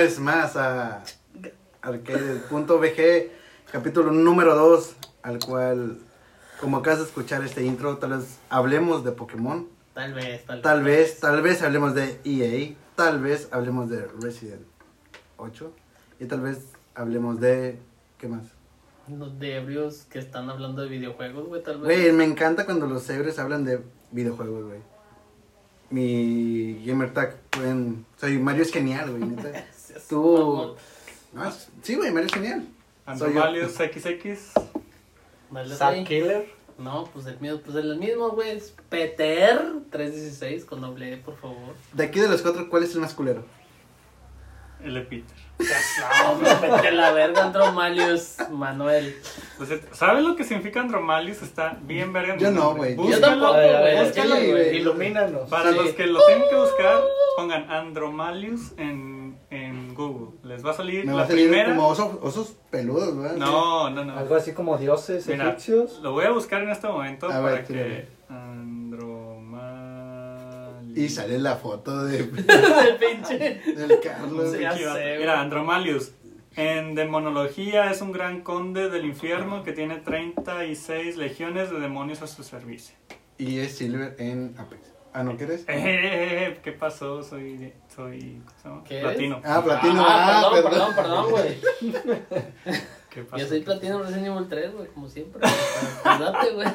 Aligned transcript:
Vez 0.00 0.18
más 0.18 0.56
a 0.56 1.02
Arcade.bg, 1.82 3.30
capítulo 3.70 4.10
número 4.10 4.54
2, 4.54 4.96
al 5.22 5.38
cual, 5.40 5.98
como 6.58 6.78
acabas 6.78 7.00
de 7.00 7.04
escuchar 7.04 7.44
este 7.44 7.64
intro, 7.64 7.98
tal 7.98 8.12
vez 8.16 8.38
hablemos 8.48 9.04
de 9.04 9.12
Pokémon, 9.12 9.68
Tal 9.92 10.14
vez, 10.14 10.46
tal, 10.46 10.62
tal 10.62 10.82
vez, 10.82 11.20
tal 11.20 11.42
vez 11.42 11.60
hablemos 11.60 11.94
de 11.94 12.18
EA, 12.24 12.74
tal 12.96 13.20
vez 13.20 13.50
hablemos 13.52 13.90
de 13.90 14.06
Resident 14.22 14.62
8 15.36 15.70
y 16.18 16.24
tal 16.24 16.40
vez 16.40 16.60
hablemos 16.94 17.38
de... 17.38 17.78
¿Qué 18.16 18.26
más? 18.26 18.44
Los 19.06 19.38
de 19.38 19.56
ebrios 19.56 20.06
que 20.08 20.18
están 20.18 20.48
hablando 20.48 20.80
de 20.80 20.88
videojuegos, 20.88 21.46
güey, 21.46 21.62
tal 21.62 21.78
vez. 21.78 22.00
Güey, 22.00 22.12
me 22.12 22.24
encanta 22.24 22.64
cuando 22.64 22.86
los 22.86 23.06
ebrios 23.10 23.38
hablan 23.38 23.66
de 23.66 23.82
videojuegos, 24.12 24.64
güey. 24.64 24.80
Mi 25.90 26.82
gamer 26.86 27.12
tag, 27.12 27.36
pueden... 27.50 28.06
Soy 28.16 28.38
Mario 28.38 28.62
es 28.62 28.72
genial, 28.72 29.10
güey, 29.10 29.24
Seas 29.90 30.08
Tú... 30.08 30.76
Ah, 31.36 31.52
sí, 31.82 31.94
güey, 31.94 32.10
Mario 32.10 32.26
es 32.26 32.34
genial. 32.34 32.66
Andromalius 33.06 33.72
XX. 33.72 34.54
Killer. 36.06 36.48
No, 36.78 37.04
pues 37.12 37.26
el 37.26 37.38
mío, 37.40 37.60
pues 37.62 37.76
el 37.76 37.96
mismo, 37.98 38.30
güey, 38.30 38.56
es 38.56 38.74
Peter 38.88 39.60
316 39.90 40.64
con 40.64 40.80
doble 40.80 41.12
E, 41.12 41.16
por 41.18 41.36
favor. 41.36 41.74
De 41.92 42.04
aquí 42.04 42.20
de 42.20 42.28
los 42.28 42.40
cuatro, 42.40 42.70
¿cuál 42.70 42.84
es 42.84 42.94
el 42.94 43.00
más 43.00 43.14
culero? 43.14 43.44
el 44.84 44.94
de 44.94 45.00
Peter. 45.02 45.36
No, 46.24 46.36
me 46.36 46.48
vete 46.48 46.88
a 46.88 46.92
la 46.92 47.12
verga, 47.12 47.44
Andromalius, 47.44 48.36
Manuel. 48.50 49.14
Pues, 49.58 49.68
¿Sabes 49.92 50.24
lo 50.24 50.36
que 50.36 50.44
significa 50.44 50.80
Andromalius? 50.80 51.42
Está 51.42 51.76
bien 51.82 52.14
verga. 52.14 52.36
Yo 52.38 52.50
no, 52.50 52.74
güey. 52.74 52.96
Yo 52.96 53.20
tampoco, 53.20 53.52
güey. 53.52 54.76
Ilumínanos. 54.78 55.50
Para 55.50 55.70
Sí. 55.72 55.76
los 55.76 55.88
que 55.90 56.06
lo 56.06 56.24
tienen 56.26 56.48
que 56.48 56.56
buscar, 56.56 57.02
pongan 57.36 57.70
Andromalius 57.70 58.72
en, 58.78 59.19
en 59.50 59.94
Google. 59.94 60.38
Les 60.44 60.64
va 60.64 60.70
a 60.70 60.74
salir 60.74 61.04
Me 61.04 61.12
va 61.12 61.18
la 61.18 61.24
a 61.24 61.26
salir 61.28 61.48
primera. 61.48 61.74
como 61.74 61.88
osos, 61.88 62.18
osos 62.22 62.56
peludos, 62.70 63.16
¿verdad? 63.16 63.36
No, 63.36 63.90
no, 63.90 64.04
no. 64.04 64.16
Algo 64.16 64.34
así 64.36 64.52
como 64.52 64.78
dioses 64.78 65.26
Mira, 65.26 65.48
egipcios. 65.48 65.98
Lo 66.02 66.12
voy 66.12 66.24
a 66.24 66.30
buscar 66.30 66.62
en 66.62 66.70
este 66.70 66.86
momento 66.86 67.26
A 67.26 67.30
para 67.30 67.40
ver, 67.40 67.64
que. 67.64 67.72
tírale. 67.74 68.08
Andromalius. 69.60 70.96
Y 70.98 71.08
sale 71.08 71.38
la 71.38 71.56
foto 71.56 72.04
de, 72.04 72.18
El 72.88 72.96
pinche. 72.98 73.60
del 73.74 74.00
Carlos. 74.00 74.52
Sí, 74.52 74.60
ya 74.60 74.76
Chivato. 74.76 74.96
sé, 74.96 75.02
güey. 75.04 75.18
Mira, 75.18 75.40
Andromalius. 75.40 76.12
En 76.56 76.94
demonología 76.96 77.90
es 77.92 78.02
un 78.02 78.10
gran 78.10 78.40
conde 78.42 78.90
del 78.90 79.04
infierno 79.04 79.62
que 79.62 79.72
tiene 79.72 79.98
36 79.98 81.16
legiones 81.16 81.70
de 81.70 81.78
demonios 81.78 82.22
a 82.22 82.26
su 82.26 82.42
servicio. 82.42 82.96
Y 83.38 83.58
es 83.60 83.78
Silver 83.78 84.16
en 84.18 84.54
Apex. 84.58 84.80
Ah, 85.12 85.24
¿no 85.24 85.36
quieres? 85.36 85.64
Eh, 85.66 86.60
¿Qué 86.62 86.72
pasó? 86.72 87.22
Soy. 87.22 87.72
soy 87.94 88.42
¿cómo 88.46 88.58
se 88.62 88.68
llama? 88.68 88.84
¿Qué 88.84 89.00
Platino. 89.00 89.40
Ah, 89.44 89.62
platino. 89.64 90.04
Ah, 90.06 90.42
Ah, 90.44 90.50
perdón, 90.52 90.94
perdón, 90.94 90.94
perdón, 90.94 91.30
güey. 91.30 91.60
Yo 93.36 93.46
soy 93.46 93.60
platino 93.62 94.00
Resident 94.02 94.26
Evil 94.28 94.46
3, 94.48 94.72
güey, 94.74 94.88
como 94.88 95.08
siempre. 95.08 95.40
Cuídate, 96.02 96.50
güey. 96.52 96.68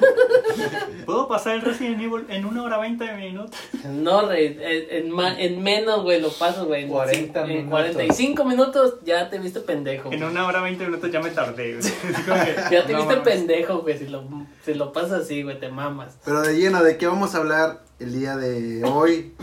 ¿Puedo 1.06 1.28
pasar 1.28 1.56
el 1.56 1.62
Resident 1.62 2.02
Evil 2.02 2.26
en 2.30 2.46
una 2.46 2.64
hora 2.64 2.78
20 2.78 3.14
minutos? 3.16 3.56
No, 3.86 4.28
rey, 4.28 4.58
en, 4.62 5.12
en, 5.18 5.20
en 5.40 5.64
menos, 5.64 6.04
güey, 6.04 6.20
lo 6.22 6.30
pasas, 6.32 6.66
güey. 6.66 6.84
En 6.84 6.90
40 6.90 7.42
cin- 7.42 7.44
En 7.44 7.48
minutos. 7.58 7.70
45 7.72 8.46
minutos 8.46 8.96
ya 9.06 9.30
te 9.30 9.40
viste 9.40 9.62
pendejo. 9.62 10.12
En 10.12 10.24
una 10.24 10.46
hora 10.46 10.62
20 10.62 10.86
minutos 10.86 11.12
ya 11.12 11.22
me 11.22 11.30
tardé. 11.30 11.78
güey. 11.78 11.94
Ya 12.72 12.86
te 12.86 12.92
no 12.94 13.00
viste 13.00 13.16
mames. 13.16 13.24
pendejo, 13.34 13.80
güey, 13.82 13.98
si 13.98 14.08
lo, 14.08 14.24
si 14.66 14.74
lo 14.74 14.92
pasas 14.92 15.24
así, 15.24 15.44
güey, 15.44 15.60
te 15.60 15.70
mamas. 15.70 16.18
Pero 16.26 16.42
de 16.42 16.58
lleno, 16.58 16.84
¿de 16.84 16.98
qué 16.98 17.08
vamos 17.08 17.34
a 17.36 17.38
hablar 17.38 17.82
el 18.00 18.12
día 18.12 18.36
de 18.36 18.84
hoy? 18.84 19.34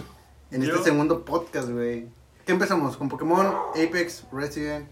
En 0.51 0.63
este 0.63 0.77
segundo 0.83 1.25
podcast, 1.25 1.71
güey. 1.71 2.07
¿Qué 2.45 2.53
empezamos? 2.53 2.97
¿Con 2.99 3.09
Pokémon, 3.09 3.47
Apex, 3.71 4.25
Resident? 4.33 4.87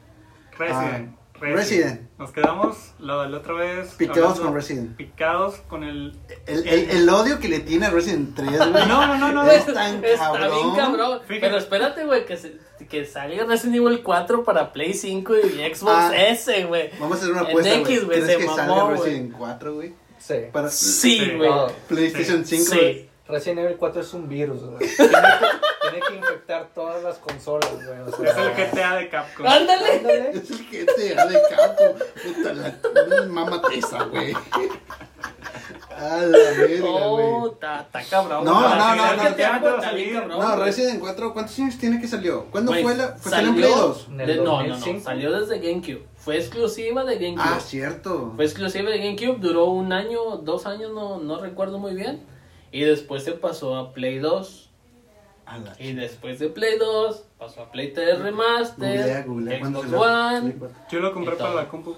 Resident. 0.58 1.10
Ah, 1.14 1.19
Resident. 1.40 2.00
Nos 2.18 2.30
quedamos 2.32 2.76
la, 2.98 3.26
la 3.28 3.38
otra 3.38 3.54
vez. 3.54 3.94
Picados 3.94 4.18
hablando- 4.32 4.42
con 4.44 4.54
Resident. 4.54 4.96
Picados 4.96 5.54
con 5.68 5.84
el. 5.84 6.18
El, 6.46 6.68
el, 6.68 6.90
el 6.90 7.08
odio 7.08 7.38
que 7.38 7.48
le 7.48 7.60
tiene 7.60 7.86
a 7.86 7.90
Resident 7.90 8.34
3, 8.36 8.50
güey. 8.50 8.86
No, 8.86 9.06
no, 9.06 9.16
no, 9.18 9.32
no. 9.32 9.50
Es 9.50 9.64
tan 9.66 10.04
Está 10.04 10.24
cabrón. 10.32 10.50
bien 10.52 10.76
cabrón. 10.76 11.20
Fíjate. 11.26 11.40
Pero 11.46 11.56
espérate, 11.58 12.04
güey, 12.04 12.26
que, 12.26 12.36
se- 12.36 12.58
que 12.88 13.04
salga 13.06 13.44
Resident 13.44 13.76
Evil 13.76 14.02
4 14.02 14.44
para 14.44 14.72
Play 14.72 14.92
5 14.94 15.34
y 15.38 15.74
Xbox 15.74 15.92
Ah. 15.92 16.12
S, 16.28 16.64
güey. 16.64 16.90
Vamos 17.00 17.16
a 17.18 17.20
hacer 17.20 17.32
una 17.32 17.40
En 17.42 17.46
apuesta, 17.48 17.70
güey. 17.78 17.82
X, 17.94 18.04
güey, 18.04 18.20
¿Crees 18.20 18.32
se 18.32 18.38
que 18.38 18.46
mamó, 18.46 18.56
salga. 18.56 18.90
Resident 18.90 19.32
4, 19.38 19.74
güey? 19.74 19.94
Sí. 20.18 20.34
Para 20.52 20.68
Sí, 20.68 21.18
Sí. 21.18 21.30
güey. 21.36 21.50
PlayStation 21.88 22.44
5, 22.44 22.64
Sí. 22.74 23.09
Resident 23.30 23.60
Evil 23.60 23.76
4 23.78 24.00
es 24.02 24.14
un 24.14 24.28
virus, 24.28 24.62
güey. 24.64 24.78
Tiene 24.96 25.10
que, 25.12 26.00
tiene 26.00 26.06
que 26.06 26.14
infectar 26.16 26.68
todas 26.74 27.02
las 27.02 27.16
consolas, 27.18 27.70
güey. 27.84 27.98
O 28.00 28.06
Es 28.08 28.14
sea, 28.32 28.44
el 28.44 28.70
GTA 28.70 28.96
de 28.96 29.08
Capcom. 29.08 29.46
Ándale. 29.46 29.92
ándale. 29.96 30.30
Es 30.30 30.50
el 30.50 30.66
GTA 30.68 31.26
de 31.26 31.40
campo. 31.50 32.04
Puta, 32.22 32.52
la 32.52 33.26
mamá 33.26 33.60
tesa, 33.62 34.04
güey. 34.04 34.32
A 35.96 36.16
la 36.18 36.38
verga, 36.56 36.86
Oh, 36.86 37.40
güey. 37.40 37.52
está 37.52 37.80
está 37.80 38.02
cabrón. 38.08 38.44
No, 38.44 38.60
no, 38.60 38.68
no, 38.68 38.76
no, 39.16 39.36
cabrón, 39.36 40.28
No, 40.28 40.36
güey. 40.36 40.56
Resident 40.66 41.00
4, 41.00 41.32
¿cuántos 41.32 41.58
años 41.58 41.76
tiene 41.78 42.00
que 42.00 42.06
salió? 42.08 42.46
¿Cuándo 42.50 42.72
Güey, 42.72 42.82
fue 42.84 42.96
la? 42.96 43.14
Pues 43.16 43.24
salió 43.24 43.48
en 43.50 43.54
Play 43.56 43.70
2. 43.70 44.06
En 44.10 44.20
el 44.20 44.26
de- 44.26 44.36
no, 44.36 44.44
no, 44.44 44.62
no. 44.62 44.68
2005. 44.68 45.04
Salió 45.04 45.40
desde 45.40 45.58
GameCube. 45.58 46.06
Fue 46.16 46.36
exclusiva 46.38 47.04
de 47.04 47.14
GameCube. 47.18 47.42
Ah, 47.44 47.60
cierto. 47.60 48.32
Fue 48.36 48.44
exclusiva 48.44 48.90
de 48.90 48.98
GameCube, 48.98 49.38
duró 49.40 49.66
un 49.66 49.92
año, 49.92 50.36
dos 50.38 50.66
años, 50.66 50.92
no, 50.92 51.18
no 51.18 51.40
recuerdo 51.40 51.78
muy 51.78 51.94
bien. 51.94 52.24
Y 52.72 52.82
después 52.82 53.24
se 53.24 53.32
pasó 53.32 53.76
a 53.76 53.92
Play 53.92 54.18
2. 54.18 54.70
A 55.46 55.58
la 55.58 55.74
Y 55.80 55.92
después 55.94 56.38
de 56.38 56.48
Play 56.48 56.78
2, 56.78 57.24
pasó 57.38 57.62
a 57.62 57.72
Play 57.72 57.92
3 57.92 58.18
Googlea, 58.18 58.24
Remaster, 58.24 59.26
googlea. 59.26 59.58
¿Cuándo 59.60 59.82
Xbox? 59.82 59.94
One. 59.94 60.40
Play 60.40 60.54
4. 60.58 60.76
Yo 60.90 61.00
lo 61.00 61.12
compré 61.14 61.36
para 61.36 61.54
la 61.54 61.68
compu. 61.68 61.96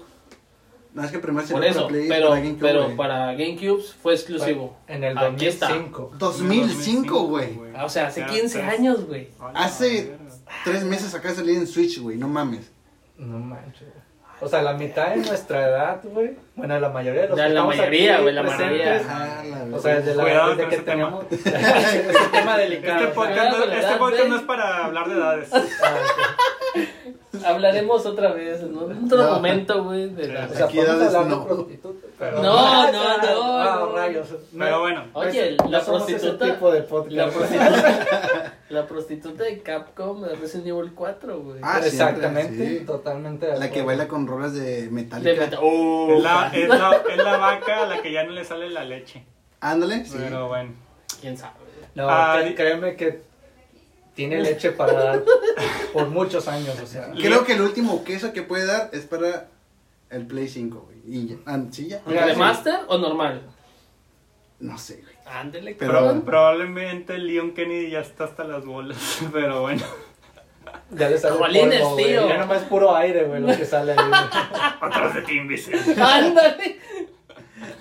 No, 0.93 1.03
es 1.03 1.11
que 1.11 1.17
primero 1.19 1.47
Por 1.47 1.55
salió 1.55 1.69
eso, 1.69 1.79
para 1.81 1.87
Play 1.89 2.07
pero, 2.07 2.27
para 2.29 2.39
GameCube, 2.41 2.59
pero 2.61 2.95
para 2.95 3.33
GameCube 3.33 3.81
fue 4.01 4.13
exclusivo. 4.13 4.77
En 4.87 5.03
el 5.03 5.17
Aquí 5.17 5.47
está. 5.47 5.69
2005. 5.69 6.11
2005, 6.19 7.23
güey. 7.27 7.59
O 7.83 7.89
sea, 7.89 8.07
hace 8.07 8.21
Ya, 8.21 8.27
15 8.27 8.59
tres. 8.59 8.73
años, 8.79 9.05
güey. 9.05 9.29
Hace 9.55 10.15
tres 10.63 10.83
meses 10.83 11.13
acá 11.15 11.33
salí 11.33 11.55
en 11.55 11.65
Switch, 11.67 11.99
güey. 11.99 12.17
No 12.17 12.27
mames. 12.27 12.71
No 13.17 13.39
manches. 13.39 13.87
O 14.43 14.47
sea, 14.49 14.61
la 14.61 14.73
mitad 14.73 15.07
de 15.11 15.17
nuestra 15.17 15.67
edad, 15.69 15.99
güey. 16.03 16.35
Bueno, 16.55 16.77
la 16.79 16.89
mayoría 16.89 17.21
de 17.23 17.27
los 17.29 17.37
Ya, 17.37 17.43
que 17.47 17.53
la 17.53 17.59
estamos 17.61 17.77
mayoría, 17.77 18.13
aquí 18.15 18.21
güey, 18.23 18.35
la 18.35 18.41
presentes, 18.41 19.07
mayoría. 19.07 19.69
La 19.69 19.75
O 19.77 19.79
sea, 19.79 19.95
desde, 19.95 20.15
la, 20.15 20.23
Cuidado 20.23 20.49
desde 20.49 20.61
con 20.61 20.69
que 20.69 20.75
ese 20.75 20.83
tenemos 20.83 21.25
ese 21.31 22.27
tema 22.31 22.57
delicado. 22.57 22.99
Este 22.99 23.05
o 23.05 23.13
sea, 23.13 23.13
podcast, 23.13 23.51
no, 23.51 23.63
este 23.63 23.75
¿verdad, 23.75 23.97
podcast 23.97 24.27
no 24.27 24.35
es 24.35 24.41
para 24.41 24.85
hablar 24.85 25.07
de 25.07 25.15
edades. 25.15 25.49
ah, 25.53 25.95
Hablaremos 27.43 28.05
otra 28.05 28.31
vez, 28.33 28.61
en 28.61 28.77
otro 28.77 29.17
No. 29.23 29.31
momento, 29.35 29.83
güey. 29.83 30.09
de 30.09 30.27
la- 30.27 30.45
O 30.45 30.53
sea, 30.53 30.65
Aquí 30.67 30.79
edades 30.79 31.13
no. 31.13 31.23
de 31.39 31.45
prostitutas, 31.45 32.11
pero... 32.19 32.43
No, 32.43 32.91
no, 32.91 33.17
no, 33.17 33.59
Ah, 33.59 33.75
no. 33.79 33.95
rayos. 33.95 34.27
Pero 34.55 34.79
bueno. 34.81 35.03
Oye, 35.13 35.57
No 35.63 35.69
la 35.69 35.81
prostituta. 35.83 36.45
tipo 36.45 36.71
de 36.71 36.81
podcast. 36.83 37.15
La 37.15 37.27
prostituta, 37.29 38.53
la 38.69 38.85
prostituta 38.87 39.43
de 39.45 39.61
Capcom 39.63 40.25
es 40.25 40.39
Resident 40.39 40.67
Evil 40.67 40.91
4, 40.93 41.39
güey. 41.41 41.59
Ah, 41.63 41.79
siempre, 41.81 41.87
Exactamente, 41.89 42.79
sí. 42.79 42.85
totalmente. 42.85 43.47
de 43.47 43.59
La 43.59 43.71
que 43.71 43.81
baila 43.81 44.07
con 44.07 44.27
rolas 44.27 44.53
de 44.53 44.83
De 44.83 44.89
Metallica. 44.91 45.41
meta- 45.41 45.57
Oh, 45.59 46.11
Es 46.15 46.23
la, 46.23 46.51
es, 46.53 46.69
la, 46.69 47.01
es 47.09 47.17
la 47.17 47.37
vaca 47.37 47.83
a 47.83 47.85
la 47.87 48.01
que 48.01 48.11
ya 48.11 48.23
no 48.25 48.31
le 48.31 48.45
sale 48.45 48.69
la 48.69 48.83
leche. 48.85 49.25
Ándale, 49.59 50.05
sí. 50.05 50.17
Pero 50.19 50.49
bueno. 50.49 50.71
¿Quién 51.19 51.35
sabe? 51.35 51.53
No, 51.95 52.07
Ah, 52.09 52.39
créeme 52.55 52.95
que 52.95 53.21
tiene 54.13 54.41
leche 54.41 54.71
para 54.71 54.93
dar 54.93 55.23
por 55.91 56.07
muchos 56.07 56.47
años, 56.47 56.79
o 56.81 56.87
sea. 56.87 57.11
Creo 57.11 57.45
que 57.45 57.53
el 57.53 57.61
último 57.61 58.03
queso 58.03 58.33
que 58.33 58.41
puede 58.41 58.65
dar 58.65 58.89
es 58.93 59.05
para 59.05 59.47
el 60.09 60.25
Play 60.27 60.47
5, 60.47 60.79
güey. 60.79 60.93
Y 61.05 61.27
ya, 61.27 61.35
ah, 61.45 61.59
sí, 61.71 61.89
ya. 61.89 61.99
¿de 61.99 62.35
Master 62.35 62.81
o 62.87 62.97
normal? 62.97 63.41
No 64.59 64.77
sé, 64.77 65.01
güey. 65.01 65.13
Ándele, 65.25 65.75
pero 65.75 65.93
cabrón. 65.93 66.21
probablemente 66.21 67.17
Leon 67.17 67.53
Kennedy 67.53 67.89
ya 67.89 68.01
está 68.01 68.25
hasta 68.25 68.43
las 68.43 68.65
bolas, 68.65 68.97
pero 69.33 69.61
bueno. 69.61 69.83
Ya 70.91 71.09
le 71.09 71.17
sale 71.17 71.37
Jolines, 71.37 71.81
polvo, 71.81 71.95
tío. 71.97 72.27
Ya 72.27 72.37
nomás 72.37 72.61
es 72.61 72.67
puro 72.67 72.95
aire, 72.95 73.25
güey, 73.25 73.41
lo 73.41 73.47
que 73.47 73.65
sale 73.65 73.93
ahí. 73.93 73.97
Atrás 74.81 75.15
de 75.15 75.21
ti, 75.23 75.33
imbécil. 75.33 75.75
Ándale. 75.99 76.79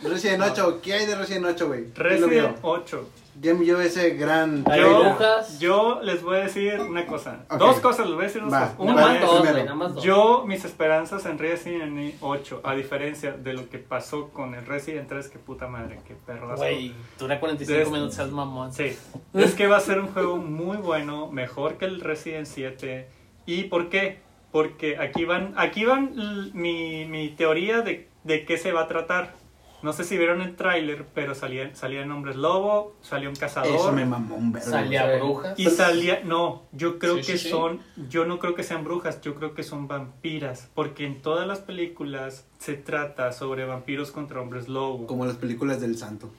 Resident 0.02 0.38
no. 0.38 0.46
8, 0.46 0.80
¿qué 0.82 0.94
hay 0.94 1.06
de 1.06 1.14
Resident 1.14 1.46
8, 1.46 1.66
güey? 1.66 1.84
Resident 1.94 2.56
8 2.62 3.08
ya 3.42 3.54
me 3.54 3.64
llevo 3.64 3.80
ese 3.80 4.10
gran. 4.10 4.64
Yo, 4.64 5.16
yo 5.58 6.00
les 6.00 6.22
voy 6.22 6.36
a 6.36 6.40
decir 6.44 6.80
una 6.80 7.04
cosa. 7.06 7.40
Okay. 7.46 7.58
Dos 7.58 7.80
cosas, 7.80 8.06
les 8.06 8.14
voy 8.14 8.24
a 8.24 8.26
decir 8.28 8.40
dos 8.42 8.52
cosas. 8.52 8.74
Una 8.78 8.94
vale, 8.94 9.18
es, 9.18 9.26
dos, 9.26 10.04
yo, 10.04 10.44
mis 10.46 10.64
esperanzas 10.64 11.26
en 11.26 11.38
Resident 11.38 12.14
8, 12.20 12.60
a 12.62 12.74
diferencia 12.76 13.32
de 13.32 13.52
lo 13.52 13.68
que 13.68 13.78
pasó 13.78 14.28
con 14.28 14.54
el 14.54 14.64
Resident 14.64 15.08
3, 15.08 15.28
que 15.28 15.40
puta 15.40 15.66
madre, 15.66 15.98
que 16.06 16.14
perro. 16.14 16.54
Güey, 16.56 16.94
dura 17.18 17.40
45 17.40 17.78
Desde, 17.78 17.90
minutos, 17.90 18.14
seas 18.14 18.30
mamón. 18.30 18.72
Sí, 18.72 18.96
es 19.34 19.54
que 19.54 19.66
va 19.66 19.78
a 19.78 19.80
ser 19.80 19.98
un 19.98 20.12
juego 20.12 20.36
muy 20.36 20.76
bueno, 20.76 21.26
mejor 21.32 21.78
que 21.78 21.86
el 21.86 22.00
Resident 22.00 22.46
7. 22.46 23.08
¿Y 23.46 23.64
por 23.64 23.88
qué? 23.88 24.20
Porque 24.52 24.98
aquí 24.98 25.24
van, 25.24 25.54
aquí 25.56 25.84
van 25.84 26.14
mi, 26.54 27.06
mi 27.06 27.30
teoría 27.30 27.80
de, 27.80 28.08
de 28.22 28.44
qué 28.44 28.56
se 28.56 28.70
va 28.70 28.82
a 28.82 28.86
tratar. 28.86 29.41
No 29.82 29.92
sé 29.92 30.04
si 30.04 30.16
vieron 30.16 30.42
el 30.42 30.54
tráiler, 30.56 31.06
pero 31.14 31.34
salían, 31.34 31.74
salían 31.74 32.10
hombres 32.12 32.36
lobo, 32.36 32.94
salía 33.02 33.28
un 33.28 33.34
cazador. 33.34 33.74
Eso 33.74 33.92
me 33.92 34.04
mamó 34.04 34.36
un 34.36 34.52
verbo. 34.52 34.70
Salía 34.70 35.16
brujas. 35.16 35.58
Y 35.58 35.66
salía, 35.70 36.20
no, 36.24 36.62
yo 36.72 36.98
creo 36.98 37.16
Sí, 37.16 37.32
que 37.32 37.38
sí. 37.38 37.50
son, 37.50 37.80
yo 38.08 38.24
no 38.24 38.38
creo 38.38 38.54
que 38.54 38.62
sean 38.62 38.84
brujas, 38.84 39.20
yo 39.22 39.34
creo 39.34 39.54
que 39.54 39.62
son 39.62 39.88
vampiras, 39.88 40.68
porque 40.74 41.04
en 41.06 41.20
todas 41.20 41.46
las 41.48 41.58
películas 41.60 42.46
se 42.58 42.74
trata 42.74 43.32
sobre 43.32 43.64
vampiros 43.64 44.12
contra 44.12 44.40
hombres 44.40 44.68
lobo. 44.68 45.06
Como 45.06 45.26
las 45.26 45.36
películas 45.36 45.80
del 45.80 45.96
santo. 45.98 46.30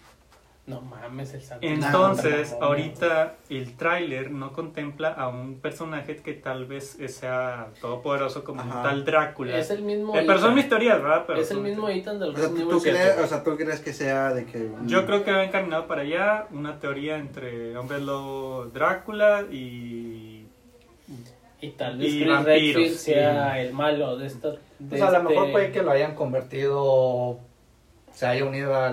No 0.65 0.79
mames, 0.79 1.33
el 1.33 1.41
santo. 1.41 1.67
Entonces, 1.67 2.55
No, 2.57 2.67
ahorita 2.67 3.35
el 3.49 3.75
tráiler 3.75 4.31
no 4.31 4.53
contempla 4.53 5.09
a 5.09 5.27
un 5.27 5.59
personaje 5.59 6.15
que 6.17 6.33
tal 6.33 6.65
vez 6.65 6.97
sea 7.07 7.67
todopoderoso 7.81 8.45
como 8.45 8.61
un 8.63 8.69
Ajá. 8.69 8.81
tal 8.83 9.03
Drácula. 9.03 9.57
Es 9.57 9.69
el 9.71 9.81
mismo. 9.81 10.15
Eh, 10.15 10.23
pero 10.25 10.39
son 10.39 10.55
teorías, 10.69 11.01
¿verdad? 11.01 11.25
Pero 11.27 11.41
Es 11.41 11.51
el 11.51 11.59
mismo 11.59 11.89
Ethan 11.89 12.17
del 12.17 12.29
O 12.29 12.33
sea, 12.33 12.43
Resident 12.43 12.69
¿tú, 12.69 12.77
Evil 12.79 12.81
crees, 12.93 13.07
7. 13.07 13.21
o 13.23 13.27
sea, 13.27 13.43
¿tú 13.43 13.57
crees 13.57 13.79
que 13.81 13.91
sea 13.93 14.33
de 14.33 14.45
que... 14.45 14.71
Yo 14.85 15.05
creo 15.05 15.25
que 15.25 15.33
va 15.33 15.43
encaminado 15.43 15.85
para 15.85 16.01
allá 16.03 16.47
una 16.51 16.79
teoría 16.79 17.17
entre 17.17 17.75
hombre 17.77 17.99
lobo 17.99 18.65
Drácula 18.67 19.41
y... 19.51 20.47
Y 21.59 21.69
tal 21.71 21.97
vez 21.97 22.07
y 22.09 22.19
Chris 22.19 22.27
vampiros, 22.29 22.45
Redfield 22.75 22.95
sea 22.97 23.61
el 23.61 23.73
malo 23.73 24.17
de 24.17 24.27
esta. 24.27 24.49
O 24.49 24.57
sea, 24.95 25.07
a 25.07 25.11
lo 25.11 25.17
este- 25.19 25.29
mejor 25.29 25.51
puede 25.51 25.71
que 25.71 25.81
lo 25.81 25.91
hayan 25.91 26.13
convertido, 26.15 27.39
se 28.13 28.25
haya 28.27 28.45
unido 28.45 28.75
a 28.75 28.87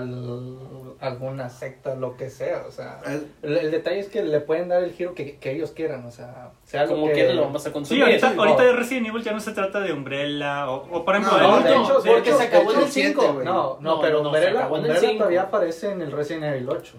alguna 0.99 1.49
secta, 1.49 1.95
lo 1.95 2.17
que 2.17 2.29
sea. 2.29 2.63
O 2.67 2.71
sea, 2.71 2.99
Eh, 3.07 3.21
el, 3.43 3.57
el 3.57 3.71
detalle 3.71 3.99
es 3.99 4.07
que 4.09 4.23
le 4.23 4.39
pueden 4.39 4.69
dar 4.69 4.83
el 4.83 4.91
giro 4.93 5.13
que, 5.13 5.37
que 5.37 5.51
ellos 5.51 5.71
quieran. 5.71 6.05
O 6.05 6.11
sea, 6.11 6.51
sea 6.63 6.83
lo 6.85 6.91
Como 6.95 7.07
que 7.07 7.13
que 7.13 7.33
lo 7.33 7.41
vamos 7.43 7.61
a 7.65 7.69
Sí, 7.69 7.73
consumir. 7.73 8.03
ahorita, 8.03 8.31
sí, 8.31 8.35
ahorita 8.37 8.57
no. 8.63 8.67
de 8.69 8.73
Resident 8.73 9.07
Evil 9.07 9.23
ya 9.23 9.31
no 9.31 9.39
se 9.39 9.51
trata 9.51 9.79
de 9.79 9.93
Umbrella 9.93 10.69
o, 10.69 10.87
o 10.99 11.05
por 11.05 11.15
ejemplo... 11.15 11.37
No, 11.39 11.57
el 11.57 11.63
de 11.63 11.69
hecho, 11.71 12.01
de 12.01 12.11
porque 12.11 12.29
hecho, 12.29 12.37
se 12.39 12.43
acabó 12.45 12.71
en 12.71 12.77
el 12.79 12.83
el 12.85 12.91
siete, 12.91 13.09
5. 13.19 13.33
güey. 13.33 13.45
No, 13.45 13.53
no, 13.79 13.95
No, 13.95 14.01
pero 14.01 14.21
no, 14.21 14.29
Umbrella, 14.29 14.59
acabó 14.59 14.77
en 14.77 14.83
el 14.85 14.89
Umbrella 14.91 15.07
cinco. 15.07 15.17
todavía 15.19 15.41
aparece 15.43 15.91
en 15.91 16.01
el 16.01 16.11
Resident 16.11 16.43
Evil 16.45 16.69
8. 16.69 16.93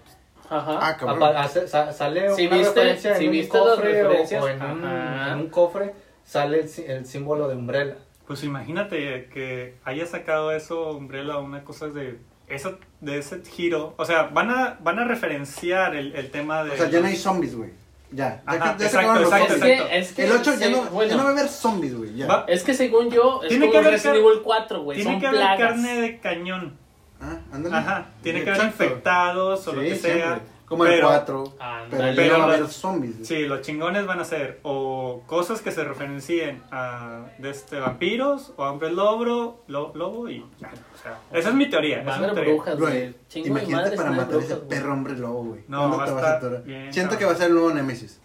Ajá. 0.51 0.79
Ah, 0.83 0.97
cabrón. 0.99 1.23
Apa- 1.23 1.49
sale 1.93 2.21
una 2.33 2.37
viste- 2.37 2.59
referencia 2.59 3.15
si 3.17 3.23
en 3.25 3.29
un 3.31 3.33
viste 3.33 3.59
las 3.59 3.67
cofre 3.69 3.89
o- 4.05 4.09
referencias, 4.09 4.43
o, 4.45 4.49
en, 4.49 4.63
un, 4.63 4.85
en 4.85 5.39
un 5.39 5.49
cofre 5.49 5.95
sale 6.25 6.61
el, 6.61 6.69
sí- 6.69 6.85
el 6.87 7.07
símbolo 7.07 7.49
de 7.49 7.55
Umbrella. 7.57 7.97
Pues 8.27 8.45
imagínate 8.45 9.29
que 9.33 9.75
haya 9.85 10.07
sacado 10.07 10.53
eso 10.53 10.93
Umbrella 10.93 11.39
una 11.39 11.65
cosa 11.65 11.89
de 11.89 12.19
eso 12.49 12.79
de 13.01 13.19
ese 13.19 13.43
giro, 13.45 13.95
o 13.97 14.05
sea, 14.05 14.25
van 14.25 14.51
a 14.51 14.77
van 14.81 14.99
a 14.99 15.05
referenciar 15.05 15.95
el, 15.97 16.15
el 16.15 16.31
tema 16.31 16.65
de 16.65 16.71
O 16.73 16.77
sea, 16.77 16.89
ya 16.91 17.01
no 17.01 17.07
hay 17.07 17.17
zombies, 17.17 17.55
güey. 17.57 17.71
Ya. 18.11 18.43
Ya, 18.47 18.53
Ajá, 18.53 18.73
ya 18.73 18.79
se 18.79 18.85
exacto, 18.85 18.99
acabaron 19.11 19.23
los 19.23 19.33
exacto, 19.33 19.55
Es 19.55 19.59
zombies. 19.61 19.73
exacto. 19.81 19.91
que, 19.91 19.99
es 19.99 20.13
que 20.13 20.25
El 20.27 20.33
8 20.33 20.45
ya 20.61 20.67
sí, 20.67 20.73
no, 20.73 20.83
bueno, 20.91 21.11
ya 21.11 21.17
no 21.17 21.23
va 21.25 21.29
a 21.31 21.33
haber 21.33 21.49
zombies, 21.49 21.97
güey. 21.97 22.11
Es 22.47 22.63
que 22.63 22.75
según 22.75 23.11
yo, 23.11 23.41
es 23.43 23.49
Tiene 23.49 23.63
como 23.67 23.73
que 23.73 23.79
haber 23.79 23.93
Resident 23.93 24.17
Evil 24.19 24.43
4, 24.45 24.83
güey. 24.83 24.97
tiene 24.97 25.11
Son 25.13 25.21
que 25.21 25.27
haber 25.29 25.41
plagas. 25.41 25.69
carne 25.71 26.01
de 26.03 26.21
cañón. 26.21 26.77
Ah, 27.23 27.39
ándale. 27.53 27.77
Ajá, 27.77 28.07
tiene 28.23 28.45
que 28.45 28.51
haber 28.51 28.63
Exacto. 28.67 28.85
infectados 28.85 29.67
o 29.69 29.73
lo 29.73 29.81
que 29.81 29.97
sea. 29.97 30.13
siempre. 30.15 30.52
Como 30.73 30.85
el 30.87 30.91
pero- 30.95 31.09
4. 31.09 31.45
Ándale. 31.61 31.89
Pero 31.91 32.07
ya 32.09 32.15
Pero 32.17 32.33
no 32.39 32.47
va 32.47 32.53
a 32.53 32.57
haber 32.57 32.69
zombies. 32.69 33.15
güey. 33.15 33.25
Sí, 33.25 33.39
los 33.47 33.61
chingones 33.63 34.07
van 34.07 34.21
a 34.21 34.25
ser 34.25 34.59
o 34.63 35.23
cosas 35.27 35.61
que 35.61 35.71
se 35.71 35.85
referencien 35.85 36.63
a 36.71 37.27
de 37.39 37.51
este 37.51 37.79
vampiros 37.81 38.53
o 38.57 38.65
a 38.65 38.71
hombres 38.73 38.93
lobo, 38.93 39.63
lo- 39.69 39.93
lobo 39.95 40.29
y 40.29 40.45
ya. 40.61 40.69
O 40.95 41.03
sea, 41.03 41.19
esa 41.33 41.49
es 41.51 41.55
mi 41.55 41.69
teoría. 41.71 42.03
Va 42.03 42.03
a 42.03 42.05
esa 42.05 42.15
es 42.15 42.19
mi 42.21 42.25
haber 42.25 42.35
teoría. 42.35 42.55
brujas, 42.55 42.79
Güey, 42.79 43.15
imagínate 43.47 43.97
para 43.97 44.11
no 44.11 44.17
matar 44.17 44.35
a 44.41 44.43
ese 44.43 44.57
perro 44.57 44.93
hombre 44.93 45.17
lobo, 45.17 45.45
güey. 45.45 45.61
No, 45.69 45.79
¿Cuándo 45.79 45.97
va 45.99 46.03
a 46.03 46.07
te 46.07 46.13
vas 46.13 46.23
estar 46.25 46.35
a 46.35 46.39
atorar? 46.59 46.93
Siento 46.93 47.19
que 47.19 47.25
va 47.25 47.33
a 47.33 47.37
ser 47.37 47.47
el 47.49 47.55
nuevo 47.55 47.71
Nemesis. 47.73 48.19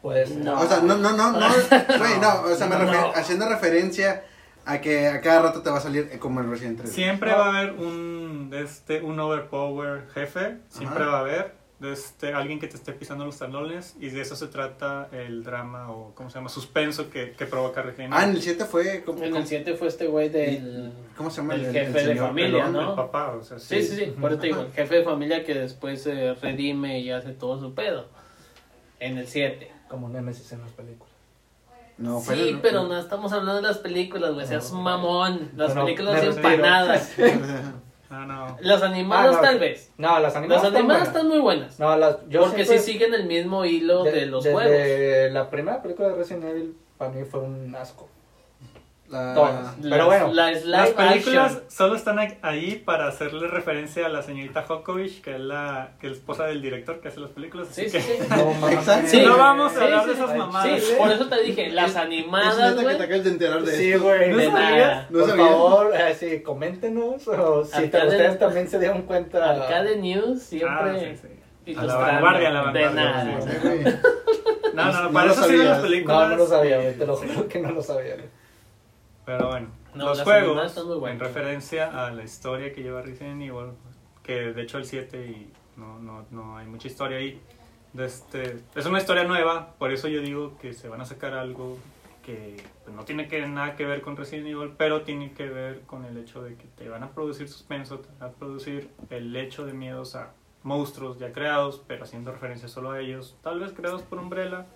Puede 0.00 0.26
ser. 0.26 0.38
No. 0.38 0.60
O 0.60 0.66
sea, 0.66 0.80
no, 0.80 0.96
no, 0.96 1.12
no, 1.12 1.30
no, 1.32 1.38
güey, 1.98 2.18
no, 2.20 2.42
o 2.52 2.54
sea, 2.56 2.66
me 2.66 2.76
No. 2.76 2.82
refer- 2.90 3.12
haciendo 3.14 3.48
referencia 3.48 4.24
a 4.64 4.80
que 4.80 5.08
a 5.08 5.20
cada 5.20 5.42
rato 5.42 5.62
te 5.62 5.70
va 5.70 5.78
a 5.78 5.80
salir 5.80 6.18
como 6.18 6.40
el 6.40 6.48
Resident 6.50 6.80
Evil. 6.80 6.90
Siempre 6.92 7.32
va 7.32 7.46
a 7.46 7.58
haber 7.58 7.72
un 7.72 8.50
este 8.54 9.00
un 9.02 9.18
overpower 9.20 10.08
jefe, 10.14 10.58
siempre 10.68 11.02
Ajá. 11.02 11.10
va 11.12 11.16
a 11.18 11.20
haber 11.20 11.62
este 11.82 12.32
alguien 12.32 12.60
que 12.60 12.68
te 12.68 12.76
esté 12.76 12.92
pisando 12.92 13.24
los 13.24 13.36
talones 13.38 13.96
y 13.98 14.08
de 14.10 14.20
eso 14.20 14.36
se 14.36 14.46
trata 14.46 15.08
el 15.10 15.42
drama 15.42 15.90
o 15.90 16.14
cómo 16.14 16.30
se 16.30 16.36
llama 16.38 16.48
suspenso 16.48 17.10
que, 17.10 17.32
que 17.32 17.44
provoca 17.44 17.82
Resident 17.82 18.14
Ah, 18.14 18.18
en 18.22 18.30
Evil. 18.30 18.36
el 18.36 18.42
7 18.44 18.64
fue 18.66 19.02
como, 19.02 19.24
En 19.24 19.34
el 19.34 19.44
7 19.46 19.74
fue 19.74 19.88
este 19.88 20.06
güey 20.06 20.28
del. 20.28 20.92
¿cómo 21.16 21.28
se 21.28 21.38
llama? 21.40 21.54
el 21.56 21.72
jefe 21.72 22.04
de 22.06 22.14
familia, 22.16 22.66
El 22.66 22.72
¿no? 22.72 22.90
el 22.90 22.94
papá, 22.94 23.32
o 23.32 23.42
sea, 23.42 23.58
Sí, 23.58 23.82
sí, 23.82 23.96
sí. 23.96 24.04
Por 24.20 24.30
eso 24.30 24.40
te 24.40 24.46
digo, 24.46 24.60
el 24.60 24.72
jefe 24.72 24.94
de 24.96 25.02
familia 25.04 25.44
que 25.44 25.54
después 25.54 26.02
se 26.02 26.34
redime 26.34 27.00
y 27.00 27.10
hace 27.10 27.32
todo 27.32 27.58
su 27.58 27.74
pedo. 27.74 28.06
En 29.00 29.18
el 29.18 29.26
7. 29.26 29.68
Como 29.88 30.08
Nemesis 30.08 30.52
en 30.52 30.60
las 30.60 30.70
películas. 30.70 31.11
No, 31.98 32.20
fue 32.20 32.34
Sí, 32.34 32.48
el- 32.48 32.60
pero 32.60 32.84
no 32.84 32.98
estamos 32.98 33.32
hablando 33.32 33.56
de 33.56 33.62
las 33.68 33.78
películas, 33.78 34.32
güey. 34.34 34.46
Seas 34.46 34.72
mamón. 34.72 35.50
Las 35.56 35.72
películas 35.72 36.22
empanadas. 36.22 37.12
Ah, 38.10 38.24
no. 38.26 38.56
Las 38.60 38.82
animadas 38.82 39.32
Ah, 39.34 39.36
no. 39.36 39.40
tal 39.42 39.58
vez. 39.58 39.92
No, 39.98 40.18
las 40.18 40.34
animadas. 40.36 40.62
Las 40.64 40.68
están 40.72 40.80
animadas 40.80 41.00
buenas. 41.02 41.08
están 41.08 41.28
muy 41.28 41.38
buenas. 41.40 41.78
No, 41.80 41.96
las, 41.96 42.16
yo 42.28 42.40
porque 42.42 42.64
siempre- 42.64 42.78
sí 42.80 42.92
siguen 42.92 43.14
el 43.14 43.26
mismo 43.26 43.64
hilo 43.64 44.04
de, 44.04 44.26
los 44.26 44.42
desde 44.44 44.54
juegos. 44.54 45.32
la 45.32 45.50
primera 45.50 45.82
película 45.82 46.08
de 46.08 46.14
Resident 46.16 46.44
Evil, 46.44 46.76
para 46.98 47.10
mí 47.12 47.24
fue 47.24 47.40
un 47.40 47.74
asco. 47.74 48.08
La- 49.12 49.34
Todas. 49.34 49.74
Pero 49.82 49.96
Las- 49.96 50.06
bueno, 50.06 50.32
la 50.32 50.50
live 50.50 50.62
Las 50.64 50.88
películas 50.90 51.52
action. 51.52 51.70
solo 51.70 51.96
están 51.96 52.18
ahí 52.42 52.82
para 52.84 53.08
hacerle 53.08 53.46
referencia 53.46 54.06
a 54.06 54.08
la 54.08 54.22
señorita 54.22 54.62
Jokovic, 54.62 55.20
que 55.22 55.34
es 55.34 55.40
la, 55.40 55.90
que 56.00 56.06
es 56.06 56.14
esposa 56.14 56.46
del 56.46 56.62
director 56.62 56.98
que 57.00 57.08
hace 57.08 57.20
las 57.20 57.30
películas. 57.30 57.68
Sí, 57.70 57.82
así 57.86 58.00
sí, 58.00 58.08
que- 58.08 58.22
sí. 58.24 58.26
No, 58.30 58.52
mames. 58.54 58.78
Exacto. 58.78 59.08
Sí. 59.08 59.22
no 59.26 59.36
vamos 59.36 59.72
a 59.72 59.78
Sí, 59.78 59.84
hablar 59.84 60.00
sí, 60.02 60.06
de 60.08 60.14
esas 60.14 60.30
sí. 60.32 60.38
mamadas. 60.38 60.82
Sí, 60.82 60.94
por 60.98 61.12
eso 61.12 61.28
te 61.28 61.42
dije, 61.42 61.70
las 61.70 61.90
Es 61.90 61.96
animadas, 61.96 62.56
neta 62.58 62.76
que 62.76 62.82
güey. 62.82 62.96
te 62.96 63.02
acabas 63.04 63.24
de 63.24 63.30
enterar 63.30 63.62
de 63.62 63.72
Sí, 63.76 63.92
esto. 63.92 64.02
güey. 64.04 64.30
¿No 64.30 64.36
de 64.38 64.46
sabías? 64.46 64.70
nada. 64.70 65.06
No 65.10 65.18
Por 65.20 65.36
favor, 65.36 65.92
eh, 65.94 66.16
sí, 66.18 66.42
coméntenos. 66.42 67.28
O 67.28 67.64
si 67.64 67.88
te- 67.88 68.06
ustedes 68.06 68.38
también 68.38 68.68
se 68.68 68.78
dieron 68.78 69.02
cuenta. 69.02 69.50
Arcade 69.50 69.96
News 69.96 70.38
Ah, 70.40 70.44
siempre. 70.48 71.16
sí, 71.16 71.28
sí. 71.66 71.74
A 71.76 71.84
la 71.84 71.96
vanguardia, 71.96 72.48
a 72.48 72.52
la 72.52 72.72
De 72.72 72.84
vanguardia. 72.86 73.40
sí, 73.42 73.48
sí. 73.62 73.68
Sí. 73.84 73.90
No, 74.74 74.90
no, 74.90 75.02
No 75.02 75.12
para 75.12 75.30
eso 75.32 75.42
sirven 75.42 75.58
sabías. 75.58 75.70
las 75.76 75.80
películas. 75.80 76.18
No, 76.18 76.28
no 76.28 76.36
lo 76.36 76.46
sabía. 76.46 76.78
Te 76.98 77.06
lo 77.06 77.16
Sí. 77.16 77.26
juro 77.28 77.46
que 77.48 77.58
no 77.60 77.70
lo 77.72 77.82
sabía. 77.82 78.16
Pero 79.24 79.48
bueno, 79.48 79.68
No, 79.94 80.06
los 80.06 80.22
juegos, 80.22 80.76
en 81.06 81.20
referencia 81.20 82.06
a 82.06 82.10
la 82.10 82.24
historia 82.24 82.72
que 82.72 82.82
lleva 82.82 83.02
Resident 83.02 83.42
Evil, 83.42 83.72
que 84.22 84.52
de 84.52 84.62
hecho 84.62 84.78
el 84.78 84.84
7 84.84 85.26
y 85.26 85.52
no, 85.76 85.98
no, 85.98 86.26
no 86.30 86.56
hay 86.56 86.66
mucha 86.66 86.88
historia 86.88 87.18
ahí. 87.18 87.40
De 87.92 88.06
este, 88.06 88.58
es 88.74 88.86
una 88.86 88.98
historia 88.98 89.24
nueva, 89.24 89.74
por 89.78 89.92
eso 89.92 90.08
yo 90.08 90.22
digo 90.22 90.56
que 90.58 90.72
se 90.72 90.88
van 90.88 91.00
a 91.02 91.04
sacar 91.04 91.34
algo 91.34 91.78
que 92.22 92.56
pues, 92.84 92.96
no 92.96 93.04
tiene 93.04 93.28
que, 93.28 93.46
nada 93.46 93.76
que 93.76 93.84
ver 93.84 94.00
con 94.00 94.16
Resident 94.16 94.48
Evil, 94.48 94.72
pero 94.76 95.02
tiene 95.02 95.32
que 95.32 95.48
ver 95.48 95.82
con 95.82 96.04
el 96.04 96.16
hecho 96.16 96.42
de 96.42 96.56
que 96.56 96.64
te 96.76 96.88
van 96.88 97.02
a 97.02 97.10
producir 97.10 97.48
suspenso, 97.48 97.98
te 97.98 98.08
van 98.18 98.30
a 98.30 98.32
producir 98.32 98.90
el 99.10 99.34
hecho 99.36 99.66
de 99.66 99.72
miedos 99.74 100.14
a 100.14 100.30
monstruos 100.62 101.18
ya 101.18 101.32
creados, 101.32 101.82
pero 101.86 102.04
haciendo 102.04 102.32
referencia 102.32 102.68
solo 102.68 102.92
a 102.92 103.00
ellos, 103.00 103.36
tal 103.42 103.60
vez 103.60 103.72
creados 103.72 104.02
por 104.02 104.18
Umbrella, 104.18 104.66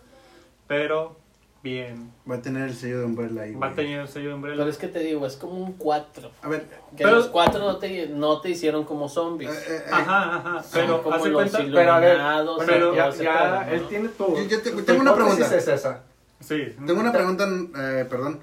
pero 0.67 1.17
bien, 1.63 2.13
Va 2.31 2.37
a 2.37 2.43
tener 2.43 2.69
el 2.69 2.75
sello 2.77 3.01
de 3.01 3.05
Umbrella 3.07 3.43
ahí, 3.43 3.55
va 3.55 3.69
a 3.69 3.75
tener 3.75 4.01
el 4.01 4.09
sello 4.09 4.29
de 4.31 4.35
Umbrella. 4.35 4.57
Pero 4.59 4.71
es 4.71 4.79
que 4.79 4.89
te 4.89 5.01
digo, 5.01 5.27
es 5.27 5.37
como 5.37 5.55
un 5.65 5.73
4. 5.73 6.31
A 6.43 6.49
ver, 6.49 6.63
Que 6.97 7.03
Pero- 7.05 7.17
los 7.17 7.27
4 7.29 7.59
no 7.61 7.77
te, 7.79 8.07
no 8.09 8.41
te 8.41 8.51
hicieron 8.51 8.85
como 8.85 9.09
zombies. 9.09 9.51
eh, 9.51 9.55
eh, 9.69 9.77
eh, 9.87 9.91
Ajá, 9.91 10.37
ajá, 10.37 10.63
Son 10.63 10.71
pero 10.73 11.03
como 11.03 11.17
hace 11.17 11.29
los 11.29 11.51
cuenta, 11.51 11.59
Pero 11.75 11.93
a 11.93 12.01
ver, 12.01 12.19
pero 12.67 12.95
ya, 12.95 13.11
ya 13.11 13.65
¿no? 13.67 13.73
él 13.73 13.89
tiene 13.89 14.09
tu. 14.11 14.37
Yo- 14.37 14.43
yo 14.45 14.63
te- 14.63 14.71
tu 14.71 14.83
tengo 14.83 15.01
una 15.03 15.15
pregunta. 15.15 15.57
es 15.57 15.69
esa. 15.69 16.03
sí, 16.41 16.75
Tengo 16.87 17.01
una 17.01 17.13
pregunta, 17.13 17.47
eh, 17.49 18.07
perdón. 18.09 18.41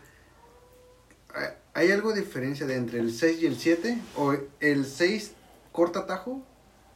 Eh, 1.35 1.53
¿Hay 1.75 1.91
algo 1.91 2.13
de 2.13 2.21
diferencia 2.21 2.67
de 2.67 2.75
entre 2.75 2.99
el 2.99 3.11
6 3.13 3.41
y 3.41 3.45
el 3.47 3.55
7? 3.57 3.97
¿O 4.17 4.35
el 4.59 4.85
6 4.85 5.33
corta 5.71 6.05
tajo 6.05 6.41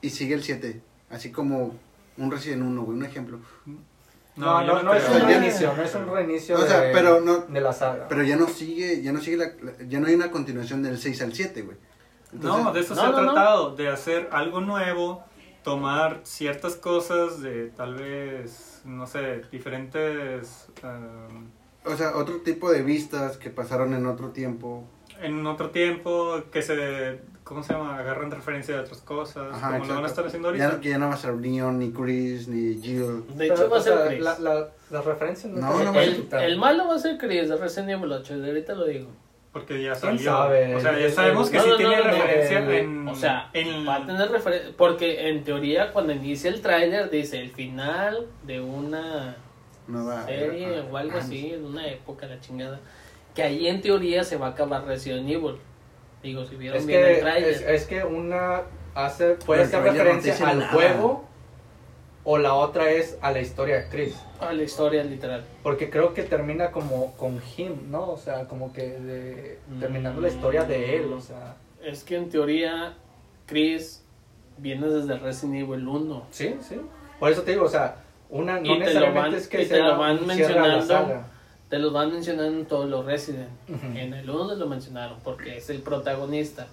y 0.02 0.10
sigue 0.12 0.36
el 0.36 0.44
7? 0.44 0.82
Así 1.10 1.32
como 1.32 1.74
un 2.18 2.32
Resident 2.32 2.62
1, 2.64 2.84
güey, 2.84 2.98
un 2.98 3.06
ejemplo. 3.06 3.40
No, 4.38 4.62
no, 4.64 4.84
no 4.84 4.94
es 4.94 5.04
un 5.10 5.22
reinicio, 5.28 5.74
no 5.76 5.82
es 5.84 5.96
un 5.96 6.08
reinicio 6.14 6.56
O 6.56 6.62
sea, 6.62 6.82
de, 6.82 6.94
pero 6.94 7.22
no- 7.22 7.40
de 7.40 7.60
la 7.62 7.74
saga. 7.74 8.08
Pero 8.08 8.24
ya 8.24 8.36
no 8.36 8.48
sigue, 8.48 9.02
ya 9.02 9.12
no 9.12 9.20
sigue 9.20 9.38
la, 9.38 9.52
ya 9.88 10.00
no 10.00 10.08
hay 10.08 10.14
una 10.16 10.30
continuación 10.32 10.84
del 10.84 10.98
6 11.00 11.22
al 11.24 11.34
7, 11.34 11.62
güey. 11.64 11.78
Entonces, 12.34 12.64
No, 12.66 12.72
de 12.74 12.80
eso 12.82 12.94
No, 12.96 13.02
se 13.02 13.08
ha 13.08 13.12
tratado, 13.16 13.76
de 13.76 13.90
hacer 13.90 14.30
algo 14.32 14.62
nuevo, 14.62 15.24
tomar 15.64 16.20
ciertas 16.24 16.76
cosas 16.76 17.42
de 17.42 17.70
tal 17.72 17.96
vez, 17.96 18.82
no 18.86 19.08
sé, 19.08 19.42
diferentes... 19.52 20.68
um, 20.84 21.48
O 21.92 21.96
sea, 21.96 22.16
otro 22.16 22.42
tipo 22.42 22.72
de 22.72 22.84
vistas 22.84 23.38
que 23.38 23.50
pasaron 23.50 23.94
en 23.94 24.06
otro 24.06 24.30
tiempo. 24.30 24.84
en 25.22 25.46
otro 25.48 25.72
tiempo 25.72 26.44
que 26.52 26.62
se, 26.62 27.22
¿cómo 27.48 27.64
se 27.64 27.74
llama? 27.74 27.98
Agarran 27.98 28.30
referencia 28.32 28.76
de 28.76 28.82
otras 28.82 29.00
cosas, 29.02 29.54
Ajá, 29.54 29.72
como 29.78 29.86
lo 29.86 29.94
van 29.96 30.04
a 30.04 30.08
exacto. 30.08 30.08
estar 30.08 30.26
haciendo 30.28 30.56
Ya, 30.56 30.66
ahorita. 30.66 30.82
que 30.82 30.90
ya 30.90 30.98
no 30.98 31.08
va 31.10 31.14
a 31.14 31.18
ser 31.18 31.34
Leon, 31.36 31.80
ni 31.80 31.92
Chris, 31.92 32.48
ni 32.48 32.82
Jill. 32.82 33.26
De 33.28 33.34
Pero, 33.48 33.54
hecho, 33.56 33.70
va 33.70 33.78
a 33.78 33.82
ser 33.82 34.08
Chris. 34.08 34.20
la, 34.22 34.40
la, 34.40 34.68
las 34.92 35.06
referencias 35.06 35.54
no, 35.54 35.60
No, 35.62 35.84
no 35.84 35.94
va 35.94 36.02
a- 36.02 36.06
quitar. 36.06 36.44
el 36.44 36.58
malo 36.58 36.88
va 36.88 36.96
a 36.96 37.00
ser 37.00 37.18
Chris 37.18 37.50
de 37.50 37.56
Resident 37.58 37.90
Evil 37.92 38.12
8, 38.12 38.38
de 38.40 38.48
ahorita 38.50 38.74
lo 38.76 38.86
digo. 38.86 39.08
Porque 39.54 39.82
ya 39.82 39.94
¿Quién 39.94 40.18
salió. 40.20 40.32
sabe? 40.32 40.76
O 40.76 40.80
sea, 40.80 40.92
ya 40.92 41.06
El- 41.06 41.12
sabemos 41.12 41.50
que 41.50 41.58
no, 41.58 41.64
sí 41.64 41.70
no, 41.72 41.78
tiene 41.78 41.98
no, 41.98 42.04
referencia 42.04 42.60
el- 42.60 42.70
en... 42.74 43.08
O 43.08 43.16
sea, 43.16 43.50
en, 43.54 43.88
va 43.88 43.96
a 43.96 44.06
tener 44.06 44.30
referencia. 44.30 44.72
Porque 44.78 45.30
en 45.30 45.44
teoría, 45.44 45.92
cuando 45.94 46.14
inicia 46.14 46.52
el 46.52 46.62
tráiler, 46.62 47.10
dice 47.10 47.40
el 47.42 47.50
final 47.50 48.28
de 48.44 48.60
una 48.62 49.36
No 49.88 50.06
va 50.06 50.26
serie 50.26 50.80
ajá. 50.80 50.88
o 50.92 50.98
algo 50.98 51.18
Ah, 51.18 51.22
así, 51.22 51.50
de 51.52 51.64
una 51.64 51.88
época, 51.88 52.28
la 52.28 52.40
chingada. 52.40 52.80
Que 53.34 53.42
ahí 53.42 53.68
en 53.68 53.82
teoría 53.82 54.24
se 54.24 54.38
va 54.38 54.48
a 54.48 54.50
acabar 54.52 54.86
Resident 54.86 55.28
Evil. 55.30 55.56
Digo, 56.24 56.46
si 56.46 56.56
vieron 56.56 56.78
Es 56.78 56.86
bien 56.86 57.04
el 57.04 57.16
que, 57.16 57.22
trailer. 57.22 57.50
es, 57.50 57.62
es 57.62 57.86
que 57.86 58.04
una 58.04 58.62
hace, 58.96 59.36
puede 59.36 59.62
El 59.62 59.68
hacer 59.68 59.80
no 59.84 59.92
referencia 59.92 60.34
dice 60.34 60.44
al 60.44 60.60
nada. 60.60 60.72
juego 60.72 61.26
o 62.24 62.38
la 62.38 62.54
otra 62.56 62.90
es 62.90 63.18
a 63.22 63.32
la 63.32 63.40
historia 63.40 63.78
de 63.84 63.90
Chris. 63.90 64.20
A 64.40 64.52
la 64.52 64.64
historia 64.64 65.04
literal. 65.04 65.46
Porque 65.64 65.90
creo 65.90 66.14
que 66.14 66.24
termina 66.24 66.72
como 66.72 67.14
con 67.16 67.42
him, 67.56 67.90
¿no? 67.90 68.10
O 68.12 68.18
sea, 68.18 68.46
como 68.46 68.74
que 68.74 68.82
de- 69.00 69.60
Mm. 69.70 69.80
terminando 69.80 70.20
la 70.22 70.28
historia 70.28 70.64
de 70.64 70.98
él, 70.98 71.14
o 71.14 71.22
sea. 71.22 71.56
Es 71.84 72.04
que 72.04 72.18
en 72.18 72.30
teoría, 72.30 72.96
Chris 73.46 74.04
viene 74.58 74.88
desde 74.88 75.18
Resident 75.18 75.56
Evil 75.70 75.88
1. 75.88 76.26
Sí, 76.32 76.58
sí. 76.62 76.82
Por 77.20 77.32
eso 77.32 77.44
te 77.44 77.52
digo, 77.52 77.66
o 77.66 77.70
sea, 77.70 77.96
una 78.30 78.60
Y 78.60 78.64
no 78.68 78.74
lo 78.74 78.80
necesariamente 78.80 79.30
van- 79.30 79.36
es 79.36 79.48
que 79.48 79.62
y 79.62 79.66
te 79.68 79.76
sea 79.76 79.88
lo 79.88 79.98
van 79.98 80.18
a 80.18 80.22
la 80.22 80.28
mencionando. 80.28 80.82
saga. 80.86 81.28
Te 81.70 81.80
los 81.80 81.92
van 81.92 82.14
mencionando 82.14 82.58
en 82.60 82.66
todos 82.66 82.90
los 82.90 83.06
Resident. 83.06 83.50
En 83.96 84.14
el 84.14 84.30
1 84.30 84.50
te 84.50 84.56
lo 84.56 84.68
mencionaron 84.68 85.20
porque 85.24 85.58
es 85.58 85.70
el 85.70 85.82
protagonista. 85.82 86.68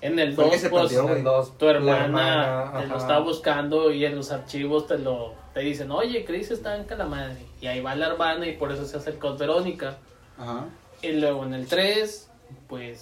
En 0.00 0.18
el 0.18 0.34
Fue 0.34 0.44
el 0.44 0.50
2, 0.50 0.52
que 0.54 0.58
se 0.60 0.68
pues, 0.70 1.58
tu 1.58 1.66
hermana, 1.68 2.72
te 2.78 2.86
lo 2.88 2.96
está 2.98 3.20
buscando 3.20 3.90
y 3.90 4.04
en 4.04 4.16
los 4.16 4.32
archivos 4.32 4.86
te 4.86 4.98
lo 4.98 5.32
te 5.54 5.60
dicen, 5.60 5.90
oye, 5.92 6.24
Chris 6.24 6.50
está 6.50 6.76
en 6.76 6.84
Calamadre. 6.84 7.46
Y 7.60 7.68
ahí 7.68 7.80
va 7.80 7.94
la 7.94 8.08
hermana 8.08 8.44
y 8.46 8.56
por 8.56 8.72
eso 8.72 8.84
se 8.84 8.96
hace 8.96 9.10
el 9.10 9.18
con 9.18 9.38
Verónica. 9.38 9.98
Ajá. 10.36 10.66
Y 11.00 11.12
luego 11.12 11.44
en 11.44 11.54
el 11.54 11.66
3, 11.68 12.28
pues... 12.68 13.00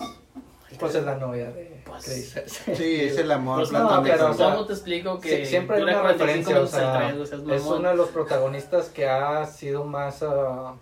Pues 0.79 0.95
es 0.95 1.05
la 1.05 1.17
novia 1.17 1.51
de 1.51 1.83
Pues, 1.85 2.05
Chris. 2.05 2.35
Sí, 2.77 3.01
es 3.01 3.19
el 3.19 3.31
amor 3.31 3.59
Pues 3.59 3.73
no, 3.73 3.79
platónico. 3.89 4.15
pero, 4.17 4.31
o 4.31 4.35
sea, 4.35 4.51
¿cómo 4.53 4.67
te 4.67 4.73
explico 4.75 5.19
que 5.19 5.45
Sí, 5.45 5.47
siempre 5.47 5.77
hay 5.79 5.83
una 5.83 6.01
45 6.01 6.51
referencia, 6.51 6.61
o 6.61 6.67
sea, 6.67 6.99
tren, 6.99 7.21
o 7.21 7.27
sea, 7.27 7.39
es 7.39 7.63
es 7.63 7.67
uno 7.67 7.89
de 7.89 7.95
los 7.97 8.09
protagonistas 8.11 8.89
que 8.91 9.09
ha 9.09 9.45
sido 9.47 9.85
más... 9.85 10.23
ah, 10.23 10.75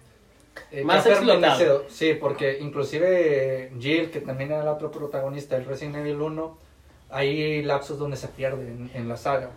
eh, 0.70 0.84
Más 0.84 1.04
explotado. 1.06 1.84
Sí, 1.88 2.14
porque 2.20 2.58
inclusive 2.60 3.72
Jill, 3.78 4.10
que 4.10 4.20
también 4.20 4.50
era 4.52 4.62
el 4.62 4.68
otro 4.68 4.90
protagonista 4.90 5.56
del 5.56 5.64
Resident 5.66 5.96
Evil 5.96 6.20
1, 6.20 6.58
hay 7.10 7.62
lapsos 7.62 7.98
donde 7.98 8.16
se 8.16 8.28
pierde 8.28 8.68
en, 8.68 8.90
en 8.94 9.08
la 9.08 9.16
saga. 9.16 9.50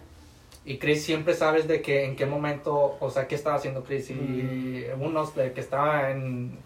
Y 0.65 0.77
Chris 0.77 1.03
siempre 1.03 1.33
sabes 1.33 1.67
de 1.67 1.81
que 1.81 2.05
en 2.05 2.15
qué 2.15 2.25
momento, 2.25 2.95
o 2.99 3.09
sea, 3.09 3.27
qué 3.27 3.35
estaba 3.35 3.57
haciendo 3.57 3.83
Chris. 3.83 4.09
Y 4.11 4.13
Mm. 4.13 5.01
unos 5.01 5.35
de 5.35 5.51
que 5.51 5.59
estaba 5.61 6.09
en... 6.11 6.57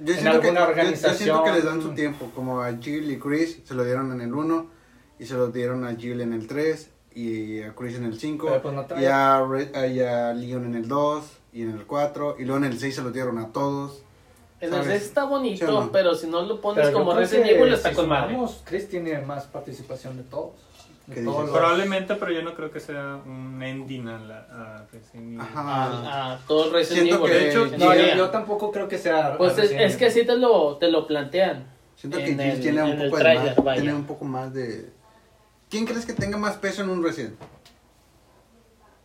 Yo 0.00 0.14
en 0.14 0.20
siento, 0.20 0.40
que, 0.40 0.48
alguna 0.48 0.50
yo- 0.50 0.50
yo 0.50 0.52
siento 0.52 0.68
organización. 0.70 1.44
que 1.44 1.52
les 1.52 1.64
dan 1.64 1.82
su 1.82 1.94
tiempo, 1.94 2.30
como 2.34 2.62
a 2.62 2.76
Jill 2.76 3.10
y 3.10 3.18
Chris 3.18 3.60
se 3.64 3.74
lo 3.74 3.84
dieron 3.84 4.12
en 4.12 4.20
el 4.20 4.32
1 4.34 4.66
y 5.18 5.24
se 5.26 5.34
lo 5.34 5.48
dieron 5.48 5.84
a 5.86 5.94
Jill 5.96 6.20
en 6.20 6.32
el 6.32 6.46
3 6.46 6.90
y 7.14 7.62
a 7.62 7.74
Chris 7.74 7.96
en 7.96 8.04
el 8.04 8.18
5 8.18 8.46
Pero 8.46 8.62
pues 8.62 8.74
no 8.74 8.86
y, 9.00 9.04
a 9.06 9.86
y 9.86 10.00
a 10.00 10.32
Leon 10.34 10.64
en 10.66 10.74
el 10.76 10.86
2 10.88 11.24
y 11.56 11.62
en 11.62 11.70
el 11.70 11.86
4 11.86 12.36
y 12.38 12.44
luego 12.44 12.58
en 12.64 12.70
el 12.72 12.78
6 12.78 12.94
se 12.96 13.02
lo 13.02 13.10
dieron 13.10 13.38
a 13.38 13.50
todos. 13.52 14.02
En 14.60 14.68
el 14.68 14.74
¿sabes? 14.82 14.88
6 15.00 15.02
está 15.04 15.24
bonito, 15.24 15.66
¿Sí 15.66 15.72
no? 15.72 15.90
pero 15.92 16.14
si 16.14 16.26
no 16.26 16.42
lo 16.42 16.60
pones 16.60 16.86
Pero 16.86 16.98
como 16.98 17.14
Resident 17.14 17.46
Evil 17.50 17.72
está 17.72 17.90
si 17.90 17.94
con 17.94 18.08
madre. 18.08 18.36
Chris 18.64 18.88
tiene 18.88 19.18
más 19.22 19.44
participación 19.46 20.16
de 20.18 20.22
todos. 20.24 20.52
De 21.06 21.14
¿Qué 21.14 21.22
todos 21.22 21.36
dices? 21.36 21.50
los- 21.52 21.58
Probablemente, 21.58 22.14
pero 22.16 22.32
yo 22.32 22.42
no 22.42 22.54
creo 22.54 22.70
que 22.70 22.80
sea 22.80 23.20
un 23.24 23.62
ending 23.62 24.08
a 24.08 24.18
la 24.18 24.38
a 24.50 24.86
Resident 24.92 25.26
Evil. 25.28 25.40
Ajá. 25.40 25.84
A, 25.84 26.32
a 26.34 26.38
todo 26.46 26.70
Resident 26.72 27.06
Siento 27.06 27.26
Evil. 27.26 27.38
que- 27.38 27.44
de 27.44 27.50
hecho, 27.50 27.66
No, 27.78 27.94
yo, 28.16 28.30
tampoco 28.30 28.70
creo 28.72 28.88
que 28.88 28.98
sea. 28.98 29.36
Pues 29.38 29.56
es, 29.58 29.70
es 29.70 29.96
que 29.96 30.06
así 30.06 30.26
te 30.26 30.36
lo, 30.36 30.76
te 30.78 30.90
lo 30.90 31.06
plantean. 31.06 31.66
Siento 31.96 32.18
que 32.18 32.32
el- 32.32 32.60
tiene 32.60 32.82
un 32.82 32.98
poco 33.10 33.16
de 33.18 33.34
más, 33.34 33.74
tiene 33.76 33.94
un 33.94 34.04
poco 34.04 34.24
más 34.26 34.52
de 34.52 34.90
¿Quién 35.70 35.84
crees 35.86 36.04
que 36.06 36.12
tenga 36.12 36.36
más 36.38 36.56
peso 36.56 36.82
en 36.82 36.90
un 36.90 37.02
Resident? 37.02 37.34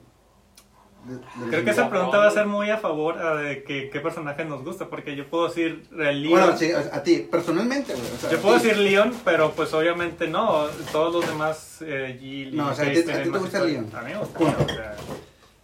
Creo 1.50 1.64
que 1.66 1.72
esa 1.72 1.90
pregunta 1.90 2.18
va 2.18 2.28
a 2.28 2.32
ser 2.32 2.46
muy 2.46 2.70
a 2.70 2.78
favor 2.78 3.18
a 3.20 3.36
de 3.36 3.64
que, 3.64 3.90
qué 3.90 4.00
personaje 4.00 4.46
nos 4.46 4.64
gusta, 4.64 4.90
porque 4.90 5.16
yo 5.16 5.28
puedo 5.30 5.48
decir 5.50 5.86
Leon. 5.92 6.30
Bueno, 6.30 6.58
sí, 6.58 6.72
a, 6.72 6.80
a 6.96 7.04
ti, 7.04 7.28
personalmente, 7.30 7.94
güey. 7.94 8.06
o 8.06 8.18
sea, 8.18 8.32
Yo 8.32 8.40
puedo 8.40 8.56
decir 8.56 8.78
Leon, 8.78 9.14
pero 9.26 9.52
pues 9.52 9.74
obviamente 9.74 10.28
no. 10.28 10.66
Todos 10.92 11.14
los 11.14 11.28
demás, 11.28 11.80
eh, 11.86 12.50
No, 12.54 12.70
o 12.70 12.74
sea, 12.74 12.86
a 12.88 12.92
ti- 12.92 13.00
a 13.00 13.04
tienen 13.04 13.24
ti 13.24 13.32
te 13.32 13.38
gusta. 13.38 13.64
Leon. 13.64 13.90
A 13.94 14.02
mí 14.02 14.12
me 14.12 14.18
gusta 14.20 14.40
Leon, 14.40 14.56
o 14.56 14.68
sea, 14.70 14.96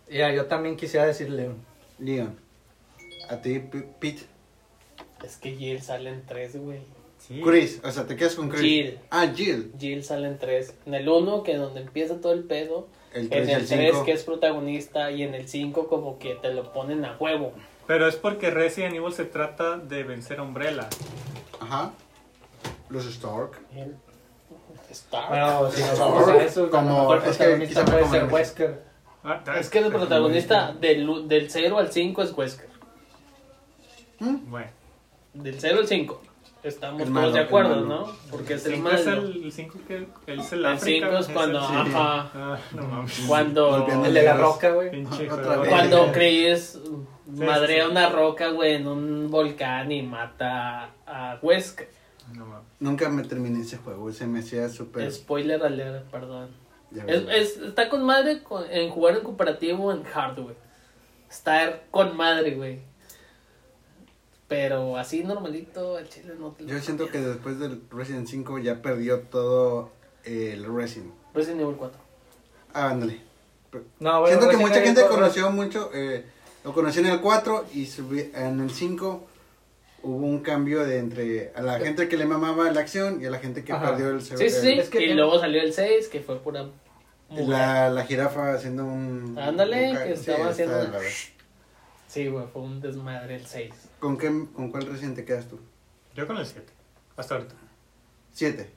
Ya, 0.10 0.34
yo 0.34 0.46
también 0.48 0.76
quisiera 0.76 1.06
decir 1.06 1.30
Leon. 1.30 1.56
Leon. 2.00 2.36
A 3.30 3.38
ti, 3.38 3.60
Pete. 4.00 4.24
Es 5.24 5.38
que 5.38 5.52
Jill 5.56 5.82
sale 5.82 6.10
en 6.10 6.26
3, 6.26 6.58
güey. 6.58 6.80
sí. 7.20 7.42
Chris, 7.46 7.80
o 7.84 7.92
sea, 7.92 8.06
te 8.08 8.16
quedas 8.16 8.36
con 8.36 8.50
Chris. 8.50 8.62
Jill. 8.62 9.00
Ah, 9.10 9.28
Jill. 9.36 9.72
Jill 9.80 10.04
sale 10.04 10.28
en 10.28 10.38
3. 10.38 10.74
En 10.86 10.94
el 10.96 11.08
1, 11.08 11.44
que 11.44 11.54
es 11.54 11.60
donde 11.60 11.82
empieza 11.82 12.20
todo 12.22 12.34
el 12.34 12.44
pedo. 12.44 12.88
El 13.14 13.24
En 13.24 13.30
3 13.30 13.48
y 13.48 13.52
el 13.52 13.60
el 13.62 13.68
3, 13.68 13.92
5. 13.92 14.06
que 14.06 14.12
es 14.12 14.24
protagonista. 14.24 15.12
Y 15.12 15.24
en 15.24 15.34
el 15.36 15.48
5, 15.48 15.88
como 15.88 16.20
que 16.20 16.36
te 16.36 16.54
lo 16.54 16.72
ponen 16.74 17.06
a 17.06 17.16
huevo. 17.18 17.54
Pero 17.88 18.08
es 18.08 18.16
porque 18.16 18.52
Resident 18.52 18.96
Evil 18.96 19.12
se 19.14 19.26
trata 19.26 19.78
de 19.78 20.04
vencer 20.04 20.40
a 20.40 20.44
Umbrella. 20.44 20.88
Ajá. 21.60 21.92
Los 22.90 23.06
Stark. 23.08 23.60
El- 23.76 23.96
Stark. 24.92 25.30
Bueno, 25.30 25.72
si 25.72 25.82
nos 25.82 26.00
Como- 26.00 26.16
vamos 26.16 26.28
a 26.30 26.44
eso, 26.44 26.70
como- 26.70 27.14
es 27.16 27.22
que 27.22 27.30
protagonista 27.30 27.68
quizá 27.82 27.86
puede 27.86 28.00
como 28.02 28.14
ser 28.14 28.24
el- 28.24 28.30
Wesker. 28.34 28.84
Ah, 29.24 29.44
es 29.60 29.70
que 29.70 29.80
el 29.80 29.92
protagonista 29.92 30.72
del, 30.74 31.28
del 31.28 31.52
0 31.52 31.78
al 31.78 31.92
5 31.92 32.24
es 32.24 32.32
Wesker. 32.38 32.70
¿Mm? 34.20 34.50
Bueno. 34.50 34.72
Del 35.34 35.60
0 35.60 35.80
al 35.80 35.88
5. 35.88 36.22
Estamos 36.62 37.02
El 37.02 37.08
todos 37.08 37.14
malo, 37.22 37.32
de 37.32 37.40
el 37.40 37.46
acuerdo. 37.46 37.86
¿no? 37.86 38.14
Porque 38.30 38.56
es 38.56 38.66
el 38.66 38.74
es 38.74 38.80
malo. 38.82 39.22
el 39.22 39.52
5 39.52 39.80
que 39.88 40.08
es 40.28 40.52
el 40.52 40.60
El 40.60 40.66
África. 40.66 41.08
5 41.08 41.18
es 41.20 41.28
cuando, 41.30 41.58
el- 41.60 41.64
ajá, 41.66 42.32
Ah, 42.34 42.60
no 42.76 42.84
mames. 42.84 43.24
cuando, 43.28 43.88
El 44.06 44.14
de 44.14 44.24
la 44.24 44.34
roca, 44.38 44.72
güey. 44.72 45.04
Cuando 45.70 46.12
Chris 46.12 46.78
madrea 47.28 47.88
una 47.88 48.10
roca, 48.10 48.50
güey, 48.50 48.74
en 48.76 48.88
un 48.88 49.32
volcán 49.32 49.92
y 49.92 50.02
mata 50.02 50.92
a 51.08 51.40
Wesker. 51.42 51.90
No 52.34 52.46
mames. 52.46 52.66
Nunca 52.80 53.10
me 53.10 53.24
terminé 53.24 53.62
ese 53.62 53.78
juego. 53.78 54.12
Se 54.12 54.28
me 54.28 54.40
hacía 54.40 54.68
súper. 54.70 55.10
Spoiler 55.12 55.64
alert, 55.64 56.10
perdón. 56.12 56.50
Es, 57.08 57.24
es- 57.30 57.58
está 57.58 57.88
con 57.88 58.04
madre 58.04 58.44
con- 58.44 58.70
en 58.70 58.90
jugar 58.90 59.16
en 59.16 59.22
cooperativo 59.24 59.92
en 59.94 60.04
hard, 60.14 60.40
güey. 60.42 60.56
Está 61.30 61.82
con 61.92 62.18
madre, 62.18 62.56
güey. 62.56 62.80
Pero 64.50 64.98
así 64.98 65.24
normalito, 65.24 65.96
al 65.96 66.10
chile 66.10 66.34
no 66.38 66.52
te 66.52 66.64
lo 66.64 66.70
Yo 66.70 66.80
siento 66.80 67.08
que 67.08 67.20
después 67.20 67.60
del 67.60 67.82
Resident 67.92 68.28
5 68.28 68.58
ya 68.60 68.82
perdió 68.82 69.20
todo 69.22 69.92
el 70.26 70.66
Resident. 70.66 71.14
Resident 71.34 71.62
Evil 71.62 71.76
4. 71.78 71.98
Ah, 72.74 72.90
ándale. 72.90 73.22
No, 74.00 74.22
bueno, 74.22 74.28
Siento 74.28 74.50
que 74.50 74.58
mucha 74.58 74.76
Evil 74.78 74.86
gente 74.88 75.02
cuatro- 75.02 75.18
conoció 75.18 75.52
mucho, 75.52 75.92
eh, 75.94 76.26
lo 76.64 76.74
conoció 76.74 77.02
en 77.02 77.08
el 77.10 77.22
4 77.22 77.66
y 77.74 77.86
subi- 77.86 78.32
en 78.34 78.60
el 78.60 78.72
5 78.72 79.28
hubo 80.02 80.26
un 80.26 80.40
cambio 80.40 80.84
de 80.86 80.98
entre 80.98 81.52
a 81.56 81.62
la 81.62 81.78
gente 81.80 82.08
que 82.10 82.18
le 82.18 82.26
mamaba 82.26 82.72
la 82.72 82.80
acción 82.82 83.22
y 83.22 83.26
a 83.28 83.30
la 83.30 83.38
gente 83.38 83.64
que 83.64 83.72
Ajá. 83.74 83.90
perdió 83.92 84.10
el 84.10 84.22
Sí, 84.22 84.36
sí, 84.38 84.50
sí. 84.50 84.72
Es 84.80 84.90
que- 84.90 85.04
y 85.06 85.14
luego 85.14 85.40
salió 85.40 85.62
el 85.62 85.74
6, 85.74 86.08
que 86.08 86.22
fue 86.22 86.40
pura. 86.40 86.68
La, 87.30 87.92
la 87.92 88.06
jirafa 88.06 88.54
haciendo 88.54 88.86
un... 88.86 89.38
Ándale, 89.38 89.92
un 89.92 89.98
que 89.98 90.14
estaba 90.14 90.50
haciendo-. 90.50 90.90
Sí, 92.08 92.28
güey, 92.28 92.46
fue 92.52 92.64
un 92.64 92.82
desmadre 92.82 93.36
el 93.36 93.46
6. 93.46 93.72
¿Con, 94.00 94.18
qué, 94.18 94.28
¿Con 94.54 94.72
cuál 94.72 94.86
Resident 94.86 95.16
te 95.16 95.26
quedas 95.26 95.48
tú? 95.48 95.60
Yo 96.16 96.26
con 96.28 96.38
el 96.38 96.46
7. 96.46 96.66
Hasta 97.18 97.36
ahorita. 97.36 97.56
7. 98.32 98.70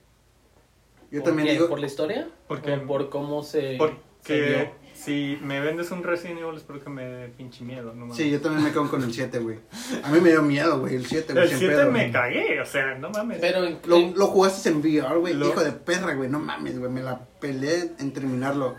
Yo 1.10 1.20
¿Por 1.20 1.28
también 1.28 1.46
qué? 1.46 1.52
digo... 1.54 1.68
¿Por 1.68 1.80
la 1.80 1.86
historia? 1.86 2.28
Porque- 2.48 2.72
¿O 2.74 2.86
por 2.86 3.08
cómo 3.10 3.42
se, 3.42 3.72
se 3.72 3.76
Porque 3.78 4.40
vio? 4.40 4.92
si 4.94 5.38
me 5.42 5.60
vendes 5.60 5.90
un 5.90 6.02
Resident 6.02 6.40
Evil 6.40 6.56
es 6.56 6.62
porque 6.62 6.88
me 6.88 7.04
dé 7.04 7.28
pinche 7.28 7.64
miedo. 7.64 7.90
No 7.94 8.00
mames. 8.06 8.16
Sí, 8.16 8.30
yo 8.30 8.40
también 8.40 8.64
me 8.64 8.70
quedo 8.70 8.88
con 8.90 9.02
el 9.02 9.12
7, 9.12 9.38
güey. 9.40 9.58
A 10.02 10.10
mí 10.10 10.20
me 10.20 10.30
dio 10.30 10.42
miedo, 10.42 10.80
güey, 10.80 10.96
el 10.96 11.06
7, 11.06 11.32
güey. 11.32 11.44
El 11.44 11.50
sin 11.50 11.58
7 11.58 11.74
pedo. 11.74 11.92
me 11.92 12.10
cagué, 12.10 12.60
o 12.60 12.66
sea, 12.66 12.94
no 12.98 13.10
mames. 13.10 13.38
Pero 13.40 13.64
en- 13.64 13.78
Lo, 13.84 13.98
lo 14.16 14.26
jugaste 14.28 14.70
en 14.70 14.78
VR, 14.80 15.18
güey. 15.18 15.34
Lo- 15.34 15.48
Hijo 15.48 15.62
de 15.62 15.72
perra, 15.72 16.14
güey. 16.14 16.28
No 16.30 16.38
mames, 16.38 16.78
güey. 16.78 16.90
Me 16.90 17.02
la 17.02 17.20
peleé 17.40 17.92
en 17.98 18.12
terminarlo. 18.12 18.76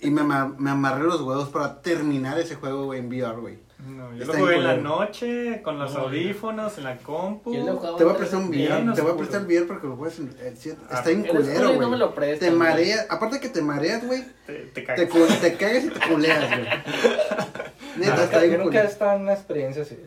Y 0.00 0.10
me, 0.10 0.22
me 0.24 0.70
amarré 0.70 1.04
los 1.04 1.20
huevos 1.22 1.48
para 1.50 1.80
terminar 1.82 2.38
ese 2.38 2.54
juego, 2.56 2.84
güey, 2.86 3.00
en 3.00 3.08
VR, 3.08 3.36
güey. 3.40 3.58
No, 3.78 4.12
yo 4.14 4.22
Está 4.22 4.32
lo 4.32 4.38
jugué 4.44 4.56
en 4.56 4.64
la 4.64 4.76
noche, 4.78 5.60
con 5.62 5.78
los 5.78 5.92
No, 5.92 6.00
audífonos, 6.00 6.78
en 6.78 6.84
la 6.84 6.96
compu. 6.96 7.54
Yo 7.54 7.62
lo 7.64 7.96
Te 7.96 8.04
voy 8.04 8.14
a 8.14 8.16
prestar 8.16 8.40
un 8.40 8.48
VR. 8.48 8.94
Te 8.94 9.00
voy 9.02 9.12
a 9.12 9.16
prestar 9.16 9.40
el 9.42 9.46
VR 9.46 9.66
porque 9.66 9.86
lo 9.86 9.96
juegas 9.96 10.18
en 10.18 10.34
el 10.42 10.56
7. 10.56 10.78
Ah, 10.88 10.94
Está 10.98 11.10
bien 11.10 11.24
culero, 11.26 11.66
güey. 11.68 11.78
no 11.78 11.90
me 11.90 11.98
lo 11.98 12.14
prestas, 12.14 12.48
Te 12.48 12.50
mareas. 12.54 13.06
Aparte 13.10 13.38
que 13.38 13.50
te 13.50 13.60
mareas, 13.60 14.04
güey. 14.06 14.24
Te, 14.46 14.54
te 14.54 14.80
Te, 14.80 14.84
cagas. 14.84 15.10
cu- 15.10 15.26
te 15.40 15.54
cagas 15.56 15.84
y 15.84 15.88
te 15.90 16.00
culeas, 16.08 16.48
güey. 16.48 16.62
Neta, 17.96 18.10
Nunca, 18.10 18.24
está 18.24 18.38
bien 18.40 18.52
nunca 18.52 18.64
culero. 18.64 18.88
está 18.88 19.14
en 19.16 19.22
una 19.22 19.32
experiencia 19.34 19.82
así. 19.82 19.98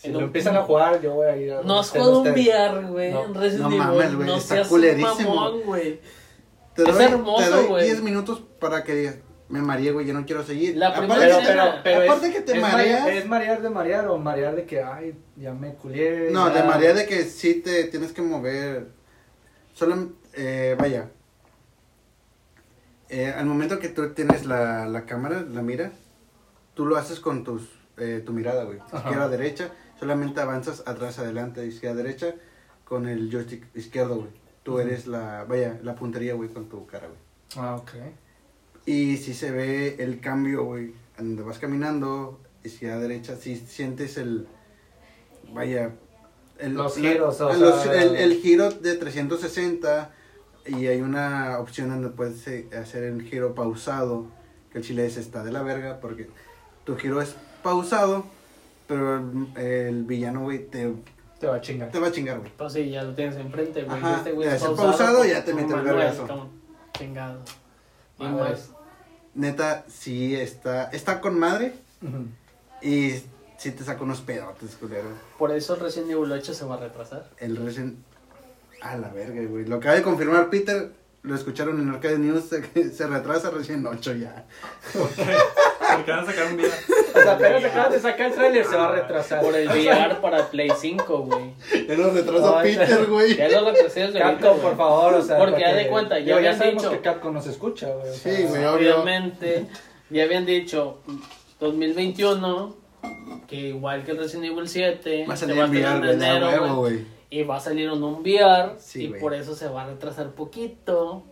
Si 0.00 0.08
lo 0.10 0.18
un- 0.18 0.24
empiezan 0.24 0.56
a 0.56 0.62
jugar, 0.62 1.00
yo 1.02 1.12
voy 1.14 1.26
a 1.26 1.36
ir 1.36 1.52
a... 1.52 1.62
No 1.62 1.80
has 1.80 1.90
jugado 1.90 2.20
un. 2.20 2.28
VR, 2.28 2.86
güey. 2.86 3.12
No. 3.12 3.24
en 3.24 3.34
Resident 3.34 3.60
No 3.62 3.68
Evil. 3.68 3.78
mames, 3.78 4.14
güey, 4.14 4.26
No 4.28 4.36
está 4.36 4.54
seas 4.54 4.68
culerísimo. 4.68 5.34
mamón, 5.34 5.60
güey. 5.62 6.00
Te 6.74 6.82
Es 6.84 6.94
doy, 6.94 7.04
hermoso, 7.04 7.44
te 7.44 7.50
doy 7.50 7.66
güey. 7.66 7.84
10 7.86 8.02
minutos 8.02 8.42
para 8.60 8.84
que 8.84 8.94
digas, 8.94 9.16
me 9.50 9.60
mareé, 9.60 9.92
güey, 9.92 10.06
ya 10.06 10.12
no 10.14 10.24
quiero 10.24 10.42
seguir. 10.44 10.76
La 10.76 10.88
Aparte 10.88 11.06
primera 11.08 11.26
que- 11.26 11.32
Pero, 11.32 11.42
escena- 11.42 11.80
pero, 11.82 11.98
pero 12.00 12.12
aparte 12.12 12.26
es, 12.28 12.34
que 12.34 12.40
te 12.40 12.52
es 12.56 12.62
mareas. 12.62 13.00
mare- 13.02 13.18
¿Es 13.18 13.26
marear 13.26 13.62
de 13.62 13.70
marear 13.70 14.08
o 14.08 14.18
marear 14.18 14.54
de 14.56 14.64
que, 14.64 14.82
ay, 14.82 15.14
ya 15.36 15.52
me 15.52 15.74
culié? 15.74 16.30
No, 16.30 16.48
de 16.50 16.62
marea 16.62 16.94
de 16.94 17.06
que 17.06 17.24
sí 17.24 17.54
te 17.56 17.84
tienes 17.84 18.12
que 18.12 18.22
mover. 18.22 18.88
Solo, 19.74 20.12
eh, 20.34 20.76
vaya. 20.78 21.10
Eh, 23.08 23.26
al 23.36 23.46
momento 23.46 23.78
que 23.80 23.88
tú 23.88 24.10
tienes 24.14 24.46
la, 24.46 24.86
la 24.86 25.04
cámara, 25.04 25.40
la 25.42 25.62
mira, 25.62 25.90
tú 26.74 26.86
lo 26.86 26.96
haces 26.96 27.18
con 27.18 27.42
tus, 27.42 27.68
eh, 27.98 28.22
tu 28.24 28.32
mirada, 28.32 28.64
güey. 28.64 28.78
Izquierda, 28.94 29.28
derecha. 29.28 29.70
Solamente 29.98 30.40
avanzas 30.40 30.82
atrás, 30.86 31.18
adelante, 31.18 31.66
izquierda, 31.66 31.96
derecha. 32.02 32.34
con 32.84 33.06
el 33.06 33.30
joystick 33.30 33.66
izquierdo, 33.76 34.16
güey. 34.16 34.30
Tú 34.64 34.80
eres 34.80 35.06
la, 35.06 35.44
vaya, 35.48 35.78
la 35.84 35.94
puntería, 35.94 36.34
güey, 36.34 36.48
con 36.48 36.68
tu 36.68 36.86
cara, 36.88 37.06
güey. 37.06 37.18
Ah, 37.56 37.76
ok. 37.76 37.90
Y 38.86 39.16
si 39.18 39.34
se 39.34 39.50
ve 39.50 39.96
el 39.98 40.20
cambio, 40.20 40.64
güey, 40.64 40.92
donde 41.16 41.42
vas 41.42 41.58
caminando, 41.58 42.40
izquierda, 42.64 42.98
derecha, 43.00 43.36
si 43.36 43.56
sientes 43.56 44.16
el, 44.16 44.46
vaya, 45.52 45.92
el, 46.58 46.74
Los 46.74 46.98
la- 46.98 47.10
giros, 47.10 47.40
o 47.40 47.52
los- 47.52 47.82
sea, 47.82 48.02
el, 48.02 48.16
el 48.16 48.34
giro 48.40 48.70
de 48.70 48.96
360 48.96 50.10
y 50.66 50.86
hay 50.86 51.00
una 51.00 51.58
opción 51.58 51.88
donde 51.90 52.08
puedes 52.10 52.46
eh, 52.48 52.68
hacer 52.78 53.04
el 53.04 53.22
giro 53.22 53.54
pausado, 53.54 54.26
que 54.72 54.78
el 54.78 54.84
chile 54.84 55.06
es 55.06 55.16
está 55.16 55.42
de 55.42 55.52
la 55.52 55.62
verga, 55.62 56.00
porque 56.00 56.28
tu 56.84 56.96
giro 56.96 57.20
es 57.20 57.34
pausado, 57.62 58.24
pero 58.86 59.18
el, 59.18 59.62
el 59.62 60.04
villano, 60.04 60.42
güey, 60.42 60.66
te, 60.66 60.92
Te 61.38 61.46
va 61.46 61.56
a 61.56 61.60
chingar. 61.60 61.90
te 61.90 61.98
va 61.98 62.08
a 62.08 62.12
chingar, 62.12 62.40
güey. 62.40 62.52
Pues 62.56 62.72
sí, 62.72 62.90
ya 62.90 63.02
lo 63.04 63.14
tienes 63.14 63.36
enfrente, 63.36 63.84
güey. 63.84 63.96
Ajá, 63.98 64.16
Este 64.18 64.32
güey 64.32 64.48
es 64.48 64.62
pausado, 64.62 64.76
pausado, 64.90 65.24
ya 65.24 65.44
te 65.44 65.54
mete 65.54 65.74
el 65.74 65.80
vergazo. 65.82 66.26
como 66.26 66.50
Chingado. 66.98 67.40
Neta, 69.34 69.84
sí 69.88 70.34
está, 70.34 70.90
está 70.90 71.20
con 71.20 71.38
madre 71.38 71.74
y 72.82 73.14
sí 73.56 73.70
te 73.72 73.84
saca 73.84 74.02
unos 74.02 74.20
pedotes, 74.20 74.74
culero. 74.76 75.08
Por 75.38 75.52
eso 75.52 75.76
Resident 75.76 76.10
Evil 76.10 76.32
8 76.32 76.54
se 76.54 76.64
va 76.64 76.74
a 76.74 76.78
retrasar. 76.78 77.30
El 77.38 77.56
Resident... 77.56 77.98
A 78.82 78.96
la 78.96 79.08
verga, 79.08 79.42
güey. 79.42 79.66
Lo 79.66 79.76
acaba 79.76 79.94
de 79.94 80.02
confirmar 80.02 80.48
Peter. 80.48 80.90
Lo 81.22 81.34
escucharon 81.34 81.78
en 81.80 81.90
Arcade 81.90 82.18
News. 82.18 82.44
Se, 82.44 82.92
se 82.92 83.06
retrasa 83.06 83.50
recién 83.50 83.86
8 83.86 84.14
ya. 84.14 84.46
van 86.06 86.20
a 86.20 86.26
sacar 86.26 86.46
un 86.46 86.56
video. 86.56 86.70
O 87.14 87.20
sea, 87.20 87.32
apenas 87.32 87.64
acabas 87.64 87.92
de 87.92 88.00
sacar 88.00 88.26
el 88.28 88.32
trailer, 88.34 88.64
se 88.64 88.76
va 88.76 88.88
a 88.88 88.92
retrasar. 88.92 89.40
Por 89.42 89.54
el 89.56 89.68
VR 89.70 90.20
para 90.20 90.46
Play 90.48 90.70
5, 90.78 91.18
güey. 91.18 91.54
Ya 91.88 91.94
lo 91.96 92.10
retrasó 92.10 92.58
Peter, 92.62 93.06
güey. 93.06 93.36
Ya 93.36 93.48
lo 93.60 93.70
retrasé 93.70 94.00
desde 94.06 94.18
Capcom, 94.18 94.58
por 94.60 94.76
favor, 94.76 95.14
o 95.14 95.22
sea. 95.22 95.38
Porque 95.38 95.64
haz 95.64 95.76
de 95.76 95.88
cuenta, 95.88 96.18
ya 96.18 96.36
habían 96.36 96.56
sabemos 96.58 96.82
dicho. 96.82 96.92
que 96.94 97.00
Capcom 97.00 97.34
nos 97.34 97.46
escucha, 97.46 97.88
güey. 97.88 98.08
o 98.08 98.12
sea, 98.14 98.36
Sí, 98.36 98.44
güey. 98.44 98.64
Obviamente, 98.64 99.66
ya 100.10 100.24
habían 100.24 100.46
dicho 100.46 101.00
2021 101.60 102.76
que 103.48 103.56
igual 103.56 104.04
que 104.04 104.12
Resident 104.12 104.52
Evil 104.52 104.68
7 104.68 105.24
Va 105.28 105.34
a 105.34 105.36
salir 105.36 105.56
en 105.58 105.70
VR, 105.70 105.88
en 105.90 105.98
güey. 105.98 106.16
de 106.18 106.26
enero, 106.26 106.88
y 107.30 107.42
va 107.44 107.56
a 107.56 107.60
salir 107.60 107.86
en 107.88 108.02
un 108.02 108.20
VR 108.22 108.74
Sí, 108.78 109.04
y 109.04 109.08
güey. 109.08 109.20
por 109.20 109.34
eso 109.34 109.54
se 109.54 109.68
va 109.68 109.84
a 109.84 109.86
retrasar 109.86 110.30
poquito, 110.32 111.22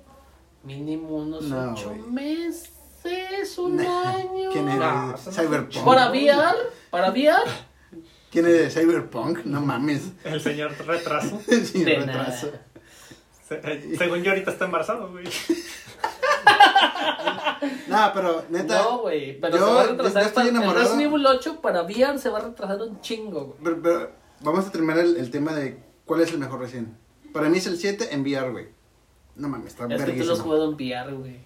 mínimo 0.64 1.16
unos 1.16 1.42
No, 1.44 1.72
8 1.72 1.88
güey. 1.90 2.00
meses, 2.10 2.70
un 3.58 3.80
año. 3.80 4.50
¿Quién 4.52 4.68
es? 4.68 4.78
No, 4.78 5.14
Cyberpunk. 5.18 5.84
Para 5.84 6.10
VR, 6.10 6.56
para 6.90 7.10
VR, 7.10 7.50
¿Quién 8.30 8.46
es 8.46 8.74
Cyberpunk? 8.74 9.44
No 9.44 9.60
mames. 9.60 10.12
El 10.24 10.40
señor 10.40 10.72
retraso. 10.86 11.40
Sin 11.64 11.84
de 11.84 11.96
retraso. 11.96 12.46
nada. 12.46 12.62
Se- 13.48 13.60
eh, 13.64 13.94
según 13.96 14.22
yo 14.22 14.30
ahorita 14.32 14.50
está 14.50 14.66
embarazado, 14.66 15.10
güey. 15.10 15.24
No, 17.88 18.10
pero 18.14 18.44
neta. 18.50 18.82
No, 18.82 18.98
güey, 18.98 19.40
pero 19.40 19.56
yo- 19.58 19.66
se 19.66 19.72
va 19.72 19.80
a 19.80 19.84
yo 19.86 19.90
retrasar. 19.92 20.22
estoy 20.22 20.34
para- 20.34 20.48
el 20.48 20.56
enamorado. 20.56 20.84
Resident 20.84 21.12
Evil 21.12 21.26
8 21.26 21.60
para 21.60 21.82
VR 21.82 22.18
se 22.18 22.28
va 22.28 22.38
a 22.38 22.42
retrasar 22.42 22.80
un 22.82 23.00
chingo, 23.00 23.44
güey. 23.46 23.58
pero- 23.64 23.82
pero 23.82 24.10
vamos 24.42 24.66
a 24.66 24.70
terminar 24.70 24.98
el, 24.98 25.16
el 25.16 25.30
tema 25.30 25.52
de 25.54 25.82
cuál 26.04 26.20
es 26.20 26.30
el 26.30 26.38
mejor 26.38 26.60
recién. 26.60 26.96
Para 27.32 27.48
mí 27.48 27.58
es 27.58 27.66
el 27.66 27.78
7 27.78 28.08
en 28.12 28.20
VR, 28.22 28.50
güey. 28.50 28.68
No 29.36 29.48
mames, 29.48 29.68
está 29.68 29.86
Es 29.92 30.04
que 30.04 30.12
tú 30.12 30.24
lo 30.24 30.32
has 30.34 30.40
jugado 30.40 30.64
en 30.70 30.74
VR, 30.74 31.12
güey. 31.14 31.40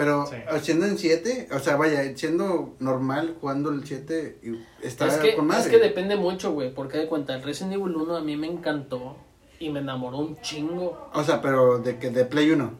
Pero 0.00 0.24
Sí. 0.26 0.36
siendo 0.62 0.86
en 0.86 0.96
7, 0.96 1.48
o 1.54 1.58
sea, 1.58 1.76
vaya, 1.76 2.16
siendo 2.16 2.74
normal 2.78 3.36
jugando 3.38 3.68
el 3.68 3.84
7, 3.84 4.38
y- 4.42 4.86
está 4.86 5.08
Es 5.08 5.18
que, 5.18 5.34
con 5.36 5.46
madre. 5.46 5.60
es 5.64 5.68
que 5.68 5.76
depende 5.78 6.16
mucho, 6.16 6.52
güey, 6.52 6.72
porque 6.72 6.96
de 6.96 7.06
cuenta, 7.06 7.34
el 7.34 7.42
Resident 7.42 7.74
Evil 7.74 7.94
1 7.94 8.16
a 8.16 8.22
mí 8.22 8.34
me 8.34 8.46
encantó 8.46 9.16
y 9.58 9.68
me 9.68 9.80
enamoró 9.80 10.16
un 10.16 10.40
chingo. 10.40 11.10
O 11.12 11.22
sea, 11.22 11.42
pero 11.42 11.80
de 11.80 11.98
que 11.98 12.08
de 12.08 12.24
Play 12.24 12.50
1. 12.50 12.72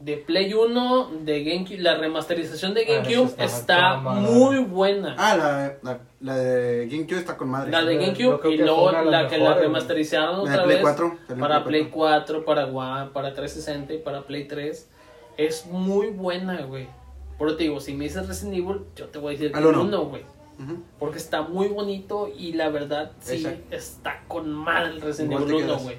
De 0.00 0.18
Play 0.18 0.52
1, 0.52 1.10
de 1.24 1.44
GameCube, 1.44 1.78
la 1.78 1.96
remasterización 1.96 2.74
de 2.74 2.82
Ah, 2.82 3.02
GameCube 3.02 3.34
estaba 3.42 3.46
está 3.46 3.96
muy 3.96 4.58
buena. 4.58 5.14
Ah, 5.18 5.36
la, 5.38 5.74
la, 5.82 6.00
la 6.20 6.36
de 6.36 6.88
GameCube 6.90 7.18
está 7.20 7.38
con 7.38 7.48
madre. 7.48 7.70
la 7.70 7.82
de 7.84 7.96
GameCube 7.96 8.50
y 8.52 8.58
luego 8.58 8.92
las 8.92 9.06
la 9.06 9.28
que 9.28 9.38
la 9.38 9.54
remasterizaron 9.54 10.44
La 10.44 10.50
de 10.50 10.50
otra 10.50 10.64
Play 10.64 10.76
vez 10.76 10.82
4, 10.82 11.08
salió 11.08 11.34
en 11.34 11.40
para 11.40 11.64
Play 11.64 11.80
Play 11.84 11.92
4, 11.92 12.44
para 12.44 12.66
One, 12.66 13.10
para 13.14 13.32
360 13.32 13.94
y 13.94 13.98
para 13.98 14.26
Play 14.26 14.46
3. 14.46 14.88
Es 15.46 15.66
muy 15.66 16.08
buena, 16.08 16.62
güey. 16.62 16.86
Por 17.38 17.48
eso 17.48 17.56
te 17.56 17.62
digo, 17.64 17.80
si 17.80 17.94
me 17.94 18.04
dices 18.04 18.26
Resident 18.28 18.56
Evil, 18.58 18.80
yo 18.96 19.06
te 19.08 19.18
voy 19.18 19.34
a 19.34 19.38
decir 19.38 19.56
el 19.56 19.66
uno. 19.66 19.82
1, 19.82 20.04
güey. 20.06 20.22
Porque 20.98 21.16
está 21.16 21.40
muy 21.40 21.68
bonito 21.68 22.28
y 22.36 22.52
la 22.52 22.68
verdad 22.68 23.12
sí 23.20 23.36
Exacto. 23.36 23.74
está 23.74 24.22
con 24.28 24.52
mal 24.52 24.86
el 24.90 25.00
Resident 25.00 25.32
Evil 25.32 25.54
1, 25.54 25.66
quedas. 25.66 25.82
güey. 25.82 25.96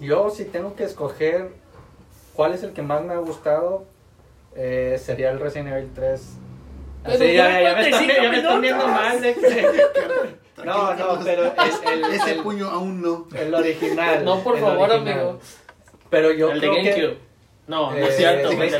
Yo, 0.00 0.30
si 0.30 0.44
tengo 0.44 0.76
que 0.76 0.84
escoger 0.84 1.50
cuál 2.34 2.54
es 2.54 2.62
el 2.62 2.72
que 2.72 2.82
más 2.82 3.02
me 3.04 3.12
ha 3.14 3.18
gustado, 3.18 3.84
eh, 4.54 5.00
sería 5.02 5.30
el 5.32 5.40
Resident 5.40 5.70
Evil 5.74 5.90
3. 5.94 6.22
Pero 7.02 7.16
Así, 7.16 7.34
ya, 7.34 7.44
me 7.48 7.58
están, 7.58 7.72
45 7.90 8.12
ya 8.22 8.30
me 8.30 8.36
están 8.36 8.60
viendo 8.60 8.86
mal 8.86 9.20
de 9.20 9.34
que... 9.34 9.66
No, 10.64 10.94
no, 10.94 11.18
pero 11.24 11.46
es 11.46 11.80
el, 11.92 12.04
Ese 12.04 12.32
el- 12.36 12.42
puño 12.42 12.68
aún 12.70 13.02
no. 13.02 13.26
el 13.36 13.52
original. 13.52 14.24
No, 14.24 14.38
por 14.44 14.56
favor, 14.60 14.88
original. 14.88 15.18
amigo. 15.18 15.40
Pero 16.08 16.32
yo 16.32 16.52
el 16.52 16.60
de 16.60 16.70
que... 16.70 17.18
No, 17.66 17.90
no 17.90 17.96
Eh, 17.96 18.08
es 18.08 18.16
cierto, 18.16 18.50
de 18.50 18.56
Play, 18.56 18.70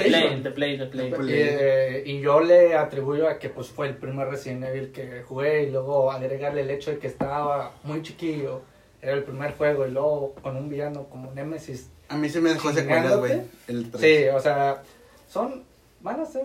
de 0.43 0.51
Play, 0.51 0.77
de 0.77 0.87
Play. 0.87 1.11
Play. 1.11 1.35
Eh, 1.35 2.03
y 2.07 2.21
yo 2.21 2.41
le 2.41 2.75
atribuyo 2.75 3.29
a 3.29 3.39
que 3.39 3.49
pues 3.49 3.69
fue 3.69 3.89
el 3.89 3.97
primer 3.97 4.29
Resident 4.29 4.65
Evil 4.65 4.93
que 4.93 5.23
jugué 5.23 5.65
y 5.65 5.71
luego 5.71 6.13
agregarle 6.13 6.61
el 6.63 6.71
hecho 6.71 6.91
de 6.91 6.99
que 6.99 7.07
estaba 7.07 7.73
muy 7.83 8.03
chiquillo, 8.03 8.61
era 9.01 9.13
el 9.13 9.25
primer 9.25 9.55
juego 9.57 9.87
y 9.87 9.91
luego 9.91 10.35
con 10.43 10.57
un 10.57 10.69
villano 10.69 11.05
como 11.05 11.31
Nemesis. 11.33 11.89
A 12.09 12.17
mí 12.17 12.29
se 12.29 12.41
me 12.41 12.51
dejó 12.51 12.73
secuelas, 12.73 13.17
güey. 13.17 13.41
El 13.69 13.91
3. 13.91 14.01
Sí, 14.03 14.29
o 14.29 14.41
sea, 14.41 14.83
son, 15.29 15.65
van 16.01 16.21
a 16.21 16.27
ser, 16.27 16.45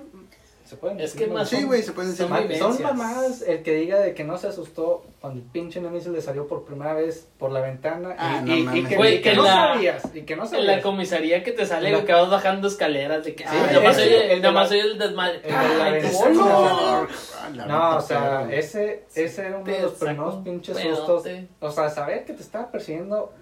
se 0.70 0.78
pueden 0.78 1.00
Es 1.00 1.14
que 1.14 1.26
¿no? 1.26 1.34
más 1.34 1.50
Sí, 1.50 1.56
Son- 1.58 1.66
güey, 1.66 1.82
se 1.82 1.94
pueden 1.94 2.12
decir. 2.12 2.28
son 2.60 2.74
son 2.76 2.84
mamadas 2.84 3.42
el 3.42 3.64
que 3.64 3.74
diga 3.74 3.98
de 4.00 4.14
que 4.14 4.24
no 4.24 4.38
se 4.38 4.48
asustó 4.48 5.04
cuando 5.20 5.40
el 5.40 5.46
pinche 5.48 5.82
Nemesis 5.82 6.10
le 6.12 6.22
salió 6.22 6.48
por 6.48 6.64
primera 6.64 6.94
vez 6.94 7.28
por 7.40 7.52
la 7.52 7.60
ventana 7.62 8.10
y, 8.12 8.16
Ah, 8.20 8.42
no 8.46 8.56
y- 8.56 8.60
y 8.60 8.64
mames. 8.64 8.88
que, 8.88 8.96
Güey, 8.96 9.16
y 9.16 9.22
que 9.22 9.32
en 9.32 9.38
no 9.38 9.44
la- 9.46 9.50
sabías 9.74 10.04
y 10.14 10.22
que 10.22 10.36
no 10.36 10.44
En 10.44 10.50
sabías. 10.50 10.68
la 10.78 10.82
comisaría 10.84 11.44
que 11.44 11.52
te 11.54 11.66
sale 11.66 11.90
La- 11.92 12.06
que 12.06 12.14
vas 12.14 12.30
bajando 12.30 12.68
escaleras 12.68 13.26
de 13.26 13.34
que 13.34 13.44
Sí, 13.46 13.50
ah, 13.52 13.68
nada 13.68 13.82
más 13.82 13.98
ese, 13.98 14.06
soy 14.06 14.14
el 14.16 14.22
el, 14.22 14.32
el 14.32 14.42
desmadre. 14.44 14.78
el 14.78 15.00
de 15.00 15.50
la 15.50 15.86
Ay, 15.86 15.92
ventana. 15.94 16.20
¿cómo? 16.36 16.44
Ah, 16.54 17.08
la 17.56 17.66
No, 17.66 17.98
o 17.98 18.02
sea, 18.02 18.48
ese, 18.52 19.06
ese 19.16 19.42
era 19.48 19.58
uno 19.58 19.66
de 19.66 19.82
los 19.82 19.94
primeros 19.94 20.36
pinches 20.44 20.78
pedote. 20.78 20.96
sustos. 20.96 21.28
O 21.62 21.72
sea, 21.72 21.90
saber 21.90 22.26
que 22.26 22.34
te 22.34 22.44
estaba 22.44 22.70
persiguiendo. 22.72 23.34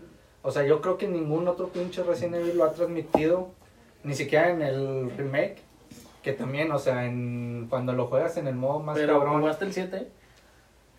O 0.43 0.51
sea, 0.51 0.63
yo 0.63 0.79
creo 0.79 0.97
que 0.97 1.09
ningún 1.09 1.45
otro 1.49 1.67
pinche 1.67 2.03
Resident 2.03 2.35
Evil 2.35 2.57
lo 2.57 2.63
ha 2.63 2.71
transmitido. 2.71 3.49
Ni 4.03 4.13
siquiera 4.13 4.49
en 4.51 4.61
el 4.61 5.11
remake. 5.17 5.57
Que 6.27 6.33
también, 6.33 6.69
o 6.73 6.77
sea, 6.77 7.05
en, 7.05 7.67
cuando 7.69 7.93
lo 7.93 8.07
juegas 8.07 8.35
en 8.35 8.47
el 8.49 8.55
modo 8.55 8.79
más 8.81 8.97
Pero 8.97 9.17
cabrón. 9.19 9.39
jugaste 9.39 9.63
el 9.63 9.71
7. 9.71 10.07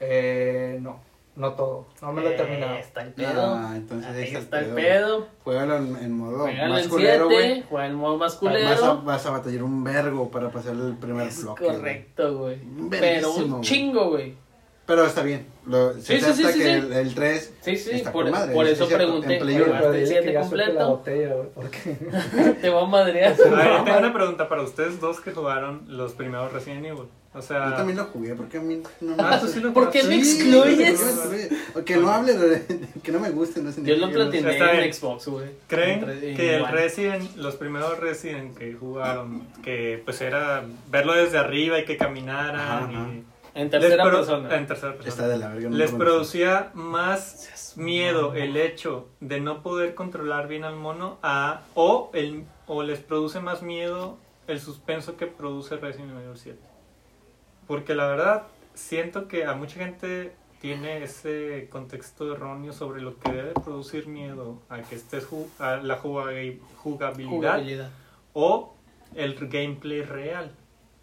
Eh, 0.01 0.79
no, 0.81 1.01
no 1.37 1.53
todo. 1.53 1.87
No 2.01 2.15
me 2.15 2.23
lo 2.23 2.31
he 2.31 2.35
terminado. 2.35 2.77
Eh, 2.77 2.81
está 2.81 3.03
el 3.03 3.13
pedo. 3.13 3.55
Ah, 3.55 3.73
entonces 3.77 4.11
ahí 4.11 4.17
Ahí 4.23 4.25
está, 4.29 4.39
está 4.39 4.61
el 4.61 4.67
pedo. 4.75 5.27
Juégalo 5.45 5.77
en, 5.77 5.97
en 5.97 6.13
modo 6.13 6.39
Juega 6.45 6.69
más 6.69 6.89
culero, 6.89 7.27
güey. 7.27 7.53
7, 7.57 7.67
juega 7.69 7.87
el 7.89 7.93
modo 7.93 8.17
más 8.17 8.33
Vas 8.33 8.37
a, 8.37 8.39
culero. 8.41 9.03
vas 9.03 9.27
a 9.27 9.31
batallar 9.33 9.63
un 9.65 9.85
vergo 9.85 10.31
para 10.31 10.49
pasar 10.51 10.73
el 10.73 10.97
primer 10.97 11.29
Es 11.29 11.43
bloque. 11.43 11.67
correcto, 11.67 12.39
güey. 12.39 12.59
Pero 12.89 13.35
un 13.35 13.61
chingo, 13.61 14.09
güey. 14.09 14.35
Pero 14.87 15.05
está 15.05 15.23
bien. 15.23 15.47
Lo, 15.69 15.93
Sí, 15.95 16.01
sí, 16.01 16.21
sí, 16.21 16.33
sí, 16.35 16.43
que 16.45 16.53
sí. 16.53 16.63
El, 16.63 16.93
el 16.93 17.15
3 17.15 17.53
Sí, 17.61 17.77
sí, 17.77 17.91
está 17.93 18.11
por, 18.13 18.25
con 18.25 18.33
madre. 18.33 18.55
por 18.55 18.67
es 18.67 18.73
eso 18.73 18.87
cierto, 18.87 19.05
pregunté. 19.07 19.37
en 19.37 19.43
Play 19.43 19.55
Oye, 19.57 19.65
uno. 19.65 19.75
¿Jugaste 19.75 19.87
pero 19.89 19.95
el 19.99 20.05
dile 20.05 20.15
7 20.21 20.27
que 20.27 20.33
ya 20.33 20.45
suelte 20.49 20.73
la 20.73 20.85
completo? 20.87 21.45
botella. 21.55 22.55
Te 22.61 22.71
va 22.71 22.83
a 22.83 22.87
madrear. 22.87 23.33
A 23.33 23.51
ver, 23.55 23.85
tengo 23.85 23.99
una 23.99 24.13
pregunta 24.15 24.49
para 24.49 24.63
ustedes 24.63 25.01
dos 25.01 25.21
que 25.21 25.33
jugaron 25.33 25.83
los 25.89 26.13
primeros 26.15 26.53
Resident 26.53 26.87
Evil. 26.87 27.05
O 27.35 27.43
sea, 27.43 27.71
Yo 27.71 27.77
también 27.77 27.99
lo 27.99 28.05
jugué 28.07 28.35
porque 28.35 28.57
a 28.57 28.61
mí 28.63 28.83
no 29.03 29.15
me 29.15 29.23
Ah, 29.23 29.39
sí 29.47 29.61
lo 29.61 29.73
¿Por 29.75 29.91
qué 29.91 30.03
me 30.03 30.25
Sí, 30.25 30.39
excluyes? 30.41 30.99
que 31.85 31.97
no 31.99 32.11
hable, 32.11 32.33
de- 32.33 32.65
que 33.03 33.13
no 33.13 33.21
me 33.21 33.29
guste, 33.31 33.61
no 33.61 33.71
sé 33.71 33.83
Yo 33.85 33.97
lo 33.97 34.11
platiné 34.11 34.51
Está 34.53 34.73
en 34.73 34.79
bien. 34.81 34.93
Xbox, 34.95 35.29
güey. 35.29 35.47
¿Creen 35.69 36.01
que 36.35 36.57
el. 36.57 36.67
Resident, 36.67 37.37
los 37.37 37.57
primeros 37.57 37.99
Resident 38.01 38.57
que 38.57 38.73
jugaron, 38.73 39.47
que 39.63 40.01
pues 40.05 40.21
era 40.23 40.65
verlo 40.91 41.13
desde 41.13 41.37
arriba 41.37 41.79
y 41.79 41.85
que 41.85 41.99
caminaran 41.99 42.57
Ajá, 42.57 42.89
y 42.91 42.95
ajá. 42.95 43.09
En 43.55 43.63
les 43.65 43.71
tercera 43.71 44.05
persona. 44.05 44.57
en 44.57 44.67
tercera 44.67 44.93
persona. 44.93 45.09
Está 45.09 45.29
de 45.29 45.39
la 45.39 45.49
verga. 45.49 45.71
no 45.71 45.77
les 45.77 45.91
producía 45.93 46.71
más 46.75 47.75
miedo 47.77 48.35
el 48.35 48.57
hecho 48.57 49.09
de 49.21 49.41
no 49.41 49.63
poder 49.63 49.95
controlar 49.95 50.49
bien 50.49 50.65
al 50.65 50.77
mono 50.77 51.19
a 51.23 51.63
o 51.75 52.11
el 52.15 52.45
o 52.67 52.83
les 52.83 52.99
produce 53.01 53.41
más 53.41 53.63
miedo 53.63 54.17
el 54.47 54.61
suspenso 54.61 55.17
que 55.17 55.27
produce 55.27 55.77
Resident 55.77 56.13
Evil 56.13 56.37
7. 56.37 56.59
Porque 57.67 57.95
la 57.95 58.07
verdad 58.07 58.43
siento 58.75 59.29
que 59.29 59.45
a 59.45 59.55
mucha 59.55 59.77
gente 59.77 60.33
tiene 60.61 61.03
ese 61.05 61.69
contexto 61.71 62.33
erróneo 62.35 62.73
sobre 62.73 63.01
lo 63.01 63.19
que 63.19 63.31
debe 63.33 63.53
producir 63.53 64.07
miedo 64.09 64.59
a 64.69 64.81
que 64.83 64.95
estés 64.97 65.29
ju- 65.29 65.47
a 65.59 65.77
la 65.77 66.01
jugabil- 66.03 66.59
jugabilidad 66.77 67.31
Jugabilidad. 67.31 67.91
o 68.33 68.75
el 69.15 69.35
gameplay 69.49 70.03
real. 70.03 70.51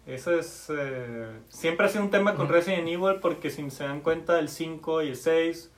Eso 0.07 0.37
es. 0.37 0.67
eh, 0.69 1.27
siempre 1.49 1.85
ha 1.85 1.89
sido 1.89 2.03
un 2.03 2.11
tema 2.11 2.35
con. 2.35 2.47
Resident 2.49 2.87
Evil 2.87 3.15
porque 3.21 3.49
si 3.49 3.69
se 3.71 3.83
dan 3.85 4.01
cuenta, 4.01 4.37
el 4.39 4.49
5 4.49 5.01
y 5.03 5.09
el 5.09 5.15
6, 5.15 5.71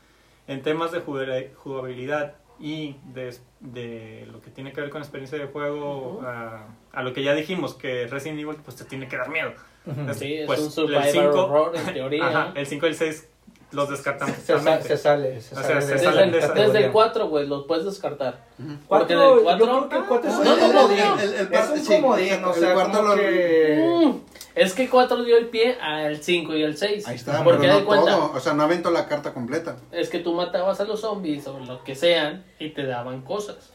en 0.47 0.61
temas 0.61 0.91
de 0.91 1.01
jugabili- 1.03 1.53
jugabilidad 1.55 2.35
y 2.59 2.95
de, 3.13 3.35
de 3.59 4.27
lo 4.31 4.41
que 4.41 4.49
tiene 4.49 4.73
que 4.73 4.81
ver 4.81 4.89
con 4.89 5.01
experiencia 5.01 5.37
de 5.37 5.45
juego 5.45 6.17
Ujú. 6.17 6.25
a, 6.25 6.67
a 6.91 7.03
lo 7.03 7.13
que 7.13 7.23
ya 7.23 7.33
dijimos, 7.35 7.73
que 7.75 8.07
Resident 8.07 8.39
Evil 8.39 8.57
pues 8.63 8.75
te 8.75 8.83
tiene 8.85 9.07
que 9.07 9.15
dar 9.17 9.29
miedo. 9.29 9.53
Ujú. 9.85 10.13
Sí, 10.13 10.33
es 10.37 10.45
Pues, 10.47 10.59
un 10.59 10.65
el 10.65 10.71
survival 10.71 11.11
cinco- 11.11 11.45
horror 11.45 11.75
en 11.75 11.93
teoría. 11.93 12.27
Ajá, 12.27 12.51
el 12.55 12.65
5 12.65 12.85
y 12.85 12.89
el 12.89 12.95
6 12.95 13.29
los 13.71 13.89
descartamos 13.89 14.35
Se, 14.37 14.57
sa- 14.59 14.81
se 14.81 14.97
sale, 14.97 15.41
se 15.41 15.53
O 15.55 15.61
sale 15.61 15.67
sea, 15.67 15.75
de- 15.75 15.81
se 15.81 15.91
Desde, 15.93 16.03
salen 16.05 16.23
el, 16.25 16.31
de 16.31 16.37
esa 16.39 16.47
desde 16.49 16.61
el 16.61 16.67
categoría. 16.67 16.91
4, 16.93 17.27
güey, 17.27 17.47
los 17.47 17.65
puedes 17.65 17.85
descartar. 17.85 18.45
Porque 18.87 19.13
el 19.13 19.19
Cuatro, 19.19 19.39
cuatro- 19.43 19.65
yo 19.65 19.71
creo 19.71 19.89
que 19.89 19.95
el 19.97 20.03
4 20.05 20.29
es 20.29 20.35
No, 20.35 20.41
un 20.41 20.45
no, 20.47 20.55
no, 20.67 20.73
comodín. 20.81 20.99
El- 21.21 21.33
el 21.33 21.53
Es 21.53 21.69
un 21.69 21.79
sí, 21.79 21.95
comodín, 22.01 22.43
o 22.45 22.53
el 22.53 22.59
sea, 22.59 22.73
cuarto 22.73 22.97
como 22.97 23.09
lo- 23.09 23.15
que... 23.15 24.01
Mm, 24.05 24.11
Es 24.55 24.73
que 24.73 24.89
4 24.89 25.23
dio 25.23 25.37
el 25.37 25.47
pie 25.49 25.77
al 25.79 26.17
5 26.23 26.55
y 26.55 26.63
al 26.63 26.75
6. 26.77 27.07
Ahí 27.07 27.15
está, 27.15 27.43
Porque 27.43 27.67
pero 27.67 27.79
no 27.81 27.85
cuenta, 27.85 28.11
todo. 28.11 28.31
O 28.33 28.39
sea, 28.39 28.53
no 28.53 28.63
aventó 28.63 28.89
la 28.89 29.07
carta 29.07 29.33
completa. 29.33 29.75
es 29.91 30.09
que 30.09 30.19
tú 30.19 30.33
matabas 30.33 30.79
a 30.79 30.85
los 30.85 31.01
zombies 31.01 31.45
o 31.47 31.59
lo 31.59 31.83
que 31.83 31.93
sean 31.93 32.43
y 32.59 32.69
te 32.69 32.85
daban 32.85 33.21
cosas. 33.21 33.73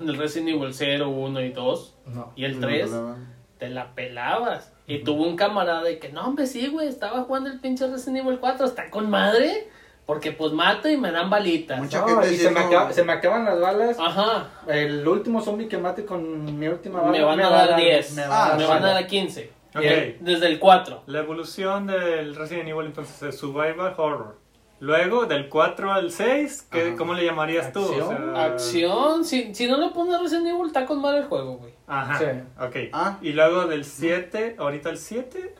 En 0.00 0.08
el 0.08 0.16
Resident 0.18 0.50
Evil 0.50 0.74
0, 0.74 1.08
1 1.08 1.40
y 1.40 1.50
2 1.52 1.94
No. 2.06 2.32
y 2.36 2.44
el 2.44 2.60
No, 2.60 2.66
3 2.66 2.90
no, 2.90 3.02
no. 3.02 3.16
te 3.58 3.68
la 3.70 3.94
pelabas. 3.94 4.72
Y 4.88 5.04
tuvo 5.04 5.24
un 5.24 5.36
camarada 5.36 5.82
de 5.84 5.98
que, 6.00 6.08
no, 6.08 6.26
hombre, 6.26 6.46
sí, 6.46 6.66
güey, 6.66 6.88
estaba 6.88 7.22
jugando 7.22 7.50
el 7.50 7.60
pinche 7.60 7.86
Resident 7.86 8.24
Evil 8.26 8.38
4, 8.40 8.66
está 8.66 8.90
con 8.90 9.08
madre. 9.08 9.68
Porque 10.06 10.32
pues 10.32 10.52
mato 10.54 10.88
y 10.88 10.96
me 10.96 11.12
dan 11.12 11.28
balitas. 11.28 11.78
Mucha 11.78 12.00
No, 12.00 12.06
gente 12.08 12.32
y 12.32 12.36
se 12.38 12.50
me, 12.50 12.60
acaba- 12.60 12.90
se 12.94 13.04
me 13.04 13.12
acaban 13.12 13.44
las 13.44 13.60
balas. 13.60 13.98
Ajá, 14.00 14.48
El 14.66 15.06
último 15.06 15.42
zombie 15.42 15.68
que 15.68 15.76
mate 15.76 16.06
con 16.06 16.58
mi 16.58 16.66
última 16.66 17.00
bala 17.02 17.12
me 17.12 17.22
van 17.22 17.40
a 17.42 17.50
dar 17.50 17.76
10. 17.76 18.14
me 18.14 18.22
Ah, 18.22 18.54
me 18.56 18.64
van 18.64 18.82
a 18.82 18.92
dar 18.94 19.06
15. 19.06 19.52
Ok. 19.76 19.82
Y 19.82 19.86
el- 19.86 20.16
desde 20.20 20.46
el 20.46 20.58
4. 20.58 21.02
La 21.04 21.18
evolución 21.18 21.86
del 21.86 22.34
Resident 22.36 22.70
Evil 22.70 22.86
entonces 22.86 23.22
es 23.22 23.38
Survival 23.38 23.92
Horror. 23.98 24.38
Luego, 24.80 25.26
del 25.26 25.50
4 25.50 25.92
al 25.92 26.10
6, 26.10 26.66
¿qué. 26.72 26.94
¿cómo 26.96 27.12
le 27.12 27.26
llamarías 27.26 27.70
tú? 27.74 27.80
O 27.80 27.88
Acción. 27.90 28.08
sea, 28.34 28.44
Acción, 28.44 29.24
si, 29.26 29.54
si 29.54 29.66
no 29.66 29.76
le 29.76 29.90
pones 29.90 30.18
Resident 30.22 30.46
Evil, 30.46 30.68
está 30.68 30.86
con 30.86 31.02
madre 31.02 31.18
el 31.18 31.24
juego, 31.26 31.58
güey. 31.58 31.74
Ajá, 31.88 32.18
Sí. 32.18 32.24
ok. 32.60 32.76
Ah. 32.92 33.18
Y 33.22 33.32
luego 33.32 33.66
del 33.66 33.84
7, 33.84 34.56
ahorita 34.58 34.90
el 34.90 34.98
7, 34.98 35.54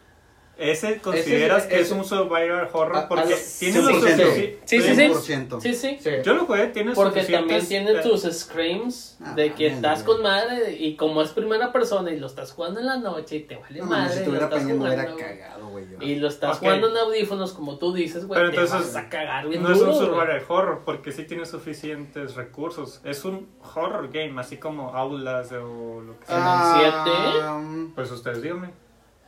¿ese 0.58 0.98
consideras 0.98 1.64
Ese- 1.64 1.68
que 1.68 1.80
es 1.80 1.90
un 1.90 2.04
survival 2.04 2.68
horror? 2.72 2.96
A- 2.96 3.08
Porque 3.08 3.30
los 3.30 3.58
tiene 3.58 3.80
lo 3.80 3.88
100%. 3.88 4.00
suficiente. 4.00 4.58
Sí, 4.64 4.80
sí, 4.82 4.94
sí. 4.94 4.94
100%. 4.96 5.60
Sí, 5.60 5.74
sí. 5.74 5.98
Sí. 6.00 6.10
Yo 6.24 6.34
lo 6.34 6.44
jugué, 6.46 6.66
tiene 6.68 6.92
Porque 6.94 7.20
suficientes, 7.20 7.48
también 7.68 7.68
tiene 7.86 8.00
eh, 8.00 8.02
tus 8.02 8.22
screams 8.22 9.16
Ah, 9.20 9.34
de 9.34 9.52
que 9.54 9.66
estás 9.68 10.02
con 10.02 10.22
madre 10.22 10.72
y 10.78 10.96
como 10.96 11.22
es 11.22 11.30
primera 11.30 11.72
persona 11.72 12.10
y 12.10 12.18
lo 12.20 12.26
estás 12.26 12.52
jugando 12.52 12.80
en 12.80 12.86
la 12.86 12.96
noche 12.98 13.36
y 13.36 13.40
te 13.44 13.56
vale 13.56 13.80
No 13.80 13.86
madre. 13.86 14.14
si 14.14 14.20
y 14.20 14.24
tuviera 14.24 14.46
lo 14.48 14.56
estás 14.56 14.62
pañal 14.62 14.78
me 14.78 14.84
hubiera 14.86 15.02
jugando, 15.10 15.24
cagado, 15.24 15.68
güey. 15.70 15.84
yo. 15.90 15.96
Y 16.00 16.14
lo 16.16 16.28
estás 16.28 16.58
jugando 16.58 16.88
en 16.90 16.96
audífonos 16.96 17.52
como 17.52 17.78
tú 17.78 17.92
dices, 17.92 18.26
güey, 18.26 18.38
Pero 18.40 18.50
te 18.52 18.60
entonces, 18.60 18.94
vas 18.94 19.04
a 19.04 19.08
cagar 19.08 19.48
bien 19.48 19.62
No 19.62 19.72
es 19.72 19.80
un 19.80 19.94
survival 19.94 20.42
horror 20.48 20.82
porque 20.84 21.12
sí 21.12 21.24
tiene 21.24 21.46
suficientes 21.46 22.34
recursos. 22.36 23.00
Es 23.04 23.24
un 23.24 23.48
horror 23.74 24.10
game, 24.12 24.40
así 24.40 24.56
como 24.56 24.94
Aulas 24.94 25.50
o 25.52 26.00
lo 26.00 26.18
que 26.20 26.26
sea. 26.26 26.36
Ah, 26.38 27.60
Pues 27.94 28.10
ustedes 28.10 28.42
díganme. 28.42 28.70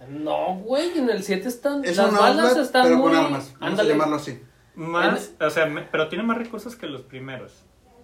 No, 0.09 0.57
güey, 0.57 0.99
en 0.99 1.11
el 1.11 1.23
7 1.23 1.47
están 1.49 1.85
Es 1.85 1.97
las 1.97 2.13
balas 2.13 2.47
outlet, 2.47 2.65
están 2.65 2.83
pero 2.85 2.97
muy 2.97 3.13
con 3.13 3.17
armas. 3.25 3.53
Vamos 3.61 3.71
Ándale. 3.73 3.89
a 3.91 3.93
llamarlo 3.93 4.17
así. 4.17 4.41
Más, 4.75 5.33
o 5.41 5.51
sea, 5.51 5.67
me- 5.67 5.83
pero 5.83 6.09
tiene 6.09 6.25
más 6.25 6.39
recursos 6.39 6.75
que 6.77 6.87
los 6.87 7.03
primeros. 7.03 7.53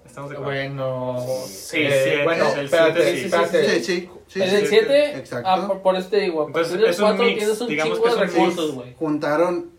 Estamos 0.05 0.31
de 0.31 0.37
acuerdo. 0.37 0.53
Bueno, 0.53 1.25
Sí, 1.47 1.79
eh, 1.81 2.17
sí, 2.19 2.23
bueno, 2.25 2.45
el 2.55 2.65
espérate, 2.67 3.03
siete 3.03 3.19
sí. 3.19 3.25
espérate. 3.25 3.81
Sí, 3.81 3.85
sí. 3.85 4.11
sí, 4.29 4.43
en 4.43 4.51
sí. 4.51 4.57
el 4.57 4.67
7, 4.69 5.17
Exacto. 5.19 5.49
ah, 5.49 5.67
por, 5.67 5.81
por 5.83 5.97
este 5.97 6.21
digo, 6.21 6.43
a 6.43 6.47
Entonces, 6.47 6.73
partir 6.73 6.81
del 6.87 6.91
es 6.91 6.99
un 7.01 7.07
4 7.07 7.25
mix, 7.25 7.39
tienes 7.39 7.61
un 7.61 7.69
digamos 7.69 7.99
que 7.99 8.05
de 8.05 8.11
es 8.11 8.17
un 8.17 8.21
recursos, 8.23 8.75
güey. 8.75 8.95
Juntaron 8.95 9.71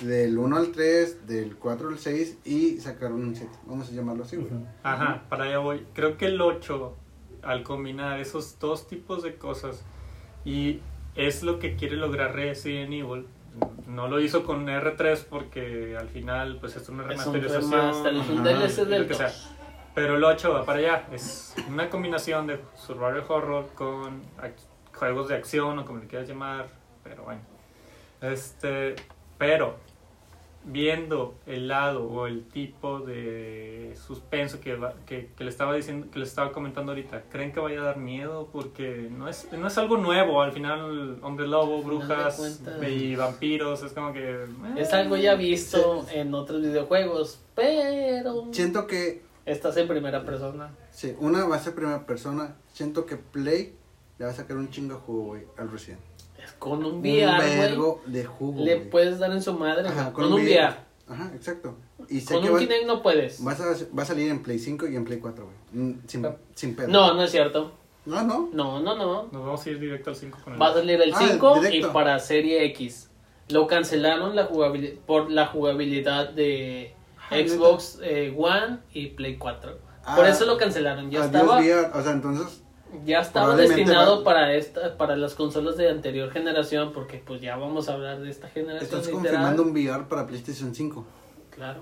del 0.00 0.38
1 0.38 0.56
al 0.56 0.72
3, 0.72 1.26
del 1.26 1.56
4 1.56 1.88
al 1.88 1.98
6 1.98 2.38
y 2.44 2.78
sacaron 2.80 3.22
un 3.22 3.34
7. 3.36 3.52
Vamos 3.66 3.88
a 3.88 3.92
llamarlo 3.92 4.24
así, 4.24 4.36
güey. 4.36 4.48
Ajá, 4.82 5.24
para 5.28 5.44
allá 5.44 5.58
voy. 5.58 5.84
Creo 5.94 6.16
que 6.16 6.26
el 6.26 6.40
8, 6.40 6.96
al 7.42 7.62
combinar 7.62 8.18
esos 8.20 8.58
dos 8.58 8.86
tipos 8.88 9.22
de 9.22 9.34
cosas, 9.36 9.82
y 10.44 10.80
es 11.16 11.42
lo 11.42 11.58
que 11.58 11.76
quiere 11.76 11.96
lograr 11.96 12.34
Resident 12.34 12.92
Evil. 12.92 13.26
No 13.86 14.08
lo 14.08 14.20
hizo 14.20 14.44
con 14.44 14.66
R3 14.66 15.24
porque 15.30 15.96
al 15.98 16.08
final 16.08 16.58
pues 16.60 16.76
es 16.76 16.88
una 16.88 17.04
Es 17.12 17.26
un 17.26 17.34
remasterización. 17.34 17.70
remaster, 17.70 18.14
es 18.16 18.28
un 18.28 18.44
DLC 18.44 18.86
del 18.88 19.02
lo 19.02 19.08
que 19.08 19.14
sea. 19.14 19.26
dos. 19.28 19.50
Pero 19.94 20.16
el 20.16 20.24
8 20.24 20.52
va 20.52 20.64
para 20.66 20.78
allá. 20.78 21.06
Es 21.10 21.54
una 21.68 21.88
combinación 21.88 22.46
de 22.46 22.60
survival 22.76 23.24
horror 23.28 23.68
con 23.74 24.20
juegos 24.94 25.28
de 25.28 25.36
acción 25.36 25.78
o 25.78 25.84
como 25.86 26.00
le 26.00 26.06
quieras 26.06 26.28
llamar. 26.28 26.66
Pero 27.02 27.22
bueno. 27.24 27.40
Este, 28.20 28.94
pero 29.38 29.76
viendo 30.68 31.34
el 31.46 31.68
lado 31.68 32.04
o 32.08 32.26
el 32.26 32.42
tipo 32.44 32.98
de 32.98 33.94
suspenso 34.06 34.60
que, 34.60 34.74
va- 34.74 34.94
que, 35.06 35.30
que 35.36 35.44
le 35.44 35.50
estaba 35.50 35.74
diciendo 35.74 36.08
que 36.12 36.18
le 36.18 36.24
estaba 36.24 36.50
comentando 36.50 36.90
ahorita 36.92 37.22
creen 37.30 37.52
que 37.52 37.60
vaya 37.60 37.80
a 37.80 37.84
dar 37.84 37.98
miedo 37.98 38.48
porque 38.52 39.08
no 39.10 39.28
es 39.28 39.48
no 39.52 39.68
es 39.68 39.78
algo 39.78 39.96
nuevo 39.96 40.42
al 40.42 40.50
final 40.52 41.18
hombre 41.22 41.46
lobo 41.46 41.82
brujas 41.82 42.60
y 42.86 43.14
vampiros 43.14 43.82
es 43.84 43.92
como 43.92 44.12
que 44.12 44.42
eh, 44.44 44.46
Es 44.76 44.92
algo 44.92 45.16
ya 45.16 45.34
visto 45.36 46.04
en 46.12 46.34
otros 46.34 46.60
videojuegos, 46.60 47.40
pero 47.54 48.48
Siento 48.52 48.86
que, 48.86 49.22
estás 49.44 49.76
en 49.76 49.86
primera 49.86 50.24
persona. 50.24 50.74
sí, 50.90 51.14
una 51.20 51.44
va 51.46 51.56
a 51.56 51.60
ser 51.60 51.74
primera 51.74 52.04
persona. 52.06 52.56
Siento 52.72 53.06
que 53.06 53.16
Play 53.16 53.74
le 54.18 54.24
va 54.24 54.32
a 54.32 54.34
sacar 54.34 54.56
un 54.56 54.68
chingo 54.70 54.94
de 54.94 55.00
jugo, 55.00 55.22
güey, 55.26 55.42
al 55.56 55.70
Resident. 55.70 56.00
Con 56.58 56.84
un 56.84 56.94
Un 56.96 57.00
VR, 57.00 57.36
güey. 57.36 57.58
vergo 57.58 58.00
de 58.06 58.24
jugo, 58.24 58.64
Le 58.64 58.76
güey. 58.76 58.90
puedes 58.90 59.18
dar 59.18 59.30
en 59.32 59.42
su 59.42 59.52
madre 59.54 59.88
Ajá, 59.88 60.10
güey, 60.10 60.12
con, 60.14 60.32
un 60.32 60.40
VR. 60.42 60.74
Ajá, 61.08 61.30
exacto. 61.34 61.76
Y 62.08 62.20
sé 62.20 62.34
Con 62.34 62.42
que 62.42 62.50
un 62.50 62.56
va, 62.56 62.60
Kinect 62.60 62.86
no 62.86 63.02
puedes. 63.02 63.42
vas 63.44 63.60
a, 63.60 63.66
va 63.96 64.02
a 64.02 64.06
salir 64.06 64.30
en 64.30 64.42
Play 64.42 64.58
5 64.58 64.86
y 64.88 64.96
en 64.96 65.04
Play 65.04 65.18
4, 65.18 65.44
güey. 65.44 65.56
Mm, 65.84 66.00
Sin, 66.06 66.26
sin 66.54 66.74
pedo. 66.76 66.88
No, 66.88 67.14
no 67.14 67.22
es 67.22 67.30
cierto. 67.30 67.72
No, 68.06 68.22
no. 68.22 68.48
No, 68.52 68.80
no, 68.80 68.94
no. 68.96 69.22
nos 69.30 69.44
vamos 69.44 69.66
a 69.66 69.70
ir 69.70 69.78
directo 69.80 70.10
al 70.10 70.16
5 70.16 70.38
con 70.44 70.54
el 70.54 70.62
Va 70.62 70.68
a 70.68 70.74
salir 70.74 71.00
el 71.00 71.12
Ah, 71.14 71.18
5 71.28 71.56
y 71.56 71.60
directo. 71.66 71.92
para 71.92 72.18
Serie 72.18 72.64
X. 72.66 73.10
Lo 73.48 73.66
cancelaron 73.66 74.34
la 74.34 74.48
jugabili- 74.48 74.98
por 75.06 75.30
la 75.30 75.46
jugabilidad 75.46 76.30
de 76.30 76.92
Ah, 77.30 77.34
Xbox 77.36 77.98
eh, 78.02 78.34
One 78.36 78.78
y 78.92 79.08
Play 79.08 79.36
4. 79.36 79.78
Ah, 80.04 80.14
por 80.16 80.26
eso 80.26 80.44
lo 80.46 80.56
cancelaron. 80.56 81.10
Ya 81.10 81.24
Adiós, 81.24 81.34
estaba, 81.34 81.58
VR. 81.60 81.90
O 81.98 82.02
sea, 82.02 82.12
entonces, 82.12 82.62
ya 83.04 83.20
estaba 83.20 83.54
destinado 83.56 84.18
va- 84.18 84.24
para 84.24 84.54
esta, 84.54 84.96
para 84.96 85.16
las 85.16 85.34
consolas 85.34 85.76
de 85.76 85.90
anterior 85.90 86.30
generación, 86.32 86.92
porque 86.92 87.22
pues 87.24 87.40
ya 87.40 87.56
vamos 87.56 87.88
a 87.88 87.94
hablar 87.94 88.20
de 88.20 88.30
esta 88.30 88.48
generación. 88.48 88.84
estás 88.84 89.00
literal. 89.06 89.22
confirmando 89.22 89.62
un 89.62 89.70
VR 89.72 90.04
para 90.08 90.26
PlayStation 90.26 90.74
5. 90.74 91.04
Claro. 91.50 91.80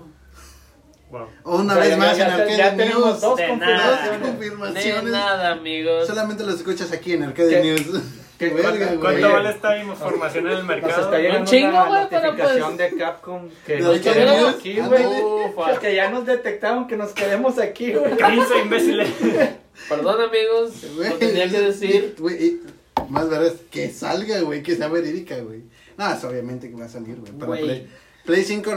Wow. 1.11 1.27
Una 1.43 1.73
O 1.73 1.75
sea, 1.75 1.83
vez 1.83 1.89
ya- 1.91 1.97
más 1.97 2.17
ya 2.17 2.25
en 2.27 2.31
Arcade 2.33 2.57
ya 2.57 2.75
tenemos 2.75 3.05
News. 3.05 3.21
dos 3.21 3.37
De 3.37 3.47
confirmaciones. 3.47 4.01
nada. 4.23 5.01
De 5.03 5.11
nada, 5.11 5.51
amigos. 5.51 6.07
Solamente 6.07 6.43
lo 6.43 6.51
escuchas 6.51 6.91
aquí 6.91 7.13
en 7.13 7.23
Arcade 7.23 7.49
¿Qué- 7.49 7.61
News. 7.61 8.01
Qué- 8.37 8.49
Verga, 8.49 8.63
cuánto- 8.69 8.85
güey. 8.87 8.99
¿Cuánto 8.99 9.25
Oye, 9.27 9.33
vale 9.35 9.49
esta 9.49 9.77
información 9.77 10.45
en 10.47 10.51
el 10.51 10.57
Nos 10.59 10.67
mercado? 10.67 11.01
está 11.03 11.17
llegando 11.19 11.51
chingo, 11.51 11.69
una 11.69 12.01
notificación 12.03 12.77
pues- 12.77 12.91
de 12.91 12.97
Capcom 12.97 13.49
que 13.65 13.79
nos 13.79 13.93
que 13.93 14.01
quedemos 14.01 14.41
no- 14.41 14.47
aquí, 14.49 14.79
güey. 14.79 15.79
Que 15.79 15.95
ya 15.95 16.09
nos 16.09 16.25
detectaron 16.25 16.87
que 16.87 16.97
nos 16.97 17.11
quedemos 17.13 17.59
aquí, 17.59 17.93
güey. 17.93 18.15
¡Cállense, 18.17 18.59
imbéciles! 18.59 19.09
Perdón, 19.89 20.21
amigos. 20.21 20.73
Güey, 20.95 21.09
Lo 21.09 21.15
tenía 21.17 21.49
que 21.49 21.59
decir. 21.61 22.15
Güey, 22.19 22.45
y 22.45 22.61
más 23.09 23.29
verdad 23.29 23.47
es 23.47 23.61
que 23.69 23.89
salga, 23.89 24.39
güey, 24.41 24.63
que 24.63 24.75
sea 24.75 24.87
verídica, 24.87 25.37
güey. 25.39 25.63
No, 25.97 26.11
es 26.11 26.23
obviamente 26.23 26.69
que 26.69 26.75
va 26.75 26.85
a 26.85 26.89
salir, 26.89 27.17
Güey. 27.19 27.61
Play, 27.61 27.89
Play 28.25 28.43
5 28.43 28.71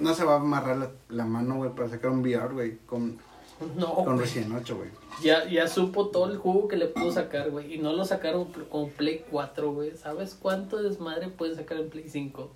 no 0.00 0.14
se 0.14 0.24
va 0.24 0.32
a 0.34 0.36
amarrar 0.36 0.76
la, 0.76 0.90
la 1.08 1.24
mano, 1.24 1.56
güey, 1.56 1.70
para 1.74 1.88
sacar 1.88 2.10
un 2.10 2.20
VR, 2.20 2.52
güey, 2.52 2.78
con, 2.86 3.18
No, 3.76 3.94
con. 3.94 4.18
Resident 4.18 4.52
8, 4.54 4.76
güey. 4.76 4.88
Ya, 5.22 5.48
ya 5.48 5.68
supo 5.68 6.08
todo 6.08 6.30
el 6.30 6.38
jugo 6.38 6.66
que 6.68 6.76
le 6.76 6.86
pudo 6.86 7.12
sacar, 7.12 7.50
güey. 7.50 7.74
Y 7.74 7.78
no 7.78 7.92
lo 7.92 8.04
sacaron 8.04 8.46
con 8.70 8.90
Play 8.90 9.24
4, 9.30 9.72
güey. 9.72 9.96
¿Sabes 9.96 10.36
cuánto 10.40 10.82
desmadre 10.82 11.28
pueden 11.28 11.54
sacar 11.56 11.78
en 11.78 11.88
Play 11.88 12.08
5? 12.08 12.42
Ujú. 12.42 12.50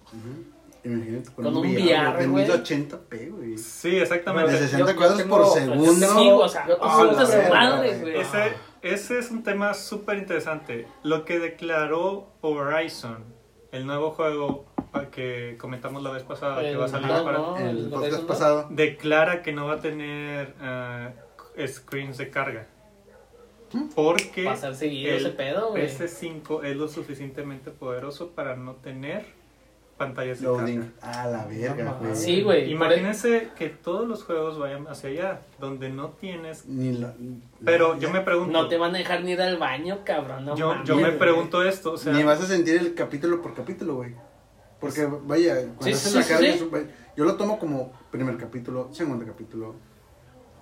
Imagínate 0.85 1.31
con, 1.33 1.45
Con 1.45 1.57
un 1.57 1.67
un 1.67 1.73
VR, 1.75 2.27
güey, 2.27 2.47
de 2.47 2.53
1080p, 2.53 3.31
güey. 3.31 3.59
Sí, 3.59 3.97
exactamente. 3.97 4.53
De 4.53 4.59
60 4.59 4.79
yo- 4.79 4.93
yo 4.93 4.97
cuadros 4.97 5.19
tengo- 5.19 5.37
por 5.37 5.47
segundo. 5.47 5.93
Sí, 5.93 6.31
o 6.31 6.49
sea, 6.49 6.67
ah, 6.81 7.15
madre, 7.51 7.99
güey. 8.01 8.19
Ese, 8.21 8.53
ese 8.83 9.19
es 9.19 9.31
un 9.31 9.43
tema 9.43 9.75
súper 9.75 10.19
interesante. 10.19 10.87
Lo 11.03 11.25
que 11.25 11.39
declaró 11.41 12.33
Horizon, 12.43 13.25
el 13.73 13.87
nuevo 13.87 14.13
juego 14.13 14.67
que 15.11 15.57
comentamos 15.59 16.03
la 16.03 16.11
vez 16.11 16.23
pasada, 16.23 16.61
que 16.63 16.77
va 16.77 16.87
a 16.87 16.89
salir 16.89 17.09
no, 17.09 17.25
para... 17.25 17.39
no, 17.39 17.57
el 17.57 17.79
el 17.79 17.91
podcast 17.91 18.23
pasado. 18.25 18.67
declara 18.71 19.43
que 19.43 19.53
no 19.53 19.67
va 19.67 19.75
a 19.75 19.81
tener 19.81 20.55
eh, 20.61 21.67
screens 21.67 22.19
de 22.19 22.31
carga. 22.31 22.67
Porque 23.95 24.45
Pasar 24.45 24.75
seguido 24.75 25.13
el 25.13 25.27
ese 25.27 25.31
pedo, 25.31 25.71
güey. 25.71 25.87
PS5 25.87 26.65
es 26.65 26.77
lo 26.77 26.89
suficientemente 26.89 27.71
poderoso 27.71 28.31
para 28.31 28.57
no 28.57 28.77
tener 28.77 29.27
pantallas 29.99 30.41
de 30.41 30.47
carga. 30.47 30.83
A 31.03 31.27
la 31.27 31.45
verga, 31.45 31.75
güey. 31.75 31.85
mames. 31.85 32.23
Sí, 32.23 32.43
güey. 32.43 32.71
Imagínense 32.71 33.51
que 33.59 33.69
todos 33.69 34.09
los 34.09 34.25
juegos 34.25 34.59
vayan 34.59 34.87
hacia 34.87 35.11
allá, 35.11 35.41
donde 35.59 35.91
no 35.91 36.11
tienes... 36.11 36.65
Ni 36.67 36.93
la, 36.93 37.13
Pero 37.63 37.99
yo 37.99 38.11
me 38.11 38.21
pregunto... 38.21 38.53
No 38.53 38.69
te 38.69 38.79
van 38.79 38.95
a 38.95 38.99
dejar 38.99 39.23
ni 39.23 39.33
ir 39.33 39.43
al 39.43 39.59
baño, 39.59 39.99
cabrón. 40.05 40.47
No 40.47 40.57
yo, 40.57 40.69
mames, 40.69 40.89
yo 40.89 40.97
me 40.97 41.11
pregunto 41.13 41.63
esto, 41.63 41.93
o 41.93 41.99
sea... 41.99 42.13
Ni 42.13 42.23
vas 42.23 42.41
a 42.41 42.47
sentir 42.47 42.77
el 42.77 42.95
capítulo 42.95 43.43
por 43.43 43.55
capítulo, 43.55 43.97
güey. 43.97 44.15
Porque, 44.81 45.07
vaya, 45.07 45.55
cuando 45.77 45.85
Sí, 45.85 45.95
sí, 45.95 46.17
la 46.17 46.23
sí, 46.23 46.29
carga, 46.33 46.53
sí. 46.53 46.69
yo 47.17 47.25
lo 47.25 47.35
tomo 47.37 47.59
como 47.59 47.93
primer 48.11 48.37
capítulo, 48.37 48.89
segundo 48.93 49.27
capítulo, 49.27 49.75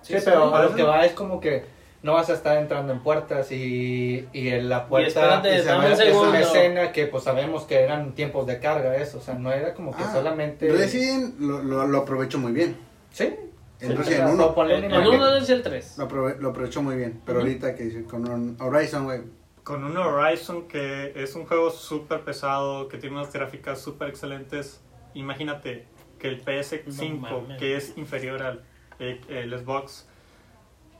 Sí, 0.01 0.13
Sí, 0.17 0.21
pero 0.25 0.55
a 0.55 0.63
lo 0.63 0.75
que 0.75 0.83
va 0.83 1.05
es 1.05 1.11
como 1.13 1.39
que 1.41 1.65
no 2.03 2.13
vas 2.13 2.29
a 2.29 2.33
estar 2.33 2.57
entrando 2.57 2.93
en 2.93 2.99
puertas 3.01 3.51
y, 3.51 4.27
y 4.31 4.47
en 4.49 4.69
la 4.69 4.85
Y 4.85 4.89
puerta 4.89 5.07
espérate, 5.07 5.49
y 5.49 5.61
se 5.61 5.69
es 5.69 5.75
una 5.75 5.91
es 5.91 5.97
segundo. 5.97 6.29
una 6.29 6.39
escena 6.39 6.91
que 6.91 7.07
pues 7.07 7.23
sabemos 7.23 7.63
que 7.65 7.79
eran 7.81 8.13
tiempos 8.13 8.45
de 8.47 8.59
carga 8.59 8.95
eso, 8.95 9.17
o 9.17 9.21
sea, 9.21 9.33
no 9.33 9.51
era 9.51 9.73
como 9.73 9.91
que 9.95 10.03
Ah, 10.03 10.13
solamente... 10.13 10.69
Resident 10.69 11.39
lo, 11.39 11.61
lo, 11.63 11.85
lo 11.87 11.97
aprovechó 11.99 12.37
muy 12.39 12.53
bien. 12.53 12.77
Sí. 13.11 13.35
En 13.79 13.89
Sí, 13.91 13.95
Resident 13.95 14.23
pero 14.23 14.33
1 14.33 14.55
ponle 14.55 14.75
En 14.85 14.93
uno 15.07 15.35
es 15.35 15.49
el 15.49 15.61
3. 15.61 15.97
lo, 15.97 16.07
aprove- 16.07 16.37
lo 16.39 16.49
aprovechó 16.49 16.81
muy 16.81 16.95
bien. 16.95 17.21
Pero 17.25 17.39
ahorita 17.39 17.75
que 17.75 17.83
dice 17.83 18.03
con 18.05 18.27
un 18.29 18.55
Horizon, 18.59 19.03
güey. 19.05 19.21
Con 19.67 19.83
un 19.83 19.97
Horizon 19.97 20.65
que 20.69 21.11
es 21.21 21.35
un 21.35 21.45
juego 21.45 21.69
súper 21.71 22.21
pesado, 22.23 22.87
que 22.87 22.97
tiene 22.97 23.17
unas 23.17 23.33
gráficas 23.33 23.81
súper 23.81 24.07
excelentes. 24.07 24.79
Imagínate 25.13 25.85
que 26.19 26.29
el 26.29 26.41
PS5, 26.41 27.19
No 27.27 27.41
mames. 27.41 27.59
que 27.59 27.75
es 27.75 27.97
inferior 27.97 28.41
al 28.43 28.63
eh, 28.99 29.19
el 29.27 29.59
Xbox, 29.59 30.07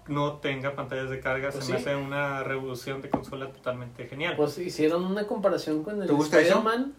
no 0.10 0.34
tenga 0.40 0.76
pantallas 0.76 1.10
de 1.10 1.22
carga. 1.22 1.50
Pues 1.50 1.64
se 1.64 1.72
me 1.72 1.80
sí. 1.80 1.86
hace 1.86 1.96
una 1.96 2.44
revolución 2.44 3.02
de 3.02 3.10
consola 3.10 3.54
totalmente 3.54 4.06
genial. 4.06 4.36
Pues 4.36 4.58
hicieron 4.58 5.06
una 5.06 5.26
comparación 5.28 5.82
con 5.86 6.02
el 6.02 6.08
¿Te 6.08 6.12
gusta 6.14 6.42
eso? 6.42 6.58
Spider-Man. 6.58 6.94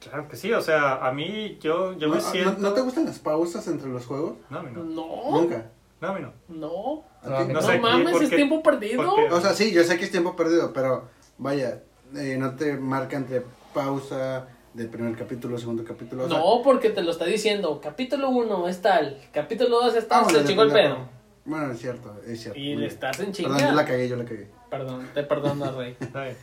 claro 0.00 0.28
que 0.28 0.36
sí, 0.36 0.52
o 0.52 0.60
sea, 0.60 1.06
a 1.06 1.10
mí 1.12 1.56
yo, 1.58 1.94
yo 1.96 2.08
¿No, 2.08 2.16
me 2.16 2.20
no- 2.20 2.28
siento... 2.30 2.60
¿No 2.60 2.74
te 2.74 2.82
gustan 2.82 3.06
las 3.06 3.18
pausas 3.18 3.66
entre 3.68 3.88
los 3.88 4.04
juegos? 4.04 4.34
No, 4.50 4.58
a 4.58 4.62
mí 4.62 4.68
no. 4.74 4.84
No, 4.84 5.40
Nunca. 5.40 5.70
No, 6.04 6.10
a 6.10 6.14
mí 6.14 6.20
no. 6.20 6.32
no. 6.48 7.04
No, 7.24 7.36
a 7.36 7.44
mí 7.44 7.52
No, 7.52 7.60
No 7.60 7.66
sé, 7.66 7.78
mames, 7.78 8.12
¿por 8.12 8.22
es 8.22 8.30
qué? 8.30 8.36
tiempo 8.36 8.62
perdido. 8.62 9.14
O 9.30 9.40
sea, 9.40 9.54
sí, 9.54 9.72
yo 9.72 9.82
sé 9.84 9.96
que 9.98 10.04
es 10.04 10.10
tiempo 10.10 10.36
perdido, 10.36 10.72
pero 10.72 11.08
vaya, 11.38 11.82
eh, 12.16 12.36
no 12.38 12.54
te 12.56 12.76
marca 12.76 13.16
entre 13.16 13.42
pausa 13.72 14.46
del 14.74 14.88
primer 14.88 15.16
capítulo, 15.16 15.56
segundo 15.58 15.84
capítulo. 15.84 16.24
o 16.24 16.28
sea, 16.28 16.38
No, 16.38 16.60
porque 16.62 16.90
te 16.90 17.02
lo 17.02 17.10
está 17.10 17.24
diciendo. 17.24 17.80
Capítulo 17.80 18.28
1 18.30 18.68
es 18.68 18.82
tal, 18.82 19.18
capítulo 19.32 19.80
2 19.82 19.94
es 19.94 20.04
ah, 20.04 20.08
tal, 20.08 20.24
bueno, 20.24 20.38
se 20.40 20.44
chingó 20.46 20.62
el 20.64 20.72
pedo. 20.72 20.98
Bueno, 21.46 21.72
es 21.72 21.78
cierto, 21.78 22.14
es 22.26 22.40
cierto. 22.40 22.58
Y 22.58 22.74
le 22.76 22.86
estás 22.86 23.20
en 23.20 23.32
Perdón, 23.32 23.58
yo 23.58 23.64
la 23.64 23.68
chinga. 23.70 23.84
cagué, 23.84 24.08
yo 24.08 24.16
la 24.16 24.24
cagué. 24.24 24.50
Perdón, 24.70 25.08
te 25.14 25.22
perdono, 25.22 25.72
Rey. 25.78 25.96
Está 26.00 26.24
bien. 26.24 26.36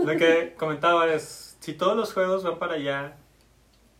Lo 0.00 0.16
que 0.16 0.54
comentaba 0.58 1.06
es, 1.12 1.56
si 1.60 1.74
todos 1.74 1.96
los 1.96 2.12
juegos 2.12 2.42
van 2.42 2.58
para 2.58 2.74
allá, 2.74 3.16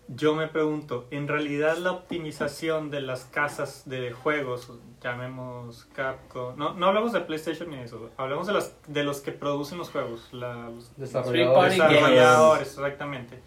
yo 0.08 0.34
me 0.34 0.48
pregunto, 0.48 1.06
¿en 1.10 1.28
realidad 1.28 1.76
la 1.78 1.92
optimización 1.92 2.90
de 2.90 3.00
las 3.00 3.24
casas 3.24 3.82
de 3.88 4.12
juegos, 4.12 4.70
llamemos 5.02 5.86
Capcom, 5.94 6.56
no, 6.56 6.74
no 6.74 6.86
hablamos 6.86 7.12
de 7.12 7.20
PlayStation 7.20 7.70
ni 7.70 7.76
eso, 7.78 8.10
hablamos 8.16 8.46
de, 8.46 8.52
las, 8.52 8.76
de 8.86 9.02
los 9.04 9.20
que 9.20 9.32
producen 9.32 9.78
los 9.78 9.90
juegos, 9.90 10.28
la- 10.32 10.68
los 10.70 10.94
Desarrolladores. 10.96 11.72
Desarrolladores, 11.78 12.68
exactamente, 12.68 13.40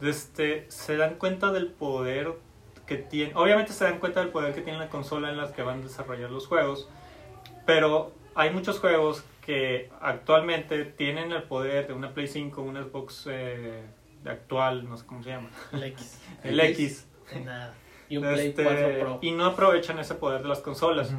este, 0.00 0.66
se 0.70 0.96
dan 0.96 1.14
cuenta 1.16 1.50
del 1.52 1.68
poder 1.68 2.32
que 2.86 2.96
tiene, 2.96 3.32
obviamente 3.34 3.72
se 3.72 3.84
dan 3.84 3.98
cuenta 3.98 4.20
del 4.20 4.28
poder 4.30 4.54
que 4.54 4.60
tiene 4.60 4.78
la 4.78 4.88
consola 4.88 5.30
en 5.30 5.36
las 5.36 5.50
que 5.52 5.62
van 5.62 5.80
a 5.80 5.82
desarrollar 5.82 6.30
los 6.30 6.46
juegos, 6.46 6.88
pero 7.66 8.12
hay 8.36 8.50
muchos 8.50 8.78
juegos 8.78 9.24
que 9.44 9.90
actualmente 10.00 10.84
tienen 10.84 11.32
el 11.32 11.42
poder 11.44 11.86
de 11.88 11.94
una 11.94 12.12
Play 12.14 12.26
5, 12.28 12.62
una 12.62 12.82
Xbox 12.84 13.26
eh, 13.30 13.84
actual, 14.28 14.88
no 14.88 14.96
sé 14.96 15.06
cómo 15.06 15.22
se 15.22 15.30
llama, 15.30 15.48
El 15.72 15.82
X. 15.84 16.20
el 16.44 16.60
X, 16.60 17.06
De 17.32 17.40
nada. 17.40 17.74
Y 18.08 18.18
un 18.18 18.22
Play 18.22 18.48
este, 18.48 18.62
4 18.64 18.98
Pro. 19.00 19.18
y 19.20 19.32
no 19.32 19.46
aprovechan 19.46 19.98
ese 19.98 20.14
poder 20.14 20.42
de 20.42 20.48
las 20.48 20.60
consolas. 20.60 21.12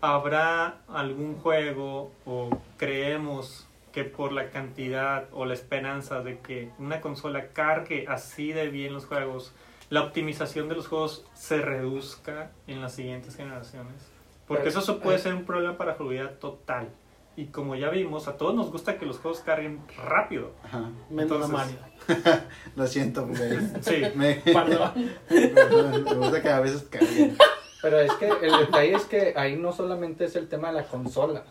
¿Habrá 0.00 0.78
algún 0.88 1.36
juego 1.38 2.12
o 2.24 2.50
creemos 2.76 3.66
que 3.92 4.04
por 4.04 4.32
la 4.32 4.50
cantidad 4.50 5.24
o 5.32 5.44
la 5.44 5.54
esperanza 5.54 6.22
de 6.22 6.38
que 6.38 6.70
una 6.78 7.00
consola 7.00 7.48
cargue 7.48 8.06
así 8.08 8.52
de 8.52 8.68
bien 8.68 8.92
los 8.92 9.06
juegos, 9.06 9.52
la 9.90 10.02
optimización 10.02 10.68
de 10.68 10.76
los 10.76 10.86
juegos 10.86 11.26
se 11.34 11.60
reduzca 11.60 12.52
en 12.66 12.80
las 12.80 12.94
siguientes 12.94 13.34
generaciones? 13.36 14.08
Porque 14.46 14.64
Pero- 14.64 14.78
eso 14.80 15.00
puede 15.00 15.18
ser 15.18 15.34
un 15.34 15.44
problema 15.44 15.76
para 15.76 15.94
fluidez 15.94 16.38
total. 16.38 16.88
Y 17.36 17.46
como 17.46 17.74
ya 17.76 17.88
vimos, 17.90 18.28
a 18.28 18.36
todos 18.36 18.54
nos 18.54 18.70
gusta 18.70 18.98
que 18.98 19.06
los 19.06 19.18
juegos 19.18 19.40
carguen 19.40 19.80
rápido. 19.96 20.52
Ajá. 20.64 20.90
Menos 21.10 21.22
entonces- 21.32 21.50
Mario. 21.50 21.76
Lo 22.76 22.86
siento, 22.86 23.26
güey. 23.26 23.58
Sí, 23.80 24.02
Me, 24.14 24.34
Perdón. 24.36 24.92
me 25.30 26.14
gusta 26.14 26.42
que 26.42 26.48
a 26.48 26.60
veces 26.60 26.84
caguen. 26.90 27.36
Pero 27.82 28.00
es 28.00 28.12
que 28.14 28.26
el 28.28 28.58
detalle 28.58 28.94
es 28.94 29.04
que 29.04 29.34
ahí 29.36 29.56
no 29.56 29.72
solamente 29.72 30.24
es 30.24 30.34
el 30.36 30.48
tema 30.48 30.68
de 30.68 30.74
la 30.74 30.84
consola, 30.84 31.44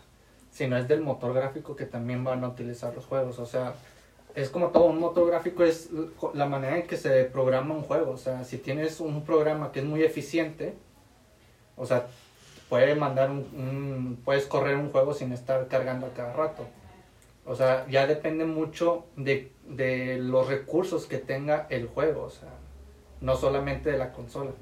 sino 0.50 0.76
es 0.76 0.86
del 0.88 1.00
motor 1.00 1.32
gráfico 1.32 1.74
que 1.76 1.86
también 1.86 2.22
van 2.24 2.44
a 2.44 2.48
utilizar 2.48 2.94
los 2.94 3.06
juegos. 3.06 3.38
O 3.38 3.46
sea, 3.46 3.74
es 4.34 4.50
como 4.50 4.68
todo, 4.68 4.84
un 4.84 5.00
motor 5.00 5.26
gráfico 5.28 5.64
es 5.64 5.88
la 6.34 6.46
manera 6.46 6.76
en 6.78 6.86
que 6.86 6.96
se 6.98 7.24
programa 7.24 7.74
un 7.74 7.82
juego. 7.82 8.12
O 8.12 8.18
sea, 8.18 8.44
si 8.44 8.58
tienes 8.58 9.00
un 9.00 9.24
programa 9.24 9.72
que 9.72 9.80
es 9.80 9.86
muy 9.86 10.02
eficiente, 10.02 10.74
o 11.76 11.86
sea, 11.86 12.06
puede 12.68 12.94
mandar 12.94 13.30
un, 13.30 13.38
un- 13.56 14.20
puedes 14.22 14.44
correr 14.46 14.76
un 14.76 14.90
juego 14.90 15.14
sin 15.14 15.32
estar 15.32 15.66
cargando 15.68 16.06
a 16.06 16.10
cada 16.10 16.34
rato. 16.34 16.66
O 17.48 17.54
sea, 17.56 17.86
ya 17.88 18.06
depende 18.06 18.44
mucho 18.44 19.06
de, 19.16 19.52
de 19.66 20.18
los 20.18 20.46
recursos 20.48 21.06
que 21.06 21.18
tenga 21.18 21.66
el 21.70 21.86
juego, 21.88 22.24
o 22.24 22.30
sea, 22.30 22.50
no 23.20 23.36
solamente 23.36 23.90
de 23.90 23.98
la 23.98 24.12
consola. 24.12 24.52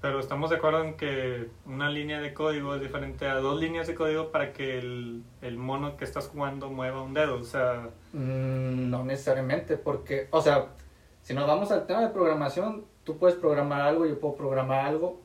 pero 0.00 0.20
estamos 0.20 0.50
de 0.50 0.56
acuerdo 0.56 0.84
en 0.84 0.96
que 0.96 1.48
una 1.66 1.90
línea 1.90 2.20
de 2.20 2.32
código 2.32 2.74
es 2.76 2.80
diferente 2.80 3.26
a 3.26 3.36
dos 3.36 3.58
líneas 3.60 3.86
de 3.88 3.94
código 3.96 4.30
para 4.30 4.52
que 4.52 4.78
el, 4.78 5.24
el 5.42 5.58
mono 5.58 5.96
que 5.96 6.04
estás 6.04 6.28
jugando 6.28 6.70
mueva 6.70 7.02
un 7.02 7.12
dedo. 7.14 7.36
O 7.40 7.44
sea, 7.44 7.90
Mm, 8.12 8.88
no 8.90 9.04
necesariamente, 9.04 9.76
porque, 9.76 10.28
o 10.30 10.40
sea, 10.40 10.68
si 11.22 11.34
nos 11.34 11.46
vamos 11.46 11.70
al 11.72 11.86
tema 11.86 12.00
de 12.02 12.08
programación, 12.10 12.86
tú 13.04 13.18
puedes 13.18 13.36
programar 13.36 13.82
algo, 13.82 14.06
yo 14.06 14.18
puedo 14.20 14.36
programar 14.36 14.86
algo 14.86 15.20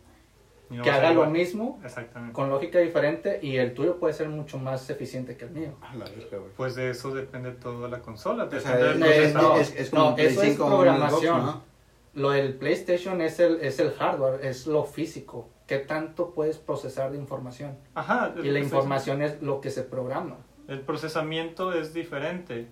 no 0.78 0.84
que 0.84 0.90
haga 0.90 1.10
lo 1.10 1.14
igual. 1.14 1.32
mismo 1.32 1.80
Exactamente. 1.84 2.34
con 2.34 2.50
lógica 2.50 2.80
diferente 2.80 3.40
y 3.42 3.58
el 3.58 3.74
tuyo 3.74 3.98
puede 3.98 4.14
ser 4.14 4.30
mucho 4.30 4.58
más 4.58 4.90
eficiente 4.90 5.38
que 5.38 5.46
el 5.46 5.52
mío. 5.52 5.78
La 5.96 6.06
verga. 6.06 6.38
Pues 6.56 6.76
de 6.76 6.90
eso 6.90 7.14
depende 7.14 7.52
toda 7.52 7.88
la 7.90 8.00
consola. 8.00 8.46
O 8.46 8.60
sea, 8.60 8.78
Depende 8.78 9.10
del 9.10 9.34
no, 9.34 9.56
es, 9.56 9.94
no, 9.94 10.18
eso 10.18 10.42
es 10.42 10.52
5 10.52 10.64
o 10.64 10.68
un 10.68 10.74
programación. 10.74 11.42
Xbox, 11.42 11.56
¿no? 11.56 11.72
Lo 12.14 12.32
del 12.32 12.56
PlayStation 12.56 13.22
es 13.22 13.40
el, 13.40 13.62
es 13.62 13.80
el 13.80 13.92
hardware, 13.92 14.46
es 14.46 14.68
lo 14.68 14.84
físico, 14.84 15.50
qué 15.66 15.78
tanto 15.78 16.32
puedes 16.32 16.58
procesar 16.58 17.12
de 17.12 17.18
información. 17.18 17.78
Ajá. 17.96 18.34
Y 18.44 18.50
la 18.50 18.60
información 18.60 19.22
es 19.22 19.42
lo 19.42 19.62
que 19.62 19.70
se 19.72 19.84
programa. 19.84 20.38
El 20.68 20.82
procesamiento 20.82 21.74
es 21.74 21.94
diferente. 21.94 22.68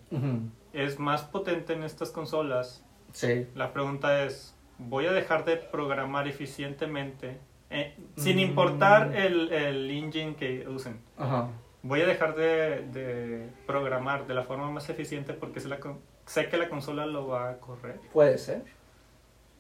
Es 0.74 1.00
más 1.00 1.24
potente 1.24 1.74
en 1.74 1.84
estas 1.84 2.12
consolas. 2.12 2.86
Sí. 3.14 3.48
La 3.56 3.74
pregunta 3.74 4.26
es, 4.26 4.56
¿voy 4.78 5.06
a 5.06 5.12
dejar 5.12 5.46
de 5.46 5.56
programar 5.58 6.28
eficientemente? 6.28 7.40
Eh, 7.70 7.96
sin 8.18 8.38
Mm. 8.38 8.40
importar 8.40 9.16
el, 9.16 9.52
el 9.54 9.90
engine 9.92 10.36
que 10.36 10.68
usen. 10.68 11.00
Ajá. 11.18 11.50
Voy 11.84 12.02
a 12.02 12.06
dejar 12.06 12.36
de, 12.36 12.82
de 12.92 13.48
programar 13.68 14.28
de 14.28 14.34
la 14.34 14.44
forma 14.44 14.70
más 14.72 14.90
eficiente 14.90 15.34
porque 15.34 15.60
sé, 15.60 15.70
la 15.70 15.78
sé 16.26 16.50
que 16.50 16.58
la 16.58 16.68
consola 16.68 17.06
lo 17.06 17.28
va 17.28 17.52
a 17.52 17.58
correr. 17.58 18.00
Puede 18.12 18.38
ser. 18.38 18.64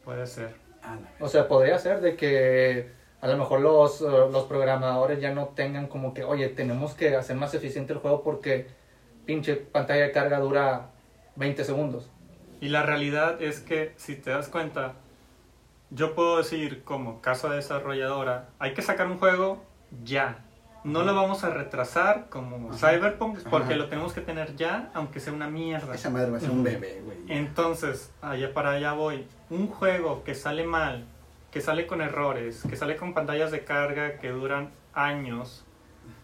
Puede 0.04 0.26
ser. 0.28 0.56
A 0.84 0.96
la 0.96 1.02
verga. 1.02 1.12
O 1.20 1.28
sea, 1.28 1.48
podría 1.48 1.78
ser 1.78 2.02
de 2.02 2.16
que 2.16 2.92
a 3.22 3.28
lo 3.28 3.38
mejor 3.38 3.62
los, 3.62 4.02
eh, 4.02 4.06
los 4.06 4.44
programadores 4.46 5.20
ya 5.22 5.34
no 5.34 5.50
tengan 5.50 5.88
como 5.88 6.14
que, 6.14 6.24
oye, 6.24 6.48
tenemos 6.50 6.94
que 6.94 7.16
hacer 7.16 7.36
más 7.36 7.54
eficiente 7.54 7.94
el 7.94 8.00
juego 8.00 8.24
porque 8.24 8.68
pinche 9.26 9.56
pantalla 9.56 10.04
de 10.04 10.12
carga 10.12 10.40
dura 10.40 10.90
20 11.36 11.64
segundos. 11.64 12.10
Y 12.62 12.70
la 12.70 12.84
realidad 12.84 13.42
es 13.42 13.60
que, 13.62 13.94
si 13.98 14.16
te 14.16 14.32
das 14.32 14.50
cuenta, 14.50 14.96
yo 15.92 16.16
puedo 16.16 16.38
decir 16.38 16.84
como 16.84 17.22
casa 17.22 17.50
desarrolladora, 17.50 18.50
hay 18.60 18.74
que 18.74 18.82
sacar 18.82 19.08
un 19.08 19.18
juego 19.18 19.64
ya. 20.04 20.46
No 20.84 21.04
lo 21.04 21.14
vamos 21.14 21.44
a 21.44 21.50
retrasar 21.50 22.30
como 22.30 22.72
Ajá. 22.72 22.92
Cyberpunk 22.94 23.40
porque 23.50 23.74
Ajá. 23.74 23.76
lo 23.76 23.90
tenemos 23.90 24.14
que 24.14 24.22
tener 24.22 24.56
ya, 24.56 24.92
aunque 24.94 25.20
sea 25.20 25.34
una 25.34 25.50
mierda. 25.50 25.94
Esa 25.94 26.10
madre 26.10 26.32
va 26.32 26.38
a 26.38 26.40
ser 26.40 26.52
un 26.52 26.64
bebé, 26.64 27.02
güey. 27.04 27.18
Entonces, 27.28 28.14
allá 28.22 28.54
para 28.54 28.72
allá 28.72 28.94
voy. 28.94 29.28
Un 29.50 29.68
juego 29.68 30.24
que 30.24 30.36
sale 30.36 30.64
mal, 30.64 31.06
que 31.52 31.60
sale 31.60 31.86
con 31.86 32.02
errores, 32.02 32.64
que 32.70 32.78
sale 32.78 32.96
con 32.96 33.14
pantallas 33.14 33.52
de 33.52 33.66
carga 33.66 34.20
que 34.20 34.30
duran 34.30 34.72
años, 34.94 35.66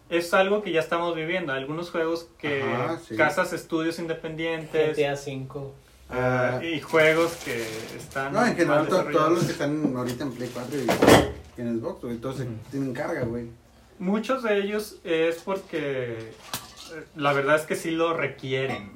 es 0.08 0.32
algo 0.32 0.62
que 0.62 0.72
ya 0.72 0.80
estamos 0.80 1.14
viviendo. 1.14 1.52
Algunos 1.52 1.90
juegos 1.90 2.30
que 2.38 2.62
Ajá, 2.62 2.98
sí. 2.98 3.16
casas, 3.16 3.52
estudios 3.52 3.98
independientes 3.98 4.96
GTA 4.96 5.16
5. 5.16 5.74
Ah, 6.10 6.60
y 6.62 6.80
juegos 6.80 7.36
que 7.44 7.62
están. 7.96 8.32
No, 8.32 8.44
en 8.46 8.56
general, 8.56 8.88
to- 8.88 9.04
todos 9.04 9.32
los 9.32 9.44
que 9.44 9.52
están 9.52 9.94
ahorita 9.96 10.24
en 10.24 10.32
Play 10.32 10.50
4 10.52 10.78
y 10.78 11.60
en 11.60 11.78
Xbox, 11.80 12.02
güey, 12.02 12.16
todos 12.18 12.42
tienen 12.70 12.92
carga, 12.92 13.22
güey. 13.24 13.48
Muchos 13.98 14.42
de 14.42 14.58
ellos 14.58 14.96
es 15.04 15.36
porque 15.42 16.18
eh, 16.18 17.04
la 17.16 17.32
verdad 17.32 17.56
es 17.56 17.62
que 17.62 17.76
sí 17.76 17.90
lo 17.92 18.12
requieren, 18.14 18.90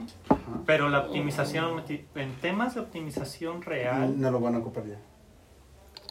pero 0.67 0.89
la 0.91 1.01
optimización, 1.01 1.83
en 1.89 2.35
temas 2.41 2.75
de 2.75 2.81
optimización 2.83 3.63
real, 3.63 4.21
No 4.21 4.31
lo 4.31 4.41
van 4.41 4.57
a 4.57 4.59
ocupar 4.59 4.85
ya. 4.87 4.99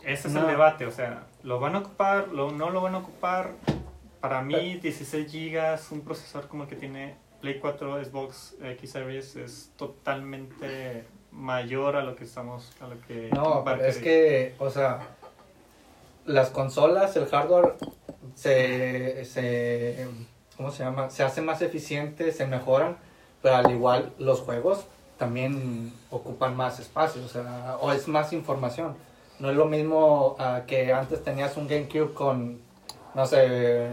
ese 0.03 0.27
es 0.27 0.33
No. 0.33 0.41
el 0.41 0.47
debate, 0.47 0.85
o 0.87 0.91
sea, 0.91 1.27
¿lo 1.43 1.59
van 1.59 1.75
a 1.75 1.79
ocupar? 1.79 2.29
Lo, 2.29 2.51
¿No 2.51 2.71
lo 2.71 2.81
van 2.81 2.95
a 2.95 2.97
ocupar? 2.99 3.53
Para 4.21 4.41
mí, 4.41 4.75
16 4.79 5.31
gigas, 5.31 5.91
un 5.91 6.01
procesador 6.01 6.49
como 6.49 6.63
el 6.63 6.69
que 6.69 6.75
tiene 6.75 7.15
Play 7.41 7.59
4, 7.59 8.03
Xbox 8.05 8.55
X 8.61 8.91
Series 8.91 9.35
es 9.35 9.71
totalmente 9.77 11.05
mayor 11.31 11.95
a 11.95 12.03
lo 12.03 12.15
que 12.15 12.25
estamos, 12.25 12.71
a 12.81 12.87
lo 12.87 12.99
que 13.01 13.29
No, 13.33 13.63
es 13.81 13.97
que, 13.97 14.55
o 14.59 14.69
sea, 14.69 14.99
las 16.25 16.49
consolas, 16.49 17.15
el 17.15 17.27
hardware 17.27 17.75
se, 18.35 19.25
se, 19.25 20.07
¿cómo 20.57 20.71
se 20.71 20.83
llama? 20.83 21.09
Se 21.09 21.23
hacen 21.23 21.45
más 21.45 21.61
eficientes, 21.61 22.37
se 22.37 22.45
mejoran, 22.45 22.97
pero 23.41 23.55
al 23.55 23.71
igual 23.71 24.13
los 24.17 24.41
juegos 24.41 24.85
también 25.17 25.93
ocupan 26.09 26.55
más 26.55 26.79
espacio, 26.79 27.23
o 27.23 27.27
sea, 27.27 27.77
o 27.81 27.91
es 27.91 28.07
más 28.07 28.33
información. 28.33 28.95
No 29.39 29.49
es 29.49 29.55
lo 29.55 29.65
mismo 29.65 30.35
ah, 30.39 30.63
que 30.67 30.91
antes 30.91 31.23
tenías 31.23 31.55
un 31.57 31.67
GameCube 31.67 32.13
con, 32.13 32.59
no 33.15 33.25
sé, 33.25 33.89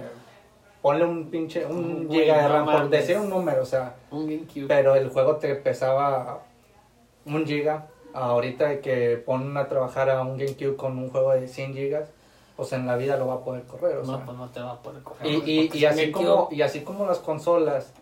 ponle 0.86 1.04
un 1.04 1.30
pinche, 1.30 1.66
un 1.66 2.08
giga 2.08 2.42
de 2.42 2.46
RAM, 2.48 2.64
por 2.64 2.88
decir 2.88 3.18
un 3.18 3.28
número, 3.28 3.60
o 3.60 3.66
sea, 3.66 3.96
Un 4.12 4.24
GameCube. 4.28 4.68
pero 4.68 4.94
el 4.94 5.08
juego 5.08 5.34
te 5.34 5.56
pesaba 5.56 6.44
un 7.24 7.44
giga. 7.44 7.88
Ahorita 8.14 8.80
que 8.80 9.16
ponen 9.16 9.56
a 9.56 9.66
trabajar 9.66 10.08
a 10.10 10.22
un 10.22 10.38
GameCube 10.38 10.76
con 10.76 10.96
un 10.96 11.10
juego 11.10 11.32
de 11.32 11.48
100 11.48 11.74
gigas, 11.74 12.08
pues 12.54 12.72
en 12.72 12.86
la 12.86 12.96
vida 12.96 13.16
lo 13.16 13.26
va 13.26 13.34
a 13.34 13.40
poder 13.40 13.64
correr. 13.64 13.96
O 13.96 14.04
sea. 14.04 14.18
no, 14.18 14.24
pues 14.24 14.38
no 14.38 14.48
te 14.50 14.60
va 14.60 14.70
a 14.74 14.78
poder 14.80 15.02
coger. 15.02 15.26
y, 15.26 15.84
así 15.84 16.12
como, 16.12 16.48
y 16.52 16.62
así 16.62 16.82
como 16.82 17.04
las 17.04 17.18
consolas 17.18 17.92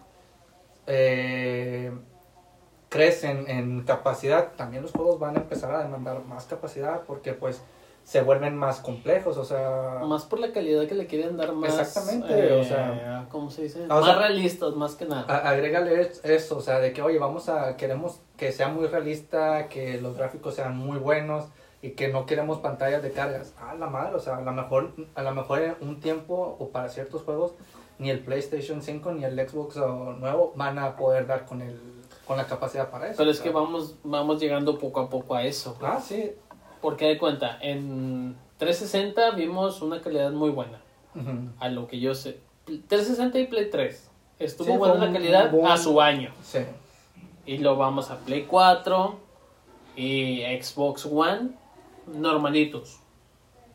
eh, 0.87 1.91
crecen 2.91 3.49
en 3.49 3.85
capacidad, 3.85 4.53
también 4.59 4.83
los 4.83 4.93
juegos 4.93 5.19
van 5.19 5.37
a 5.37 5.41
empezar 5.41 5.75
a 5.75 5.83
demandar 5.83 6.23
más 6.27 6.45
capacidad 6.45 7.01
porque 7.07 7.33
pues 7.33 7.63
se 8.05 8.23
vuelven 8.23 8.57
más 8.57 8.81
complejos. 8.81 9.37
O 9.39 9.45
sea, 9.45 10.01
Más 10.05 10.25
por 10.25 10.39
la 10.39 10.53
calidad 10.53 10.87
que 10.87 10.95
le 10.95 11.07
quieren 11.07 11.37
dar 11.37 11.53
más. 11.53 11.79
Exactamente, 11.79 12.53
o 12.53 12.63
sea- 12.63 13.27
¿Cómo 13.31 13.51
se 13.51 13.63
dice? 13.63 13.87
Más 13.87 14.05
sea- 14.05 14.19
realistas, 14.19 14.75
más 14.77 14.95
que 14.95 15.07
nada. 15.07 15.23
Agrégale 15.49 16.01
es- 16.03 16.25
eso, 16.25 16.59
o 16.59 16.61
sea, 16.61 16.79
de 16.81 16.93
que, 16.93 17.03
oye, 17.03 17.19
vamos 17.19 17.49
a, 17.49 17.77
queremos 17.77 18.21
que 18.37 18.53
sea 18.53 18.69
muy 18.69 18.87
realista, 18.87 19.69
que 19.69 20.01
los 20.01 20.17
gráficos 20.17 20.55
sean 20.55 20.77
muy 20.77 20.99
buenos 20.99 21.47
y 21.83 21.91
que 21.91 22.09
no 22.09 22.27
queremos 22.27 22.59
pantallas 22.59 23.03
de 23.03 23.11
cargas. 23.11 23.55
Ah, 23.59 23.75
la 23.75 23.87
madre, 23.87 24.15
o 24.17 24.21
sea, 24.21 24.37
a 24.37 24.41
lo 24.43 24.53
mejor, 24.53 24.93
a 25.15 25.23
lo 25.23 25.35
mejor 25.35 25.61
en 25.63 25.77
un 25.81 26.01
tiempo 26.01 26.57
o 26.59 26.69
para 26.69 26.89
ciertos 26.89 27.23
juegos, 27.23 27.53
ni 27.99 28.11
el 28.11 28.21
PlayStation 28.21 28.83
5 28.83 29.13
ni 29.13 29.25
el 29.25 29.49
Xbox 29.49 29.77
nuevo 29.77 30.53
van 30.57 30.79
a 30.79 30.97
poder 30.97 31.27
dar 31.27 31.47
con 31.47 31.63
el 31.63 31.81
con 32.27 32.39
la 32.39 32.47
capacidad 32.47 32.89
para 32.89 33.09
eso. 33.09 33.19
Pero 33.19 33.29
o 33.29 33.33
es 33.33 33.37
sea. 33.37 33.45
que 33.45 33.51
vamos, 33.51 33.97
vamos 34.03 34.41
llegando 34.41 34.79
poco 34.79 35.01
a 35.01 35.11
poco 35.11 35.35
a 35.35 35.43
eso. 35.45 35.77
Ah, 35.83 36.01
sí. 36.03 36.33
Porque 36.85 37.07
de 37.07 37.17
cuenta, 37.17 37.57
en 37.63 38.37
360 38.59 39.31
vimos 39.31 39.81
una 39.81 40.03
calidad 40.03 40.31
muy 40.33 40.51
buena. 40.51 40.83
A 41.59 41.71
lo 41.71 41.87
que 41.87 41.99
yo 41.99 42.15
sé. 42.15 42.41
360 42.67 43.39
y 43.39 43.47
Play 43.47 43.71
3. 43.71 44.11
Estuvo 44.39 44.67
Sí, 44.71 44.77
buena 44.77 44.97
la 45.07 45.11
calidad 45.11 45.51
buen- 45.51 45.67
a 45.73 45.79
su 45.79 45.99
año. 45.99 46.31
Sí. 46.43 46.59
Y 47.47 47.57
lo 47.57 47.77
vamos 47.79 48.11
a 48.11 48.19
Play 48.19 48.43
4 48.43 49.19
y 49.97 50.43
Xbox 50.61 51.07
One 51.07 51.53
normalitos. 52.07 52.99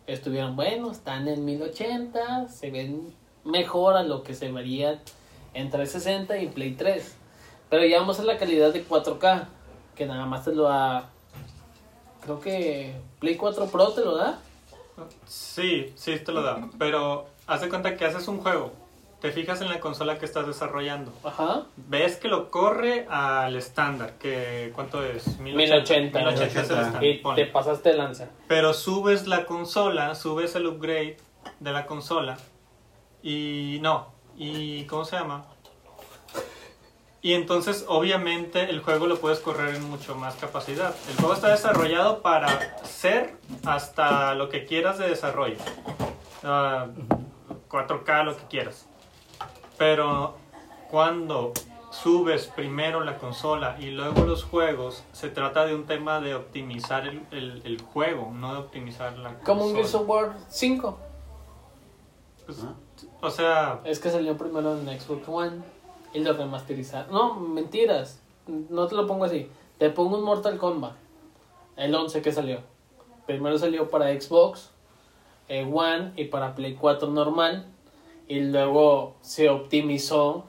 Estuvieron 0.06 0.56
buenos, 0.56 0.98
están 0.98 1.28
en 1.28 1.44
1080, 1.46 2.48
se 2.48 2.70
ven 2.70 3.12
mejor 3.44 3.96
a 3.98 4.04
lo 4.04 4.22
que 4.22 4.36
se 4.36 4.52
vería 4.52 5.02
en 5.56 5.72
360 5.72 6.38
y 6.38 6.48
Play 6.50 6.74
3. 6.74 7.16
Pero 7.72 7.86
ya 7.86 8.00
vamos 8.02 8.20
a 8.20 8.24
la 8.24 8.38
calidad 8.38 8.72
de 8.72 8.84
4K, 8.86 9.48
que 9.96 10.06
nada 10.06 10.28
más 10.28 10.46
te 10.46 10.54
lo 10.54 10.66
da... 10.66 11.10
Creo 12.22 12.40
que 12.40 12.96
Play 13.20 13.36
4 13.36 13.66
Pro 13.68 13.90
te 13.94 14.02
lo 14.02 14.18
da. 14.18 14.40
Sí, 15.26 15.94
sí 15.96 16.20
te 16.20 16.32
lo 16.32 16.42
da. 16.42 16.70
Pero 16.78 17.28
haz 17.48 17.62
de 17.62 17.70
cuenta 17.70 17.96
que 17.96 18.06
haces 18.06 18.28
un 18.28 18.40
juego. 18.42 18.72
Te 19.22 19.32
fijas 19.32 19.60
en 19.62 19.70
la 19.70 19.82
consola 19.82 20.18
que 20.18 20.26
estás 20.26 20.48
desarrollando. 20.48 21.12
Ajá. 21.24 21.64
Ves 21.76 22.16
que 22.16 22.30
lo 22.30 22.50
corre 22.50 23.06
al 23.10 23.56
estándar. 23.56 24.14
que 24.14 24.72
¿Cuánto 24.74 25.04
es? 25.04 25.40
1080. 25.40 26.20
1080 26.20 26.20
es 26.20 26.26
el 26.26 26.26
1080. 26.26 26.62
estándar. 26.62 27.04
Y 27.04 27.14
ponle. 27.18 27.46
te 27.46 27.52
pasaste 27.52 27.94
lanza. 27.94 28.30
Pero 28.48 28.74
subes 28.74 29.28
la 29.28 29.46
consola, 29.46 30.16
subes 30.16 30.56
el 30.56 30.68
upgrade 30.68 31.18
de 31.60 31.72
la 31.72 31.86
consola 31.86 32.38
y 33.22 33.80
no, 33.82 34.08
y 34.38 34.86
¿cómo 34.86 35.04
se 35.04 35.18
llama? 35.18 35.46
Y 37.22 37.34
entonces 37.34 37.86
obviamente 37.90 38.70
el 38.70 38.82
juego 38.82 39.06
lo 39.08 39.20
puedes 39.20 39.40
correr 39.40 39.76
en 39.76 39.90
mucho 39.90 40.16
más 40.16 40.36
capacidad. 40.36 40.96
El 41.10 41.16
juego 41.18 41.34
está 41.34 41.50
desarrollado 41.50 42.22
para 42.22 42.78
ser 42.86 43.36
hasta 43.66 44.34
lo 44.36 44.48
que 44.50 44.66
quieras 44.66 44.98
de 44.98 45.10
desarrollo. 45.10 45.58
Ah, 46.44 46.88
4K, 47.70 48.24
lo 48.24 48.38
que 48.38 48.44
quieras. 48.46 48.88
Pero 49.78 50.36
cuando 50.90 51.52
subes 51.92 52.48
primero 52.48 53.04
la 53.04 53.18
consola 53.18 53.76
y 53.80 53.88
luego 53.92 54.24
los 54.24 54.44
juegos, 54.46 55.04
se 55.12 55.30
trata 55.30 55.66
de 55.66 55.76
un 55.76 55.86
tema 55.86 56.22
de 56.22 56.36
optimizar 56.36 57.06
el, 57.08 57.24
el- 57.32 57.62
el 57.66 57.82
juego, 57.82 58.32
no 58.34 58.54
de 58.54 58.60
optimizar 58.60 59.18
la 59.18 59.30
consola. 59.34 59.44
Como 59.46 59.66
un 59.66 59.74
Gears 59.76 59.96
of 59.96 60.08
War 60.08 60.38
5. 60.48 60.98
Pues, 62.46 62.60
Ah. 62.64 62.74
O 63.22 63.30
sea, 63.30 63.80
Es 63.84 64.00
que 64.00 64.10
salió 64.10 64.38
primero 64.38 64.78
en 64.78 65.00
Xbox 65.00 65.28
One 65.28 65.62
y 66.14 66.20
lo 66.20 66.34
remasterizaron. 66.34 67.12
No, 67.12 67.36
mentiras. 67.36 68.22
No 68.48 68.88
te 68.88 68.96
lo 68.96 69.06
pongo 69.08 69.26
así. 69.26 69.50
Te 69.78 69.90
pongo 69.90 70.18
un 70.18 70.24
Mortal 70.24 70.58
Kombat. 70.58 70.94
El 71.78 71.94
11 71.94 72.22
que 72.22 72.32
salió. 72.32 72.62
Primero 73.26 73.58
salió 73.58 73.90
para 73.90 74.10
Xbox 74.20 74.72
eh, 75.48 75.70
One 75.72 76.14
y 76.16 76.26
para 76.26 76.56
Play 76.56 76.76
4 76.76 77.10
normal. 77.10 77.66
Y 78.28 78.42
luego 78.42 79.16
se 79.22 79.50
optimizó 79.50 80.46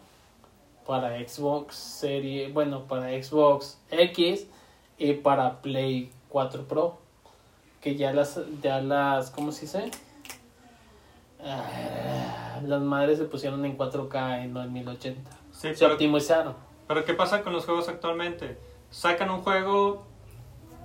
para 0.86 1.16
Xbox 1.18 1.76
serie, 1.76 2.50
bueno, 2.52 2.84
para 2.84 3.10
Xbox 3.22 3.78
X 3.90 4.46
y 4.98 5.14
para 5.14 5.60
Play 5.62 6.10
4 6.28 6.64
Pro. 6.64 6.98
Que 7.80 7.96
ya 7.96 8.12
las, 8.12 8.40
ya 8.62 8.80
las, 8.80 9.30
¿cómo 9.30 9.52
se 9.52 9.62
dice? 9.62 9.90
Ah, 11.44 12.60
las 12.66 12.82
madres 12.82 13.18
se 13.18 13.24
pusieron 13.24 13.64
en 13.64 13.78
4K 13.78 14.44
y 14.44 14.48
no 14.48 14.62
en 14.62 14.72
1080. 14.72 15.39
Sí, 15.60 15.74
Se 15.74 15.80
pero, 15.80 15.92
optimizaron. 15.94 16.54
pero 16.88 17.04
¿qué 17.04 17.14
pasa 17.14 17.42
con 17.42 17.52
los 17.52 17.64
juegos 17.64 17.88
actualmente? 17.88 18.58
Sacan 18.90 19.30
un 19.30 19.42
juego, 19.42 20.04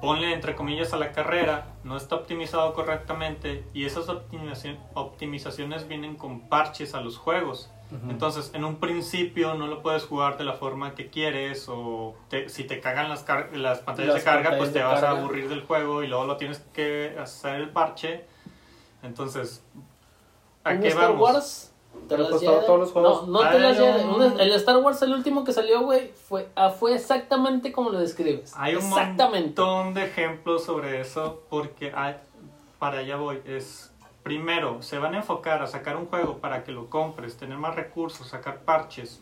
ponle 0.02 0.34
entre 0.34 0.56
comillas 0.56 0.94
a 0.94 0.98
la 0.98 1.12
carrera, 1.12 1.68
no 1.84 1.98
está 1.98 2.16
optimizado 2.16 2.74
correctamente 2.74 3.64
y 3.74 3.86
esas 3.86 4.08
optimizaci- 4.08 4.78
optimizaciones 4.94 5.88
vienen 5.88 6.16
con 6.16 6.42
parches 6.42 6.94
a 6.94 7.02
los 7.02 7.18
juegos. 7.18 7.72
Ujú. 7.92 8.10
Entonces, 8.12 8.52
en 8.56 8.66
un 8.66 8.78
principio 8.78 9.54
no 9.54 9.68
lo 9.68 9.82
puedes 9.84 10.04
jugar 10.06 10.38
de 10.38 10.44
la 10.44 10.54
forma 10.54 10.96
que 10.96 11.10
quieres 11.10 11.68
o 11.70 12.16
te- 12.30 12.50
si 12.50 12.64
te 12.64 12.80
cagan 12.80 13.10
las, 13.10 13.22
car- 13.24 13.56
las 13.56 13.80
pantallas 13.80 14.14
Las 14.16 14.24
de 14.24 14.26
carga, 14.26 14.44
pantallas 14.50 14.58
pues 14.60 14.74
te 14.74 14.84
vas 14.84 14.98
a 14.98 15.06
carga. 15.08 15.20
aburrir 15.22 15.50
del 15.50 15.62
juego 15.64 16.04
y 16.04 16.08
luego 16.08 16.26
lo 16.26 16.36
tienes 16.38 16.60
que 16.74 17.16
hacer 17.20 17.56
el 17.56 17.70
parche. 17.70 18.26
Entonces, 19.04 19.64
¿a 20.64 20.72
Un 20.72 20.82
qué 20.82 20.88
Star 20.90 21.10
vamos? 21.10 21.22
Wars. 21.22 21.72
¿Te 22.08 22.18
pues 22.18 22.42
Jedi? 22.42 22.66
todos 22.66 22.80
los 22.80 22.92
juegos- 22.92 23.28
No, 23.28 23.42
no 23.44 23.50
te 23.50 23.60
las 23.60 23.78
Jedi. 23.78 24.04
un- 24.04 24.40
El 24.40 24.52
Star 24.54 24.78
Wars, 24.78 25.02
el 25.02 25.14
último 25.14 25.44
que 25.44 25.54
salió, 25.54 25.82
güey, 25.82 26.10
fue, 26.10 26.50
ah, 26.56 26.70
fue 26.70 26.94
exactamente 26.96 27.72
como 27.72 27.90
lo 27.90 28.00
describes. 28.00 28.54
Hay 28.56 28.76
un 28.76 28.84
exactamente. 28.84 29.60
montón 29.62 29.94
de 29.94 30.06
ejemplos 30.06 30.64
sobre 30.64 31.02
eso 31.02 31.42
porque 31.50 31.92
hay- 31.96 32.16
para 32.80 33.00
allá 33.00 33.16
voy. 33.16 33.42
Es 33.46 33.92
primero, 34.24 34.82
se 34.82 34.98
van 35.00 35.14
a 35.16 35.18
enfocar 35.18 35.62
a 35.62 35.68
sacar 35.68 35.98
un 35.98 36.06
juego 36.08 36.38
para 36.38 36.64
que 36.64 36.72
lo 36.72 36.90
compres, 36.90 37.38
tener 37.38 37.58
más 37.58 37.76
recursos, 37.76 38.28
sacar 38.28 38.60
parches 38.62 39.22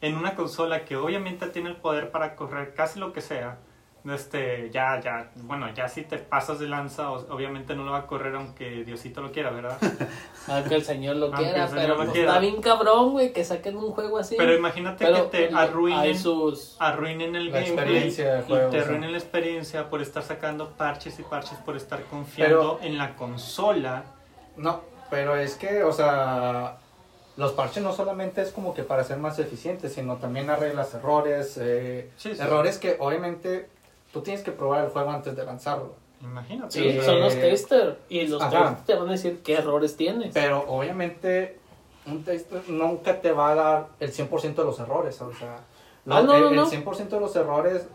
en 0.00 0.16
una 0.16 0.34
consola 0.34 0.84
que 0.84 0.96
obviamente 0.96 1.46
tiene 1.48 1.70
el 1.70 1.76
poder 1.76 2.10
para 2.10 2.34
correr 2.36 2.74
casi 2.74 2.98
lo 2.98 3.12
que 3.12 3.20
sea. 3.20 3.58
Este, 4.04 4.68
ya, 4.72 5.00
ya, 5.00 5.30
bueno, 5.36 5.72
ya 5.74 5.86
si 5.88 6.02
te 6.02 6.18
pasas 6.18 6.58
de 6.58 6.66
lanza, 6.66 7.12
o- 7.12 7.32
obviamente 7.32 7.76
no 7.76 7.84
lo 7.84 7.92
va 7.92 7.98
a 7.98 8.06
correr 8.08 8.34
aunque 8.34 8.82
Diosito 8.84 9.20
lo 9.22 9.30
quiera, 9.30 9.50
¿verdad? 9.50 9.78
Aunque 10.48 10.74
el 10.74 10.84
señor 10.84 11.14
lo 11.16 11.26
Aunque 11.26 11.44
quiera, 11.44 11.68
señor 11.68 11.80
pero 11.82 11.94
lo 11.94 12.00
pues, 12.00 12.10
quiera. 12.10 12.28
está 12.30 12.40
bien 12.40 12.60
cabrón, 12.60 13.12
güey, 13.12 13.32
que 13.32 13.44
saquen 13.44 13.76
un 13.76 13.92
juego 13.92 14.18
así. 14.18 14.34
Pero 14.36 14.54
imagínate 14.56 15.04
Pero, 15.04 15.30
que 15.30 15.46
te 15.48 15.54
arruinen, 15.54 16.18
sus... 16.18 16.74
arruinen 16.80 17.36
el 17.36 17.52
La 17.52 17.60
gameplay 17.60 17.78
experiencia 18.08 18.44
y 18.48 18.70
te 18.70 18.80
arruinen 18.80 19.12
la 19.12 19.18
experiencia 19.18 19.88
por 19.88 20.02
estar 20.02 20.24
sacando 20.24 20.70
parches 20.70 21.16
y 21.20 21.22
parches 21.22 21.58
por 21.58 21.76
estar 21.76 22.02
confiando 22.06 22.80
en 22.82 22.98
la 22.98 23.14
consola. 23.14 24.02
No, 24.56 24.80
pero 25.10 25.36
es 25.36 25.54
que, 25.54 25.84
o 25.84 25.92
sea, 25.92 26.78
los 27.36 27.52
parches 27.52 27.84
no 27.84 27.92
solamente 27.92 28.42
es 28.42 28.50
como 28.50 28.74
que 28.74 28.82
para 28.82 29.04
ser 29.04 29.18
más 29.18 29.38
eficientes, 29.38 29.92
sino 29.94 30.16
también 30.16 30.50
arreglas 30.50 30.92
errores, 30.94 31.56
eh, 31.62 32.10
Sí, 32.16 32.34
sí. 32.34 32.42
errores 32.42 32.78
que 32.78 32.96
obviamente 32.98 33.68
tú 34.12 34.20
tienes 34.20 34.42
que 34.42 34.52
probar 34.52 34.84
el 34.84 34.90
juego 34.90 35.10
antes 35.10 35.34
de 35.36 35.44
lanzarlo. 35.44 35.94
Imagínate. 36.20 36.70
Sí, 36.72 36.88
Eh, 36.88 37.02
son 37.02 37.20
los 37.20 37.34
testers. 37.34 37.96
Y 38.08 38.26
los 38.28 38.40
testers 38.40 38.84
te 38.84 38.94
van 38.94 39.08
a 39.08 39.12
decir 39.12 39.40
qué 39.42 39.54
errores 39.54 39.96
tienes. 39.96 40.32
Pero 40.34 40.64
obviamente 40.68 41.58
un 42.06 42.22
tester 42.24 42.62
nunca 42.68 43.20
te 43.20 43.32
va 43.32 43.50
a 43.52 43.54
dar 43.54 43.86
el 44.00 44.12
100% 44.12 44.54
de 44.62 44.64
los 44.64 44.78
errores, 44.80 45.20
o 45.22 45.32
sea, 45.34 45.58
lo- 46.04 46.14
Ah, 46.16 46.22
no, 46.22 46.34
el, 46.34 46.40
no, 46.42 46.48
el 46.50 46.56
no. 46.56 46.66
100% 46.66 47.08
de 47.16 47.20
los 47.20 47.34
errores 47.36 47.86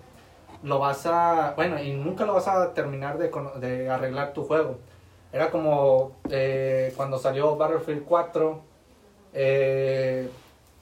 lo 0.63 0.79
vas 0.79 1.05
a, 1.05 1.53
bueno, 1.55 1.81
y 1.81 1.91
nunca 1.93 2.25
lo 2.25 2.33
vas 2.33 2.47
a 2.47 2.73
terminar 2.73 3.17
de, 3.17 3.29
cono- 3.29 3.51
de 3.59 3.89
arreglar 3.89 4.33
tu 4.33 4.43
juego. 4.45 4.77
Era 5.33 5.51
como 5.51 6.13
eh, 6.29 6.93
cuando 6.95 7.19
salió 7.19 7.55
Battlefield 7.57 8.05
4, 8.05 8.61
eh, 9.33 10.29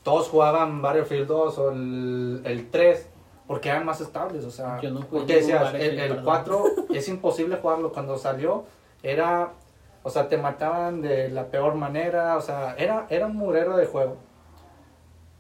todos 0.03 0.29
jugaban 0.29 0.81
Battlefield 0.81 1.27
2 1.27 1.57
o 1.57 1.71
el, 1.71 2.41
el 2.45 2.69
3 2.69 3.07
porque 3.47 3.69
eran 3.69 3.85
más 3.85 4.01
estables, 4.01 4.43
o 4.45 4.51
sea, 4.51 4.79
Yo 4.81 4.89
no 4.91 5.01
porque 5.01 5.35
decías, 5.35 5.73
el, 5.75 5.99
el 5.99 6.07
perdón. 6.09 6.25
4 6.25 6.63
es 6.93 7.07
imposible 7.09 7.57
jugarlo 7.57 7.91
cuando 7.93 8.17
salió, 8.17 8.65
era 9.03 9.51
O 10.03 10.09
sea, 10.11 10.27
te 10.29 10.37
mataban 10.37 11.01
de 11.01 11.29
la 11.29 11.47
peor 11.47 11.73
manera, 11.75 12.37
o 12.37 12.41
sea, 12.41 12.75
era, 12.77 13.07
era 13.09 13.25
un 13.25 13.35
murero 13.35 13.75
de 13.75 13.85
juego. 13.87 14.17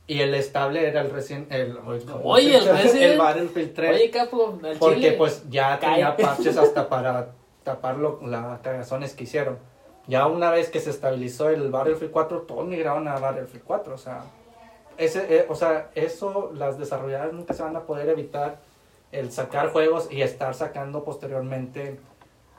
Y 0.07 0.21
el 0.21 0.33
estable 0.35 0.87
era 0.87 1.01
el 1.01 1.09
recién 1.11 1.47
el, 1.49 1.77
Oye, 2.23 2.57
el 2.57 2.63
Resident- 2.67 3.01
el 3.13 3.17
Battlefield 3.17 3.73
3 3.73 3.95
Oye, 3.95 4.09
Capo, 4.11 4.59
porque 4.79 4.95
chile. 4.95 5.11
pues 5.17 5.43
ya 5.49 5.79
tenía 5.79 6.15
Cállate. 6.15 6.23
parches 6.25 6.57
hasta 6.57 6.87
para 6.89 7.27
tapar 7.63 7.97
las 7.97 8.59
cagazones 8.61 9.13
que 9.15 9.23
hicieron. 9.23 9.57
Ya 10.07 10.27
una 10.27 10.51
vez 10.51 10.69
que 10.69 10.79
se 10.79 10.91
estabilizó 10.91 11.49
el 11.49 11.71
Battlefield 11.71 12.11
4, 12.11 12.41
todos 12.41 12.65
migraron 12.67 13.07
a 13.07 13.17
Battlefield 13.19 13.63
4, 13.65 13.95
o 13.95 13.97
sea, 13.97 14.21
ese, 14.97 15.37
eh, 15.37 15.45
o 15.49 15.55
sea, 15.55 15.89
eso 15.95 16.51
las 16.53 16.77
desarrolladoras 16.77 17.33
nunca 17.33 17.53
se 17.53 17.63
van 17.63 17.75
a 17.75 17.81
poder 17.83 18.09
evitar 18.09 18.59
el 19.11 19.31
sacar 19.31 19.71
juegos 19.71 20.07
y 20.11 20.21
estar 20.21 20.53
sacando 20.53 21.03
posteriormente 21.03 21.99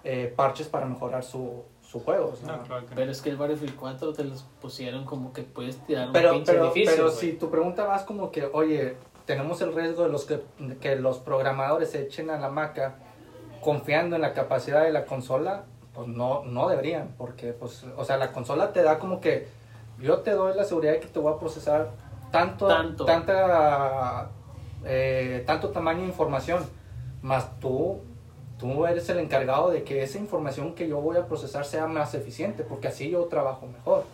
eh, 0.05 0.33
parches 0.35 0.69
para 0.69 0.87
mejorar 0.87 1.23
su, 1.25 1.65
su 1.83 2.01
juego. 2.01 2.31
o 2.33 2.37
sea. 2.37 2.57
No, 2.57 2.63
claro 2.63 2.83
no. 2.83 2.89
Pero 2.95 3.11
es 3.11 3.21
que 3.21 3.31
el 3.31 3.37
Battlefield 3.37 3.77
4 3.77 4.13
te 4.13 4.25
los 4.25 4.43
pusieron 4.61 5.05
como 5.05 5.33
que 5.33 5.43
puedes 5.43 5.77
tirar 5.87 6.09
un 6.09 6.13
Pero, 6.13 6.33
pinche 6.33 6.53
pero, 6.53 6.65
edificio. 6.67 6.93
pero 6.95 7.07
güey. 7.09 7.17
si 7.19 7.33
tu 7.33 7.51
pregunta 7.51 7.85
vas 7.85 8.05
como 8.05 8.31
que, 8.31 8.49
oye, 8.53 8.97
tenemos 9.27 9.61
el 9.61 9.75
riesgo 9.75 10.05
de 10.05 10.09
los 10.09 10.25
que, 10.25 10.41
de 10.59 10.77
que 10.79 10.97
los 10.97 11.19
programadores 11.19 11.91
se 11.91 12.03
echen 12.03 12.31
a 12.31 12.39
la 12.39 12.49
maca 12.49 12.97
confiando 13.61 14.15
en 14.17 14.23
la 14.23 14.33
capacidad 14.33 14.85
de 14.85 14.93
la 14.93 15.05
consola, 15.07 15.65
pues 15.93 16.07
no, 16.09 16.45
no 16.45 16.69
deberían, 16.69 17.15
porque, 17.19 17.53
pues, 17.53 17.85
o 17.97 18.05
sea, 18.05 18.17
la 18.19 18.31
consola 18.33 18.73
te 18.73 18.83
da 18.83 18.99
como 18.99 19.21
que 19.21 19.49
yo 19.99 20.19
te 20.21 20.31
doy 20.33 20.55
la 20.55 20.65
seguridad 20.65 20.93
de 20.93 21.01
que 21.01 21.09
te 21.09 21.19
voy 21.19 21.33
a 21.33 21.39
procesar 21.39 21.91
tanto, 22.31 22.67
Tanto. 22.69 23.05
tanta, 23.05 24.31
eh, 24.85 25.43
tanto 25.47 25.71
tamaño 25.71 26.01
de 26.01 26.07
información, 26.07 26.65
más 27.23 27.59
tú, 27.61 28.01
tú 28.59 28.87
eres 28.87 29.09
el 29.09 29.19
encargado 29.19 29.71
de 29.71 29.83
que 29.85 30.03
esa 30.03 30.19
información 30.19 30.75
que 30.75 30.89
yo 30.89 31.01
voy 31.01 31.17
a 31.17 31.27
procesar 31.27 31.65
sea 31.65 31.87
más 31.87 32.15
eficiente, 32.15 32.63
porque 32.63 32.89
así 32.89 33.11
yo 33.11 33.25
trabajo 33.25 33.67
mejor. 33.67 34.05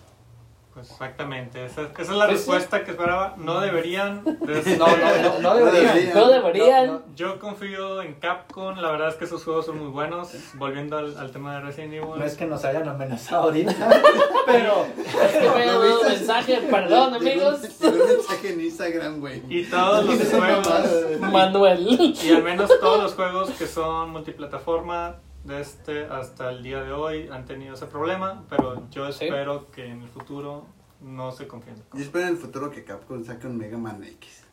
Pues 0.74 0.90
exactamente, 0.90 1.66
esa, 1.66 1.82
esa 1.82 2.00
es 2.02 2.08
la 2.08 2.26
Pues 2.26 2.28
sí. 2.28 2.50
respuesta 2.50 2.82
que 2.82 2.92
esperaba. 2.92 3.34
No 3.36 3.60
deberían. 3.60 4.24
de- 4.24 4.76
No, 4.78 4.86
no, 4.86 5.22
no, 5.22 5.38
no 5.40 5.54
deberían. 5.56 6.14
No 6.14 6.28
deberían. 6.30 6.86
No, 6.86 6.92
no. 6.94 7.02
Yo 7.14 7.38
confío 7.38 8.00
en 8.00 8.14
Capcom, 8.14 8.78
la 8.78 8.90
verdad 8.90 9.08
es 9.10 9.16
que 9.16 9.26
sus 9.26 9.44
juegos 9.44 9.66
son 9.66 9.78
muy 9.78 9.88
buenos. 9.88 10.30
Volviendo 10.54 10.96
al, 10.96 11.14
al 11.18 11.30
tema 11.30 11.54
de 11.56 11.60
Resident 11.60 11.92
Evil. 11.92 12.08
No 12.18 12.24
es 12.24 12.36
que 12.38 12.46
nos 12.46 12.64
hayan 12.64 12.88
amenazado 12.88 13.42
ahorita, 13.42 13.74
pero 14.46 14.86
Es 14.96 15.32
que 15.32 15.40
me 15.50 15.62
ha 15.62 15.66
dado 15.66 16.00
un 16.00 16.06
mensaje, 16.08 16.56
perdón, 16.70 17.14
amigos. 17.16 17.60
Un 17.82 17.98
mensaje 17.98 18.52
en 18.54 18.60
Instagram, 18.62 19.20
güey. 19.20 19.42
Y 19.50 19.64
todos 19.64 20.06
los 20.06 20.28
juegos. 20.30 21.20
Manuel. 21.20 21.86
y 22.22 22.30
al 22.32 22.42
menos 22.42 22.70
todos 22.80 23.02
los 23.02 23.14
juegos 23.14 23.50
que 23.50 23.66
son 23.66 24.10
multiplataforma, 24.10 25.16
de 25.44 25.60
este 25.60 26.04
hasta 26.06 26.50
el 26.50 26.62
día 26.62 26.82
de 26.82 26.92
hoy 26.92 27.28
han 27.30 27.44
tenido 27.44 27.74
ese 27.74 27.86
problema, 27.86 28.44
pero 28.48 28.88
yo 28.90 29.10
Sí. 29.12 29.24
espero 29.24 29.70
que 29.70 29.86
en 29.86 30.02
el 30.02 30.08
futuro 30.08 30.66
no 31.00 31.32
se 31.32 31.48
confíen. 31.48 31.76
Yo 31.94 32.00
espero 32.02 32.26
en 32.26 32.32
el 32.34 32.38
futuro 32.38 32.70
que 32.70 32.84
Capcom 32.84 33.24
saque 33.24 33.46
un 33.46 33.56
Mega 33.56 33.76
Man 33.78 34.02
X. 34.04 34.44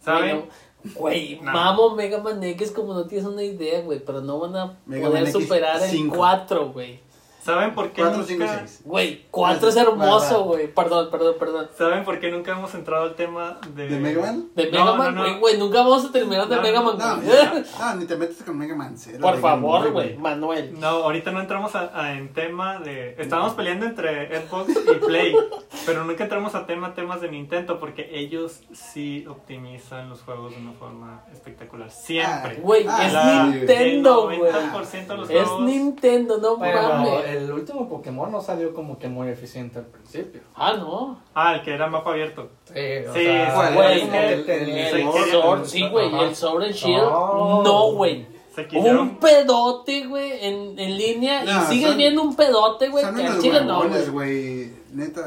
¿Saben? 0.00 0.48
Güey, 0.96 1.38
No. 1.42 1.52
mamo 1.52 1.94
Mega 1.94 2.18
Man 2.18 2.42
X 2.42 2.70
como 2.72 2.94
no 2.94 3.04
tienes 3.06 3.26
una 3.26 3.42
idea, 3.42 3.82
güey. 3.82 4.00
Pero 4.04 4.20
no 4.20 4.38
van 4.40 4.56
a 4.56 4.78
Mega 4.86 5.08
poder 5.08 5.22
X 5.28 5.32
superar 5.34 5.82
el 5.82 5.88
cinco. 5.90 6.16
4, 6.16 6.70
güey. 6.72 7.00
¿Saben 7.42 7.74
por 7.74 7.90
qué 7.90 8.02
4, 8.02 8.22
5, 8.24 8.44
nunca- 8.44 8.58
6. 8.60 8.82
Güey, 8.84 9.26
4 9.30 9.68
es 9.68 9.76
hermoso, 9.76 10.44
güey. 10.44 10.68
Perdón, 10.72 11.08
perdón, 11.10 11.34
perdón. 11.40 11.68
¿Saben 11.76 12.04
por 12.04 12.20
qué 12.20 12.30
nunca 12.30 12.52
hemos 12.52 12.72
entrado 12.74 13.02
al 13.04 13.14
tema 13.16 13.58
de... 13.74 13.88
¿De 13.88 13.98
Mega 13.98 14.20
Man? 14.20 14.48
De 14.54 14.64
No, 14.66 14.70
Mega 14.70 14.84
no, 14.84 14.96
Man, 14.96 15.14
no. 15.16 15.20
güey, 15.22 15.38
güey. 15.40 15.58
Nunca 15.58 15.78
vamos 15.82 16.04
a 16.04 16.12
terminar 16.12 16.46
de 16.48 16.54
No, 16.56 16.62
Mega 16.62 16.80
Man, 16.82 16.98
No, 16.98 17.16
güey. 17.16 17.64
ah, 17.80 17.94
ni 17.98 18.04
te 18.04 18.14
metes 18.16 18.42
con 18.44 18.56
Mega 18.56 18.76
Man 18.76 18.94
0. 18.96 19.18
Por 19.20 19.34
de 19.36 19.40
Game 19.40 19.60
favor, 19.60 19.90
güey. 19.90 20.16
Manuel. 20.16 20.78
No, 20.78 20.86
ahorita 20.88 21.32
no 21.32 21.40
entramos 21.40 21.74
a, 21.74 21.90
a- 22.00 22.12
en 22.12 22.32
tema 22.32 22.78
de... 22.78 23.16
Estábamos 23.18 23.54
peleando 23.54 23.86
entre 23.86 24.28
Xbox 24.46 24.70
y 24.70 25.04
Play, 25.04 25.34
pero 25.86 26.04
nunca 26.04 26.22
entramos 26.22 26.54
a 26.54 26.64
tema 26.66 26.94
temas 26.94 27.20
de 27.20 27.28
Nintendo 27.28 27.80
porque 27.80 28.08
ellos 28.12 28.60
sí 28.72 29.26
optimizan 29.28 30.08
los 30.08 30.22
juegos 30.22 30.52
de 30.54 30.60
una 30.60 30.72
forma 30.74 31.24
espectacular. 31.32 31.90
Siempre. 31.90 32.56
Güey, 32.62 32.86
Ah, 32.88 33.06
es 33.06 33.12
La- 33.12 33.46
Nintendo, 33.46 34.30
el 34.30 34.38
güey. 34.38 34.52
90% 34.52 35.06
de 35.08 35.16
los 35.16 35.28
Es 35.30 35.42
juegos... 35.48 35.62
Nintendo, 35.62 36.38
no 36.38 36.56
mames. 36.56 37.31
El 37.32 37.50
último 37.52 37.88
Pokémon 37.88 38.30
no 38.30 38.40
salió 38.40 38.72
como 38.74 38.98
que 38.98 39.08
muy 39.08 39.28
eficiente 39.28 39.78
al 39.78 39.86
principio. 39.86 40.40
Ah, 40.54 40.74
no. 40.74 41.18
Ah, 41.34 41.54
el 41.56 41.62
que 41.62 41.74
era 41.74 41.86
mapa 41.88 42.10
abierto. 42.10 42.50
Sí, 42.64 42.74
o 43.08 43.12
Sí, 43.14 43.24
sea, 43.24 43.54
¿cuál? 43.54 43.74
Güey, 43.74 44.00
como 44.00 44.12
que 44.12 44.32
el, 44.32 44.48
el 44.48 45.02
Sword, 45.02 45.30
Sword, 45.30 45.64
sí, 45.66 45.88
güey. 45.88 46.14
El 46.24 46.36
Sword 46.36 46.62
and 46.64 46.74
Shield, 46.74 47.02
No. 47.02 47.62
no, 47.62 47.92
güey. 47.92 48.26
Un 48.74 49.16
pedote, 49.16 50.06
güey, 50.06 50.44
en, 50.44 50.78
en 50.78 50.96
línea. 50.98 51.42
No, 51.42 51.62
y 51.62 51.66
sigues 51.68 51.88
son- 51.88 51.96
viendo 51.96 52.20
un 52.22 52.36
pedote, 52.36 52.90
güey, 52.90 53.02
que 53.14 53.22
al 53.26 53.40
chile 53.40 53.64
no, 53.64 53.88
güey. 53.88 54.06
güey. 54.10 54.72
Neta, 54.92 55.22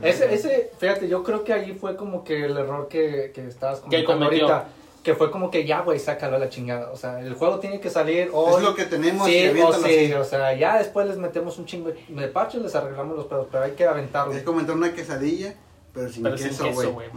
ver, 0.00 0.04
Ese, 0.10 0.34
ese, 0.34 0.72
fíjate, 0.78 1.08
yo 1.08 1.22
creo 1.22 1.44
que 1.44 1.52
ahí 1.52 1.74
fue 1.74 1.94
como 1.94 2.24
que 2.24 2.44
el 2.46 2.56
error 2.58 2.88
que, 2.88 3.30
que 3.32 3.46
estabas 3.46 3.78
Que 3.82 4.04
comentando 4.04 4.24
cometió. 4.26 4.48
ahorita. 4.48 4.68
Que 5.02 5.14
fue 5.14 5.30
como 5.30 5.50
que 5.50 5.64
ya, 5.64 5.80
güey, 5.80 5.98
sácalo 5.98 6.36
a 6.36 6.38
la 6.38 6.48
chingada. 6.50 6.90
O 6.92 6.96
sea, 6.96 7.20
el 7.20 7.32
juego 7.34 7.58
tiene 7.58 7.80
que 7.80 7.88
salir 7.88 8.28
hoy. 8.34 8.56
Es 8.56 8.62
lo 8.62 8.74
que 8.74 8.84
tenemos 8.84 9.26
Sí, 9.26 9.46
o 9.46 9.50
aviéntalo 9.50 9.86
sí, 9.86 9.94
así. 10.04 10.12
o 10.12 10.24
sea, 10.24 10.52
ya 10.54 10.76
después 10.78 11.06
les 11.06 11.16
metemos 11.16 11.58
un 11.58 11.64
chingo 11.64 11.90
de 12.08 12.28
parches, 12.28 12.60
les 12.60 12.74
arreglamos 12.74 13.16
los 13.16 13.26
pedos, 13.26 13.46
pero 13.50 13.64
hay 13.64 13.70
que 13.72 13.84
aventarlo. 13.86 14.34
Es 14.34 14.42
como 14.42 14.60
entrar 14.60 14.76
una 14.76 14.92
quesadilla, 14.92 15.54
pero 15.94 16.08
sin 16.10 16.22
Pero 16.22 16.36
queso, 16.36 16.70
güey. 16.92 17.08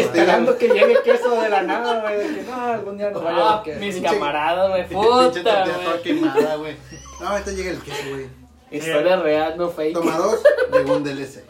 esperando 0.00 0.58
que 0.58 0.68
llegue 0.68 0.96
queso 1.04 1.30
de 1.40 1.48
la 1.48 1.62
nada, 1.62 2.00
güey, 2.02 2.18
de 2.28 2.34
que 2.34 2.42
no, 2.42 2.54
algún 2.60 2.98
día 2.98 3.10
nos 3.10 3.22
vaya 3.22 3.38
a 3.38 3.54
Ah, 3.58 3.62
queso. 3.62 3.78
mis 3.80 3.96
Pinche- 3.96 4.02
camaradas, 4.12 4.68
güey, 4.70 4.88
puta, 4.88 5.42
toda 5.42 5.64
güey. 5.64 6.02
quemada, 6.02 6.56
güey. 6.56 6.76
No, 7.20 7.28
ahorita 7.28 7.50
llega 7.52 7.70
el 7.70 7.78
queso, 7.82 8.02
güey. 8.10 8.26
Historia 8.72 9.16
real, 9.16 9.54
no 9.56 9.68
fake. 9.70 9.92
Toma 9.94 10.16
dos, 10.16 10.42
llegó 10.72 10.96
un 10.96 11.04
DLC. 11.04 11.44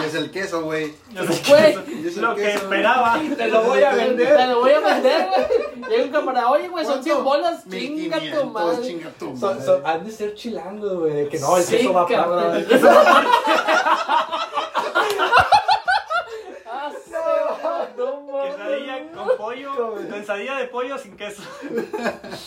Y 0.00 0.04
es 0.04 0.14
el 0.14 0.30
queso, 0.30 0.62
güey. 0.62 0.94
Yo 1.10 1.24
sé 1.24 2.20
lo 2.20 2.34
que 2.34 2.52
esperaba. 2.54 3.18
Te 3.36 3.48
lo 3.48 3.62
voy 3.62 3.82
a 3.82 3.92
vender. 3.94 4.36
Te 4.36 4.46
lo 4.46 4.60
voy 4.60 4.72
a 4.72 4.80
vender, 4.80 5.26
güey. 5.28 5.46
Llega 5.90 6.04
un 6.04 6.10
camarada, 6.10 6.50
oye, 6.50 6.68
güey, 6.68 6.84
son 6.84 6.94
¿Cuánto? 6.94 7.12
100 7.14 7.24
bolas. 7.24 7.64
Chinga 7.70 8.16
tu 8.18 8.22
1500, 8.32 8.52
madre. 8.52 8.86
Chinga 8.86 9.10
tu 9.18 9.32
madre. 9.32 9.64
son- 9.64 9.86
han 9.86 10.04
de 10.04 10.10
ser 10.12 10.34
chilangos, 10.34 10.98
güey, 10.98 11.12
de 11.14 11.28
que 11.28 11.38
no, 11.38 11.56
el 11.56 11.64
queso 11.66 11.92
va 11.92 12.06
cabrón. 12.06 12.38
aparte. 12.38 12.58
El 12.60 12.66
queso 12.66 12.88
Ah, 16.68 16.90
sí, 17.04 17.12
no 17.96 18.16
mames. 18.32 19.25
Pollo, 19.36 19.94
pensadilla 20.10 20.56
de 20.56 20.66
pollo 20.68 20.98
sin 20.98 21.16
queso. 21.16 21.42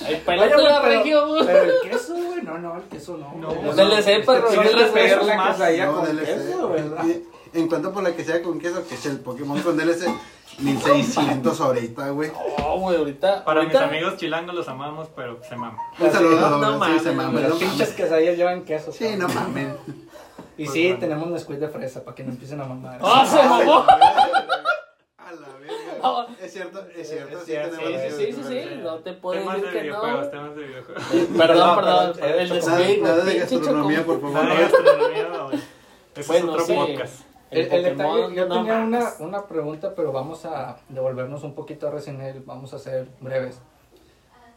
Oye, 0.07 0.17
pelate 0.25 0.53
güey, 0.53 0.65
la 0.65 0.81
pero- 0.81 0.97
región, 0.99 1.29
güey. 1.29 1.45
Pero 1.45 1.63
el 1.63 1.89
queso, 1.89 2.13
güey, 2.15 2.41
no, 2.43 2.57
no, 2.57 2.77
el 2.77 2.83
queso 2.83 3.17
no. 3.17 3.33
No, 3.35 3.61
no, 3.61 3.73
DLC, 3.73 4.25
perro, 4.25 4.47
Tienes 4.49 4.71
DLC 4.71 4.85
que 4.87 4.91
pedir 4.99 5.21
la 5.23 5.35
más, 5.35 5.55
quesadilla 5.57 5.85
No, 5.85 5.93
con 5.95 6.05
DLC. 6.05 6.25
queso, 6.25 6.69
¿verdad? 6.69 7.05
En 7.53 7.67
cuanto 7.67 7.91
por 7.93 8.03
la 8.03 8.15
que 8.15 8.23
sea 8.23 8.41
con 8.43 8.59
queso, 8.59 8.87
que 8.87 8.95
es 8.95 9.05
el 9.07 9.19
Pokémon 9.19 9.59
con 9.61 9.75
DLC, 9.77 10.07
1600 10.59 11.61
ahorita, 11.61 12.09
güey. 12.09 12.31
No, 12.59 12.77
güey, 12.79 12.97
ahorita. 12.97 13.43
Para 13.45 13.61
ahorita, 13.61 13.79
mis 13.87 13.89
amigos 13.89 14.17
chilangos 14.17 14.53
los 14.55 14.67
amamos, 14.67 15.07
pero 15.15 15.39
se 15.47 15.55
maman. 15.55 15.77
Un 15.99 16.11
saludo, 16.11 16.49
No 16.57 16.77
mames, 16.77 17.01
se 17.03 17.13
no 17.15 17.31
Las 17.31 17.53
pinches 17.53 17.89
quesadillas 17.93 18.37
llevan 18.37 18.63
queso. 18.65 18.91
Sí, 18.91 19.15
no 19.17 19.27
mames. 19.29 19.69
Y 20.57 20.65
Pues 20.65 20.73
sí, 20.73 20.83
bueno. 20.87 20.99
tenemos 20.99 21.27
un 21.29 21.39
squid 21.39 21.57
de 21.57 21.69
fresa 21.69 22.03
para 22.03 22.15
que 22.15 22.23
no 22.23 22.31
empiecen 22.31 22.59
a 22.59 22.65
mamar. 22.65 22.99
¡Ah, 23.01 23.25
se 23.25 23.41
mamó! 23.47 23.79
A 25.17 25.31
la 25.31 25.47
verga. 25.59 25.73
Ah. 26.03 26.27
Es 26.41 26.51
cierto, 26.53 26.85
es 26.95 27.09
cierto. 27.09 27.37
Es 27.37 27.39
sí 27.39 27.45
cierto, 27.45 27.75
Sí, 27.75 27.81
tenemos 27.83 28.13
sí, 28.13 28.25
sí, 28.25 28.33
sí, 28.33 28.43
sí, 28.47 28.79
no 28.83 28.95
te 28.99 29.13
puedo 29.13 29.39
Temas 29.39 29.55
decir 29.61 29.71
de 29.73 29.79
que 29.81 29.87
no. 29.89 30.01
videojuegos, 30.01 30.31
temas 30.31 30.55
de 30.55 30.63
videojuegos. 30.67 31.03
Perdón, 31.37 31.57
No, 31.67 31.75
perdón, 31.75 32.11
pero 32.19 32.39
el 32.39 32.51
el 32.51 32.59
Nada, 33.03 33.23
de 33.25 33.39
gastronomía, 33.39 34.05
por 34.05 34.21
Nada 34.23 34.41
de 34.41 34.47
favor. 34.49 34.61
gastronomía, 34.61 35.27
no, 35.29 35.51
es 36.15 36.29
otro 36.43 36.65
sí. 36.65 36.73
podcast. 36.75 37.21
El, 37.51 37.59
el 37.71 37.83
detalle, 37.83 37.95
Pokémon, 38.09 38.33
yo 38.35 38.45
no 38.47 38.55
tenía 38.57 38.77
una, 38.79 39.13
una 39.19 39.47
pregunta, 39.47 39.93
pero 39.95 40.11
vamos 40.11 40.45
a 40.45 40.77
devolvernos 40.87 41.43
un 41.43 41.55
poquito 41.55 41.87
a 41.87 41.91
Resident 41.91 42.21
Evil, 42.21 42.43
vamos 42.45 42.73
a 42.73 42.79
ser 42.79 43.07
breves. 43.19 43.59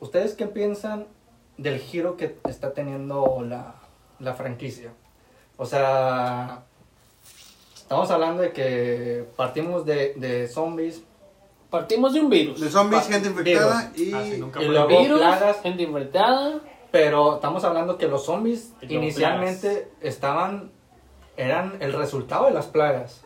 ¿Ustedes 0.01 0.35
qué 0.35 0.47
piensan 0.47 1.07
del 1.57 1.79
giro 1.79 2.17
que 2.17 2.37
está 2.49 2.73
teniendo 2.75 3.43
la, 3.49 3.77
la 4.19 4.35
franquicia? 4.35 4.93
O 5.57 5.65
sea, 5.65 6.65
estamos 7.75 8.11
hablando 8.11 8.43
de 8.43 8.53
que 8.53 9.25
partimos 9.37 9.87
de, 9.87 10.13
de 10.17 10.49
zombies, 10.49 11.03
Partimos 11.73 12.13
de 12.13 12.21
un 12.21 12.29
virus. 12.29 12.61
De 12.61 12.69
zombies, 12.69 13.09
gente 13.09 13.29
infectada 13.29 13.91
y. 13.97 14.13
Ah, 14.13 14.23
sí, 14.23 14.37
nunca 14.37 14.63
y 14.63 14.69
luego 14.69 14.89
virus, 14.89 15.19
plagas. 15.21 15.63
gente 15.63 15.83
infectada. 15.83 16.61
pero 16.91 17.37
estamos 17.37 17.65
hablando 17.65 17.97
que 17.97 18.09
los 18.09 18.27
zombies 18.27 18.75
Y 18.83 18.95
inicialmente 18.95 19.91
estaban, 20.03 20.71
eran 21.39 21.79
el 21.81 21.95
resultado 21.95 22.45
de 22.45 22.51
las 22.51 22.67
plagas. 22.67 23.23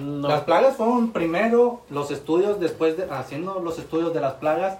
No. 0.00 0.26
Las 0.26 0.44
plagas 0.44 0.76
fueron 0.76 1.12
primero 1.12 1.82
los 1.90 2.10
estudios, 2.10 2.60
después 2.60 2.96
de 2.96 3.04
haciendo 3.10 3.60
los 3.60 3.78
estudios 3.78 4.14
de 4.14 4.22
las 4.22 4.34
plagas, 4.34 4.78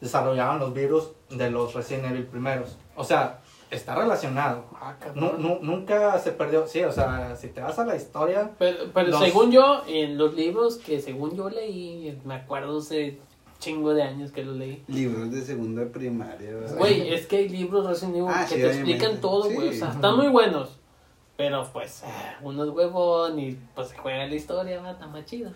desarrollaban 0.00 0.58
los 0.58 0.72
virus 0.72 1.10
de 1.28 1.50
los 1.50 1.74
Resident 1.74 2.06
Evil 2.06 2.24
primeros. 2.24 2.78
O 2.94 3.04
sea, 3.04 3.40
está 3.70 3.94
relacionado. 3.94 4.64
Ah, 4.80 4.94
cabrón. 4.98 5.36
nu- 5.42 5.58
nunca 5.62 6.18
se 6.18 6.32
perdió. 6.32 6.66
Sí, 6.66 6.82
o 6.84 6.92
sea, 6.92 7.34
si 7.36 7.48
te 7.48 7.60
vas 7.60 7.78
a 7.78 7.84
la 7.84 7.96
historia, 7.96 8.50
Pero, 8.58 8.78
pero 8.94 9.08
Los- 9.08 9.20
según 9.20 9.50
yo, 9.50 9.82
en 9.86 10.16
los 10.18 10.34
libros 10.34 10.76
que 10.76 11.00
según 11.00 11.36
yo 11.36 11.48
leí, 11.50 12.18
me 12.24 12.34
acuerdo 12.34 12.78
hace 12.78 13.18
chingo 13.58 13.94
de 13.94 14.02
años 14.02 14.32
que 14.32 14.44
lo 14.44 14.52
leí. 14.52 14.82
Libros 14.86 15.30
de 15.32 15.40
segunda 15.42 15.84
primaria. 15.86 16.50
Güey, 16.76 17.12
es 17.14 17.26
que 17.26 17.36
hay 17.38 17.48
libros 17.48 17.86
Resident 17.86 18.16
Evil 18.16 18.28
Ah, 18.30 18.42
que 18.48 18.54
sí, 18.54 18.60
te 18.60 18.66
obviamente. 18.66 18.90
explican 18.92 19.20
todo, 19.20 19.50
güey. 19.50 19.68
O 19.68 19.72
sea, 19.72 19.90
están 19.90 20.16
muy 20.16 20.28
buenos. 20.28 20.78
Pero 21.38 21.68
pues, 21.72 22.02
ah, 22.06 22.36
uno 22.42 22.64
es 22.64 22.70
huevón 22.70 23.38
y 23.38 23.58
pues 23.74 23.88
se 23.88 23.96
juega 23.98 24.26
la 24.26 24.34
historia, 24.34 24.80
va, 24.80 24.92
está 24.92 25.06
más 25.06 25.24
chido. 25.26 25.50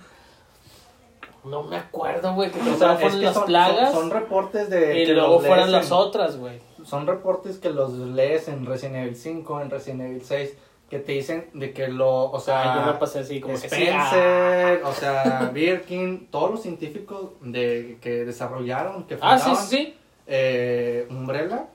No 1.45 1.63
me 1.63 1.77
acuerdo, 1.77 2.35
güey, 2.35 2.51
que 2.51 2.61
O 2.61 2.77
sea, 2.77 2.97
fueron 2.97 3.23
las 3.23 3.35
son, 3.35 3.47
plagas 3.47 3.93
son, 3.93 4.01
son 4.03 4.11
reportes 4.11 4.69
de 4.69 5.03
y 5.03 5.07
que 5.07 5.15
luego 5.15 5.37
los 5.37 5.47
fueron 5.47 5.71
lees 5.71 5.85
las 5.85 5.93
otras, 5.93 6.37
güey. 6.37 6.61
Son 6.85 7.07
reportes 7.07 7.59
que 7.59 7.70
los 7.70 7.93
lees 7.95 8.49
en 8.49 8.66
Resident 8.66 8.97
Evil 8.97 9.16
5, 9.16 9.61
en 9.61 9.70
Resident 9.70 10.01
Evil 10.03 10.22
6, 10.24 10.55
que 10.89 10.99
te 10.99 11.12
dicen 11.12 11.47
de 11.55 11.72
que 11.72 11.89
lo, 11.89 12.31
o 12.31 12.41
sea, 12.41 12.72
Ah, 12.74 12.81
yo 12.87 12.93
me 12.93 12.99
pasé 12.99 13.20
así 13.20 13.41
como 13.41 13.55
que 13.55 13.68
sí. 13.68 13.87
ah, 13.93 14.11
Spencer, 14.11 14.83
o 14.85 14.93
sea, 14.93 15.51
Birkin, 15.55 16.26
todos 16.31 16.51
los 16.51 16.62
científicos 16.62 17.31
de 17.41 17.99
que 18.01 18.24
desarrollaron, 18.24 19.05
que 19.05 19.16
Ah, 19.20 19.39
sí, 19.39 19.45
fundaban 19.45 19.66
sí, 19.66 19.76
sí. 19.76 19.95
eh, 20.26 21.07
Umbrella, 21.11 21.66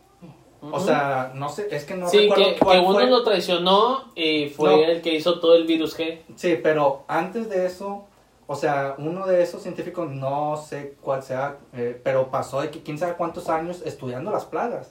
o 0.62 0.80
sea, 0.80 1.32
no 1.36 1.48
sé, 1.48 1.68
es 1.72 1.86
que 1.86 1.94
no 1.96 2.10
sí, 2.10 2.22
recuerdo 2.28 2.44
que, 2.56 2.60
cuál 2.60 2.80
que 2.80 2.86
uno 2.86 3.00
fue. 3.00 3.10
lo 3.10 3.24
traicionó 3.24 4.06
y 4.16 4.50
fue 4.50 4.70
No. 4.76 4.84
el 4.84 5.02
que 5.02 5.14
hizo 5.14 5.40
todo 5.40 5.56
el 5.56 5.66
virus 5.68 5.96
G. 5.98 6.20
Sí, 6.36 6.60
pero 6.62 7.04
antes 7.08 7.50
de 7.50 7.68
eso, 7.68 8.06
o 8.48 8.56
sea, 8.56 8.96
uno 8.98 9.26
de 9.26 9.42
esos 9.42 9.62
científicos, 9.64 10.10
no 10.10 10.56
sé 10.58 10.96
cuál 11.02 11.24
sea, 11.24 11.58
eh, 11.74 12.00
pero 12.04 12.30
pasó 12.30 12.62
de 12.62 12.70
que 12.70 12.84
quién 12.84 12.98
sabe 12.98 13.14
cuántos 13.14 13.50
años 13.50 13.82
estudiando 13.86 14.32
las 14.32 14.46
plagas. 14.46 14.90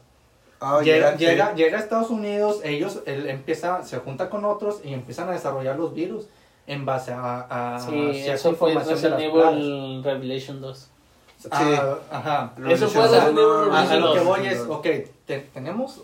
Ah, 0.60 0.80
llega, 0.82 1.12
ya, 1.12 1.16
llega, 1.16 1.50
sí. 1.50 1.56
llega 1.56 1.78
a 1.78 1.80
Estados 1.80 2.10
Unidos, 2.10 2.60
ellos 2.64 3.00
él 3.06 3.28
empieza, 3.28 3.82
se 3.84 3.98
junta 3.98 4.30
con 4.30 4.44
otros 4.44 4.80
y 4.84 4.94
empiezan 4.94 5.28
a 5.28 5.32
desarrollar 5.32 5.76
los 5.76 5.92
virus 5.94 6.26
en 6.66 6.86
base 6.86 7.12
a, 7.12 7.74
a 7.74 7.78
Sí, 7.80 7.90
cierta 8.14 8.34
eso 8.34 8.54
fue 8.54 8.70
información 8.72 9.12
de 9.12 9.28
Resident 9.28 9.34
las 9.36 9.52
Evil 9.54 10.04
Revelation 10.04 10.60
2. 10.60 10.90
plagas. 11.38 11.50
Ah, 11.50 11.96
ajá. 12.10 12.52
Eso 12.70 12.88
fue 12.88 13.02
Revolution 13.02 13.36
Resident 13.36 13.36
Evil 13.36 13.36
dos, 13.36 13.90
A, 13.90 13.94
lo 13.96 14.14
que 14.14 14.20
voy 14.20 14.46
es, 14.46 14.60
ok, 14.60 14.86
te- 15.26 15.40
tenemos 15.52 16.00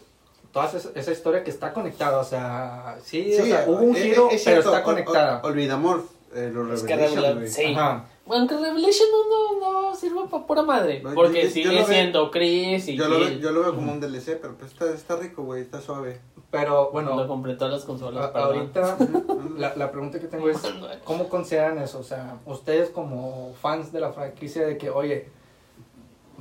toda 0.53 0.67
esa, 0.67 0.91
esa 0.95 1.13
historia 1.13 1.43
que 1.45 1.51
está 1.51 1.73
conectada, 1.73 2.19
o 2.19 2.25
sea, 2.25 2.99
sí, 3.03 3.33
o 3.41 3.45
sea, 3.45 3.65
hubo 3.69 3.79
un 3.83 3.97
eh, 3.97 4.01
giro, 4.01 4.29
eh, 4.31 4.35
es 4.35 4.43
pero 4.45 4.61
cierto, 4.63 4.69
está 4.75 4.81
ol- 4.81 4.85
conectada. 4.85 5.41
ol- 5.43 5.53
olvidamos 5.53 6.03
eh, 6.35 6.51
los 6.53 6.71
Es 6.81 6.83
que 6.85 6.97
Revelation, 6.97 7.49
sí. 7.49 7.75
Ajá. 7.75 8.05
Bueno, 8.27 8.47
que 8.47 8.55
Revelation 8.57 9.09
no, 9.13 9.61
no, 9.61 9.89
no 9.91 9.95
sirve 9.97 10.21
para 10.31 10.47
pura 10.47 10.63
madre. 10.63 11.03
No, 11.03 11.13
Porque 11.15 11.43
yo- 11.43 11.49
yo 11.49 11.51
sigue 11.53 11.73
lo 11.73 11.85
siendo 11.87 12.31
Chris 12.31 12.89
y 12.89 12.97
Yo 12.97 13.09
lo, 13.09 13.19
veo, 13.19 13.29
Jill. 13.29 13.41
yo 13.41 13.51
lo 13.51 13.61
veo 13.63 13.75
como 13.75 13.93
un 13.93 14.01
DLC, 14.01 14.37
pero 14.41 14.55
pues 14.57 14.71
está, 14.73 14.93
está 14.93 15.17
rico, 15.17 15.43
güey, 15.43 15.63
está 15.63 15.81
suave. 15.81 16.21
Pero 16.51 16.71
Lo 16.85 16.91
bueno, 16.93 17.27
compré 17.29 17.55
todas 17.55 17.73
las 17.75 17.85
consolas. 17.85 18.33
a- 18.35 18.39
ahorita 18.39 18.97
la, 19.59 19.75
la 19.77 19.91
pregunta 19.91 20.19
que 20.21 20.27
tengo 20.27 20.49
es, 20.49 20.59
¿cómo 21.05 21.29
consideran 21.29 21.79
eso? 21.79 21.99
O 21.99 22.05
sea, 22.05 22.37
ustedes 22.47 22.91
como 22.91 23.53
fans 23.61 23.93
de 23.93 24.01
la 24.01 24.13
franquicia 24.13 24.67
de 24.67 24.77
que, 24.79 24.91
oye, 24.91 25.29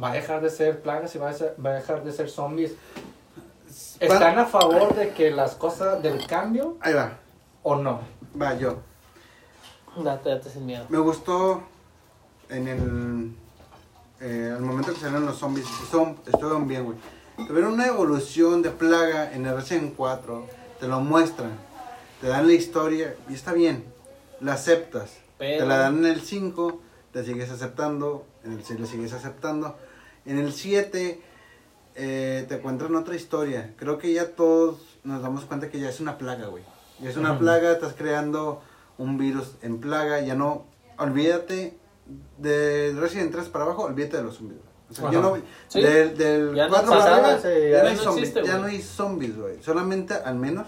va 0.02 0.12
a 0.12 0.14
dejar 0.14 0.42
de 0.42 0.50
ser 0.50 0.82
plagas 0.82 1.14
y 1.16 1.18
va 1.20 1.30
a, 1.30 1.34
ser- 1.34 1.56
va 1.64 1.72
a 1.72 1.74
dejar 1.74 2.04
de 2.04 2.12
ser 2.12 2.30
zombies, 2.30 2.74
¿están 4.00 4.40
a 4.40 4.46
favor 4.46 4.96
de 4.96 5.10
que 5.10 5.32
las 5.32 5.56
cosas 5.56 6.02
del 6.02 6.26
cambio 6.26 6.78
Ahí 6.82 6.94
va, 6.94 7.18
o 7.64 7.76
no? 7.76 8.00
va 8.40 8.56
yo. 8.58 8.78
Date, 10.04 10.30
date 10.30 10.50
sin 10.50 10.66
miedo. 10.66 10.86
Me 10.90 10.98
gustó 11.00 11.64
en 12.50 12.68
el. 12.68 13.36
Eh, 14.22 14.54
al 14.54 14.62
momento 14.62 14.94
que 14.94 15.00
salieron 15.00 15.26
los 15.26 15.38
zombies, 15.38 15.66
son, 15.90 16.18
estuvieron 16.26 16.68
bien, 16.68 16.84
güey. 16.86 16.98
Tuvieron 17.48 17.74
una 17.74 17.88
evolución 17.88 18.62
de 18.62 18.70
plaga 18.70 19.32
en 19.34 19.46
el 19.46 19.56
Resident 19.56 19.96
4, 19.96 20.46
te 20.82 20.88
lo 20.90 21.00
muestran, 21.00 21.52
te 22.20 22.28
dan 22.28 22.46
la 22.48 22.54
historia 22.54 23.16
y 23.30 23.34
está 23.34 23.54
bien, 23.54 23.86
la 24.42 24.54
aceptas. 24.54 25.12
Pero- 25.38 25.60
Te 25.64 25.66
la 25.66 25.78
dan 25.78 26.00
en 26.00 26.06
el 26.06 26.20
5, 26.22 26.82
te 27.14 27.24
sigues 27.24 27.50
aceptando, 27.50 28.26
en 28.44 28.52
el 28.54 28.64
6 28.66 28.80
la 28.82 28.86
sigues 28.88 29.14
aceptando. 29.14 29.78
En 30.26 30.38
el 30.38 30.52
7 30.52 31.22
eh, 31.96 32.46
te 32.50 32.56
encuentran 32.56 32.94
otra 32.98 33.16
historia. 33.16 33.74
Creo 33.78 33.98
que 33.98 34.12
ya 34.12 34.36
todos 34.36 34.80
nos 35.06 35.22
damos 35.22 35.46
cuenta 35.46 35.70
que 35.70 35.80
ya 35.80 35.88
es 35.88 36.02
una 36.02 36.18
plaga, 36.18 36.48
güey. 36.48 36.64
Ya 37.00 37.10
es 37.10 37.16
una 37.16 37.40
plaga, 37.40 37.72
estás 37.72 37.94
creando 37.94 38.62
un 39.00 39.18
virus 39.18 39.56
en 39.64 39.80
plaga, 39.80 40.22
ya 40.22 40.36
no, 40.36 40.66
olvídate 41.00 41.76
de 42.38 42.94
Resident 43.00 43.32
3 43.32 43.50
para 43.50 43.66
abajo, 43.66 43.84
olvídate 43.84 44.18
de 44.18 44.24
los 44.24 44.36
zombies. 44.36 44.60
O 44.90 44.94
sea, 44.94 45.06
Ajá. 45.06 45.14
yo 45.14 45.22
no, 45.22 45.38
Sí. 45.68 45.82
del, 45.82 46.18
del 46.18 46.56
Ya 46.56 46.68
no 46.68 46.74
4 46.74 46.90
para 46.92 47.16
arriba, 47.16 47.40
ya, 47.42 47.70
ya 47.70 47.84
no 47.84 47.90
hay 47.90 47.96
no 47.96 48.02
zombies, 48.04 48.30
existe, 48.30 48.48
ya 48.48 48.58
no 48.58 48.66
hay 48.66 48.82
zombies, 48.82 49.38
güey. 49.38 49.64
Solamente, 49.64 50.14
al 50.14 50.36
menos, 50.36 50.68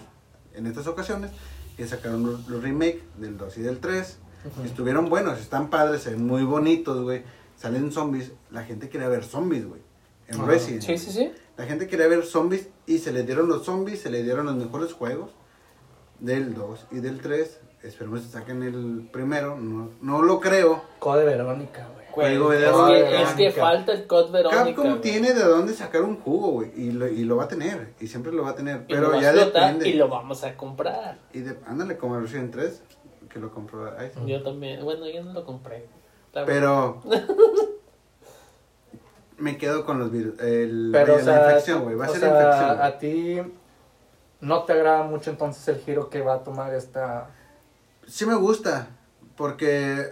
en 0.53 0.65
estas 0.67 0.87
ocasiones, 0.87 1.31
que 1.77 1.87
sacaron 1.87 2.25
los, 2.25 2.47
los 2.47 2.61
remake 2.63 3.01
del 3.17 3.37
2 3.37 3.57
y 3.57 3.61
del 3.61 3.79
3, 3.79 4.17
estuvieron 4.65 5.09
buenos, 5.09 5.39
están 5.39 5.69
padres, 5.69 6.01
se 6.03 6.11
ven 6.11 6.25
muy 6.25 6.43
bonitos, 6.43 7.01
güey. 7.03 7.23
Salen 7.57 7.91
zombies, 7.91 8.31
la 8.49 8.63
gente 8.63 8.89
quería 8.89 9.07
ver 9.07 9.23
zombies, 9.23 9.67
güey. 9.67 9.81
En 10.27 10.35
Ajá. 10.35 10.45
Resident. 10.45 10.83
Sí, 10.83 10.97
sí, 10.97 11.11
sí. 11.11 11.31
La 11.57 11.65
gente 11.65 11.87
quería 11.87 12.07
ver 12.07 12.23
zombies 12.25 12.67
y 12.87 12.99
se 12.99 13.11
le 13.11 13.23
dieron 13.23 13.47
los 13.47 13.65
zombies, 13.65 14.01
se 14.01 14.09
le 14.09 14.23
dieron 14.23 14.45
los 14.47 14.55
mejores 14.55 14.93
juegos 14.93 15.31
del 16.19 16.53
2 16.53 16.87
y 16.91 16.99
del 16.99 17.19
3. 17.21 17.59
Esperemos 17.83 18.21
que 18.21 18.27
saquen 18.27 18.61
el 18.61 19.09
primero, 19.11 19.57
no, 19.57 19.89
no 20.01 20.21
lo 20.21 20.39
creo. 20.39 20.83
Code 20.99 21.25
Verónica, 21.25 21.87
güey. 22.13 22.33
Es, 22.33 22.39
Verónica. 22.39 23.09
que, 23.09 23.21
es 23.21 23.29
que 23.33 23.51
falta 23.51 23.91
el 23.93 24.05
Code 24.05 24.31
Verónica. 24.31 24.65
Capcom 24.65 25.01
tiene 25.01 25.33
de 25.33 25.43
dónde 25.43 25.73
sacar 25.73 26.03
un 26.03 26.19
jugo, 26.19 26.51
güey, 26.51 26.71
y 26.75 26.91
lo, 26.91 27.07
y 27.07 27.23
lo 27.23 27.37
va 27.37 27.45
a 27.45 27.47
tener, 27.47 27.93
y 27.99 28.07
siempre 28.07 28.31
lo 28.31 28.43
va 28.43 28.51
a 28.51 28.55
tener, 28.55 28.85
Y 28.87 28.93
lo 28.93 29.09
pero 29.09 29.21
ya 29.21 29.31
explotar 29.31 29.63
depende. 29.63 29.89
Y 29.89 29.93
lo 29.93 30.09
vamos 30.09 30.43
a 30.43 30.55
comprar. 30.55 31.17
Y 31.33 31.39
de- 31.39 31.57
ándale, 31.65 31.97
como 31.97 32.17
el 32.17 32.23
Resident 32.23 32.53
3, 32.53 32.83
que 33.29 33.39
lo 33.39 33.51
compró 33.51 33.87
Isaac. 33.95 34.25
Yo 34.25 34.43
también. 34.43 34.83
Bueno, 34.83 35.07
yo 35.07 35.23
no 35.23 35.33
lo 35.33 35.45
compré. 35.45 35.85
La 36.33 36.45
Pero 36.45 37.01
me 39.37 39.57
quedo 39.57 39.85
con 39.85 39.99
los 39.99 40.11
virus, 40.11 40.39
el, 40.39 40.89
Pero, 40.91 41.13
vaya, 41.13 41.21
o 41.21 41.25
sea, 41.25 41.41
la 41.41 41.47
infección, 41.49 41.83
güey, 41.83 41.95
va 41.95 42.05
a 42.05 42.09
ser 42.09 42.19
sea, 42.19 42.33
la 42.33 42.43
infección. 42.43 42.81
a 42.81 42.97
ti 42.99 43.53
no 44.41 44.63
te 44.63 44.73
agrada 44.73 45.03
mucho 45.03 45.29
entonces 45.31 45.67
el 45.67 45.77
giro 45.81 46.09
que 46.09 46.21
va 46.21 46.35
a 46.35 46.43
tomar 46.43 46.73
esta... 46.73 47.29
Sí 48.11 48.25
me 48.25 48.35
gusta, 48.35 48.89
porque 49.37 50.05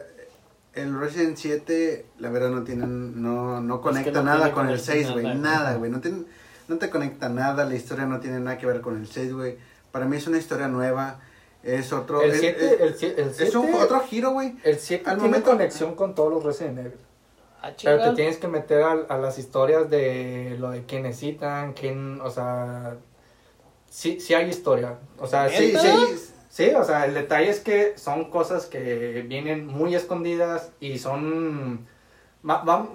el 0.73 0.97
Resident 0.97 1.35
7, 1.35 2.05
la 2.19 2.29
verdad, 2.29 2.49
no 2.49 2.63
tiene, 2.63 2.87
no, 2.87 3.59
no 3.59 3.81
conecta 3.81 4.19
no 4.21 4.23
nada 4.23 4.53
con 4.53 4.69
el 4.69 4.79
conexión 4.79 4.95
6, 4.97 5.11
güey, 5.11 5.35
nada. 5.35 5.75
güey, 5.75 5.91
no, 5.91 5.99
tiene- 5.99 6.23
no 6.69 6.77
te 6.77 6.89
conecta 6.89 7.27
nada, 7.27 7.65
la 7.65 7.75
historia 7.75 8.05
no 8.05 8.21
tiene 8.21 8.39
nada 8.39 8.57
que 8.57 8.65
ver 8.65 8.79
con 8.79 8.95
el 8.97 9.07
6, 9.07 9.33
güey. 9.33 9.57
Para 9.91 10.05
mí 10.05 10.15
es 10.15 10.27
una 10.27 10.37
historia 10.37 10.69
nueva, 10.69 11.19
es 11.61 11.91
otro... 11.91 12.21
El 12.21 12.31
es- 12.31 12.39
7 12.39 12.85
es, 12.85 13.03
el 13.03 13.19
el 13.19 13.47
es 13.47 13.55
un 13.55 13.73
otro 13.73 13.99
giro, 14.01 14.31
güey. 14.31 14.55
el 14.63 14.77
siete 14.79 15.09
al 15.09 15.17
tiene 15.17 15.29
momento- 15.31 15.51
conexión 15.51 15.95
con 15.95 16.15
todos 16.15 16.31
los 16.31 16.43
Resident 16.45 16.79
Evil. 16.79 16.93
Ah, 17.61 17.71
Pero 17.83 18.01
te 18.01 18.11
tienes 18.15 18.37
que 18.37 18.47
meter 18.47 18.81
a, 18.83 18.91
a 19.09 19.17
las 19.17 19.37
historias 19.37 19.89
de 19.89 20.55
lo 20.57 20.71
de 20.71 20.85
quién 20.85 21.03
necesitan, 21.03 21.73
quién, 21.73 22.21
o 22.21 22.29
sea, 22.31 22.95
sí, 23.89 24.21
sí 24.21 24.33
hay 24.33 24.47
historia. 24.49 24.97
O 25.17 25.27
sea, 25.27 25.49
sí, 25.49 25.73
¿Neta? 25.73 25.81
Sí, 25.81 26.28
sí, 26.49 26.69
o 26.75 26.83
sea, 26.83 27.05
el 27.05 27.13
detalle 27.13 27.49
es 27.49 27.59
que 27.61 27.97
son 27.97 28.29
cosas 28.29 28.65
que 28.65 29.23
vienen 29.27 29.65
muy 29.67 29.95
escondidas 29.95 30.71
y 30.81 30.97
son, 30.99 31.87
va- 32.47 32.63
va- 32.63 32.89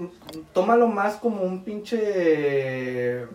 tómalo 0.53 0.89
más 0.89 1.15
como 1.17 1.43
un 1.43 1.65
pinche 1.65 3.27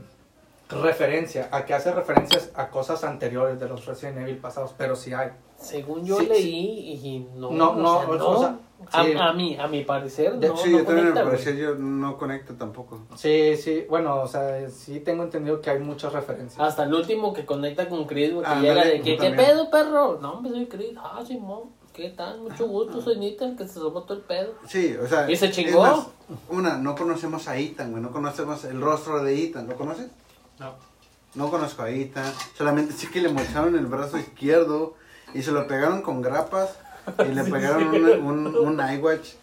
referencia, 0.69 1.49
a 1.51 1.65
que 1.65 1.73
hace 1.73 1.91
referencias 1.91 2.51
a 2.53 2.69
cosas 2.69 3.03
anteriores 3.03 3.59
de 3.59 3.67
los 3.67 3.85
Resident 3.87 4.19
Evil 4.19 4.37
pasados, 4.37 4.75
pero 4.77 4.95
sí 4.95 5.13
hay. 5.13 5.31
Según 5.57 6.05
yo 6.05 6.17
Sí, 6.19 6.27
leí 6.27 6.93
y 7.03 7.27
no. 7.35 7.49
No, 7.51 7.71
o 7.71 7.75
no, 7.75 7.97
o 7.99 8.15
no. 8.17 8.39
sea, 8.39 8.59
a, 8.91 9.03
sí. 9.03 9.13
a 9.19 9.33
mí, 9.33 9.57
a 9.57 9.67
mi 9.67 9.83
parecer, 9.83 10.39
De- 10.39 10.47
no, 10.47 10.57
sí, 10.57 10.71
no 10.71 10.79
yo 10.79 10.85
también 10.85 11.11
conecta, 11.13 11.51
yo 11.51 11.75
no 11.75 12.17
conecto 12.17 12.53
tampoco. 12.55 13.01
Sí, 13.15 13.55
sí, 13.57 13.85
bueno, 13.89 14.21
o 14.21 14.27
sea, 14.27 14.69
sí 14.69 14.99
tengo 15.01 15.23
entendido 15.23 15.61
que 15.61 15.69
hay 15.69 15.79
muchas 15.79 16.13
referencias. 16.13 16.59
Hasta 16.59 16.83
el 16.83 16.93
último 16.93 17.33
que 17.33 17.45
conecta 17.45 17.87
con 17.89 18.05
Chris, 18.05 18.29
que 18.31 18.37
Ándale, 18.37 18.61
llega 18.61 18.85
de 18.85 19.01
que, 19.01 19.17
¿qué 19.17 19.31
pedo, 19.31 19.69
perro? 19.69 20.19
No, 20.21 20.33
hombre, 20.33 20.51
soy 20.51 20.65
Chris. 20.67 20.97
Ah, 20.97 21.21
Simón, 21.25 21.71
¿qué 21.93 22.09
tal? 22.09 22.41
Mucho 22.41 22.67
gusto, 22.67 23.01
soy 23.01 23.17
Nathan, 23.19 23.55
que 23.57 23.67
se 23.67 23.75
somó 23.75 24.03
todo 24.03 24.17
el 24.17 24.23
pedo. 24.23 24.53
Sí, 24.67 24.95
o 24.95 25.07
sea... 25.07 25.29
¿Y 25.29 25.35
se 25.35 25.51
chingó? 25.51 25.81
más, 25.81 26.07
una, 26.49 26.77
no 26.77 26.95
conocemos 26.95 27.47
a 27.47 27.57
Ethan, 27.57 27.91
güey, 27.91 28.01
no 28.01 28.11
conocemos 28.11 28.63
el 28.65 28.81
rostro 28.81 29.21
de 29.23 29.43
Ethan, 29.43 29.67
¿lo 29.67 29.75
conoces? 29.75 30.07
No. 30.59 30.73
No 31.35 31.51
conozco 31.51 31.83
a 31.83 31.89
Ethan, 31.91 32.25
solamente 32.57 32.93
sé 32.93 33.09
que 33.11 33.21
le 33.21 33.29
mocharon 33.29 33.77
el 33.77 33.85
brazo 33.85 34.17
izquierdo 34.17 34.95
y 35.33 35.43
se 35.43 35.51
lo 35.51 35.67
pegaron 35.67 36.01
con 36.01 36.21
grapas 36.23 36.75
y 37.19 37.33
le 37.33 37.43
pegaron 37.43 37.87
un, 37.89 38.47
un, 38.47 38.55
un 38.79 38.91
iWatch. 38.95 39.33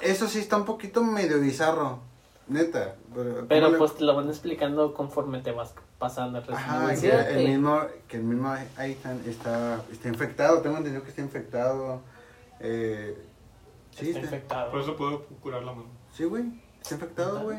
Eso 0.00 0.28
sí 0.28 0.38
está 0.38 0.56
un 0.56 0.64
poquito 0.64 1.02
medio 1.02 1.40
bizarro, 1.40 1.98
neta. 2.46 2.94
Pero, 3.14 3.34
¿cómo 3.34 3.48
Pero 3.48 3.70
le- 3.70 3.78
pues 3.78 3.94
te 3.96 4.04
lo 4.04 4.14
van 4.14 4.28
explicando 4.28 4.94
conforme 4.94 5.40
te 5.40 5.50
vas 5.52 5.74
pasando 5.98 6.38
el 6.38 6.54
Ajá, 6.54 6.88
que 6.90 6.96
7. 6.96 7.42
el 7.42 7.48
mismo, 7.48 7.80
que 8.06 8.16
el 8.18 8.22
mismo 8.22 8.54
Ethan 8.78 9.20
está, 9.26 9.82
está 9.90 10.08
infectado, 10.08 10.60
tengo 10.60 10.76
entendido 10.76 11.02
que 11.02 11.10
está 11.10 11.22
infectado. 11.22 12.00
Eh, 12.60 13.16
sí, 13.90 14.08
Está 14.10 14.20
está- 14.20 14.20
infectado. 14.36 14.70
Por 14.70 14.80
eso 14.80 14.96
puedo 14.96 15.24
curar 15.42 15.62
la 15.64 15.72
mano. 15.72 15.86
sí, 16.12 16.24
güey, 16.24 16.44
está 16.80 16.94
infectado, 16.94 17.40
güey. 17.42 17.58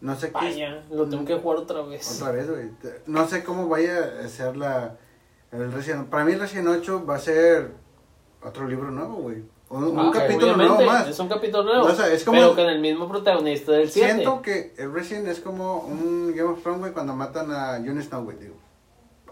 No 0.00 0.16
sé 0.16 0.28
qué... 0.28 0.32
Vaya, 0.34 0.82
lo 0.90 1.08
tengo 1.08 1.24
que 1.24 1.36
jugar 1.36 1.58
otra 1.58 1.80
vez. 1.82 2.20
Otra 2.20 2.32
vez, 2.32 2.50
güey. 2.50 2.70
No 3.06 3.28
sé 3.28 3.44
cómo 3.44 3.68
vaya 3.68 4.20
a 4.24 4.28
ser 4.28 4.56
la. 4.56 4.96
El 5.52 5.70
Resident, 5.70 6.08
para 6.08 6.24
mí, 6.24 6.32
el 6.32 6.40
Resident 6.40 6.66
8 6.68 7.04
va 7.06 7.16
a 7.16 7.18
ser 7.20 7.72
otro 8.44 8.66
libro 8.66 8.90
nuevo, 8.90 9.16
güey. 9.16 9.42
Un, 9.70 9.84
un 9.84 9.98
Ah, 9.98 10.10
capítulo 10.12 10.56
nuevo 10.56 10.80
más. 10.82 11.08
Es 11.08 11.18
un 11.18 11.28
capítulo 11.28 11.62
nuevo. 11.64 11.86
O 11.86 11.94
sea, 11.94 12.12
es 12.12 12.24
como- 12.24 12.38
Pero 12.38 12.54
con 12.54 12.66
el 12.68 12.80
mismo 12.80 13.08
protagonista 13.08 13.72
del 13.72 13.90
7. 13.90 14.12
Siento 14.12 14.42
que 14.42 14.74
el 14.76 14.92
Resident 14.92 15.28
es 15.28 15.40
como 15.40 15.78
un 15.80 16.34
Game 16.36 16.50
of 16.50 16.62
Thrones, 16.62 16.80
güey, 16.80 16.92
cuando 16.92 17.14
matan 17.14 17.50
a 17.52 17.78
Jon 17.84 18.02
Snow, 18.02 18.24
güey, 18.24 18.36
digo. 18.38 18.54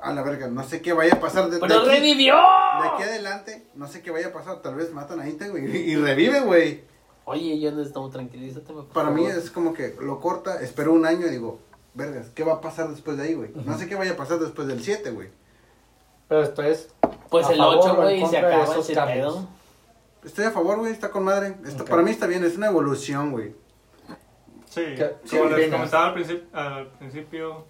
A 0.02 0.14
la 0.14 0.22
verga, 0.22 0.48
no 0.48 0.62
sé 0.64 0.80
qué 0.80 0.94
vaya 0.94 1.12
a 1.14 1.20
pasar 1.20 1.50
de, 1.50 1.56
de 1.56 1.60
¡Pero 1.60 1.80
aquí, 1.80 1.88
revivió! 1.90 2.34
de 2.34 2.88
aquí 2.88 3.02
adelante. 3.02 3.66
No 3.74 3.86
sé 3.86 4.00
qué 4.00 4.10
vaya 4.10 4.28
a 4.28 4.32
pasar. 4.32 4.62
Tal 4.62 4.74
vez 4.76 4.90
matan 4.94 5.20
a 5.20 5.28
Ethan, 5.28 5.50
güey, 5.50 5.66
y 5.76 5.94
revive, 5.96 6.40
güey. 6.40 6.84
Oye, 7.26 7.60
Jon 7.62 7.84
Snow, 7.84 8.08
tranquilízate. 8.08 8.72
por 8.72 8.86
Para 8.88 9.10
mí 9.10 9.26
es 9.26 9.50
como 9.50 9.74
que 9.74 9.94
lo 10.00 10.20
corta, 10.20 10.62
espero 10.62 10.94
un 10.94 11.04
año 11.04 11.26
y 11.26 11.30
digo, 11.30 11.58
vergas, 11.92 12.30
¿qué 12.34 12.44
va 12.44 12.54
a 12.54 12.60
pasar 12.62 12.88
después 12.88 13.18
de 13.18 13.24
ahí, 13.24 13.34
güey? 13.34 13.50
No 13.66 13.76
sé 13.76 13.88
qué 13.88 13.94
vaya 13.94 14.12
a 14.12 14.16
pasar 14.16 14.38
después 14.38 14.66
del 14.68 14.82
7, 14.82 15.10
güey. 15.10 15.28
Pero 16.28 16.42
esto 16.44 16.62
es. 16.62 16.88
Pues 17.30 17.46
a 17.46 17.52
el 17.52 17.58
favor 17.58 17.76
8, 17.78 17.86
o 17.86 17.90
en 17.90 17.96
güey, 18.20 18.26
se 18.30 18.38
acaba 18.38 18.64
esos 18.64 18.78
ese 18.84 18.94
cambios. 18.94 19.34
pedo. 19.34 19.48
Estoy 20.24 20.44
a 20.44 20.50
favor, 20.50 20.78
güey, 20.78 20.92
está 20.92 21.10
con 21.10 21.24
madre. 21.24 21.56
Esto, 21.64 21.82
Ok. 21.84 21.90
Para 21.90 22.02
mí 22.02 22.10
está 22.10 22.26
bien, 22.26 22.44
es 22.44 22.56
una 22.56 22.66
evolución, 22.68 23.30
güey. 23.32 23.54
Sí, 24.66 24.82
¿Qué- 24.96 25.14
qué 25.28 25.38
como 25.38 25.56
les 25.56 25.70
comentaba 25.70 26.06
al 26.08 26.14
principio, 26.14 26.46
al 26.52 26.86
principio 26.98 27.64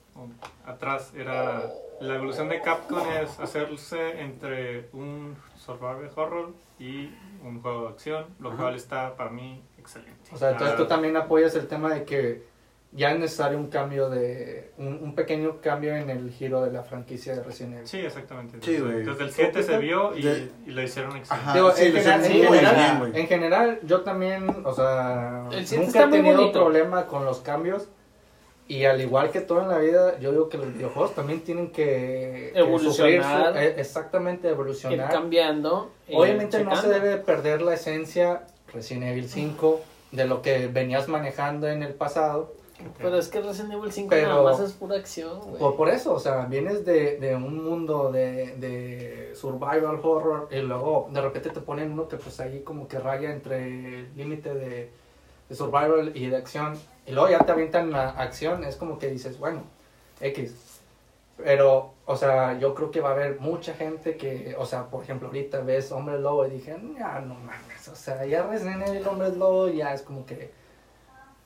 atrás, 0.67 1.13
era 1.17 1.71
la 2.01 2.15
evolución 2.15 2.49
de 2.49 2.61
Capcom 2.61 2.99
es 3.23 3.39
hacerse 3.41 4.21
entre 4.21 4.89
un 4.93 5.37
survival 5.57 6.11
horror 6.17 6.53
y 6.79 7.11
un 7.45 7.61
juego 7.63 7.83
de 7.83 7.89
acción, 7.89 8.27
lo 8.39 8.51
Ajá. 8.51 8.63
cual 8.63 8.75
está 8.75 9.15
para 9.17 9.31
mí 9.31 9.63
excelente. 9.79 10.31
O 10.33 10.37
sea, 10.37 10.51
entonces 10.51 10.75
Ah, 10.75 10.77
tú 10.79 10.87
también 10.87 11.17
apoyas 11.17 11.55
el 11.55 11.69
tema 11.69 11.95
de 11.95 12.05
que 12.05 12.47
ya 12.93 13.12
es 13.12 13.18
necesario 13.20 13.57
un 13.59 13.68
cambio 13.68 14.09
de. 14.11 14.72
Un, 14.78 14.99
un 15.03 15.14
pequeño 15.14 15.61
cambio 15.61 15.95
en 15.95 16.11
el 16.11 16.30
giro 16.32 16.61
de 16.62 16.72
la 16.72 16.82
franquicia 16.82 17.34
de 17.36 17.43
Resident 17.43 17.74
Evil. 17.74 17.86
Sí, 17.88 17.99
exactamente. 17.99 18.59
Sí, 18.62 18.72
Desde, 18.72 18.84
güey. 18.84 19.05
desde 19.05 19.24
el 19.24 19.30
7 19.30 19.62
se 19.62 19.78
vio 19.78 20.16
y, 20.16 20.22
De- 20.22 20.49
y 20.66 20.70
lo 20.70 20.82
hicieron 20.82 21.16
excelente. 21.16 21.45
Ajá. 21.51 21.55
Digo, 21.55 21.70
sí, 21.72 21.84
en, 21.86 21.93
general, 21.93 22.24
en 22.24 22.30
general- 22.32 23.01
bien, 23.03 23.16
en 23.16 23.26
general, 23.28 23.80
yo 23.84 24.01
también, 24.01 24.49
o 24.64 24.72
sea, 24.74 25.45
nunca 25.51 25.61
está 25.61 26.05
he 26.05 26.09
tenido 26.11 26.53
problema 26.53 27.07
con 27.07 27.24
los 27.24 27.41
cambios. 27.41 27.88
Y 28.66 28.84
al 28.84 29.01
igual 29.01 29.32
que 29.32 29.41
todo 29.41 29.62
en 29.62 29.68
la 29.68 29.78
vida, 29.78 30.18
yo 30.20 30.30
digo 30.30 30.49
que 30.49 30.57
los 30.57 30.72
videojuegos 30.72 31.12
también 31.16 31.41
tienen 31.41 31.72
que, 31.72 32.51
que 32.55 32.59
Evolucionar. 32.61 33.53
su- 33.53 33.59
eh, 33.59 33.74
exactamente, 33.78 34.47
Ir 34.47 34.53
evolucionar. 34.55 35.11
cambiando. 35.11 35.91
ir 36.09 36.16
Obviamente 36.16 36.62
no 36.62 36.76
se 36.76 36.88
debe 36.88 37.16
perder 37.16 37.62
la 37.62 37.74
esencia 37.74 38.43
Resident 38.72 39.07
Evil 39.07 39.28
5 39.28 39.80
de 40.12 40.24
lo 40.24 40.41
que 40.41 40.68
venías 40.68 41.09
manejando 41.09 41.66
en 41.68 41.82
el 41.82 41.95
pasado. 41.95 42.53
Pero 42.99 43.16
es 43.16 43.28
que 43.28 43.41
Resident 43.41 43.72
Evil 43.74 43.93
5 43.93 44.09
Pero- 44.11 44.28
nada 44.28 44.43
más 44.43 44.61
es 44.61 44.72
pura 44.72 44.97
acción, 44.97 45.41
güey. 45.41 45.59
Por, 45.59 45.76
por 45.76 45.89
eso, 45.89 46.14
o 46.14 46.18
sea, 46.20 46.47
vienes 46.47 46.85
de, 46.85 47.18
de 47.18 47.35
un 47.37 47.62
mundo 47.64 48.11
de, 48.12 48.57
de 48.57 49.33
survival 49.35 50.01
horror 50.03 50.49
y 50.51 50.57
luego 50.61 51.09
de 51.12 51.20
repente 51.20 51.51
te 51.51 51.61
ponen 51.61 51.93
uno 51.93 52.09
que 52.09 52.16
pues 52.16 52.39
ahí 52.41 52.61
como 52.62 52.89
que 52.89 52.99
raya 52.99 53.31
entre 53.33 54.01
el 54.01 54.16
límite 54.16 54.55
de, 54.55 54.91
de 55.49 55.55
survival 55.55 56.12
y 56.14 56.26
de 56.28 56.37
acción 56.37 56.74
y 57.07 57.12
luego 57.12 57.28
ya 57.31 57.39
te 57.41 57.53
avientan 57.53 57.91
la 57.91 58.11
acción, 58.11 58.64
es 58.64 58.76
como 58.76 58.99
que 58.99 59.09
dices, 59.09 59.39
bueno, 59.39 59.62
X. 60.20 60.55
Pero, 61.43 61.95
o 62.05 62.16
sea, 62.16 62.59
yo 62.59 62.74
creo 62.74 62.91
que 62.91 63.01
va 63.01 63.09
a 63.09 63.12
haber 63.12 63.41
mucha 63.41 63.72
gente 63.72 64.18
que, 64.18 64.55
o 64.59 64.66
sea, 64.66 64.85
por 64.91 65.03
ejemplo, 65.03 65.28
ahorita 65.28 65.61
ves 65.62 65.91
Hombre 65.91 66.18
Lobo 66.18 66.47
y 66.47 66.51
dije, 66.51 66.76
ya 66.99 67.20
no 67.20 67.35
mames, 67.35 67.89
o 67.89 67.97
sea, 67.97 68.26
ya 68.26 68.43
Resident 68.47 68.87
Evil 68.87 69.07
Hombre 69.09 69.31
Lobo 69.35 69.68
ya 69.68 69.95
es 69.95 70.03
como 70.03 70.26
que, 70.26 70.51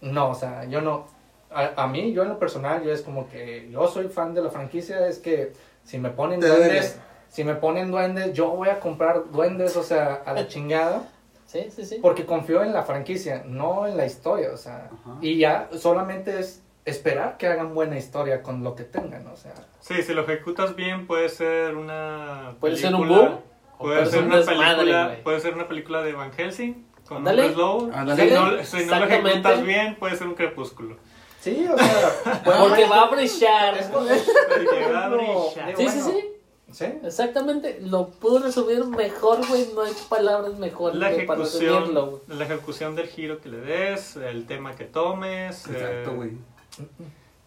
no, 0.01 0.31
o 0.31 0.35
sea, 0.35 0.65
yo 0.65 0.81
no, 0.81 1.07
a, 1.55 1.85
a 1.85 1.87
mí, 1.87 2.13
yo 2.13 2.23
en 2.23 2.29
lo 2.31 2.39
personal, 2.39 2.83
yo 2.83 2.93
es 2.93 3.03
como 3.03 3.29
que 3.29 3.69
yo 3.71 3.87
soy 3.89 4.09
fan 4.09 4.35
de 4.35 4.43
la 4.43 4.51
franquicia, 4.51 5.07
es 5.07 5.19
que 5.19 5.53
si 5.85 5.99
me 5.99 6.11
ponen 6.11 6.41
Te 6.41 6.49
duendes, 6.49 6.99
si 7.29 7.45
me 7.45 7.55
ponen 7.55 7.91
duendes, 7.91 8.33
yo 8.33 8.51
voy 8.51 8.69
a 8.69 8.81
comprar 8.81 9.31
duendes, 9.31 9.77
o 9.77 9.83
sea, 9.83 10.23
a 10.27 10.33
la 10.33 10.47
chingada, 10.49 11.09
Sí, 11.47 11.69
sí, 11.71 11.85
sí. 11.85 11.99
porque 12.03 12.27
confío 12.27 12.63
en 12.65 12.73
la 12.73 12.83
franquicia, 12.83 13.45
no 13.47 13.87
en 13.87 13.97
la 13.97 14.07
historia, 14.07 14.51
o 14.53 14.57
sea, 14.57 14.91
Ajá. 14.93 15.19
y 15.21 15.39
ya 15.39 15.69
solamente 15.79 16.39
es 16.41 16.63
esperar 16.85 17.37
que 17.39 17.47
hagan 17.47 17.75
buena 17.75 17.97
historia 17.97 18.43
con 18.43 18.63
lo 18.65 18.75
que 18.75 18.85
tengan, 18.85 19.27
o 19.29 19.37
sea. 19.37 19.55
Sí, 19.81 20.03
si 20.03 20.13
lo 20.15 20.23
ejecutas 20.23 20.75
bien 20.77 21.07
puede 21.07 21.29
ser 21.29 21.77
una 21.77 22.55
Puede 22.61 22.77
ser 22.77 22.95
un 22.95 23.09
boom, 23.09 23.39
Puede 23.79 23.97
puede 23.97 24.07
ser 24.07 24.11
ser 24.11 24.25
una 24.25 24.41
un 24.41 24.47
película, 24.47 25.17
puede 25.23 25.41
ser 25.41 25.55
una 25.55 25.69
película 25.69 26.03
de 26.03 26.13
Van 26.13 26.33
Helsing 26.33 26.87
con 27.07 27.25
lobo. 27.25 27.91
Ándale. 27.93 28.29
Si 28.29 28.35
no, 28.35 28.65
si 28.65 28.87
no 28.87 28.99
lo 28.99 29.05
ejecutas 29.07 29.63
bien, 29.63 29.97
puede 29.97 30.17
ser 30.17 30.27
un 30.27 30.35
crepúsculo. 30.35 30.97
Sí, 31.45 31.67
o 31.73 31.77
sea, 31.77 32.43
Porque 32.45 32.87
va 32.87 33.03
a 33.03 33.11
brillar. 33.11 33.77
es 33.79 33.87
como- 33.87 34.07
Porque 34.07 34.93
va 34.93 35.07
a 35.07 35.11
como- 35.11 35.49
brillar. 35.51 35.77
digo, 35.77 35.79
Sí, 35.79 35.89
sí, 35.89 36.01
bueno, 36.03 36.19
sí. 36.21 36.31
Sí. 36.73 36.85
Exactamente. 37.05 37.79
Lo 37.83 38.09
pudo 38.09 38.41
resumir 38.41 38.85
mejor, 38.87 39.47
güey. 39.47 39.69
No 39.75 39.83
hay 39.83 39.93
palabras 40.09 40.55
mejores 40.59 40.97
La 40.99 41.13
güey, 41.13 41.25
para 41.27 41.41
resumirlo, 41.41 41.77
ejecución, 41.79 42.11
güey. 42.27 42.39
la 42.39 42.45
ejecución 42.45 42.97
del 42.97 43.07
giro 43.09 43.41
que 43.41 43.49
le 43.49 43.59
des, 43.59 44.17
el 44.17 44.47
tema 44.47 44.75
que 44.75 44.85
tomes. 44.85 45.69
Exacto, 45.69 46.11
eh, 46.11 46.15
güey. 46.17 46.31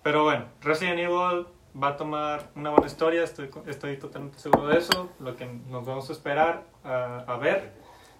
Pero 0.04 0.24
bueno, 0.24 0.46
Resident 0.62 1.00
Evil 1.00 1.46
va 1.82 1.90
a 1.90 1.98
tomar 1.98 2.50
una 2.56 2.70
buena 2.70 2.88
historia, 2.88 3.24
estoy, 3.24 3.50
estoy 3.66 3.98
totalmente 3.98 4.40
seguro 4.40 4.68
de 4.68 4.78
eso. 4.78 5.10
Lo 5.20 5.36
que 5.36 5.46
nos 5.46 5.86
vamos 5.86 6.10
a 6.10 6.14
esperar 6.14 6.64
a, 6.86 7.26
a 7.28 7.38
ver, 7.38 7.74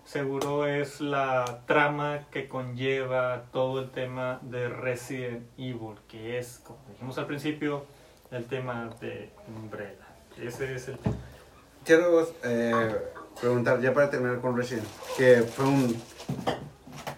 seguro 0.08 0.66
es 0.66 1.02
la 1.02 1.62
trama 1.68 2.28
que 2.32 2.48
conlleva 2.48 3.44
todo 3.52 3.82
el 3.82 3.92
tema 3.92 4.40
de 4.42 4.70
Resident 4.70 5.46
Evil, 5.58 5.96
que 6.08 6.40
es, 6.40 6.62
como 6.64 6.80
dijimos 6.90 7.18
al 7.18 7.26
principio, 7.28 7.86
el 8.32 8.46
tema 8.46 8.90
de 9.02 9.32
Umbrella. 9.48 10.08
Ese 10.42 10.76
es 10.76 10.88
el 10.88 10.98
tema. 11.00 11.16
Quiero 11.84 12.26
eh, 12.44 12.96
preguntar, 13.40 13.82
ya 13.82 13.94
para 13.94 14.10
terminar 14.10 14.40
con 14.40 14.56
Resident, 14.56 14.88
que 15.18 15.42
fue 15.44 15.66
un 15.66 16.02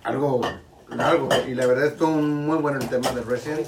algo 0.04 0.42
largo, 0.90 1.30
y 1.48 1.54
la 1.54 1.68
verdad 1.68 1.86
estuvo 1.88 2.10
muy 2.12 2.58
bueno 2.58 2.80
el 2.80 2.90
tema 2.90 3.12
de 3.12 3.22
Resident. 3.22 3.68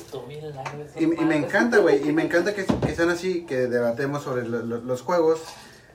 Y, 0.99 1.03
y 1.03 1.25
me 1.25 1.35
encanta, 1.35 1.77
güey, 1.77 2.07
y 2.07 2.11
me 2.11 2.23
encanta 2.23 2.55
que, 2.55 2.65
que 2.65 2.95
sean 2.95 3.09
así, 3.11 3.45
que 3.45 3.67
debatemos 3.67 4.23
sobre 4.23 4.47
lo- 4.47 4.63
lo- 4.63 4.81
los 4.81 5.01
juegos, 5.03 5.43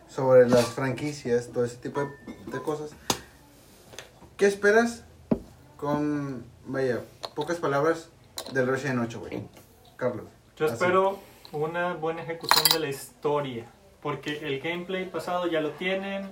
sobre 0.09 0.49
las 0.49 0.67
franquicias, 0.67 1.49
todo 1.53 1.65
ese 1.65 1.77
tipo 1.79 2.01
de, 2.01 2.07
de 2.53 2.63
cosas. 2.63 2.91
¿Qué 4.37 4.47
esperas 4.47 5.05
con, 5.77 6.45
vaya, 6.67 7.01
pocas 7.35 7.57
palabras 7.59 8.11
del 8.53 8.67
Resident 8.67 9.01
8, 9.03 9.21
güey? 9.21 9.43
Carlos. 9.97 10.27
Yo 10.57 10.67
así. 10.67 10.75
espero 10.75 11.19
una 11.53 11.95
buena 11.95 12.23
ejecución 12.23 12.65
de 12.73 12.81
la 12.81 12.89
historia, 12.89 13.65
porque 14.03 14.39
el 14.47 14.61
gameplay 14.61 15.07
pasado 15.09 15.47
ya 15.47 15.61
lo 15.61 15.71
tienen, 15.73 16.31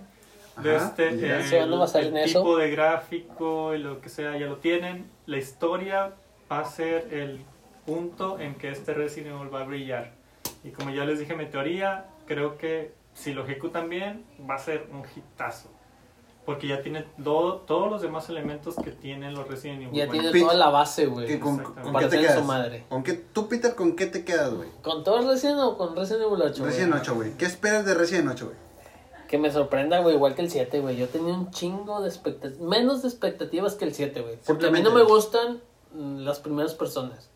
de 0.63 0.77
Ajá, 0.77 0.87
este, 0.89 1.19
ya. 1.19 1.41
el, 1.63 1.73
a 1.73 1.77
basar 1.77 2.03
el 2.03 2.09
en 2.09 2.17
eso. 2.19 2.41
tipo 2.41 2.57
de 2.59 2.71
gráfico 2.71 3.75
y 3.75 3.79
lo 3.79 4.01
que 4.01 4.09
sea 4.09 4.37
ya 4.39 4.47
lo 4.47 4.59
tienen. 4.59 5.11
La 5.27 5.39
historia 5.39 6.13
va 6.51 6.61
a 6.61 6.65
ser 6.67 7.09
el 7.13 7.43
punto 7.87 8.39
en 8.39 8.55
que 8.57 8.71
este 8.71 8.93
Resident 8.95 9.35
Evil 9.37 9.53
va 9.53 9.63
a 9.63 9.65
brillar. 9.65 10.13
Y 10.63 10.71
como 10.71 10.91
ya 10.91 11.05
les 11.05 11.19
dije 11.19 11.35
mi 11.35 11.47
teoría, 11.47 12.07
creo 12.27 12.57
que 12.59 12.93
si 13.15 13.33
lo 13.33 13.45
ejecutan 13.45 13.89
bien 13.89 14.25
va 14.49 14.57
a 14.57 14.59
ser 14.59 14.89
un 14.93 15.05
hitazo. 15.17 15.71
Porque 16.45 16.69
ya 16.69 16.83
tiene 16.83 17.07
todo, 17.23 17.61
todos 17.61 17.91
los 17.91 18.03
demás 18.03 18.29
elementos 18.29 18.77
que 18.77 18.91
tienen 18.91 19.33
los 19.35 19.49
Resident 19.49 19.83
Evil. 19.85 19.95
Ya 19.95 20.07
Bueno, 20.07 20.23
tiene 20.31 20.41
toda 20.41 20.55
la 20.55 20.69
base, 20.69 21.07
güey. 21.07 21.27
¿Qué- 21.27 21.41
con, 21.41 21.57
con 21.63 21.97
qué 21.97 22.07
te 22.07 22.21
quedas? 22.21 22.39
su 22.39 22.45
madre. 22.45 22.85
¿Con 22.91 23.03
qué, 23.03 23.15
tú, 23.15 23.49
Peter, 23.49 23.75
con 23.75 23.97
qué 23.97 24.07
te 24.07 24.25
quedas, 24.27 24.53
güey? 24.53 24.69
¿Con 24.83 25.05
todo 25.05 25.27
Resident 25.31 25.59
o 25.61 25.79
con 25.79 25.97
Resident 25.97 26.25
Evil 26.27 26.43
8? 26.43 26.55
güey? 26.63 26.71
Resident 26.71 26.95
8, 27.01 27.15
güey. 27.15 27.33
¿Qué 27.39 27.47
esperas 27.47 27.87
de 27.87 27.95
Resident 27.95 28.29
8, 28.31 28.45
güey? 28.45 28.57
Que 29.27 29.39
me 29.39 29.51
sorprenda, 29.51 30.01
güey, 30.01 30.17
igual 30.17 30.35
que 30.35 30.43
el 30.43 30.51
7, 30.51 30.81
güey. 30.81 30.97
Yo 30.97 31.09
tenía 31.09 31.33
un 31.33 31.51
chingo 31.51 32.03
de 32.03 32.09
expectativas. 32.09 32.61
Menos 32.61 33.01
de 33.01 33.09
expectativas 33.09 33.75
que 33.75 33.87
el 33.87 33.95
7, 33.95 34.21
güey. 34.21 34.39
Porque 34.47 34.67
a 34.67 34.71
mí 34.71 34.83
no 34.83 34.93
me 34.93 35.03
gustan 35.03 35.63
mm, 35.95 36.19
las 36.19 36.41
primeras 36.41 36.75
personas. 36.75 37.31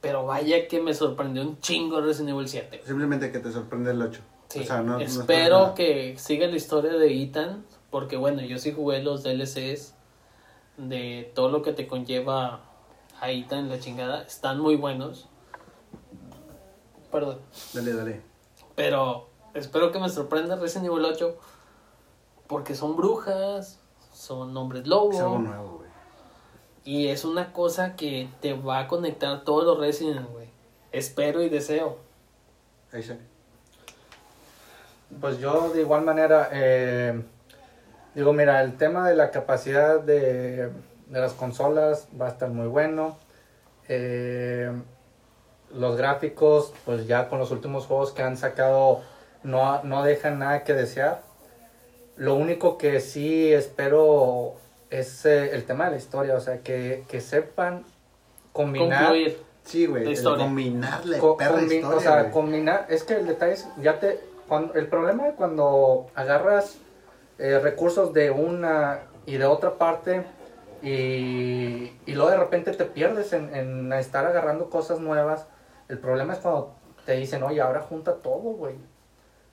Pero 0.00 0.24
vaya 0.24 0.66
que 0.66 0.80
me 0.80 0.94
sorprendió 0.94 1.42
un 1.42 1.60
chingo 1.60 2.00
Resident 2.00 2.30
Evil 2.30 2.48
7. 2.48 2.68
güey. 2.78 2.86
Simplemente 2.88 3.30
que 3.30 3.38
te 3.38 3.52
sorprende 3.52 3.90
el 3.92 4.00
8. 4.00 4.20
Sí. 4.48 4.60
O 4.60 4.64
sea, 4.64 4.82
no, 4.82 4.94
no 4.94 4.98
Espero 5.00 5.58
nada. 5.60 5.74
que 5.74 6.16
siga 6.18 6.46
la 6.46 6.56
historia 6.56 6.92
de 6.92 7.22
Ethan. 7.22 7.64
Porque 7.92 8.16
bueno, 8.16 8.40
yo 8.40 8.58
sí 8.58 8.72
jugué 8.72 9.02
los 9.02 9.22
DLCs 9.22 9.94
de 10.78 11.30
todo 11.34 11.50
lo 11.50 11.60
que 11.60 11.74
te 11.74 11.86
conlleva 11.86 12.62
a 13.20 13.30
Ethan, 13.30 13.68
la 13.68 13.78
chingada. 13.78 14.22
Están 14.22 14.58
muy 14.58 14.76
buenos. 14.76 15.28
Perdón. 17.10 17.38
Dale, 17.74 17.92
dale. 17.92 18.22
Pero 18.74 19.28
espero 19.52 19.92
que 19.92 19.98
me 19.98 20.08
sorprenda 20.08 20.56
Resident 20.56 20.86
Evil 20.86 21.04
8. 21.04 21.36
Porque 22.46 22.74
son 22.74 22.96
brujas, 22.96 23.78
son 24.10 24.56
hombres 24.56 24.86
lobo. 24.86 25.12
Es 25.12 25.20
algo 25.20 25.38
nuevo, 25.40 25.68
güey. 25.76 25.90
Y 26.84 27.08
es 27.08 27.26
una 27.26 27.52
cosa 27.52 27.94
que 27.94 28.30
te 28.40 28.54
va 28.54 28.78
a 28.78 28.88
conectar 28.88 29.44
todos 29.44 29.64
los 29.64 29.78
Resident, 29.78 30.26
güey. 30.30 30.48
Espero 30.92 31.42
y 31.42 31.50
deseo. 31.50 31.98
Isaac. 32.98 33.18
Pues 35.20 35.38
yo 35.38 35.68
de 35.68 35.82
igual 35.82 36.04
manera, 36.04 36.48
eh, 36.52 37.22
digo, 38.14 38.32
mira, 38.32 38.62
el 38.62 38.76
tema 38.76 39.08
de 39.08 39.16
la 39.16 39.30
capacidad 39.30 40.00
de, 40.00 40.70
de 41.06 41.20
las 41.20 41.32
consolas 41.32 42.08
va 42.20 42.26
a 42.26 42.30
estar 42.30 42.48
muy 42.50 42.66
bueno. 42.68 43.16
Eh, 43.88 44.70
los 45.74 45.96
gráficos, 45.96 46.72
pues 46.84 47.06
ya 47.06 47.28
con 47.28 47.38
los 47.38 47.50
últimos 47.50 47.86
juegos 47.86 48.12
que 48.12 48.22
han 48.22 48.36
sacado, 48.36 49.00
no, 49.42 49.82
no 49.84 50.02
dejan 50.02 50.38
nada 50.38 50.64
que 50.64 50.74
desear. 50.74 51.22
Lo 52.16 52.34
único 52.34 52.76
que 52.76 53.00
sí 53.00 53.52
espero 53.52 54.54
es 54.90 55.24
eh, 55.24 55.54
el 55.54 55.64
tema 55.64 55.86
de 55.86 55.92
la 55.92 55.96
historia, 55.96 56.34
o 56.34 56.40
sea, 56.40 56.58
que, 56.58 57.04
que 57.08 57.20
sepan 57.22 57.84
combinar. 58.52 59.04
Concluir. 59.04 59.42
Sí, 59.64 59.86
güey. 59.86 60.04
La 60.04 60.10
historia. 60.10 60.44
Combinarle, 60.44 61.18
co- 61.18 61.36
perra 61.36 61.60
combi- 61.60 61.74
historia, 61.76 61.96
o 61.96 62.00
sea, 62.00 62.20
güey. 62.20 62.32
combinar, 62.32 62.86
es 62.90 63.04
que 63.04 63.14
el 63.14 63.26
detalle 63.26 63.52
es, 63.54 63.66
ya 63.80 63.98
te, 64.00 64.20
cuando, 64.48 64.74
el 64.74 64.88
problema 64.88 65.28
es 65.28 65.34
cuando 65.36 66.08
agarras 66.14 66.76
eh, 67.38 67.58
recursos 67.58 68.12
de 68.12 68.30
una 68.30 69.00
y 69.26 69.36
de 69.36 69.44
otra 69.44 69.72
parte 69.78 70.24
y, 70.82 71.92
y 72.06 72.14
luego 72.14 72.30
de 72.30 72.36
repente 72.36 72.72
te 72.72 72.84
pierdes 72.84 73.32
en, 73.32 73.54
en 73.54 73.92
estar 73.92 74.26
agarrando 74.26 74.68
cosas 74.68 74.98
nuevas. 75.00 75.46
El 75.88 75.98
problema 75.98 76.32
es 76.32 76.40
cuando 76.40 76.74
te 77.06 77.12
dicen, 77.12 77.42
oye, 77.42 77.60
ahora 77.60 77.80
junta 77.82 78.14
todo, 78.16 78.40
güey. 78.40 78.74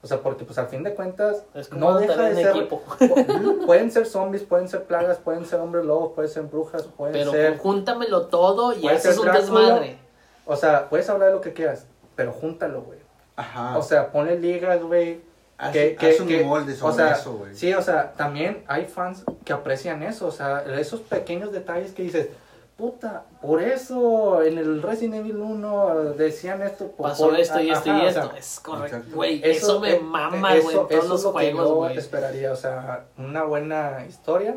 O 0.01 0.07
sea, 0.07 0.21
porque 0.21 0.45
pues 0.45 0.57
al 0.57 0.67
fin 0.67 0.81
de 0.83 0.95
cuentas 0.95 1.43
Es 1.53 1.67
como 1.67 1.91
no 1.91 1.97
deja 1.97 2.29
de 2.29 2.35
ser... 2.35 2.55
equipo. 2.55 2.81
pueden 3.65 3.91
ser 3.91 4.05
zombies, 4.05 4.43
pueden 4.43 4.69
ser 4.69 4.85
plagas, 4.85 5.17
pueden 5.17 5.45
ser 5.45 5.59
hombres 5.59 5.83
lobos, 5.85 6.13
pueden 6.13 6.31
ser 6.31 6.43
brujas, 6.43 6.83
pueden 6.83 7.13
Pero 7.13 7.31
ser... 7.31 7.57
júntamelo 7.57 8.27
todo 8.27 8.73
y 8.73 8.87
haces 8.87 9.17
un 9.17 9.25
Drácula. 9.25 9.41
desmadre. 9.41 9.97
O 10.45 10.55
sea, 10.55 10.89
puedes 10.89 11.09
hablar 11.09 11.29
de 11.29 11.35
lo 11.35 11.41
que 11.41 11.53
quieras, 11.53 11.85
pero 12.15 12.31
júntalo, 12.31 12.81
güey. 12.81 12.99
Ajá. 13.35 13.77
O 13.77 13.81
sea, 13.81 14.11
ponle 14.11 14.39
ligas, 14.39 14.81
güey. 14.81 15.21
Haz, 15.59 15.71
que- 15.73 15.95
haz 15.99 16.15
que- 16.15 16.21
un 16.23 16.27
que- 16.27 16.43
molde 16.43 16.75
sobre 16.75 16.93
o 16.93 16.95
sea, 16.95 17.11
eso, 17.11 17.33
güey. 17.33 17.53
Sí, 17.55 17.73
o 17.73 17.81
sea, 17.81 18.13
también 18.13 18.63
hay 18.67 18.85
fans 18.85 19.23
que 19.45 19.53
aprecian 19.53 20.01
eso, 20.01 20.25
o 20.27 20.31
sea, 20.31 20.63
esos 20.79 21.01
pequeños 21.01 21.51
detalles 21.51 21.91
que 21.91 22.01
dices, 22.03 22.29
puta, 22.77 23.23
por 23.41 23.61
eso 23.61 24.41
en 24.41 24.57
el 24.57 24.81
Resident 24.81 25.15
Evil 25.15 25.35
1 25.37 25.95
decían 26.17 26.61
esto. 26.61 26.87
por- 26.91 27.09
Pasó 27.09 27.25
por- 27.29 27.37
esto 27.39 27.59
y 27.59 27.69
esto 27.69 27.91
ajá, 27.91 28.03
y 28.03 28.07
o 28.07 28.11
sea, 28.11 28.23
esto. 28.23 28.35
Es 28.37 28.59
correcto. 28.61 29.01
Güey, 29.13 29.41
eso, 29.43 29.79
me 29.81 29.95
eh, 29.95 29.99
mama, 29.99 30.39
güey, 30.39 30.59
eso- 30.59 30.87
eso 30.89 31.15
es 31.15 31.23
lo 31.23 31.33
que 31.35 31.51
yo 31.53 31.75
güey. 31.75 31.97
esperaría, 31.97 32.51
o 32.53 32.55
sea, 32.55 33.05
una 33.17 33.43
buena 33.43 34.05
historia. 34.07 34.55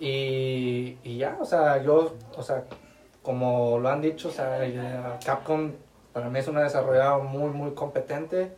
Y, 0.00 0.98
y 1.04 1.18
ya, 1.18 1.36
o 1.40 1.44
sea, 1.44 1.82
yo, 1.82 2.14
o 2.36 2.42
sea, 2.42 2.64
como 3.22 3.78
lo 3.78 3.88
han 3.88 4.00
dicho, 4.02 4.28
o 4.28 4.32
sea, 4.32 4.58
eh, 4.66 5.00
Capcom 5.24 5.72
para 6.12 6.28
mí 6.28 6.38
es 6.38 6.48
una 6.48 6.62
desarrolladora 6.62 7.18
muy, 7.24 7.50
muy 7.50 7.72
competente. 7.72 8.52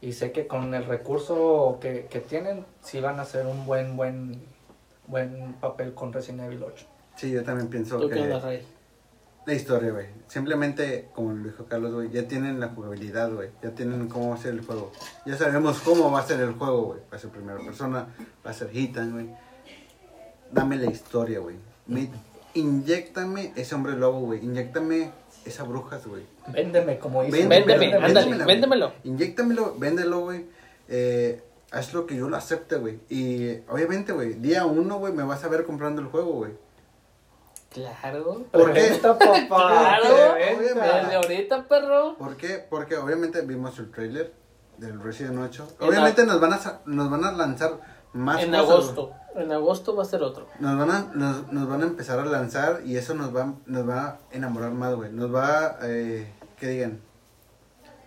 Y 0.00 0.12
sé 0.12 0.32
que 0.32 0.46
con 0.46 0.72
el 0.74 0.84
recurso 0.86 1.78
que, 1.80 2.06
que 2.06 2.20
tienen, 2.20 2.64
sí 2.82 3.00
van 3.00 3.18
a 3.18 3.22
hacer 3.22 3.46
un 3.46 3.66
buen, 3.66 3.96
buen, 3.96 4.40
buen 5.06 5.52
papel 5.60 5.92
con 5.94 6.12
Resident 6.12 6.42
Evil 6.42 6.62
8. 6.62 6.86
Sí, 7.16 7.30
yo 7.30 7.42
también 7.44 7.68
pienso 7.68 7.98
¿Tú 8.00 8.08
que... 8.08 8.14
Rey? 8.38 8.66
La 9.46 9.54
historia, 9.54 9.90
güey. 9.90 10.06
Simplemente, 10.26 11.08
como 11.14 11.32
lo 11.32 11.44
dijo 11.44 11.64
Carlos, 11.64 11.92
güey, 11.94 12.10
ya 12.10 12.28
tienen 12.28 12.60
la 12.60 12.68
jugabilidad, 12.68 13.30
güey. 13.32 13.50
Ya 13.62 13.70
tienen 13.74 14.08
cómo 14.08 14.30
va 14.30 14.34
a 14.36 14.38
ser 14.38 14.52
el 14.54 14.64
juego. 14.64 14.92
Ya 15.26 15.36
sabemos 15.36 15.80
cómo 15.80 16.10
va 16.10 16.20
a 16.20 16.26
ser 16.26 16.40
el 16.40 16.52
juego, 16.52 16.82
güey. 16.82 17.00
Va 17.12 17.16
a 17.16 17.20
ser 17.20 17.30
primera 17.30 17.58
persona, 17.58 18.06
va 18.46 18.50
a 18.50 18.54
ser 18.54 18.74
hitan, 18.74 19.12
güey. 19.12 19.30
Dame 20.52 20.76
la 20.76 20.90
historia, 20.90 21.40
güey. 21.40 21.56
Me- 21.86 22.10
Inyéctame 22.54 23.52
ese 23.56 23.74
hombre 23.74 23.94
lobo, 23.96 24.20
güey. 24.20 24.44
Inyéctame 24.44 25.10
esa 25.44 25.64
brujas, 25.64 26.06
güey. 26.06 26.24
Véndeme, 26.48 26.98
como 26.98 27.22
dicen. 27.22 27.48
Véndeme, 27.48 27.78
Véndeme, 27.78 28.06
ándale, 28.06 28.44
véndemelo. 28.44 28.92
Inyéctamelo, 29.04 29.74
véndelo, 29.78 30.20
güey. 30.20 30.46
Eh, 30.88 31.42
haz 31.70 31.92
lo 31.94 32.06
que 32.06 32.16
yo 32.16 32.28
lo 32.28 32.36
acepte, 32.36 32.76
güey. 32.76 33.00
Y 33.08 33.58
obviamente, 33.68 34.12
güey, 34.12 34.34
día 34.34 34.66
uno, 34.66 34.98
güey, 34.98 35.12
me 35.12 35.22
vas 35.22 35.44
a 35.44 35.48
ver 35.48 35.64
comprando 35.64 36.02
el 36.02 36.08
juego, 36.08 36.32
güey. 36.32 36.52
Claro. 37.70 38.44
¿Por 38.50 38.72
qué? 38.72 38.80
Preventa, 38.80 39.18
papá, 39.18 39.48
Claro. 39.48 40.34
Desde 40.34 41.14
ahorita, 41.14 41.68
perro. 41.68 42.16
¿Por 42.18 42.36
qué? 42.36 42.64
Porque 42.68 42.96
obviamente 42.96 43.42
vimos 43.42 43.78
el 43.78 43.90
trailer 43.90 44.32
del 44.76 45.00
Resident 45.00 45.38
8. 45.38 45.76
En 45.80 45.88
Obviamente 45.88 46.26
nos 46.26 46.40
van 46.40 46.54
a 46.54 46.80
nos 46.86 47.10
van 47.10 47.24
a 47.24 47.32
lanzar 47.32 47.78
más 48.12 48.42
En 48.42 48.50
cosas, 48.50 48.64
agosto. 48.68 49.14
En 49.36 49.52
agosto 49.52 49.94
va 49.94 50.02
a 50.02 50.06
ser 50.06 50.22
otro. 50.22 50.46
Nos 50.58 50.78
van 50.78 50.90
a 50.90 51.10
nos, 51.14 51.52
nos 51.52 51.68
van 51.68 51.82
a 51.82 51.86
empezar 51.86 52.18
a 52.18 52.24
lanzar 52.24 52.82
y 52.84 52.96
eso 52.96 53.14
nos 53.14 53.34
va 53.34 53.54
nos 53.66 53.88
va 53.88 54.04
a 54.06 54.18
enamorar 54.32 54.72
más, 54.72 54.94
güey. 54.94 55.12
Nos 55.12 55.32
va 55.34 55.78
eh, 55.82 56.26
que 56.58 56.66
digan, 56.66 57.00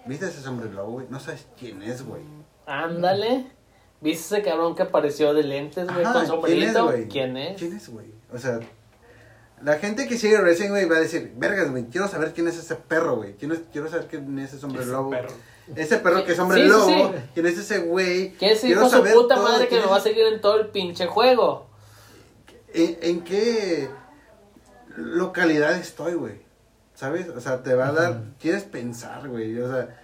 ¿viste 0.05 0.27
ese 0.27 0.47
hombre 0.47 0.69
lobo, 0.71 0.91
güey? 0.93 1.07
No 1.09 1.19
sabes 1.19 1.47
quién 1.57 1.81
es, 1.81 2.03
güey. 2.05 2.23
Ándale. 2.65 3.45
¿Viste 4.01 4.35
ese 4.35 4.43
cabrón 4.43 4.75
que 4.75 4.83
apareció 4.83 5.33
de 5.33 5.43
lentes, 5.43 5.87
güey, 5.87 6.03
Ajá, 6.03 6.13
con 6.13 6.27
sombrerito? 6.27 6.85
güey? 6.87 7.07
¿Quién 7.07 7.37
es? 7.37 7.57
¿Quién 7.57 7.71
es, 7.73 7.87
güey? 7.87 8.07
O 8.33 8.37
sea, 8.37 8.59
la 9.61 9.75
gente 9.75 10.07
que 10.09 10.17
sigue 10.17 10.41
Resident, 10.41 10.71
güey, 10.71 10.89
va 10.89 10.97
a 10.97 10.99
decir, 10.99 11.31
vergas, 11.37 11.71
güey, 11.71 11.85
quiero 11.85 12.09
saber 12.09 12.33
quién 12.33 12.49
es 12.49 12.57
ese 12.57 12.75
perro, 12.75 13.15
güey. 13.15 13.35
Quiero, 13.37 13.55
quiero 13.71 13.87
saber 13.89 14.07
quién 14.07 14.37
es 14.39 14.53
ese 14.53 14.65
hombre 14.65 14.85
lobo. 14.85 15.09
perro. 15.09 15.29
Ese 15.75 15.97
perro 15.97 16.25
que 16.25 16.33
es 16.33 16.39
hombre 16.39 16.61
Sí, 16.63 16.67
lobo. 16.69 16.85
sí. 16.87 17.19
¿Quién 17.33 17.45
es 17.45 17.57
ese 17.57 17.79
güey? 17.79 18.33
¿Quién 18.33 18.51
es 18.51 18.59
Quiero 18.61 18.81
hijo 18.81 18.89
su 18.89 18.97
saber 18.97 19.13
puta 19.13 19.35
todo, 19.35 19.43
madre 19.45 19.67
que 19.67 19.79
me 19.79 19.85
va 19.85 19.97
a 19.97 20.01
seguir 20.01 20.25
en 20.25 20.41
todo 20.41 20.59
el 20.59 20.67
pinche 20.67 21.07
juego? 21.07 21.67
¿En, 22.73 22.97
en 23.01 23.21
qué 23.23 23.89
localidad 24.97 25.73
estoy, 25.77 26.13
güey? 26.15 26.41
¿Sabes? 26.95 27.27
O 27.29 27.39
sea, 27.41 27.63
te 27.63 27.73
va 27.75 27.87
a 27.87 27.91
dar... 27.91 28.21
Quieres 28.39 28.63
pensar, 28.63 29.27
güey. 29.29 29.59
O 29.59 29.71
sea... 29.71 29.99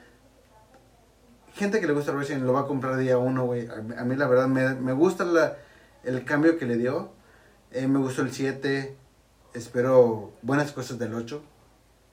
Gente 1.55 1.79
que 1.81 1.87
le 1.87 1.93
gusta 1.93 2.13
Resident 2.13 2.45
lo 2.45 2.53
va 2.53 2.61
a 2.61 2.65
comprar 2.67 2.95
día 2.97 3.17
uno, 3.17 3.45
güey. 3.45 3.67
A, 3.69 3.75
mí- 3.81 3.95
a 3.97 4.03
mí 4.05 4.15
la 4.15 4.27
verdad 4.27 4.47
me, 4.47 4.75
me 4.75 4.93
gusta 4.93 5.25
la, 5.25 5.57
el 6.03 6.23
cambio 6.23 6.57
que 6.57 6.65
le 6.65 6.77
dio. 6.77 7.11
Eh, 7.71 7.87
me 7.87 7.99
gustó 7.99 8.21
el 8.21 8.31
7. 8.31 8.95
Espero 9.53 10.31
buenas 10.41 10.71
cosas 10.71 10.97
del 10.99 11.13
8. 11.13 11.41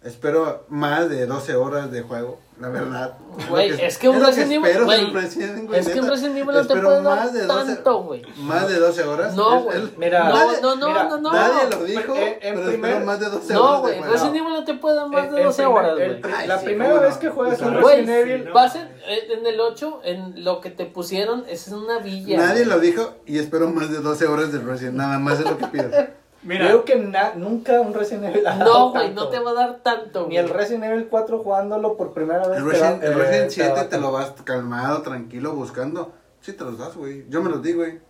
Espero 0.07 0.65
más 0.69 1.09
de 1.11 1.27
12 1.27 1.57
horas 1.57 1.91
de 1.91 2.03
juego, 2.03 2.39
la 2.61 2.69
verdad. 2.69 3.15
Güey, 3.49 3.71
lo 3.71 3.77
es 3.77 3.99
que 3.99 4.09
un 4.09 4.25
Resident 4.25 4.53
Evil- 4.53 4.67
espero 4.67 4.85
güey, 4.85 5.05
del 5.05 5.13
Resident, 5.15 5.67
güey, 5.67 5.81
Es 5.81 5.89
que 5.89 6.01
un. 6.01 6.09
Resident 6.09 6.37
Evil 6.37 6.47
no 6.47 6.53
te 6.55 6.61
Espero 6.61 6.83
puede 6.89 7.01
más 7.03 7.33
de 7.33 7.47
12 7.47 7.75
tanto, 7.75 8.03
güey. 8.05 8.23
Más 8.39 8.69
de 8.69 8.79
12 8.79 9.03
horas. 9.03 9.35
No, 9.35 9.59
Es- 9.59 9.65
güey. 9.65 9.77
es- 9.85 9.99
Mira, 9.99 10.29
No, 10.29 10.35
nadie- 10.35 10.61
no, 10.63 10.77
no, 10.77 10.89
mira, 10.89 11.05
no, 11.05 11.19
no. 11.19 11.33
Nadie 11.33 11.71
lo 11.71 11.85
dijo, 11.85 12.15
En- 12.15 12.23
en 12.23 12.39
pero 12.41 12.67
primer- 12.69 12.91
espero 12.91 13.07
más 13.07 13.21
de 13.21 13.29
12 13.31 13.53
No, 13.55 13.63
horas. 13.65 13.81
güey, 13.81 13.93
de 13.95 13.99
juego. 13.99 14.13
Resident 14.15 14.37
Evil 14.37 14.53
no 14.53 14.65
te 14.65 14.75
puede 14.75 14.97
dar 14.97 15.09
más 15.09 15.31
de 15.33 15.37
en 15.41 15.45
12 15.47 15.63
primer- 15.63 15.79
horas, 15.79 15.95
güey. 15.95 16.47
la 16.47 16.59
sí, 16.59 16.65
primera 16.65 17.01
vez 17.01 17.15
no. 17.15 17.21
que 17.21 17.29
juegas 17.31 17.61
un 17.61 17.81
Güey, 17.81 17.97
Resident 17.97 18.09
Evil, 18.31 18.45
no. 18.55 18.69
ser, 18.71 18.89
eh, 19.09 19.29
en 19.39 19.47
el 19.47 19.61
8, 19.61 20.01
en 20.05 20.45
lo 20.45 20.61
que 20.61 20.71
te 20.71 20.87
pusieron, 20.87 21.45
es 21.49 21.69
una 21.69 21.99
villa. 21.99 22.37
Nadie 22.39 22.65
güey. 22.65 22.77
lo 22.77 22.81
dijo 22.81 23.15
y 23.27 23.39
espero 23.39 23.69
más 23.71 23.91
de 23.91 23.99
12 23.99 24.27
horas 24.27 24.53
de 24.53 24.61
Resident. 24.61 24.95
Nada 24.97 25.19
más 25.19 25.41
es 25.41 25.45
lo 25.51 25.59
que 25.59 25.67
pido. 25.67 25.91
Mira, 26.47 26.67
Creo 26.67 26.85
que 26.85 26.97
na- 26.97 27.35
nunca 27.35 27.81
un 27.81 27.93
Resident 27.93 28.25
Evil 28.27 28.47
ha 28.47 28.55
No, 28.57 28.65
dado 28.65 28.91
güey, 28.91 29.07
tanto. 29.07 29.25
no 29.25 29.29
te 29.31 29.39
va 29.41 29.51
a 29.51 29.55
dar 29.55 29.77
tanto. 29.83 30.27
Ni 30.29 30.37
el 30.39 30.47
güey. 30.49 30.57
Resident 30.59 30.85
Evil 30.85 31.09
4 31.11 31.39
jugándolo 31.43 31.97
por 31.97 32.13
primera 32.13 32.47
vez. 32.49 32.59
El 32.59 32.65
te 32.65 32.71
Resident, 32.71 33.03
el 33.05 33.15
Resident 33.15 33.45
te 33.49 33.51
7 33.55 33.71
da 33.75 33.89
te 33.89 33.99
lo 34.01 34.13
vas 34.13 34.33
calmado, 34.45 35.03
tranquilo, 35.03 35.53
buscando. 35.55 36.13
Sí 36.41 36.53
te 36.53 36.65
los 36.65 36.79
das, 36.79 36.97
güey. 36.97 37.29
Yo 37.29 37.43
me 37.43 37.51
los 37.51 37.63
di, 37.63 37.73
güey. 37.73 38.01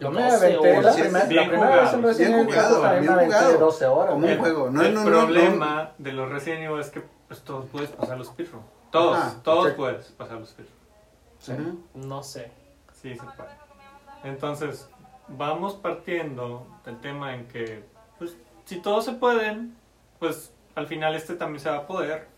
Yo 0.00 0.10
me 0.10 0.22
12 0.22 0.36
aventé 0.36 0.80
la, 0.82 0.92
primera- 0.94 1.24
Bien 1.26 1.42
la 1.42 1.48
primera 1.48 1.76
vez 1.76 1.80
en 1.82 1.86
jugado. 2.00 2.08
Resident 2.08 2.34
Evil 2.34 2.46
4 2.46 2.62
jugado, 2.62 2.80
también 2.82 3.02
bien 3.02 3.12
me 3.14 3.18
aventé 3.20 3.34
jugado. 3.36 3.52
de 3.52 3.58
12 3.58 3.86
horas. 3.86 4.10
Como 4.12 4.16
un 4.16 4.22
güey. 4.22 4.38
juego. 4.38 4.70
No, 4.70 4.82
el 4.82 4.94
no, 4.94 5.00
no, 5.04 5.06
problema 5.10 5.92
de 5.98 6.12
los 6.12 6.28
Resident 6.30 6.62
Evil 6.62 6.80
es 6.80 6.90
que 6.90 7.02
pues, 7.28 7.40
todos 7.42 7.66
puedes 7.70 7.90
pasar 7.90 8.16
los 8.16 8.28
speedrun. 8.28 8.62
Todos, 8.90 9.18
Ajá, 9.18 9.34
todos 9.42 9.66
exacto. 9.66 9.82
puedes 9.82 10.06
pasar 10.12 10.38
los 10.38 10.48
speedrun. 10.48 10.74
Sí. 11.40 11.52
No 11.94 12.22
sé. 12.22 12.50
Sí, 13.02 13.14
se 13.14 13.20
puede. 13.36 13.50
Entonces, 14.24 14.88
vamos 15.28 15.74
partiendo 15.74 16.66
del 16.84 16.98
tema 17.00 17.34
en 17.34 17.46
que, 17.48 17.84
pues, 18.18 18.36
si 18.64 18.80
todos 18.80 19.04
se 19.04 19.12
pueden, 19.12 19.74
pues 20.18 20.52
al 20.74 20.86
final 20.86 21.14
este 21.14 21.34
también 21.34 21.60
se 21.60 21.70
va 21.70 21.78
a 21.78 21.86
poder, 21.86 22.28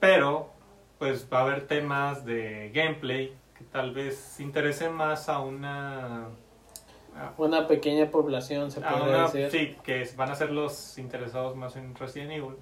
pero 0.00 0.50
pues 0.98 1.28
va 1.32 1.40
a 1.40 1.42
haber 1.42 1.66
temas 1.66 2.24
de 2.24 2.70
gameplay 2.74 3.36
que 3.56 3.64
tal 3.64 3.92
vez 3.92 4.40
interesen 4.40 4.92
más 4.94 5.28
a 5.28 5.40
una... 5.40 6.24
a- 7.14 7.32
Una 7.36 7.66
pequeña 7.66 8.10
población, 8.10 8.70
se 8.70 8.80
puede 8.80 9.02
una- 9.02 9.22
decir. 9.30 9.50
sí, 9.50 9.76
que 9.82 10.08
van 10.16 10.30
a 10.30 10.34
ser 10.34 10.50
los 10.52 10.96
interesados 10.98 11.54
más 11.56 11.76
en 11.76 11.94
Resident 11.94 12.32
Evil, 12.32 12.56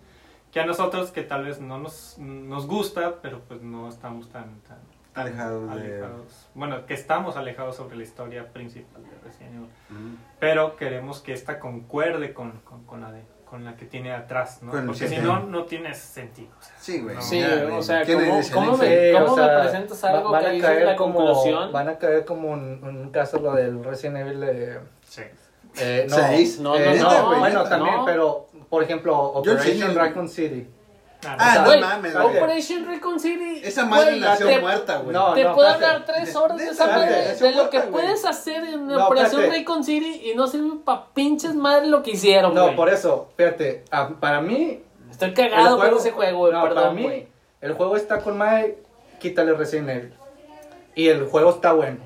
que 0.52 0.60
a 0.60 0.66
nosotros 0.66 1.10
que 1.12 1.22
tal 1.22 1.44
vez 1.44 1.60
no 1.60 1.78
nos, 1.78 2.16
nos 2.18 2.66
gusta, 2.66 3.20
pero 3.22 3.40
pues 3.40 3.62
no 3.62 3.88
estamos 3.88 4.28
tan... 4.30 4.60
tan 4.62 4.78
Alejados 5.14 5.66
de- 5.66 5.72
alejados. 5.72 6.48
Bueno, 6.54 6.86
que 6.86 6.94
estamos 6.94 7.36
alejados 7.36 7.76
sobre 7.76 7.96
la 7.96 8.02
historia 8.02 8.52
principal 8.52 9.02
de 9.02 9.10
Resident 9.24 9.54
Evil 9.54 9.64
Ujú. 9.90 10.16
pero 10.40 10.76
queremos 10.76 11.20
que 11.20 11.32
esta 11.32 11.60
concuerde 11.60 12.32
con, 12.34 12.52
con, 12.64 12.84
con 12.84 13.00
la, 13.00 13.12
de, 13.12 13.22
con 13.44 13.64
la 13.64 13.76
que 13.76 13.84
tiene 13.84 14.12
atrás, 14.12 14.60
¿no? 14.62 14.72
Con 14.72 14.86
Porque 14.86 15.06
si 15.08 15.18
no, 15.18 15.40
no 15.40 15.64
tiene 15.66 15.94
sentido. 15.94 16.48
o 16.58 16.62
sea, 16.64 16.74
Sí, 16.78 17.00
güey. 17.00 17.14
no. 17.14 17.22
Sí, 17.22 17.38
Ya, 17.40 17.68
o 17.72 17.82
sea, 17.82 18.02
¿Quién 18.02 18.18
¿cómo- 18.18 18.40
cómo 18.52 18.76
me- 18.76 18.86
Sí, 19.10 19.14
o 19.14 19.24
¿Cómo 19.24 19.36
sea, 19.36 19.60
presentas 19.62 20.04
va- 20.04 20.10
algo 20.10 20.30
van 20.32 20.40
que 20.42 20.46
a 20.48 20.50
dices 20.50 20.68
caer 20.68 20.84
la 20.86 20.96
como, 20.96 21.14
conclusión? 21.14 21.72
Van 21.72 21.88
a 21.88 21.98
caer 21.98 22.24
como 22.24 22.50
un, 22.50 22.82
un 22.82 23.10
caso 23.10 23.38
lo 23.38 23.52
del 23.54 23.84
Resident 23.84 24.16
Evil 24.16 24.40
de... 24.40 24.80
Sí. 25.06 25.22
Eh, 25.76 26.06
no, 26.08 26.16
Seis. 26.16 26.60
No, 26.60 26.76
eh, 26.76 26.98
no, 27.00 27.32
no, 27.32 27.38
bueno, 27.40 27.64
también, 27.64 27.96
no. 27.96 28.04
pero, 28.04 28.46
por 28.68 28.82
ejemplo, 28.82 29.16
Operation. 29.16 29.94
Raccoon 29.94 30.28
City. 30.28 30.68
Ah, 31.26 31.36
O 31.64 31.66
sea, 31.70 31.76
no 31.80 31.86
mames, 31.86 32.12
güey. 32.14 32.26
Operation 32.36 32.86
Recon 32.86 33.18
City. 33.20 33.60
Esa 33.64 33.84
madre 33.86 34.10
güey, 34.10 34.20
nació 34.20 34.46
te- 34.46 34.58
muerta, 34.60 34.96
güey. 34.98 35.12
No, 35.12 35.32
Te 35.34 35.44
no, 35.44 35.54
puedo 35.54 35.68
espérate. 35.70 35.94
hablar 35.96 36.06
tres 36.06 36.36
horas 36.36 36.58
de 36.58 36.64
esa 36.68 36.86
madre, 36.86 37.24
nació 37.28 37.46
de 37.46 37.52
lo 37.54 37.70
que 37.70 37.78
güey. 37.78 37.90
puedes 37.90 38.24
hacer 38.24 38.64
en 38.64 38.86
No, 38.86 39.06
Operación 39.06 39.42
espérate. 39.42 39.58
Recon 39.60 39.84
City 39.84 40.30
y 40.30 40.34
no 40.34 40.46
sirve 40.46 40.76
pa' 40.84 41.08
pinches 41.14 41.54
madre 41.54 41.86
lo 41.86 42.02
que 42.02 42.12
hicieron, 42.12 42.54
No, 42.54 42.64
güey. 42.64 42.76
por 42.76 42.88
eso, 42.88 43.28
fíjate, 43.36 43.84
para 44.20 44.40
mí... 44.40 44.82
Estoy 45.10 45.28
el 45.28 45.34
cagado 45.34 45.76
juego- 45.76 45.90
con 45.92 46.00
ese 46.00 46.10
juego, 46.10 46.38
güey, 46.38 46.52
no, 46.52 46.62
para 46.62 46.74
perdón, 46.74 46.94
mí, 46.96 47.02
güey. 47.04 47.28
el 47.60 47.72
juego 47.74 47.96
está 47.96 48.20
con 48.20 48.36
Mae, 48.36 48.76
quítale 49.20 49.52
Resident 49.54 49.88
Evil. 49.90 50.14
Y 50.96 51.08
el 51.08 51.26
juego 51.26 51.50
está 51.50 51.72
bueno. 51.72 51.98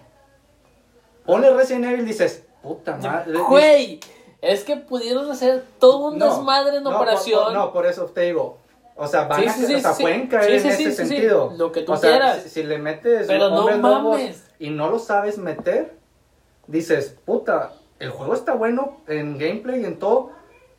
Ponle 1.27 1.51
Resident 1.55 1.85
Evil 1.87 2.01
y 2.01 2.05
dices, 2.05 2.45
puta 2.63 2.97
madre. 2.97 3.33
Güey, 3.39 4.01
es 4.41 4.65
que 4.65 4.77
pudieron 4.77 5.31
hacer 5.31 5.65
todo 5.79 6.09
un 6.09 6.19
No, 6.19 6.27
desmadre 6.27 6.77
en 6.79 6.85
no, 6.85 6.97
operación. 6.97 7.45
por- 7.45 7.53
no, 7.53 7.73
por 7.73 7.87
eso 7.87 8.05
te 8.07 8.23
digo. 8.23 8.59
O 9.01 9.07
sea, 9.07 9.29
van 9.29 9.41
Sí, 9.43 9.47
a, 9.47 9.53
sí, 9.53 9.75
o 9.77 9.81
sea, 9.81 9.93
sí. 9.95 10.03
pueden 10.03 10.27
caer 10.27 10.45
Sí, 10.45 10.53
en 10.57 10.61
sí, 10.63 10.69
ese 10.69 10.77
sí, 10.77 10.85
sí, 10.85 10.91
sí. 10.91 11.09
sentido. 11.09 11.55
Lo 11.57 11.71
que 11.71 11.83
tú 11.83 11.93
o 11.93 11.97
sea, 11.97 12.11
quieras. 12.11 12.43
Si, 12.43 12.49
si 12.51 12.63
le 12.65 12.79
metes 12.79 13.27
Pero 13.29 13.49
no 13.51 13.79
mames. 13.79 14.45
y 14.59 14.71
no 14.71 14.91
lo 14.91 14.99
sabes 14.99 15.39
meter, 15.39 15.95
dices, 16.67 17.15
puta, 17.25 17.73
el 18.01 18.11
juego 18.11 18.35
está 18.35 18.55
bueno 18.55 19.01
en 19.07 19.39
gameplay 19.39 19.83
y 19.83 19.85
en 19.85 19.99
todo, 20.01 20.33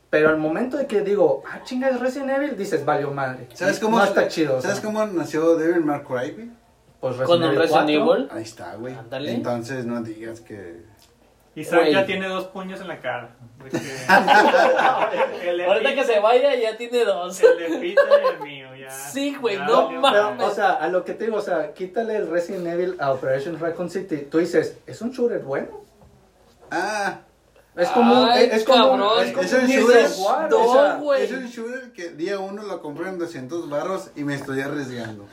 pero 0.09 0.30
al 0.30 0.38
momento 0.38 0.76
de 0.78 0.86
que 0.86 1.01
digo, 1.01 1.43
ah, 1.49 1.61
chinga, 1.63 1.89
es 1.89 1.99
Resident 1.99 2.32
Evil, 2.32 2.57
dices, 2.57 2.84
valió 2.84 3.09
madre. 3.11 3.47
¿Sabes 3.53 3.80
cómo, 3.80 3.97
No 3.97 4.03
está 4.03 4.28
chido. 4.28 4.57
o 4.57 4.61
¿Sabes 4.61 4.78
sea, 4.80 4.86
cómo 4.86 5.05
nació 5.05 5.55
Devil 5.55 5.86
May 5.86 6.01
Cry, 6.03 6.51
pues 6.99 7.15
Con 7.17 7.41
un 7.41 7.55
Resident 7.55 7.88
4. 7.88 7.89
Evil. 8.13 8.28
Ahí 8.32 8.43
está, 8.43 8.76
güey. 8.76 8.95
Entonces 9.28 9.86
no 9.86 10.01
digas 10.03 10.41
que... 10.41 10.84
Isaac 11.62 11.80
Güey. 11.82 11.93
ya 11.93 12.05
tiene 12.05 12.28
dos 12.28 12.45
puños 12.45 12.80
en 12.82 12.88
la 12.88 12.99
cara. 12.99 13.36
de 13.64 13.70
que- 13.72 13.78
el 15.49 15.62
Ahorita 15.62 15.89
epi- 15.91 15.95
que 15.95 16.03
se 16.05 16.20
vaya, 16.20 16.55
ya 16.55 16.78
tiene 16.78 17.03
dos. 17.05 17.41
El 17.41 17.57
de 17.57 17.66
Peter 17.80 18.05
y 18.24 18.28
el 18.34 18.39
mío, 18.41 18.76
ya. 18.76 18.89
Sí, 18.89 19.36
güey, 19.39 19.57
Ya 19.57 19.66
no 19.66 19.86
valió 19.86 20.01
mames. 20.01 20.47
O 20.47 20.51
sea, 20.53 20.72
a 20.74 20.88
lo 20.88 21.03
que 21.03 21.14
te 21.14 21.26
digo, 21.26 21.38
o 21.38 21.41
sea, 21.41 21.74
quítale 21.74 22.16
el 22.16 22.30
Resident 22.30 22.68
Evil 22.68 22.95
a 22.99 23.12
Operation 23.12 23.60
Raccoon 23.60 23.89
City. 23.89 24.28
Tú 24.32 24.38
dices, 24.39 24.78
¿es 24.88 25.01
un 25.01 25.12
shooter 25.12 25.39
bueno? 25.39 25.68
Ah, 26.72 27.20
Es 27.76 27.89
como, 27.89 28.26
Ay, 28.26 28.45
es, 28.45 28.53
es 28.57 28.64
como, 28.66 28.89
cabrón. 28.99 29.24
es 29.26 29.32
como 29.32 29.43
Es 29.43 29.53
un 29.53 29.68
Gears 29.68 29.84
shooter. 29.86 30.05
of 30.05 30.20
War, 30.20 30.49
No, 30.49 30.57
o 30.66 30.74
sea, 30.74 30.93
güey. 30.95 31.24
es 31.24 31.32
un 31.32 31.45
shooter 31.47 31.91
que 31.93 32.10
día 32.12 32.39
uno 32.39 32.64
lo 32.64 32.82
compré 32.82 33.10
en 33.10 33.18
200 33.20 33.70
barros 33.70 34.10
y 34.16 34.24
me 34.24 34.36
estoy 34.36 34.62
arriesgando. 34.62 35.26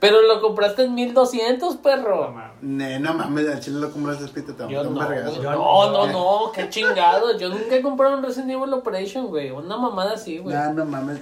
Pero 0.00 0.20
lo 0.22 0.40
compraste 0.40 0.84
en 0.84 0.94
1200, 0.94 1.76
No 1.76 1.82
perro. 1.82 2.30
mames. 2.30 2.62
Ne, 2.62 2.98
no 3.00 3.14
mames, 3.14 3.48
al 3.48 3.60
chile 3.60 3.80
lo 3.80 3.90
compraste 3.90 4.28
pita 4.28 4.54
tan 4.54 4.68
Yo 4.68 4.82
tan 4.82 4.94
no, 4.94 5.08
vergazo. 5.08 5.30
güey. 5.32 5.42
Yo 5.42 5.50
no, 5.52 5.90
no, 5.90 6.06
no. 6.06 6.12
no, 6.46 6.52
qué 6.52 6.68
chingado. 6.68 7.36
Yo 7.38 7.48
nunca 7.48 7.74
he 7.76 7.82
comprado 7.82 8.16
un 8.16 8.22
Resident 8.22 8.50
Evil 8.50 8.72
Operation, 8.74 9.26
güey. 9.28 9.50
Una 9.50 9.76
mamada 9.76 10.12
así, 10.14 10.38
güey. 10.38 10.54
No, 10.54 10.72
no 10.74 10.84
mames. 10.84 11.20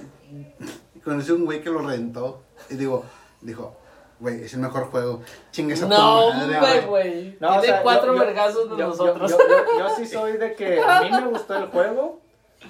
Conocí 1.03 1.31
un 1.31 1.45
güey 1.45 1.61
que 1.61 1.69
lo 1.69 1.79
rentó 1.79 2.41
y 2.69 2.75
digo, 2.75 3.03
dijo, 3.41 3.75
güey, 4.19 4.43
es 4.43 4.53
el 4.55 4.59
mejor 4.61 4.89
juego. 4.89 5.21
Chingue 5.51 5.75
esa 5.75 5.87
No, 5.87 6.29
madre, 6.31 6.57
hombre, 6.57 6.81
güey. 6.87 7.37
No, 7.39 7.47
o 7.49 7.51
Tiene 7.59 7.67
sea, 7.67 7.83
cuatro 7.83 8.07
yo- 8.13 8.19
yo- 8.19 8.25
vergazos 8.25 8.69
de 8.71 8.77
yo- 8.77 8.87
nosotros. 8.87 9.31
Yo, 9.31 9.37
yo- 9.37 9.79
yo 9.79 9.95
sí 9.95 10.05
soy 10.07 10.33
de 10.37 10.55
que 10.55 10.81
a 10.81 11.01
mí 11.03 11.11
me 11.11 11.27
gustó 11.27 11.55
el 11.57 11.67
juego, 11.67 12.19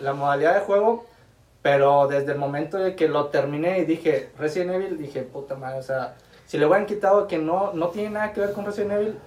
la 0.01 0.13
modalidad 0.13 0.55
de 0.55 0.61
juego, 0.61 1.05
pero 1.65 2.05
desde 2.07 2.31
el 2.33 2.37
momento 2.37 2.77
de 2.77 2.95
que 2.95 3.07
lo 3.07 3.25
terminé 3.29 3.79
y 3.79 3.85
dije 3.85 4.29
Resident 4.37 4.75
Evil, 4.75 4.99
dije, 4.99 5.23
puta 5.23 5.55
madre, 5.55 5.79
o 5.79 5.81
sea, 5.81 6.13
si 6.45 6.59
le 6.59 6.67
hubieran 6.67 6.85
quitado 6.85 7.25
que 7.25 7.39
no, 7.39 7.73
no 7.73 7.87
tiene 7.87 8.11
nada 8.11 8.33
que 8.33 8.41
ver 8.41 8.53
con 8.53 8.67
Resident 8.67 8.91
Evil, 8.91 9.17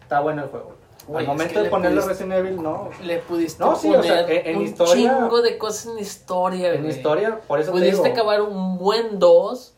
está 0.00 0.20
bueno 0.20 0.44
el 0.44 0.48
juego. 0.48 0.76
Al 1.12 1.22
es 1.22 1.26
momento 1.26 1.54
que 1.54 1.58
de 1.58 1.64
le 1.64 1.70
ponerle 1.70 1.96
pudiste- 2.00 2.08
Resident 2.10 2.32
Evil, 2.34 2.62
no. 2.62 2.90
Le 3.02 3.18
pudiste 3.18 3.64
No, 3.64 3.74
sí, 3.74 3.88
o 3.88 3.94
poner 3.96 4.04
sea, 4.06 4.20
en- 4.28 4.46
en 4.46 4.56
un 4.58 4.62
historia- 4.62 4.94
chingo 4.94 5.42
de 5.42 5.58
cosas 5.58 5.86
en 5.92 5.98
historia, 5.98 6.72
En 6.74 6.82
güey. 6.82 6.94
historia, 6.94 7.40
por 7.48 7.58
eso 7.58 7.72
te 7.72 7.78
Pudiste 7.80 8.02
digo. 8.04 8.14
acabar 8.14 8.42
un 8.42 8.78
buen 8.78 9.18
2, 9.18 9.74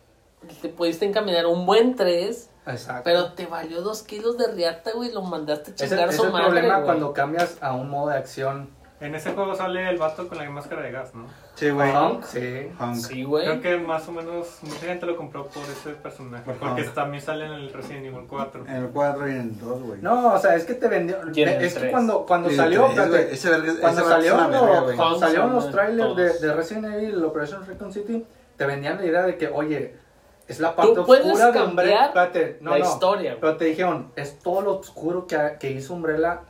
te 0.61 0.69
pudiste 0.69 1.07
encaminar 1.07 1.47
un 1.47 1.65
buen 1.65 1.97
3, 1.97 2.51
Exacto. 2.67 3.01
pero 3.03 3.33
te 3.33 3.47
valió 3.47 3.81
dos 3.81 4.03
kilos 4.03 4.37
de 4.37 4.47
riata, 4.53 4.91
güey, 4.95 5.11
lo 5.11 5.23
mandaste 5.23 5.71
a 5.71 5.75
chingar 5.75 6.09
ese 6.11 6.19
su 6.19 6.23
es 6.25 6.27
el 6.27 6.33
madre, 6.35 6.47
problema 6.49 6.75
güey. 6.75 6.85
cuando 6.85 7.15
cambias 7.15 7.57
a 7.63 7.73
un 7.73 7.89
modo 7.89 8.11
de 8.11 8.17
acción. 8.19 8.79
En 9.01 9.15
ese 9.15 9.33
juego 9.33 9.55
sale 9.55 9.89
el 9.89 9.97
vato 9.97 10.29
con 10.29 10.37
la 10.37 10.49
máscara 10.51 10.83
de 10.83 10.91
gas, 10.93 11.15
¿no? 11.15 11.25
Sí, 11.55 11.71
güey. 11.71 11.91
Punk, 11.91 12.23
sí. 12.25 12.71
Punk. 12.79 12.97
Sí, 12.97 13.23
güey. 13.25 13.47
Creo 13.47 13.61
que 13.63 13.77
más 13.79 14.07
o 14.09 14.13
menos 14.13 14.59
mucha 14.61 14.81
gente 14.87 15.07
lo 15.07 15.17
compró 15.17 15.47
por 15.47 15.63
ese 15.63 15.91
personaje. 15.95 16.45
Por 16.45 16.57
Porque 16.57 16.83
también 16.85 17.23
sale 17.23 17.47
en 17.47 17.53
el 17.53 17.73
Resident 17.73 18.05
Evil 18.05 18.27
4. 18.29 18.67
En 18.67 18.77
el 18.77 18.89
4 18.91 19.29
y 19.29 19.31
en 19.31 19.41
el 19.41 19.59
2, 19.59 19.83
güey. 19.83 20.03
No, 20.03 20.35
o 20.35 20.39
sea, 20.39 20.55
es 20.55 20.65
que 20.67 20.75
te 20.75 20.87
vendió. 20.89 21.17
Es 21.35 21.75
que 21.79 21.91
cuando, 21.91 22.27
cuando 22.27 22.51
salió, 22.51 22.89
ese 22.89 23.01
verga- 23.01 23.73
ese 23.73 23.81
cuando 23.81 24.05
salió, 24.07 24.37
lo- 24.37 24.97
cuando 24.97 25.19
salieron 25.19 25.53
los 25.55 25.71
trailers 25.71 26.41
de, 26.41 26.53
Resident 26.55 26.95
Evil, 26.95 27.25
Operation 27.25 27.67
Recon 27.67 27.93
City, 27.93 28.27
te 28.57 28.67
vendían 28.67 28.99
la 28.99 29.07
idea 29.07 29.23
de 29.23 29.39
que, 29.39 29.49
oye, 29.49 29.97
es 30.47 30.61
la 30.61 30.77
parte 30.77 30.93
Tú 30.95 31.07
puedes 31.07 31.25
oscura 31.25 31.53
de 31.53 31.63
Umbrella. 31.63 32.07
Espérate, 32.07 32.59
no, 32.61 32.73
la 32.73 32.79
no, 32.81 32.85
historia. 32.85 33.39
Pero 33.41 33.57
te 33.57 33.65
dijeron, 33.65 34.13
es 34.17 34.39
todo 34.41 34.61
lo 34.61 34.75
oscuro 34.79 35.27
que, 35.27 35.57
que 35.59 35.71
hizo 35.71 35.95
Umbrella 35.95 36.41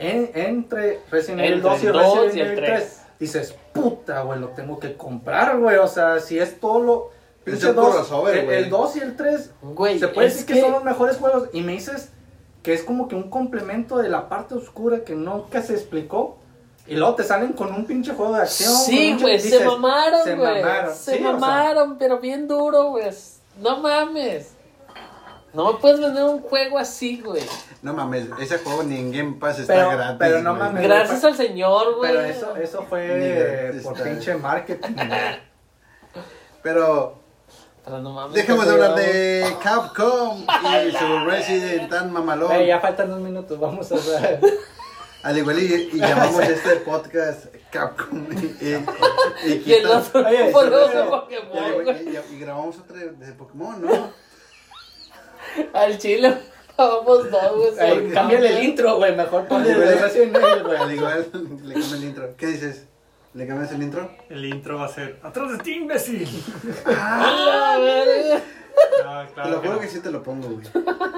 en- 0.00 0.30
entre 0.34 1.00
Resident 1.10 1.40
Evil 1.40 1.52
Entre 1.54 1.70
2 1.70 1.82
y 1.82 1.86
el 1.86 1.92
2 1.92 2.02
Resident 2.16 2.36
y 2.36 2.40
el 2.40 2.46
Evil 2.48 2.64
3. 2.64 2.78
3. 2.80 3.00
Dices, 3.20 3.54
puta, 3.72 4.22
güey, 4.22 4.40
lo 4.40 4.48
tengo 4.48 4.78
que 4.80 4.96
comprar, 4.96 5.58
güey. 5.58 5.76
O 5.76 5.86
sea, 5.88 6.18
si 6.20 6.38
es 6.38 6.58
todo 6.58 6.80
lo. 6.80 7.10
Es 7.46 7.54
pinche 7.54 7.70
un 7.70 7.76
dos- 7.76 7.94
crossover, 7.94 8.36
el, 8.36 8.50
el 8.50 8.70
2 8.70 8.96
y 8.96 9.00
el 9.00 9.16
3 9.16 9.50
Güey, 9.62 9.98
se 9.98 10.08
puede 10.08 10.28
decir 10.28 10.46
que, 10.46 10.60
son 10.60 10.72
los 10.72 10.84
mejores 10.84 11.16
juegos 11.16 11.48
y 11.52 11.62
me 11.62 11.72
dices 11.72 12.10
que 12.62 12.74
es 12.74 12.82
como 12.82 13.08
que 13.08 13.14
un 13.14 13.30
complemento 13.30 13.96
de 13.98 14.08
la 14.10 14.28
parte 14.28 14.54
oscura 14.54 15.04
que 15.04 15.14
nunca 15.14 15.62
se 15.62 15.72
explicó 15.72 16.36
y 16.86 16.96
luego 16.96 17.14
te 17.14 17.24
salen 17.24 17.52
con 17.54 17.72
un 17.74 17.86
pinche 17.86 18.12
juego 18.12 18.34
de 18.34 18.42
acción. 18.42 18.72
Sí, 18.72 19.16
güey, 19.20 19.40
se 19.40 19.64
mamaron, 19.64 20.22
se 20.24 20.34
güey. 20.36 20.62
mamaron. 20.62 20.94
Se 20.94 21.12
Sí, 21.12 21.18
o 21.18 21.22
sea, 21.22 21.32
mamaron, 21.32 21.98
pero 21.98 22.18
bien 22.18 22.46
duro, 22.46 22.90
güey. 22.90 23.10
No 23.60 23.78
mames. 23.78 24.52
No 25.52 25.72
me 25.72 25.78
puedes 25.78 25.98
vender 26.00 26.22
un 26.24 26.40
juego 26.42 26.78
así, 26.78 27.20
güey. 27.24 27.42
No 27.82 27.92
mames, 27.94 28.26
ese 28.40 28.58
juego 28.58 28.82
ni 28.84 28.96
en 28.98 29.10
Game 29.12 29.32
Pass 29.40 29.58
está 29.58 29.74
Pero- 29.74 29.90
gratis. 29.90 30.16
pero 30.18 30.42
no 30.42 30.54
mames. 30.54 30.82
Gracias 30.82 31.24
al 31.24 31.36
señor, 31.36 31.96
güey. 31.96 32.12
pero 32.12 32.24
eso, 32.24 32.56
eso 32.56 32.82
fue 32.88 33.72
por 33.82 33.92
está. 33.94 34.04
pinche 34.04 34.34
marketing. 34.36 34.94
güey. 34.94 35.08
Pero 36.62 37.16
Pero 37.84 37.98
no 37.98 38.10
mames. 38.12 38.34
dejemos 38.34 38.66
de 38.66 38.72
hablar 38.72 38.94
de 38.94 39.56
Capcom 39.62 40.44
y 40.86 40.92
su 40.92 41.18
Resident 41.26 41.90
tan 41.90 42.12
mamalón. 42.12 42.48
Güey, 42.48 42.66
ya 42.66 42.80
faltan 42.80 43.10
dos 43.10 43.20
minutos, 43.20 43.58
vamos 43.58 43.90
a 43.92 43.96
ver. 43.96 44.40
Al 45.22 45.36
igual 45.36 45.58
y, 45.58 45.90
y 45.92 45.98
llamamos 45.98 46.40
este 46.44 46.76
podcast 46.76 47.46
Capcom 47.70 48.24
y, 48.32 48.64
y, 48.66 48.68
y 49.46 49.62
Y 49.66 49.84
otro 49.84 50.20
y, 50.30 50.34
y- 52.08 52.34
y 52.36 52.38
grabamos 52.38 52.78
otra 52.78 52.96
de, 52.96 53.10
de 53.12 53.32
Pokémon, 53.32 53.82
¿no? 53.82 54.12
Al 55.72 55.98
chile 55.98 56.36
vamos 56.76 57.30
dos, 57.30 57.76
güey. 57.76 58.10
Cámbiale 58.10 58.58
el 58.58 58.64
intro, 58.64 58.96
güey, 58.96 59.14
mejor 59.14 59.46
ponle 59.46 59.72
el 59.72 59.78
igual-. 59.78 60.76
Al 60.76 60.94
igual 60.94 61.26
le 61.64 61.74
cambio 61.74 61.96
el 61.96 62.04
intro. 62.04 62.34
¿Qué 62.36 62.46
dices? 62.46 62.86
¿Le 63.34 63.46
cambias 63.46 63.70
el 63.72 63.82
intro? 63.82 64.10
El 64.28 64.44
intro 64.44 64.76
va 64.76 64.86
a 64.86 64.88
ser 64.88 65.20
¡Atrás 65.22 65.52
de 65.52 65.58
ti, 65.58 65.74
imbécil! 65.74 66.28
¡A 66.86 67.78
No, 69.04 69.42
Te 69.44 69.50
lo 69.50 69.60
que 69.62 69.66
juro 69.68 69.74
no. 69.74 69.80
que 69.80 69.88
sí 69.88 70.00
te 70.00 70.10
lo 70.10 70.22
pongo, 70.22 70.48
güey. 70.48 70.66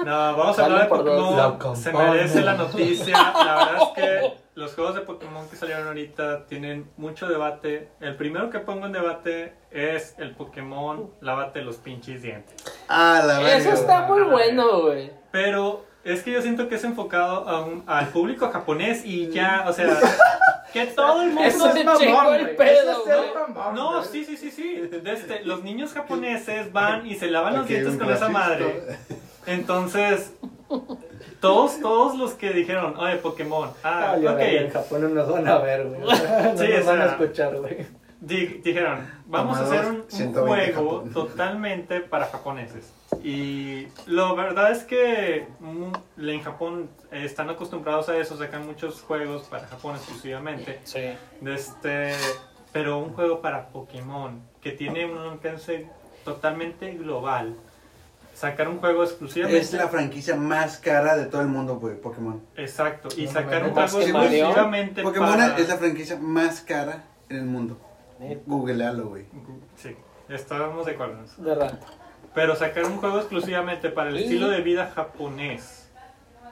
No, 0.05 0.37
vamos 0.37 0.57
a 0.57 0.65
hablar 0.65 0.83
de 0.83 0.87
Pokémon. 0.87 1.75
Se 1.75 1.91
merece 1.91 2.41
la 2.41 2.53
noticia. 2.53 3.13
La 3.17 3.55
verdad 3.67 3.77
es 3.81 3.89
que 4.03 4.33
los 4.55 4.73
juegos 4.73 4.95
de 4.95 5.01
Pokémon 5.01 5.47
que 5.49 5.55
salieron 5.57 5.87
ahorita 5.87 6.45
tienen 6.45 6.89
mucho 6.97 7.27
debate. 7.27 7.89
El 7.99 8.15
primero 8.15 8.49
que 8.49 8.59
pongo 8.59 8.85
en 8.85 8.93
debate 8.93 9.53
es 9.71 10.15
el 10.17 10.31
Pokémon 10.33 11.11
Lávate 11.21 11.61
los 11.61 11.75
pinches 11.77 12.21
dientes. 12.21 12.55
Ah, 12.87 13.21
la 13.25 13.39
verga. 13.39 13.57
Eso 13.57 13.71
está 13.73 14.03
muy 14.07 14.21
bueno, 14.23 14.81
güey. 14.81 15.11
Pero 15.31 15.85
es 16.05 16.23
que 16.23 16.31
yo 16.31 16.41
siento 16.41 16.69
que 16.69 16.75
es 16.75 16.83
enfocado 16.85 17.47
a 17.49 17.61
un- 17.65 17.83
al 17.85 18.07
público 18.09 18.49
japonés 18.51 19.03
y 19.05 19.29
ya, 19.29 19.65
o 19.67 19.73
sea, 19.73 19.87
que 20.73 20.85
todo 20.87 21.21
el 21.21 21.27
mundo... 21.29 21.43
Eso 21.43 21.71
se 21.71 21.79
chingó 21.79 22.33
el 22.33 22.43
güey. 22.43 22.55
pedo, 22.57 22.91
es 23.05 23.33
mamón, 23.55 23.75
No, 23.75 23.91
güey. 23.99 24.05
sí, 24.11 24.25
sí, 24.25 24.35
sí, 24.37 24.51
sí. 24.51 24.89
Este, 25.05 25.45
los 25.45 25.63
niños 25.63 25.93
japoneses 25.93 26.73
van 26.73 27.05
y 27.07 27.15
se 27.15 27.27
lavan 27.27 27.53
los 27.53 27.61
Ok, 27.63 27.67
dientes 27.69 27.95
con 27.97 28.11
esa 28.11 28.29
madre. 28.29 28.97
Entonces, 29.45 30.33
todos, 31.39 31.79
todos 31.79 32.17
los 32.17 32.33
que 32.33 32.51
dijeron, 32.51 32.95
oye, 32.97 33.17
Pokémon, 33.17 33.69
ah, 33.83 34.11
a 34.13 34.15
ver, 34.15 34.55
en 34.55 34.65
ok, 34.67 34.73
Japón 34.73 35.01
no 35.01 35.09
nos 35.09 35.29
van 35.31 35.47
a 35.47 35.57
ver, 35.59 35.87
güey. 35.87 35.99
No 36.01 36.57
Sí, 36.57 36.67
nos 36.77 36.85
van 36.85 37.01
a 37.01 37.05
escuchar, 37.05 37.55
güey. 37.57 37.85
Di- 38.25 38.61
dijeron, 38.63 39.07
vamos 39.25 39.57
a 39.57 39.63
hacer 39.63 39.85
un, 39.85 39.95
un 39.97 40.05
120 40.09 40.73
juego 40.73 40.97
Japón. 40.97 41.13
totalmente 41.13 41.99
para 42.01 42.25
japoneses. 42.25 42.91
Y 43.23 43.87
la 44.07 44.33
verdad 44.33 44.71
es 44.71 44.83
que 44.83 45.47
mm, 45.59 46.27
en 46.29 46.41
Japón 46.41 46.89
eh, 47.11 47.23
están 47.25 47.49
acostumbrados 47.49 48.09
a 48.09 48.17
eso, 48.17 48.37
sacan 48.37 48.65
muchos 48.65 49.01
juegos 49.01 49.43
para 49.43 49.67
Japón 49.67 49.95
exclusivamente. 49.95 50.79
Sí. 50.83 51.01
Este, 51.45 52.13
pero 52.71 52.97
un 52.99 53.13
juego 53.13 53.41
para 53.41 53.67
Pokémon 53.69 54.41
que 54.61 54.71
tiene 54.71 55.05
un 55.05 55.17
alcance 55.17 55.87
totalmente 56.23 56.91
global. 56.93 57.55
Sacar 58.33 58.67
un 58.67 58.79
juego 58.79 59.03
exclusivamente. 59.03 59.61
Es 59.61 59.73
la 59.73 59.87
franquicia 59.89 60.35
más 60.35 60.77
cara 60.79 61.15
de 61.15 61.25
todo 61.27 61.41
el 61.41 61.47
mundo, 61.49 61.75
güey, 61.75 61.95
Pokémon. 62.01 62.41
Exacto. 62.57 63.09
Y 63.15 63.25
No, 63.25 63.31
sacar 63.31 63.61
no, 63.61 63.67
un 63.67 63.73
juego 63.75 63.99
exclusivamente 64.01 65.03
Pokémon 65.03 65.29
para... 65.37 65.57
es 65.59 65.69
la 65.69 65.77
franquicia 65.77 66.17
más 66.19 66.61
cara 66.61 67.03
en 67.29 67.37
el 67.37 67.45
mundo. 67.45 67.77
Googlealo, 68.45 69.07
güey. 69.09 69.25
Sí, 69.75 69.95
estábamos 70.29 70.85
de 70.85 70.93
acuerdo 70.93 71.23
eso. 71.23 71.41
¿Verdad? 71.41 71.79
Pero 72.33 72.55
sacar 72.55 72.85
un 72.85 72.97
juego 72.97 73.19
exclusivamente 73.19 73.89
para 73.89 74.09
el 74.09 74.17
Sí. 74.17 74.23
estilo 74.23 74.49
de 74.49 74.61
vida 74.61 74.91
japonés, 74.95 75.91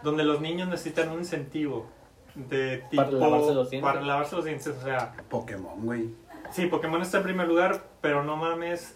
donde 0.04 0.24
los 0.24 0.42
niños 0.42 0.68
necesitan 0.70 1.10
un 1.10 1.20
incentivo 1.20 1.88
de 2.36 2.84
tipo 2.90 3.04
Para 3.04 3.12
lavarse 3.18 3.54
los 3.54 3.70
dientes. 3.70 3.92
para 3.92 4.02
lavarse 4.06 4.36
los 4.36 4.46
dientes, 4.46 4.68
o 4.68 4.82
sea, 4.84 5.14
Pokémon, 5.30 5.84
güey. 5.86 6.10
sí, 6.52 6.68
Pokémon 6.68 7.02
está 7.02 7.18
en 7.18 7.24
primer 7.24 7.48
lugar, 7.48 7.82
pero 8.00 8.24
no 8.24 8.38
mames 8.38 8.96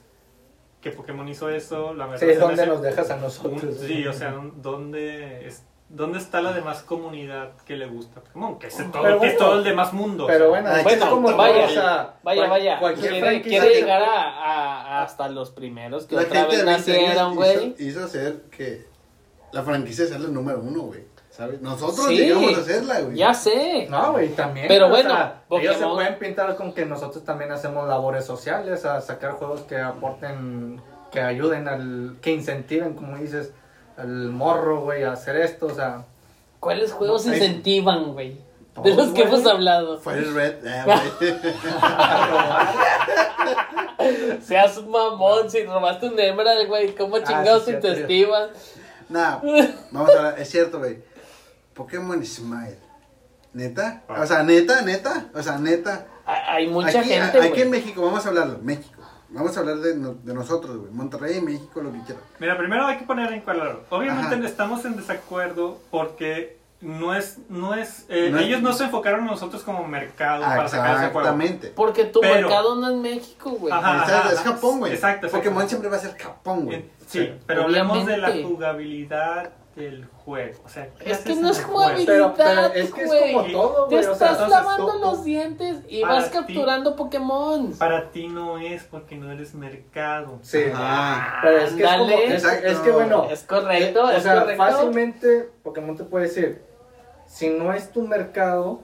que 0.82 0.92
Pokémon 0.92 1.28
hizo 1.28 1.50
eso, 1.50 1.94
la 1.96 2.06
verdad 2.06 2.28
Sí, 2.28 2.34
¿dónde 2.40 2.62
hace 2.62 2.68
nos 2.68 2.82
dejas 2.82 3.10
a 3.12 3.16
un- 3.16 3.22
nosotros? 3.22 3.78
sí, 3.80 4.06
o 4.08 4.14
sea, 4.14 4.38
un- 4.38 4.62
¿dónde 4.62 5.48
es- 5.48 5.66
¿dónde 5.90 6.18
está 6.20 6.42
la 6.42 6.52
demás 6.54 6.82
comunidad 6.84 7.52
que 7.66 7.76
le 7.76 7.86
gusta 7.88 8.22
Pokémon? 8.22 8.58
Que 8.60 8.68
es 8.68 8.78
todo, 8.78 9.02
Pero 9.04 9.20
que 9.20 9.28
es 9.28 9.34
bueno, 9.34 9.46
todo 9.46 9.58
el 9.60 9.64
demás 9.64 9.94
mundo. 9.94 10.26
Pero 10.28 10.50
o 10.50 10.52
sea. 10.54 10.62
bueno, 10.62 10.76
es 10.78 10.84
bueno, 10.84 11.10
como 11.10 11.36
vaya, 11.38 11.66
o 11.66 11.70
sea, 11.70 12.14
Vaya, 12.24 12.48
vaya. 12.48 12.80
Cualquier 12.80 13.12
Quiere, 13.12 13.28
franquicia 13.28 13.60
quiere 13.62 13.76
llegar 13.76 14.02
a, 14.02 14.30
a- 14.30 15.04
hasta 15.04 15.28
los 15.30 15.52
primeros 15.52 16.06
que 16.06 16.16
La 16.16 16.22
otra 16.24 16.42
gente 16.42 16.56
vez 16.56 16.60
de 16.66 16.66
20 16.66 16.92
nacieron, 16.92 17.36
güey. 17.36 17.68
hizo, 17.78 17.84
hizo 17.84 18.06
hacer 18.06 18.42
que 18.56 18.88
la 19.52 19.64
franquicia 19.64 20.06
sea 20.08 20.20
la 20.20 20.28
número 20.30 20.60
uno, 20.60 20.82
güey. 20.84 21.04
¿Sabes? 21.30 21.62
Nosotros 21.62 22.06
Sí. 22.08 22.16
llegamos 22.18 22.58
a 22.58 22.62
hacerla, 22.62 23.02
güey. 23.02 23.18
Ya 23.18 23.34
sé. 23.34 23.88
No, 23.90 24.14
güey, 24.14 24.30
también. 24.30 24.68
Pero 24.70 24.86
o 24.86 24.90
bueno, 24.90 25.10
sea, 25.10 25.42
ellos 25.52 25.76
se 25.76 25.84
Pokémon- 25.84 25.94
pueden 25.96 26.16
pintar 26.18 26.56
con 26.56 26.72
que 26.74 26.86
nosotros 26.86 27.26
también 27.26 27.52
hacemos 27.52 27.88
labores 27.90 28.24
sociales, 28.24 28.86
a 28.86 29.02
sacar 29.02 29.32
juegos 29.34 29.62
que 29.64 29.78
aporten, 29.78 30.82
que 31.12 31.20
ayuden 31.20 31.68
al, 31.68 32.16
que 32.22 32.32
incentiven, 32.32 32.94
como 32.94 33.18
dices, 33.18 33.52
al 33.98 34.30
morro, 34.30 34.82
güey, 34.82 35.04
a 35.04 35.14
hacer 35.14 35.38
esto, 35.38 35.68
o 35.68 35.74
sea. 35.74 36.06
¿Cuáles 36.60 36.92
juegos 36.92 37.26
incentivan, 37.26 38.14
güey? 38.14 38.38
De 38.84 38.94
los 38.94 39.10
que 39.10 39.22
hemos 39.22 39.46
hablado. 39.46 40.00
Fire 40.00 40.34
Red, 40.34 40.68
ah, 40.68 40.86
güey. 41.20 41.34
Seas 44.42 44.84
mamón, 44.86 45.50
si 45.50 45.64
robaste 45.64 46.08
un 46.08 46.20
Emerald, 46.20 46.68
güey. 46.68 46.94
¿Cómo 46.94 47.20
chingados 47.20 47.66
sí, 47.66 47.74
te 47.80 48.02
estiman? 48.02 48.50
Nah, 49.08 49.38
vamos 49.92 50.10
a 50.10 50.18
hablar, 50.18 50.36
es 50.40 50.50
cierto, 50.50 50.80
güey. 50.80 50.98
Pokémon 51.74 52.24
Smile. 52.26 52.80
¿Neta? 53.54 54.04
Ah. 54.10 54.22
O 54.22 54.28
sea, 54.28 54.44
neta, 54.44 54.82
neta. 54.82 55.28
O 55.34 55.42
sea, 55.42 55.58
neta. 55.58 56.08
Hay 56.26 56.68
mucha 56.68 57.00
aquí, 57.00 57.10
gente, 57.10 57.40
aquí 57.40 57.62
en 57.62 57.70
güey. 57.70 57.82
México, 57.82 58.02
vamos 58.02 58.26
a 58.26 58.30
hablarlo. 58.30 58.60
México. 58.62 58.95
Vamos 59.36 59.56
a 59.58 59.60
hablar 59.60 59.78
de, 59.78 59.96
no- 59.96 60.16
de 60.24 60.34
nosotros, 60.34 60.78
güey. 60.78 60.92
Monterrey, 60.92 61.42
México, 61.42 61.82
lo 61.82 61.92
que 61.92 62.00
quiera. 62.02 62.22
Mira, 62.40 62.58
primero 62.58 62.86
hay 62.88 62.98
que 62.98 63.06
poner 63.06 63.32
en 63.34 63.42
claro. 63.42 63.84
Obviamente 63.90 64.36
Ajá. 64.36 64.46
estamos 64.46 64.84
en 64.86 64.96
desacuerdo 64.96 65.80
porque 65.92 66.58
no 66.82 67.16
es, 67.16 67.38
no 67.50 67.74
es, 67.74 68.06
eh, 68.10 68.30
No 68.32 68.38
es- 68.40 68.46
ellos 68.46 68.62
no 68.62 68.74
se 68.74 68.84
enfocaron 68.86 69.22
en 69.22 69.26
nosotros 69.28 69.64
como 69.64 69.88
mercado 69.88 70.44
para 70.44 70.68
sacar 70.68 70.92
ese 70.98 70.98
juego. 71.06 71.20
Exactamente. 71.20 71.68
Porque 71.76 72.06
tu 72.06 72.20
Pero- 72.22 72.34
mercado 72.48 72.76
no 72.76 72.90
es 72.90 72.96
México, 72.98 73.52
güey. 73.52 73.74
Ajá. 73.74 74.32
Es. 74.32 74.40
Japón, 74.40 74.80
güey. 74.80 74.94
Exacto, 74.94 75.28
exacto. 75.28 75.44
Pokémon 75.50 75.68
siempre 75.70 75.90
va 75.90 75.98
a 75.98 76.00
ser 76.00 76.18
Japón, 76.18 76.66
güey. 76.66 76.86
Sí, 77.08 77.32
pero 77.46 77.64
hablemos 77.64 78.06
de 78.06 78.18
la 78.18 78.32
jugabilidad 78.44 79.52
del 79.76 80.06
juego. 80.06 80.54
O 80.66 80.70
sea, 80.70 80.88
¿qué 80.94 81.12
Es 81.12 81.18
que 81.20 81.36
no 81.36 81.50
es 81.50 81.60
el 81.60 81.66
jugabilidad, 81.66 82.06
Pero, 82.14 82.34
pero 82.36 82.62
es 82.74 82.94
que 82.94 83.04
es 83.04 83.12
como 83.34 83.44
todo, 83.52 83.88
Te 83.88 83.96
güey, 83.96 84.08
o 84.08 84.16
sea, 84.16 84.32
estás 84.32 84.50
lavando 84.50 84.92
tú- 84.94 85.00
los 85.00 85.24
dientes 85.26 85.78
y 85.90 86.02
vas 86.02 86.26
ti- 86.32 86.38
capturando 86.38 86.96
Pokémon. 86.96 87.74
Para 87.74 88.10
ti 88.12 88.28
no 88.30 88.58
es 88.58 88.84
porque 88.86 89.16
no 89.18 89.32
eres 89.32 89.54
mercado. 89.54 90.40
Sí. 90.42 90.64
Ajá. 90.74 91.40
Pero 91.42 91.58
es 91.58 91.74
que 91.74 91.84
es, 91.84 91.92
como, 91.92 92.10
es, 92.10 92.78
que 92.80 92.92
bueno, 92.92 93.28
Es 93.30 93.44
correcto, 93.44 94.00
eh, 94.10 94.14
o 94.14 94.18
es 94.18 94.24
sea, 94.24 94.40
correcto. 94.40 94.64
fácilmente 94.64 95.50
Pokémon 95.64 95.98
te 95.98 96.04
puede 96.06 96.26
decir, 96.28 96.62
si 97.28 97.50
no 97.50 97.74
es 97.74 97.92
tu 97.92 98.02
mercado, 98.08 98.80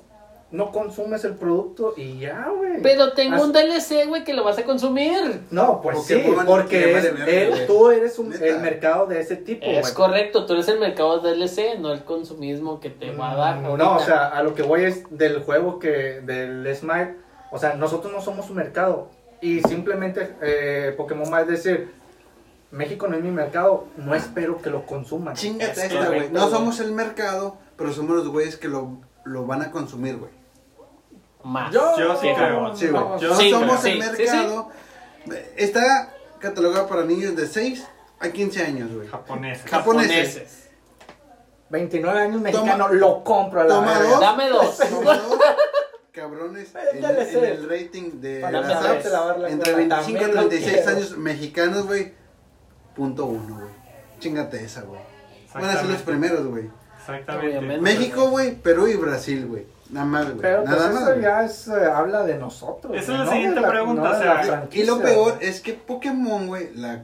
no 0.52 0.72
consumes 0.72 1.24
el 1.24 1.36
producto 1.36 1.94
y 1.96 2.20
ya, 2.20 2.50
güey. 2.56 2.82
Pero 2.82 3.14
tengo 3.14 3.36
Así- 3.36 3.46
un 3.46 3.54
DLC, 3.54 4.06
güey, 4.08 4.24
que 4.24 4.34
lo 4.34 4.44
vas 4.44 4.58
a 4.58 4.64
consumir. 4.64 5.42
No, 5.50 5.82
pues 5.82 5.98
Pokémon 6.00 6.40
sí, 6.40 6.46
porque 6.46 6.98
es, 6.98 7.06
él- 7.06 7.68
tú 7.68 7.90
eres 7.90 8.20
un, 8.20 8.34
el 8.34 8.60
mercado 8.60 9.06
de 9.08 9.22
ese 9.22 9.38
tipo, 9.38 9.66
Es 9.66 9.92
correcto, 9.92 10.46
tú 10.46 10.54
eres 10.54 10.68
el 10.68 10.80
mercado 10.80 11.20
de 11.22 11.32
DLC, 11.36 11.80
no 11.80 11.92
el 11.94 12.04
consumismo 12.04 12.80
que 12.80 12.90
te 12.90 13.12
va 13.16 13.32
a 13.32 13.36
dar. 13.36 13.60
Mm, 13.62 13.66
ahorita. 13.66 13.84
No, 13.86 13.96
o 13.96 14.00
sea, 14.00 14.28
a 14.28 14.44
lo 14.44 14.54
que 14.54 14.64
voy 14.64 14.84
es 14.84 15.04
del 15.10 15.42
juego 15.42 15.80
que, 15.80 16.22
del 16.22 16.68
Smile, 16.76 17.16
o 17.52 17.58
sea, 17.58 17.76
nosotros 17.76 18.12
no 18.12 18.22
somos 18.22 18.50
un 18.50 18.58
mercado 18.58 19.10
y 19.42 19.62
simplemente 19.62 20.36
eh, 20.42 20.94
Pokémon 20.98 21.32
va 21.32 21.38
a 21.38 21.44
decir, 21.46 21.92
México 22.72 23.08
no 23.08 23.16
es 23.18 23.24
mi 23.24 23.32
mercado, 23.32 23.86
no 23.98 24.16
espero 24.16 24.62
que 24.62 24.70
lo 24.70 24.86
consuman. 24.86 25.36
Chingate 25.36 25.72
Es 25.72 25.78
esta, 25.78 26.08
güey. 26.08 26.30
No 26.30 26.50
somos 26.50 26.80
el 26.80 26.92
mercado, 26.92 27.58
pero 27.78 27.92
somos 27.94 28.16
los 28.18 28.28
güeyes 28.30 28.56
que 28.58 28.68
lo, 28.68 28.98
lo 29.26 29.46
van 29.46 29.62
a 29.62 29.72
consumir, 29.72 30.18
güey. 30.18 30.41
Más. 31.44 31.72
Yo 31.74 31.96
sí 32.20 32.28
Sí, 32.28 32.34
creo. 32.36 32.76
Sí, 32.76 32.88
güey. 32.88 33.04
no, 33.04 33.20
Yo 33.20 33.36
sí, 33.36 33.50
somos 33.52 33.80
creo. 33.82 33.94
el 33.94 34.02
Sí, 34.04 34.12
sí, 34.28 34.36
mercado. 34.36 34.70
Está 35.58 36.14
catalogado 36.40 36.88
para 36.88 37.04
niños 37.04 37.36
de 37.36 37.48
6 37.48 37.86
a 38.20 38.30
15 38.30 38.64
años, 38.64 38.92
güey. 38.94 39.08
Japonés. 39.08 39.62
Japoneses. 39.70 40.70
29 41.70 42.20
años 42.20 42.34
Toma- 42.36 42.44
mexicano, 42.52 42.88
lo 42.90 43.24
compro 43.24 43.62
a 43.62 43.64
la 43.64 43.76
Toma 43.76 44.00
dos. 44.00 44.20
Dame 44.20 44.50
dos. 44.50 44.78
Toma 44.78 45.18
dos, 45.18 45.40
Cabrones, 46.12 46.74
en, 46.76 47.06
en 47.06 47.46
el 47.46 47.70
rating 47.70 48.20
de 48.20 48.42
Para 48.42 48.60
la 48.60 48.68
Dame 48.68 48.82
SAP, 48.88 49.00
tres. 49.00 49.12
lavar 49.14 49.40
la 49.40 49.50
entre 49.50 49.72
cola. 49.72 49.78
25 49.96 50.10
y 50.10 50.20
También 50.20 50.36
lo 50.36 50.48
36 50.50 50.74
quiero. 50.76 50.90
años 50.98 51.18
mexicanos, 51.18 51.88
güey. 51.88 52.14
Punto 52.96 53.26
uno, 53.26 53.56
güey. 53.62 53.72
Chingate 54.20 54.62
esa, 54.66 54.82
güey. 54.82 55.00
Van 55.54 55.64
a 55.66 55.74
ser 55.74 55.86
los 55.86 56.02
primeros, 56.02 56.46
güey. 56.48 56.70
Exactamente. 57.00 57.78
México, 57.80 58.30
güey, 58.30 58.56
Perú 58.56 58.88
y 58.88 58.96
Brasil, 58.96 59.48
güey. 59.48 59.66
Nada 59.92 60.06
más, 60.06 60.26
güey. 60.26 60.38
Pero 60.42 60.64
pues 60.64 60.70
Nada 60.72 60.88
más. 60.92 61.02
eso 61.02 61.10
güey. 61.12 61.22
ya 61.22 61.44
es, 61.44 61.68
eh, 61.68 61.86
habla 61.94 62.24
de 62.24 62.38
nosotros. 62.38 62.94
Esa 62.96 63.12
es 63.14 63.20
la 63.20 63.26
no 63.26 63.32
siguiente 63.32 63.60
de 63.62 63.68
pregunta, 63.68 64.02
no 64.02 64.10
de 64.10 64.30
o 64.30 64.44
sea, 64.44 64.68
Y 64.72 64.84
lo 64.84 65.00
peor 65.02 65.36
güey. 65.36 65.50
es 65.50 65.62
que 65.62 65.74
Pokémon, 65.74 66.48
güey, 66.48 66.74
la- 66.76 67.04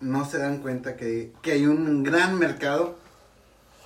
no 0.00 0.24
se 0.24 0.38
dan 0.38 0.58
cuenta 0.58 0.96
que, 0.96 1.32
que 1.42 1.52
hay 1.52 1.66
un 1.66 2.02
gran 2.02 2.38
mercado 2.38 2.96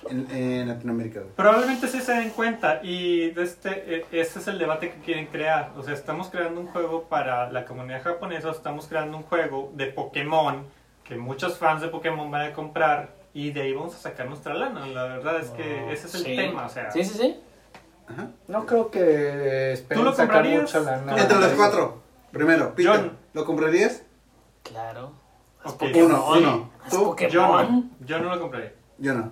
en, 0.09 0.27
en 0.31 0.67
Latinoamérica, 0.67 1.21
güey. 1.21 1.31
Probablemente 1.35 1.87
sí 1.87 1.99
se 1.99 2.11
den 2.13 2.29
cuenta 2.31 2.79
y 2.83 3.31
de 3.31 3.43
este, 3.43 3.95
eh, 3.97 4.05
ese 4.11 4.39
es 4.39 4.47
el 4.47 4.59
debate 4.59 4.91
que 4.91 4.99
quieren 5.01 5.27
crear. 5.27 5.71
O 5.77 5.83
sea, 5.83 5.93
estamos 5.93 6.29
creando 6.29 6.61
un 6.61 6.67
juego 6.67 7.03
para 7.03 7.51
la 7.51 7.65
comunidad 7.65 8.03
japonesa, 8.03 8.51
estamos 8.51 8.87
creando 8.87 9.17
un 9.17 9.23
juego 9.23 9.71
de 9.75 9.87
Pokémon 9.87 10.63
que 11.03 11.15
muchos 11.15 11.57
fans 11.57 11.81
de 11.81 11.87
Pokémon 11.87 12.29
van 12.31 12.51
a 12.51 12.53
comprar 12.53 13.09
y 13.33 13.51
de 13.51 13.61
ahí 13.63 13.73
vamos 13.73 13.95
a 13.95 13.97
sacar 13.97 14.27
nuestra 14.27 14.53
lana. 14.53 14.85
La 14.87 15.03
verdad 15.03 15.39
es 15.39 15.49
que 15.51 15.91
ese 15.91 16.07
es 16.07 16.15
el 16.15 16.23
Sí. 16.23 16.35
tema. 16.35 16.65
O 16.65 16.69
sea, 16.69 16.91
Sí, 16.91 17.03
sí, 17.03 17.17
sí. 17.17 17.39
Ajá. 18.07 18.27
No 18.47 18.65
creo 18.65 18.91
que 18.91 19.73
esperen 19.73 20.03
¿Tú 20.03 20.09
lo 20.09 20.15
sacar 20.15 20.27
comprarías? 20.43 20.61
mucha 20.61 20.79
lana. 20.79 21.17
Entre 21.17 21.37
los 21.39 21.51
cuatro. 21.53 22.01
Primero, 22.31 22.75
Peter, 22.75 22.91
John. 22.91 23.17
¿lo 23.33 23.45
comprarías? 23.45 24.03
Claro. 24.63 25.11
Es 25.65 25.71
Ok. 25.71 25.79
Pokémon. 25.79 26.11
Uno, 26.11 26.31
uno. 26.37 26.71
Es 26.85 26.91
Tú, 26.91 26.97
yo 26.97 27.05
Pokémon. 27.47 27.91
no, 27.99 28.05
yo 28.05 28.19
no 28.19 28.35
lo 28.35 28.41
compraría. 28.41 28.73
Yo 28.99 29.13
no. 29.13 29.31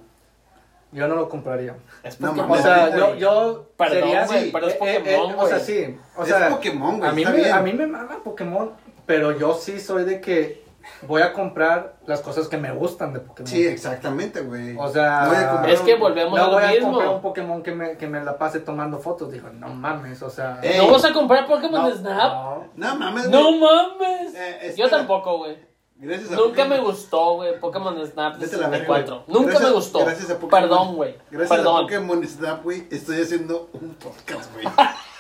Yo 0.91 1.07
no 1.07 1.15
lo 1.15 1.30
compraría. 1.30 1.76
Es 2.03 2.19
No, 2.19 2.30
Pokémon. 2.30 2.59
O 2.59 2.61
sea, 2.61 2.95
yo, 2.95 3.15
yo 3.15 3.69
Perdón, 3.78 3.99
sería 3.99 4.26
güey, 4.26 4.39
así. 4.39 4.49
pero 4.53 4.67
es 4.67 4.74
eh, 4.74 4.78
eh, 4.82 4.99
Pokémon, 4.99 5.32
eh, 5.32 5.36
o 5.38 5.47
sea, 5.47 5.57
güey. 5.57 5.67
sí. 5.67 5.97
O 6.15 6.24
Es 6.24 6.30
sea, 6.30 6.49
Pokémon, 6.49 6.97
güey, 6.99 7.09
A 7.09 7.13
mí, 7.13 7.21
está 7.21 7.34
me, 7.34 7.39
bien. 7.41 7.53
a 7.55 7.61
mí 7.61 7.74
me 7.74 7.88
mama 7.88 8.17
Pokémon, 8.24 8.71
pero 9.05 9.38
yo 9.38 9.53
sí 9.55 9.80
soy 9.80 10.03
de 10.05 10.21
que 10.21 10.62
voy 11.07 11.21
a 11.21 11.34
comprar 11.34 11.95
las 12.05 12.21
cosas 12.21 12.47
que 12.47 12.57
me 12.57 12.71
gustan 12.71 13.13
de 13.13 13.19
Pokémon. 13.19 13.47
Sí, 13.47 13.65
exactamente, 13.65 14.41
güey. 14.41 14.75
O 14.77 14.89
sea, 14.89 15.21
No 15.23 15.27
voy 15.29 15.38
a 15.38 15.49
comprar 15.51 15.69
Es 15.69 15.81
que 15.81 15.95
volvemos 15.95 16.38
no 16.38 16.43
a 16.43 16.47
lo 16.47 16.53
voy 16.53 16.63
a 16.63 16.81
comprar 16.81 17.07
un 17.09 17.21
Pokémon 17.21 17.63
que 17.63 17.71
me, 17.73 17.97
que 17.97 18.07
me 18.07 18.23
la 18.23 18.38
pase 18.38 18.59
tomando 18.59 18.99
fotos. 18.99 19.31
Digo, 19.31 19.49
no 19.49 19.69
mames, 19.69 20.21
o 20.21 20.29
sea. 20.29 20.59
¿No 20.77 20.91
vas 20.91 21.05
a 21.05 21.13
comprar 21.13 21.47
Pokémon 21.47 21.89
no, 21.89 21.95
Snap? 21.95 22.34
no. 22.34 22.67
No 22.75 22.95
mames, 22.95 23.29
No 23.29 23.43
güey. 23.43 23.59
mames. 23.59 24.34
Eh. 24.36 24.73
Yo 24.77 24.89
tampoco, 24.89 25.38
güey. 25.38 25.57
Gracias 25.95 26.31
a 26.34 26.36
Nunca 26.36 26.65
me 26.65 26.79
gustó, 26.81 27.36
güey, 27.36 27.57
Pokémon 27.61 27.95
Snap 28.05 28.36
de 28.36 28.45
Vete 28.45 28.55
a 28.57 28.59
la 28.59 28.67
verga, 28.67 28.86
64. 28.97 29.23
güey. 29.25 29.38
Nunca 29.38 29.51
Gracias- 29.51 29.69
me 29.69 29.75
gustó. 29.75 29.99
gracias 29.99 30.29
a 30.31 30.34
Pokémon. 30.39 30.49
Perdón, 30.61 30.95
güey. 30.95 31.15
Gracias 31.31 31.51
a 31.51 31.55
Perdón. 31.55 31.81
Pokémon 31.84 32.27
Snap, 32.27 32.63
güey, 32.63 32.88
estoy 32.91 33.21
haciendo 33.21 33.69
un 33.73 33.93
podcast, 33.95 34.51
güey. 34.53 34.65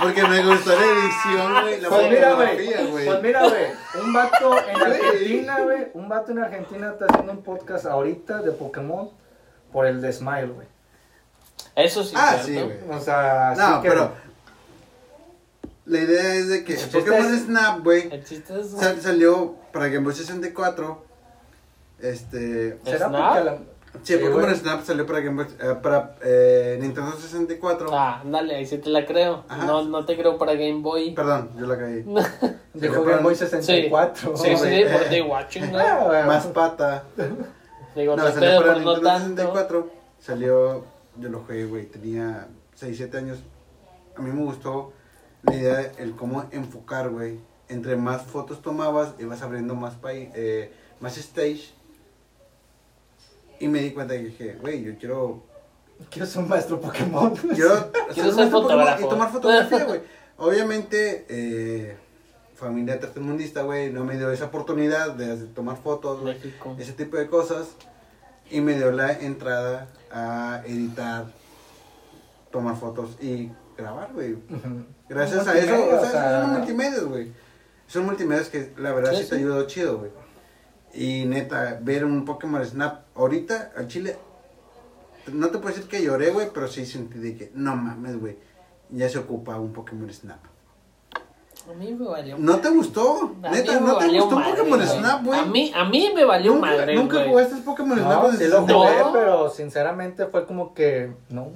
Porque 0.00 0.22
me 0.24 0.44
gustó 0.44 0.70
la 0.70 0.84
edición, 0.86 1.62
güey, 1.62 1.80
la 1.80 1.88
Pues 1.88 2.10
mira, 2.10 2.32
güey. 2.34 3.06
Pues 3.06 3.22
mira, 3.22 3.48
güey. 3.48 3.64
Un 4.02 4.12
vato 4.12 4.58
en 4.68 4.76
Argentina, 4.82 5.60
güey. 5.60 5.86
Un 5.94 6.08
vato 6.08 6.32
en 6.32 6.38
Argentina 6.38 6.90
está 6.92 7.06
haciendo 7.06 7.32
un 7.32 7.42
podcast 7.42 7.86
ahorita 7.86 8.42
de 8.42 8.52
Pokémon 8.52 9.10
por 9.72 9.86
el 9.86 10.00
de 10.00 10.12
Smile, 10.12 10.46
güey. 10.48 10.66
Eso 11.74 12.04
sí, 12.04 12.14
Ah, 12.16 12.38
sí, 12.42 12.54
güey. 12.54 12.78
O 12.90 13.00
sea, 13.00 13.54
No, 13.56 13.76
sí 13.76 13.82
que- 13.82 13.88
pero 13.88 14.12
la 15.86 15.98
idea 15.98 16.34
es 16.34 16.48
de 16.48 16.64
que 16.64 16.74
El 16.74 16.88
Pokémon 16.90 17.34
es- 17.34 17.42
Snap, 17.44 17.82
güey, 17.82 18.08
El 18.12 18.24
chiste 18.24 18.60
es. 18.60 18.70
sal- 18.70 19.00
salió 19.00 19.56
para 19.72 19.88
Game 19.88 20.04
Boy 20.04 20.14
64. 20.14 21.04
Este, 22.00 22.78
¿Será 22.84 23.08
¿Snap? 23.08 23.10
porque 23.12 23.38
a 23.38 23.44
la- 23.44 23.58
sí, 24.02 24.14
Sí, 24.14 24.16
Pokémon 24.16 24.42
güey. 24.42 24.54
Snap 24.56 24.84
salió 24.84 25.06
para 25.06 25.20
Game 25.20 25.42
Boy, 25.44 25.54
eh, 25.60 25.74
para 25.82 26.16
eh, 26.22 26.78
Nintendo 26.80 27.12
64. 27.12 27.88
Ah, 27.92 28.22
dale, 28.24 28.56
ahí 28.56 28.66
sí 28.66 28.78
te 28.78 28.90
la 28.90 29.04
creo. 29.06 29.44
Ajá. 29.48 29.64
No, 29.64 29.82
no 29.84 30.04
te 30.04 30.16
creo 30.16 30.38
para 30.38 30.52
Game 30.54 30.80
Boy. 30.80 31.14
Perdón, 31.14 31.50
yo 31.58 31.66
la 31.66 31.78
caí. 31.78 32.04
Dijo 32.74 33.04
Game 33.04 33.22
Boy 33.22 33.34
Sí, 33.34 33.46
64. 33.46 34.36
sí, 34.36 34.44
sí, 34.48 34.54
güey. 34.56 34.92
por 34.92 35.08
de 35.08 35.22
watching, 35.22 35.72
¿no? 35.72 35.78
Ah. 35.82 36.24
Más 36.26 36.46
pata. 36.46 37.04
Digo, 37.94 38.16
no, 38.16 38.24
No, 38.24 38.30
salió 38.32 38.48
pedo, 38.48 38.60
para 38.60 38.72
no 38.72 38.78
Nintendo 38.78 39.00
tanto. 39.02 39.42
64. 39.42 39.90
Salió, 40.20 40.84
yo 41.18 41.28
lo 41.28 41.40
jugué, 41.40 41.66
güey, 41.66 41.86
tenía 41.86 42.48
6, 42.74 42.96
7 42.96 43.18
años. 43.18 43.38
A 44.16 44.22
mí 44.22 44.30
me 44.30 44.44
gustó 44.44 44.92
la 45.42 45.54
idea, 45.54 45.92
el 45.98 46.14
cómo 46.16 46.44
enfocar, 46.52 47.10
güey. 47.10 47.38
Entre 47.68 47.96
más 47.96 48.22
fotos 48.22 48.62
tomabas, 48.62 49.14
ibas 49.18 49.42
abriendo 49.42 49.74
más, 49.74 49.94
eh, 50.04 50.72
más 51.00 51.16
stage. 51.18 51.74
Y 53.62 53.68
me 53.68 53.78
di 53.78 53.92
cuenta 53.92 54.14
que 54.14 54.24
dije, 54.24 54.56
güey, 54.60 54.82
yo 54.82 54.98
quiero... 54.98 55.44
Quiero 56.10 56.26
ser 56.26 56.42
un 56.42 56.48
maestro 56.48 56.80
Pokémon. 56.80 57.32
Quiero, 57.54 57.92
Quiero 58.12 58.32
ser 58.32 58.50
fotógrafo. 58.50 59.06
Y 59.06 59.08
tomar 59.08 59.30
fotografía, 59.30 59.84
güey. 59.84 60.00
Obviamente, 60.36 61.26
eh, 61.28 61.96
familia 62.56 62.98
tercermundista, 62.98 63.62
güey, 63.62 63.92
no 63.92 64.04
me 64.04 64.16
dio 64.16 64.32
esa 64.32 64.46
oportunidad 64.46 65.12
de 65.12 65.36
tomar 65.54 65.76
fotos, 65.76 66.22
güey 66.22 66.36
ese 66.76 66.92
tipo 66.92 67.16
de 67.16 67.28
cosas. 67.28 67.68
y 68.50 68.60
me 68.60 68.74
dio 68.74 68.90
la 68.90 69.12
entrada 69.12 69.86
a 70.10 70.62
editar, 70.66 71.26
tomar 72.50 72.76
fotos 72.76 73.16
y 73.20 73.48
grabar, 73.78 74.12
güey. 74.12 74.38
Gracias 75.08 75.46
a 75.46 75.56
eso, 75.56 75.72
o 75.72 76.00
sea, 76.00 76.00
o 76.00 76.10
sea, 76.10 76.42
son 76.42 76.52
multimedios, 76.58 77.04
güey. 77.04 77.32
Son 77.86 78.04
multimedios 78.04 78.48
que 78.48 78.72
la 78.76 78.92
verdad 78.92 79.12
Sí, 79.12 79.22
sí, 79.22 79.30
te 79.30 79.36
ayudó 79.36 79.64
chido, 79.68 79.98
güey. 79.98 80.10
Y 80.94 81.24
neta, 81.24 81.78
ver 81.80 82.04
un 82.04 82.24
Pokémon 82.24 82.64
Snap 82.64 83.04
ahorita 83.14 83.72
al 83.76 83.88
chile, 83.88 84.16
no 85.32 85.48
te 85.48 85.58
puedo 85.58 85.74
decir 85.74 85.88
que 85.88 86.02
lloré, 86.02 86.30
güey, 86.30 86.48
pero 86.52 86.68
sí 86.68 86.84
sentí 86.84 87.18
de 87.18 87.36
que, 87.36 87.50
no 87.54 87.74
mames, 87.76 88.20
güey, 88.20 88.36
ya 88.90 89.08
se 89.08 89.18
ocupa 89.18 89.56
un 89.58 89.72
Pokémon 89.72 90.12
Snap. 90.12 90.38
A 91.70 91.74
mí 91.74 91.92
me 91.94 92.06
valió. 92.06 92.36
¿No 92.38 92.58
te 92.58 92.68
gustó? 92.70 93.36
A 93.42 93.50
Neta, 93.50 93.78
¿no 93.78 93.96
te 93.96 94.08
gustó 94.08 94.34
madre, 94.34 94.56
Pokémon 94.58 94.82
Snap, 94.86 95.24
güey? 95.24 95.38
A 95.38 95.44
mí, 95.44 95.72
a 95.74 95.84
mí 95.84 96.10
me 96.14 96.24
valió 96.24 96.54
¿Nunca, 96.54 96.66
madre, 96.66 96.94
¿Nunca 96.96 97.16
güey. 97.18 97.28
jugaste 97.30 97.56
Pokémon 97.62 97.98
Snap? 97.98 98.22
No, 98.22 98.30
en 98.30 98.36
sí 98.36 98.48
lo 98.48 98.58
el 98.58 98.66
No. 98.66 98.78
jugué, 98.78 99.02
pero 99.12 99.48
sinceramente 99.48 100.26
fue 100.26 100.44
como 100.44 100.74
que 100.74 101.12
no. 101.30 101.50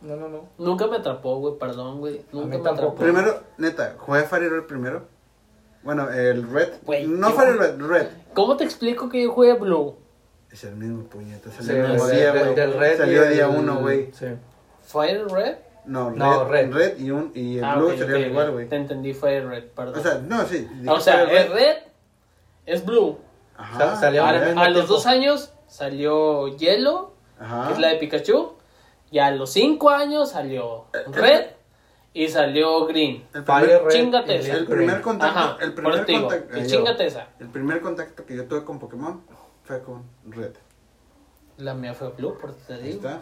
No, 0.00 0.16
no, 0.16 0.28
no. 0.28 0.44
Nunca 0.58 0.86
me 0.86 0.96
atrapó, 0.96 1.36
güey, 1.38 1.58
perdón, 1.58 2.00
güey. 2.00 2.24
Nunca 2.32 2.46
mí 2.56 2.62
me 2.62 2.70
atrapó. 2.70 2.94
Primero, 2.94 3.42
neta, 3.58 3.94
jugué 3.98 4.22
Fire 4.22 4.66
primero. 4.66 5.06
Bueno, 5.82 6.10
el 6.10 6.48
Red. 6.48 6.68
No 7.08 7.30
yo- 7.30 7.36
Fire 7.36 7.56
Red, 7.56 7.80
Red. 7.80 8.06
¿Cómo 8.34 8.56
te 8.56 8.64
explico 8.64 9.08
que 9.08 9.22
yo 9.22 9.32
jugué 9.32 9.54
Blue? 9.54 9.96
Es 10.50 10.64
el 10.64 10.76
mismo 10.76 11.04
puñeta. 11.04 11.50
Sí, 11.50 11.64
Salió 11.64 11.86
el 11.86 11.92
mismo 11.92 12.08
día, 12.08 12.30
güey. 12.30 12.54
red 12.54 12.96
Salió 12.98 13.24
el- 13.24 13.34
día 13.34 13.48
uno, 13.48 13.76
güey. 13.80 14.10
Sí. 14.12 14.26
¿Fire 14.82 15.26
Red? 15.28 15.56
No, 15.84 16.10
red, 16.10 16.16
No, 16.16 16.44
red. 16.44 16.72
red. 16.72 16.98
y, 16.98 17.10
un, 17.10 17.32
y 17.34 17.58
el 17.58 17.64
Ah, 17.64 17.74
blue 17.76 17.88
ok, 17.88 17.98
serían 17.98 18.20
ok, 18.22 18.26
igual, 18.28 18.50
güey. 18.52 18.68
Te 18.68 18.76
entendí, 18.76 19.14
Fire 19.14 19.48
Red, 19.48 19.64
perdón. 19.74 19.98
O 19.98 20.02
sea, 20.02 20.18
no, 20.18 20.44
sí. 20.46 20.68
O 20.86 21.00
sea, 21.00 21.24
Fire 21.26 21.36
es 21.38 21.50
Red, 21.50 21.76
es 22.66 22.84
Blue. 22.86 23.18
Ajá. 23.56 23.96
Salió 23.96 24.24
a 24.24 24.68
los 24.70 24.86
dos 24.88 25.06
años 25.06 25.52
salió 25.66 26.48
Yellow, 26.56 27.14
Ajá. 27.40 27.66
que 27.68 27.72
es 27.74 27.78
la 27.80 27.88
de 27.88 27.96
Pikachu. 27.96 28.52
Y 29.10 29.18
a 29.18 29.30
los 29.30 29.50
cinco 29.52 29.90
años 29.90 30.30
salió 30.30 30.84
Red 31.10 31.46
y 32.14 32.28
salió 32.28 32.86
Green. 32.86 33.24
El 33.34 33.44
primer, 33.44 33.82
Red 33.84 33.88
Chingate 33.90 34.36
esa. 34.38 34.52
el 34.54 34.66
primer 34.66 34.86
Green. 34.86 35.02
contacto, 35.02 35.38
Ajá, 35.38 35.56
el 35.60 35.72
primer 35.74 36.06
digo, 36.06 36.20
contacto, 36.28 36.58
y 36.58 36.66
chingate 36.66 37.02
yo, 37.02 37.08
esa. 37.08 37.28
el 37.40 37.48
primer 37.48 37.80
contacto 37.80 38.26
que 38.26 38.36
yo 38.36 38.44
tuve 38.46 38.64
con 38.64 38.78
Pokémon 38.78 39.22
fue 39.64 39.82
con 39.82 40.04
Red. 40.26 40.52
La 41.58 41.74
mía 41.74 41.94
fue 41.94 42.08
Blue, 42.10 42.36
por 42.38 42.54
te 42.54 42.74
Ahí 42.74 42.82
digo. 42.82 42.96
está. 42.96 43.20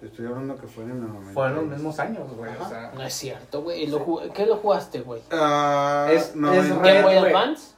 Te 0.00 0.06
estoy 0.06 0.26
hablando 0.26 0.56
que 0.56 0.66
fue 0.66 0.82
en 0.84 0.90
el 0.90 0.96
momento. 0.96 1.32
Fueron 1.32 1.54
los 1.56 1.64
mismos 1.66 1.98
años, 2.00 2.28
güey. 2.36 2.50
O 2.50 2.54
Ajá. 2.54 2.68
sea, 2.68 2.92
No 2.94 3.02
es 3.02 3.14
cierto, 3.14 3.62
güey. 3.62 3.84
¿Y 3.84 3.86
lo 3.86 4.04
ju- 4.04 4.32
¿Qué 4.32 4.46
lo 4.46 4.56
jugaste, 4.56 5.00
güey? 5.00 5.22
Ah, 5.30 6.08
Es- 6.10 6.34
no, 6.34 6.52
es 6.52 6.66
en- 6.68 6.82
Red, 6.82 7.02
¿Game 7.02 7.02
Boy. 7.20 7.28
Advance? 7.28 7.74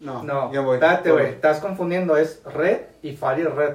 No, 0.00 0.24
no, 0.24 0.52
ya 0.52 0.60
voy. 0.60 0.74
espérate, 0.74 1.12
güey. 1.12 1.26
Estás 1.26 1.60
confundiendo. 1.60 2.16
Es 2.16 2.42
Red 2.44 2.80
y 3.02 3.12
Fire 3.12 3.54
Red. 3.54 3.74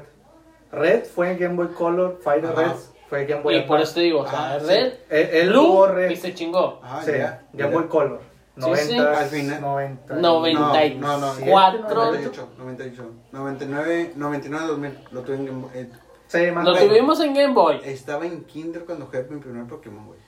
Red 0.73 1.05
fue 1.05 1.35
Game 1.37 1.55
Boy 1.55 1.67
Color, 1.69 2.19
Fire 2.21 2.45
Ajá. 2.45 2.55
Red 2.61 2.71
fue 3.09 3.25
Game 3.25 3.41
Boy 3.41 3.55
Y 3.57 3.61
por 3.61 3.79
eso 3.81 3.93
te 3.95 4.01
digo, 4.01 4.21
o 4.21 4.27
sea, 4.27 4.55
Ah, 4.55 4.59
sí. 4.59 4.65
Red, 4.67 4.93
Él, 5.09 5.29
él 5.31 5.49
Blue 5.49 5.85
Red. 5.87 6.09
y 6.11 6.15
se 6.15 6.33
chingó. 6.33 6.79
Ajá, 6.83 7.03
sí, 7.03 7.11
ya. 7.17 7.43
Game. 7.53 7.73
Boy 7.73 7.87
Color. 7.87 8.21
Sí, 8.55 8.61
90, 8.61 8.85
sí. 8.85 8.97
Al 8.97 9.25
final. 9.27 9.61
90. 9.61 10.15
Noventa. 10.15 10.89
No, 10.95 11.17
no, 11.19 11.33
no. 11.35 11.45
Cuatro. 11.45 12.05
98, 12.05 12.49
98. 12.57 13.11
99, 13.31 14.13
99, 14.15 14.67
2000. 14.67 14.99
Lo 15.11 15.21
tuve 15.21 15.35
en 15.35 15.45
Game 15.45 15.61
Boy. 15.61 15.71
eh, 15.75 15.89
Sí, 16.27 16.51
más 16.51 16.65
Lo 16.65 16.71
o 16.71 16.73
menos. 16.73 16.89
tuvimos 16.89 17.19
en 17.21 17.33
Game 17.33 17.53
Boy. 17.53 17.79
Estaba 17.85 18.25
en 18.25 18.43
Kinder 18.45 18.83
cuando 18.83 19.05
jugué 19.05 19.25
mi 19.29 19.39
primer 19.39 19.65
Pokémon, 19.65 20.07
güey. 20.07 20.19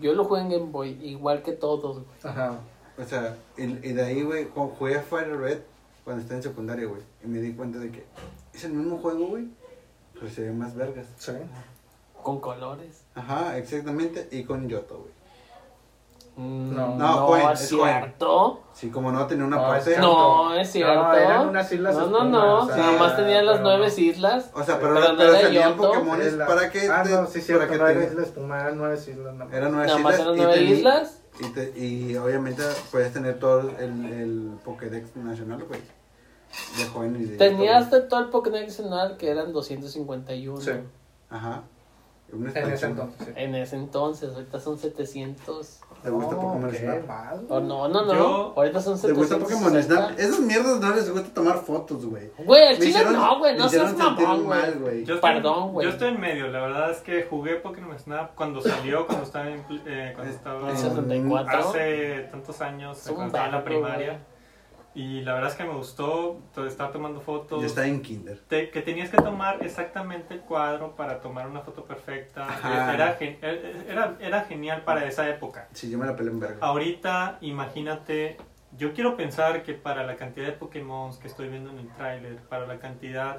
Yo 0.00 0.14
lo 0.14 0.24
jugué 0.24 0.40
en 0.40 0.48
Game 0.50 0.70
Boy, 0.72 0.98
igual 1.02 1.42
que 1.42 1.52
todos, 1.52 1.98
güey. 1.98 2.06
Ajá. 2.24 2.58
O 2.98 3.04
sea, 3.04 3.36
y, 3.56 3.62
y 3.64 3.92
de 3.92 4.02
ahí, 4.04 4.22
güey, 4.22 4.48
ju- 4.48 4.74
jugué 4.76 4.96
a 4.96 5.02
Fire 5.02 5.36
Red 5.38 5.58
cuando 6.02 6.22
estaba 6.22 6.38
en 6.38 6.42
secundaria, 6.42 6.86
güey. 6.86 7.02
Y 7.22 7.28
me 7.28 7.38
di 7.40 7.52
cuenta 7.52 7.78
de 7.78 7.90
que 7.92 8.04
es 8.54 8.64
el 8.64 8.72
mismo 8.72 8.96
juego, 8.98 9.26
güey. 9.26 9.48
Pero 10.14 10.28
se 10.30 10.40
ve 10.42 10.52
más 10.52 10.74
vergas. 10.74 11.06
Sí. 11.18 11.32
Con 12.26 12.40
colores. 12.40 13.04
Ajá, 13.14 13.56
exactamente. 13.56 14.26
Y 14.32 14.42
con 14.42 14.68
Yoto, 14.68 14.96
güey. 14.98 15.12
Mm, 16.38 16.74
No. 16.74 16.96
No, 16.96 17.28
No, 17.38 17.50
es 17.52 17.60
cierto. 17.68 18.62
Sí, 18.74 18.90
como 18.90 19.12
no 19.12 19.28
tenía 19.28 19.44
una 19.44 19.58
No, 19.58 19.62
parte. 19.68 19.92
es 19.92 19.98
No, 20.00 20.52
es 20.56 20.72
cierto. 20.72 20.92
No, 21.04 21.14
eran 21.14 21.48
unas 21.50 21.70
islas 21.70 21.94
No, 21.94 22.00
no, 22.08 22.18
espumas, 22.18 22.32
no. 22.32 22.58
o 22.62 22.66
sea, 22.66 22.76
Nada 22.78 22.98
más 22.98 23.16
tenía 23.16 23.42
las 23.44 23.60
nueve 23.60 23.86
no. 23.96 24.02
islas. 24.02 24.50
O 24.54 24.64
sea, 24.64 24.80
pero, 24.80 24.94
Pero 24.94 25.16
pero, 25.16 25.32
no 25.32 25.38
salían 25.38 25.76
la- 26.38 26.46
para 26.46 26.68
que. 26.72 26.88
Ah, 26.90 27.02
te- 27.04 27.10
no, 27.10 27.26
sí, 27.28 27.40
cierto. 27.40 27.64
para 27.68 27.78
No 27.78 27.84
que 27.86 27.92
eran 27.92 28.02
te- 28.08 28.12
islas 28.12 28.32
eran 28.36 28.76
nueve 28.78 28.94
islas. 28.96 29.16
nada 29.18 29.32
más. 29.44 29.52
Eran 29.54 29.70
nueve 29.70 29.86
Nada 29.86 29.98
más 30.00 30.12
islas. 30.14 30.26
eran 30.26 30.34
y 30.36 30.42
nueve 30.42 30.60
tení- 30.60 30.76
islas. 30.78 31.22
Y, 31.38 31.48
te- 31.50 31.78
y 31.78 32.16
obviamente 32.16 32.62
puedes 32.90 33.12
tener 33.12 33.38
todo 33.38 33.60
el, 33.60 34.04
el 34.12 34.58
Pokédex 34.64 35.14
nacional, 35.14 35.62
güey. 35.62 35.80
De 36.76 36.86
joven 36.86 37.16
y 37.20 37.24
de. 37.24 37.36
Tenías 37.36 37.88
todo. 37.88 38.00
de 38.00 38.08
todo 38.08 38.20
el 38.20 38.26
Pokédex 38.30 38.66
nacional 38.80 39.16
que 39.16 39.30
eran 39.30 39.52
251. 39.52 40.60
Sí. 40.60 40.70
Ajá. 41.30 41.62
En 42.32 42.46
ese 42.72 42.86
entonces. 42.86 43.26
sí. 43.26 43.32
En 43.36 43.54
ese 43.54 43.76
entonces, 43.76 44.34
ahorita 44.34 44.60
son 44.60 44.78
700. 44.78 45.80
¿Te 46.02 46.10
gusta 46.10 46.34
No, 46.34 46.40
Pokémon 46.40 46.74
Snap? 46.74 47.50
Oh, 47.50 47.60
no, 47.60 47.88
no, 47.88 48.04
no. 48.04 48.14
Yo- 48.14 48.52
Ahorita 48.56 48.80
son 48.80 49.00
¿Te 49.00 49.12
gusta 49.12 49.36
700. 49.36 49.42
Pokémon 49.60 49.82
Snap? 49.82 50.18
Esas 50.18 50.40
mierdas 50.40 50.80
no 50.80 50.94
les 50.94 51.10
gusta 51.10 51.32
tomar 51.32 51.58
fotos, 51.58 52.04
güey. 52.04 52.30
Güey, 52.38 52.68
Me 52.70 52.74
chile 52.76 52.88
hicieron- 52.90 53.12
no, 53.14 53.38
güey. 53.38 53.56
No 53.56 53.68
seas 53.68 53.96
mamón, 53.96 54.46
mal, 54.46 54.72
güey. 54.74 54.80
güey. 54.80 55.04
Yo 55.04 55.14
estoy, 55.16 55.32
Perdón, 55.34 55.72
güey. 55.72 55.86
Yo 55.86 55.92
estoy 55.92 56.08
en 56.08 56.20
medio. 56.20 56.48
La 56.48 56.60
verdad 56.60 56.90
es 56.90 56.98
que 56.98 57.22
jugué 57.24 57.56
Pokémon 57.56 57.98
Snap 57.98 58.34
cuando 58.34 58.60
salió, 58.60 59.06
cuando 59.06 59.24
estaba 59.24 59.48
en, 59.48 59.64
eh, 59.86 60.12
cuando 60.14 60.30
Es- 60.30 60.36
estaba 60.36 60.70
En 60.70 60.76
Ah, 60.76 60.78
64. 60.78 61.58
hace 61.58 62.28
tantos 62.30 62.60
años, 62.60 62.98
cuando 63.06 63.26
estaba 63.26 63.46
en 63.46 63.52
la 63.52 63.64
primaria. 63.64 64.20
Y 64.96 65.20
la 65.20 65.34
verdad 65.34 65.50
es 65.50 65.56
que 65.56 65.64
me 65.64 65.74
gustó. 65.74 66.38
Estaba 66.66 66.90
tomando 66.90 67.20
fotos. 67.20 67.60
Yo 67.60 67.66
estaba 67.66 67.86
en 67.86 68.00
Kinder. 68.00 68.40
Te- 68.48 68.70
que 68.70 68.80
tenías 68.80 69.10
que 69.10 69.18
tomar 69.18 69.58
exactamente 69.62 70.32
el 70.32 70.40
cuadro 70.40 70.96
para 70.96 71.20
tomar 71.20 71.46
una 71.48 71.60
foto 71.60 71.84
perfecta. 71.84 72.48
Ajá. 72.48 72.94
Era, 72.94 73.12
gen- 73.12 73.38
era, 73.88 74.16
era 74.20 74.40
genial 74.44 74.82
para 74.86 75.04
esa 75.04 75.28
época. 75.28 75.68
Sí, 75.74 75.90
yo 75.90 75.98
me 75.98 76.06
la 76.06 76.16
pelé 76.16 76.30
en 76.30 76.40
verga. 76.40 76.56
Ahorita, 76.66 77.36
imagínate, 77.42 78.38
yo 78.78 78.94
quiero 78.94 79.18
pensar 79.18 79.62
que 79.64 79.74
para 79.74 80.02
la 80.04 80.16
cantidad 80.16 80.46
de 80.46 80.52
Pokémon 80.52 81.14
que 81.20 81.28
estoy 81.28 81.48
viendo 81.50 81.68
en 81.70 81.78
el 81.80 81.88
tráiler, 81.90 82.36
para 82.48 82.66
la 82.66 82.78
cantidad 82.78 83.36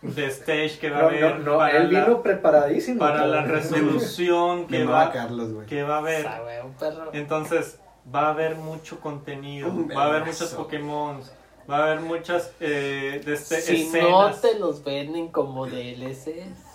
de 0.00 0.26
stage 0.26 0.78
que 0.78 0.90
va 0.90 0.98
a 0.98 1.02
haber, 1.06 1.40
no, 1.40 1.52
no, 1.52 1.58
para, 1.58 1.76
él 1.78 1.92
la, 1.92 2.04
vino 2.04 2.22
preparadísimo. 2.22 3.00
para 3.00 3.26
la 3.26 3.42
resolución 3.42 4.66
que 4.68 4.84
va 4.84 5.10
Carlos, 5.10 5.64
que 5.66 5.82
va 5.82 5.96
a 5.96 5.98
haber, 5.98 6.20
Esa, 6.20 6.40
güey, 6.40 6.60
un 6.60 6.74
perro. 6.74 7.10
entonces 7.14 7.80
va 8.12 8.26
a 8.26 8.30
haber 8.30 8.56
mucho 8.56 9.00
contenido, 9.00 9.70
va 9.96 10.04
a 10.04 10.06
haber 10.06 10.24
muchos 10.24 10.52
Pokémon, 10.54 11.20
va 11.70 11.78
a 11.78 11.82
haber 11.84 12.00
muchas 12.00 12.52
eh, 12.60 13.20
de 13.24 13.34
este- 13.34 13.60
Si 13.60 13.90
no 13.92 14.32
te 14.32 14.58
los 14.58 14.82
venden 14.84 15.28
como 15.28 15.66
DLCs. 15.66 16.74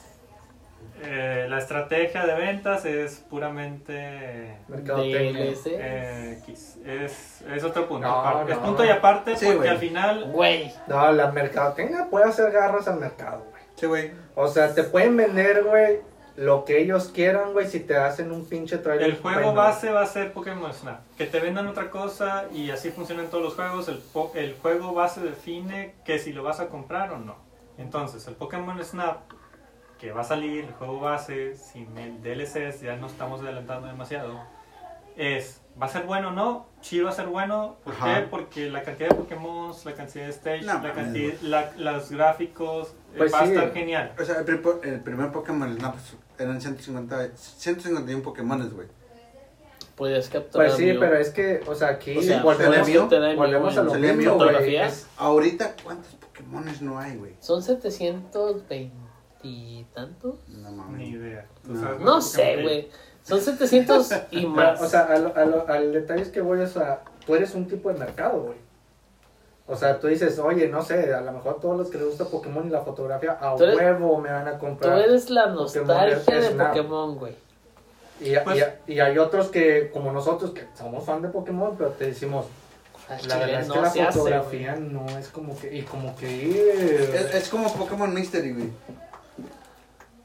Eh, 1.02 1.46
la 1.50 1.60
estrategia 1.60 2.26
de 2.26 2.34
ventas 2.36 2.84
es 2.84 3.24
puramente. 3.30 4.58
DLC. 4.68 5.68
eh, 5.68 6.42
es, 6.86 7.42
es 7.42 7.64
otro 7.64 7.88
punto. 7.88 8.06
No, 8.06 8.16
aparte. 8.20 8.52
Es 8.52 8.58
no. 8.58 8.66
punto 8.66 8.84
y 8.84 8.90
aparte 8.90 9.38
Sí, 9.38 9.46
porque 9.54 9.70
al 9.70 9.78
final 9.78 10.32
Güey. 10.32 10.74
No, 10.88 11.10
la 11.14 11.32
mercadotecnia 11.32 12.08
puede 12.10 12.26
hacer 12.26 12.52
garras 12.52 12.88
al 12.90 13.00
mercado, 13.00 13.46
güey. 13.50 13.64
Sí, 13.76 13.86
güey. 13.86 14.12
O 14.36 14.48
sea, 14.50 14.74
te 14.76 14.84
pueden 14.84 15.16
vender, 15.16 15.64
güey, 15.64 16.02
lo 16.40 16.64
que 16.66 16.82
ellos 16.82 17.10
quieran, 17.14 17.54
güey, 17.54 17.68
si 17.68 17.80
te 17.82 17.98
hacen 17.98 18.32
un 18.32 18.46
pinche 18.46 18.78
trailer. 18.78 19.10
el 19.10 19.18
juego 19.18 19.40
bueno. 19.52 19.54
base 19.56 19.90
va 19.92 20.02
a 20.02 20.06
ser 20.06 20.32
Pokémon 20.34 20.74
Snap. 20.74 21.02
Que 21.18 21.26
te 21.26 21.40
vendan 21.40 21.68
otra 21.68 21.90
cosa 21.90 22.46
y 22.54 22.72
así 22.72 22.92
funcionan 22.92 23.28
todos 23.28 23.44
los 23.44 23.56
juegos. 23.56 23.88
El, 23.90 23.98
po- 23.98 24.32
el 24.36 24.56
juego 24.56 24.94
base 24.94 25.20
define 25.22 25.96
que 26.06 26.18
si 26.18 26.32
lo 26.34 26.42
vas 26.44 26.60
a 26.60 26.68
comprar 26.70 27.12
o 27.12 27.18
no. 27.18 27.36
Entonces, 27.78 28.26
el 28.28 28.36
Pokémon 28.36 28.82
Snap 28.84 29.18
que 30.00 30.14
va 30.14 30.22
a 30.22 30.24
salir, 30.24 30.64
el 30.64 30.72
juego 30.74 31.02
base, 31.02 31.56
sin 31.58 31.98
el 31.98 32.22
DLCs, 32.24 32.80
ya 32.82 32.96
no 32.96 33.08
estamos 33.08 33.42
adelantando 33.42 33.88
demasiado, 33.88 34.40
es, 35.18 35.62
¿va 35.82 35.88
a 35.88 35.90
ser 35.90 36.04
bueno 36.04 36.30
o 36.30 36.32
no? 36.32 36.68
Sí 36.80 37.02
va 37.02 37.10
a 37.10 37.14
ser 37.14 37.28
bueno, 37.28 37.76
¿por 37.84 37.94
Ajá. 37.96 38.16
qué? 38.22 38.28
Porque 38.28 38.70
la 38.70 38.84
cantidad 38.84 39.10
de 39.10 39.16
Pokémon, 39.16 39.74
la 39.84 39.94
cantidad 39.94 40.24
de 40.24 40.30
stage, 40.32 40.62
No, 40.62 40.82
la 40.82 40.94
cantidad, 40.94 41.34
la- 41.42 41.72
los 41.76 42.10
gráficos, 42.12 42.94
Pues 43.18 43.34
va 43.34 43.40
sí. 43.40 43.44
a 43.46 43.48
estar 43.54 43.74
genial. 43.74 44.14
O 44.20 44.24
sea, 44.26 44.40
el, 44.40 44.62
el 44.84 45.00
primer 45.02 45.32
Pokémon 45.32 45.76
Snap 45.78 45.94
pues, 45.94 46.16
eran 46.38 46.62
150, 46.62 47.30
151 47.36 48.24
Pokémones, 48.24 48.74
güey. 48.74 48.88
Podías 49.96 50.30
capturar. 50.30 50.68
Pues 50.68 50.78
sí, 50.78 50.94
pero 50.98 51.18
es 51.18 51.30
que, 51.32 51.62
o 51.68 51.76
sea, 51.76 51.90
aquí 51.90 52.18
O 52.18 52.22
sea, 52.22 52.42
volvemos, 52.42 52.76
¿salía 52.78 52.94
mío? 52.94 53.10
volvemos 53.36 53.78
a 53.78 53.84
lo 53.84 53.92
¿Salía 53.92 54.14
mismo, 54.14 54.36
mío? 54.38 54.50
güey. 54.52 54.80
Ahorita, 55.18 55.76
¿cuántos 55.84 56.14
Pokémones 56.14 56.82
no 56.82 56.98
hay, 57.00 57.18
güey? 57.18 57.36
Son 57.42 57.62
720 57.62 58.92
y 59.44 59.84
tantos. 59.94 60.36
No 60.48 60.72
mames. 60.72 60.98
Ni 61.00 61.10
idea. 61.10 61.46
¿Tú 61.66 61.74
No. 61.74 62.00
No 62.00 62.22
sé, 62.22 62.62
güey. 62.62 62.90
Son 63.24 63.42
700 63.42 64.10
y 64.32 64.46
más. 64.46 64.82
O 64.82 64.88
sea, 64.88 65.02
a 65.02 65.18
lo- 65.20 65.36
a 65.36 65.46
lo- 65.46 65.68
al 65.68 65.92
detalle 65.92 66.22
es 66.22 66.30
que 66.30 66.40
voy, 66.42 66.60
o 66.62 66.68
sea, 66.68 67.04
tú 67.26 67.36
eres 67.36 67.54
un 67.54 67.68
tipo 67.68 67.92
de 67.92 68.00
mercado, 68.00 68.42
güey. 68.42 68.58
O 69.70 69.76
sea, 69.76 70.00
tú 70.00 70.08
dices, 70.08 70.40
oye, 70.40 70.68
no 70.68 70.82
sé, 70.84 71.14
a 71.14 71.22
lo 71.22 71.32
mejor 71.32 71.60
todos 71.62 71.78
los 71.78 71.90
que 71.90 72.00
les 72.00 72.08
gusta 72.08 72.26
Pokémon 72.26 72.66
y 72.68 72.72
la 72.72 72.82
fotografía, 72.82 73.38
a 73.40 73.56
Tú 73.56 73.64
eres- 73.64 73.78
huevo 73.78 74.20
me 74.20 74.32
van 74.32 74.48
a 74.48 74.54
Tú 74.54 74.60
comprar. 74.60 74.98
eres 75.00 75.30
la 75.30 75.54
Pokémon 75.54 75.88
nostalgia 75.88 76.36
de 76.40 76.48
Snap. 76.50 76.68
Pokémon, 76.70 77.18
güey. 77.20 77.36
Y, 78.20 78.36
Pues- 78.44 78.66
y- 78.88 78.94
y 78.94 79.00
hay 79.00 79.18
otros 79.20 79.48
que, 79.50 79.92
como 79.94 80.12
nosotros, 80.12 80.52
que 80.52 80.66
somos 80.78 81.06
fan 81.06 81.22
de 81.22 81.30
Pokémon, 81.30 81.76
pero 81.78 81.92
te 81.92 82.06
decimos, 82.08 82.48
Al 83.08 83.28
La 83.28 83.38
verdad 83.38 83.62
es 83.62 83.68
no 83.68 83.74
que 83.74 83.82
la 83.82 83.88
hace, 83.88 84.06
fotografía 84.06 84.76
no 84.76 85.06
es 85.18 85.30
como 85.30 85.58
que. 85.60 85.76
Y 85.76 85.82
como 85.82 86.16
que. 86.16 87.04
Es, 87.16 87.34
es 87.34 87.50
como 87.50 87.74
Pokémon 87.74 88.14
Mystery, 88.14 88.54
güey. 88.54 88.70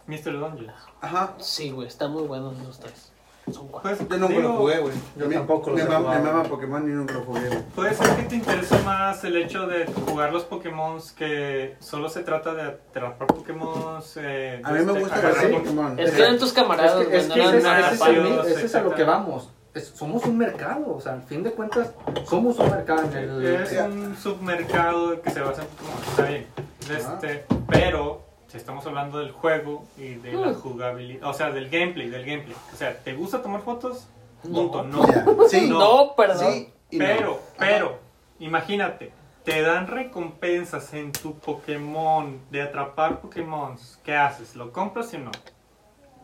Mr. 0.07 0.39
Dungeons. 0.39 0.73
Ajá. 1.01 1.33
Sí, 1.39 1.71
güey, 1.71 1.89
está 1.89 2.09
muy 2.09 2.25
bueno 2.25 2.53
los 2.67 2.79
tres. 2.79 3.11
Son. 3.53 3.69
Pues, 3.69 3.99
Yo 4.09 4.17
nunca 4.17 4.29
digo, 4.35 4.43
lo 4.49 4.53
jugué, 4.57 4.79
güey. 4.79 4.95
Yo 5.17 5.29
Me- 5.29 5.35
tampoco 5.35 5.71
me, 5.71 5.85
ma- 5.85 5.97
jugado. 5.99 6.23
me 6.23 6.31
mama 6.31 6.43
Pokémon 6.45 6.83
y 6.89 6.93
nunca 6.95 7.15
lo 7.15 7.21
jugué, 7.25 7.47
güey. 7.49 7.63
Puede 7.75 7.95
ser 7.95 8.17
que 8.17 8.23
te 8.23 8.37
interese 8.37 8.79
más 8.85 9.23
el 9.25 9.37
hecho 9.37 9.67
de 9.67 9.87
jugar 9.87 10.33
los 10.33 10.45
Pokémon 10.45 10.99
que 11.17 11.77
solo 11.81 12.09
se 12.09 12.23
trata 12.23 12.55
de 12.55 12.63
atrapar 12.63 13.27
Pokémon. 13.29 14.03
Eh, 14.17 14.61
A 14.65 14.73
mí 14.73 14.85
me 14.85 14.93
gusta 14.99 15.15
agarrar 15.17 15.35
jugar 15.35 15.47
sí. 15.51 15.57
Pokémon. 15.59 15.99
Es 15.99 16.11
que 16.13 16.23
eran 16.23 16.39
tus 16.39 16.53
camaradas, 16.53 17.01
Es 17.03 17.07
que, 17.09 17.17
es 17.19 17.27
que 17.27 17.39
no 17.39 17.49
ese, 17.49 17.57
es- 17.59 17.65
nada 17.65 17.79
ese 17.81 17.87
es, 17.87 17.93
el- 17.93 17.99
payos, 18.07 18.47
ese 18.47 18.67
es 18.67 18.75
a 18.75 18.81
lo 18.83 18.95
que 18.95 19.05
vamos. 19.05 19.51
Es- 19.75 19.89
somos 19.89 20.25
un 20.25 20.39
mercado, 20.39 20.95
o 20.95 21.01
sea, 21.01 21.13
al 21.15 21.23
fin 21.25 21.43
de 21.43 21.51
cuentas, 21.51 21.91
somos 22.27 22.59
un 22.61 22.71
mercado 22.71 23.03
en 23.11 23.17
el. 23.17 23.45
Es 23.47 23.73
un 23.81 24.17
submercado 24.17 25.21
que 25.21 25.31
se 25.31 25.41
basa 25.41 25.63
en 25.63 25.69
Pokémon. 25.69 26.03
Está 26.11 26.23
bien. 26.27 26.47
Ajá. 26.85 27.15
Este, 27.21 27.45
pero 27.69 28.24
si 28.55 28.59
estamos 28.59 28.87
hablando 28.87 29.19
del 29.19 29.33
juego 29.33 29.83
y 29.99 30.15
de 30.15 30.33
la 30.33 30.51
Mm. 30.51 30.55
jugabilidad, 30.55 31.29
o 31.29 31.35
sea, 31.35 31.51
del 31.51 31.69
gameplay, 31.69 32.09
del 32.09 32.25
gameplay. 32.25 32.55
O 32.73 32.77
sea, 32.77 32.97
¿te 33.03 33.13
gusta 33.13 33.43
tomar 33.43 33.63
fotos? 33.63 34.07
No. 34.45 34.71
Punto, 34.71 34.85
no. 34.85 35.05
Ya. 35.09 35.27
Sí. 35.49 35.69
No, 35.69 36.15
perdón. 36.17 36.39
Sí 36.53 36.73
no. 36.93 36.99
Pero, 37.05 37.31
Ajá. 37.33 37.41
pero, 37.59 37.99
imagínate, 38.39 39.11
te 39.43 39.61
dan 39.63 39.89
recompensas 39.89 40.95
en 40.95 41.11
tu 41.11 41.35
Pokémon 41.35 42.39
de 42.53 42.63
atrapar 42.63 43.21
Pokémon. 43.21 43.77
¿Qué 44.05 44.15
haces? 44.15 44.55
¿Lo 44.55 44.71
compras 44.73 45.13
o 45.15 45.19
no? 45.19 45.33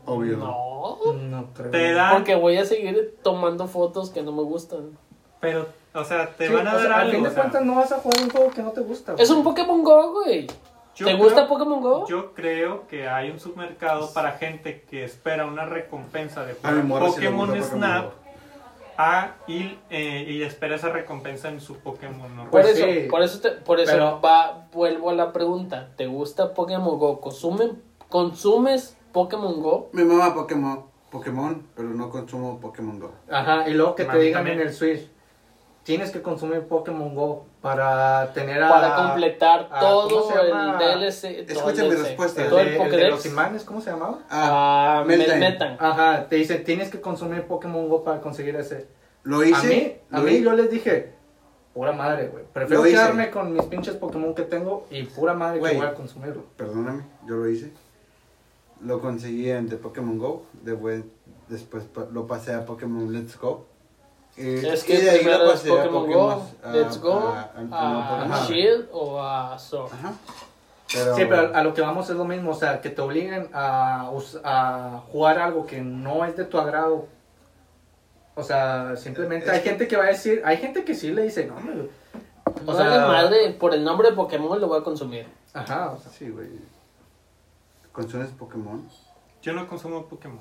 Obvio. 0.06 0.36
No. 0.36 0.98
No 1.14 1.46
creo. 1.52 1.70
Te 1.72 1.92
dan, 1.92 2.14
Porque 2.14 2.36
voy 2.36 2.58
a 2.58 2.64
seguir 2.64 3.18
tomando 3.24 3.66
fotos 3.66 4.10
que 4.10 4.22
no 4.22 4.30
me 4.30 4.42
gustan. 4.42 4.96
pero, 5.40 5.66
o 5.94 6.04
sea, 6.04 6.28
te 6.36 6.46
Sí, 6.46 6.52
van 6.54 6.68
a 6.68 6.74
dar 6.74 6.82
sea, 6.82 6.94
Al 6.94 7.00
algo. 7.00 7.12
fin 7.12 7.22
de 7.24 7.28
o 7.28 7.32
sea, 7.32 7.42
cuentas, 7.42 7.64
no 7.64 7.74
vas 7.74 7.90
a 7.90 7.96
jugar 7.98 8.22
un 8.22 8.30
juego 8.30 8.50
que 8.50 8.62
no 8.62 8.70
te 8.70 8.80
gusta. 8.82 9.14
Es 9.18 9.30
un 9.30 9.42
Pokémon 9.42 9.82
Go, 9.82 10.12
güey. 10.12 10.46
Yo 10.94 11.06
¿Te 11.06 11.12
creo- 11.12 11.24
gusta 11.24 11.48
Pokémon 11.48 11.80
Go? 11.80 12.06
Yo 12.08 12.32
creo 12.34 12.86
que 12.88 13.08
hay 13.08 13.30
un 13.30 13.38
submercado 13.40 14.12
para 14.12 14.32
gente 14.32 14.82
que 14.88 15.04
espera 15.04 15.46
una 15.46 15.64
recompensa 15.66 16.44
de 16.44 16.54
jugar 16.54 16.86
Pokémon 17.00 17.62
Snap 17.62 18.12
a, 18.98 19.36
y, 19.46 19.78
eh, 19.88 20.26
y 20.28 20.42
espera 20.42 20.76
esa 20.76 20.90
recompensa 20.90 21.48
en 21.48 21.60
su 21.60 21.78
Pokémon 21.78 22.18
normal. 22.20 22.50
Por 22.50 22.60
Pues 22.62 22.76
eso, 22.76 22.84
sí, 22.86 23.06
por 23.08 23.22
eso, 23.22 23.40
te- 23.40 23.52
por 23.52 23.80
eso 23.80 23.92
pero- 23.92 24.20
va, 24.20 24.66
vuelvo 24.72 25.08
a 25.10 25.14
la 25.14 25.32
pregunta. 25.32 25.88
¿Te 25.96 26.06
gusta 26.06 26.52
Pokémon 26.52 26.98
Go? 26.98 27.20
¿Consume, 27.20 27.72
¿Consumes 28.10 28.96
Pokémon 29.12 29.62
Go? 29.62 29.88
Mi 29.92 30.04
mamá 30.04 30.34
Pokémon, 30.34 30.84
Pokémon, 31.10 31.66
pero 31.74 31.88
no 31.88 32.10
consumo 32.10 32.60
Pokémon 32.60 32.98
Go. 33.00 33.12
Ajá, 33.30 33.68
y 33.68 33.72
luego 33.74 33.94
que 33.94 34.04
te 34.04 34.18
digan 34.18 34.40
también. 34.40 34.60
en 34.60 34.66
el 34.66 34.74
Switch, 34.74 35.08
tienes 35.82 36.10
que 36.10 36.22
consumir 36.22 36.62
Pokémon 36.62 37.14
Go 37.14 37.46
para 37.60 38.32
tener 38.32 38.62
a... 38.62 38.68
Para 38.68 38.96
completar 38.96 39.68
ah, 39.70 39.80
todo 39.80 40.08
¿cómo 40.08 40.32
se 40.32 40.40
el? 40.40 41.00
DLC. 41.00 41.50
Escucha 41.50 41.84
mi 41.84 41.90
respuesta. 41.94 42.42
El 42.42 42.48
Todo 42.48 42.58
de, 42.58 42.62
el 42.64 42.68
el 42.68 42.78
de 42.78 42.84
Pokédex. 42.84 43.10
los 43.10 43.26
imanes, 43.26 43.64
¿cómo 43.64 43.80
se 43.80 43.90
llamaba? 43.90 44.18
Ah, 44.30 45.04
Ah. 45.06 45.76
Ajá, 45.78 46.28
te 46.28 46.36
dice, 46.36 46.56
tienes 46.56 46.90
que 46.90 47.00
consumir 47.00 47.44
Pokémon 47.44 47.88
Go 47.88 48.04
para 48.04 48.20
conseguir 48.20 48.56
ese. 48.56 48.86
lo 49.22 49.44
hice. 49.44 49.56
a 49.56 49.62
mí, 49.62 49.96
a 50.10 50.20
mí 50.20 50.40
yo 50.42 50.52
les 50.52 50.70
dije, 50.70 51.12
pura 51.74 51.92
madre, 51.92 52.28
güey. 52.28 52.44
Prefiero 52.52 52.82
quedarme 52.82 53.30
con 53.30 53.52
mis 53.52 53.64
pinches 53.64 53.94
Pokémon 53.96 54.34
que 54.34 54.42
tengo 54.42 54.86
y 54.90 55.04
pura 55.04 55.34
madre 55.34 55.58
Güey. 55.60 55.72
que 55.72 55.78
voy 55.78 55.86
a 55.86 55.94
consumirlo. 55.94 56.44
Perdóname, 56.56 57.04
yo 57.26 57.36
lo 57.36 57.48
hice. 57.48 57.72
Lo 58.82 59.00
conseguí 59.00 59.50
en 59.50 59.68
The 59.68 59.76
Pokémon 59.76 60.18
Go. 60.18 60.44
Después, 60.62 61.02
después 61.48 61.84
lo 62.12 62.26
pasé 62.26 62.54
a 62.54 62.64
Pokémon 62.64 63.12
Let's 63.12 63.38
Go. 63.38 63.66
Y, 64.42 64.66
Es 64.66 64.84
que 64.84 64.98
de 64.98 65.10
ahí 65.10 65.26
es 65.26 65.60
Pokémon 65.62 66.10
Go, 66.10 66.30
a- 66.64 66.72
Let's 66.72 66.98
Go, 67.00 67.18
a- 67.18 67.50
a- 67.54 67.68
a- 67.70 68.12
a, 68.14 68.16
Pokémon. 68.16 68.46
Shield 68.46 68.88
o 68.92 69.22
a 69.22 69.58
Sword. 69.58 69.92
Ajá. 69.92 70.12
Pero, 70.92 71.14
Sí, 71.14 71.22
pero 71.28 71.54
a 71.54 71.62
lo 71.62 71.72
que 71.74 71.82
vamos 71.82 72.08
es 72.10 72.16
lo 72.16 72.24
mismo, 72.24 72.50
o 72.50 72.54
sea, 72.54 72.80
que 72.80 72.90
te 72.90 73.00
obliguen 73.00 73.48
a, 73.52 74.10
jugar 75.12 75.38
algo 75.38 75.66
que 75.66 75.80
no 75.82 76.24
es 76.24 76.36
de 76.36 76.44
tu 76.44 76.58
agrado. 76.58 77.06
O 78.34 78.42
sea, 78.42 78.96
simplemente 78.96 79.46
Es 79.46 79.52
hay 79.52 79.60
que- 79.62 79.68
gente 79.70 79.86
que 79.88 79.96
va 79.96 80.04
a 80.04 80.08
decir, 80.08 80.42
hay 80.44 80.56
gente 80.56 80.84
que 80.84 80.94
sí 80.94 81.10
le 81.12 81.22
dice, 81.22 81.46
no, 81.46 81.56
me- 81.60 81.82
O 82.66 82.72
O 82.72 82.74
sea, 82.76 82.90
sea- 82.90 83.06
madre, 83.06 83.50
por 83.52 83.74
el 83.74 83.84
nombre 83.84 84.10
de 84.10 84.16
Pokémon 84.16 84.60
lo 84.60 84.66
voy 84.66 84.80
a 84.80 84.82
consumir. 84.82 85.26
ajá, 85.54 85.92
o 85.92 85.98
sea, 86.00 86.10
Sí, 86.10 86.28
güey. 86.30 86.48
¿Consumes 87.92 88.30
Pokémon? 88.30 88.88
Yo 89.42 89.52
no 89.52 89.66
consumo 89.68 90.06
Pokémon. 90.06 90.40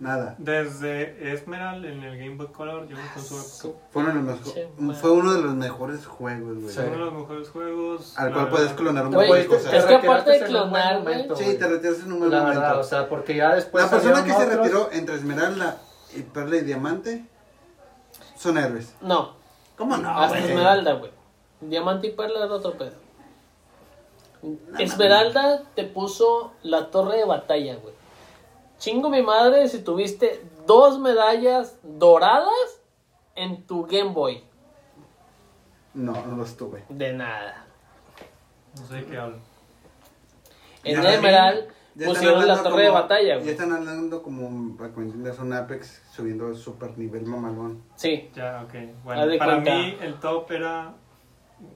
Nada. 0.00 0.34
Desde 0.38 1.32
Esmeralda 1.34 1.86
en 1.86 2.02
el 2.02 2.16
Game 2.18 2.36
Boy 2.36 2.46
Color, 2.48 2.88
yo 2.88 2.96
no 2.96 3.02
consumo 3.14 3.74
Pokémon. 3.92 3.92
Fue 3.92 4.02
uno 4.02 4.12
de 4.12 4.14
los, 4.14 4.24
mejo- 4.40 4.50
Sí, 4.54 4.60
man. 4.78 4.96
fue 4.96 5.10
uno 5.10 5.32
de 5.34 5.42
los 5.42 5.54
mejores 5.54 6.06
juegos, 6.06 6.54
güey. 6.58 6.66
Es 6.68 6.76
uno 6.78 6.90
de 6.90 6.96
los 6.96 7.12
mejores 7.12 7.48
juegos. 7.50 8.18
Al 8.18 8.26
la 8.28 8.32
cual 8.32 8.44
verdad. 8.46 8.56
puedes 8.58 8.72
clonar 8.72 9.06
Güey, 9.08 9.28
muchas 9.28 9.42
es 9.42 9.48
cosas. 9.48 9.84
que 9.84 9.94
aparte 9.94 10.30
de 10.30 10.38
un 10.40 10.44
clonar, 10.46 11.02
güey. 11.02 11.14
momento, 11.14 11.36
Sí, 11.36 11.44
güey. 11.44 11.58
te 11.58 11.68
retiras 11.68 11.98
en 12.00 12.12
un 12.12 12.18
buen 12.18 12.30
La 12.30 12.38
momento. 12.40 12.60
verdad, 12.60 12.80
o 12.80 12.82
sea, 12.84 13.08
porque 13.10 13.36
ya 13.36 13.54
después 13.54 13.84
la 13.84 13.90
persona 13.90 14.24
que 14.24 14.32
se 14.32 14.46
retiró 14.56 14.88
entre 14.90 15.14
Esmeralda 15.16 15.76
y 16.16 16.22
Perla 16.22 16.56
y 16.56 16.60
Diamante 16.62 17.26
son 18.38 18.56
héroes. 18.56 18.94
No, 19.02 19.34
¿Cómo 19.76 19.96
no, 19.98 20.08
hasta 20.18 20.38
güey? 20.38 20.50
Esmeralda, 20.50 20.92
güey. 20.94 21.10
Diamante 21.60 22.06
y 22.06 22.10
Perla 22.12 22.46
era 22.46 22.54
otro 22.54 22.72
pedo. 22.78 22.94
Esmeralda 24.78 25.62
te 25.74 25.84
puso 25.84 26.52
la 26.62 26.90
torre 26.90 27.18
de 27.18 27.24
batalla, 27.26 27.76
güey. 27.76 27.94
Chingo 28.80 29.10
mi 29.10 29.22
madre 29.22 29.68
si 29.68 29.80
tuviste 29.84 30.42
dos 30.66 30.98
medallas 30.98 31.78
doradas 31.82 32.80
en 33.36 33.62
tu 33.66 33.84
Game 33.86 34.12
Boy. 34.12 34.42
No, 35.94 36.12
no 36.26 36.36
los 36.36 36.56
tuve. 36.56 36.84
De 36.88 37.12
nada. 37.12 37.66
No 38.78 38.86
sé 38.86 38.94
de 38.96 39.04
qué 39.04 39.18
hablo. 39.18 39.36
En 40.82 41.02
Ya, 41.02 41.14
Emerald 41.14 41.68
Ya 41.94 42.06
pusieron 42.06 42.46
la 42.48 42.62
torre 42.62 42.84
de 42.84 42.90
batalla, 42.90 43.28
Ya 43.34 43.36
güey. 43.36 43.50
están 43.50 43.72
hablando 43.72 44.22
como, 44.22 44.76
para 44.78 44.90
que 44.92 45.00
me 45.00 45.06
entiendas, 45.06 45.38
un 45.40 45.52
Apex 45.52 46.02
subiendo 46.14 46.54
super 46.54 46.96
nivel 46.96 47.26
mamalón. 47.26 47.82
Sí. 47.96 48.30
Ya, 48.34 48.62
ok. 48.64 48.74
Bueno, 49.04 49.26
de 49.26 49.36
para 49.38 49.52
cuenta. 49.54 49.74
mí 49.74 49.96
el 50.00 50.14
top 50.20 50.50
era 50.52 50.94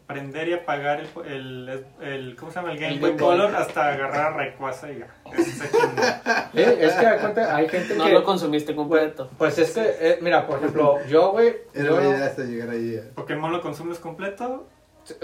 prender 0.07 0.49
y 0.49 0.53
apagar 0.53 1.01
el, 1.01 1.09
el, 1.27 1.87
el- 2.03 2.37
¿cómo 2.37 2.51
se 2.51 2.57
llama? 2.61 2.73
El 2.73 2.79
Game 2.79 2.95
El 2.95 3.01
Boy 3.01 3.11
Game 3.11 3.23
Boy. 3.23 3.37
Color 3.39 3.57
hasta 3.57 3.89
agarrar 3.93 4.33
a 4.33 4.37
Rayquaza 4.37 4.93
y 4.93 4.99
ya. 4.99 5.07
Eh, 6.55 6.79
es 6.81 6.93
que 6.95 7.05
da 7.05 7.19
cuenta, 7.19 7.57
hay 7.57 7.69
gente 7.69 7.95
No 7.97 8.05
que... 8.05 8.13
lo 8.13 8.23
consumiste 8.25 8.75
completo. 8.77 9.29
Pues 9.39 9.59
es 9.59 9.73
que, 9.73 9.83
eh, 10.01 10.19
mira, 10.21 10.47
por 10.47 10.59
ejemplo, 10.59 10.99
yo, 11.07 11.33
güey, 11.33 11.57
Era 11.75 11.85
yo- 11.87 12.01
la 12.01 12.09
idea 12.09 12.27
hasta 12.27 12.43
llegar 12.45 12.71
ahí. 12.71 12.95
eh. 12.95 13.11
Pokémon 13.15 13.51
lo 13.51 13.61
consumes 13.61 13.99
completo, 13.99 14.67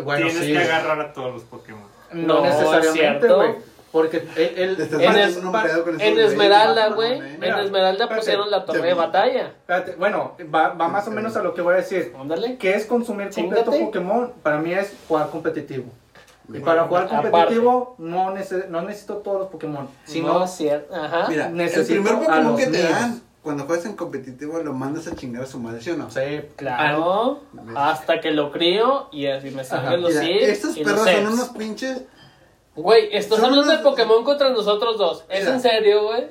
bueno, 0.02 0.26
tienes 0.26 0.44
sí, 0.44 0.52
que 0.52 0.58
agarrar 0.58 1.00
a 1.00 1.12
todos 1.12 1.32
los 1.34 1.42
Pokémon. 1.44 1.84
no, 2.12 2.40
No, 2.40 2.44
es 2.46 2.54
necesariamente, 2.56 3.28
güey, 3.28 3.54
porque 3.92 4.26
el, 4.36 4.58
el- 4.58 4.76
Te 4.76 4.82
estás 4.84 5.00
En, 5.00 5.16
es- 5.18 5.36
en 5.36 6.00
en 6.00 6.18
Esmeralda, 6.18 6.88
güey. 6.90 7.12
En 7.18 7.42
Esmeralda 7.44 7.90
espérate. 8.04 8.14
pusieron 8.16 8.50
la 8.50 8.64
torre 8.64 8.82
de 8.82 8.94
batalla. 8.94 9.46
espérate, 9.48 9.96
bueno, 9.96 10.36
va, 10.54 10.68
va 10.74 10.88
más 10.88 11.06
o 11.08 11.10
menos 11.10 11.36
a 11.36 11.42
lo 11.42 11.54
que 11.54 11.62
voy 11.62 11.74
a 11.74 11.76
decir. 11.78 12.14
Ándale. 12.18 12.56
¿Qué 12.58 12.74
es 12.74 12.86
consumir 12.86 13.30
completo 13.34 13.70
Chíngate. 13.70 13.84
Pokémon? 13.86 14.32
Para 14.42 14.58
mí 14.58 14.72
es 14.72 14.92
jugar 15.08 15.30
competitivo. 15.30 15.86
Y 16.52 16.58
para 16.58 16.84
jugar 16.84 17.06
competitivo 17.08 17.94
no, 17.98 18.34
nece- 18.34 18.66
no 18.68 18.82
necesito 18.82 19.18
todos 19.18 19.38
los 19.40 19.48
Pokémon, 19.50 19.88
sino 20.04 20.34
no 20.34 20.44
es 20.44 20.50
cierto. 20.50 20.94
Ajá. 20.94 21.26
Mira, 21.28 21.46
el 21.48 21.86
primer 21.86 22.14
Pokémon 22.18 22.56
que 22.56 22.66
te 22.66 22.78
míos. 22.78 22.90
dan 22.90 23.22
cuando 23.42 23.64
juegas 23.64 23.86
en 23.86 23.94
competitivo 23.96 24.58
lo 24.58 24.72
mandas 24.74 25.06
a 25.06 25.14
chingar 25.14 25.44
a 25.44 25.46
su 25.46 25.58
madre, 25.60 25.80
¿sí 25.80 25.90
o 25.90 25.96
no? 25.96 26.10
Sí, 26.10 26.20
Claro. 26.56 27.40
Hasta 27.76 28.20
que 28.20 28.32
lo 28.32 28.50
crío 28.52 29.08
y 29.12 29.26
así 29.28 29.50
me 29.50 29.64
salgan 29.64 30.02
los 30.02 30.12
Mira, 30.14 30.24
estos 30.26 30.76
y 30.76 30.84
los 30.84 30.92
perros 31.00 31.10
son 31.24 31.32
unos 31.34 31.48
pinches. 31.50 32.02
Güey, 32.76 33.08
estás 33.12 33.42
hablando 33.42 33.70
de 33.70 33.78
Pokémon 33.78 34.24
contra 34.24 34.50
nosotros 34.50 34.96
dos. 34.96 35.24
¿Es 35.28 35.40
Mira. 35.40 35.54
en 35.54 35.60
serio, 35.60 36.04
güey? 36.04 36.28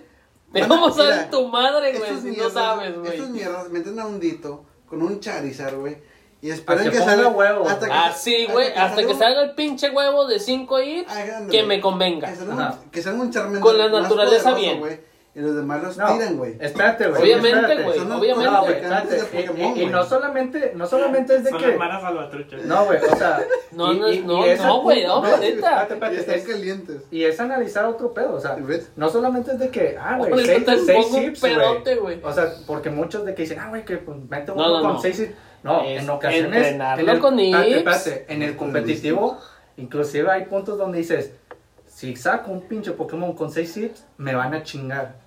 Te 0.53 0.64
vamos 0.66 0.98
a 0.98 1.03
mira, 1.03 1.16
dar 1.16 1.30
tu 1.30 1.48
madre, 1.48 1.91
güey, 1.98 2.10
estos 2.10 2.22
si 2.24 2.28
no 2.30 2.34
mierdas- 2.34 2.53
sabes, 2.53 2.98
güey. 2.98 3.11
Estos 3.11 3.30
mierdas 3.30 3.70
meten 3.70 3.99
a 3.99 4.06
un 4.07 4.20
Dito 4.20 4.64
con 4.88 5.02
un 5.03 5.20
Charizard, 5.20 5.76
güey. 5.76 5.98
Y 6.41 6.49
esperan 6.52 6.86
que 6.86 6.91
que, 6.91 6.99
ponga 6.99 7.11
salga 7.16 7.28
huevo. 7.30 7.68
hasta 7.68 7.86
que- 7.88 7.91
Así, 7.94 8.45
güey, 8.49 8.72
hasta 8.74 9.02
que 9.02 9.07
un- 9.07 9.20
salga 9.20 9.41
el 9.44 9.52
pinche 9.56 9.90
huevo 9.91 10.26
de 10.26 10.40
5 10.40 10.80
hits 10.80 11.11
que 11.52 11.64
me 11.64 11.82
convenga. 11.82 12.30
Que 12.30 12.36
salga 12.38 12.53
un, 12.56 12.61
Ajá. 12.61 12.80
que 12.91 13.02
salga 13.02 13.22
un 13.22 13.32
Charmander 13.32 13.61
Con 13.61 13.78
la 13.78 13.90
más 13.90 14.03
naturaleza 14.03 14.52
poderoso, 14.52 14.61
bien. 14.61 14.80
güey, 14.80 14.99
y 15.40 15.41
los 15.41 15.56
demás 15.56 15.82
los 15.82 15.98
No, 15.98 16.14
tiran, 16.14 16.38
güey. 16.38 16.57
Espérate, 16.60 17.07
güey. 17.07 17.22
Obviamente, 17.22 17.84
güey, 17.84 17.99
obviamente. 17.99 18.06
No, 18.06 18.18
güey, 18.20 18.34
fabricantes 18.74 19.24
espérate. 19.24 19.38
de 19.38 19.44
Y- 19.44 19.48
Pokémon, 19.48 19.78
y, 19.78 19.82
y 19.82 19.86
no 19.86 20.03
solamente, 20.06 20.74
no 20.76 20.86
solamente 20.88 21.36
es 21.36 21.44
de 21.45 21.49
Son 21.52 21.60
que... 21.60 21.66
hermanas. 21.70 22.03
No, 22.66 22.86
güey, 22.86 22.98
o 23.03 23.16
sea... 23.16 23.40
No, 23.72 23.94
y- 23.94 23.99
no, 23.99 24.11
y- 24.11 24.20
no, 24.22 24.56
no, 24.57 24.82
güey, 24.82 25.06
no, 25.06 25.22
¿ves? 25.22 25.40
neta. 25.40 25.84
Espérate, 25.84 26.16
Y 26.16 26.20
están 26.20 26.36
es- 26.36 26.48
calientes. 26.48 27.02
Y 27.10 27.24
es 27.24 27.40
analizar 27.40 27.86
otro 27.86 28.14
pedo, 28.14 28.34
o 28.36 28.40
sea, 28.40 28.57
no 28.95 29.10
solamente 29.10 29.52
es 29.52 29.60
de 29.60 29.70
que, 29.70 29.98
ah, 29.99 30.18
güey, 30.18 30.45
seis, 30.45 30.64
seis 30.86 31.07
chips, 31.11 31.40
pedote, 31.40 31.95
güey. 31.95 32.20
O 32.24 32.34
sea, 32.34 32.52
porque 32.68 32.90
muchos 32.90 33.26
de 33.26 33.34
que 33.34 33.44
dicen, 33.44 33.60
ah, 33.60 33.70
güey, 33.70 33.86
que 33.86 33.98
pues, 33.98 34.18
mete 34.30 34.52
uno 34.52 34.61
No, 34.68 34.78
no, 34.78 34.84
con 34.84 34.94
no. 34.95 35.02
seis 35.02 35.18
chips. 35.18 35.32
No, 35.64 35.82
Es 35.84 36.02
en 36.03 36.10
ocasiones. 36.10 36.68
en 36.68 36.82
el, 37.10 37.20
con 37.20 37.38
espérate, 37.40 37.78
espérate, 37.78 38.26
en 38.34 38.44
el 38.44 38.56
competitivo, 38.56 39.38
inclusive 39.78 40.30
hay 40.32 40.45
puntos 40.45 40.78
donde 40.78 40.99
dices, 40.99 41.32
si 42.00 42.16
saco 42.16 42.50
un 42.52 42.62
pinche 42.62 42.92
Pokémon 42.94 43.34
con 43.36 43.52
6 43.52 43.76
hits, 43.76 44.04
me 44.18 44.34
van 44.34 44.54
a 44.54 44.64
chingar. 44.64 45.18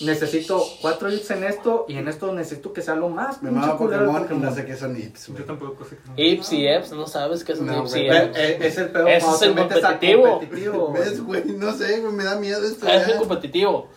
Necesito 0.00 0.64
4 0.80 1.12
hits 1.12 1.30
en 1.30 1.44
esto 1.44 1.84
y 1.90 1.98
en 1.98 2.08
esto 2.08 2.32
necesito 2.32 2.72
que 2.72 2.80
sea 2.80 2.94
lo 2.94 3.10
más 3.10 3.42
Me 3.42 3.50
del 3.50 3.70
Pokémon 3.76 4.26
y 4.30 4.34
no 4.36 4.54
sé 4.54 4.64
qué 4.64 4.74
son 4.74 4.96
Ips, 4.96 5.26
Yo 5.26 5.44
tampoco 5.44 5.84
sé 5.84 5.98
cómo. 5.98 6.14
Ips 6.16 6.52
y 6.54 6.66
Eps, 6.66 6.92
no 6.92 7.06
sabes 7.06 7.44
qué 7.44 7.52
es 7.52 7.58
un 7.58 7.66
No, 7.66 7.82
Ips 7.82 7.96
y. 7.96 8.06
Eps. 8.08 8.38
Eh, 8.38 8.58
Es 8.62 8.78
el 8.78 8.88
pedo 8.88 9.08
Ese 9.08 9.26
cuando 9.26 9.36
es 9.36 9.42
el 9.42 9.54
competitivo. 9.56 10.30
competitivo. 10.38 10.92
¿Ves, 10.94 11.20
güey? 11.22 11.44
No 11.44 11.72
sé, 11.74 12.00
güey, 12.00 12.12
me 12.14 12.24
da 12.24 12.36
miedo 12.36 12.66
esto. 12.66 12.88
Es 12.88 13.06
ya. 13.06 13.12
el 13.12 13.18
competitivo. 13.18 13.88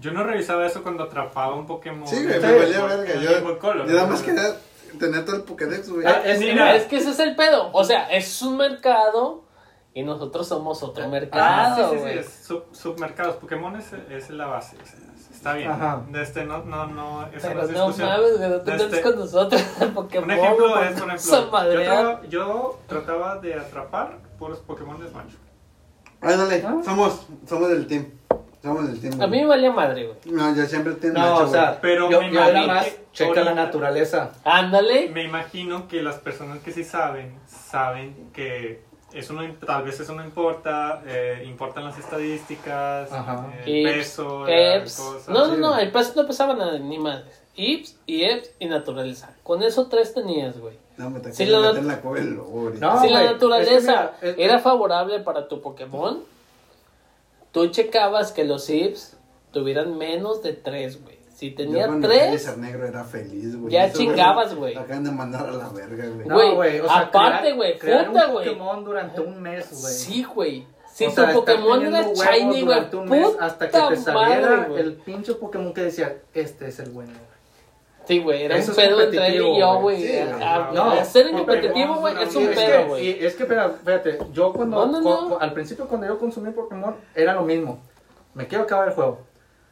Yo 0.00 0.10
no 0.10 0.24
revisaba 0.24 0.66
eso 0.66 0.82
cuando 0.82 1.04
atrapaba 1.04 1.54
un 1.54 1.68
Pokémon. 1.68 2.08
Sí, 2.08 2.16
güey, 2.24 2.40
me 2.40 2.52
valía 2.58 2.84
verga. 2.84 3.14
Yo, 3.14 3.30
yo 3.86 3.94
nada 3.94 4.06
más 4.08 4.22
quería 4.22 4.56
tener 4.98 5.24
todo 5.24 5.36
el 5.36 5.42
Pokédex, 5.42 5.88
güey. 5.88 6.04
Ah, 6.04 6.20
es- 6.24 6.40
Mira. 6.40 6.74
Es 6.74 6.86
que 6.86 6.96
ese 6.96 7.10
es 7.10 7.20
el 7.20 7.36
pedo. 7.36 7.70
O 7.72 7.84
sea, 7.84 8.10
es 8.10 8.42
un 8.42 8.56
mercado 8.56 9.43
y 9.94 10.02
nosotros 10.02 10.46
somos 10.48 10.82
otro 10.82 11.04
Ah, 11.04 11.08
mercado, 11.08 11.90
sí, 11.92 11.98
sí, 11.98 12.04
sí, 12.04 12.18
es 12.18 12.26
sub- 12.46 12.66
submercados. 12.72 13.36
Pokémon 13.36 13.76
es, 13.76 13.92
es 14.10 14.28
la 14.30 14.46
base. 14.46 14.76
o 14.82 14.84
sea, 14.86 14.98
está 15.32 15.54
bien. 15.54 15.70
Ajá. 15.70 16.02
Este, 16.14 16.44
no, 16.44 16.64
no, 16.64 16.86
no, 16.88 17.26
esa 17.28 17.48
Pero 17.48 17.60
no 17.60 17.66
es 17.68 17.70
no 17.70 17.86
discusión. 17.86 18.08
mames, 18.08 18.38
güey, 18.38 18.50
no 18.50 18.60
te 18.60 18.74
Este, 18.74 19.00
con 19.02 19.16
nosotros 19.18 19.62
Pokémon. 19.94 20.24
Un 20.24 20.30
ejemplo 20.36 20.66
es, 20.82 21.00
por 21.00 21.10
ejemplo, 21.10 21.16
yo, 21.44 21.50
madrear. 21.52 21.84
traba- 22.02 22.26
yo 22.28 22.80
trataba 22.88 23.38
de 23.38 23.54
atrapar 23.54 24.18
puros 24.38 24.58
Pokémon 24.58 25.00
de 25.00 25.08
Smash. 25.08 25.32
Ándale, 26.20 26.64
Ah. 26.66 26.80
somos, 26.84 27.26
somos 27.46 27.68
del 27.68 27.86
team. 27.86 28.06
Somos 28.62 28.86
del 28.88 28.98
team. 28.98 29.20
A 29.20 29.26
mí 29.26 29.42
me 29.42 29.46
valía 29.46 29.70
madre, 29.70 30.06
güey. 30.06 30.18
No, 30.34 30.54
yo 30.56 30.64
siempre 30.64 30.94
tengo 30.94 31.18
No, 31.18 31.36
o 31.40 31.46
sea, 31.46 31.78
Pero 31.82 32.10
yo, 32.10 32.18
me 32.22 32.32
yo 32.32 32.40
era 32.40 32.50
imagino 32.50 32.74
más, 32.74 32.84
que 32.86 33.04
checa 33.12 33.44
la 33.44 33.54
naturaleza. 33.54 34.32
Ándale. 34.42 35.10
Me 35.10 35.22
imagino 35.22 35.86
que 35.86 36.02
las 36.02 36.16
personas 36.16 36.60
que 36.60 36.72
sí 36.72 36.82
saben, 36.82 37.38
saben 37.46 38.30
que 38.32 38.82
eso 39.14 39.32
no, 39.32 39.42
tal 39.66 39.84
vez 39.84 39.98
eso 40.00 40.14
no 40.14 40.24
importa, 40.24 41.02
eh, 41.06 41.44
importan 41.46 41.84
las 41.84 41.98
estadísticas, 41.98 43.10
Ajá. 43.12 43.52
el 43.64 43.76
Ips, 43.76 43.92
peso, 43.92 44.44
la 44.46 44.74
Eps. 44.76 44.96
cosa. 44.96 45.32
No, 45.32 45.46
no, 45.48 45.56
no, 45.56 45.78
el 45.78 45.90
peso 45.92 46.12
no 46.16 46.26
pesaba 46.26 46.54
nada, 46.54 46.78
ni 46.78 46.98
madres. 46.98 47.40
Ips 47.56 47.96
y 48.06 48.24
Eps 48.24 48.50
y 48.58 48.66
naturaleza. 48.66 49.34
Con 49.42 49.62
eso 49.62 49.86
tres 49.86 50.12
tenías, 50.14 50.58
güey. 50.58 50.76
No, 50.96 51.10
me 51.10 51.20
quiero 51.20 51.60
la- 51.60 51.72
meter 51.72 51.82
en 51.82 51.88
la. 51.88 52.80
No, 52.80 53.00
si 53.00 53.08
la 53.08 53.24
naturaleza 53.24 53.74
es 53.76 53.84
que 53.84 53.90
mira, 53.90 54.16
es- 54.22 54.34
era 54.38 54.58
favorable 54.60 55.20
para 55.20 55.48
tu 55.48 55.60
Pokémon, 55.60 56.22
tú 57.52 57.68
checabas 57.68 58.32
que 58.32 58.44
los 58.44 58.68
Ips 58.70 59.16
tuvieran 59.52 59.96
menos 59.96 60.42
de 60.42 60.52
tres, 60.52 61.02
güey. 61.02 61.13
Si 61.44 61.50
tenía 61.50 61.86
Yo 61.86 62.00
tres, 62.00 62.20
Charizard 62.22 62.56
negro 62.56 62.86
era 62.86 63.04
feliz, 63.04 63.54
güey. 63.54 63.70
Ya 63.70 63.80
güeyes 63.82 63.98
chingabas, 63.98 64.54
güey. 64.54 64.74
Acaban 64.74 65.04
de 65.04 65.10
mandar 65.10 65.46
a 65.46 65.52
la 65.52 65.68
verga, 65.68 66.06
güey. 66.06 66.26
No, 66.26 66.54
Güey, 66.54 66.80
o 66.80 66.86
sea, 66.86 66.98
aparte, 67.00 67.52
güey, 67.52 67.78
puta, 67.78 68.08
un 68.08 68.32
güey. 68.32 68.46
Pokémon 68.48 68.84
durante 68.84 69.20
un 69.20 69.42
mes, 69.42 69.68
güey. 69.70 69.92
sí, 69.92 70.24
güey. 70.24 70.66
Si 70.90 71.04
O 71.04 71.08
tu 71.10 71.14
sea, 71.16 71.32
Pokémon 71.34 71.84
era 71.84 72.02
shiny, 72.14 72.44
güey, 72.46 72.64
durante 72.64 72.96
un 72.96 73.08
mes 73.10 73.26
puta 73.28 73.44
hasta 73.44 73.68
que 73.68 73.78
te 73.78 73.96
saliera 73.96 74.56
madre, 74.56 74.80
el 74.80 74.92
pinche 74.94 75.34
Pokémon 75.34 75.74
que 75.74 75.82
decía, 75.82 76.16
este 76.32 76.68
es 76.68 76.78
el 76.78 76.90
bueno. 76.92 77.12
Sí, 78.06 78.20
güey, 78.20 78.44
era 78.44 78.56
Eso 78.56 78.70
un 78.70 78.76
pedo 78.76 79.02
entre 79.02 79.26
él 79.26 79.42
y 79.42 79.58
yo, 79.60 79.80
güey. 79.80 80.00
Sí, 80.00 80.18
No, 80.72 80.92
a 80.92 81.04
ser 81.04 81.30
competitivo, 81.30 81.96
güey, 81.96 82.22
es 82.22 82.34
un 82.34 82.44
es 82.44 82.48
pedo, 82.58 82.78
que, 82.78 82.84
güey. 82.84 83.24
es 83.26 83.34
que, 83.34 83.44
fíjate, 83.44 84.18
yo 84.32 84.50
cuando, 84.54 84.86
No, 84.86 85.00
no, 85.00 85.28
no. 85.28 85.38
al 85.38 85.52
principio 85.52 85.86
cuando 85.88 86.06
yo 86.06 86.18
consumí 86.18 86.52
Pokémon, 86.52 86.96
era 87.14 87.34
lo 87.34 87.42
mismo. 87.42 87.82
Me 88.32 88.46
quiero 88.46 88.64
acabar 88.64 88.88
el 88.88 88.94
juego. 88.94 89.20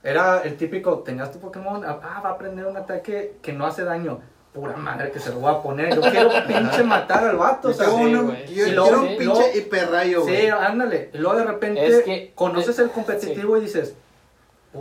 Era 0.04 0.42
el 0.42 0.56
típico, 0.56 0.98
tenías 1.00 1.30
tu 1.32 1.38
Pokémon, 1.38 1.84
ah, 1.84 2.00
va 2.02 2.28
a 2.30 2.32
aprender 2.32 2.66
un 2.66 2.76
ataque 2.76 3.34
que 3.40 3.52
no 3.52 3.66
hace 3.66 3.84
daño. 3.84 4.20
Pura 4.52 4.76
madre 4.76 5.10
que 5.10 5.18
se 5.18 5.30
lo 5.30 5.36
voy 5.36 5.54
a 5.54 5.62
poner. 5.62 5.94
Yo 5.94 6.02
quiero 6.02 6.28
pinche 6.46 6.82
matar 6.82 7.24
al 7.24 7.36
vato, 7.36 7.68
Yo 7.68 7.74
o 7.74 7.78
sea, 7.78 7.86
quiero 7.86 7.98
sí, 8.08 8.14
uno- 8.14 8.34
yo 8.34 8.42
Y 8.44 8.54
quiero 8.64 8.84
un 9.00 9.06
pinche 9.08 9.24
luego- 9.24 9.42
hiperrayo, 9.54 10.22
güey. 10.22 10.40
Sí, 10.42 10.46
ándale. 10.48 11.10
Y 11.14 11.18
luego 11.18 11.36
de 11.38 11.44
repente 11.44 11.86
Es 11.86 12.02
que- 12.02 12.32
conoces 12.34 12.78
el 12.78 12.90
competitivo 12.90 13.56
y 13.56 13.60
dices, 13.62 13.94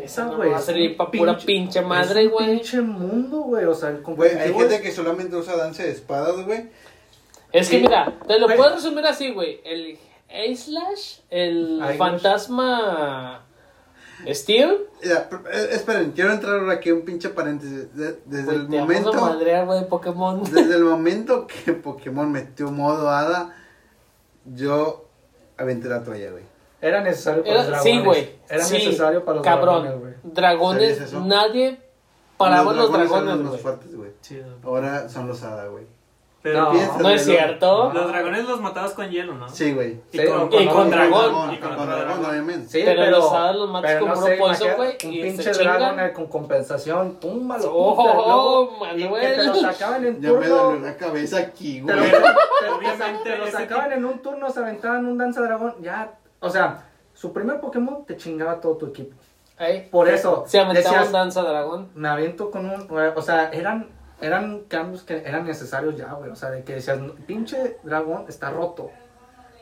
Esa 0.02 0.26
güey. 0.26 0.49
va 0.49 0.57
a 0.57 0.61
servir 0.61 0.91
un 0.91 0.98
pa' 0.98 1.10
pura 1.11 1.38
pinche 1.38 1.81
madre, 1.81 2.22
es 2.22 2.27
un 2.27 2.34
güey. 2.34 2.45
pinche 2.48 2.81
mundo, 2.81 3.38
güey. 3.43 3.64
O 3.65 3.73
sea, 3.76 3.89
el 3.89 4.02
Güey, 4.02 4.03
competitivo. 4.03 4.43
hay 4.43 4.53
gente 4.53 4.76
es- 4.76 4.81
que 4.81 4.91
solamente 4.91 5.35
usa 5.38 5.56
danza 5.56 5.84
de 5.84 5.91
espadas, 5.91 6.35
güey. 6.45 6.69
Es 7.53 7.69
que 7.69 7.80
mira, 7.80 8.14
te 8.27 8.39
lo 8.39 8.48
puedo 8.48 8.76
resumir 8.76 9.06
así, 9.06 9.31
güey. 9.31 9.61
El 9.64 9.98
A-Slash, 10.30 11.19
el 11.30 11.80
Ay, 11.81 11.98
fantasma 11.98 13.45
Steel, 14.27 14.88
pero, 15.30 15.49
eh, 15.52 15.69
esperen, 15.72 16.11
quiero 16.11 16.31
entrar 16.34 16.69
aquí 16.69 16.91
un 16.91 17.02
pinche 17.02 17.30
paréntesis. 17.30 17.93
De- 17.95 18.19
desde 18.26 18.56
el 18.56 18.68
te 18.68 18.77
vamos 18.77 18.95
a 18.95 19.02
momento, 19.02 19.14
madrear, 19.14 19.65
güey, 19.65 19.88
Pokémon. 19.88 20.43
desde 20.52 20.76
el 20.76 20.84
momento 20.84 21.48
que 21.48 21.73
Pokémon 21.73 22.31
metió 22.31 22.72
modo 22.72 23.10
hada, 23.10 23.56
yo 24.45 25.06
aventé 25.57 25.88
la 25.89 26.03
toalla, 26.03 26.31
güey. 26.31 26.43
Era 26.81 27.02
necesario 27.02 27.43
para 27.43 27.53
Era- 27.53 27.60
los 27.64 27.69
dragones. 27.69 27.93
sí, 27.93 28.06
güey. 28.06 28.35
Era 28.49 28.64
sí, 28.64 28.73
necesario 28.73 29.23
para 29.26 29.35
los 29.38 29.45
cabrón. 29.45 29.84
dragones, 29.84 30.02
güey. 30.02 30.34
Dragones, 30.34 31.14
nadie 31.14 31.80
paraba 32.38 32.73
los 32.73 32.89
eran 32.89 33.07
dragones, 33.07 33.27
los 33.27 33.38
más 33.39 33.49
güey. 33.52 33.61
fuertes, 33.61 33.95
güey. 33.95 34.11
Chido. 34.22 34.57
Ahora 34.64 35.07
son 35.10 35.27
los 35.27 35.43
hada, 35.43 35.68
güey. 35.68 35.85
Pero 36.43 36.59
No. 36.59 36.72
Piénsalo, 36.72 37.03
No 37.03 37.09
es 37.09 37.23
cierto. 37.26 37.91
los 37.93 38.07
dragones 38.07 38.45
los 38.47 38.61
matabas 38.61 38.93
con 38.93 39.07
hielo, 39.09 39.35
¿no? 39.35 39.47
Sí, 39.47 39.73
güey. 39.73 40.01
Y 40.11 40.18
Sí, 40.18 40.26
con, 40.26 40.49
o 40.51 40.59
y 40.61 40.68
con 40.68 40.89
dragón. 40.89 41.53
Y 41.53 41.57
con 41.57 41.76
dragón, 41.88 42.26
obviamente. 42.26 42.68
Sí, 42.68 42.81
Pero 42.84 43.01
pero, 43.01 43.18
los 43.18 43.31
hadas 43.31 43.55
los 43.55 43.69
matas 43.69 43.99
con 43.99 44.09
no 44.09 44.15
puro 44.15 44.34
imagina- 44.34 44.73
güey, 44.76 44.89
Un 45.05 45.13
y 45.13 45.22
pinche 45.22 45.51
dragón 45.51 45.99
eh, 45.99 46.13
con 46.13 46.26
compensación. 46.27 47.18
Oh, 47.23 47.95
puta, 47.95 48.11
oh, 48.18 48.69
y 48.95 49.03
Manuel. 49.03 49.22
que 49.22 49.35
te 49.38 49.43
lo 49.45 49.55
sacaban 49.55 50.05
en 50.05 50.22
Ya 50.22 50.30
me 50.30 50.34
dolió 50.47 50.57
turno. 50.57 50.85
la 50.88 50.97
cabeza 50.97 51.38
aquí, 51.38 51.81
güey. 51.81 51.95
Obviamente 52.76 53.30
te 53.31 53.38
lo 53.38 53.47
sacaban 53.47 53.91
en 53.93 54.05
un 54.05 54.19
turno, 54.19 54.49
se 54.49 54.59
aventaban 54.59 55.05
un 55.05 55.18
danza 55.18 55.41
dragón. 55.41 55.76
Ya, 55.81 56.11
o 56.39 56.49
sea, 56.49 56.85
su 57.13 57.31
primer 57.34 57.59
Pokémon 57.59 58.05
te 58.05 58.18
chingaba 58.18 58.59
todo 58.59 58.77
tu 58.77 58.88
equipo. 58.88 59.15
Por 59.91 60.09
eso, 60.09 60.43
Se 60.47 60.59
aventaba 60.59 60.84
decías, 60.89 61.05
un 61.07 61.11
danza 61.13 61.43
dragón. 61.43 61.89
me 61.93 62.07
aviento 62.09 62.49
con 62.49 62.68
un. 62.68 62.88
O 63.15 63.22
sea, 63.22 63.51
eran, 63.51 63.89
eran 64.22 64.61
cambios 64.68 65.03
que 65.03 65.18
eran 65.18 65.45
necesarios 65.45 65.98
ya, 65.98 66.14
güey. 66.14 66.30
O 66.31 66.35
sea, 66.35 66.52
de 66.52 66.64
que 66.64 66.76
decías, 66.76 66.99
"No, 66.99 67.14
pinche 67.14 67.77
dragón 67.84 68.26
está 68.30 68.49
roto. 68.49 68.91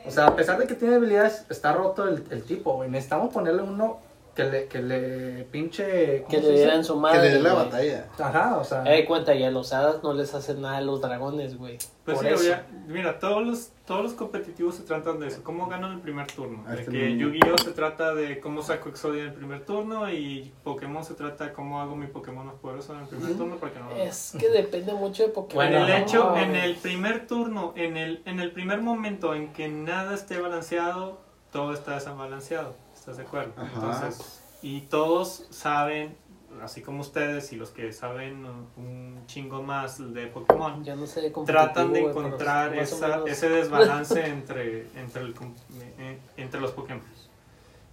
O 0.06 0.10
sea, 0.10 0.26
a 0.26 0.36
pesar 0.36 0.58
de 0.58 0.66
que 0.66 0.74
tiene 0.74 0.94
habilidades, 0.94 1.44
está 1.50 1.72
roto 1.72 2.08
el, 2.08 2.24
el 2.30 2.42
tipo, 2.44 2.74
güey. 2.74 2.88
Necesitamos 2.90 3.32
ponerle 3.32 3.62
uno 3.62 4.00
que 4.34 4.44
le, 4.44 4.66
que 4.66 4.80
le 4.80 5.44
pinche. 5.44 6.22
¿cómo 6.22 6.28
Que 6.28 6.38
le 6.40 6.52
dieran 6.52 6.84
su 6.84 6.94
Que 6.94 7.00
madre. 7.00 7.20
le 7.22 7.30
dé 7.36 7.40
la 7.40 7.52
güey. 7.54 7.64
batalla. 7.64 8.08
Ajá, 8.18 8.56
o 8.58 8.64
sea. 8.64 8.84
Eh, 8.86 9.04
cuenta, 9.04 9.34
y 9.34 9.42
a 9.44 9.50
los 9.50 9.72
hadas 9.72 10.02
no 10.02 10.14
les 10.14 10.32
hacen 10.34 10.62
nada 10.62 10.78
a 10.78 10.80
los 10.80 11.00
dragones, 11.00 11.58
güey. 11.58 11.78
Pues 12.04 12.16
Por 12.18 12.26
sí, 12.26 12.32
eso. 12.32 12.42
obvia- 12.44 12.66
mira, 12.88 13.18
todos 13.18 13.44
los, 13.46 13.70
todos 13.86 14.02
los 14.02 14.12
competitivos 14.14 14.74
se 14.76 14.82
tratan 14.84 15.20
de 15.20 15.28
eso. 15.28 15.42
¿Cómo 15.44 15.66
gano 15.68 15.88
en 15.88 15.94
el 15.94 16.00
primer 16.00 16.26
turno? 16.28 16.64
De 16.68 16.84
que 16.86 17.16
Yu-Gi-Oh 17.16 17.58
se 17.58 17.70
trata 17.72 18.14
de 18.14 18.40
cómo 18.40 18.62
saco 18.62 18.88
Exodia 18.88 19.22
en 19.22 19.28
el 19.28 19.34
primer 19.34 19.64
turno 19.64 20.10
y 20.10 20.52
Pokémon 20.64 21.04
se 21.04 21.14
trata 21.14 21.44
de 21.46 21.52
cómo 21.52 21.80
hago 21.80 21.94
mi 21.96 22.06
Pokémon 22.06 22.46
más 22.46 22.54
poderoso 22.56 22.94
en 22.94 23.00
el 23.00 23.06
primer 23.06 23.36
turno 23.36 23.56
para 23.56 23.72
que 23.72 23.78
no... 23.80 23.90
Es 23.92 24.34
que 24.38 24.48
depende 24.48 24.92
mucho 24.94 25.24
de 25.24 25.28
Pokémon. 25.28 25.64
En 25.66 25.72
Bueno, 25.72 25.86
el 25.86 26.02
hecho, 26.02 26.30
No, 26.30 26.36
en 26.38 26.56
el 26.56 26.76
primer 26.76 27.26
turno, 27.26 27.72
en 27.76 27.96
el, 27.96 28.22
en 28.24 28.40
el 28.40 28.50
primer 28.52 28.80
momento 28.80 29.34
en 29.34 29.52
que 29.52 29.68
nada 29.68 30.14
esté 30.14 30.40
balanceado, 30.40 31.18
todo 31.52 31.72
está 31.74 31.94
desbalanceado. 31.94 32.74
¿Estás 33.00 33.16
de 33.16 33.22
acuerdo? 33.24 33.52
Ajá. 33.56 33.70
Entonces, 33.74 34.40
y 34.62 34.82
todos 34.82 35.46
saben, 35.50 36.14
así 36.62 36.82
como 36.82 37.00
ustedes 37.00 37.50
y 37.52 37.56
los 37.56 37.70
que 37.70 37.92
saben 37.94 38.44
un 38.76 39.22
chingo 39.26 39.62
más 39.62 40.12
de 40.12 40.26
Pokémon, 40.26 40.82
no 40.96 41.06
sé 41.06 41.22
tratan 41.46 41.92
de 41.92 42.00
pero 42.00 42.10
encontrar 42.10 42.74
esa- 42.76 43.06
ese 43.26 43.48
desbalance 43.48 44.26
entre, 44.26 44.86
entre, 44.96 45.22
el 45.22 45.34
com- 45.34 45.54
eh, 45.98 46.18
entre 46.36 46.60
los 46.60 46.72
Pokémon. 46.72 47.02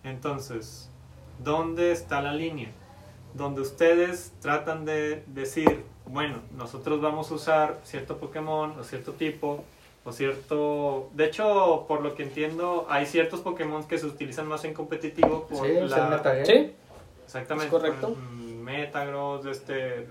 Entonces, 0.03 0.89
¿dónde 1.43 1.91
está 1.91 2.21
la 2.21 2.34
línea? 2.34 2.69
Donde 3.34 3.61
ustedes 3.61 4.34
tratan 4.41 4.85
de 4.85 5.23
decir, 5.27 5.84
bueno, 6.05 6.39
nosotros 6.51 7.01
vamos 7.01 7.31
a 7.31 7.35
usar 7.35 7.79
cierto 7.84 8.17
Pokémon 8.17 8.77
o 8.79 8.84
cierto 8.84 9.13
tipo 9.13 9.63
o 10.07 10.11
cierto... 10.13 11.09
De 11.13 11.25
hecho, 11.25 11.85
por 11.88 12.01
lo 12.01 12.15
que 12.15 12.23
entiendo, 12.23 12.85
hay 12.89 13.05
ciertos 13.05 13.41
Pokémon 13.41 13.84
que 13.88 13.97
se 13.97 14.05
utilizan 14.05 14.47
más 14.47 14.63
en 14.63 14.73
competitivo 14.73 15.45
por 15.47 15.67
Sí, 15.67 15.75
o 15.77 15.89
sea, 15.89 16.09
la... 16.09 16.45
Sí, 16.45 16.73
Exactamente. 17.25 17.65
¿Es 17.65 17.71
correcto? 17.81 18.15
Metagross, 18.15 19.45
este... 19.45 20.07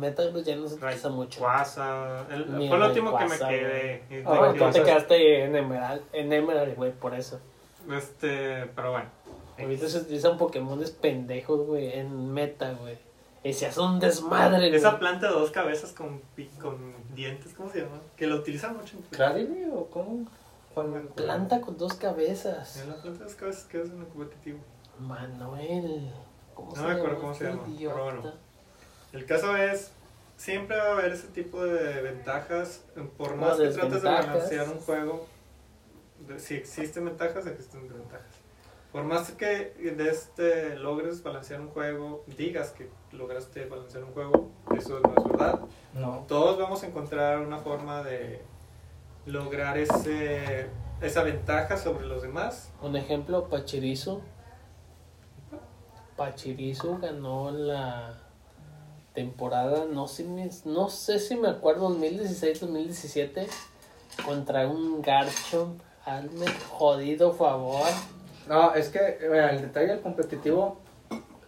Metagross 0.00 0.44
ya 0.44 0.56
no 0.56 0.68
se 0.68 0.74
utiliza 0.76 1.08
mucho. 1.10 1.40
Rayquaza, 1.44 2.26
el- 2.30 2.44
fue 2.68 2.76
el 2.76 2.82
último 2.82 3.16
que 3.18 3.24
me 3.26 3.38
quedé. 3.38 4.02
güey. 4.08 4.22
de 4.22 4.24
Ah, 4.26 4.52
que- 4.52 4.58
tú 4.58 4.70
te 4.70 4.82
quedaste 4.82 5.44
en 5.44 5.56
Emerald, 5.56 6.02
en 6.12 6.32
Emerald, 6.32 6.74
güey, 6.76 6.92
por 6.92 7.14
eso. 7.14 7.40
Este, 7.92 8.66
pero 8.74 8.92
bueno. 8.92 9.06
Ahorita 9.58 9.88
se 9.88 9.98
utilizan 9.98 10.36
Pokémones 10.36 10.90
pendejos, 10.90 11.66
güey, 11.66 11.98
en 11.98 12.32
meta, 12.32 12.72
güey. 12.80 12.96
Y 13.48 13.52
se 13.52 13.66
hace 13.66 13.80
un 13.80 14.00
desmadre, 14.00 14.68
güey. 14.68 14.74
Esa 14.74 14.98
planta 14.98 15.28
de 15.28 15.32
dos 15.34 15.50
cabezas 15.50 15.92
con, 15.92 16.20
con 16.60 16.94
dientes, 17.14 17.52
¿cómo 17.54 17.70
se 17.70 17.82
llama? 17.82 18.00
Que 18.16 18.26
lo 18.26 18.36
utilizan 18.36 18.76
mucho. 18.76 18.96
en- 18.96 19.02
¿Cradily 19.04 19.64
o 19.72 19.86
cómo? 19.86 20.26
Planta 21.14 21.60
con 21.60 21.78
dos 21.78 21.94
cabezas. 21.94 22.76
En 22.82 22.88
la 22.90 22.96
planta 23.00 23.18
de 23.20 23.24
dos 23.24 23.34
cabezas 23.34 23.64
que 23.64 23.82
es 23.82 23.88
en 23.90 24.00
el 24.00 24.06
competitivo. 24.08 24.58
Manuel. 24.98 26.10
¿Cómo 26.54 26.74
No 26.74 26.82
me 26.82 26.92
acuerdo 26.94 27.20
cómo 27.20 27.34
se 27.34 27.44
este 27.44 27.56
llama, 27.56 27.68
idiota? 27.74 27.94
pero 27.94 28.04
bueno. 28.22 28.32
El 29.12 29.26
caso 29.26 29.56
es, 29.56 29.92
siempre 30.36 30.76
va 30.76 30.84
a 30.84 30.92
haber 30.92 31.12
ese 31.12 31.28
tipo 31.28 31.62
de 31.64 32.02
ventajas. 32.02 32.82
Por 33.16 33.36
más 33.36 33.56
que 33.58 33.68
trates 33.68 34.02
de 34.02 34.08
balancear 34.08 34.68
un 34.68 34.80
juego, 34.80 35.26
si 36.38 36.54
existen 36.54 37.04
ventajas, 37.04 37.46
existen 37.46 37.88
desventajas. 37.88 38.26
Por 38.96 39.04
más 39.04 39.30
que 39.32 39.74
de 39.94 40.08
este 40.08 40.74
logres 40.76 41.22
balancear 41.22 41.60
un 41.60 41.68
juego, 41.68 42.24
digas 42.38 42.70
que 42.70 42.88
lograste 43.12 43.66
balancear 43.66 44.02
un 44.04 44.12
juego, 44.14 44.48
eso 44.74 45.00
no 45.00 45.12
es 45.18 45.24
verdad. 45.32 45.60
No. 45.92 46.24
Todos 46.26 46.56
vamos 46.56 46.82
a 46.82 46.86
encontrar 46.86 47.40
una 47.40 47.58
forma 47.58 48.02
de 48.02 48.40
lograr 49.26 49.76
ese, 49.76 50.70
esa 51.02 51.22
ventaja 51.24 51.76
sobre 51.76 52.06
los 52.06 52.22
demás. 52.22 52.72
Un 52.80 52.96
ejemplo, 52.96 53.50
Pachirisu. 53.50 54.22
Pachirisu 56.16 56.96
ganó 56.98 57.50
la 57.50 58.14
temporada, 59.12 59.84
no 59.84 60.08
sé, 60.08 60.24
me- 60.24 60.48
no 60.64 60.88
sé 60.88 61.18
si 61.18 61.36
me 61.36 61.48
acuerdo, 61.48 61.90
2016-2017, 61.90 63.46
contra 64.24 64.66
un 64.66 65.02
Garchomp. 65.02 65.82
Hazme 66.06 66.46
jodido 66.70 67.34
favor. 67.34 67.82
No, 68.48 68.74
es 68.74 68.88
que 68.90 69.18
mira, 69.30 69.50
el 69.50 69.60
detalle 69.62 69.88
del 69.88 70.00
competitivo, 70.00 70.78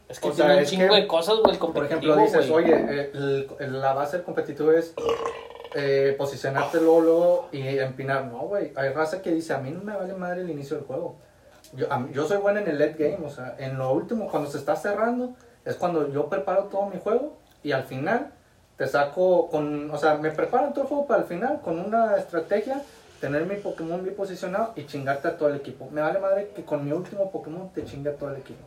Es 0.09 0.19
que 0.21 0.29
O 0.29 0.33
sea, 0.33 0.47
tiene 0.47 0.59
un 0.61 0.63
es 0.65 0.71
chingo 0.71 0.89
que, 0.95 1.01
de 1.03 1.07
cosas, 1.07 1.37
güey, 1.41 1.53
el 1.53 1.59
por 1.59 1.73
competitivo, 1.75 2.15
ejemplo, 2.15 2.39
dices, 2.39 2.51
güey. 2.51 2.65
oye, 2.65 2.75
eh, 2.89 3.11
el- 3.13 3.49
el- 3.61 3.81
la 3.81 3.93
base 3.93 4.17
del 4.17 4.25
competitivo 4.25 4.73
es 4.73 4.95
eh, 5.75 6.15
posicionarte 6.17 6.81
luego, 6.81 7.01
luego 7.03 7.49
y 7.53 7.61
empinar. 7.79 8.25
No, 8.25 8.39
güey, 8.41 8.73
hay 8.75 8.89
raza 8.89 9.21
que 9.21 9.31
dice, 9.33 9.53
a 9.53 9.59
mí 9.59 9.71
no 9.71 9.83
me 9.83 9.95
vale 9.95 10.15
madre 10.15 10.41
el 10.41 10.49
inicio 10.51 10.79
del 10.79 10.87
juego. 10.87 11.17
Yo, 11.75 11.87
yo 12.11 12.27
soy 12.27 12.39
bueno 12.39 12.61
en 12.61 12.69
el 12.69 12.79
late 12.79 12.95
game, 13.11 13.27
o 13.27 13.29
sea, 13.29 13.55
en 13.59 13.77
lo 13.77 13.93
último, 13.93 14.31
cuando 14.31 14.51
se 14.51 14.57
está 14.57 14.75
cerrando, 14.77 15.35
es 15.67 15.77
cuando 15.77 16.11
yo 16.11 16.27
preparo 16.31 16.65
todo 16.65 16.87
mi 16.87 16.99
juego 16.99 17.37
y 17.63 17.73
al 17.73 17.85
final 17.85 18.33
te 18.79 18.87
saco 18.87 19.51
con, 19.51 19.91
o 19.91 19.99
sea, 19.99 20.15
me 20.15 20.31
preparo 20.31 20.71
todo 20.71 20.83
el 20.85 20.89
juego 20.89 21.07
para 21.07 21.21
el 21.21 21.27
final 21.29 21.61
con 21.61 21.79
una 21.79 22.17
estrategia, 22.17 22.81
tener 23.21 23.45
mi 23.47 23.57
Pokémon 23.57 24.03
bien 24.03 24.15
posicionado 24.15 24.73
y 24.77 24.87
chingarte 24.87 25.29
a 25.29 25.37
todo 25.37 25.49
el 25.49 25.57
equipo. 25.57 25.89
Me 25.91 26.01
vale 26.01 26.19
madre 26.19 26.51
que 26.55 26.65
con 26.65 26.85
mi 26.85 26.93
último 26.93 27.31
Pokémon 27.31 27.73
te 27.73 27.85
chingue 27.85 28.11
a 28.11 28.15
todo 28.15 28.31
el 28.31 28.37
equipo. 28.41 28.65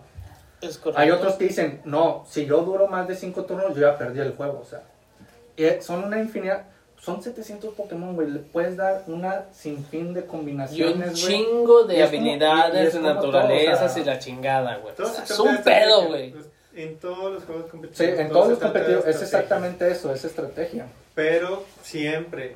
Es 0.62 0.78
correcto. 0.78 1.02
Hay 1.02 1.10
otros 1.12 1.36
que 1.36 1.46
dicen, 1.46 1.82
no, 1.86 2.24
si 2.30 2.46
yo 2.46 2.62
duro 2.62 2.88
más 2.88 3.08
de 3.08 3.16
5 3.16 3.46
turnos, 3.46 3.74
yo 3.76 3.82
ya 3.82 3.98
perdí 3.98 4.20
el 4.20 4.34
juego, 4.36 4.60
o 4.62 4.66
sea. 4.66 4.82
Y 5.58 5.82
son 5.82 6.04
una 6.04 6.20
infinidad, 6.20 6.66
son 7.00 7.24
700 7.24 7.74
Pokémon, 7.74 8.14
güey, 8.14 8.30
le 8.30 8.40
puedes 8.40 8.78
dar 8.78 9.04
una 9.08 9.46
sinfín 9.54 10.14
de 10.14 10.20
Y 10.22 10.24
combinaciones, 10.24 10.94
un 10.96 11.00
güey. 11.14 11.14
chingo 11.16 11.84
de 11.86 11.98
Y 11.98 12.02
es 12.02 12.10
como- 12.12 12.16
y 12.16 12.30
habilidades, 12.30 12.94
como 12.94 13.04
todo, 13.06 13.14
naturalezas 13.16 13.92
o 13.92 13.94
sea, 13.94 14.02
y 14.04 14.06
la 14.06 14.20
chingada, 14.20 14.78
güey. 14.78 14.94
O 14.94 15.06
sea, 15.06 15.26
se 15.26 15.34
es 15.34 15.40
un 15.40 15.58
pedo, 15.64 16.08
güey. 16.08 16.32
Pues, 16.32 16.46
En 16.74 16.98
todos 17.00 17.34
los 17.34 17.44
juegos 17.44 17.66
Sí, 17.66 17.72
competitivos. 17.72 18.20
en 18.20 18.28
todo 18.30 18.38
todos 18.38 18.50
los 18.52 18.60
competitivos 18.60 19.06
es 19.08 19.22
exactamente 19.22 19.92
eso, 19.92 20.14
es 20.14 20.24
estrategia. 20.24 20.86
Pero 21.16 21.66
siempre 21.82 22.56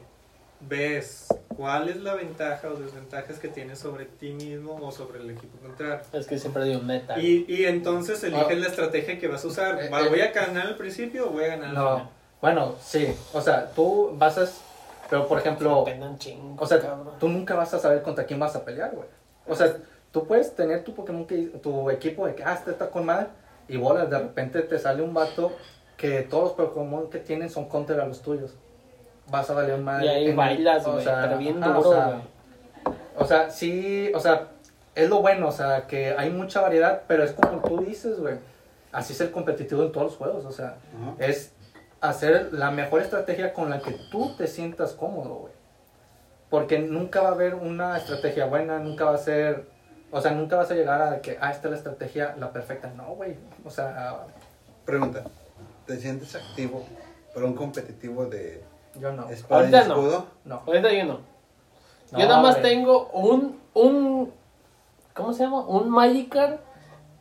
ves 0.67 1.27
cuál 1.55 1.89
es 1.89 1.97
la 2.01 2.15
ventaja 2.15 2.67
o 2.69 2.75
desventajas 2.75 3.39
que 3.39 3.47
tienes 3.47 3.79
sobre 3.79 4.05
ti 4.05 4.31
mismo 4.33 4.75
o 4.81 4.91
sobre 4.91 5.19
el 5.19 5.29
equipo 5.29 5.57
contrario. 5.59 6.01
Es 6.13 6.27
que 6.27 6.37
siempre 6.37 6.63
hay 6.63 6.75
un 6.75 6.85
meta. 6.85 7.17
Y, 7.19 7.45
y 7.47 7.65
entonces 7.65 8.23
eliges 8.23 8.45
Ah. 8.49 8.53
la 8.53 8.67
estrategia 8.67 9.17
que 9.19 9.27
vas 9.27 9.43
a 9.43 9.47
usar. 9.47 9.79
Eh, 9.81 9.85
eh. 9.87 10.09
¿Voy 10.09 10.21
a 10.21 10.31
ganar 10.31 10.67
al 10.67 10.75
principio 10.75 11.29
o 11.29 11.31
voy 11.31 11.45
a 11.45 11.47
ganar 11.47 11.69
al 11.69 11.73
No, 11.75 11.91
final? 11.97 12.09
bueno, 12.41 12.75
sí, 12.81 13.13
o 13.33 13.41
sea, 13.41 13.71
tú 13.71 14.11
vas 14.17 14.37
a, 14.37 14.47
pero 15.09 15.27
por 15.27 15.39
ejemplo, 15.39 15.85
chingo, 16.17 16.55
o 16.61 16.65
sea, 16.67 16.79
cabrón. 16.81 17.13
tú 17.19 17.29
nunca 17.29 17.55
vas 17.55 17.73
a 17.73 17.79
saber 17.79 18.01
contra 18.01 18.25
quién 18.25 18.39
vas 18.39 18.55
a 18.55 18.65
pelear, 18.65 18.91
güey. 18.93 19.07
O 19.47 19.55
sea, 19.55 19.77
tú 20.11 20.25
puedes 20.25 20.55
tener 20.55 20.83
tu 20.83 20.93
Pokémon, 20.95 21.25
que, 21.27 21.37
tu 21.61 21.89
equipo 21.91 22.25
de 22.25 22.35
que, 22.35 22.43
ah, 22.43 22.53
este 22.55 22.71
está 22.71 22.89
con 22.89 23.05
madre, 23.05 23.27
y 23.67 23.77
bolas, 23.77 24.09
de 24.09 24.17
repente 24.19 24.61
te 24.61 24.77
sale 24.79 25.01
un 25.01 25.13
vato 25.13 25.51
que 25.97 26.21
todos 26.23 26.57
los 26.57 26.69
Pokémon 26.69 27.09
que 27.09 27.19
tienen 27.19 27.49
son 27.49 27.69
contra 27.69 28.05
los 28.05 28.21
tuyos. 28.21 28.53
Vas 29.29 29.49
a 29.49 29.53
valer 29.53 29.79
madre. 29.79 30.05
Y 30.05 30.09
ahí 30.09 30.29
en- 30.29 30.35
bailas, 30.35 30.85
o 30.87 30.93
güey, 30.93 31.03
sea, 31.03 31.21
pero 31.23 31.37
bien 31.37 31.63
ajá, 31.63 31.73
duro, 31.73 31.89
o 31.89 31.93
sea, 31.93 32.05
güey. 32.05 32.95
o 33.17 33.25
sea, 33.25 33.49
sí, 33.49 34.11
o 34.13 34.19
sea, 34.19 34.47
es 34.93 35.09
lo 35.09 35.21
bueno, 35.21 35.47
o 35.47 35.51
sea, 35.51 35.87
que 35.87 36.15
hay 36.17 36.29
mucha 36.29 36.61
variedad, 36.61 37.01
pero 37.07 37.23
es 37.23 37.31
como 37.31 37.59
tú 37.61 37.81
dices, 37.83 38.19
güey. 38.19 38.35
Así 38.91 39.13
es 39.13 39.21
el 39.21 39.31
competitivo 39.31 39.83
en 39.83 39.91
todos 39.91 40.07
los 40.07 40.15
juegos, 40.17 40.45
o 40.45 40.51
sea, 40.51 40.75
es 41.19 41.51
hacer 41.99 42.53
la 42.53 42.71
mejor 42.71 43.01
estrategia 43.01 43.51
con 43.53 43.69
la 43.69 43.79
que 43.81 43.91
tú 44.11 44.35
te 44.37 44.47
sientas 44.47 44.93
cómodo, 44.93 45.35
güey. 45.35 45.53
Porque 46.49 46.79
nunca 46.79 47.21
va 47.21 47.29
a 47.29 47.31
haber 47.33 47.55
una 47.55 47.97
estrategia 47.97 48.45
buena, 48.45 48.79
nunca 48.79 49.05
va 49.05 49.15
a 49.15 49.17
ser, 49.17 49.65
o 50.11 50.21
sea, 50.21 50.31
nunca 50.31 50.55
vas 50.55 50.71
a 50.71 50.75
llegar 50.75 51.01
a 51.01 51.19
que, 51.19 51.37
ah, 51.41 51.51
esta 51.51 51.67
es 51.67 51.71
la 51.71 51.77
estrategia, 51.77 52.35
la 52.39 52.51
perfecta. 52.53 52.89
No, 52.95 53.15
güey, 53.15 53.35
o 53.65 53.69
sea, 53.69 54.27
Pregunta. 54.85 55.23
¿Te 55.87 55.97
sientes 55.97 56.35
activo 56.35 56.85
para 57.33 57.45
un 57.47 57.53
competitivo 57.55 58.25
de 58.27 58.63
yo 58.99 59.11
no. 59.11 59.29
espada 59.29 59.61
y 59.61 59.65
Ahorita 59.73 59.87
no. 59.87 59.93
escudo? 59.95 60.27
No. 60.45 60.63
Ahorita 60.65 60.91
yo 60.93 61.05
no. 61.05 61.19
No, 62.11 62.19
yo 62.19 62.27
nada 62.27 62.41
más 62.41 62.59
güey. 62.59 62.71
tengo 62.71 63.07
un, 63.09 63.59
un, 63.73 64.33
¿cómo 65.13 65.33
se 65.33 65.43
llama? 65.43 65.61
Un 65.61 65.89
Magikarp 65.89 66.59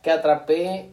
que 0.01 0.11
atrapé 0.11 0.91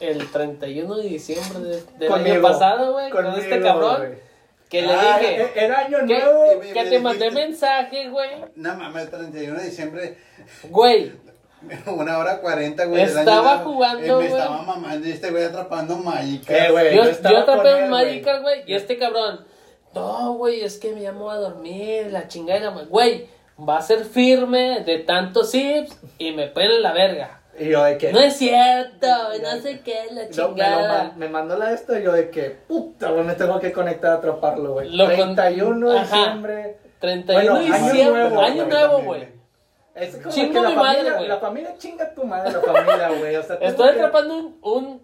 el 0.00 0.30
31 0.30 0.96
de 0.96 1.02
diciembre 1.08 1.58
de- 1.60 1.82
del 1.98 2.12
año 2.12 2.40
pasado, 2.42 2.92
güey, 2.92 3.10
con 3.10 3.26
este 3.26 3.60
cabrón. 3.60 3.96
güey. 3.98 4.28
Que 4.68 4.82
le 4.82 4.92
Ah, 4.92 5.18
dije, 5.18 5.42
Eh, 5.42 5.52
Era 5.56 5.78
año 5.80 5.98
que, 6.06 6.18
nuevo. 6.18 6.60
que 6.60 6.84
te 6.84 6.98
mandé 7.00 7.30
mensaje, 7.30 8.08
güey. 8.10 8.30
No 8.54 8.74
mames, 8.76 9.04
el 9.04 9.10
31 9.10 9.58
de 9.58 9.64
diciembre, 9.64 10.18
Güey, 10.68 11.12
una 11.86 12.18
hora 12.18 12.40
40, 12.40 12.84
güey. 12.84 13.04
del 13.06 13.18
Estaba 13.18 13.54
año 13.54 13.64
jugando, 13.64 14.04
Eh, 14.04 14.08
me 14.08 14.14
güey. 14.14 14.26
estaba 14.40 14.62
mamando 14.62 15.08
y 15.08 15.10
este 15.10 15.30
güey 15.30 15.44
atrapando 15.44 15.96
Magic. 15.96 16.48
Eh, 16.50 16.70
güey, 16.70 16.94
yo, 16.94 17.02
yo 17.04 17.10
yo 17.30 17.38
atrapé 17.38 17.74
un 17.74 17.88
güey. 17.88 17.90
Magikarp, 17.90 18.42
güey, 18.42 18.62
y 18.66 18.74
este 18.74 18.98
cabrón, 18.98 19.44
no, 19.98 20.32
güey, 20.34 20.60
es 20.62 20.78
que 20.78 20.92
me 20.92 21.00
llamo 21.00 21.30
a 21.30 21.36
dormir, 21.36 22.08
la 22.12 22.28
chingada, 22.28 22.60
la 22.60 22.70
ma-". 22.70 22.82
güey, 22.84 23.28
va 23.68 23.78
a 23.78 23.82
ser 23.82 24.04
firme 24.04 24.80
de 24.80 24.98
tantos 24.98 25.50
zips 25.50 25.98
y 26.18 26.32
me 26.32 26.46
pela 26.48 26.78
la 26.80 26.92
verga. 26.92 27.34
Y 27.58 27.70
yo 27.70 27.82
de 27.82 27.98
que... 27.98 28.12
No 28.12 28.20
es 28.20 28.36
cierto, 28.36 29.06
no 29.42 29.60
sé 29.60 29.80
qué, 29.80 30.04
la 30.12 30.22
No, 30.22 30.28
me, 30.28 30.36
lo 30.36 30.48
chingada. 30.48 31.02
ma- 31.04 31.12
me 31.16 31.28
mandó 31.28 31.56
la 31.58 31.72
esto 31.72 31.98
y 31.98 32.04
yo 32.04 32.12
de 32.12 32.30
que, 32.30 32.50
puta, 32.50 33.10
güey, 33.10 33.24
me 33.24 33.34
tengo 33.34 33.58
que 33.58 33.72
conectar 33.72 34.12
a 34.12 34.14
atraparlo, 34.14 34.74
güey. 34.74 34.90
Lo 34.90 35.06
con- 35.06 35.34
31 35.34 35.90
de 35.90 36.00
diciembre. 36.00 36.78
31 37.00 37.40
de 37.42 37.50
Bueno, 37.50 37.74
año 37.74 37.84
diciembre, 37.88 38.22
nuevo, 38.28 38.40
año 38.42 38.66
nuevo, 38.66 39.02
güey. 39.02 39.28
Es 39.96 40.16
como 40.18 40.30
Chingo 40.32 40.52
que 40.52 40.60
la 40.60 40.68
mi 40.68 40.76
madre, 40.76 40.94
familia, 40.98 41.14
güey. 41.16 41.28
la 41.28 41.36
familia 41.38 41.74
chinga 41.78 42.14
tu 42.14 42.24
madre, 42.24 42.52
la 42.52 42.60
familia, 42.60 43.08
güey. 43.18 43.34
O 43.36 43.42
sea, 43.42 43.56
Estoy 43.60 43.86
que- 43.88 43.94
atrapando 43.96 44.36
un, 44.36 44.58
un, 44.62 45.02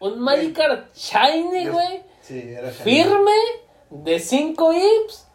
un 0.00 0.18
Magikarp 0.18 0.92
Shiny, 0.92 1.68
güey, 1.68 2.02
Sí, 2.22 2.42
era 2.58 2.70
firme, 2.70 3.30
de 4.02 4.18
5 4.18 4.72
hips, 4.72 5.28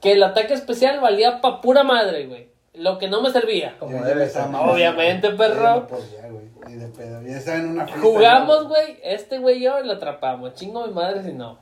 que 0.00 0.12
el 0.12 0.22
ataque 0.22 0.54
especial 0.54 1.00
valía 1.00 1.40
pa' 1.40 1.60
pura 1.60 1.82
madre, 1.82 2.26
güey. 2.26 2.48
Lo 2.74 2.98
que 2.98 3.08
no 3.08 3.20
me 3.20 3.30
servía. 3.30 3.74
Como 3.78 4.02
debe 4.04 4.28
ser. 4.28 4.44
Obviamente, 4.54 5.30
perro. 5.30 5.62
ya 5.62 5.74
no 5.74 5.86
podía, 5.88 6.28
güey, 6.28 6.44
ni 6.68 6.74
de 6.76 6.86
pedo. 6.86 7.22
Ya 7.22 7.36
estaba 7.36 7.58
en 7.58 7.68
una 7.70 7.84
fiesta, 7.84 8.02
Jugamos, 8.02 8.62
¿no? 8.62 8.68
güey, 8.68 8.98
este 9.02 9.38
güey 9.38 9.58
y 9.58 9.62
yo 9.64 9.80
y 9.80 9.86
lo 9.86 9.94
atrapamos. 9.94 10.54
Chingo 10.54 10.86
mi 10.86 10.92
madre 10.94 11.22
si 11.22 11.32
no. 11.32 11.58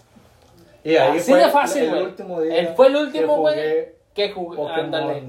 Y 0.84 0.96
ahí 0.96 1.18
Así 1.18 1.30
fue 1.30 1.40
de 1.40 1.48
fácil, 1.48 1.84
el 1.84 1.90
güey. 1.90 2.02
último 2.04 2.40
día. 2.42 2.58
Él 2.58 2.68
fue 2.76 2.86
el 2.88 2.96
último, 2.96 3.36
güey, 3.38 3.54
jugué 3.54 3.96
que 4.14 4.32
jugué. 4.32 4.72
Ándale. 4.74 5.22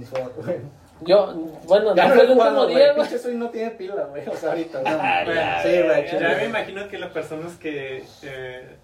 Yo, 1.01 1.33
bueno, 1.65 1.95
Ya 1.95 2.07
no 2.09 2.13
fue 2.15 2.23
el 2.25 2.31
último 2.31 2.65
día, 2.67 2.93
güey. 2.93 3.07
Switch 3.07 3.33
no 3.35 3.49
tiene 3.49 3.71
pila, 3.71 4.03
güey. 4.03 4.27
O 4.27 4.35
sea, 4.35 4.49
ahorita. 4.49 4.81
No, 4.83 5.33
ya, 5.33 5.63
sí, 5.63 5.81
güey. 5.81 6.11
Ya 6.11 6.35
me 6.37 6.45
imagino 6.45 6.87
que 6.89 6.99
las 6.99 7.11
personas 7.11 7.55
que 7.55 8.03
eh, 8.23 8.75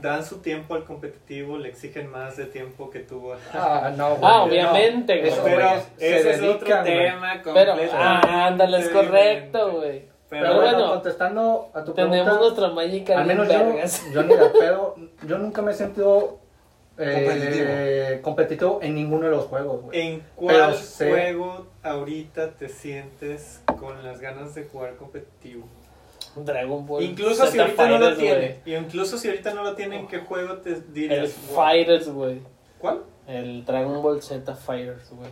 dan 0.00 0.24
su 0.24 0.38
tiempo 0.38 0.74
al 0.74 0.84
competitivo 0.84 1.56
le 1.58 1.68
exigen 1.70 2.10
más 2.10 2.36
de 2.36 2.44
tiempo 2.46 2.90
que 2.90 3.00
tuvo. 3.00 3.34
Ah, 3.54 3.92
no, 3.96 4.10
güey. 4.16 4.20
Ah, 4.22 4.42
obviamente, 4.42 5.22
no. 5.22 5.30
güey. 5.42 5.54
Pero 5.56 5.68
ese 5.98 6.30
es 6.30 6.42
otro 6.42 6.82
tema 6.84 7.40
Pero, 7.42 7.74
ah, 7.92 8.46
ándale, 8.46 8.78
es 8.78 8.88
correcto, 8.90 9.72
güey. 9.72 10.08
Pero, 10.28 10.42
Pero, 10.42 10.54
bueno, 10.56 10.72
bueno, 10.78 10.92
contestando 10.92 11.70
a 11.72 11.82
tu 11.84 11.94
Tenemos 11.94 12.16
pregunta, 12.18 12.40
nuestra 12.42 12.68
Magikarp 12.68 13.20
al 13.20 13.26
menos 13.26 13.48
yo, 13.48 14.12
yo 14.12 14.22
ni 14.24 14.34
de 14.36 14.48
pedo, 14.50 14.94
yo 15.26 15.38
nunca 15.38 15.62
me 15.62 15.70
he 15.72 15.74
sentido 15.74 16.38
eh, 16.98 17.24
Competitivo. 17.24 18.22
competitivo. 18.22 18.78
en 18.82 18.94
ninguno 18.94 19.24
de 19.24 19.30
los 19.30 19.46
juegos, 19.46 19.82
güey. 19.82 19.98
¿En 20.06 20.22
cuál 20.36 20.54
Pero 20.56 20.72
sé- 20.74 21.08
juego 21.10 21.66
ahorita 21.82 22.50
te 22.56 22.68
sientes 22.68 23.62
con 23.80 24.02
las 24.04 24.20
ganas 24.20 24.54
de 24.54 24.64
jugar 24.64 24.96
competitivo? 24.96 25.66
Dragon 26.44 26.86
Ball. 26.86 27.02
Incluso 27.02 27.46
si 27.46 27.52
Z 27.52 27.62
ahorita 27.62 27.88
no 27.88 27.98
lo 27.98 28.06
Fighters, 28.14 28.18
tiene. 28.18 28.60
Y 28.66 28.74
incluso 28.74 29.18
si 29.18 29.28
ahorita 29.28 29.54
no 29.54 29.62
lo 29.62 29.74
tiene, 29.74 29.96
¿en 30.00 30.06
qué 30.08 30.18
juego 30.18 30.56
te. 30.58 30.70
El 30.72 30.92
dirías? 30.92 31.34
wow? 31.48 31.56
Fighters, 31.56 32.08
güey. 32.08 32.40
¿Cuál? 32.78 33.02
El 33.26 33.64
Dragon 33.64 34.02
Ball 34.02 34.22
Z 34.22 34.54
Fighters, 34.54 35.10
güey. 35.10 35.30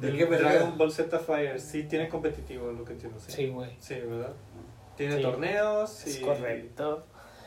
¿De 0.00 0.08
El 0.08 0.16
qué? 0.18 0.26
Dragon 0.26 0.76
Ball 0.76 0.90
Z 0.92 1.18
Fire. 1.18 1.60
Sí, 1.60 1.84
tiene 1.84 2.08
competitivo, 2.08 2.72
lo 2.72 2.84
que 2.84 2.92
entiendo. 2.92 3.18
Sí, 3.20 3.48
güey. 3.48 3.70
Sí, 3.78 3.94
¿verdad? 3.94 4.32
Tiene 4.96 5.16
Sí. 5.16 5.22
torneos. 5.22 6.06
Es 6.06 6.18
y- 6.20 6.22
correcto. 6.22 7.04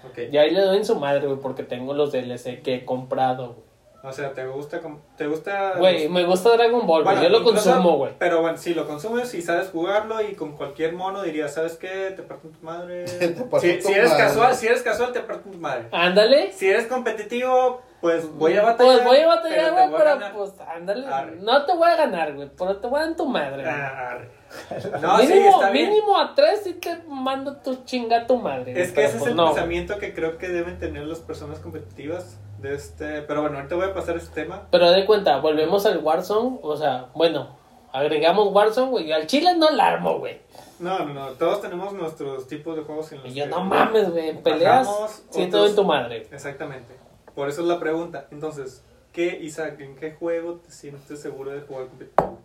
Ok. 0.10 0.20
Y 0.32 0.38
ahí 0.38 0.52
le 0.52 0.62
doy 0.62 0.78
en 0.78 0.86
su 0.86 0.96
madre, 1.00 1.28
güey, 1.28 1.40
porque 1.40 1.64
tengo 1.64 1.94
los 1.94 2.12
DLC 2.12 2.62
que 2.62 2.76
he 2.76 2.86
comprado, 2.86 3.54
güey. 3.54 3.73
O 4.06 4.12
sea, 4.12 4.34
¿te 4.34 4.46
gusta? 4.46 4.82
¿Te 5.16 5.28
gusta? 5.28 5.76
Güey, 5.78 6.10
me 6.10 6.26
gusta 6.26 6.50
Dragon 6.52 6.86
Ball, 6.86 7.04
güey. 7.04 7.16
Bueno, 7.16 7.24
Yo 7.24 7.30
lo 7.30 7.38
incluso- 7.40 7.70
consumo, 7.72 7.98
güey. 7.98 8.12
Pero 8.20 8.42
bueno, 8.42 8.58
si 8.58 8.74
lo 8.74 8.86
consumes 8.86 9.34
y 9.34 9.42
sabes 9.42 9.70
jugarlo 9.70 10.22
y 10.22 10.36
con 10.36 10.58
cualquier 10.58 10.92
mono 10.92 11.22
dirías, 11.24 11.54
¿sabes 11.54 11.78
qué? 11.78 12.12
Te 12.14 12.22
parto 12.22 12.50
tu 12.50 12.60
madre. 12.66 13.06
Te 13.20 13.30
parto 13.30 13.62
si, 13.62 13.78
tu 13.78 13.88
si 13.88 13.94
eres 13.94 14.10
madre. 14.10 14.24
casual, 14.26 14.56
si 14.56 14.68
eres 14.68 14.82
casual, 14.82 15.14
te 15.14 15.22
parto 15.22 15.50
tu 15.50 15.58
madre. 15.58 15.86
Ándale. 15.94 16.52
Si 16.52 16.70
eres 16.70 16.88
competitivo, 16.88 17.82
pues 18.02 18.30
voy 18.34 18.58
a 18.58 18.64
batallar. 18.64 18.94
Pues 18.96 19.06
voy 19.06 19.20
a 19.20 19.28
batallar, 19.28 19.74
pero 19.74 19.90
voy 19.90 20.00
pero 20.20 20.34
pues 20.38 20.52
ándale. 20.68 21.08
Arre. 21.08 21.38
No 21.38 21.66
te 21.66 21.74
voy 21.74 21.90
a 21.90 21.96
ganar, 21.96 22.34
güey, 22.34 22.50
pero 22.58 22.76
te 22.82 22.88
voy 22.88 22.98
a 22.98 23.00
dar 23.04 23.10
en 23.12 23.16
tu 23.16 23.26
madre. 23.26 23.64
Ah, 23.66 24.10
arre. 24.12 24.30
No, 25.02 25.18
sí, 25.20 25.28
mínimo, 25.28 25.50
está 25.50 25.70
bien. 25.72 25.90
mínimo 25.90 26.18
a 26.20 26.36
tres 26.36 26.68
y 26.68 26.74
te 26.74 26.98
mando 27.08 27.56
tu 27.58 27.86
chinga 27.86 28.18
a 28.18 28.28
tu 28.28 28.38
madre. 28.38 28.74
Es 28.80 28.92
que 28.92 29.06
ese 29.06 29.14
es 29.16 29.20
pues 29.20 29.32
el 29.32 29.38
no, 29.38 29.46
pensamiento 29.46 29.98
que 29.98 30.14
creo 30.14 30.38
que 30.38 30.50
deben 30.50 30.78
tener 30.78 31.08
las 31.08 31.20
personas 31.20 31.60
competitivas 31.60 32.38
de 32.64 32.74
este... 32.76 33.22
Pero 33.22 33.42
bueno, 33.42 33.58
ahorita 33.58 33.76
voy 33.76 33.86
a 33.86 33.94
pasar 33.94 34.16
este 34.18 34.42
tema. 34.44 34.68
Pero 34.72 34.90
de 34.92 35.06
cuenta, 35.06 35.38
volvemos 35.40 35.86
al 35.86 36.00
Warzone, 36.00 36.60
o 36.64 36.76
sea, 36.78 37.08
bueno, 37.14 37.56
agregamos 37.92 38.52
Warzone, 38.54 38.90
güey. 38.90 39.12
Al 39.12 39.28
chile 39.28 39.56
no 39.58 39.70
la 39.70 39.88
armo, 39.88 40.18
güey. 40.20 40.40
No, 40.80 41.00
no, 41.00 41.14
no, 41.14 41.28
todos 41.34 41.62
tenemos 41.62 41.94
nuestros 41.94 42.48
tipos 42.48 42.76
de 42.76 42.82
juegos 42.84 43.12
en 43.12 43.20
los 43.22 43.28
Y 43.28 43.34
yo, 43.36 43.44
que- 43.44 43.50
no 43.52 43.64
mames, 43.64 44.10
güey, 44.12 44.42
peleas, 44.42 44.88
siento 45.30 45.58
otros- 45.58 45.70
en 45.72 45.76
tu 45.76 45.84
madre. 45.84 46.28
Exactamente. 46.32 46.96
Por 47.36 47.48
eso 47.50 47.62
es 47.62 47.68
la 47.68 47.80
pregunta. 47.80 48.28
Entonces, 48.32 48.84
¿qué, 49.12 49.38
Isaac, 49.42 49.80
en 49.80 49.96
qué 49.96 50.12
juego 50.14 50.56
te 50.56 50.72
sientes 50.72 51.22
seguro 51.22 51.52
de 51.52 51.62
jugar 51.62 51.88
competitivo? 51.88 52.40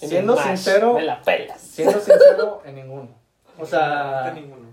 En 0.00 0.08
Siendo 0.08 0.34
Smash, 0.34 0.46
sincero- 0.56 0.94
Me 0.94 1.02
la 1.04 1.22
pelas. 1.22 1.60
Siendo 1.60 1.98
sincero, 2.00 2.60
en 2.66 2.74
ninguno. 2.74 3.08
O 3.58 3.66
sea, 3.66 4.32
ninguno. 4.34 4.66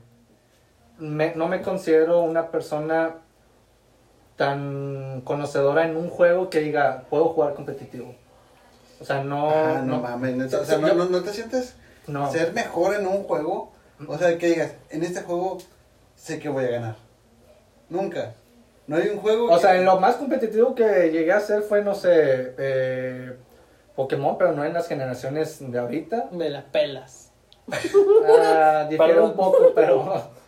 me- 0.97 1.35
no 1.35 1.47
me 1.47 1.61
considero 1.61 2.21
una 2.21 2.49
persona 2.49 3.17
tan 4.40 5.20
conocedora 5.26 5.86
en 5.86 5.98
un 5.98 6.10
juego 6.10 6.49
que 6.49 6.61
diga, 6.61 7.03
puedo 7.10 7.26
jugar 7.26 7.56
competitivo. 7.56 8.16
O 9.02 9.03
sea, 9.03 9.22
no... 9.22 9.49
Ah, 9.49 9.82
no, 9.84 9.98
no, 9.98 10.02
mames, 10.02 10.53
o 10.53 10.64
sea, 10.64 10.78
no, 10.78 10.88
Yo- 10.88 10.94
no, 10.94 11.06
no 11.07 11.22
te 11.22 11.34
sientes 11.34 11.76
no. 12.07 12.32
ser 12.32 12.53
mejor 12.53 12.95
en 12.95 13.06
un 13.06 13.24
juego. 13.26 13.74
O 14.07 14.18
sea, 14.18 14.38
que 14.38 14.48
digas, 14.48 14.72
en 14.91 15.03
este 15.03 15.24
juego 15.24 15.57
sé 16.16 16.40
que 16.40 16.48
voy 16.48 16.64
a 16.64 16.70
ganar. 16.70 16.95
Nunca. 17.90 18.34
No 18.88 18.95
hay 18.95 19.10
un 19.10 19.20
juego. 19.20 19.48
O 19.52 19.56
que- 19.56 19.61
sea, 19.61 19.76
en 19.76 19.84
lo 19.84 19.99
más 19.99 20.16
competitivo 20.16 20.74
que 20.74 21.11
llegué 21.11 21.34
a 21.34 21.38
hacer 21.38 21.61
fue, 21.64 21.84
no 21.84 21.94
sé, 21.94 22.56
eh, 22.57 23.36
Pokémon, 23.98 24.38
pero 24.38 24.53
no 24.53 24.64
en 24.64 24.72
las 24.72 24.88
generaciones 24.88 25.57
de 25.70 25.78
ahorita. 25.80 26.30
Me 26.32 26.49
la 26.49 26.64
pelas. 26.64 27.32
Ah, 28.26 28.86
difiere 28.90 29.14
Perdón. 29.16 29.32
un 29.32 29.36
poco, 29.36 29.74
pero... 29.76 30.24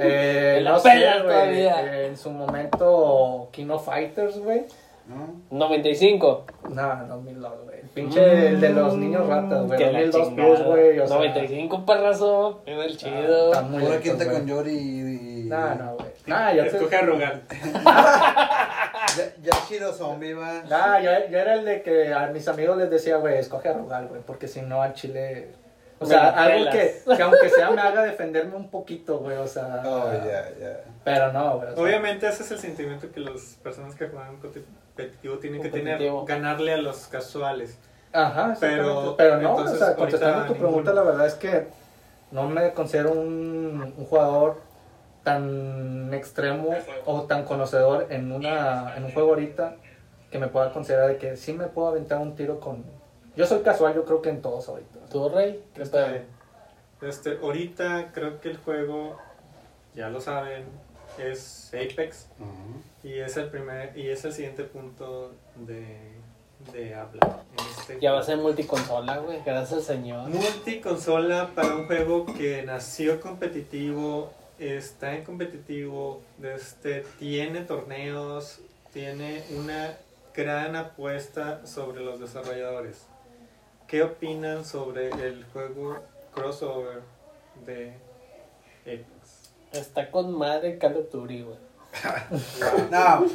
Eh, 0.00 0.60
no 0.64 0.78
sé, 0.78 0.90
güey. 1.24 1.66
en 2.06 2.16
su 2.16 2.30
momento, 2.30 3.48
King 3.52 3.70
of 3.70 3.84
Fighters, 3.84 4.38
güey. 4.38 4.64
¿no? 5.08 5.56
95. 5.56 6.44
No, 6.70 7.06
2002, 7.08 7.52
güey. 7.64 7.80
Pinche 7.94 8.48
el 8.48 8.60
de 8.60 8.70
los 8.70 8.96
niños 8.96 9.26
ratas, 9.26 9.66
güey. 9.66 9.78
Que 9.78 9.92
la 9.92 10.00
2002 10.06 10.28
chingada. 10.28 10.54
plus, 10.54 10.66
güey. 10.66 10.98
O 10.98 11.06
sea, 11.06 11.16
95, 11.16 11.86
perrazo. 11.86 12.62
Es 12.66 12.84
el 12.84 12.96
chido. 12.96 13.62
Muy 13.62 13.82
Pura 13.82 14.00
quinta 14.00 14.30
con 14.30 14.46
Yori 14.46 14.76
y. 14.76 15.48
No, 15.48 15.74
no, 15.74 15.94
güey. 15.94 16.08
Nah, 16.26 16.52
ya 16.52 16.64
te... 16.64 16.76
Escoge 16.76 16.96
a 16.96 17.02
Rugal. 17.02 17.42
Ya, 19.16 19.24
ya 19.40 19.52
Shiro 19.68 19.92
Zombie 19.92 20.34
va. 20.34 20.64
Nah, 20.68 20.98
yo, 20.98 21.10
yo 21.30 21.38
era 21.38 21.54
el 21.54 21.64
de 21.64 21.80
que 21.80 22.12
a 22.12 22.26
mis 22.26 22.46
amigos 22.48 22.76
les 22.76 22.90
decía, 22.90 23.16
güey, 23.16 23.38
escoge 23.38 23.68
a 23.68 23.72
Rugal, 23.72 24.08
güey, 24.08 24.20
porque 24.26 24.48
si 24.48 24.62
no 24.62 24.82
al 24.82 24.94
chile... 24.94 25.52
O 25.98 26.04
Me 26.04 26.10
sea, 26.10 26.28
algo 26.28 26.70
que, 26.70 26.94
que 27.16 27.22
aunque 27.22 27.48
sea 27.48 27.70
me 27.70 27.80
haga 27.80 28.02
defenderme 28.02 28.54
un 28.54 28.68
poquito, 28.68 29.18
güey, 29.18 29.38
o 29.38 29.46
sea... 29.46 29.82
Oh, 29.86 30.12
ya, 30.12 30.50
ya. 30.60 30.84
Pero 31.04 31.32
no, 31.32 31.56
güey. 31.56 31.68
o 31.70 31.74
sea, 31.74 31.82
Obviamente 31.82 32.28
ese 32.28 32.42
es 32.42 32.50
el 32.50 32.58
sentimiento 32.58 33.10
que 33.10 33.20
las 33.20 33.56
personas 33.62 33.94
que 33.94 34.08
juegan 34.08 34.36
competitivo 34.36 35.38
tienen 35.38 35.62
que 35.62 35.70
tener, 35.70 36.02
ganarle 36.26 36.74
a 36.74 36.76
los 36.76 37.06
casuales. 37.06 37.78
Ajá, 38.12 38.54
Pero, 38.60 39.14
pero, 39.16 39.40
no, 39.40 39.50
entonces, 39.50 39.80
o 39.80 39.84
sea, 39.84 39.94
contestando 39.94 40.46
tu 40.46 40.54
pregunta, 40.54 40.92
la 40.92 41.02
verdad 41.02 41.26
es 41.26 41.34
que 41.34 41.66
no 42.30 42.48
me 42.48 42.72
considero 42.72 43.12
un, 43.12 43.94
un 43.96 44.04
jugador 44.06 44.60
tan 45.22 46.14
extremo 46.14 46.70
o 47.04 47.22
tan 47.22 47.44
conocedor 47.44 48.06
en, 48.10 48.30
una, 48.30 48.96
en 48.96 49.04
un 49.04 49.12
juego 49.12 49.30
ahorita 49.30 49.74
que 50.30 50.38
me 50.38 50.46
pueda 50.46 50.72
considerar 50.72 51.08
de 51.08 51.16
que 51.16 51.36
sí 51.36 51.52
me 51.52 51.66
puedo 51.66 51.88
aventar 51.88 52.18
un 52.18 52.36
tiro 52.36 52.60
con... 52.60 52.84
Yo 53.36 53.46
soy 53.46 53.60
casual, 53.62 53.94
yo 53.94 54.04
creo 54.04 54.22
que 54.22 54.30
en 54.30 54.40
todos 54.40 54.68
ahorita. 54.68 54.98
¿Tu 55.10 55.28
rey? 55.28 55.62
¿Qué 55.74 55.82
Está 55.82 56.08
bien. 56.08 56.24
Este, 57.02 57.38
ahorita 57.42 58.10
creo 58.12 58.40
que 58.40 58.48
el 58.50 58.56
juego, 58.56 59.18
ya 59.94 60.08
lo 60.08 60.20
saben, 60.20 60.64
es 61.18 61.70
Apex 61.74 62.28
Ujú. 62.40 63.08
y 63.08 63.18
es 63.18 63.36
el 63.36 63.48
primer 63.50 63.96
y 63.96 64.08
es 64.08 64.24
el 64.24 64.32
siguiente 64.32 64.64
punto 64.64 65.32
de, 65.56 66.12
de 66.72 66.94
habla. 66.94 67.42
este 67.78 68.00
Ya 68.00 68.12
va 68.12 68.20
a 68.20 68.22
ser 68.22 68.38
multiconsola, 68.38 69.18
güey. 69.18 69.42
Gracias 69.44 69.72
al 69.74 69.82
señor. 69.82 70.28
Multiconsola 70.30 71.50
para 71.54 71.76
un 71.76 71.86
juego 71.86 72.24
que 72.24 72.62
nació 72.62 73.20
competitivo, 73.20 74.30
está 74.58 75.14
en 75.14 75.24
competitivo, 75.24 76.22
este, 76.42 77.04
tiene 77.18 77.60
torneos, 77.60 78.60
tiene 78.94 79.44
una 79.54 79.94
gran 80.34 80.76
apuesta 80.76 81.66
sobre 81.66 82.02
los 82.02 82.18
desarrolladores. 82.20 83.06
¿Qué 83.86 84.02
opinan 84.02 84.64
sobre 84.64 85.10
el 85.10 85.44
juego 85.52 85.98
crossover 86.34 87.02
de 87.64 87.94
Apex? 88.82 89.50
Está 89.72 90.10
con 90.10 90.36
madre 90.36 90.78
Call 90.78 90.96
of 90.96 91.10
Duty, 91.12 91.42
güey. 91.42 91.56
No. 92.90 93.26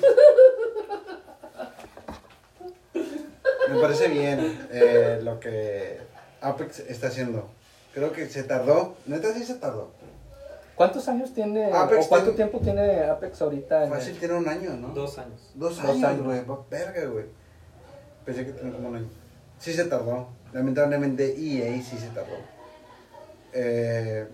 Me 3.69 3.79
parece 3.81 4.07
bien 4.09 4.67
eh, 4.71 5.19
lo 5.23 5.39
que 5.39 5.99
Apex 6.41 6.79
está 6.79 7.07
haciendo. 7.07 7.47
Creo 7.93 8.11
que 8.11 8.27
se 8.27 8.43
tardó. 8.43 8.95
Neta 9.05 9.33
sí 9.33 9.43
se 9.45 9.55
tardó. 9.55 9.91
¿Cuántos 10.75 11.07
años 11.07 11.33
tiene 11.33 11.71
Apex 11.71 12.05
o 12.05 12.09
cuánto 12.09 12.31
tiene- 12.33 12.49
tiempo 12.49 12.59
tiene 12.59 13.03
Apex 13.05 13.41
ahorita? 13.41 13.85
En 13.85 13.89
Fácil 13.91 14.13
el- 14.13 14.19
tiene 14.19 14.33
un 14.35 14.47
año, 14.49 14.71
¿no? 14.71 14.89
Dos 14.89 15.17
años. 15.17 15.51
Dos 15.55 15.81
Dos 15.81 16.03
años, 16.03 16.23
güey. 16.25 16.43
va- 16.45 16.65
Verga, 16.69 17.05
güey. 17.05 17.25
Pensé 18.25 18.45
que 18.45 18.51
tenía 18.51 18.73
como 18.73 18.89
un 18.89 18.95
año. 18.97 19.09
Sí 19.59 19.73
se 19.73 19.85
tardó. 19.85 20.27
Lamentablemente 20.53 21.35
EA 21.37 21.81
sí 21.81 21.97
se 21.97 22.07
tardó. 22.09 22.37
Eh, 23.53 24.27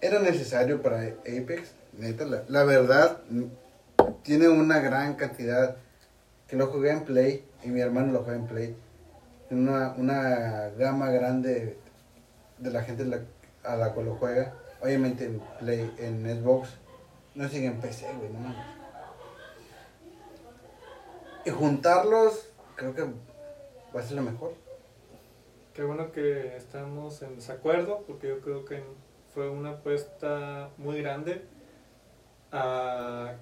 era 0.00 0.18
necesario 0.20 0.82
para 0.82 1.02
Apex. 1.02 1.74
Neta, 1.98 2.24
la, 2.24 2.64
verdad, 2.64 3.18
tiene 4.22 4.48
una 4.48 4.80
gran 4.80 5.14
cantidad. 5.14 5.76
Que 6.46 6.56
lo 6.56 6.68
jugué 6.68 6.92
en 6.92 7.04
Play 7.04 7.44
y 7.64 7.68
mi 7.68 7.80
hermano 7.80 8.12
lo 8.12 8.22
juega 8.22 8.38
en 8.38 8.46
Play. 8.46 8.76
Una, 9.50 9.94
una 9.96 10.68
gama 10.78 11.10
grande 11.10 11.76
de 12.58 12.70
la 12.70 12.82
gente 12.82 13.04
a 13.64 13.76
la 13.76 13.92
cual 13.92 14.06
lo 14.06 14.14
juega. 14.14 14.54
Obviamente 14.80 15.24
en 15.24 15.40
Play, 15.58 15.92
en 15.98 16.24
Xbox. 16.24 16.70
No 17.34 17.48
sigue 17.48 17.66
en 17.66 17.80
PC, 17.80 18.06
güey, 18.16 18.30
no 18.30 18.38
mames. 18.38 18.76
Y 21.44 21.50
juntarlos, 21.50 22.48
creo 22.74 22.94
que 22.94 23.06
va 23.96 24.00
a 24.00 24.04
ser 24.04 24.16
lo 24.16 24.22
mejor. 24.22 24.52
Qué 25.74 25.82
bueno 25.84 26.12
que 26.12 26.56
estamos 26.56 27.22
en 27.22 27.36
desacuerdo, 27.36 28.02
porque 28.06 28.28
yo 28.28 28.40
creo 28.40 28.64
que 28.64 28.82
fue 29.34 29.48
una 29.48 29.70
apuesta 29.70 30.70
muy 30.78 31.00
grande. 31.02 31.42
ah, 32.52 33.32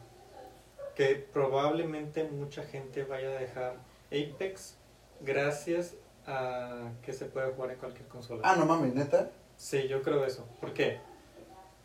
que 0.94 1.16
probablemente 1.32 2.22
mucha 2.24 2.62
gente 2.62 3.02
vaya 3.04 3.28
a 3.30 3.40
dejar 3.40 3.74
Apex 4.12 4.76
gracias 5.20 5.94
a 6.26 6.90
que 7.02 7.12
se 7.12 7.24
puede 7.26 7.50
jugar 7.52 7.72
en 7.72 7.78
cualquier 7.78 8.06
consola. 8.08 8.42
Ah, 8.44 8.54
no 8.56 8.64
mames, 8.64 8.94
neta. 8.94 9.28
Sí, 9.56 9.88
yo 9.88 10.02
creo 10.02 10.24
eso. 10.24 10.46
¿Por 10.60 10.72
qué? 10.72 11.00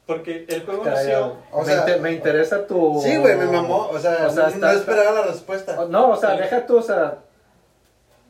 Porque 0.05 0.45
el 0.47 0.63
juego 0.65 0.85
nació. 0.85 1.37
O 1.51 1.61
me, 1.61 1.65
sea- 1.65 1.97
me 1.97 2.11
interesa 2.11 2.65
tu... 2.67 2.99
Sí, 3.03 3.17
güey, 3.17 3.35
me 3.35 3.45
mamó. 3.45 3.87
O 3.89 3.97
sea, 3.99 4.27
O 4.27 4.29
sea, 4.31 4.43
no, 4.43 4.49
está- 4.49 4.73
no 4.73 4.79
esperaba 4.79 5.11
la 5.11 5.23
respuesta. 5.23 5.85
No, 5.87 6.11
o 6.11 6.15
sea, 6.15 6.31
Sí. 6.35 6.37
deja 6.43 6.65
tú, 6.67 6.77
o 6.77 6.81
sea, 6.83 7.19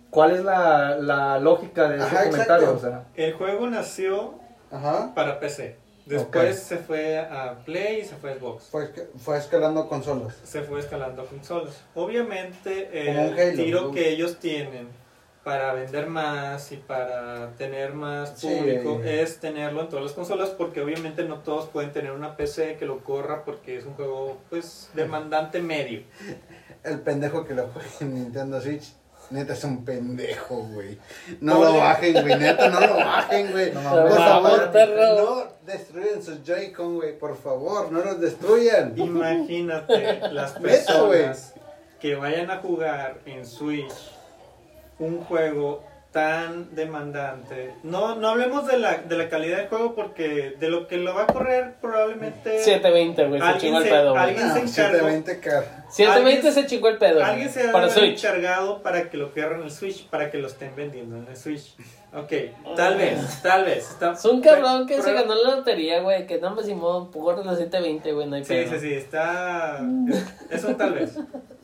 ¿cuál 0.09 0.31
es 0.31 0.43
la, 0.43 0.97
la 0.97 1.39
lógica 1.39 1.87
de 1.89 1.97
ese 1.97 2.05
Ajá, 2.05 2.25
comentario? 2.29 2.73
O 2.73 2.79
sea, 2.79 3.03
El 3.15 3.33
juego 3.33 3.67
nació 3.67 4.35
Ajá. 4.71 5.13
para 5.15 5.39
PC. 5.39 5.75
Después 6.05 6.57
se 6.59 6.77
fue 6.77 7.19
a 7.19 7.59
Play 7.65 7.99
y 8.01 8.05
se 8.05 8.15
fue 8.15 8.31
a 8.31 8.35
Xbox. 8.35 8.63
Fue, 8.71 8.91
fue 9.17 9.37
escalando 9.37 9.87
consolas. 9.87 10.35
se 10.43 10.63
fue 10.63 10.79
escalando 10.79 11.23
consolas. 11.25 11.83
Obviamente 11.93 12.89
Como 13.05 13.21
un 13.29 13.37
el 13.37 13.39
Halo, 13.39 13.63
tiro 13.63 13.81
¿no? 13.83 13.91
que 13.91 14.09
ellos 14.09 14.37
tienen 14.39 14.87
para 15.43 15.73
vender 15.73 16.07
más 16.07 16.71
y 16.71 16.77
para 16.77 17.51
tener 17.57 17.93
más 17.93 18.33
Sí. 18.37 18.47
público 18.47 19.01
es 19.03 19.39
tenerlo 19.39 19.81
en 19.81 19.89
todas 19.89 20.03
las 20.05 20.13
consolas 20.13 20.49
porque 20.49 20.81
obviamente 20.81 21.23
no 21.23 21.39
todos 21.39 21.67
pueden 21.69 21.91
tener 21.93 22.11
una 22.11 22.35
PC 22.35 22.75
que 22.77 22.85
lo 22.85 23.03
corra 23.03 23.45
porque 23.45 23.77
es 23.77 23.85
un 23.85 23.93
juego 23.93 24.37
pues 24.49 24.89
demandante 24.95 25.61
medio. 25.61 26.01
El 26.83 27.01
pendejo 27.01 27.45
que 27.45 27.53
lo 27.53 27.67
juega 27.67 27.87
en 28.01 28.15
Nintendo 28.15 28.59
Switch. 28.61 28.93
Neta 29.29 29.53
es 29.53 29.63
un 29.63 29.85
pendejo, 29.85 30.55
güey. 30.73 30.97
No 31.39 31.63
lo 31.63 31.77
bajen, 31.77 32.13
güey. 32.13 32.39
Neta, 32.39 32.69
no 32.69 32.79
lo 32.79 32.95
bajen, 32.95 33.51
güey. 33.51 33.71
No 33.71 33.81
por 33.81 34.17
favor, 34.17 34.71
perro. 34.71 35.15
no 35.15 35.43
destruyen 35.65 36.23
sus 36.23 36.43
Joy-Con, 36.43 36.95
güey. 36.95 37.17
Por 37.17 37.37
favor, 37.37 37.91
no 37.91 37.99
los 37.99 38.19
destruyan. 38.19 38.93
Imagínate 38.97 40.19
las 40.31 40.59
Neta, 40.59 40.61
personas 40.61 41.53
que 41.99 42.15
vayan 42.15 42.49
a 42.49 42.57
jugar 42.57 43.19
en 43.25 43.45
Switch 43.45 43.93
un 44.97 45.23
juego 45.23 45.83
tan 46.11 46.73
demandante. 46.75 47.73
No, 47.83 48.15
no 48.15 48.29
hablemos 48.29 48.65
de 48.65 48.77
la, 48.79 48.97
de 48.97 49.15
la 49.17 49.29
calidad 49.29 49.57
del 49.57 49.67
juego 49.67 49.93
porque 49.93 50.55
de 50.59 50.69
lo 50.69 50.87
que 50.87 50.97
lo 50.97 51.13
va 51.13 51.23
a 51.23 51.27
correr 51.27 51.75
probablemente 51.79 52.59
720, 52.63 53.25
güey, 53.27 53.39
se 53.39 53.45
Alguien 53.45 53.61
chingó 53.61 53.77
el 53.77 53.83
se- 53.83 53.89
pedo, 53.91 54.11
güey. 54.11 54.23
alguien- 54.23 54.45
Ah, 54.47 54.53
se 54.53 54.59
encargó. 54.81 55.07
720K. 55.07 55.85
720 55.91 56.37
alguien- 56.47 56.53
se 56.53 56.65
chingó 56.65 56.87
el 56.89 56.97
pedo, 56.97 57.23
Alguien 57.23 57.49
se 57.49 57.69
ha 57.69 57.71
para 57.71 57.89
Switch. 57.89 58.23
encargado 58.23 58.81
para 58.81 59.09
que 59.09 59.17
lo 59.17 59.31
quieran 59.33 59.59
en 59.59 59.65
el 59.65 59.71
Switch, 59.71 60.07
para 60.09 60.31
que 60.31 60.37
lo 60.39 60.47
estén 60.47 60.75
vendiendo 60.75 61.15
en 61.17 61.27
el 61.27 61.37
Switch. 61.37 61.75
Ok, 62.11 62.31
tal 62.75 62.97
vez, 62.97 63.41
tal 63.43 63.65
vez. 63.65 63.91
Está, 63.91 64.13
Es 64.13 64.25
un 64.25 64.41
cabrón 64.41 64.87
que 64.87 64.99
se 65.01 65.13
ganó 65.13 65.35
la 65.35 65.57
lotería, 65.57 66.01
güey, 66.01 66.25
que 66.25 66.39
no 66.41 66.55
me 66.55 66.63
Simón, 66.63 67.11
por 67.11 67.37
los 67.45 67.57
720, 67.57 68.13
güey, 68.13 68.27
no 68.27 68.35
hay 68.35 68.43
Sí, 68.43 68.49
pedo. 68.53 68.71
sí, 68.73 68.79
sí, 68.79 68.93
está... 68.95 69.79
Es, 70.09 70.25
es 70.49 70.63
un 70.63 70.75
tal 70.75 70.93
vez. 70.93 71.17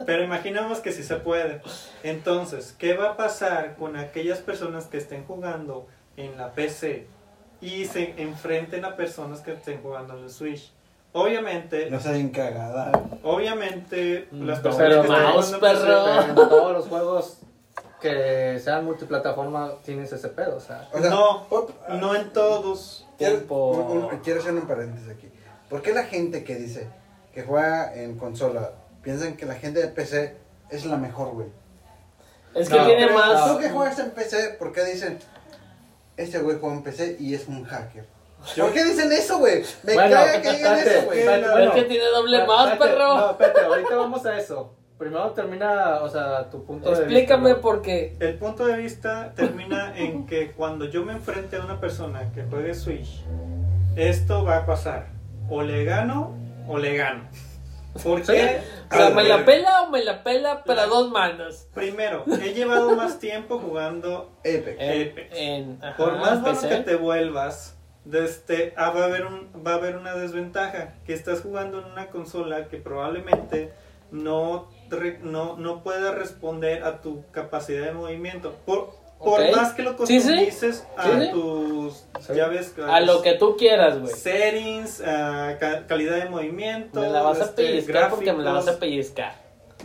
Pero 0.06 0.24
imaginemos 0.24 0.80
que 0.82 0.92
sí 0.92 1.02
se 1.02 1.16
puede. 1.16 1.62
Entonces, 2.04 2.76
¿qué 2.78 2.94
va 2.96 3.12
a 3.12 3.18
pasar 3.18 3.76
con 3.76 3.96
aquellas 3.98 4.38
personas 4.38 4.86
que 4.86 4.98
estén 4.98 5.26
jugando 5.26 5.88
en 6.16 6.38
la 6.38 6.52
PC 6.54 7.08
y 7.60 7.86
se 7.86 8.14
enfrenten 8.22 8.86
a 8.86 8.96
personas 8.96 9.42
que 9.42 9.54
estén 9.54 9.82
jugando 9.82 10.16
en 10.16 10.26
el 10.26 10.30
Switch? 10.30 10.72
Obviamente, 11.14 11.90
No 11.90 12.00
sean 12.00 12.30
cagada. 12.30 12.92
obviamente, 13.24 14.28
las 14.32 14.58
No, 14.62 14.64
personas 14.64 14.78
pero 14.78 15.02
que 15.02 15.08
estén 15.08 15.24
mouse, 15.24 15.54
en 15.54 15.60
PC- 15.60 15.74
perro. 15.74 16.04
Pero 16.06 16.22
en 16.30 16.36
todos 16.36 16.74
los 16.74 16.88
juegos 16.88 17.38
que 18.10 18.60
sean 18.60 18.86
multiplataforma 18.86 19.73
tienes 19.84 20.11
ese 20.14 20.30
pedo, 20.30 20.57
o 20.57 20.60
sea. 20.60 20.88
O 20.94 20.99
sea, 20.99 21.10
No, 21.10 21.48
por- 21.49 21.73
no 21.90 22.14
en 22.15 22.32
todos. 22.32 23.06
Quiero, 23.18 23.38
Tiempo. 23.38 23.69
un- 23.72 24.03
un- 24.06 24.19
quiero 24.19 24.41
hacer 24.41 24.53
un 24.53 24.68
paréntesis 24.68 25.10
aquí. 25.10 25.32
¿Por 25.69 25.82
qué 25.82 25.94
la 25.94 26.03
gente 26.03 26.44
que 26.44 26.56
dice 26.56 26.88
que 27.34 27.41
juega 27.44 27.94
en 27.95 28.18
consola 28.18 28.72
piensan 29.02 29.36
que 29.38 29.45
la 29.45 29.56
gente 29.56 29.82
de 29.82 29.88
PC 29.88 30.36
es 30.69 30.86
la 30.86 30.98
mejor, 30.98 31.30
güey? 31.34 31.48
Es 32.53 32.69
que 32.69 32.77
No, 32.77 32.86
tiene 32.86 33.07
más... 33.11 33.52
Tú 33.52 33.57
que 33.60 33.69
juegas 33.69 33.98
en 33.99 34.11
PC, 34.11 34.56
¿por 34.60 34.72
qué 34.72 34.84
dicen 34.86 35.19
este 36.18 36.40
güey 36.40 36.57
juega 36.60 36.76
en 36.76 36.84
PC 36.84 37.18
y 37.19 37.34
es 37.34 37.48
un 37.48 37.64
hacker? 37.65 38.06
¿Por 38.57 38.72
qué 38.72 38.84
dicen 38.84 39.11
eso, 39.11 39.40
güey? 39.40 39.64
Me 39.84 39.94
Bueno, 39.95 40.15
caga 40.15 40.41
que 40.41 40.52
digan 40.53 40.77
espérate, 40.77 40.98
eso, 40.99 41.06
güey. 41.07 41.65
Es 41.65 41.72
que 41.73 41.84
tiene 41.84 42.06
doble 42.06 42.45
más, 42.45 42.77
perro. 42.77 43.18
No, 43.18 43.32
espérate, 43.32 43.61
ahorita 43.61 43.95
vamos 43.95 44.26
a 44.26 44.38
eso. 44.38 44.73
Primero 44.98 45.32
termina, 45.32 46.00
o 46.02 46.10
sea, 46.10 46.50
tu 46.50 46.64
punto 46.64 46.90
de 46.90 46.96
Explícame 47.00 47.50
vista. 47.50 47.56
¿no? 47.58 47.62
por 47.62 47.82
qué. 47.82 48.16
El 48.20 48.38
punto 48.38 48.66
de 48.66 48.78
vista 48.78 49.34
termina 49.36 49.98
en 49.98 50.26
que 50.26 50.52
cuando 50.52 50.86
yo 50.86 51.04
me 51.04 51.12
enfrente 51.14 51.58
a 51.58 51.62
una 51.66 51.80
persona 51.82 52.32
que 52.34 52.44
juegue 52.44 52.74
Switch, 52.74 53.22
esto 53.98 54.44
va 54.46 54.58
a 54.58 54.66
pasar. 54.66 55.08
O 55.50 55.62
le 55.62 55.84
gano 55.84 56.34
o 56.68 56.78
le 56.78 56.96
gano. 56.96 57.26
¿Por 58.04 58.22
qué? 58.24 58.62
O 58.92 58.96
sea, 58.96 59.10
me 59.12 59.24
la 59.24 59.46
pela 59.46 59.84
o 59.84 59.90
me 59.90 60.04
la 60.04 60.24
pela, 60.24 60.64
pero 60.66 60.80
a 60.82 60.84
La- 60.84 60.90
dos 60.90 61.12
manos. 61.12 61.68
Primero, 61.74 62.24
he 62.42 62.54
llevado 62.54 62.96
más 62.96 63.20
tiempo 63.20 63.60
jugando. 63.60 64.32
Apex. 64.40 64.76
En, 64.80 65.10
Apex. 65.12 65.28
en- 65.38 65.80
ajá, 65.82 65.98
Por 65.98 66.18
más 66.18 66.42
bueno 66.42 66.60
que 66.62 66.76
te 66.78 66.96
vuelvas, 66.96 67.78
desde, 68.04 68.74
ah, 68.76 68.90
va, 68.92 69.04
a 69.04 69.06
haber 69.06 69.26
un, 69.26 69.50
va 69.66 69.72
a 69.72 69.76
haber 69.76 69.96
una 69.98 70.14
desventaja. 70.16 70.96
Que 71.06 71.14
estás 71.14 71.42
jugando 71.42 71.80
en 71.80 71.86
una 71.86 72.08
consola 72.08 72.68
que 72.68 72.78
probablemente 72.78 73.72
no, 74.12 74.68
no, 75.22 75.57
no 75.57 75.84
pueda 75.84 76.12
responder 76.12 76.84
a 76.84 77.02
tu 77.02 77.24
capacidad 77.32 77.86
de 77.86 77.91
movimiento. 77.91 78.56
Por, 78.66 78.94
por 79.20 79.56
más 79.56 79.74
que 79.74 79.84
lo 79.84 79.91
Sí, 80.06 80.20
sí. 80.20 80.28
customices 80.28 80.86
a 80.98 81.03
Sí, 81.03 81.30
tus 81.32 82.06
Sí. 82.22 82.34
ya 82.36 82.48
ves, 82.48 82.74
A 82.88 82.99
lo 83.02 83.22
que 83.22 83.34
tú 83.34 83.56
quieras, 83.57 83.99
güey. 83.99 84.14
settings, 84.14 85.02
a 85.02 85.57
ca- 85.60 85.88
calidad 85.88 86.18
de 86.18 86.30
movimiento. 86.30 86.99
Me 87.02 87.10
la 87.10 87.22
vas 87.22 87.40
a 87.41 87.45
este, 87.45 87.64
pellizcar 87.64 88.10
porque 88.10 88.34
me 88.34 88.44
la 88.44 88.52
vas 88.53 88.68
a 88.68 88.78
pellizcar. 88.78 89.34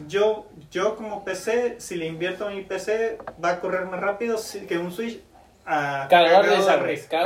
Yo, 0.08 0.46
yo 0.70 0.96
como 0.96 1.24
PC, 1.24 1.76
si 1.80 1.96
le 1.96 2.06
invierto 2.06 2.46
a 2.46 2.50
mi 2.50 2.62
PC, 2.62 3.18
va 3.42 3.50
a 3.50 3.60
correr 3.60 3.86
más 3.86 4.00
rápido 4.00 4.36
que 4.68 4.78
un 4.78 4.92
Switch. 4.92 5.20
ah, 5.66 6.06
Cagado 6.08 6.42
de 6.44 6.56
risa, 6.86 7.20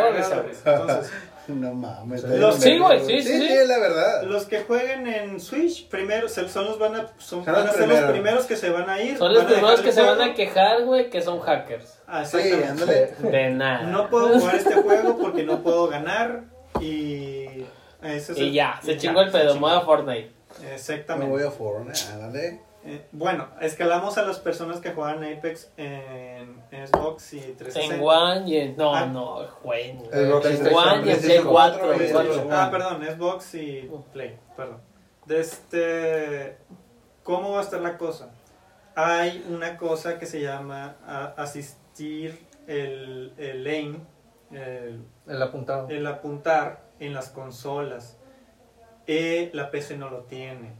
Entonces, 0.65 1.13
No 1.49 1.75
mames. 1.75 2.23
Los- 2.25 2.57
sí, 2.57 2.79
güey, 2.79 3.05
sí, 3.05 3.21
sí, 3.23 3.49
Sí, 3.49 3.55
la 3.67 3.79
verdad. 3.79 4.23
los 4.23 4.47
que 4.47 4.61
jueguen 4.63 5.07
en 5.07 5.41
Switch, 5.41 5.89
primero, 5.89 6.29
se- 6.29 6.49
son 6.49 6.65
los 6.65 6.79
van 6.79 6.97
a, 6.97 7.09
son, 7.19 7.45
van 7.45 7.55
los 7.67 7.67
a 7.67 7.73
ser 7.73 7.89
los 7.89 8.01
primeros. 8.11 8.47
que 8.47 8.57
se 8.57 8.71
van 8.71 8.89
a 8.89 9.01
ir. 9.01 9.19
Son 9.19 9.33
los 9.33 9.43
a 9.43 9.47
primeros 9.47 9.81
que 9.83 9.93
se 9.93 10.03
van 10.03 10.21
a 10.23 10.35
quejar, 10.35 10.85
güey, 10.85 11.11
que 11.11 11.21
son 11.21 11.41
hackers. 11.41 11.99
Ah, 12.07 12.25
Sí. 12.25 12.39
De 12.39 13.51
nada. 13.51 13.83
No 13.83 14.09
puedo 14.09 14.39
jugar 14.39 14.55
este 14.57 14.75
juego 14.75 15.19
porque 15.19 15.43
no 15.43 15.63
puedo 15.63 15.89
ganar 15.89 16.45
y... 16.81 17.45
ese 18.03 18.33
es 18.33 18.39
Y 18.39 18.43
el- 18.49 18.53
ya, 18.53 18.81
se 18.83 18.93
y 18.93 18.97
chingó 18.99 19.21
el 19.21 19.31
pedo, 19.31 19.53
chingó. 19.55 19.67
moda 19.69 19.81
Fortnite. 19.83 20.31
Me 20.63 20.75
Exactamente. 20.75 21.31
voy 21.31 21.43
a 21.43 21.51
Fortnite, 21.51 22.01
ándale. 22.13 22.61
Eh, 22.87 23.07
bueno, 23.13 23.49
escalamos 23.63 24.19
a 24.19 24.23
las 24.25 24.39
personas 24.39 24.81
que 24.81 24.91
juegan 24.93 25.25
Apex 25.25 25.73
en, 25.79 26.63
Xbox 26.71 27.33
y 27.33 27.41
360. 27.41 27.95
En 27.95 28.01
One 28.03 28.49
y 28.51 28.57
en... 28.59 28.77
No, 28.77 28.95
Ah. 28.95 29.07
no. 29.07 29.41
El 29.43 29.49
Xbox 29.49 30.47
En 30.47 30.67
One 30.67 30.67
y 30.67 30.67
en 30.67 30.71
Play 30.71 31.03
PlayStation 31.03 31.47
4, 31.47 31.51
cuatro 31.51 31.95
y 31.95 31.97
güey. 31.97 32.09
Xbox 32.11 32.47
Ah, 32.53 32.69
perdón, 32.71 33.03
Xbox 33.05 33.55
y 33.55 33.91
Play, 34.13 34.39
perdón. 34.57 34.81
De 35.27 35.41
este, 35.41 36.59
¿Cómo 37.23 37.53
va 37.53 37.61
a 37.61 37.63
estar 37.63 37.81
la 37.81 37.97
cosa? 37.97 38.31
Hay 38.95 39.45
una 39.49 39.77
cosa 39.79 40.19
que 40.19 40.27
se 40.27 40.41
llama 40.43 40.97
a- 41.07 41.33
asistir 41.39 42.39
el, 42.67 43.33
el 43.39 43.67
aim, 43.67 44.05
el, 44.53 45.03
El 45.27 45.43
apuntado. 45.43 45.89
el 45.89 46.07
apuntar 46.07 46.83
en 47.01 47.15
las 47.15 47.31
consolas. 47.31 48.19
Eh, 49.07 49.51
la 49.55 49.71
PC 49.71 49.97
no 49.97 50.11
lo 50.11 50.25
tiene. 50.25 50.73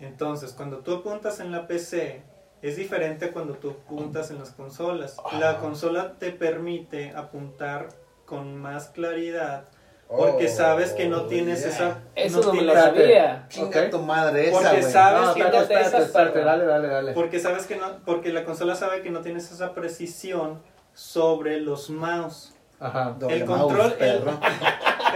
Entonces, 0.00 0.52
cuando 0.52 0.78
tú 0.78 0.94
apuntas 0.96 1.40
en 1.40 1.50
la 1.52 1.66
PC, 1.66 2.22
es 2.62 2.76
diferente 2.76 3.26
a 3.26 3.32
cuando 3.32 3.54
tú 3.54 3.70
apuntas 3.70 4.30
en 4.30 4.38
las 4.38 4.50
consolas. 4.50 5.16
La 5.38 5.58
consola 5.58 6.14
te 6.18 6.30
permite 6.32 7.12
apuntar 7.16 7.88
con 8.24 8.56
más 8.56 8.88
claridad 8.88 9.64
porque 10.08 10.46
Oh, 10.46 10.56
sabes 10.56 10.92
que 10.92 11.08
no 11.08 11.22
tienes 11.26 11.60
yeah. 11.60 11.68
esa... 11.68 11.98
Eso 12.14 12.40
no, 12.40 12.52
me 12.52 12.58
tienes- 12.60 12.74
lo 12.76 12.80
sabía. 12.80 13.46
Chinga 13.48 13.90
tu 13.90 13.98
madre 14.00 14.48
esa, 14.50 14.60
Porque 14.70 14.82
sabes 14.82 15.26
No, 15.28 15.34
que 15.34 15.40
espérate, 15.40 16.38
no 16.38 16.44
dale, 16.44 16.64
dale, 16.64 16.88
dale. 16.88 17.12
Porque 17.12 17.40
sabes 17.40 17.66
que 17.66 17.74
no, 17.76 17.86
porque 18.04 18.32
la 18.32 18.44
consola 18.44 18.74
sabe 18.76 19.02
que 19.02 19.10
no 19.10 19.20
tienes 19.20 19.50
esa 19.50 19.74
precisión 19.74 20.62
sobre 20.92 21.58
los 21.60 21.90
mouse. 21.90 22.54
Ajá. 22.78 23.16
Doble 23.18 23.36
el 23.36 23.46
mouse, 23.46 23.72
control- 23.72 23.96
el-. 23.98 24.22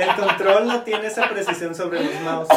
El 0.01 0.16
control 0.16 0.66
no 0.66 0.82
tiene 0.82 1.06
esa 1.06 1.28
precisión 1.28 1.74
sobre 1.74 2.02
los 2.02 2.20
mouse. 2.22 2.48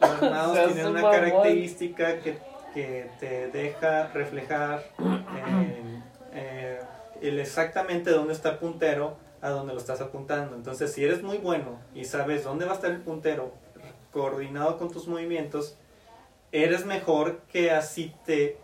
Los 0.00 0.22
mouse 0.30 0.66
tienen 0.66 0.86
un 0.86 0.96
una 0.96 1.10
característica 1.10 2.18
que, 2.20 2.38
que 2.74 3.10
te 3.18 3.48
deja 3.48 4.08
reflejar 4.08 4.84
eh, 6.32 6.80
el 7.20 7.38
exactamente 7.38 8.10
dónde 8.10 8.32
está 8.32 8.50
el 8.50 8.58
puntero 8.58 9.16
a 9.40 9.50
dónde 9.50 9.72
lo 9.72 9.78
estás 9.78 10.00
apuntando. 10.00 10.56
Entonces, 10.56 10.92
si 10.92 11.04
eres 11.04 11.22
muy 11.22 11.38
bueno 11.38 11.78
y 11.94 12.04
sabes 12.04 12.44
dónde 12.44 12.64
va 12.64 12.72
a 12.72 12.74
estar 12.74 12.90
el 12.90 13.00
puntero 13.00 13.52
coordinado 14.12 14.78
con 14.78 14.90
tus 14.90 15.06
movimientos, 15.06 15.76
eres 16.52 16.86
mejor 16.86 17.40
que 17.52 17.70
así 17.70 18.12
te 18.24 18.58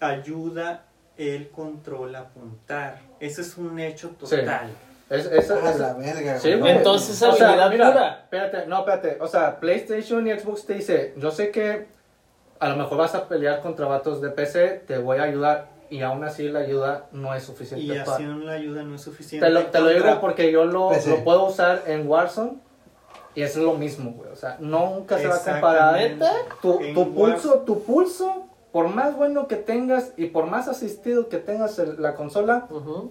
ayuda 0.00 0.86
el 1.16 1.50
control 1.50 2.16
a 2.16 2.20
apuntar. 2.20 3.00
Ese 3.20 3.42
es 3.42 3.56
un 3.56 3.78
hecho 3.78 4.14
Sí. 4.24 4.36
Es, 5.10 5.48
la 5.48 5.94
verga, 5.94 6.38
Sí, 6.38 6.54
güey. 6.54 6.76
Entonces, 6.76 7.20
O 7.22 7.32
sea, 7.32 7.68
mira, 7.68 7.90
pura. 7.90 8.20
Espérate, 8.24 8.66
no, 8.66 8.78
espérate. 8.78 9.18
O 9.20 9.28
sea, 9.28 9.60
PlayStation 9.60 10.26
y 10.26 10.38
Xbox 10.38 10.66
te 10.66 10.74
dice, 10.74 11.14
yo 11.16 11.30
sé 11.30 11.50
que 11.50 11.86
a 12.58 12.68
lo 12.68 12.76
mejor 12.76 12.98
vas 12.98 13.14
a 13.14 13.28
pelear 13.28 13.60
contra 13.60 13.86
vatos 13.86 14.20
de 14.20 14.30
PC, 14.30 14.84
te 14.86 14.98
voy 14.98 15.18
a 15.18 15.24
ayudar. 15.24 15.74
Y 15.90 16.00
aún 16.00 16.24
así 16.24 16.48
la 16.48 16.60
ayuda 16.60 17.06
no 17.12 17.34
es 17.34 17.44
suficiente. 17.44 17.84
Y 17.84 17.96
así 17.96 18.24
la 18.24 18.52
ayuda 18.52 18.82
no 18.82 18.96
es 18.96 19.02
suficiente. 19.02 19.46
te 19.46 19.52
lo, 19.52 19.66
te 19.66 19.80
lo 19.80 19.88
digo 19.88 20.20
porque 20.20 20.50
yo 20.50 20.64
lo, 20.64 20.90
lo 20.90 21.24
puedo 21.24 21.44
usar 21.44 21.82
en 21.86 22.08
Warzone 22.08 22.54
y 23.34 23.42
es 23.42 23.56
lo 23.56 23.74
mismo, 23.74 24.12
güey. 24.12 24.30
O 24.30 24.36
sea, 24.36 24.56
nunca 24.60 25.18
se 25.18 25.26
va 25.26 25.36
a 25.36 25.42
comparar. 25.42 26.00
Exactamente. 26.00 26.54
Tu, 26.62 26.94
tu 26.94 27.14
pulso, 27.14 27.58
tu 27.60 27.82
pulso, 27.82 28.43
por 28.74 28.88
más 28.88 29.16
bueno 29.16 29.46
que 29.46 29.54
tengas 29.54 30.10
y 30.16 30.26
por 30.26 30.46
más 30.46 30.66
asistido 30.66 31.28
que 31.28 31.36
tengas 31.38 31.78
el- 31.78 32.02
la 32.02 32.16
consola. 32.16 32.66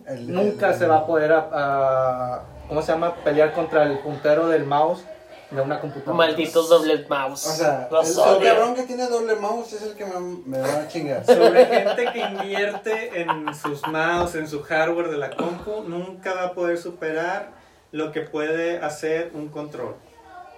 El- 0.08 0.34
nunca 0.34 0.72
el- 0.72 0.76
se 0.78 0.86
va 0.88 0.98
a 0.98 1.06
poder, 1.06 1.32
a- 1.32 1.48
a- 1.54 2.42
¿cómo 2.68 2.82
se 2.82 2.92
llama? 2.92 3.16
Pelear 3.24 3.54
contra 3.54 3.84
el 3.84 3.98
puntero 4.00 4.50
del 4.50 4.66
mouse 4.66 5.06
de 5.52 5.62
una 5.62 5.80
computadora. 5.80 6.18
Malditos 6.18 6.68
dobles 6.68 7.08
mouse. 7.08 7.48
O 7.48 7.52
sea, 7.52 7.88
Los 7.90 8.18
el, 8.18 8.44
el 8.44 8.50
cabrón 8.54 8.76
que 8.76 8.84
tiene 8.84 9.08
doble 9.08 9.36
mouse 9.38 9.72
es 9.72 9.84
el 9.84 9.94
que 9.96 10.06
me, 10.06 10.20
me 10.46 10.60
va 10.60 10.82
a 10.82 10.88
chingar. 10.90 11.26
Sobre 11.26 11.66
gente 11.66 12.08
que 12.12 12.20
invierte 12.20 13.22
en 13.22 13.56
sus 13.56 13.88
mouse, 13.88 14.36
en 14.36 14.50
su 14.50 14.62
hardware 14.64 15.12
de 15.12 15.18
la 15.18 15.30
compu, 15.30 15.84
nunca 15.88 16.34
va 16.34 16.44
a 16.48 16.52
poder 16.54 16.78
superar 16.78 17.52
lo 17.94 18.12
que 18.12 18.20
puede 18.20 18.80
hacer 18.80 19.32
un 19.34 19.48
control. 19.48 19.96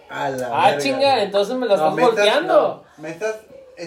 A 0.09 0.29
la 0.29 0.47
Ah, 0.51 0.65
verga, 0.71 0.81
chinga, 0.81 1.21
entonces 1.21 1.55
me 1.57 1.67
la 1.67 1.75
estás 1.75 1.93
Me 1.93 2.01
estás- 2.01 2.15
volteando. 2.15 2.83
no, 2.97 3.03
me 3.03 3.09
estás, 3.11 3.35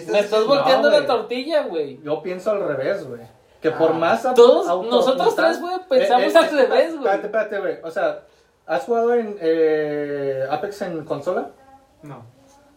Me 0.07 0.19
estás 0.19 0.45
volteando 0.45 0.89
No, 0.91 0.99
la 0.99 1.05
tortilla, 1.05 1.63
güey. 1.63 1.99
Yo 2.03 2.21
pienso 2.21 2.51
al 2.51 2.67
revés, 2.67 3.07
güey. 3.07 3.21
Que 3.61 3.71
por 3.71 3.91
Ah. 3.91 3.93
más 3.93 4.23
Todos, 4.35 4.67
nosotros 4.87 5.35
tres, 5.35 5.59
güey, 5.59 5.75
pensamos 5.89 6.27
Eh, 6.27 6.31
eh, 6.33 6.37
al 6.37 6.49
revés, 6.49 6.95
güey. 6.97 7.13
Espérate, 7.15 7.25
espérate, 7.25 7.59
güey. 7.59 7.77
O 7.83 7.91
sea, 7.91 8.21
¿has 8.65 8.83
jugado 8.83 9.13
en 9.15 9.37
eh, 9.41 10.45
Apex 10.49 10.81
en 10.83 11.03
consola? 11.03 11.49
No. 12.03 12.23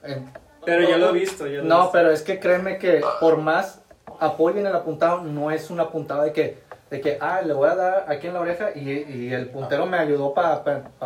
En- 0.03 0.33
Pero 0.65 0.89
ya 0.89 0.97
lo 0.97 1.11
he 1.11 1.13
visto. 1.13 1.47
Ya 1.47 1.59
lo 1.59 1.63
he 1.63 1.65
No, 1.67 1.77
visto. 1.79 1.93
pero 1.93 2.11
es 2.11 2.23
que 2.23 2.41
créeme 2.41 2.79
que 2.79 3.01
por 3.21 3.37
más 3.37 3.83
apoyo 4.19 4.59
en 4.61 4.67
el 4.67 4.75
apuntado 4.75 5.23
no 5.23 5.51
es 5.51 5.71
un 5.71 5.81
apuntado 5.81 6.23
de 6.23 6.33
que, 6.33 6.59
de 6.91 7.01
que 7.01 7.19
ah, 7.21 7.41
le 7.43 7.53
voy 7.53 7.69
a 7.69 7.75
dar 7.75 8.05
aquí 8.09 8.27
en 8.29 8.35
la 8.35 8.41
oreja 8.41 8.71
y, 8.75 8.91
y 8.91 9.33
el 9.33 9.51
puntero 9.51 9.87
me 9.87 9.99
ayudó 9.99 10.35
para 10.35 10.63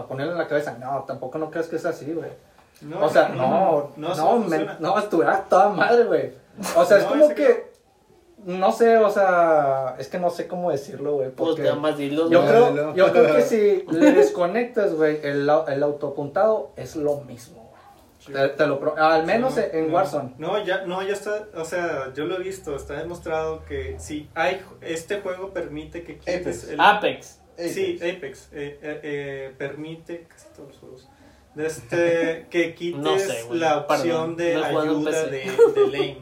ponerle 0.09 0.33
en 0.33 0.39
la 0.39 0.47
cabeza. 0.49 0.77
No, 0.79 1.05
tampoco 1.07 1.39
no 1.39 1.51
crees 1.51 1.69
que 1.69 1.77
es 1.77 1.85
así, 1.87 2.13
güey. 2.13 2.31
No, 2.83 3.05
o 3.05 3.09
sea, 3.09 3.29
no, 3.31 3.93
no, 3.97 4.15
no, 4.15 4.39
me- 4.39 4.67
no, 4.81 4.99
estuviera 4.99 5.45
toda 5.49 5.71
madre, 5.71 6.05
güey. 6.05 6.33
O 6.77 6.85
sea, 6.85 6.99
es 6.99 7.05
como 7.05 7.29
que, 7.31 7.71
no 8.45 8.71
sé, 8.73 8.97
o 8.99 9.11
sea, 9.11 9.97
es 9.99 10.09
que 10.09 10.19
no 10.19 10.31
sé 10.31 10.47
cómo 10.47 10.71
decirlo, 10.71 11.15
güey. 11.15 11.31
Pues 11.31 11.51
Porque 11.57 11.65
yo. 11.65 11.93
Dilo. 11.97 12.29
creo, 12.29 12.95
yo 12.95 13.13
creo 13.13 13.35
que 13.37 13.43
si 13.43 13.85
le 13.91 14.13
desconectas, 14.13 14.95
güey, 14.95 15.21
el, 15.23 15.49
el 15.69 15.83
autoapuntado 15.83 16.73
es 16.77 16.97
lo 16.97 17.21
mismo, 17.23 17.63
güey. 17.63 18.37
Te, 18.49 18.49
te 18.55 18.67
lo 18.67 18.79
pro- 18.81 18.97
al 18.97 19.25
menos 19.25 19.57
No, 19.57 19.63
en 19.63 19.89
no. 19.89 19.95
Warzone. 19.95 20.35
No, 20.39 20.63
ya, 20.65 20.85
no, 20.85 21.03
ya 21.03 21.13
está, 21.15 21.47
o 21.55 21.65
sea, 21.65 22.13
yo 22.15 22.25
lo 22.25 22.37
he 22.37 22.43
visto, 22.43 22.75
está 22.77 22.95
demostrado 22.95 23.65
que 23.65 23.97
si 23.99 24.29
hay, 24.35 24.61
este 24.83 25.21
juego 25.21 25.53
permite 25.53 26.03
que 26.03 26.19
quites 26.19 26.41
Apex. 26.41 26.69
el... 26.71 26.81
Apex. 26.81 27.41
Sí, 27.57 27.99
Apex, 28.03 28.49
eh, 28.53 28.79
eh, 28.83 29.01
eh, 29.03 29.55
permite, 29.57 30.27
casi 30.29 30.47
todos 30.55 30.69
los 30.71 30.79
juegos, 30.79 31.09
de 31.57 31.67
este, 31.67 32.47
que 32.51 32.75
quites 32.75 33.01
No 33.01 33.19
sé, 33.19 33.43
güey, 33.45 33.59
la 33.59 33.79
opción 33.79 34.37
perdón, 34.37 34.37
de 34.37 34.55
no 34.55 34.81
ayuda 34.81 35.23
de, 35.25 35.31
de 35.75 35.87
lane. 35.91 36.19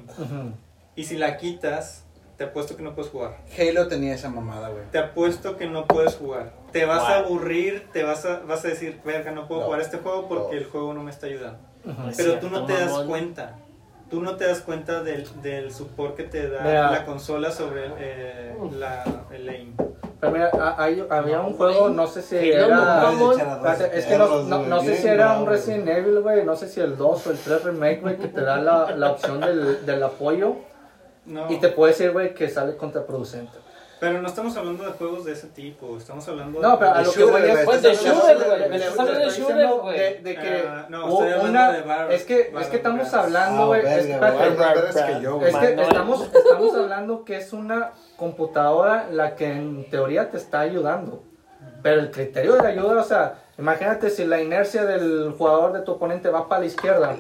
Y 0.97 1.05
si 1.05 1.17
la 1.19 1.37
quitas, 1.37 2.05
te 2.39 2.45
apuesto 2.45 2.77
que 2.77 2.83
no 2.83 2.95
puedes 2.95 3.11
jugar. 3.11 3.39
Halo 3.59 3.89
tenía 3.89 4.15
esa 4.15 4.29
mamada, 4.31 4.69
güey. 4.71 4.85
Te 4.91 4.99
apuesto 4.99 5.57
que 5.57 5.67
no 5.67 5.87
puedes 5.87 6.15
jugar. 6.15 6.53
Te 6.73 6.85
vas 6.85 7.03
a 7.03 7.19
aburrir, 7.19 7.89
te 7.93 8.03
vas 8.05 8.25
a, 8.25 8.41
vas 8.41 8.65
a 8.65 8.69
decir, 8.69 9.01
verga, 9.05 9.31
no 9.33 9.47
puedo 9.49 9.61
No. 9.61 9.67
jugar 9.67 9.81
este 9.83 9.99
juego 9.99 10.29
porque 10.29 10.55
No. 10.57 10.61
el 10.63 10.65
juego 10.67 10.95
no 10.95 11.03
me 11.03 11.11
está 11.11 11.27
ayudando. 11.27 11.59
Pero 11.85 11.97
tú 12.07 12.13
cierto, 12.15 12.51
no 12.51 12.65
te 12.67 12.73
das 12.73 12.91
mamón. 12.93 13.09
cuenta. 13.09 13.59
Tú 14.11 14.21
no 14.23 14.37
te 14.37 14.47
das 14.47 14.61
cuenta 14.61 15.03
del, 15.03 15.27
del 15.43 15.73
support 15.73 16.15
que 16.17 16.23
te 16.25 16.49
da 16.49 16.63
Mira. 16.63 16.91
la 16.91 17.05
consola 17.05 17.51
sobre 17.51 17.87
eh, 17.99 18.55
la, 18.73 19.27
el 19.33 19.47
lane. 19.47 19.73
A- 20.61 20.83
hay- 20.83 21.07
había 21.11 21.41
un 21.41 21.55
juego, 21.55 21.89
no 21.89 22.07
sé 22.07 22.23
si 22.23 22.37
era... 22.37 23.11
Es 23.93 24.07
que 24.07 24.19
no, 24.19 24.43
no, 24.43 24.59
no 24.63 24.81
sé 24.83 24.97
si 24.97 25.07
era 25.09 25.39
un 25.39 25.47
Resident 25.47 25.89
Evil, 25.89 26.21
güey, 26.21 26.45
no 26.45 26.57
sé 26.57 26.69
si 26.69 26.81
el 26.81 26.97
2 26.97 27.27
o 27.27 27.31
el 27.31 27.39
3 27.39 27.65
remake, 27.65 28.01
güey, 28.01 28.17
que 28.17 28.29
te 28.29 28.41
da 28.43 28.57
la, 28.59 28.91
la 28.97 29.11
opción 29.13 29.41
del, 29.41 29.85
del 29.87 30.03
apoyo 30.03 30.57
No. 31.27 31.51
y 31.51 31.59
te 31.59 31.69
puede 31.69 31.93
decir, 31.93 32.13
güey, 32.13 32.35
que 32.35 32.49
sale 32.49 32.77
contraproducente. 32.77 33.59
Pero 34.05 34.21
no 34.21 34.29
estamos 34.29 34.55
hablando 34.59 34.85
de 34.85 34.91
juegos 34.93 35.25
de 35.25 35.33
ese 35.33 35.47
tipo. 35.47 35.97
Estamos 35.97 36.29
hablando 36.29 36.61
No, 36.61 36.79
pero 36.79 36.91
a 36.91 36.99
de 36.99 37.05
lo 37.05 37.13
que 37.13 37.25
voy 37.25 37.43
es... 37.43 37.65
Pues 37.65 37.83
de 37.83 37.93
Estás 37.93 38.05
shooter, 38.15 38.37
güey. 38.37 38.59
de- 38.61 38.69
Me 38.69 38.79
de 38.79 38.85
estás 38.85 38.99
hablando 39.01 39.21
de 39.21 39.31
shooter, 39.31 39.69
güey. 39.81 39.99
de, 39.99 40.19
de 40.23 40.35
que 40.35 40.65
Ah, 40.69 40.87
no, 40.91 41.09
estoy 41.09 41.33
hablando 41.33 41.73
de 42.09 42.15
es 42.15 42.25
que, 42.25 42.41
es 42.41 42.47
que 42.47 42.53
Valorant. 42.53 42.75
estamos 42.75 43.15
hablando, 43.15 43.67
güey, 43.69 43.81
es, 43.81 44.07
que 44.07 45.21
yo, 45.23 45.37
güey. 45.37 45.49
Es 45.49 45.57
que 45.57 45.67
Manuel. 45.69 45.81
estamos, 45.81 46.29
estamos 46.35 46.75
hablando 46.75 47.25
que 47.25 47.37
es 47.39 47.53
una 47.55 47.93
computadora 48.17 49.07
la 49.11 49.35
que 49.37 49.51
en 49.51 49.89
teoría 49.89 50.31
te 50.31 50.37
está 50.37 50.61
ayudando. 50.61 51.23
Pero 51.83 52.01
el 52.01 52.11
criterio 52.11 52.57
de 52.57 52.67
ayuda, 52.69 53.01
o 53.01 53.05
sea, 53.05 53.35
imagínate 53.59 54.11
si 54.11 54.25
la 54.27 54.41
inercia 54.41 54.85
del 54.85 55.35
jugador 55.39 55.73
de 55.73 55.81
tu 55.81 55.93
oponente 55.93 56.29
va 56.29 56.47
para 56.49 56.61
la 56.61 56.67
izquierda 56.67 57.17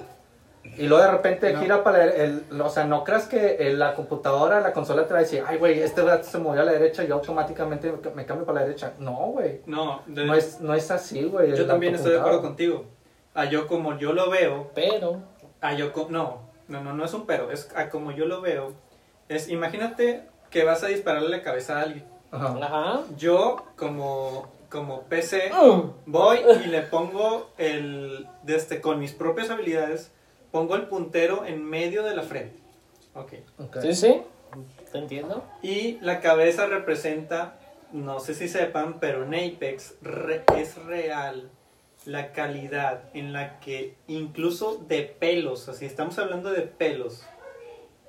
y 0.76 0.86
luego 0.86 1.04
de 1.04 1.10
repente 1.10 1.52
No. 1.52 1.60
gira 1.60 1.84
para 1.84 2.06
la 2.06 2.12
el, 2.14 2.44
O 2.60 2.68
sea, 2.68 2.84
no 2.84 3.04
creas 3.04 3.26
que 3.26 3.56
eh, 3.60 3.72
la 3.74 3.94
computadora, 3.94 4.60
la 4.60 4.72
consola 4.72 5.06
te 5.06 5.12
va 5.12 5.20
a 5.20 5.22
decir, 5.22 5.42
ay, 5.46 5.58
güey, 5.58 5.80
este 5.80 6.02
se 6.24 6.38
movió 6.38 6.62
a 6.62 6.64
la 6.64 6.72
derecha 6.72 7.04
y 7.04 7.08
yo 7.08 7.14
automáticamente 7.14 7.92
me, 7.92 8.10
me 8.14 8.26
cambio 8.26 8.46
para 8.46 8.60
la 8.60 8.66
derecha. 8.66 8.92
No, 8.98 9.12
güey. 9.32 9.60
No, 9.66 10.02
de- 10.06 10.24
No 10.26 10.34
es, 10.34 10.60
no 10.60 10.74
es 10.74 10.90
así, 10.90 11.24
güey. 11.24 11.50
yo 11.50 11.56
el 11.62 11.66
también 11.66 11.94
estoy 11.94 12.12
de 12.12 12.18
acuerdo 12.20 12.40
contigo. 12.42 12.86
A 13.34 13.44
yo 13.46 13.66
como 13.66 13.98
yo 13.98 14.12
lo 14.12 14.30
veo, 14.30 14.70
Pero. 14.74 15.20
a 15.60 15.74
yo 15.74 15.92
co- 15.92 16.06
no, 16.10 16.40
no, 16.68 16.82
no, 16.82 16.92
no 16.92 17.04
es 17.04 17.12
un 17.14 17.26
pero, 17.26 17.50
es 17.50 17.68
a 17.76 17.88
como 17.90 18.10
yo 18.12 18.26
lo 18.26 18.40
veo. 18.40 18.72
Es 19.28 19.48
imagínate 19.48 20.22
que 20.50 20.64
vas 20.64 20.82
a 20.84 20.86
dispararle 20.88 21.28
la 21.28 21.42
cabeza 21.42 21.78
a 21.78 21.82
alguien. 21.82 22.04
Ajá. 22.30 22.56
Ajá. 22.60 23.00
Yo 23.16 23.64
como 23.76 24.52
como 24.70 25.02
PC 25.02 25.52
Uh. 25.52 25.92
voy 26.06 26.38
y 26.64 26.68
le 26.68 26.80
pongo 26.82 27.50
el 27.58 28.26
de 28.42 28.56
este 28.56 28.80
con 28.80 28.98
mis 28.98 29.12
propias 29.12 29.50
habilidades 29.50 30.10
pongo 30.55 30.76
el 30.76 30.86
puntero 30.86 31.44
en 31.44 31.64
medio 31.64 32.05
de 32.05 32.14
la 32.14 32.22
frente. 32.22 32.56
Ok. 33.14 33.32
Ok. 33.59 33.78
Sí, 33.82 33.93
sí. 33.94 34.22
¿Te 34.93 34.98
entiendo? 34.98 35.43
Y 35.62 35.98
la 36.01 36.20
cabeza 36.20 36.66
representa, 36.66 37.59
no 37.90 38.20
sé 38.20 38.35
si 38.35 38.47
sepan, 38.48 39.01
pero 39.01 39.24
en 39.24 39.35
Apex 39.35 39.97
re- 40.01 40.44
es 40.56 40.76
real 40.85 41.51
la 42.06 42.31
calidad 42.31 43.10
en 43.14 43.32
la 43.32 43.59
que 43.59 43.97
incluso 44.06 44.76
de 44.86 45.02
pelos, 45.02 45.68
así 45.68 45.86
estamos 45.86 46.18
hablando 46.20 46.52
de 46.52 46.62
pelos, 46.62 47.24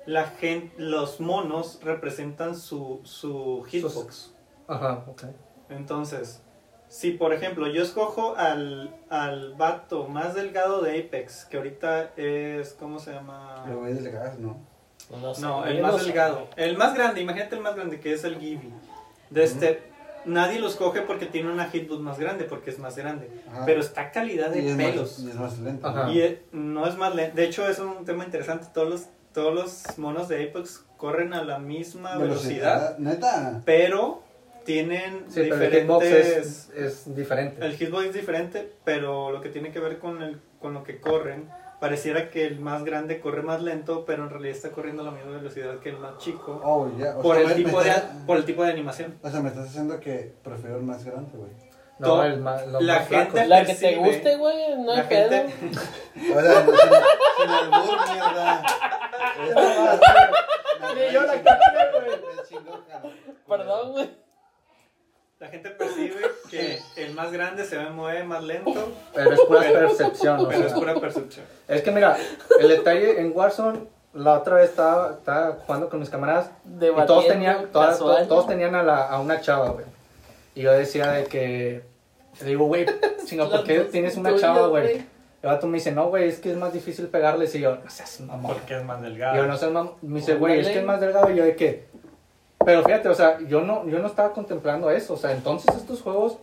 la 0.06 0.26
gente, 0.26 0.72
los 0.78 1.18
monos 1.18 1.80
representan 1.82 2.54
su, 2.56 3.00
su 3.02 3.64
hitbox. 3.68 4.34
Ajá, 4.68 5.04
ok. 5.08 5.24
Entonces, 5.70 6.42
si 6.88 7.12
por 7.12 7.32
ejemplo 7.32 7.66
yo 7.66 7.82
escojo 7.82 8.36
al, 8.36 8.94
al 9.10 9.54
vato 9.54 10.06
más 10.08 10.34
delgado 10.34 10.82
de 10.82 11.00
Apex, 11.00 11.44
que 11.46 11.56
ahorita 11.56 12.12
es, 12.16 12.72
¿cómo 12.74 12.98
se 12.98 13.12
llama? 13.12 13.64
Lo 13.68 13.78
voy 13.80 13.90
a 13.90 13.94
deslegar, 13.94 14.38
¿no? 14.38 14.56
No, 15.20 15.34
sé, 15.34 15.42
No, 15.42 15.64
el 15.66 15.80
más 15.82 16.04
delgado. 16.04 16.48
El 16.56 16.76
más 16.76 16.94
grande, 16.94 17.20
imagínate 17.20 17.56
el 17.56 17.62
más 17.62 17.74
grande 17.76 18.00
que 18.00 18.12
es 18.12 18.24
el 18.24 18.38
Gibby. 18.38 18.72
De 19.30 19.44
este, 19.44 19.82
nadie 20.24 20.58
los 20.58 20.76
coge 20.76 21.02
porque 21.02 21.26
tiene 21.26 21.52
una 21.52 21.68
hitbox 21.68 22.00
más 22.00 22.18
grande, 22.18 22.44
porque 22.44 22.70
es 22.70 22.78
más 22.78 22.96
grande. 22.96 23.30
Ajá. 23.48 23.64
Pero 23.66 23.80
está 23.80 24.10
calidad 24.10 24.50
de 24.50 24.62
Y 24.62 24.68
es 24.68 24.76
pelos. 24.76 25.18
Más, 25.18 25.26
y 25.26 25.30
es 25.30 25.36
más 25.36 25.58
lento. 25.58 25.86
Ajá. 25.86 26.10
Y 26.10 26.20
eh, 26.20 26.42
no 26.52 26.86
es 26.86 26.96
más 26.96 27.14
lento. 27.14 27.36
De 27.36 27.44
hecho, 27.44 27.68
es 27.68 27.78
un 27.78 28.04
tema 28.04 28.24
interesante. 28.24 28.66
Todos 28.74 28.88
los, 28.88 29.06
todos 29.32 29.54
los 29.54 29.98
monos 29.98 30.28
de 30.28 30.44
Apex 30.44 30.84
corren 30.96 31.34
a 31.34 31.44
la 31.44 31.58
misma 31.58 32.16
velocidad, 32.16 32.98
Neta. 32.98 33.62
pero 33.64 34.22
tienen 34.66 35.24
Sí, 35.28 35.40
pero 35.48 35.54
el 35.54 35.70
diferentes... 35.70 35.80
hitbox 35.80 36.04
es, 36.04 36.70
es 36.76 37.14
diferente. 37.16 37.64
El 37.64 37.76
hitbox 37.76 38.04
es 38.06 38.12
diferente, 38.12 38.72
pero 38.84 39.30
lo 39.30 39.40
que 39.40 39.48
tiene 39.48 39.70
que 39.70 39.80
ver 39.80 39.98
con, 39.98 40.20
el, 40.22 40.40
con 40.60 40.74
lo 40.74 40.84
que 40.84 41.00
corren, 41.00 41.48
pareciera 41.80 42.28
que 42.28 42.44
el 42.44 42.60
más 42.60 42.84
grande 42.84 43.20
corre 43.20 43.42
más 43.42 43.62
lento, 43.62 44.04
pero 44.04 44.24
en 44.24 44.30
realidad 44.30 44.54
está 44.56 44.70
corriendo 44.70 45.02
a 45.02 45.06
la 45.06 45.12
misma 45.12 45.32
velocidad 45.32 45.78
que 45.78 45.88
el 45.90 45.98
más 45.98 46.18
chico. 46.18 46.60
Oh, 46.62 46.90
ya. 46.98 47.16
O 47.16 47.22
por, 47.22 47.36
sea, 47.36 47.48
el 47.48 47.54
tipo 47.54 47.82
de, 47.82 47.92
por 48.26 48.36
el 48.36 48.44
tipo 48.44 48.62
de 48.64 48.72
animación. 48.72 49.18
O 49.22 49.30
sea, 49.30 49.40
me 49.40 49.48
estás 49.48 49.64
diciendo 49.64 49.98
que 50.00 50.34
prefiero 50.42 50.76
el 50.76 50.82
más 50.82 51.02
grande, 51.04 51.38
güey. 51.38 51.50
No, 51.98 52.22
el 52.24 52.42
los 52.42 52.82
la 52.82 52.98
más 52.98 53.08
gente-. 53.08 53.46
La 53.46 53.64
que 53.64 53.74
te 53.74 53.96
guste, 53.96 54.36
güey, 54.36 54.76
no 54.78 54.92
hay 54.92 55.02
pedo. 55.04 55.30
gente, 55.30 55.54
O 56.36 56.40
sea, 56.40 56.64
sin, 56.64 56.74
sin 57.38 57.50
albur, 57.50 57.98
mierda. 58.12 58.62
Ni 60.94 61.12
yo 61.12 61.22
la 61.22 61.42
capté, 61.42 61.64
güey. 61.92 62.60
Perdón, 63.48 63.92
güey. 63.92 64.25
La 65.38 65.48
gente 65.48 65.68
percibe 65.70 66.16
que 66.50 66.78
el 66.96 67.12
más 67.14 67.30
grande 67.30 67.64
se 67.64 67.78
mueve 67.90 68.24
más 68.24 68.42
lento, 68.42 68.72
Pero 69.14 69.32
es 69.32 69.40
pura 69.40 69.60
Pero- 69.60 69.88
percepción, 69.88 70.40
o 70.40 70.48
pero 70.48 70.60
es 70.62 70.66
sea. 70.68 70.74
pura 70.78 70.94
percepción. 70.94 71.44
Es 71.68 71.82
que 71.82 71.90
mira, 71.90 72.16
el 72.58 72.68
detalle 72.68 73.20
en 73.20 73.32
Warzone, 73.34 73.80
la 74.14 74.38
otra 74.38 74.54
vez 74.56 74.70
estaba, 74.70 75.12
estaba 75.12 75.58
jugando 75.66 75.90
con 75.90 76.00
mis 76.00 76.08
camaradas 76.08 76.50
y 76.64 76.78
Debatiendo, 76.78 77.06
todos 77.06 77.26
tenían, 77.28 77.66
todas- 77.70 77.98
todos, 77.98 78.28
todos 78.28 78.46
tenían 78.46 78.74
a, 78.74 78.82
la, 78.82 79.08
a 79.08 79.20
una 79.20 79.40
chava, 79.42 79.70
güey. 79.70 79.84
Y 80.54 80.62
yo 80.62 80.72
decía 80.72 81.10
de 81.10 81.24
que, 81.24 81.82
le 82.40 82.46
digo, 82.46 82.64
güey, 82.66 82.86
chinga, 83.26 83.46
¿por 83.50 83.62
qué 83.64 83.80
tienes 83.80 84.16
una 84.16 84.34
chava, 84.38 84.68
güey? 84.68 85.04
El 85.42 85.50
vato 85.52 85.66
me 85.66 85.74
dice, 85.74 85.92
no, 85.92 86.08
güey, 86.08 86.28
es 86.30 86.38
que 86.40 86.50
es 86.50 86.56
más 86.56 86.72
difícil 86.72 87.08
pegarles. 87.08 87.54
Y 87.54 87.60
yo, 87.60 87.76
no 87.76 87.90
seas 87.90 88.20
mamón. 88.22 88.54
Porque 88.54 88.78
es 88.78 88.82
más 88.84 89.00
Y 89.00 89.02
delgado. 89.02 89.36
yo 89.36 89.46
no 89.46 89.56
sé, 89.58 89.66
mam- 89.68 89.92
me 90.00 90.20
dice, 90.20 90.34
güey, 90.36 90.60
es 90.60 90.68
que 90.68 90.78
es 90.78 90.84
más 90.84 90.98
delgado. 90.98 91.30
Y 91.30 91.36
yo 91.36 91.44
de 91.44 91.54
que, 91.54 91.84
pero 92.66 92.82
fíjate, 92.82 93.08
o 93.08 93.14
sea, 93.14 93.38
yo 93.46 93.60
no, 93.60 93.88
yo 93.88 94.00
no 94.00 94.08
estaba 94.08 94.32
contemplando 94.32 94.90
eso. 94.90 95.14
O 95.14 95.16
sea, 95.16 95.30
entonces 95.30 95.72
estos 95.76 96.02
juegos 96.02 96.36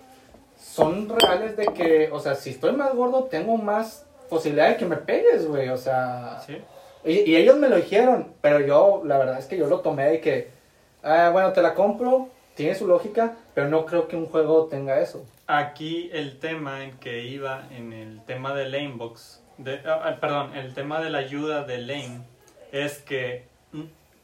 son 0.57 1.09
reales 1.09 1.57
de 1.57 1.65
que, 1.65 2.09
o 2.13 2.19
sea, 2.21 2.35
si 2.35 2.51
estoy 2.51 2.71
más 2.71 2.95
gordo, 2.95 3.25
tengo 3.25 3.57
más 3.57 4.05
posibilidad 4.29 4.69
de 4.69 4.77
que 4.77 4.85
me 4.85 4.95
pegues, 4.95 5.45
güey. 5.45 5.67
O 5.67 5.75
sea, 5.75 6.41
¿Sí? 6.47 6.59
y, 7.03 7.29
y 7.29 7.35
ellos 7.35 7.57
me 7.57 7.67
lo 7.67 7.75
dijeron, 7.75 8.29
pero 8.39 8.61
yo, 8.61 9.01
la 9.03 9.17
verdad 9.17 9.37
es 9.37 9.47
que 9.47 9.57
yo 9.57 9.67
lo 9.67 9.81
tomé 9.81 10.11
de 10.11 10.21
que, 10.21 10.47
ah, 11.03 11.29
bueno, 11.33 11.51
te 11.51 11.61
la 11.61 11.73
compro, 11.73 12.29
tiene 12.55 12.73
su 12.73 12.87
lógica, 12.87 13.33
pero 13.53 13.67
no 13.67 13.85
creo 13.85 14.07
que 14.07 14.15
un 14.15 14.27
juego 14.27 14.67
tenga 14.67 15.01
eso. 15.01 15.25
Aquí 15.47 16.09
el 16.13 16.39
tema 16.39 16.85
en 16.85 16.97
que 16.99 17.25
iba 17.25 17.67
en 17.69 17.91
el 17.91 18.23
tema 18.23 18.53
de 18.53 18.69
Lanebox, 18.69 19.43
de, 19.57 19.81
ah, 19.85 20.03
ah, 20.05 20.17
perdón, 20.21 20.55
el 20.55 20.73
tema 20.73 21.01
de 21.01 21.09
la 21.09 21.17
ayuda 21.17 21.65
de 21.65 21.79
Lane 21.79 22.21
es 22.71 22.99
que 22.99 23.51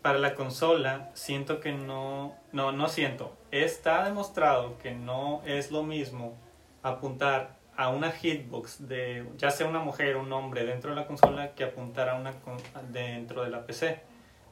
para 0.01 0.17
la 0.19 0.33
consola 0.35 1.09
siento 1.13 1.59
que 1.59 1.71
no, 1.73 2.35
no, 2.51 2.71
no 2.71 2.87
siento, 2.89 3.35
está 3.51 4.05
demostrado 4.05 4.77
que 4.77 4.91
no 4.91 5.41
es 5.45 5.71
lo 5.71 5.83
mismo 5.83 6.35
apuntar 6.83 7.57
a 7.75 7.89
una 7.89 8.11
hitbox 8.11 8.87
de 8.87 9.25
ya 9.37 9.51
sea 9.51 9.67
una 9.67 9.79
mujer 9.79 10.15
o 10.15 10.21
un 10.21 10.31
hombre 10.33 10.65
dentro 10.65 10.89
de 10.91 10.95
la 10.97 11.07
consola 11.07 11.51
que 11.55 11.63
apuntar 11.63 12.09
a 12.09 12.15
una 12.15 12.33
con- 12.33 12.57
dentro 12.91 13.43
de 13.43 13.49
la 13.49 13.65
PC. 13.65 14.01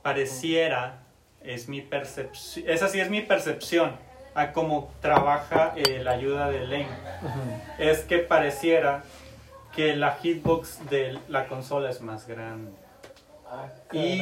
Pareciera, 0.01 0.99
es 1.41 1.67
mi 1.67 1.81
percepción, 1.81 2.65
esa 2.69 2.87
sí 2.87 2.99
es 3.01 3.09
mi 3.09 3.21
percepción 3.21 3.91
a 4.35 4.53
cómo 4.53 4.91
trabaja 5.01 5.73
eh, 5.75 5.99
la 6.03 6.11
ayuda 6.11 6.49
de 6.49 6.61
Lane 6.65 6.87
es 7.77 7.99
que 8.05 8.19
pareciera 8.19 9.03
que 9.75 9.95
la 9.95 10.13
hitbox 10.15 10.89
de 10.89 11.19
la 11.27 11.47
consola 11.47 11.89
es 11.89 12.01
más 12.01 12.27
grande. 12.27 12.71
Ah, 13.49 13.67
Y 13.93 14.21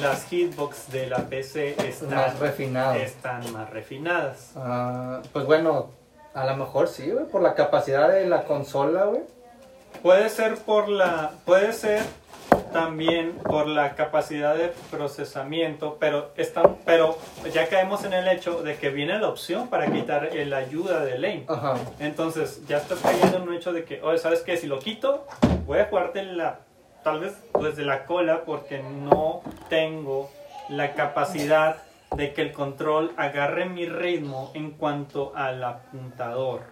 las 0.00 0.24
hitbox 0.26 0.90
de 0.90 1.06
la 1.06 1.18
PC 1.18 1.76
están 1.88 2.10
Más 2.14 2.38
refinado. 2.38 2.94
están 2.94 3.52
más 3.52 3.70
refinadas. 3.70 4.52
Ah, 4.56 5.20
pues 5.32 5.46
bueno, 5.46 5.90
a 6.34 6.44
lo 6.46 6.56
mejor 6.56 6.88
sí, 6.88 7.10
güey, 7.10 7.26
por 7.26 7.42
la 7.42 7.54
capacidad 7.54 8.08
de 8.08 8.26
la 8.26 8.44
consola, 8.44 9.04
güey. 9.04 9.22
Puede 10.02 10.28
ser 10.28 10.56
por 10.56 10.88
la 10.88 11.30
puede 11.44 11.72
ser 11.72 12.02
también 12.72 13.32
por 13.38 13.66
la 13.68 13.94
capacidad 13.94 14.56
de 14.56 14.72
procesamiento, 14.90 15.96
pero 16.00 16.32
están 16.36 16.76
pero 16.84 17.16
ya 17.52 17.68
caemos 17.68 18.04
en 18.04 18.12
el 18.12 18.26
hecho 18.28 18.62
de 18.62 18.76
que 18.76 18.90
viene 18.90 19.18
la 19.18 19.28
opción 19.28 19.68
para 19.68 19.90
quitar 19.90 20.26
el 20.36 20.52
ayuda 20.52 21.04
de 21.04 21.18
lane. 21.18 21.44
Ajá. 21.48 21.74
Entonces, 22.00 22.66
ya 22.66 22.78
estás 22.78 22.98
cayendo 22.98 23.36
en 23.38 23.48
un 23.48 23.54
hecho 23.54 23.72
de 23.72 23.84
que, 23.84 24.02
oye, 24.02 24.18
¿sabes 24.18 24.40
qué? 24.40 24.56
Si 24.56 24.66
lo 24.66 24.80
quito, 24.80 25.24
voy 25.66 25.78
a 25.78 25.86
jugarte 25.86 26.22
la, 26.24 26.58
tal 27.04 27.20
vez 27.20 27.40
desde 27.60 27.84
la 27.84 28.06
cola 28.06 28.44
porque 28.44 28.82
no 28.82 29.42
tengo 29.68 30.30
la 30.68 30.94
capacidad 30.94 31.76
de 32.16 32.32
que 32.32 32.42
el 32.42 32.52
control 32.52 33.12
agarre 33.16 33.66
mi 33.66 33.86
ritmo 33.86 34.50
en 34.54 34.70
cuanto 34.72 35.32
al 35.36 35.62
apuntador. 35.62 36.62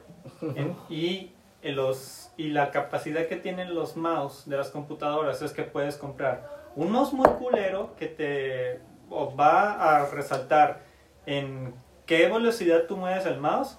En- 0.57 0.77
y, 0.89 1.33
en 1.63 1.77
los, 1.77 2.31
y 2.37 2.49
la 2.49 2.71
capacidad 2.71 3.27
que 3.27 3.37
tienen 3.37 3.75
los 3.75 3.97
mouse 3.97 4.49
de 4.49 4.57
las 4.57 4.71
computadoras 4.71 5.43
es 5.43 5.53
que 5.53 5.63
puedes 5.63 5.97
comprar 5.97 6.49
un 6.75 6.91
mouse 6.91 7.13
muy 7.13 7.29
culero 7.39 7.95
que 7.97 8.07
te 8.07 8.81
va 9.39 9.99
a 9.99 10.07
resaltar 10.07 10.81
en 11.27 11.75
qué 12.07 12.29
velocidad 12.29 12.85
tú 12.89 12.97
mueves 12.97 13.27
el 13.27 13.39
mouse 13.39 13.77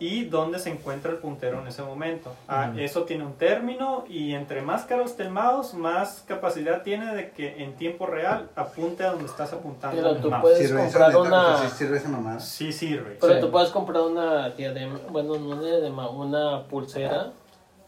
y 0.00 0.24
dónde 0.26 0.58
se 0.60 0.70
encuentra 0.70 1.10
el 1.10 1.18
puntero 1.18 1.60
en 1.60 1.66
ese 1.66 1.82
momento. 1.82 2.32
Ah, 2.46 2.68
Ujú. 2.70 2.78
Eso 2.80 3.02
tiene 3.02 3.24
un 3.24 3.32
término 3.34 4.04
y 4.08 4.32
entre 4.34 4.62
más 4.62 4.84
caro 4.84 5.04
esté 5.04 5.24
el 5.24 5.30
mouse, 5.30 5.74
más 5.74 6.22
capacidad 6.26 6.82
tiene 6.82 7.14
de 7.14 7.30
que 7.32 7.64
en 7.64 7.74
tiempo 7.74 8.06
real 8.06 8.48
apunte 8.54 9.02
a 9.02 9.10
donde 9.10 9.24
estás 9.26 9.52
apuntando 9.52 10.00
Pero 10.00 10.16
tú 10.16 10.30
mouse. 10.30 10.42
puedes- 10.42 10.58
Sirve 10.68 10.86
esa 10.86 10.98
comprar 10.98 11.08
neta, 11.08 11.20
una- 11.58 11.68
sí 11.68 11.76
sirve 11.76 11.96
esa 11.98 12.08
mamada. 12.08 12.40
Sí 12.40 12.72
sirve. 12.72 13.18
Pero 13.20 13.34
Sí. 13.34 13.40
tú 13.40 13.50
puedes 13.50 13.70
comprar 13.70 14.02
una 14.02 14.50
diadema, 14.50 15.00
bueno, 15.10 15.36
no 15.36 15.50
una 15.56 15.62
diadema, 15.66 16.08
una 16.10 16.62
pulsera 16.68 17.32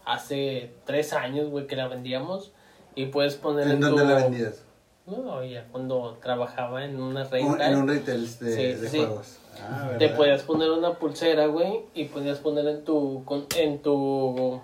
hace 0.05 0.73
tres 0.85 1.13
años, 1.13 1.49
güey, 1.49 1.67
que 1.67 1.75
la 1.75 1.87
vendíamos 1.87 2.51
y 2.95 3.05
puedes 3.05 3.35
poner 3.35 3.67
¿En 3.67 3.73
en 3.73 3.79
dónde 3.79 4.01
tu- 4.03 4.09
la 4.09 4.15
vendías? 4.15 4.63
No, 5.05 5.43
ya 5.43 5.65
cuando 5.71 6.17
trabajaba 6.21 6.83
en 6.85 7.01
una 7.01 7.23
Un- 7.23 7.29
renta, 7.31 7.67
en 7.69 7.75
un 7.77 7.87
retail 7.87 8.21
de, 8.39 8.55
Sí, 8.55 8.81
de 8.81 8.89
sí. 8.89 8.97
juegos. 8.99 9.37
Ah, 9.59 9.91
te 9.99 10.09
podías 10.09 10.43
poner 10.43 10.71
una 10.71 10.93
pulsera, 10.93 11.45
güey, 11.47 11.81
y 11.93 12.05
podías 12.05 12.39
poner 12.39 12.67
en 12.67 12.83
tu, 12.83 13.23
con- 13.25 13.45
en 13.57 13.81
tu, 13.81 14.59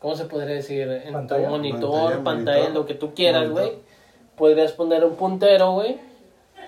¿cómo 0.00 0.14
se 0.16 0.24
podría 0.26 0.54
decir? 0.56 0.88
En 0.90 1.12
Pantalla. 1.12 1.44
tu 1.46 1.50
monitor, 1.50 1.90
Pantalla, 1.90 2.24
pantalla, 2.24 2.58
monitor. 2.58 2.74
lo 2.82 2.86
que 2.86 2.94
tú 2.94 3.14
quieras, 3.14 3.48
güey. 3.50 3.72
Podrías 4.36 4.72
poner 4.72 5.04
un 5.04 5.14
puntero, 5.16 5.72
güey, 5.72 5.98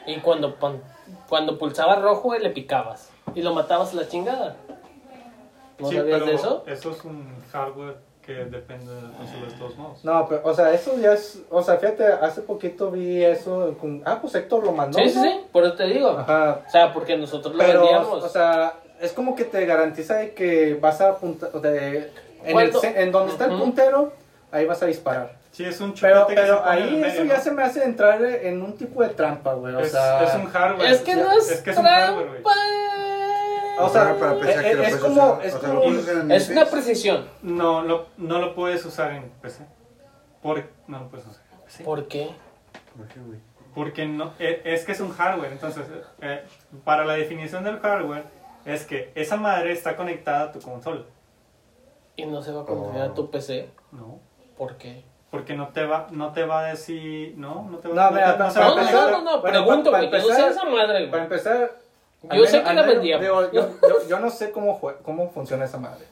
y 0.07 0.17
cuando, 0.21 0.55
pan- 0.57 0.83
cuando 1.29 1.59
pulsaba 1.59 1.97
rojo, 1.97 2.23
güey, 2.29 2.41
le 2.43 2.51
picabas 2.51 3.11
y 3.35 3.43
lo 3.43 3.55
matabas 3.55 3.93
a 3.93 3.97
la 3.97 4.09
chingada. 4.09 4.57
¿No 5.79 5.89
Sí, 5.89 5.97
sabías 5.97 6.15
pero 6.21 6.27
de 6.31 6.35
eso? 6.35 6.65
Eso 6.67 6.91
es 6.91 7.05
un 7.05 7.33
hardware 7.53 7.97
que 8.35 8.45
depende 8.45 8.95
de 8.95 9.03
la 9.03 9.11
consola 9.11 9.47
de 9.47 9.53
todos 9.59 9.77
modos. 9.77 10.05
No, 10.05 10.27
pero, 10.29 10.43
o 10.45 10.55
sea, 10.55 10.73
eso 10.73 10.97
ya 10.99 11.13
es. 11.13 11.41
O 11.51 11.63
sea, 11.63 11.77
fíjate, 11.77 12.05
hace 12.05 12.43
poquito 12.43 12.91
vi 12.91 13.25
eso. 13.25 13.77
Con, 13.81 14.03
ah, 14.05 14.19
pues 14.21 14.35
Héctor 14.35 14.65
lo 14.65 14.73
mandó. 14.73 14.99
Sí, 14.99 15.11
sí, 15.11 15.17
¿no? 15.17 15.23
sí, 15.25 15.41
por 15.53 15.65
eso 15.65 15.75
te 15.75 15.85
digo. 15.85 16.11
Ajá. 16.11 16.61
O 16.67 16.71
sea, 16.71 16.93
porque 16.93 17.17
nosotros 17.17 17.55
lo 17.55 17.65
Pero, 17.65 17.81
vendíamos. 17.81 18.23
o 18.23 18.29
sea, 18.29 18.75
es 19.01 19.13
como 19.13 19.35
que 19.35 19.45
te 19.45 19.65
garantiza 19.67 20.17
de 20.17 20.35
que 20.35 20.75
vas 20.81 21.01
a 21.01 21.11
apuntar. 21.11 21.51
De, 21.53 22.11
en, 22.45 22.59
el, 22.59 22.73
en 22.83 23.13
donde 23.13 23.33
está 23.33 23.47
el 23.47 23.59
puntero, 23.59 24.13
ahí 24.53 24.65
vas 24.67 24.83
a 24.83 24.87
disparar. 24.87 25.41
Sí, 25.51 25.65
es 25.65 25.81
un 25.81 25.93
Pero, 26.01 26.27
pero 26.29 26.65
ahí 26.65 26.83
el 26.83 27.05
eso 27.05 27.23
medio, 27.23 27.33
ya 27.33 27.39
¿no? 27.39 27.43
se 27.43 27.51
me 27.51 27.63
hace 27.65 27.85
entrar 27.85 28.23
en 28.23 28.63
un 28.63 28.77
tipo 28.77 29.03
de 29.03 29.09
trampa, 29.09 29.55
güey. 29.55 29.75
O 29.75 29.81
es, 29.81 29.91
sea, 29.91 30.23
es 30.23 30.35
un 30.37 30.47
hardware. 30.47 30.91
es 30.93 31.01
que 31.01 31.17
no 31.17 31.33
es, 31.33 31.51
es 31.51 31.61
que 31.61 31.71
es 31.71 31.77
un 31.77 31.85
hardware, 31.85 32.29
güey. 32.29 32.43
O 33.85 33.89
sea, 33.89 34.17
para 34.19 34.35
pensar 34.39 34.65
eh, 34.65 34.69
que 34.71 34.75
lo 34.77 34.83
es 34.83 34.97
como- 34.97 35.33
usar. 35.33 35.47
es 35.47 35.55
o 35.55 35.61
sea, 35.61 35.69
como 35.69 35.81
lo 35.83 35.89
una 36.53 36.67
precisión. 36.67 37.29
No, 37.43 37.83
lo, 37.83 38.07
no 38.17 38.39
lo 38.39 38.55
puedes 38.55 38.85
usar 38.85 39.13
en 39.13 39.31
PC. 39.43 39.67
Por, 40.43 40.65
no 40.87 40.99
lo 41.01 41.09
puedes 41.09 41.27
usar 41.27 41.43
en 41.53 41.59
PC. 41.65 41.85
¿Por 41.85 42.09
qué? 42.09 42.31
¿Por 42.97 43.07
qué, 43.09 43.21
güey? 43.21 43.39
Porque 43.75 44.07
no, 44.07 44.33
e- 44.39 44.63
es 44.65 44.85
que 44.85 44.93
es 44.93 45.01
un 45.01 45.13
hardware. 45.13 45.53
Entonces, 45.53 45.85
eh, 46.21 46.45
para 46.85 47.05
la 47.05 47.15
definición 47.15 47.63
del 47.65 47.79
hardware, 47.79 48.25
es 48.65 48.85
que 48.85 49.13
esa 49.15 49.37
madre 49.37 49.73
está 49.73 49.97
conectada 49.97 50.45
a 50.45 50.53
tu 50.53 50.61
consola. 50.61 51.03
Y 52.17 52.27
no 52.27 52.43
se 52.43 52.53
va 52.53 52.63
a 52.63 52.65
conectar 52.67 53.03
a 53.03 53.15
tu 53.15 53.31
PC. 53.31 53.71
No. 53.93 54.19
¿Por 54.57 54.77
qué? 54.77 55.05
Porque 55.31 55.55
no 55.55 55.69
te 55.69 55.85
va, 55.87 56.09
no 56.11 56.33
te 56.33 56.45
va 56.45 56.61
a 56.61 56.65
decir. 56.65 57.35
No, 57.39 57.67
no 57.71 57.79
te 57.79 57.89
va, 57.89 58.11
No, 58.11 58.17
te- 58.17 58.61
No, 58.61 58.75
no, 58.75 58.83
no, 58.93 59.11
no, 59.11 59.23
no, 59.23 59.41
Bueno, 59.41 59.43
pregunto, 59.43 59.91
güey. 59.91 60.11
no 60.11 60.17
esa 60.19 60.65
madre, 60.65 61.07
Para 61.07 61.23
empezar. 61.23 61.71
Al 62.29 62.39
Yo 62.39 62.45
sé 62.47 62.63
que 62.63 62.75
la 62.75 62.83
vendíamos. 62.83 63.23
digo, 63.23 63.51
yo, 63.53 63.69
yo, 63.83 64.09
yo 64.09 64.21
no 64.21 64.29
sé 64.31 64.51
cómo, 64.51 64.79
jue- 64.79 64.97
cómo 65.03 65.31
funciona 65.31 65.65
esa 65.65 65.79
madre. 65.79 66.05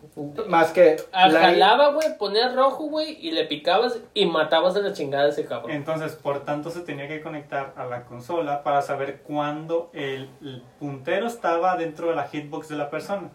Más 0.49 0.71
que. 0.73 0.97
Ah, 1.13 1.29
la- 1.29 1.41
Jalaba, 1.41 1.93
güey, 1.93 2.17
ponías 2.17 2.55
rojo, 2.55 2.85
güey, 2.85 3.19
y 3.21 3.31
le 3.33 3.45
picabas 3.45 3.99
y 4.15 4.25
matabas 4.27 4.73
de 4.75 4.83
la 4.83 4.93
chingada 4.95 5.25
a 5.25 5.29
ese 5.29 5.45
cabrón. 5.45 5.71
Entonces, 5.73 6.13
por 6.17 6.45
tanto, 6.45 6.71
se 6.71 6.81
tenía 6.81 7.09
que 7.09 7.21
conectar 7.21 7.75
a 7.77 7.85
la 7.85 8.05
consola 8.05 8.63
para 8.63 8.81
saber 8.81 9.21
cuándo 9.23 9.91
el, 9.93 10.31
el 10.41 10.63
puntero 10.81 11.27
estaba 11.27 11.77
dentro 11.77 12.09
de 12.09 12.17
la 12.17 12.27
hitbox 12.27 12.69
de 12.69 12.77
la 12.77 12.89
persona. 12.89 13.31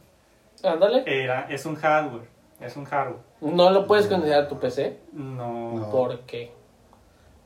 Ándale. 0.64 1.04
Era, 1.06 1.46
es 1.50 1.66
un 1.66 1.76
hardware. 1.76 2.28
Es 2.60 2.76
un 2.78 2.86
hardware. 2.86 3.20
No 3.42 3.70
lo 3.72 3.86
puedes 3.86 4.08
conectar 4.08 4.44
a 4.44 4.48
tu 4.48 4.58
PC. 4.60 4.98
No. 5.12 5.74
No. 5.74 5.92
¿Por 5.92 6.20
qué? 6.22 6.54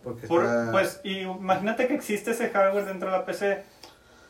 Porque 0.03 0.27
Por- 0.27 0.43
está- 0.45 0.71
pues, 0.71 1.01
y 1.03 1.19
imagínate 1.21 1.87
que 1.87 1.95
existe 1.95 2.31
ese 2.31 2.49
hardware 2.49 2.85
dentro 2.85 3.11
de 3.11 3.17
la 3.17 3.25
PC, 3.25 3.63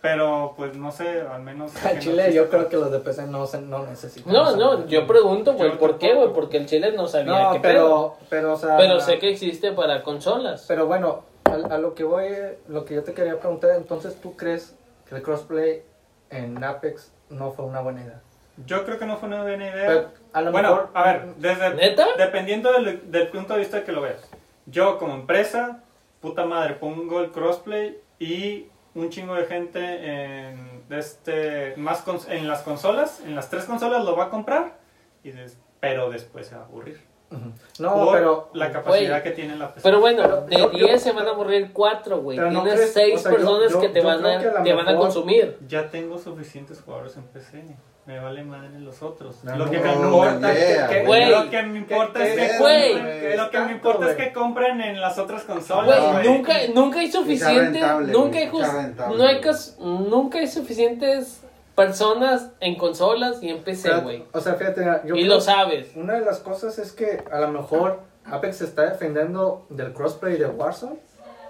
pero 0.02 0.54
pues 0.56 0.76
no 0.78 0.92
sé, 0.92 1.22
al 1.22 1.42
menos. 1.42 1.76
Al 1.86 1.96
no 1.96 2.02
Chile, 2.02 2.22
exista 2.28 2.32
yo 2.44 2.50
creo 2.50 2.70
que 2.70 2.78
los 2.78 2.92
de 2.92 3.00
PC 3.00 3.28
no, 3.28 3.46
se- 3.48 3.62
no 3.62 3.86
necesitan. 3.86 4.32
No, 4.32 4.56
no, 4.56 4.86
yo 4.88 5.08
pregunto, 5.08 5.54
güey, 5.54 5.78
¿por 5.78 5.98
qué, 5.98 6.14
güey? 6.14 6.32
Porque 6.34 6.58
el 6.58 6.66
chile 6.68 6.92
no 6.94 7.08
sabía 7.08 7.32
No, 7.44 7.54
qué 7.54 7.60
pedo. 7.60 7.72
pero, 7.72 8.18
pero, 8.30 8.54
o 8.54 8.58
sea. 8.58 8.78
Pero 8.78 9.00
sé 9.00 9.20
que 9.20 9.30
existe 9.32 9.72
para 9.72 10.04
consolas. 10.04 10.66
Pero 10.68 10.86
bueno, 10.88 11.24
a, 11.46 11.76
a 11.76 11.78
lo 11.78 11.94
que 11.96 12.04
voy, 12.04 12.28
lo 12.68 12.86
que 12.86 12.96
yo 12.96 13.04
te 13.04 13.14
quería 13.14 13.40
preguntar, 13.40 13.72
entonces, 13.76 14.20
¿tú 14.22 14.36
crees 14.36 14.76
que 15.10 15.16
el 15.16 15.22
crossplay 15.22 15.82
en 16.30 16.64
Apex 16.64 17.12
no 17.30 17.52
fue 17.52 17.66
una 17.66 17.82
buena 17.82 18.02
idea? 18.04 18.22
Yo 18.66 18.86
creo 18.86 18.98
que 18.98 19.06
no 19.06 19.18
fue 19.18 19.30
una 19.30 19.44
buena 19.44 19.68
idea. 19.68 19.88
Pero 19.88 20.06
a 20.34 20.42
lo 20.42 20.52
bueno, 20.52 20.70
mejor. 20.70 20.90
a 20.94 21.04
ver, 21.04 21.26
desde, 21.36 21.74
¿Neta? 21.76 22.08
dependiendo 22.18 22.72
del, 22.74 23.12
del 23.12 23.28
punto 23.30 23.54
de 23.54 23.60
vista 23.60 23.84
que 23.84 23.92
lo 23.92 24.02
veas. 24.02 24.28
Yo 24.66 24.98
como 24.98 25.14
empresa, 25.14 25.84
puta 26.22 26.44
madre, 26.46 26.74
pongo 26.74 27.20
el 27.22 27.32
crossplay 27.32 27.98
y 28.20 28.66
un 28.98 29.10
chingo 29.10 29.36
de 29.36 29.46
gente 29.46 29.80
en, 30.50 30.84
este, 30.90 31.74
más 31.78 32.06
cons- 32.06 32.30
en 32.30 32.48
las 32.48 32.62
consolas, 32.62 33.22
en 33.26 33.36
las 33.36 33.50
tres 33.50 33.66
consolas 33.66 34.04
lo 34.04 34.16
va 34.16 34.26
a 34.26 34.30
comprar, 34.30 34.78
y 35.24 35.32
des- 35.32 35.58
pero 35.80 36.10
después 36.10 36.48
se 36.48 36.56
va 36.56 36.62
a 36.62 36.66
aburrir. 36.66 37.02
No, 37.80 37.94
por 38.06 38.14
pero. 38.18 38.50
la 38.54 38.72
capacidad 38.72 39.10
Güey, 39.20 39.24
que 39.24 39.32
tiene 39.32 39.58
la 39.58 39.74
PC. 39.74 39.82
Pero 39.84 40.00
bueno, 40.00 40.24
Pero 40.24 40.42
de 40.44 40.56
yo- 40.58 40.72
yo- 40.72 40.88
10 40.88 41.04
se 41.04 41.12
van 41.12 41.28
a 41.28 41.34
morir 41.34 41.72
4, 41.74 42.22
güey. 42.22 42.38
No 42.38 42.50
Tienes 42.64 42.74
crees- 42.76 42.94
6 42.94 43.16
o 43.16 43.18
sea, 43.20 43.32
yo- 43.32 43.38
personas 43.38 43.72
yo- 43.74 43.82
que 43.82 43.90
te 43.90 44.02
yo 44.02 44.08
van, 44.08 44.26
a 44.26 44.36
a, 44.38 44.64
te 44.64 44.74
van 44.74 44.88
a 44.88 44.96
consumir. 44.96 45.58
Ya 45.68 45.90
tengo 45.90 46.18
suficientes 46.18 46.80
jugadores 46.82 47.18
en 47.18 47.24
PC. 47.24 47.66
Me 48.08 48.20
vale 48.22 48.42
madre 48.42 48.80
los 48.80 49.02
otros. 49.04 49.44
No, 49.44 49.58
lo 49.58 49.70
que 49.70 49.80
me 49.80 49.92
importa, 49.94 50.54
yeah, 50.54 50.88
que- 50.88 51.04
güey. 51.06 51.30
lo 51.30 51.50
que 51.50 51.62
me 51.64 51.78
importa 51.80 52.20
¿Qué- 52.24 52.34
es 52.46 52.52
que 52.52 52.58
compren- 52.64 53.36
lo 53.36 53.50
que 53.52 53.60
me 53.60 53.72
importa 53.74 54.10
es 54.12 54.16
que 54.16 54.32
compren 54.34 54.80
en 54.82 55.02
las 55.02 55.18
otras 55.20 55.44
consolas. 55.44 56.26
Nunca, 56.26 56.54
nunca 56.74 57.00
hay 57.02 57.12
suficiente, 57.12 57.80
rentable, 57.80 58.14
nunca 58.14 58.38
hay, 58.40 58.48
jus- 58.48 58.64
sea 58.66 58.82
rentable, 58.82 59.18
no 59.18 59.24
hay 59.26 59.42
nunca 59.80 60.38
hay 60.40 60.48
suficientes 60.48 61.42
personas 61.76 62.50
en 62.62 62.76
consolas 62.76 63.44
y 63.44 63.50
en 63.50 63.62
PC, 63.64 63.94
güey. 64.00 64.24
o 64.32 64.40
sea, 64.40 64.54
fíjate, 64.56 64.84
yo 65.06 65.16
Y 65.16 65.24
creo- 65.24 65.36
lo 65.36 65.42
sabes. 65.42 65.90
Una 65.96 66.14
de 66.14 66.22
las 66.26 66.40
cosas 66.40 66.80
es 66.80 66.94
que 66.94 67.22
a 67.30 67.40
lo 67.42 67.50
mejor 67.50 68.00
Apex 68.26 68.58
se 68.58 68.64
está 68.64 68.84
defendiendo 68.90 69.66
del 69.70 69.92
crossplay 69.94 70.38
de 70.38 70.48
Warzone. 70.48 70.98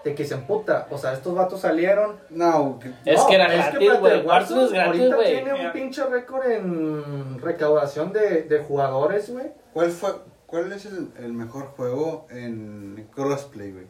De 0.07 0.15
que 0.15 0.25
se 0.25 0.35
emputa. 0.35 0.88
O 0.89 0.97
sea, 0.97 1.13
estos 1.13 1.35
vatos 1.35 1.59
salieron. 1.61 2.17
No, 2.29 2.79
Es 3.05 3.17
No, 3.19 3.27
que 3.27 3.35
era 3.35 3.45
espérate, 3.53 3.85
gratis, 3.85 3.99
güey. 3.99 4.25
Warzone 4.25 4.63
es 4.65 4.71
gratis, 4.71 5.01
Ahorita 5.01 5.23
tiene 5.23 5.53
un 5.65 5.71
pinche 5.73 6.03
récord 6.05 6.45
en 6.49 7.41
recaudación 7.41 8.13
de, 8.13 8.43
de 8.43 8.59
jugadores, 8.59 9.29
güey. 9.31 9.47
¿cuál 9.73 9.91
fue, 9.91 10.11
cuál 10.45 10.71
es 10.71 10.85
el, 10.85 11.09
el 11.19 11.34
mejor 11.34 11.67
juego 11.75 12.25
en 12.29 13.07
crossplay, 13.13 13.71
güey? 13.73 13.88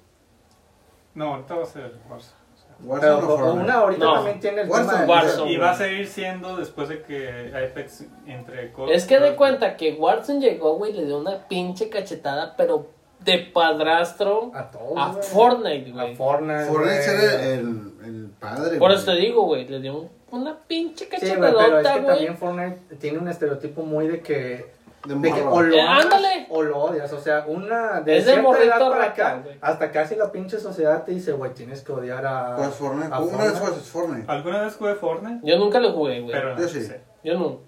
No, 1.16 1.34
ahorita 1.36 1.56
va 1.56 1.64
a 1.64 1.66
ser 1.66 1.94
Warzone. 2.10 2.38
Warzone 2.84 3.00
Pero 3.02 3.18
o 3.28 3.34
o 3.34 3.38
Fortnite? 3.40 3.64
una 3.64 3.74
ahorita 3.74 4.06
No. 4.06 4.14
también 4.14 4.40
tiene 4.40 4.62
el 4.62 4.70
Warzone, 4.70 4.94
tema 5.00 5.08
Warzone. 5.14 5.52
Y 5.52 5.58
va 5.58 5.72
a 5.72 5.76
seguir 5.76 6.08
siendo 6.08 6.58
después 6.58 6.90
de 6.90 7.02
que 7.02 7.52
Apex 7.56 8.06
entre 8.28 8.72
Es 8.92 9.06
que 9.08 9.20
de 9.20 9.36
cuenta 9.36 9.76
que 9.78 9.94
Warzone 9.94 10.40
llegó, 10.42 10.76
güey, 10.78 10.94
le 10.94 11.06
dio 11.06 11.18
una 11.18 11.48
pinche 11.48 11.90
cachetada, 11.90 12.56
pero 12.56 12.88
de 13.20 13.40
padrastro 13.54 14.52
A 14.54 14.70
todos. 14.72 14.98
a 14.98 15.12
güey. 15.12 15.24
Fortnite, 15.24 15.90
A 15.92 15.94
güey. 15.94 16.16
Fortnite. 16.16 16.66
Fortnite 16.66 16.96
güey. 17.18 17.26
era 17.26 17.46
el, 17.46 17.92
el 18.06 18.30
padre, 18.40 18.78
Por 18.78 18.90
güey. 18.90 18.96
eso 18.96 19.06
te 19.12 19.18
digo, 19.18 19.42
güey, 19.44 19.68
le 19.68 19.80
dio 19.80 19.98
un- 19.98 20.10
una 20.32 20.58
pinche 20.68 21.06
Sí, 21.06 21.10
güey, 21.36 21.36
pero 21.36 21.48
es 21.48 21.56
cachetadota, 21.56 21.94
que 21.94 22.00
güey. 22.02 22.08
también 22.16 22.38
Fortnite 22.38 22.96
tiene 23.00 23.18
un 23.20 23.28
estereotipo 23.28 23.82
muy 23.84 24.08
de 24.08 24.20
que 24.22 24.78
De 25.06 25.16
De 25.16 25.32
que 25.32 25.42
o 25.42 25.62
lo 25.62 25.74
Eh, 25.76 25.80
amas 25.82 26.22
o 26.50 26.62
lo 26.64 26.80
odias. 26.80 27.14
O 27.14 27.20
sea, 27.22 27.46
una 27.48 28.02
de 28.02 28.18
Es 28.18 28.26
de 28.26 28.32
cierta 28.34 28.42
morrito 28.50 28.66
edad 28.66 28.90
para 28.90 29.04
acá, 29.06 29.44
hasta 29.62 29.92
casi 29.92 30.16
la 30.18 30.32
pinche 30.32 30.60
sociedad 30.60 31.04
te 31.06 31.14
dice, 31.14 31.32
güey, 31.32 31.54
tienes 31.54 31.82
que 31.82 31.94
odiar 31.94 32.26
a. 32.26 32.56
Juegas 32.56 32.76
Fortnite. 32.76 33.14
a 33.14 33.20
vez 33.20 33.30
Fortnite. 33.32 33.60
juegas 33.60 33.82
Fortnite. 33.90 34.26
¿Alguna 34.32 34.62
vez 34.64 34.76
jugué 34.76 34.96
Fortnite? 34.96 35.40
Yo 35.48 35.58
nunca 35.60 35.80
lo 35.80 35.94
jugué, 35.94 36.20
güey. 36.22 36.34
Pero 36.34 36.56
no, 36.56 36.62
Yo 36.62 36.68
sí. 36.68 36.82
sé. 36.84 37.02
Yo 37.24 37.40
no. 37.40 37.60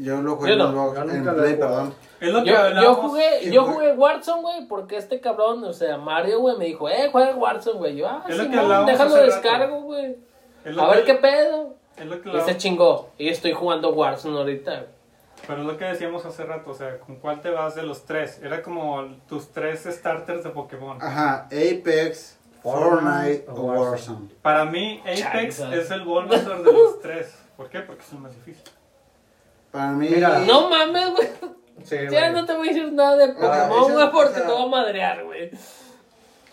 Yo 0.00 0.20
lo 0.22 0.36
jugué 0.36 0.56
Yo 0.56 0.64
en 0.64 0.70
Xbox, 0.72 0.94
yo 0.96 1.02
en 1.14 1.34
Play, 1.34 1.56
perdón. 1.56 1.94
Es 2.20 2.32
lo 2.32 2.44
que 2.44 2.50
Yo, 2.50 2.94
jugué, 2.94 3.50
yo 3.50 3.64
jugué- 3.64 3.92
Warzone, 3.94 4.42
güey, 4.42 4.66
porque 4.68 4.96
este 4.96 5.20
cabrón, 5.20 5.64
o 5.64 5.72
sea, 5.72 5.96
Mario, 5.96 6.40
güey, 6.40 6.56
me 6.56 6.66
dijo, 6.66 6.88
eh, 6.88 7.08
juega 7.10 7.34
Warzone, 7.34 7.78
güey. 7.78 7.96
Yo, 7.96 8.06
ah, 8.08 8.24
Es 8.28 8.36
Simón, 8.36 8.58
hablábamos 8.58 8.90
déjalo 8.92 9.16
descargo, 9.16 9.80
güey. 9.82 10.16
A 10.78 10.86
ver 10.88 11.00
que- 11.04 11.12
qué 11.12 11.14
pedo. 11.14 11.74
Es 11.96 12.06
lo 12.06 12.20
que 12.22 12.28
Y 12.30 12.40
se 12.42 12.56
chingó. 12.56 13.10
Y 13.18 13.28
estoy 13.28 13.52
jugando 13.52 13.90
Warzone 13.92 14.38
ahorita, 14.38 14.70
güey. 14.72 14.86
Pero 15.46 15.60
es 15.62 15.66
lo 15.66 15.76
que 15.76 15.84
decíamos 15.86 16.24
hace 16.24 16.44
rato, 16.44 16.70
o 16.70 16.74
sea, 16.74 16.98
¿con 17.00 17.16
cuál 17.16 17.40
te 17.40 17.50
vas 17.50 17.74
de 17.74 17.82
los 17.82 18.04
tres? 18.04 18.40
Era 18.42 18.62
como 18.62 19.04
tus 19.28 19.48
tres 19.50 19.82
starters 19.90 20.44
de 20.44 20.50
Pokémon. 20.50 20.98
Ajá, 21.02 21.46
Apex, 21.46 22.38
Fortnite 22.62 23.46
o 23.48 23.52
o 23.54 23.60
Warzone. 23.62 23.90
Warzone. 23.90 24.28
Para 24.40 24.64
mí, 24.64 25.00
Apex 25.00 25.20
Charizard. 25.20 25.74
es 25.74 25.90
el 25.90 26.02
Bulbasaur 26.04 26.62
de 26.62 26.72
los 26.72 27.00
tres. 27.00 27.36
¿Por 27.56 27.68
qué? 27.68 27.80
Porque 27.80 28.02
es 28.02 28.12
el 28.12 28.18
más 28.20 28.32
difícil. 28.34 28.62
Para 29.72 29.88
mí. 29.92 30.08
Mira, 30.08 30.38
No 30.40 30.68
mames, 30.70 31.10
güey. 31.10 31.28
Sí, 31.84 31.96
Ya 32.10 32.20
güey. 32.30 32.32
no 32.32 32.44
te 32.46 32.52
voy 32.54 32.68
a 32.68 32.72
decir 32.72 32.92
nada 32.92 33.16
de 33.16 33.24
Ah, 33.40 33.68
Pokémon, 33.68 33.92
güey, 33.92 34.10
porque 34.12 34.40
te 34.40 34.46
voy 34.46 34.62
a 34.62 34.66
madrear, 34.66 35.24
güey. 35.24 35.50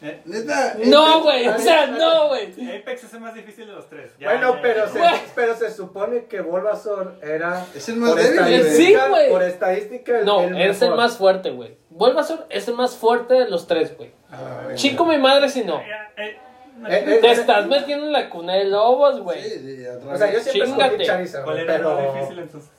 Eh, 0.02 0.22
Neta. 0.24 0.76
No, 0.86 1.22
güey, 1.24 1.46
o 1.50 1.60
sea, 1.60 1.88
no, 1.88 2.30
güey. 2.30 2.54
Apex 2.80 3.04
es 3.04 3.14
el 3.14 3.20
más 3.20 3.34
difícil 3.34 3.68
de 3.68 3.74
los 3.74 3.90
tres. 3.90 4.12
Ya, 4.18 4.30
Bueno, 4.30 4.56
ya, 4.56 4.62
pero 4.62 4.86
ya. 4.86 5.12
se, 5.18 5.22
pero 5.36 5.56
se 5.58 5.70
supone 5.72 6.24
que 6.26 6.40
Bulbasaur 6.40 7.16
era. 7.22 7.66
Es 7.76 7.90
el 7.90 7.98
más 7.98 8.12
por 8.12 8.22
débil, 8.22 8.64
Sí, 8.64 8.96
güey. 9.10 9.30
Por 9.30 9.44
estadística. 9.44 10.20
el- 10.20 10.26
No, 10.26 10.42
el 10.44 10.56
es 10.62 10.82
el 10.82 10.92
más 10.96 11.18
fuerte, 11.18 11.52
güey. 11.52 11.78
Bulbasaur 11.90 12.46
es 12.50 12.66
el 12.70 12.76
más 12.76 12.96
fuerte 12.96 13.34
de 13.34 13.50
los 13.50 13.68
tres, 13.68 13.96
güey. 13.98 14.12
A 14.32 14.68
ver, 14.68 14.78
Chico, 14.78 15.04
mi 15.06 15.18
madre, 15.18 15.50
si 15.50 15.66
no. 15.66 15.80
Eh, 15.82 15.86
eh, 16.18 16.38
Eh, 16.88 17.04
eh, 17.06 17.20
Te 17.22 17.32
estás 17.32 17.68
metiendo 17.68 18.06
en 18.06 18.14
la 18.14 18.30
cuna 18.30 18.54
de 18.54 18.64
lobos, 18.64 19.20
güey. 19.20 19.42
Sí, 19.44 19.50
sí, 19.60 19.86
O 20.10 20.16
sea, 20.16 20.32
yo 20.32 20.40
siempre 20.40 20.66
Chíngate. 20.66 21.04
Charizard, 21.06 21.44
¿Cuál 21.44 21.58
era 21.60 21.76
el 21.76 21.82
pero. 21.82 21.96
más 22.00 22.14
difícil 22.16 22.40
entonces? 22.40 22.72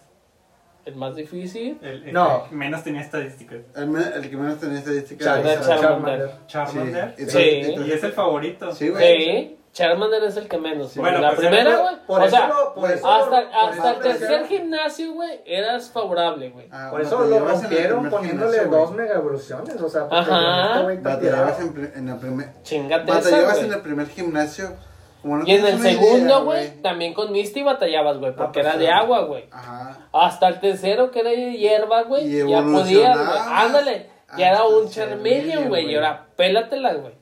El 0.91 0.97
más 0.97 1.15
difícil. 1.15 1.79
El, 1.83 2.05
el 2.09 2.12
No. 2.12 2.47
que 2.49 2.55
menos 2.55 2.83
tenía 2.83 3.01
estadísticas. 3.03 3.59
El, 3.77 3.89
me- 3.89 4.01
el 4.03 4.29
que 4.29 4.37
menos 4.37 4.59
tenía 4.59 4.79
estadísticas. 4.79 5.25
Charmander. 5.27 5.61
Charmander. 5.67 6.31
Charmander. 6.47 7.15
Sí. 7.17 7.27
Sí. 7.29 7.75
Y 7.87 7.93
es 7.93 8.03
el 8.05 8.12
favorito. 8.12 8.75
Sí, 8.75 8.89
güey. 8.89 9.03
Sí, 9.25 9.57
Charmander 9.73 10.25
es 10.25 10.37
el 10.37 10.49
que 10.49 10.59
menos. 10.59 10.97
Güey. 10.97 11.11
Bueno, 11.12 11.19
la 11.25 11.29
pues, 11.35 11.41
primera, 11.49 11.77
güey. 11.79 11.95
O 12.09 12.29
sea, 12.29 12.49
lo- 12.49 12.75
por 12.75 12.91
eso 12.91 13.09
hasta, 13.09 13.31
por 13.31 13.71
hasta 13.71 13.91
el 13.93 13.99
tercer 14.01 14.47
gimnasio, 14.49 15.12
güey, 15.12 15.41
eras 15.47 15.91
favorable, 15.91 16.51
güey. 16.51 16.67
Ah, 16.73 16.89
Por 16.91 17.01
eso 17.01 17.25
lo 17.25 17.39
rompieron 17.39 18.11
poniéndole 18.11 18.59
gimnasio, 18.59 18.79
dos 18.81 18.93
mega 18.97 19.15
evoluciones. 19.15 19.81
O 19.81 19.89
sea, 19.89 20.09
porque 20.09 20.17
Ajá. 20.19 21.21
tirado. 21.21 21.57
en, 21.61 21.93
en 21.95 22.09
el 22.09 22.17
primer. 22.19 22.49
Chingate 22.62 23.12
güey. 23.12 23.65
en 23.65 23.73
el 23.73 23.81
primer 23.81 24.09
gimnasio. 24.09 24.77
Como 25.22 25.36
no 25.38 25.47
Y 25.47 25.52
en 25.52 25.66
el 25.66 25.78
segundo, 25.80 26.44
güey, 26.44 26.80
también 26.82 27.12
con 27.14 27.30
Misty 27.32 27.62
batallabas, 27.62 28.18
güey, 28.18 28.34
porque 28.34 28.60
Ah, 28.60 28.62
pues, 28.62 28.66
era 28.66 28.76
de 28.76 28.90
agua, 28.90 29.20
güey. 29.24 29.44
Ajá. 29.51 29.98
Hasta 30.12 30.48
el 30.48 30.60
tercero, 30.60 31.10
que 31.10 31.20
era 31.20 31.30
de 31.30 31.52
hierba, 31.59 32.02
güey, 32.05 32.28
ya 32.48 32.62
podías, 32.62 33.16
güey. 33.18 33.38
Ándale, 33.48 34.06
ya 34.38 34.48
era 34.51 34.64
un 34.64 34.84
el 34.84 34.90
Charmeleon, 34.90 35.68
güey, 35.68 35.90
y 35.90 35.94
ahora 35.97 36.26
pélatela, 36.36 36.94
güey. 36.94 37.12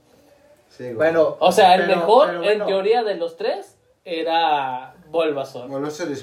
Sí, 0.68 0.84
güey. 0.84 0.94
Bueno, 0.94 1.36
O 1.40 1.50
sea, 1.50 1.74
el 1.74 1.86
pero- 1.86 1.96
mejor, 1.96 2.26
pero 2.40 2.50
en 2.50 2.66
teoría, 2.66 3.02
de 3.02 3.16
los 3.16 3.36
tres, 3.36 3.76
era 4.04 4.94
Bulbasaur. 5.10 5.68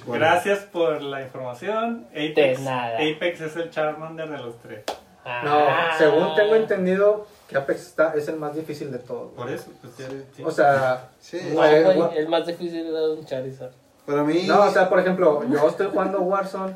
Gracias 0.08 0.60
por 0.72 1.02
la 1.02 1.22
información. 1.22 2.08
Apex, 2.12 2.60
De 2.60 2.66
nada. 2.66 2.96
Apex 2.98 3.42
es 3.42 3.56
el 3.58 3.70
Charmander 3.70 4.30
de 4.30 4.38
los 4.38 4.58
tres. 4.62 4.84
No, 5.26 5.52
Ah. 5.58 5.92
según 5.98 6.36
tengo 6.36 6.56
entendido, 6.56 7.26
que 7.48 7.58
Apex 7.58 7.82
está, 7.82 8.14
es 8.16 8.28
el 8.28 8.38
más 8.38 8.56
difícil 8.56 8.92
de 8.92 9.00
todos. 9.00 9.32
Por 9.34 9.50
eso, 9.50 9.72
pues 9.82 9.98
ya. 9.98 10.08
Sí. 10.10 10.24
sí. 10.36 10.44
O 10.44 10.52
sea, 10.52 11.10
Sí. 11.20 11.40
No, 11.50 11.56
Güey, 11.56 12.18
el 12.18 12.28
más 12.28 12.46
difícil 12.46 12.88
era 12.88 13.10
un 13.10 13.26
Charizard. 13.26 13.72
Para 14.06 14.24
mí. 14.24 14.44
no, 14.48 14.64
o 14.64 14.72
sea, 14.72 14.90
por 14.90 15.00
ejemplo, 15.00 15.44
yo 15.50 15.68
estoy 15.68 15.88
jugando 15.88 16.20
Warzone 16.22 16.76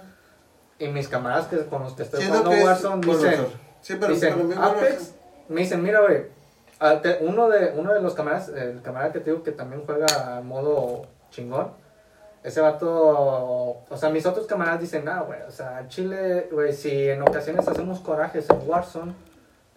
y 0.80 0.88
mis 0.88 1.08
camaradas 1.08 1.48
que 1.48 1.58
con 1.66 1.84
los 1.84 1.94
que 1.94 2.04
estoy 2.04 2.22
siento 2.22 2.40
jugando 2.40 2.50
que 2.52 2.60
es 2.60 2.66
Warzone 2.66 3.08
dicen. 3.08 3.48
Sí, 3.82 3.96
pero 4.00 4.14
dicen, 4.14 4.34
para 4.34 4.44
mí 4.44 4.56
Apex, 4.58 5.14
me 5.48 5.62
dicen, 5.62 5.84
mira, 5.84 6.02
güey, 6.02 6.24
uno 7.22 7.50
de, 7.50 7.74
uno 7.76 7.94
de 7.94 8.02
los 8.02 8.14
camaradas, 8.14 8.50
el 8.50 8.82
camarada 8.82 9.12
que 9.12 9.20
te 9.20 9.32
digo 9.32 9.44
que 9.44 9.52
también 9.52 9.84
juega 9.86 10.38
a 10.38 10.42
modo 10.42 11.06
chingón, 11.30 11.72
ese 12.44 12.62
vato, 12.62 12.90
o 13.90 13.98
sea, 13.98 14.10
mis 14.10 14.26
otros 14.26 14.48
camaradas 14.48 14.82
dicen, 14.82 15.08
ah, 15.10 15.22
güey, 15.22 15.42
o 15.42 15.52
sea, 15.52 15.88
Chile, 15.90 16.48
güey, 16.52 16.74
si 16.74 17.10
en 17.10 17.22
ocasiones 17.22 17.68
hacemos 17.68 18.00
corajes 18.00 18.50
en 18.50 18.68
Warzone, 18.68 19.14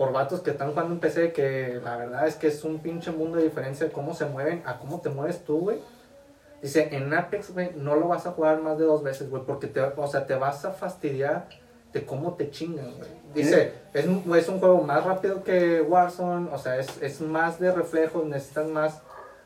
por 0.03 0.13
vatos 0.13 0.41
que 0.41 0.51
están 0.51 0.71
jugando 0.73 0.95
en 0.95 0.99
PC, 0.99 1.33
que 1.33 1.81
la 1.85 1.97
verdad 1.97 2.27
es 2.27 2.35
que 2.35 2.49
es 2.49 2.65
un 2.65 2.81
pinche 2.81 3.13
mundo 3.13 3.37
de 3.39 3.45
diferencia 3.45 3.87
de 3.87 3.93
cómo 3.93 4.15
se 4.15 4.25
mueven 4.27 4.61
a 4.67 4.79
cómo 4.79 5.01
te 5.01 5.11
mueves 5.11 5.45
tú, 5.45 5.61
güey. 5.61 5.79
Dice, 6.61 6.89
en 6.91 7.15
Apex, 7.15 7.53
güey, 7.55 7.71
no 7.77 7.95
lo 7.95 8.09
vas 8.09 8.27
a 8.27 8.33
jugar 8.33 8.61
más 8.61 8.79
de 8.79 8.85
dos 8.85 9.05
veces, 9.05 9.31
güey, 9.31 9.45
porque 9.45 9.69
te, 9.69 9.81
o 9.81 10.07
sea, 10.09 10.27
te 10.27 10.35
vas 10.35 10.65
a 10.65 10.73
fastidiar 10.73 11.47
de 11.93 12.05
cómo 12.05 12.35
te 12.35 12.51
chingan, 12.51 12.97
güey. 12.97 13.11
Dice, 13.33 13.75
es, 13.95 14.07
un- 14.09 14.25
es 14.37 14.49
un 14.49 14.59
juego 14.59 14.83
más 14.83 15.05
rápido 15.05 15.45
que 15.45 15.81
Warzone, 15.83 16.49
o 16.53 16.59
sea, 16.59 16.79
es, 16.81 17.01
es 17.01 17.21
más 17.21 17.61
de 17.61 17.71
reflejos, 17.71 18.25
necesitas 18.27 18.67
más, 18.67 19.01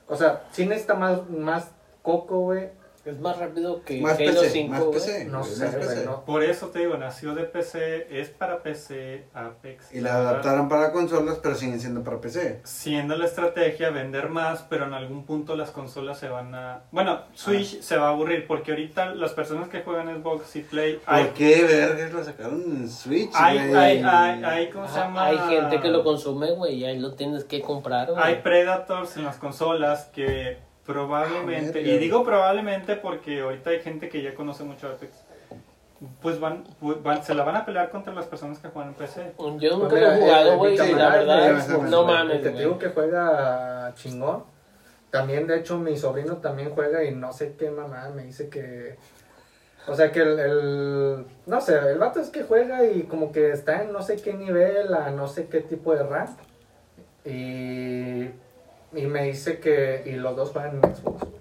o 0.09 0.17
sea, 0.17 0.45
sí 0.53 0.65
necesita 0.65 0.95
más, 0.95 1.29
más 1.29 1.69
coco, 2.01 2.41
güey. 2.41 2.71
Es 3.07 3.21
más 3.21 3.39
rápido 3.39 3.83
que 3.85 4.01
Más 4.01 4.19
Halo 4.19 4.41
PC, 4.41 4.51
5, 4.51 4.71
más 4.71 4.81
güey. 4.81 4.93
PC. 4.95 5.25
No 5.27 5.39
más 5.39 5.49
PC. 5.49 6.09
Por 6.27 6.43
eso 6.43 6.67
te 6.71 6.81
digo, 6.81 6.97
nació 6.97 7.37
de 7.37 7.45
PC, 7.45 8.09
es 8.11 8.31
para 8.31 8.65
PC, 8.65 9.27
Apex. 9.33 9.95
Y 9.95 10.01
la 10.01 10.17
adaptaron 10.17 10.69
para 10.69 10.91
consolas, 10.91 11.39
pero 11.41 11.55
siguen 11.55 11.79
siendo 11.79 12.03
para 12.03 12.21
PC. 12.21 12.63
Siendo 12.65 13.17
la 13.17 13.27
estrategia 13.27 13.91
vender 13.91 14.29
más, 14.29 14.65
pero 14.69 14.87
en 14.87 14.95
algún 14.95 15.25
punto 15.25 15.55
las 15.55 15.71
consolas 15.71 16.19
se 16.19 16.29
van 16.29 16.53
a... 16.57 16.83
Bueno, 16.91 17.21
Switch 17.35 17.81
se 17.81 17.97
va 17.97 18.09
a 18.09 18.11
aburrir 18.11 18.45
porque 18.49 18.73
ahorita 18.73 19.15
las 19.15 19.33
personas 19.33 19.69
que 19.69 19.83
juegan 19.83 20.09
Xbox 20.21 20.57
y 20.57 20.63
Play... 20.63 21.01
Hay, 21.07 21.27
¿Por 21.27 21.35
qué 21.35 21.63
vergas 21.63 22.13
lo 22.13 22.25
sacaron 22.25 22.63
en 22.63 22.89
Switch? 22.89 23.31
hay, 23.35 23.59
hay, 23.59 24.03
hay, 24.03 24.43
hay, 24.45 24.71
¿cómo 24.71 24.89
se 24.89 24.99
llama? 24.99 25.27
Hay 25.27 25.39
gente 25.49 25.81
que 25.81 25.89
lo 25.89 26.03
consume, 26.03 26.51
güey, 26.53 26.75
y 26.75 26.85
ahí 26.85 26.99
lo 26.99 27.15
tienes 27.15 27.45
que 27.45 27.63
comprar. 27.63 28.09
Hay 28.17 28.43
Predators 28.43 29.17
en 29.17 29.25
las 29.25 29.37
consolas 29.37 30.07
que 30.07 30.66
probablemente, 30.87 31.79
Ah, 31.81 31.83
y 31.83 31.99
digo 31.99 32.25
probablemente 32.25 32.97
porque 32.97 33.41
ahorita 33.41 33.71
hay 33.71 33.81
gente 33.81 34.09
que 34.09 34.23
ya 34.23 34.35
conoce 34.35 34.65
mucho 34.65 34.89
Apex, 34.89 35.13
pues 36.23 36.39
van, 36.41 36.65
van- 37.03 37.25
se 37.25 37.35
la 37.35 37.43
van 37.45 37.57
a 37.57 37.65
pelear 37.65 37.91
contra 37.91 38.13
las 38.13 38.27
personas 38.27 38.59
que 38.59 38.69
juegan 38.69 38.91
en 38.91 38.95
PC. 38.95 39.33
Yo 39.59 39.77
nunca 39.79 39.89
Pues 39.89 40.03
lo 40.03 40.13
he 40.13 40.21
jugado, 40.21 40.57
güey, 40.59 40.75
y 40.75 40.95
la 40.95 41.09
verdad, 41.11 41.67
no 41.91 42.05
mames, 42.05 42.37
El 42.37 42.43
que 42.43 42.51
te 42.51 42.59
digo 42.59 42.79
que 42.79 42.89
juega 42.91 43.93
chingón. 43.95 44.45
También, 45.11 45.47
de 45.47 45.59
hecho, 45.59 45.79
mi 45.79 45.97
sobrino 45.97 46.37
también 46.39 46.71
juega 46.71 47.03
y 47.05 47.15
no 47.15 47.33
sé 47.33 47.55
qué 47.59 47.71
mamá 47.71 48.11
me 48.15 48.25
dice 48.25 48.49
que... 48.51 48.97
O 49.89 49.95
sea, 49.95 50.11
que 50.13 50.21
el, 50.21 50.39
el- 50.39 51.27
No 51.47 51.61
sé, 51.61 51.79
el 51.79 51.97
vato 51.99 52.21
es 52.21 52.29
que 52.29 52.43
juega 52.43 52.85
y 52.85 53.05
como 53.05 53.33
que 53.33 53.53
está 53.53 53.83
en 53.83 53.93
no 53.93 54.03
sé 54.03 54.17
qué 54.21 54.35
nivel, 54.35 54.93
a 54.93 55.11
no 55.11 55.29
sé 55.29 55.47
qué 55.47 55.61
tipo 55.61 55.95
de 55.95 56.03
rank. 56.03 56.31
Y... 57.25 58.31
Y 58.97 59.07
me 59.07 59.25
dice 59.25 59.61
que... 59.61 60.03
Y 60.07 60.13
los 60.13 60.35
dos 60.37 60.51
juegan 60.51 60.81
en 60.83 60.95
Xbox. 60.95 61.36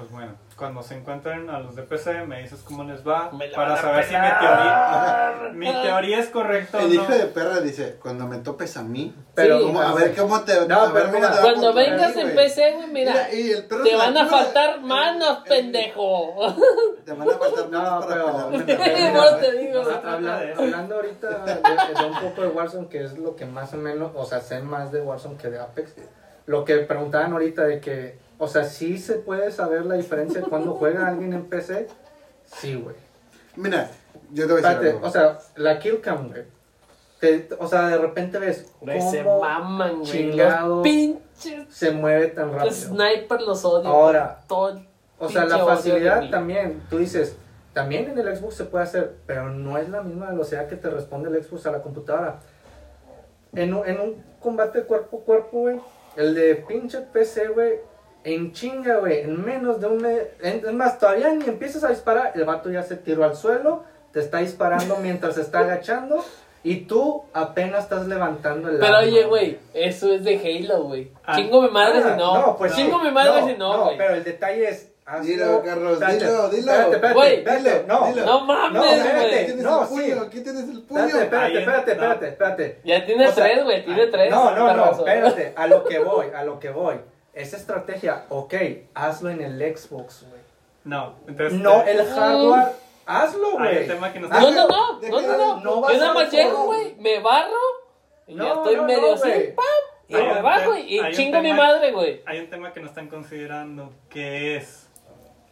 Pues 0.00 0.10
bueno, 0.12 0.32
cuando 0.56 0.82
se 0.82 0.96
encuentren 0.96 1.50
a 1.50 1.58
los 1.58 1.76
de 1.76 1.82
PC 1.82 2.24
me 2.24 2.40
dices 2.40 2.62
cómo 2.64 2.84
les 2.84 3.06
va 3.06 3.30
para 3.54 3.76
saber 3.76 4.04
si 4.04 4.14
mi 4.14 4.20
teoría, 4.20 5.50
mi 5.52 5.72
teoría 5.82 6.18
es 6.20 6.28
correcta 6.28 6.80
El 6.82 6.94
hijo 6.94 7.04
no. 7.06 7.14
de 7.18 7.26
perra 7.26 7.60
dice, 7.60 7.98
cuando 8.00 8.26
me 8.26 8.38
topes 8.38 8.78
a 8.78 8.82
mí, 8.82 9.14
Pero, 9.34 9.58
Sí. 9.58 9.64
¿cómo- 9.66 9.80
a 9.82 9.94
ver 9.94 10.14
cómo 10.16 10.40
te... 10.40 10.66
No, 10.66 10.80
a 10.80 10.84
ver 10.86 10.92
pero 10.92 11.04
cómo 11.06 11.16
mira, 11.18 11.30
te 11.32 11.36
va 11.36 11.42
Cuando 11.42 11.74
vengas 11.74 12.16
en. 12.16 12.34
PC, 12.34 12.72
güey, 12.76 12.86
mira, 12.88 13.30
y 13.32 13.50
el 13.50 13.64
perro 13.66 13.84
te 13.84 13.94
van 13.96 14.16
a 14.16 14.26
faltar 14.26 14.80
manos, 14.80 15.38
El- 15.44 15.48
pendejo. 15.50 16.54
Te 17.04 17.12
van 17.12 17.28
a 17.28 17.32
faltar 17.34 17.68
No, 17.68 17.82
manos 17.82 18.06
para 18.06 18.24
pero- 18.24 18.50
verga, 18.50 19.36
te 19.40 19.52
digo. 19.58 19.82
No 19.82 20.62
hablando 20.62 20.94
ahorita 20.96 21.28
de, 21.44 21.54
de 21.54 22.04
un 22.06 22.20
poco 22.20 22.40
de 22.42 22.48
Warzone, 22.48 22.88
que 22.88 23.04
es 23.04 23.18
lo 23.18 23.36
que 23.36 23.44
más 23.44 23.74
o 23.74 23.76
menos, 23.76 24.12
o 24.14 24.24
sea, 24.24 24.40
sé 24.40 24.60
más 24.62 24.92
de 24.92 25.02
Warzone 25.02 25.36
que 25.36 25.48
de 25.50 25.58
Apex. 25.60 25.94
Lo 26.46 26.64
que 26.64 26.78
preguntaban 26.78 27.32
ahorita 27.32 27.64
de 27.64 27.80
que, 27.80 28.18
o 28.40 28.48
sea, 28.48 28.64
sí 28.64 28.98
se 28.98 29.14
puede 29.14 29.52
saber 29.52 29.86
la 29.86 29.94
diferencia 29.94 30.40
cuando 30.42 30.74
juega 30.74 31.06
alguien 31.06 31.32
en 31.32 31.44
PC. 31.44 31.86
Sí, 32.46 32.74
güey. 32.74 32.96
Mira, 33.54 33.88
yo 34.32 34.46
te 34.48 34.52
voy 34.54 34.64
a 34.64 34.68
decir 34.68 34.88
Espérate, 34.88 34.90
algo. 34.96 35.06
o 35.06 35.10
sea, 35.10 35.38
la 35.56 35.78
kill 35.78 36.00
cam, 36.00 36.28
güey. 36.30 36.42
Te- 37.20 37.48
o 37.58 37.68
sea, 37.68 37.88
de 37.88 37.98
repente 37.98 38.38
ves 38.38 38.72
Güey, 38.80 39.00
se 39.00 39.22
cómo 39.22 39.40
maman, 39.40 39.98
güey. 39.98 40.10
chingado 40.10 40.76
Los 40.76 40.82
pinches 40.82 41.66
se 41.68 41.90
mueve 41.92 42.28
tan 42.28 42.50
rápido. 42.52 42.74
sniper 42.74 43.42
los 43.42 43.64
odio. 43.64 43.88
Ahora, 43.88 44.40
Todo 44.48 44.80
O 45.18 45.28
sea, 45.28 45.42
pinche 45.42 45.56
la 45.58 45.64
odio 45.64 45.76
facilidad 45.76 46.20
mí. 46.22 46.30
también, 46.30 46.82
tú 46.88 46.96
dices, 46.98 47.36
también 47.74 48.08
en 48.08 48.18
el 48.18 48.36
Xbox 48.36 48.54
se 48.54 48.64
puede 48.64 48.84
hacer, 48.84 49.16
pero 49.26 49.50
no 49.50 49.76
es 49.76 49.88
la 49.90 50.02
misma 50.02 50.30
velocidad 50.30 50.66
que 50.66 50.76
te 50.76 50.88
responde 50.88 51.28
el 51.28 51.44
Xbox 51.44 51.66
a 51.66 51.72
la 51.72 51.82
computadora. 51.82 52.40
En 53.52 53.74
un, 53.74 53.86
en 53.86 54.00
un 54.00 54.24
combate 54.40 54.82
cuerpo 54.84 55.18
a 55.18 55.24
cuerpo, 55.26 55.58
güey, 55.58 55.80
el 56.16 56.34
de 56.34 56.54
pinche 56.54 57.00
PC, 57.12 57.48
güey, 57.48 57.80
en 58.24 58.52
chinga, 58.52 58.96
güey, 58.98 59.20
en 59.20 59.44
menos 59.44 59.80
de 59.80 59.86
un... 59.86 59.98
me- 59.98 60.28
en- 60.42 60.64
Es 60.66 60.72
más, 60.72 60.98
todavía 60.98 61.30
ni 61.32 61.44
empiezas 61.46 61.84
a 61.84 61.88
disparar, 61.88 62.32
el 62.34 62.44
vato 62.44 62.70
ya 62.70 62.82
se 62.82 62.96
tiró 62.96 63.24
al 63.24 63.36
suelo, 63.36 63.84
te 64.12 64.20
está 64.20 64.38
disparando 64.38 64.96
mientras 65.02 65.34
se 65.36 65.42
está 65.42 65.60
agachando 65.60 66.24
y 66.62 66.82
tú 66.82 67.24
apenas 67.32 67.84
estás 67.84 68.06
levantando 68.06 68.68
el 68.68 68.76
Pero 68.78 68.96
arma, 68.96 69.08
oye, 69.08 69.24
güey, 69.24 69.58
eso 69.72 70.12
es 70.12 70.24
de 70.24 70.36
Halo, 70.38 70.82
güey. 70.84 71.10
Ah. 71.24 71.36
Chingo 71.36 71.62
mi 71.62 71.70
madre 71.70 72.00
Ah, 72.04 72.10
si 72.12 72.18
no. 72.20 72.56
pues 72.58 72.74
Chingo 72.74 72.98
sí. 72.98 73.04
mi 73.06 73.10
madre 73.12 73.44
si 73.52 73.58
no, 73.58 73.84
güey. 73.84 73.96
pero 73.96 74.14
el 74.14 74.24
detalle 74.24 74.68
es. 74.68 74.92
hazlo- 75.06 75.22
Dilo, 75.24 75.62
Carlos, 75.64 75.92
espérate, 75.94 76.18
dilo, 76.26 76.48
dilo. 76.50 76.72
Espérate, 76.72 76.94
espérate, 76.96 77.14
Güey, 77.14 77.34
espérate, 77.38 77.84
no, 77.88 78.06
dilo. 78.08 78.26
No 78.26 78.40
mames, 78.44 78.72
No, 78.74 78.84
espérate. 78.84 79.34
Aquí 79.36 79.44
tienes 79.46 79.64
No, 79.64 79.82
el 79.82 79.88
puño, 79.88 80.02
sí. 80.04 80.12
aquí 80.26 80.40
tienes 80.42 80.62
el 80.68 80.82
puño. 80.82 81.00
Espérate, 81.06 81.24
espérate, 81.24 81.58
espérate, 81.58 81.94
no. 81.96 82.02
espérate, 82.02 82.28
espérate. 82.28 82.80
Ya 82.84 83.06
tiene 83.06 83.26
O 83.28 83.32
sea, 83.32 83.44
tres, 83.44 83.64
güey. 83.64 83.84
Tiene 83.86 84.06
tres. 84.08 84.30
No, 84.30 84.54
no, 84.54 84.74
no, 84.76 84.90
espérate, 84.92 85.52
a 85.56 85.66
lo 85.66 85.84
que 85.84 85.98
voy, 85.98 86.26
a 86.36 86.44
lo 86.44 86.60
que 86.60 86.68
voy. 86.70 86.96
Esa 87.32 87.56
estrategia, 87.56 88.26
ok, 88.28 88.54
hazlo 88.94 89.30
en 89.30 89.40
el 89.40 89.76
Xbox, 89.76 90.26
güey. 90.28 90.40
No, 90.84 91.14
entonces. 91.28 91.58
No 91.60 91.82
el 91.82 92.04
hardware, 92.06 92.72
hazlo, 93.06 93.58
Hay 93.60 93.86
un 93.86 93.86
güey. 93.86 94.28
No, 94.28 94.50
no, 94.50 94.68
no, 94.68 95.00
no, 95.00 95.36
no, 95.36 95.60
no. 95.60 95.92
Yo 95.92 95.98
nada 95.98 96.10
a 96.10 96.14
más 96.14 96.30
llego, 96.32 96.64
güey, 96.64 96.94
me 96.96 97.20
barro 97.20 97.56
y 98.26 98.34
ya 98.34 98.42
No, 98.42 98.54
estoy 98.54 98.76
no, 98.76 98.84
medio 98.84 99.00
no, 99.08 99.12
así, 99.14 99.30
pam, 99.54 99.64
y 100.08 100.14
Hay 100.16 100.22
me 100.24 100.32
un 100.36 100.42
bajo 100.42 100.76
y 100.76 101.00
chingo 101.12 101.40
mi 101.40 101.50
tema- 101.50 101.62
madre, 101.64 101.92
güey. 101.92 102.22
Hay 102.26 102.40
un 102.40 102.50
tema 102.50 102.72
que 102.72 102.80
no 102.80 102.86
están 102.86 103.08
considerando 103.08 103.92
que 104.08 104.56
es 104.56 104.88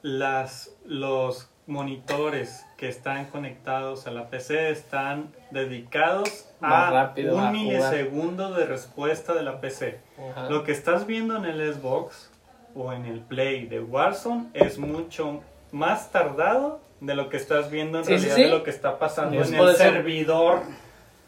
las 0.03 0.73
los 0.85 1.49
monitores 1.67 2.65
que 2.77 2.89
están 2.89 3.27
conectados 3.27 4.07
a 4.07 4.11
la 4.11 4.31
PC 4.31 4.71
están 4.71 5.35
dedicados 5.51 6.49
Más 6.61 6.89
a 6.89 6.91
rápido 6.91 7.37
un 7.37 7.41
a 7.45 7.51
milisegundo 7.51 8.53
de 8.55 8.65
respuesta 8.65 9.35
de 9.35 9.43
la 9.43 9.61
PC. 9.61 10.01
Ajá. 10.31 10.49
Lo 10.51 10.65
que 10.65 10.73
estás 10.73 11.07
viendo 11.07 11.37
en 11.37 11.45
el 11.45 11.73
Xbox 11.75 12.31
o 12.75 12.93
en 12.93 13.07
el 13.07 13.21
Play 13.21 13.67
de 13.67 13.81
Warzone 13.81 14.47
es 14.55 14.79
mucho 14.79 15.41
más 15.73 16.11
tardado 16.11 16.81
de 17.01 17.15
lo 17.15 17.29
que 17.29 17.37
estás 17.37 17.71
viendo 17.71 17.99
en 17.99 18.05
Sí, 18.05 18.13
realidad 18.13 18.35
sí. 18.37 18.43
de 18.43 18.49
lo 18.49 18.63
que 18.65 18.71
está 18.71 18.99
pasando 18.99 19.41
Es 19.41 19.49
en 19.53 19.55
el 19.59 19.69
eso- 19.69 19.79
servidor. 19.79 20.61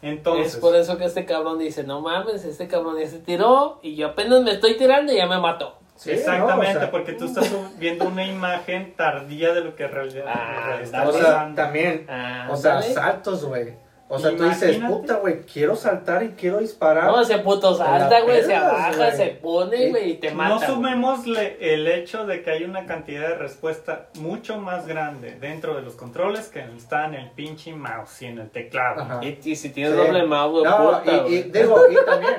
Entonces, 0.01 0.55
es 0.55 0.59
por 0.59 0.75
eso 0.75 0.97
que 0.97 1.05
este 1.05 1.25
cabrón 1.25 1.59
dice, 1.59 1.83
no 1.83 2.01
mames, 2.01 2.43
este 2.43 2.67
cabrón 2.67 2.97
ya 2.99 3.07
se 3.07 3.19
tiró 3.19 3.79
y 3.83 3.95
yo 3.95 4.07
apenas 4.07 4.41
me 4.41 4.51
estoy 4.51 4.75
tirando 4.75 5.13
y 5.13 5.17
ya 5.17 5.27
me 5.27 5.39
mató. 5.39 5.77
Sí, 5.95 6.09
Exactamente, 6.11 6.73
no, 6.73 6.79
o 6.79 6.81
sea, 6.81 6.91
porque 6.91 7.13
tú 7.13 7.25
estás 7.25 7.53
viendo 7.77 8.05
una 8.05 8.25
imagen 8.25 8.95
tardía 8.95 9.53
de 9.53 9.61
lo 9.61 9.75
que 9.75 9.83
en 9.83 9.91
realidad, 9.91 10.25
Ah, 10.27 10.63
realidad 10.65 10.81
está 10.81 11.07
O 11.07 11.11
sea, 11.11 11.21
pasando. 11.21 11.55
también, 11.61 12.07
Ah, 12.09 12.47
o 12.49 12.55
sea, 12.55 12.81
saltos, 12.81 13.45
güey. 13.45 13.75
O 14.13 14.19
sea, 14.19 14.35
tú 14.35 14.43
dices, 14.43 14.75
Imagínate. 14.75 14.93
puta, 14.93 15.15
güey, 15.15 15.41
quiero 15.43 15.75
saltar 15.75 16.21
y 16.23 16.29
quiero 16.31 16.57
disparar. 16.59 17.05
No, 17.05 17.21
ese 17.21 17.37
puto 17.39 17.73
salta, 17.75 18.21
güey, 18.21 18.43
se 18.43 18.57
güey. 18.97 19.11
se 19.15 19.27
pone, 19.41 19.89
güey, 19.89 20.11
y 20.11 20.13
te 20.15 20.31
mata. 20.31 20.49
no 20.49 20.59
sumémosle 20.59 21.57
el 21.73 21.87
hecho 21.87 22.25
de 22.25 22.43
que 22.43 22.51
hay 22.51 22.63
una 22.65 22.85
cantidad 22.85 23.29
de 23.29 23.35
respuesta 23.35 24.07
mucho 24.19 24.57
más 24.57 24.85
grande 24.85 25.37
dentro 25.39 25.75
de 25.75 25.81
los 25.81 25.95
controles 25.95 26.49
que 26.49 26.59
está 26.75 27.05
en 27.05 27.13
el 27.15 27.31
pinche 27.31 27.73
mouse 27.73 28.21
y 28.21 28.25
en 28.25 28.39
el 28.39 28.49
teclado. 28.49 29.01
Ajá. 29.01 29.19
Y, 29.23 29.39
y 29.43 29.55
si 29.55 29.69
tienes 29.69 29.93
Sí. 29.93 29.97
doble 30.05 30.23
mouse, 30.25 30.51
güey, 30.59 30.63
No, 30.65 30.99
puta, 30.99 31.27
y, 31.29 31.33
y 31.35 31.43
digo, 31.43 31.77
y 31.89 31.95
también 32.05 32.35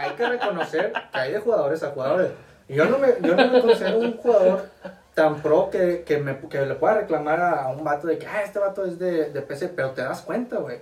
hay 0.00 0.10
que 0.10 0.28
reconocer 0.28 0.92
que 1.12 1.18
hay 1.18 1.32
de 1.32 1.38
jugadores 1.38 1.82
a 1.84 1.90
jugadores. 1.90 2.30
Yo 2.68 2.84
no 2.86 2.98
me, 2.98 3.08
yo 3.20 3.36
no 3.36 3.46
me 3.48 3.60
considero 3.60 3.98
un 3.98 4.16
jugador 4.16 4.68
tan 5.14 5.42
pro 5.42 5.68
que, 5.70 6.04
que, 6.06 6.18
me, 6.18 6.38
que 6.48 6.62
le 6.64 6.74
pueda 6.74 6.94
reclamar 6.94 7.38
a, 7.40 7.64
a 7.64 7.68
un 7.68 7.84
vato 7.84 8.06
de 8.06 8.18
que, 8.18 8.26
ah, 8.26 8.42
este 8.42 8.58
vato 8.58 8.84
es 8.84 8.98
de, 8.98 9.30
de 9.30 9.42
PC, 9.42 9.68
pero 9.68 9.90
te 9.90 10.02
das 10.02 10.22
cuenta, 10.22 10.56
güey. 10.56 10.78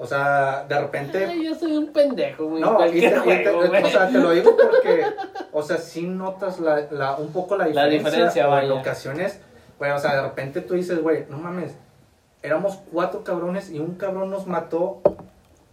O 0.00 0.06
sea, 0.06 0.64
de 0.68 0.78
repente... 0.78 1.26
Ay, 1.26 1.44
yo 1.44 1.54
soy 1.56 1.76
un 1.76 1.92
pendejo, 1.92 2.46
güey. 2.46 2.62
No, 2.62 2.70
y 2.70 2.72
te, 2.72 2.76
cualquier 2.76 3.04
y 3.04 3.10
te- 3.10 3.18
juego, 3.50 3.66
güey. 3.68 3.82
o 3.82 3.88
sea, 3.88 4.08
te 4.08 4.18
lo 4.18 4.30
digo 4.30 4.56
porque, 4.56 5.04
o 5.52 5.62
sea, 5.62 5.76
sí 5.78 6.02
notas 6.06 6.60
la, 6.60 6.86
la, 6.92 7.16
un 7.16 7.32
poco 7.32 7.56
la 7.56 7.64
La 7.66 7.86
diferencia. 7.86 8.10
diferencia, 8.10 8.48
o 8.48 8.58
en 8.60 8.68
vaya. 8.68 8.80
ocasiones, 8.80 9.40
güey, 9.78 9.90
o 9.90 9.98
sea, 9.98 10.14
de 10.14 10.22
repente 10.22 10.60
tú 10.60 10.74
dices, 10.74 11.02
güey, 11.02 11.24
no 11.28 11.38
mames, 11.38 11.72
éramos 12.44 12.78
cuatro 12.92 13.24
cabrones 13.24 13.70
y 13.70 13.80
un 13.80 13.96
cabrón 13.96 14.30
nos 14.30 14.46
mató. 14.46 15.00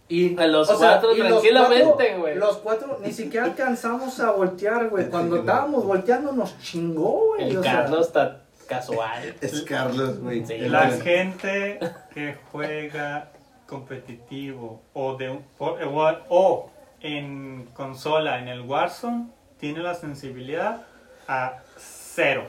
Y, 0.08 0.36
A 0.40 0.46
los 0.48 0.70
o 0.70 0.76
sea, 0.76 0.88
cuatro 1.00 1.16
y 1.16 1.18
los 1.18 1.28
tranquilamente, 1.42 2.16
güey. 2.18 2.34
Los 2.36 2.56
cuatro 2.58 2.98
ni 3.04 3.12
siquiera 3.12 3.46
alcanzamos 3.46 4.18
a 4.20 4.32
voltear, 4.32 4.88
güey. 4.88 5.08
Cuando 5.08 5.36
estábamos 5.36 5.84
volteando 5.84 6.32
nos 6.32 6.58
chingó, 6.60 7.26
güey. 7.36 7.50
El 7.50 7.58
o 7.58 7.62
sea, 7.62 7.72
Carlos 7.82 8.06
está 8.08 8.40
casual. 8.68 9.34
Es 9.40 9.62
Carlos, 9.62 10.18
güey. 10.20 10.44
Sí, 10.46 10.58
La 10.58 10.88
gente 10.90 11.78
que 12.14 12.36
juega 12.52 13.30
competitivo 13.66 14.82
o, 14.94 15.16
de, 15.16 15.30
un- 15.30 15.44
o, 15.58 15.76
o 16.28 16.70
en 17.00 17.68
consola 17.74 18.38
en 18.38 18.48
el 18.48 18.62
Warzone 18.62 19.26
tiene 19.58 19.80
la 19.80 19.94
sensibilidad 19.94 20.82
a 21.28 21.58
cero. 21.76 22.44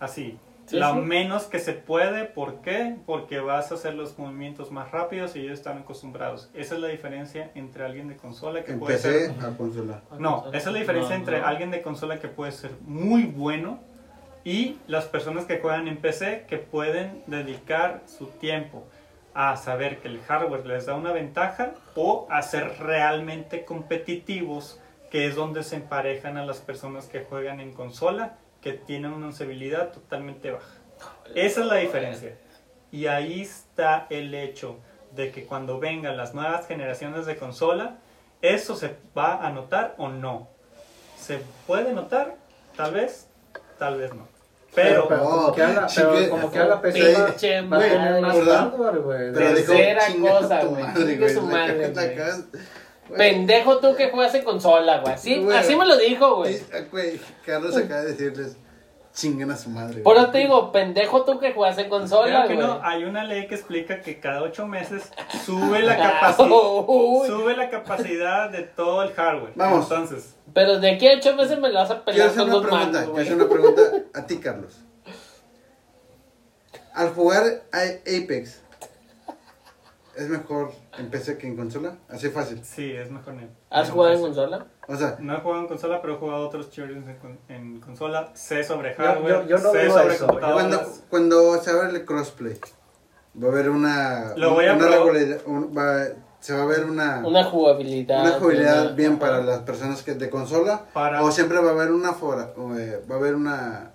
Así. 0.00 0.38
Sí, 0.66 0.78
lo 0.78 0.94
sí. 0.94 1.00
menos 1.00 1.44
que 1.44 1.58
se 1.58 1.74
puede. 1.74 2.24
¿Por 2.24 2.62
qué? 2.62 2.96
Porque 3.04 3.38
vas 3.38 3.70
a 3.70 3.74
hacer 3.74 3.94
los 3.94 4.18
movimientos 4.18 4.70
más 4.70 4.90
rápidos 4.92 5.36
y 5.36 5.40
ellos 5.40 5.58
están 5.58 5.76
acostumbrados. 5.78 6.48
Esa 6.54 6.76
es 6.76 6.80
la 6.80 6.88
diferencia 6.88 7.50
entre 7.54 7.84
alguien 7.84 8.08
de 8.08 8.16
consola 8.16 8.64
que 8.64 8.72
puede 8.72 8.96
ser 8.98 9.14
Empecé 9.30 9.46
a 9.46 9.56
consola. 9.58 10.02
no, 10.18 10.46
esa 10.48 10.56
es 10.56 10.72
la 10.72 10.78
diferencia 10.78 11.14
No, 11.16 11.20
entre 11.20 11.40
no. 11.40 11.46
alguien 11.46 11.70
de 11.70 11.82
consola 11.82 12.18
que 12.18 12.28
puede 12.28 12.52
ser 12.52 12.70
muy 12.80 13.24
bueno 13.24 13.78
y 14.42 14.78
las 14.86 15.04
personas 15.04 15.44
que 15.44 15.58
juegan 15.58 15.86
en 15.86 15.98
PC 15.98 16.46
que 16.48 16.56
pueden 16.56 17.22
dedicar 17.26 18.02
su 18.06 18.26
tiempo 18.28 18.84
a 19.34 19.56
saber 19.56 20.00
que 20.00 20.08
el 20.08 20.22
hardware 20.22 20.64
les 20.64 20.86
da 20.86 20.94
una 20.94 21.12
ventaja 21.12 21.74
o 21.96 22.26
a 22.30 22.42
ser 22.42 22.78
realmente 22.78 23.64
competitivos, 23.64 24.80
que 25.10 25.26
es 25.26 25.34
donde 25.34 25.62
se 25.64 25.76
emparejan 25.76 26.36
a 26.38 26.46
las 26.46 26.58
personas 26.58 27.06
que 27.06 27.24
juegan 27.24 27.60
en 27.60 27.72
consola, 27.72 28.38
que 28.60 28.72
tienen 28.72 29.12
una 29.12 29.28
usabilidad 29.28 29.92
totalmente 29.92 30.52
baja. 30.52 30.78
Esa 31.34 31.60
es 31.60 31.66
la 31.66 31.76
diferencia. 31.76 32.38
Y 32.90 33.06
ahí 33.06 33.42
está 33.42 34.06
el 34.08 34.34
hecho 34.34 34.78
de 35.10 35.30
que 35.30 35.44
cuando 35.44 35.78
vengan 35.80 36.16
las 36.16 36.34
nuevas 36.34 36.66
generaciones 36.66 37.26
de 37.26 37.36
consola, 37.36 37.98
¿eso 38.40 38.76
se 38.76 38.96
va 39.16 39.44
a 39.44 39.50
notar 39.50 39.94
o 39.98 40.08
no? 40.08 40.48
¿Se 41.18 41.40
puede 41.66 41.92
notar? 41.92 42.36
Tal 42.76 42.94
vez, 42.94 43.28
tal 43.78 43.98
vez 43.98 44.14
no. 44.14 44.33
Pero, 44.74 45.06
pero 45.08 45.22
como 45.24 45.52
que 45.52 45.62
a 45.62 45.68
la, 45.72 45.88
sí 45.88 46.00
pero 46.00 46.12
que- 46.18 46.28
como 46.28 46.50
que 46.50 46.58
a 46.58 46.64
la 46.66 46.80
PC 46.82 47.12
va, 47.14 47.26
Pinche 47.26 47.60
va 47.62 47.76
a 47.76 47.80
tener 47.80 47.98
madre, 48.00 48.20
más 48.20 48.36
hardware, 48.48 48.98
güey. 49.00 49.32
Tercera 49.32 50.06
"Chinga 50.06 50.30
cosa, 50.40 50.64
güey, 50.64 50.84
su 51.34 51.42
madre, 51.42 51.88
güey. 51.90 52.14
Pendejo 53.16 53.78
tú 53.78 53.94
que 53.94 54.10
juegas 54.10 54.34
en 54.34 54.44
consola, 54.44 54.98
güey. 55.00 55.14
Así, 55.14 55.46
así 55.54 55.76
me 55.76 55.86
lo 55.86 55.96
dijo, 55.96 56.36
Güey, 56.90 57.20
Carlos 57.44 57.76
acaba 57.76 58.00
de 58.02 58.12
decirles, 58.12 58.56
chinguen 59.14 59.50
a 59.52 59.56
su 59.56 59.70
madre. 59.70 60.02
Por 60.02 60.16
eso 60.16 60.30
te 60.30 60.38
digo, 60.38 60.72
pendejo 60.72 61.24
tú 61.24 61.38
que 61.38 61.52
juegas 61.52 61.78
en 61.78 61.88
consola, 61.88 62.46
que 62.48 62.54
güey. 62.56 62.66
no, 62.66 62.80
hay 62.82 63.04
una 63.04 63.22
ley 63.24 63.46
que 63.46 63.54
explica 63.54 64.00
que 64.00 64.18
cada 64.18 64.42
ocho 64.42 64.66
meses 64.66 65.10
sube 65.44 65.82
la, 65.82 65.92
Ah, 66.00 66.34
capaci- 66.36 66.84
uy. 66.88 67.28
sube 67.28 67.56
la 67.56 67.70
capacidad 67.70 68.50
de 68.50 68.64
todo 68.64 69.04
el 69.04 69.12
hardware. 69.12 69.52
Vamos. 69.54 69.84
Entonces, 69.84 70.34
Pero 70.52 70.80
de 70.80 70.90
aquí 70.90 71.06
a 71.08 71.14
ocho 71.16 71.34
meses 71.36 71.58
me 71.60 71.68
lo 71.70 71.78
vas 71.78 71.90
a 71.92 72.04
pelear 72.04 72.34
con 72.34 72.50
dos 72.50 72.62
pregunta, 72.66 72.86
manos, 72.86 73.10
quiero 73.14 73.20
hacer 73.22 73.34
una 73.36 73.48
pregunta 73.48 73.82
a 74.18 74.26
ti, 74.26 74.38
Carlos. 74.38 74.80
Al 76.92 77.10
jugar 77.14 77.44
a 77.72 77.78
Apex, 78.02 78.60
¿es 80.16 80.28
mejor 80.28 80.72
en 80.98 81.10
PC 81.10 81.38
que 81.38 81.46
en 81.46 81.56
consola? 81.56 81.96
Así 82.08 82.28
fácil. 82.30 82.62
sí, 82.64 82.90
es 82.92 83.10
mejor 83.10 83.34
en 83.34 83.50
¿Has 83.70 83.90
jugado 83.90 84.14
en 84.14 84.20
consola? 84.20 84.66
O 84.86 84.96
sea, 84.96 85.16
No 85.20 85.34
he 85.36 85.40
jugado 85.40 85.62
en 85.62 85.68
consola, 85.68 86.00
pero 86.02 86.14
he 86.14 86.16
jugado 86.18 86.46
otros 86.46 86.70
shooters 86.70 86.96
en, 87.06 87.38
en 87.48 87.80
consola. 87.80 88.30
Sé 88.34 88.62
sobre 88.64 88.94
hardware, 88.94 89.42
yo- 89.44 89.56
yo 89.56 89.58
no 89.58 89.72
sé 89.72 89.88
sobre 89.90 90.14
eso. 90.14 90.26
cuando, 91.10 91.62
se 91.62 91.70
abre 91.70 91.90
el 91.90 92.04
crossplay, 92.04 92.58
va 93.42 93.48
a 93.48 93.50
haber 93.50 93.70
una. 93.70 94.34
Lo 94.36 94.54
voy 94.54 94.66
a 94.66 94.72
una 94.74 94.78
probar. 94.86 94.98
regularidad- 95.00 95.40
un- 95.46 95.72
va- 95.76 96.08
se 96.40 96.54
va 96.54 96.64
a 96.64 96.66
ver 96.66 96.84
una, 96.84 97.22
Una 97.26 97.44
jugabilidad. 97.44 98.20
una 98.20 98.32
jugabilidad 98.32 98.82
una- 98.86 98.92
bien 98.94 99.18
para 99.18 99.40
las 99.42 99.60
personas 99.60 100.02
que 100.02 100.14
de 100.14 100.28
consola. 100.28 100.84
Para- 100.92 101.22
O 101.22 101.30
siempre 101.30 101.58
va 101.58 101.70
a 101.70 101.72
haber 101.72 101.90
una 101.90 102.12
fora, 102.12 102.52
o, 102.56 102.74
eh, 102.76 103.00
va 103.10 103.14
a 103.14 103.18
haber 103.18 103.34
una. 103.34 103.90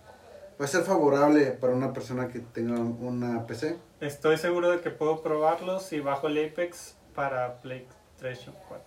Va 0.60 0.66
a 0.66 0.68
ser 0.68 0.82
favorable 0.82 1.52
para 1.52 1.74
una 1.74 1.94
persona 1.94 2.28
que 2.28 2.40
tenga 2.40 2.80
una 2.80 3.46
PC. 3.46 3.78
Estoy 4.02 4.38
seguro 4.38 4.70
de 4.72 4.80
que 4.82 4.90
puedo 4.92 5.22
probarlos 5.22 5.84
si 5.84 6.00
bajo 6.00 6.28
el 6.28 6.38
Apex 6.52 6.96
para 7.16 7.60
PlayStation 7.62 8.56
4. 8.68 8.86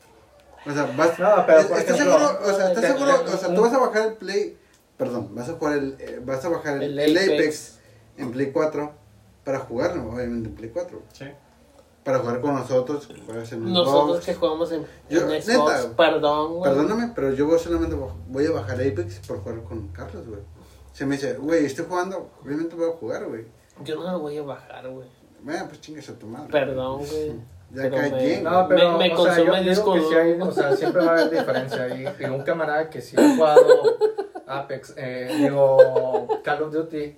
O 0.65 0.71
sea, 0.73 0.95
vas, 0.97 1.19
No, 1.19 1.45
pero, 1.47 1.61
¿estás 1.61 1.81
ejemplo, 1.81 1.97
seguro? 2.19 2.39
O 2.45 2.53
sea, 2.57 2.69
¿estás 2.73 2.85
seguro? 2.85 3.25
O 3.25 3.37
sea, 3.37 3.55
tú 3.55 3.61
vas 3.63 3.73
a 3.75 3.79
bajar 3.79 4.07
el 4.09 4.15
Play, 4.15 4.57
perdón, 4.97 5.35
vas 5.35 5.49
a 5.49 5.53
jugar 5.55 5.79
el, 5.79 5.97
eh, 5.99 6.21
vas 6.25 6.45
a 6.45 6.49
bajar 6.49 6.77
el, 6.77 6.99
El 6.99 6.99
el 6.99 7.17
Apex. 7.19 7.33
Apex. 7.33 7.79
en 8.19 8.31
Play 8.33 8.53
4 8.53 8.93
para 9.45 9.59
jugarlo, 9.59 10.09
obviamente 10.13 10.49
en 10.49 10.55
Play 10.55 10.71
4. 10.71 11.03
¿sí? 11.13 11.25
Para 12.05 12.19
jugar 12.21 12.41
con 12.41 12.55
nosotros, 12.55 13.07
que 13.07 13.21
juegas 13.21 13.53
en 13.53 13.65
el 13.67 13.73
Nosotros 13.73 14.25
que 14.25 14.35
jugamos 14.35 14.73
en, 14.73 14.87
Yo, 15.11 15.21
en 15.31 15.43
Xbox, 15.43 15.47
neta, 15.83 15.97
perdón, 15.97 16.55
güey. 16.55 16.73
Perdóname, 16.73 17.13
pero 17.15 17.33
yo 17.33 17.47
voy 17.47 17.59
solamente 17.59 17.95
voy- 17.97 18.13
voy 18.29 18.47
a 18.47 18.53
bajar 18.53 18.77
Apex 18.77 19.21
por 19.27 19.41
jugar 19.41 19.63
con 19.65 19.89
Carlos, 19.89 20.27
güey. 20.27 20.41
Se 20.93 21.05
me 21.07 21.17
dice, 21.17 21.35
güey, 21.35 21.65
estoy 21.67 21.87
jugando, 21.89 22.31
obviamente 22.43 22.75
voy 22.77 22.89
a 22.89 22.93
jugar, 22.93 23.25
güey. 23.27 23.45
Yo 23.85 23.97
no 23.97 24.13
lo 24.13 24.19
voy 24.21 24.39
a 24.39 24.43
bajar, 24.43 24.89
güey. 24.89 25.09
Bueno, 25.41 25.67
pues 25.69 25.81
chingas 25.81 26.09
a 26.09 26.19
tu 26.19 26.27
madre. 26.27 26.49
Perdón, 26.51 26.99
güey. 26.99 27.33
Ya 27.75 27.83
Pero 27.85 27.97
me-. 27.97 28.41
No, 28.43 28.69
pero 28.69 28.99
Me- 28.99 29.09
me 29.09 29.15
o 29.15 29.25
sea, 29.25 29.39
yo 29.39 29.55
el 29.55 29.61
digo 29.65 29.71
disco 29.71 29.95
que 29.95 30.01
sí 30.03 30.15
hay, 30.15 30.33
o 30.41 30.53
sea, 30.53 30.77
siempre 30.77 31.05
va 31.05 31.11
a 31.13 31.15
haber 31.15 31.31
diferencia. 31.31 31.89
Y, 31.89 32.07
y 32.23 32.25
un 32.27 32.43
camarada 32.43 32.91
que 32.91 33.01
sí 33.01 33.17
ha 33.19 33.35
jugado 33.35 33.83
Apex, 34.47 34.95
eh, 34.97 35.35
digo, 35.39 36.29
Call 36.45 36.63
of 36.65 36.73
Duty, 36.73 37.17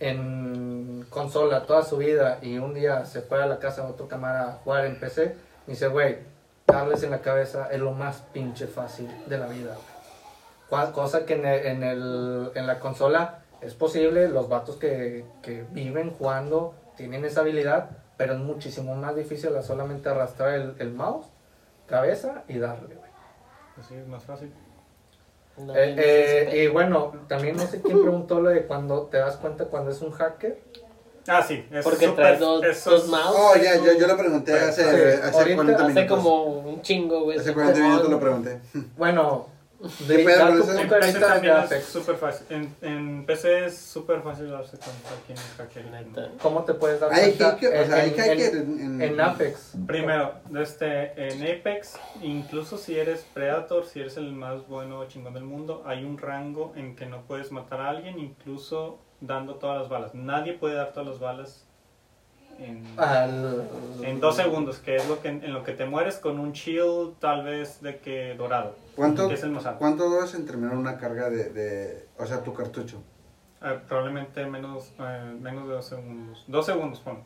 en 0.00 1.06
consola 1.10 1.62
toda 1.66 1.82
su 1.82 1.96
vida 1.96 2.38
y 2.42 2.58
un 2.58 2.74
día 2.74 3.04
se 3.06 3.22
fue 3.22 3.42
a 3.42 3.46
la 3.46 3.58
casa 3.58 3.82
de 3.84 3.90
otro 3.92 4.06
camarada 4.08 4.50
a 4.50 4.52
jugar 4.56 4.84
en 4.86 4.98
PC, 5.00 5.34
me 5.66 5.72
dice, 5.72 5.88
güey, 5.88 6.18
darles 6.66 7.02
en 7.02 7.10
la 7.10 7.20
cabeza 7.20 7.68
es 7.70 7.80
lo 7.80 7.92
más 7.92 8.22
pinche 8.32 8.66
fácil 8.66 9.08
de 9.26 9.38
la 9.38 9.46
vida. 9.46 9.76
Cual- 10.68 10.92
Cosa 10.92 11.24
que 11.24 11.34
en, 11.34 11.46
el- 11.46 11.66
en, 11.66 11.82
el- 11.82 12.50
en 12.54 12.66
la 12.66 12.78
consola 12.80 13.38
es 13.64 13.74
posible, 13.74 14.28
los 14.28 14.48
vatos 14.48 14.76
que, 14.76 15.24
que 15.42 15.64
viven 15.70 16.10
jugando 16.10 16.74
tienen 16.96 17.24
esa 17.24 17.40
habilidad, 17.40 17.90
pero 18.16 18.34
es 18.34 18.38
muchísimo 18.38 18.94
más 18.94 19.16
difícil 19.16 19.54
a 19.56 19.62
solamente 19.62 20.08
arrastrar 20.08 20.54
el, 20.54 20.74
el 20.78 20.92
mouse, 20.92 21.26
cabeza 21.86 22.44
y 22.48 22.58
darle, 22.58 22.94
güey. 22.94 23.10
Así 23.80 23.94
es 23.94 24.06
más 24.06 24.22
fácil. 24.24 24.52
No, 25.56 25.74
Eh, 25.74 25.94
eh, 25.96 26.64
y 26.64 26.68
bueno, 26.68 27.12
también 27.28 27.56
no 27.56 27.66
sé 27.66 27.80
quién 27.80 28.00
preguntó 28.00 28.40
lo 28.40 28.50
de 28.50 28.66
cuando 28.66 29.02
te 29.06 29.18
das 29.18 29.36
cuenta 29.36 29.66
cuando 29.66 29.90
es 29.90 30.00
un 30.02 30.10
hacker. 30.12 30.60
Ah, 31.26 31.42
sí. 31.42 31.64
Es 31.72 31.82
Porque 31.84 32.06
súper- 32.06 32.16
trae 32.16 32.36
dos, 32.38 32.62
eso 32.64 32.90
dos 32.90 33.08
mouse. 33.08 33.34
Oh, 33.38 33.54
ya, 33.56 33.76
yo, 33.76 33.98
yo 33.98 34.06
lo 34.06 34.16
pregunté 34.16 34.52
Sí, 34.52 34.58
hace, 34.64 34.82
sí. 34.82 35.20
hace 35.22 35.36
Ahorita 35.38 35.56
40 35.56 35.82
Hace 35.84 35.94
minutos. 35.94 36.18
como 36.18 36.44
un 36.44 36.82
chingo, 36.82 37.24
güey. 37.24 37.38
Hace 37.38 37.46
ese 37.50 37.54
40 37.54 37.74
cojón. 37.74 37.88
minutos 37.90 38.10
lo 38.10 38.20
pregunté. 38.20 38.60
Bueno, 38.96 39.46
¿Qué 39.46 39.53
de, 39.80 40.22
eso? 40.22 40.78
En 40.78 40.88
PC 40.88 41.20
también 41.20 41.54
es 41.70 41.84
súper 41.84 42.16
fácil. 42.16 42.46
En, 42.50 42.74
en 42.80 43.26
PC 43.26 43.66
es 43.66 43.76
súper 43.78 44.22
fácil 44.22 44.50
darse 44.50 44.76
cuenta 44.78 45.10
quién 45.26 45.36
es 45.38 45.54
hacker. 45.58 45.84
¿Cómo 46.40 46.64
te 46.64 46.74
puedes 46.74 47.00
dar 47.00 47.12
Hay 47.12 47.32
cuenta? 47.32 47.50
hacker, 47.52 47.82
o 47.82 47.86
sea, 47.86 47.94
hay 47.96 48.10
en, 48.10 48.16
hacker 48.16 48.54
en- 48.56 48.80
en, 48.80 49.02
en 49.02 49.20
Apex. 49.20 49.72
Primero, 49.86 50.34
este, 50.58 51.12
en 51.28 51.42
Apex, 51.42 51.96
incluso 52.22 52.78
si 52.78 52.98
eres 52.98 53.26
Predator, 53.34 53.84
si 53.84 54.00
eres 54.00 54.16
el 54.16 54.32
más 54.32 54.66
bueno 54.68 55.00
o 55.00 55.04
chingón 55.06 55.34
del 55.34 55.44
mundo, 55.44 55.82
hay 55.86 56.04
un 56.04 56.18
rango 56.18 56.72
en 56.76 56.96
que 56.96 57.06
no 57.06 57.22
puedes 57.26 57.52
matar 57.52 57.80
a 57.80 57.90
alguien, 57.90 58.18
incluso 58.18 58.98
dando 59.20 59.56
todas 59.56 59.80
las 59.80 59.88
balas. 59.88 60.14
Nadie 60.14 60.54
puede 60.54 60.74
dar 60.76 60.92
todas 60.92 61.08
las 61.08 61.18
balas 61.18 61.66
en, 62.58 62.84
Al- 62.96 63.68
en 64.02 64.20
dos 64.20 64.36
segundos, 64.36 64.78
que 64.78 64.96
es 64.96 65.08
lo 65.08 65.20
que, 65.20 65.28
en 65.28 65.52
lo 65.52 65.62
que 65.64 65.72
te 65.72 65.86
mueres 65.86 66.16
con 66.18 66.38
un 66.38 66.52
shield 66.52 67.18
tal 67.18 67.44
vez 67.44 67.80
de 67.82 67.98
que 67.98 68.34
dorado, 68.36 68.76
¿Cuánto, 68.96 69.28
que 69.28 69.34
es 69.34 69.42
el 69.42 69.50
más 69.50 69.66
alto. 69.66 69.78
¿Cuánto 69.78 70.08
duras 70.08 70.34
en 70.34 70.46
terminar 70.46 70.76
una 70.76 70.96
carga 70.98 71.30
de, 71.30 71.50
de 71.50 72.08
o 72.18 72.26
sea, 72.26 72.42
tu 72.42 72.52
cartucho? 72.54 73.02
Eh, 73.62 73.78
probablemente 73.88 74.44
menos, 74.46 74.92
eh, 74.98 75.34
menos 75.40 75.66
de 75.68 75.74
dos 75.74 75.86
segundos. 75.86 76.44
Dos 76.46 76.66
segundos, 76.66 77.00
pon. 77.00 77.24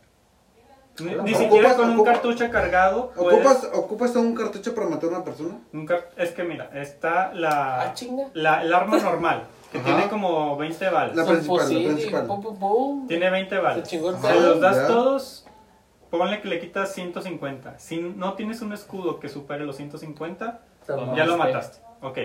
Ni, 1.00 1.12
Ocupas- 1.14 1.22
ni 1.24 1.34
siquiera 1.34 1.74
con 1.76 1.90
un 1.90 2.04
cartucho 2.04 2.50
cargado. 2.50 3.10
puedes- 3.14 3.34
¿Ocupas, 3.46 3.70
¿Ocupas 3.72 4.12
todo 4.12 4.22
un 4.24 4.34
cartucho 4.34 4.74
para 4.74 4.88
matar 4.88 5.10
a 5.10 5.16
una 5.16 5.24
persona? 5.24 5.58
un 5.72 5.86
car- 5.86 6.10
es 6.16 6.30
que 6.32 6.42
mira, 6.42 6.70
está 6.74 7.32
la, 7.34 7.82
Ah, 7.82 7.94
chinga. 7.94 8.24
la 8.34 8.62
el 8.62 8.74
arma 8.74 8.98
normal, 8.98 9.44
que 9.72 9.78
Ajá. 9.78 9.86
tiene 9.86 10.08
como 10.08 10.56
20 10.56 10.88
balas. 10.90 11.16
La 11.16 11.24
Son 11.24 11.34
principal, 11.34 11.58
la 11.82 11.88
principal. 11.94 12.26
pum, 12.26 12.42
pum, 12.42 12.58
pum. 12.58 13.06
Tiene 13.06 13.30
20 13.30 13.54
Se 13.54 13.60
balas. 13.60 13.88
chingó 13.88 14.10
el 14.10 14.16
Ajá. 14.16 14.28
Se 14.28 14.34
pedo. 14.34 14.50
los 14.50 14.60
das 14.60 14.76
ya. 14.76 14.86
todos, 14.86 15.46
ponle 16.10 16.40
que 16.40 16.48
le 16.48 16.60
quitas 16.60 16.92
150. 16.94 17.78
Si 17.78 18.00
no 18.00 18.34
tienes 18.34 18.62
un 18.62 18.72
escudo 18.72 19.20
que 19.20 19.28
supere 19.28 19.64
los 19.64 19.76
150, 19.76 20.60
Te 20.86 20.92
Ya 21.16 21.24
lo 21.26 21.36
Mataste. 21.36 21.82
mataste. 21.82 21.82
Ok. 22.02 22.18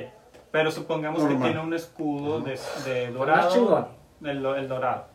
Pero 0.51 0.71
supongamos 0.71 1.19
que 1.23 1.29
Normal. 1.29 1.49
tiene 1.51 1.65
un 1.65 1.73
escudo 1.73 2.39
de, 2.41 2.59
de 2.85 3.11
dorado. 3.11 3.89
El, 4.23 4.45
el 4.45 4.67
dorado. 4.69 5.05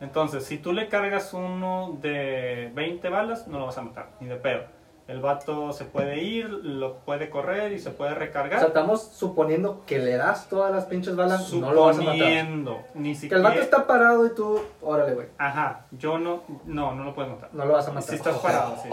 Entonces, 0.00 0.44
si 0.44 0.58
tú 0.58 0.72
le 0.72 0.88
cargas 0.88 1.32
uno 1.34 1.96
de 2.02 2.70
20 2.74 3.08
balas, 3.08 3.48
no 3.48 3.58
lo 3.58 3.66
vas 3.66 3.78
a 3.78 3.82
matar, 3.82 4.10
ni 4.20 4.28
de 4.28 4.36
pedo. 4.36 4.62
El 5.08 5.20
vato 5.20 5.72
se 5.72 5.86
puede 5.86 6.18
ir, 6.22 6.50
lo 6.50 6.98
puede 6.98 7.30
correr 7.30 7.72
y 7.72 7.78
se 7.78 7.90
puede 7.90 8.10
O 8.10 8.14
sea, 8.14 8.20
recargar. 8.26 8.62
estamos 8.62 9.02
suponiendo 9.02 9.82
que 9.86 9.98
le 9.98 10.16
das 10.18 10.48
todas 10.50 10.70
las 10.70 10.84
pinches 10.84 11.16
balas, 11.16 11.50
no 11.54 11.72
lo 11.72 11.86
vas 11.86 11.96
a 11.96 12.00
matar. 12.00 12.14
suponiendo, 12.14 12.78
ni 12.92 13.02
Que 13.04 13.08
el 13.12 13.16
siquiera. 13.16 13.42
vato 13.42 13.60
está 13.60 13.86
parado 13.86 14.26
y 14.26 14.34
tú, 14.34 14.60
órale, 14.82 15.14
güey, 15.14 15.28
Ajá, 15.38 15.86
yo 15.92 16.18
no, 16.18 16.42
no, 16.66 16.94
no 16.94 17.04
lo 17.04 17.14
puedes 17.14 17.32
matar. 17.32 17.48
no 17.54 17.64
lo 17.64 17.72
vas 17.72 17.88
a 17.88 17.92
matar. 17.92 18.10
Si 18.10 18.16
estás 18.16 18.36
parado, 18.38 18.76
sí. 18.82 18.90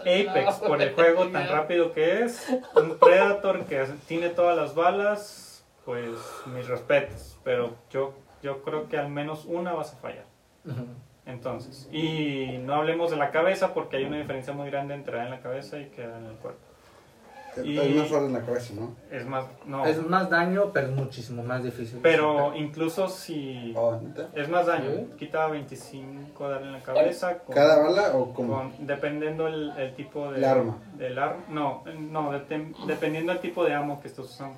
Apex, 0.00 0.54
por 0.66 0.80
el 0.80 0.94
juego 0.94 1.28
tan 1.28 1.46
rápido 1.48 1.92
que 1.92 2.22
es, 2.24 2.48
un 2.74 2.96
Predator 2.98 3.64
que 3.66 3.84
tiene 4.08 4.30
todas 4.30 4.56
las 4.56 4.74
balas, 4.74 5.62
pues 5.84 6.08
mis 6.54 6.66
respetos. 6.68 7.38
Pero 7.44 7.74
yo, 7.90 8.14
yo 8.42 8.62
creo 8.62 8.88
que 8.88 8.96
al 8.96 9.10
menos 9.10 9.44
una 9.44 9.74
vas 9.74 9.92
a 9.92 9.96
fallar. 9.96 10.24
Entonces, 11.26 11.88
y 11.92 12.58
no 12.64 12.74
hablemos 12.74 13.10
de 13.10 13.16
la 13.16 13.30
cabeza 13.30 13.72
porque 13.74 13.98
hay 13.98 14.04
una 14.04 14.18
diferencia 14.18 14.52
muy 14.52 14.68
grande 14.70 14.94
entre 14.94 15.16
dar 15.16 15.26
en 15.26 15.30
la 15.32 15.40
cabeza 15.40 15.78
y 15.78 15.86
que 15.90 16.06
dar 16.06 16.18
en 16.18 16.26
el 16.26 16.36
cuerpo. 16.36 16.60
Y- 17.64 17.76
Es 17.78 17.96
más 17.96 18.06
fuerte 18.08 18.26
en 18.28 18.32
la 18.32 18.40
cabeza, 18.42 18.74
¿no? 18.76 18.94
Es 19.10 19.26
más, 19.26 19.44
no. 19.66 19.84
Es 19.84 20.00
más 20.06 20.30
daño, 20.30 20.70
pero 20.72 20.86
es 20.86 20.92
muchísimo 20.94 21.42
más 21.42 21.64
difícil. 21.64 21.98
Pero 22.00 22.54
incluso 22.54 23.08
si 23.08 23.72
Oh, 23.76 23.98
es 24.36 24.48
más 24.48 24.66
daño, 24.66 24.88
Sí. 24.90 25.10
quita 25.18 25.48
25 25.48 26.48
darle 26.48 26.68
en 26.68 26.72
la 26.74 26.80
cabeza. 26.82 27.38
con- 27.40 27.54
¿Cada 27.54 27.82
bala 27.82 28.12
o 28.16 28.32
como? 28.32 28.54
con- 28.54 28.86
dependiendo 28.86 29.48
el, 29.48 29.72
el 29.76 29.94
tipo 29.94 30.30
de 30.30 30.38
El 30.38 30.44
arma. 30.44 30.78
del 30.96 31.18
ar- 31.18 31.36
no 31.48 31.82
no 31.98 32.30
dependiendo 32.86 33.32
del 33.32 33.40
tipo 33.40 33.64
de 33.64 33.74
ammo 33.74 34.00
que 34.00 34.06
estés 34.08 34.24
usando 34.26 34.56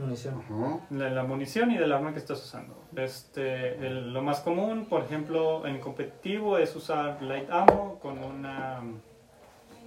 Munición. 0.00 0.42
Ajá. 0.44 0.80
de 0.90 1.10
la 1.10 1.22
munición 1.24 1.70
y 1.70 1.76
del 1.78 1.92
arma 1.92 2.12
que 2.12 2.18
estés 2.18 2.38
usando 2.42 2.74
este 2.96 3.74
el- 3.86 4.12
lo 4.12 4.22
más 4.22 4.40
común 4.40 4.86
por 4.86 5.02
ejemplo 5.04 5.66
en 5.66 5.78
competitivo 5.80 6.58
es 6.58 6.74
usar 6.74 7.22
light 7.22 7.50
ammo 7.50 7.98
con 8.02 8.18
una 8.22 8.80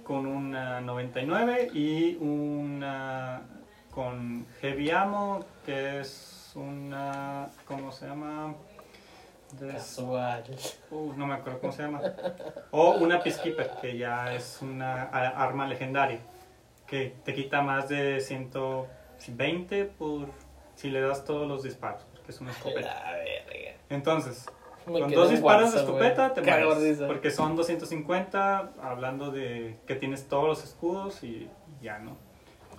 con 0.04 0.26
una 0.26 0.80
99 0.80 1.70
y 1.74 2.16
una 2.20 3.40
con 3.90 4.46
heavy 4.60 4.90
ammo 4.90 5.44
que 5.66 6.00
es 6.00 6.52
una 6.54 7.48
cómo 7.66 7.90
se 7.90 8.06
llama 8.06 8.54
Casual. 9.58 10.42
Uh, 10.90 11.12
no 11.16 11.26
me 11.26 11.34
acuerdo 11.34 11.60
cómo 11.60 11.72
se 11.72 11.82
llama. 11.82 12.00
O 12.72 12.90
una 12.96 13.22
Peacekeeper, 13.22 13.70
que 13.80 13.96
ya 13.96 14.34
es 14.34 14.58
una 14.62 15.04
arma 15.04 15.66
legendaria. 15.68 16.18
Que 16.88 17.14
te 17.24 17.32
quita 17.34 17.62
más 17.62 17.88
de 17.88 18.20
120 19.24 19.84
por 19.84 20.28
si 20.74 20.90
le 20.90 21.00
das 21.00 21.24
todos 21.24 21.46
los 21.46 21.62
disparos, 21.62 22.04
porque 22.12 22.30
es 22.30 22.40
una 22.40 22.50
escopeta. 22.50 23.14
Entonces, 23.88 24.46
Me 24.86 25.00
con 25.00 25.12
dos 25.12 25.30
disparos 25.30 25.72
de 25.72 25.80
escopeta 25.80 26.34
te 26.34 26.42
mueres. 26.42 26.98
Porque 27.06 27.30
son 27.30 27.56
250, 27.56 28.72
hablando 28.82 29.30
de 29.30 29.76
que 29.86 29.94
tienes 29.94 30.28
todos 30.28 30.46
los 30.46 30.64
escudos 30.64 31.22
y 31.22 31.48
ya 31.80 31.98
no. 31.98 32.16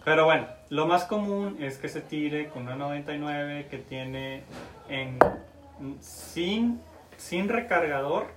Pero 0.03 0.26
bueno, 0.26 0.47
lo 0.69 0.85
más 0.85 1.05
común 1.05 1.57
es 1.59 1.80
que 1.80 1.89
se 1.89 1.99
tire 2.01 2.49
con 2.49 2.63
una 2.63 2.76
99 2.76 3.67
que 3.69 3.80
tiene 3.80 4.43
en 4.88 5.17
sin, 5.99 6.80
sin 7.17 7.49
recargador 7.49 8.27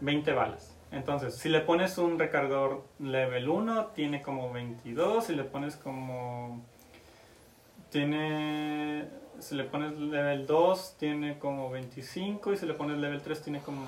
20 0.00 0.32
balas. 0.32 0.74
Entonces, 0.90 1.36
si 1.36 1.48
le 1.48 1.60
pones 1.60 1.98
un 1.98 2.18
recargador 2.18 2.84
level 2.98 3.48
1, 3.48 3.86
tiene 3.94 4.22
como 4.22 4.52
22. 4.52 5.24
Si 5.24 5.34
le 5.34 5.44
pones 5.44 5.76
como. 5.76 6.64
Tiene. 7.90 9.08
Si 9.40 9.54
le 9.54 9.64
pones 9.64 9.92
level 9.92 10.46
2, 10.46 10.96
tiene 10.98 11.38
como 11.38 11.70
25. 11.70 12.52
Y 12.52 12.56
si 12.56 12.66
le 12.66 12.74
pones 12.74 12.98
level 12.98 13.22
3, 13.22 13.40
tiene 13.42 13.60
como 13.60 13.86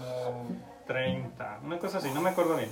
30. 0.86 1.60
Una 1.64 1.78
cosa 1.78 1.98
así, 1.98 2.10
no 2.12 2.20
me 2.20 2.31
acuerdo 2.31 2.56
bien. 2.56 2.70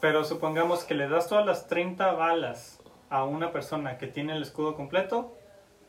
Pero 0.00 0.24
supongamos 0.24 0.84
que 0.84 0.94
le 0.94 1.08
das 1.08 1.28
todas 1.28 1.44
las 1.46 1.66
30 1.68 2.12
balas 2.12 2.80
a 3.10 3.24
una 3.24 3.52
persona 3.52 3.98
que 3.98 4.06
tiene 4.06 4.34
el 4.34 4.42
escudo 4.42 4.74
completo, 4.76 5.34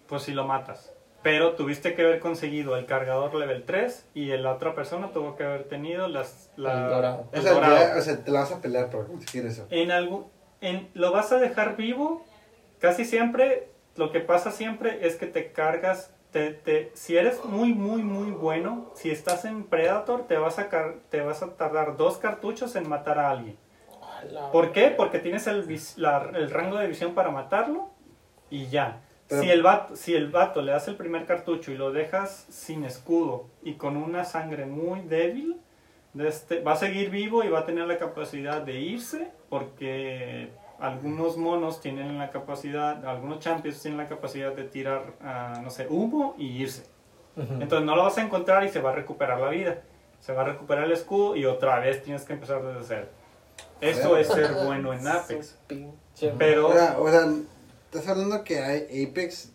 pues 0.07 0.23
si 0.23 0.33
lo 0.33 0.45
matas. 0.45 0.91
Pero 1.23 1.53
tuviste 1.55 1.95
que 1.95 2.03
haber 2.03 2.19
conseguido 2.19 2.75
el 2.77 2.85
cargador 2.85 3.33
level 3.33 3.63
3 3.65 4.05
y 4.13 4.27
la 4.37 4.51
otra 4.53 4.75
persona 4.75 5.11
tuvo 5.11 5.35
que 5.35 5.43
haber 5.43 5.63
tenido 5.63 6.07
las, 6.07 6.51
la- 6.55 6.83
El 6.83 6.89
dorado. 6.89 7.27
O 7.31 7.35
el 7.35 7.41
sea, 7.41 7.53
dorado. 7.53 7.77
ya- 7.77 7.95
o 7.97 8.01
sea, 8.01 8.23
te 8.23 8.31
la 8.31 8.41
vas 8.41 8.51
a 8.51 8.61
pelear 8.61 8.89
para 8.91 9.05
conseguir 9.05 9.45
eso. 9.47 9.65
En 9.71 9.91
algún, 9.91 10.27
en, 10.61 10.89
lo 10.93 11.11
vas 11.11 11.31
a 11.31 11.39
dejar 11.39 11.77
vivo. 11.77 12.23
Casi 12.79 13.05
siempre, 13.05 13.69
lo 13.95 14.11
que 14.11 14.19
pasa 14.19 14.51
siempre 14.51 15.05
es 15.07 15.15
que 15.15 15.27
te 15.27 15.51
cargas. 15.51 16.11
Te, 16.31 16.51
te- 16.51 16.91
si 16.95 17.15
eres 17.15 17.45
muy, 17.45 17.73
muy, 17.73 18.01
muy 18.03 18.31
bueno, 18.31 18.91
si 18.95 19.09
estás 19.09 19.45
en 19.45 19.63
Predator, 19.63 20.27
te 20.27 20.37
vas, 20.37 20.59
a 20.59 20.67
car- 20.67 20.95
te 21.09 21.21
vas 21.21 21.41
a 21.41 21.55
tardar 21.55 21.95
dos 21.95 22.17
cartuchos 22.17 22.75
en 22.75 22.89
matar 22.89 23.19
a 23.19 23.29
alguien. 23.31 23.55
¿Por 24.51 24.71
qué? 24.73 24.89
Porque 24.89 25.19
tienes 25.19 25.47
el, 25.47 25.63
vis- 25.63 25.97
la- 25.97 26.29
el 26.33 26.49
rango 26.51 26.77
de 26.77 26.87
visión 26.87 27.13
para 27.13 27.31
matarlo 27.31 27.89
y 28.49 28.67
ya. 28.67 29.01
Pero- 29.29 29.41
si, 29.41 29.49
el 29.49 29.63
vato, 29.63 29.95
si 29.95 30.13
el 30.13 30.29
vato 30.29 30.61
le 30.61 30.73
das 30.73 30.87
el 30.89 30.95
primer 30.95 31.25
cartucho 31.25 31.71
y 31.71 31.77
lo 31.77 31.91
dejas 31.93 32.45
sin 32.49 32.83
escudo 32.83 33.47
y 33.63 33.75
con 33.75 33.95
una 33.95 34.25
sangre 34.25 34.65
muy 34.65 35.01
débil, 35.01 35.61
de 36.13 36.27
este, 36.27 36.59
va 36.61 36.73
a 36.73 36.77
seguir 36.77 37.09
vivo 37.09 37.43
y 37.43 37.49
va 37.49 37.59
a 37.59 37.65
tener 37.65 37.87
la 37.87 37.97
capacidad 37.97 38.61
de 38.61 38.73
irse 38.79 39.31
porque 39.49 40.49
algunos 40.79 41.37
monos 41.37 41.81
tienen 41.81 42.17
la 42.17 42.29
capacidad, 42.29 43.05
algunos 43.05 43.39
champions 43.39 43.81
tienen 43.81 43.97
la 43.97 44.07
capacidad 44.07 44.53
de 44.53 44.63
tirar, 44.63 45.13
ah, 45.21 45.59
no 45.63 45.69
sé, 45.69 45.87
humo 45.89 46.35
y 46.37 46.61
irse. 46.61 46.85
Ujú. 47.35 47.53
Entonces 47.61 47.85
no 47.85 47.95
lo 47.95 48.03
vas 48.03 48.17
a 48.17 48.21
encontrar 48.21 48.63
y 48.63 48.69
se 48.69 48.81
va 48.81 48.91
a 48.91 48.95
recuperar 48.95 49.39
la 49.39 49.49
vida. 49.49 49.81
Se 50.19 50.33
va 50.33 50.41
a 50.41 50.45
recuperar 50.45 50.85
el 50.85 50.91
escudo 50.91 51.35
y 51.35 51.45
otra 51.45 51.79
vez 51.79 52.01
tienes 52.01 52.23
que 52.23 52.33
empezar 52.33 52.63
desde 52.63 52.83
cero. 52.83 53.07
Eso 53.81 54.17
es 54.17 54.27
ser 54.27 54.53
bueno 54.65 54.93
en 54.93 55.07
Apex. 55.07 55.57
Pero 56.37 56.69
O 56.69 56.73
sea, 56.73 56.97
o 56.99 57.09
sea, 57.09 57.27
estás 57.85 58.07
hablando 58.07 58.43
que 58.43 58.59
hay 58.59 59.05
Apex 59.05 59.51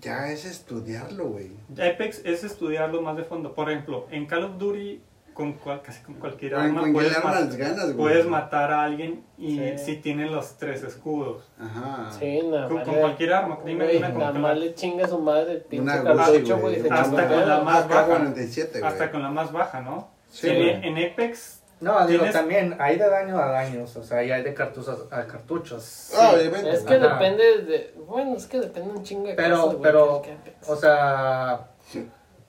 ya 0.00 0.30
es 0.30 0.44
estudiarlo, 0.44 1.26
güey. 1.26 1.50
Apex 1.72 2.22
es 2.24 2.44
estudiarlo 2.44 3.02
más 3.02 3.16
de 3.16 3.24
fondo. 3.24 3.54
Por 3.54 3.70
ejemplo, 3.70 4.06
en 4.10 4.26
Call 4.26 4.44
of 4.44 4.58
Duty, 4.58 5.00
con 5.38 5.52
cual- 5.52 5.80
casi 5.82 6.02
con 6.02 6.16
cualquier 6.16 6.56
arma, 6.56 6.82
puedes, 6.92 7.16
arma 7.16 7.30
ma- 7.30 7.40
las 7.40 7.56
ganas, 7.56 7.84
güey. 7.92 7.96
puedes 7.96 8.26
matar 8.26 8.72
a 8.72 8.82
alguien 8.82 9.24
y 9.38 9.56
Sí. 9.56 9.78
si 9.78 9.96
tiene 9.98 10.26
los 10.26 10.56
tres 10.58 10.82
escudos. 10.82 11.48
Ajá. 11.60 12.10
Sí, 12.10 12.40
nada 12.42 12.68
Con, 12.68 12.80
cualquier 12.82 13.32
arma. 13.32 13.60
Dime 13.64 13.84
güey, 13.84 13.96
una 13.98 14.10
con 14.10 14.18
nada 14.18 14.32
que 14.32 14.38
más 14.40 14.58
la- 14.58 14.64
le 14.64 14.74
chinga 14.74 15.04
a 15.04 15.08
su 15.08 15.20
madre 15.20 15.52
el 15.52 15.60
pinche 15.60 16.02
cartucho, 16.02 16.58
güey. 16.58 16.88
Hasta 16.90 17.28
con 17.28 17.48
la 17.48 17.60
más 17.60 17.88
baja. 17.88 18.00
AK-47, 18.16 18.80
güey. 18.80 18.82
hasta 18.92 19.10
con 19.12 19.22
la 19.22 19.30
más 19.30 19.52
baja, 19.52 19.80
¿no? 19.80 20.10
Sí, 20.28 20.48
en, 20.48 20.82
en 20.84 21.12
Apex, 21.12 21.62
No, 21.80 22.04
digo, 22.08 22.24
Tienes- 22.24 22.32
también 22.32 22.74
hay 22.80 22.98
de 22.98 23.08
daño 23.08 23.38
a 23.38 23.46
daños, 23.52 23.94
o 23.96 24.02
sea, 24.02 24.24
y 24.24 24.32
hay 24.32 24.42
de 24.42 24.52
cartuchos 24.52 25.06
a 25.12 25.26
cartuchos. 25.28 26.10
Ah, 26.18 26.32
obviamente. 26.34 26.72
Es 26.72 26.82
que 26.82 26.94
Ajá. 26.94 27.14
depende 27.14 27.62
de. 27.62 27.94
Bueno, 28.04 28.34
es 28.36 28.46
que 28.48 28.58
depende 28.58 28.90
un 28.90 29.04
chingo 29.04 29.28
de 29.28 29.34
Pero, 29.34 29.54
cosas, 29.62 29.70
güey, 29.76 29.82
pero, 29.82 30.22
que- 30.22 30.36
que- 30.42 30.56
o 30.66 30.74
sea, 30.74 31.68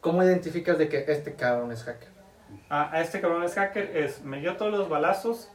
¿cómo 0.01 0.23
identificas 0.23 0.79
de 0.79 0.89
que 0.89 1.05
este 1.07 1.35
cabrón 1.35 1.71
es 1.71 1.83
hacker? 1.83 2.09
A, 2.69 2.91
a 2.91 3.01
este 3.01 3.21
cabrón 3.21 3.43
es 3.43 3.53
hacker, 3.53 3.95
es, 3.97 4.23
me 4.23 4.39
dio 4.39 4.57
todos 4.57 4.71
los 4.71 4.89
balazos, 4.89 5.51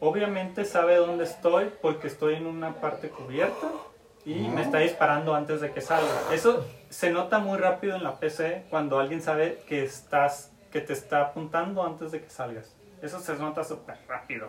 obviamente 0.00 0.64
sabe 0.64 0.96
dónde 0.96 1.24
estoy 1.24 1.70
porque 1.82 2.06
estoy 2.06 2.34
en 2.34 2.46
una 2.46 2.74
parte 2.80 3.08
cubierta 3.08 3.68
y 4.24 4.48
me 4.48 4.62
está 4.62 4.78
disparando 4.78 5.34
antes 5.34 5.60
de 5.60 5.70
que 5.72 5.80
salga. 5.80 6.08
Eso 6.32 6.64
se 6.88 7.10
nota 7.10 7.38
muy 7.38 7.58
rápido 7.58 7.96
en 7.96 8.02
la 8.04 8.18
PC 8.18 8.64
cuando 8.70 8.98
alguien 8.98 9.20
sabe 9.22 9.62
que 9.68 9.84
estás 9.84 10.50
que 10.74 10.80
te 10.80 10.92
está 10.92 11.20
apuntando 11.20 11.84
antes 11.84 12.10
de 12.10 12.20
que 12.20 12.28
salgas. 12.28 12.74
Eso 13.00 13.20
se 13.20 13.36
nota 13.36 13.62
súper 13.62 13.96
rápido. 14.08 14.48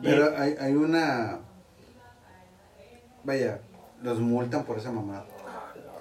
Pero 0.00 0.36
hay, 0.38 0.54
hay 0.60 0.74
una. 0.74 1.40
Vaya, 3.24 3.60
los 4.02 4.20
multan 4.20 4.64
por 4.64 4.78
esa 4.78 4.92
mamada. 4.92 5.24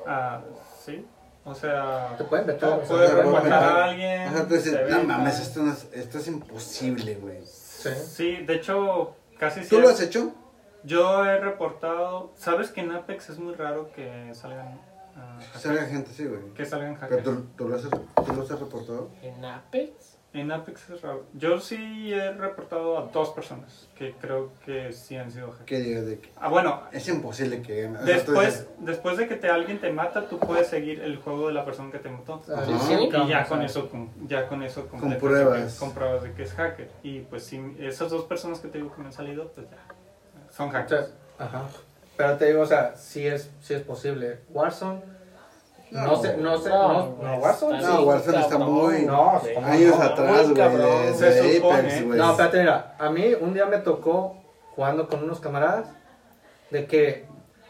ah, 0.06 0.42
sí, 0.80 1.08
o 1.44 1.56
sea, 1.56 2.16
Te 2.18 2.24
pueden 2.26 2.46
vetar, 2.48 2.82
puedes 2.84 3.10
te 3.10 3.16
pueden 3.16 3.32
matar 3.32 3.44
vetar. 3.46 3.64
a 3.64 3.84
alguien. 3.86 4.28
O 4.28 4.32
sea, 4.34 4.48
tú 4.48 4.54
dices, 4.54 4.74
no 4.74 4.80
vetan". 4.86 5.08
mames, 5.08 5.40
esto, 5.40 5.64
no 5.64 5.72
es, 5.72 5.88
esto 5.94 6.18
es 6.20 6.28
imposible, 6.28 7.16
güey. 7.16 7.44
Sí. 7.46 7.90
Sí, 8.08 8.36
de 8.46 8.56
hecho, 8.56 9.16
casi 9.40 9.62
¿Tú 9.62 9.80
lo 9.80 9.88
siempre- 9.88 9.90
has 9.92 10.02
hecho? 10.02 10.32
Yo 10.84 11.24
he 11.26 11.40
reportado, 11.40 12.32
¿sabes 12.36 12.70
que 12.72 12.82
en 12.82 12.92
Apex 12.92 13.30
es 13.30 13.38
muy 13.40 13.54
raro 13.54 13.92
que 13.94 14.32
salgan 14.34 14.80
ah, 15.16 15.38
hackers? 15.40 15.62
Salga 15.62 15.86
gente, 15.86 16.12
sí, 16.12 16.26
güey. 16.26 16.42
que 16.56 16.66
salgan 16.66 16.98
Pero 17.00 17.18
hackers? 17.18 17.24
tú, 17.24 17.46
tú, 17.56 17.68
lo 17.70 17.76
has, 17.76 17.82
tú 17.84 18.34
los 18.36 18.50
has 18.52 18.60
reportado. 18.60 19.10
En 19.22 19.46
Apex. 19.46 20.11
En 20.34 20.50
Apex 20.50 20.90
es 20.92 21.02
raro. 21.02 21.26
Yo 21.34 21.60
sí 21.60 22.14
he 22.14 22.32
reportado 22.32 22.98
a 22.98 23.02
dos 23.08 23.32
personas 23.32 23.90
que 23.96 24.14
creo 24.14 24.54
que 24.66 24.94
sí 24.94 25.18
han 25.18 25.30
sido 25.30 25.48
hackers. 25.52 25.66
Que 25.66 25.80
digas 25.80 26.06
de 26.06 26.20
que 26.20 26.30
Ah, 26.38 26.48
bueno, 26.48 26.84
es 26.94 27.06
imposible 27.10 27.62
que. 27.62 27.88
o 27.88 27.94
sea, 27.94 28.00
tú 28.00 28.32
después, 28.32 28.68
después 28.80 29.18
de 29.18 29.28
que 29.28 29.36
te, 29.36 29.50
alguien 29.50 29.82
te 29.82 29.92
mata, 29.92 30.30
tú 30.30 30.40
puedes 30.40 30.68
seguir 30.68 31.02
el 31.02 31.18
juego 31.18 31.48
de 31.50 31.54
la 31.54 31.66
persona 31.66 31.92
que 31.92 32.00
te 32.00 32.10
mató. 32.10 32.42
Ah, 32.48 32.64
Sí, 32.66 32.74
sí. 32.80 33.10
Y 33.12 33.28
ya 33.28 33.46
con 33.46 33.62
eso, 33.62 33.90
con, 33.90 34.10
ya 34.26 34.48
con 34.48 34.64
eso 34.64 34.88
completas 34.88 35.20
pruebas. 35.20 35.80
con 35.80 35.94
pruebas 35.94 36.24
de 36.24 36.32
que 36.32 36.44
es 36.44 36.54
hacker. 36.54 36.90
Y 37.04 37.20
pues 37.22 37.44
sí, 37.44 37.62
esas 37.80 38.10
dos 38.10 38.24
personas 38.24 38.60
que 38.62 38.70
te 38.70 38.78
digo 38.78 38.94
que 38.96 39.02
me 39.02 39.08
han 39.08 39.14
salido, 39.14 39.52
pues 39.52 39.68
ya, 39.70 39.78
son 40.50 40.70
o 40.70 40.72
sea, 40.72 40.80
hackers. 40.82 41.14
Ajá. 41.40 41.64
Pero 42.16 42.38
te 42.38 42.46
digo, 42.46 42.62
o 42.62 42.66
sea, 42.66 42.96
sí 42.96 43.28
es, 43.28 43.52
sí 43.60 43.74
es 43.74 43.82
posible. 43.82 44.40
Warzone, 44.50 45.02
no, 45.92 46.08
No. 46.08 46.16
sé, 46.22 46.38
no 46.38 46.58
sé, 46.58 46.70
No, 46.70 47.16
no, 47.22 47.36
Warzone. 47.38 47.78
está 47.80 47.90
No, 47.90 48.02
Warzone 48.04 48.40
está 48.40 48.58
muy- 48.58 49.02
No, 49.04 49.42
Sí. 49.44 49.50
¿cómo 49.54 49.68
años 49.68 49.98
no? 49.98 50.04
atrás, 50.04 50.50
güey. 50.50 51.14
Se. 51.14 51.58
Apex, 51.58 52.06
güey. 52.06 52.18
No, 52.20 52.32
espérate, 52.32 52.60
mira, 52.60 52.96
a 52.98 53.10
mí 53.10 53.34
un 53.40 53.54
día 53.54 53.66
me 53.66 53.78
tocó 53.78 54.38
jugando 54.76 55.08
con 55.08 55.24
unos 55.24 55.40
camaradas 55.40 55.86
de 56.70 56.86
que, 56.88 57.26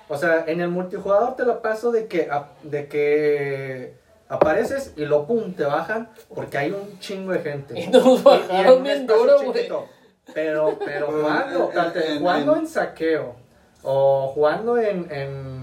o 0.07 0.15
sea, 0.17 0.43
en 0.47 0.61
el 0.61 0.69
multijugador 0.69 1.35
te 1.35 1.45
la 1.45 1.61
paso 1.61 1.91
de 1.91 2.07
que, 2.07 2.29
de 2.63 2.87
que 2.87 3.95
apareces 4.29 4.93
y 4.95 5.05
lo 5.05 5.25
pum, 5.25 5.53
te 5.53 5.65
bajan 5.65 6.09
porque 6.33 6.57
hay 6.57 6.71
un 6.71 6.99
chingo 6.99 7.31
de 7.33 7.39
gente. 7.39 7.79
Y 7.79 7.87
nos 7.87 8.23
bajaron 8.23 8.77
un 8.77 8.83
bien 8.83 9.07
duro, 9.07 9.37
güey. 9.37 9.53
chiquito. 9.53 9.87
Pero, 10.33 10.77
pero 10.85 11.07
Pero 11.07 11.21
jugando, 11.21 11.59
en- 11.59 11.63
espérate, 11.69 12.11
en- 12.13 12.19
jugando 12.19 12.53
en- 12.53 12.59
en 12.59 12.67
saqueo 12.67 13.35
o 13.83 14.27
jugando 14.35 14.77
en, 14.77 15.11
en 15.11 15.60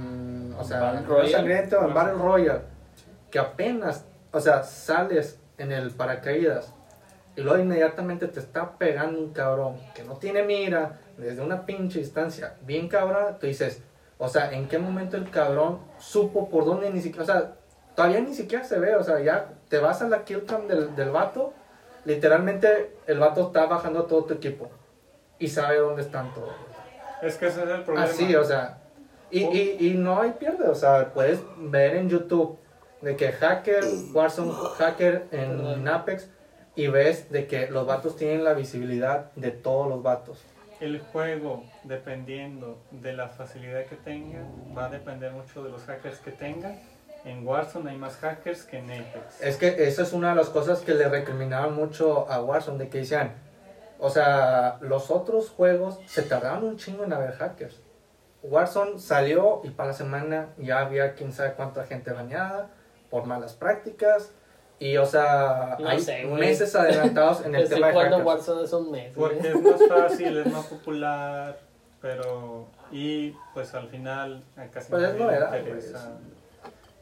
o 0.59 0.65
sea, 0.65 0.99
en 0.99 1.07
Royale. 1.07 1.31
sangriento, 1.31 1.85
en 1.85 1.95
Battle 1.95 2.15
Royale, 2.15 2.61
que 3.31 3.39
apenas, 3.39 4.05
o 4.33 4.41
sea, 4.41 4.63
sales 4.63 5.39
en 5.59 5.73
el 5.73 5.91
paracaídas 5.91 6.73
y 7.37 7.43
luego 7.43 7.59
inmediatamente 7.59 8.27
te 8.27 8.41
está 8.41 8.77
pegando 8.79 9.19
un 9.19 9.33
cabrón 9.33 9.77
que 9.95 10.03
no 10.03 10.17
tiene 10.17 10.43
mira 10.43 10.99
desde 11.17 11.43
una 11.43 11.67
pinche 11.67 12.01
distancia 12.01 12.55
bien 12.63 12.89
cabrón, 12.89 13.37
tú 13.41 13.47
dices, 13.47 13.83
o 14.19 14.29
sea, 14.29 14.53
¿en 14.53 14.69
qué 14.69 14.79
momento 14.79 15.17
el 15.17 15.31
cabrón 15.31 15.79
supo 15.99 16.49
por 16.49 16.65
dónde 16.65 16.91
ni 16.91 17.01
siquiera, 17.01 17.23
o 17.23 17.27
sea, 17.27 17.53
todavía 17.95 18.21
ni 18.21 18.35
siquiera 18.35 18.65
se 18.65 18.79
ve, 18.79 18.97
o 18.97 19.03
sea, 19.03 19.21
ya 19.21 19.51
te 19.69 19.79
vas 19.79 20.03
a 20.03 20.09
la 20.09 20.25
kill 20.25 20.45
cam 20.47 20.67
del, 20.67 20.97
del 20.97 21.11
vato, 21.11 21.53
literalmente 22.05 22.97
el 23.07 23.19
vato 23.19 23.49
está 23.49 23.67
bajando 23.67 24.01
a 24.01 24.07
todo 24.07 24.25
tu 24.25 24.35
equipo 24.35 24.71
y 25.39 25.49
sabe 25.49 25.79
dónde 25.79 26.03
están 26.03 26.33
todos. 26.35 26.55
Es 27.23 27.37
que 27.37 27.47
ese 27.47 27.63
es 27.65 27.69
el 27.69 27.83
problema. 27.83 28.09
Así, 28.09 28.35
o 28.35 28.45
sea, 28.45 28.78
y, 29.31 29.45
y, 29.45 29.77
y 29.81 29.95
no 29.95 30.21
hay 30.21 30.33
pierde, 30.33 30.69
o 30.69 30.75
sea, 30.75 31.13
puedes 31.13 31.41
ver 31.59 31.97
en 31.97 32.09
YouTube 32.09 32.59
de 33.01 33.17
que 33.17 33.33
hacker, 33.33 33.85
Warzone 34.13 34.53
hacker 34.77 35.27
en 35.31 35.87
Apex 35.87 36.29
y 36.75 36.87
ves 36.89 37.31
de 37.31 37.47
que 37.47 37.69
los 37.69 37.87
vatos 37.87 38.17
tienen 38.17 38.45
la 38.45 38.55
visibilidad 38.55 39.33
de 39.35 39.51
todos 39.51 39.89
los 39.89 40.03
vatos. 40.03 40.45
El 40.81 41.01
juego, 41.01 41.65
dependiendo 41.83 42.79
de 42.93 43.13
la 43.13 43.29
facilidad 43.29 43.85
que 43.87 43.97
tenga, 43.97 44.45
va 44.77 44.87
a 44.87 44.89
depender 44.89 45.33
mucho 45.33 45.65
de 45.65 45.71
los 45.71 45.83
hackers 45.83 46.19
que 46.19 46.31
tengan. 46.31 46.79
En 47.25 47.45
Warzone 47.47 47.91
hay 47.91 47.97
más 47.97 48.17
hackers 48.17 48.63
que 48.63 48.79
en 48.79 48.85
Apex. 48.85 49.41
Es 49.41 49.57
que 49.57 49.89
esa 49.89 50.03
es 50.03 50.13
una 50.13 50.31
de 50.31 50.37
las 50.37 50.51
cosas 50.51 50.81
que 50.81 50.95
le 50.95 51.09
recriminaban 51.09 51.75
mucho 51.75 52.31
a 52.31 52.41
Warzone, 52.41 52.79
de 52.79 52.89
que 52.89 52.99
decían, 52.99 53.33
o 53.99 54.09
sea, 54.09 54.79
los 54.81 55.11
otros 55.11 55.51
juegos 55.51 55.99
se 56.07 56.23
tardaron 56.23 56.63
un 56.63 56.77
chingo 56.77 57.03
en 57.03 57.13
haber 57.13 57.33
hackers. 57.33 57.81
Warzone 58.43 58.99
salió 58.99 59.61
y 59.65 59.71
para 59.71 59.89
la 59.89 59.95
semana 59.95 60.49
ya 60.59 60.81
había 60.81 61.15
quién 61.15 61.33
sabe 61.33 61.55
cuánta 61.55 61.85
gente 61.85 62.13
bañada 62.13 62.71
por 63.11 63.27
malas 63.27 63.55
prácticas. 63.55 64.33
Y, 64.81 64.97
o 64.97 65.07
sea, 65.07 65.77
No 65.81 65.89
hay 65.89 66.01
sé, 66.01 66.25
meses 66.25 66.75
adelantados 66.77 67.45
en 67.45 67.55
el 67.55 67.63
Desde 67.63 67.75
tema 67.75 67.89
de 67.89 67.93
cuando 67.95 68.19
hackers. 68.19 68.27
Warzone 68.27 68.65
es 68.65 68.73
un 68.73 68.91
mes, 68.93 69.15
güey. 69.17 69.33
Porque 69.33 69.49
es 69.49 69.61
más 69.61 69.89
fácil, 69.89 70.37
es 70.39 70.53
más 70.53 70.67
popular, 70.67 71.59
pero... 72.01 72.69
Y 72.93 73.31
pues 73.55 73.75
al 73.75 73.89
final 73.89 74.45
a 74.57 74.67
casi 74.67 74.91
Pues 74.91 75.03
es 75.03 75.15
novedad, 75.17 75.59
interesa. 75.59 76.13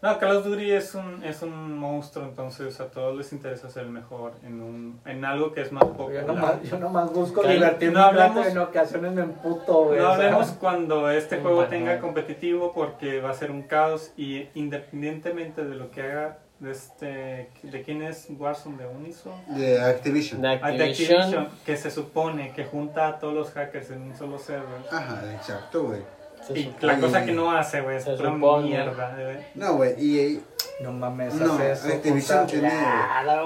No, 0.03 0.19
Call 0.19 0.37
of 0.37 0.45
Duty 0.45 0.71
es 0.73 0.95
un, 0.95 1.25
es 1.25 1.43
un 1.43 1.79
monstruo, 1.79 2.27
entonces 2.27 2.79
a 2.81 2.91
todos 2.91 3.17
les 3.17 3.33
interesa 3.33 3.71
ser 3.71 3.85
el 3.85 3.91
mejor 3.91 4.35
en, 4.45 4.61
un, 4.61 5.01
en 5.07 5.25
algo 5.25 5.53
que 5.53 5.63
es 5.63 5.73
más 5.73 5.85
Yo 5.85 5.95
popular. 5.95 6.27
nomás, 6.27 6.63
yo 6.63 6.79
nomás 6.79 7.13
busco 7.13 7.43
divertirme 7.43 7.99
no 7.99 8.45
y 8.45 8.49
en 8.49 8.59
ocasiones 8.59 9.13
me 9.13 9.23
emputo, 9.23 9.85
güey. 9.87 9.99
No 9.99 10.13
o 10.13 10.15
sea. 10.17 10.27
hablemos 10.27 10.51
cuando 10.61 11.11
este 11.11 11.39
juego 11.39 11.57
Bueno. 11.57 11.71
tenga 11.71 11.99
competitivo 12.01 12.73
porque 12.75 13.21
va 13.21 13.31
a 13.31 13.35
ser 13.35 13.51
un 13.51 13.63
caos 13.63 14.13
y 14.19 14.49
independientemente 14.55 15.65
de 15.65 15.75
lo 15.75 15.91
que 15.91 16.03
haga 16.03 16.39
de 16.61 16.71
este 16.71 17.51
de 17.63 17.83
quién 17.83 18.01
es 18.03 18.29
Warzone 18.31 18.79
de 18.79 18.87
Uniso 18.87 19.35
De 19.49 19.79
Activision. 19.83 20.41
De 20.41 20.49
Ah, 20.63 20.71
de 20.71 20.85
Activision. 20.85 21.19
Activision 21.21 21.49
que 21.67 21.77
se 21.77 21.91
supone 21.91 22.53
que 22.55 22.65
junta 22.65 23.09
a 23.09 23.19
todos 23.19 23.35
los 23.35 23.51
hackers 23.51 23.91
en 23.91 24.03
un 24.03 24.17
solo 24.17 24.39
server 24.39 24.81
Ajá, 24.91 25.23
exacto, 25.35 25.85
güey. 25.85 26.01
Se 26.47 26.59
y 26.59 26.65
supone. 26.65 26.87
la 26.95 27.01
cosa 27.01 27.25
que 27.25 27.33
no 27.33 27.51
hace 27.53 27.81
güey 27.81 27.97
es 27.97 28.05
supone. 28.05 28.69
mierda 28.69 29.15
güey. 29.17 29.37
No, 29.55 29.75
güey, 29.77 29.95
y 29.99 30.43
No 30.81 30.93
mames, 30.93 31.35
No, 31.35 31.59
eso. 31.61 31.89
Activision 31.89 32.47
tiene 32.47 32.69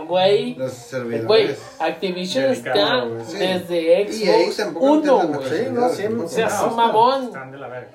güey. 0.06 0.54
los 0.56 0.70
Güey, 0.70 0.70
servidores. 0.70 1.76
Activision 1.78 2.44
Delicado, 2.50 2.80
está 2.80 3.06
güey, 3.06 3.24
sí. 3.24 3.36
desde 3.38 4.12
Xbox 4.12 4.56
tampoco 4.56 4.86
no 4.86 4.92
1, 4.92 5.02
tienen 5.20 5.32
güey. 5.36 5.48
Sí, 5.50 5.66
no, 5.72 5.88
sí, 5.88 6.02
tampoco. 6.04 6.28
seas 6.28 6.62
No, 6.62 6.70
mamón. 6.76 7.24
están 7.24 7.50
de 7.52 7.58
la 7.58 7.68
verga 7.68 7.90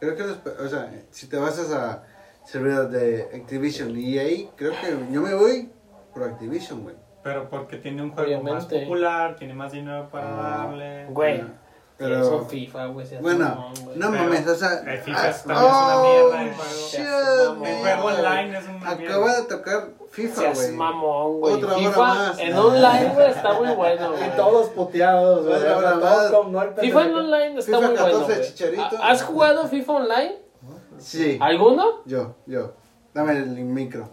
Creo 0.00 0.14
que, 0.16 0.22
los, 0.22 0.38
o 0.64 0.68
sea, 0.68 0.92
si 1.10 1.28
te 1.28 1.36
vas 1.38 1.58
a 1.58 2.02
servidores 2.44 2.90
de 2.92 3.22
Activision 3.40 3.98
y 3.98 4.18
ahí, 4.18 4.48
creo 4.54 4.70
que 4.72 4.96
yo 5.12 5.20
me 5.22 5.34
voy 5.34 5.70
por 6.14 6.22
Activision, 6.24 6.82
güey. 6.84 6.94
pero 7.22 7.48
porque 7.50 7.78
tiene 7.78 8.02
un 8.02 8.10
juego 8.12 8.42
más 8.42 8.66
popular 8.66 9.34
tiene 9.36 9.54
más 9.54 9.72
dinero 9.72 10.08
para 10.10 10.28
Ah. 10.28 10.66
darle 10.66 11.06
Güey. 11.10 11.42
Pero, 11.98 12.20
Eso 12.20 12.46
FIFA, 12.46 12.86
güey. 12.86 13.06
bueno, 13.20 13.44
mamón, 13.44 13.74
güey. 13.84 13.98
no 13.98 14.10
Pero 14.12 14.22
mames, 14.22 14.46
o 14.46 14.54
sea. 14.54 14.72
el 14.86 14.98
FIFA 15.00 15.18
ah, 15.18 15.32
también 15.32 15.34
es 15.34 15.44
una 15.44 15.54
mierda 15.54 15.66
oh, 15.66 16.30
juego. 16.30 16.54
shit, 16.88 17.00
El 17.00 17.56
man. 17.58 17.66
el 17.66 17.76
juego 17.80 18.04
online 18.06 18.58
es 18.58 18.64
una 18.68 18.90
Acaba 18.90 18.96
mierda 19.26 19.40
de 19.40 19.48
tocar 19.48 19.88
FIFA, 20.10 20.52
güey. 20.54 20.72
mamón, 20.72 21.40
güey. 21.40 21.54
Otra 21.54 21.68
hora 21.68 21.78
FIFA 21.78 22.04
más. 22.14 22.38
en 22.38 22.56
online, 22.56 23.10
güey, 23.14 23.30
está 23.30 23.52
muy 23.54 23.68
bueno, 23.74 24.10
güey. 24.16 24.26
Y 24.28 24.30
todos 24.36 24.68
puteados, 24.68 25.44
güey. 25.44 25.56
Otra 25.56 25.76
hora 25.76 25.94
más. 25.96 26.80
FIFA 26.80 27.02
en 27.04 27.14
online 27.14 27.58
está 27.58 27.76
FIFA 27.78 27.78
muy 27.88 27.96
bueno, 27.98 28.04
14 28.20 28.34
güey. 28.34 28.46
Chicharito. 28.48 29.02
¿Has 29.02 29.22
jugado 29.22 29.66
FIFA 29.66 29.92
online? 29.92 30.36
Sí, 30.98 31.36
¿Alguno? 31.40 32.02
yo, 32.06 32.36
yo. 32.46 32.74
Dame 33.12 33.32
el 33.32 33.46
micro. 33.48 34.08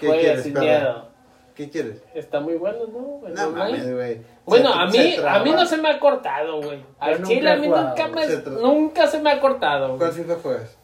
¿Qué 0.00 0.06
Juega 0.06 0.22
quieres, 0.22 0.42
sin 0.42 0.54
miedo. 0.58 1.08
¿Qué 1.54 1.70
quieres? 1.70 2.02
Está 2.14 2.40
muy 2.40 2.54
bueno, 2.54 2.78
¿no? 2.92 3.28
No 3.28 3.50
mames, 3.50 3.92
güey. 3.94 4.22
Bueno, 4.44 4.72
Se- 4.72 4.78
a 4.80 4.86
mí, 4.86 5.16
a 5.28 5.38
mí 5.44 5.52
no 5.52 5.64
se 5.66 5.76
me 5.76 5.90
ha 5.90 6.00
cortado, 6.00 6.60
güey. 6.60 6.82
Al 6.98 7.22
chile 7.22 7.50
a 7.50 7.56
mí 7.56 7.66
jugado. 7.68 7.88
nunca, 7.90 8.08
me, 8.08 8.26
Se 8.26 8.42
nunca 8.50 9.06
se 9.06 9.20
me 9.20 9.30
ha 9.30 9.40
cortado, 9.40 9.96
¿Cuál 9.96 10.10
güey. 10.10 10.24
FIFA 10.24 10.34
juegas? 10.42 10.76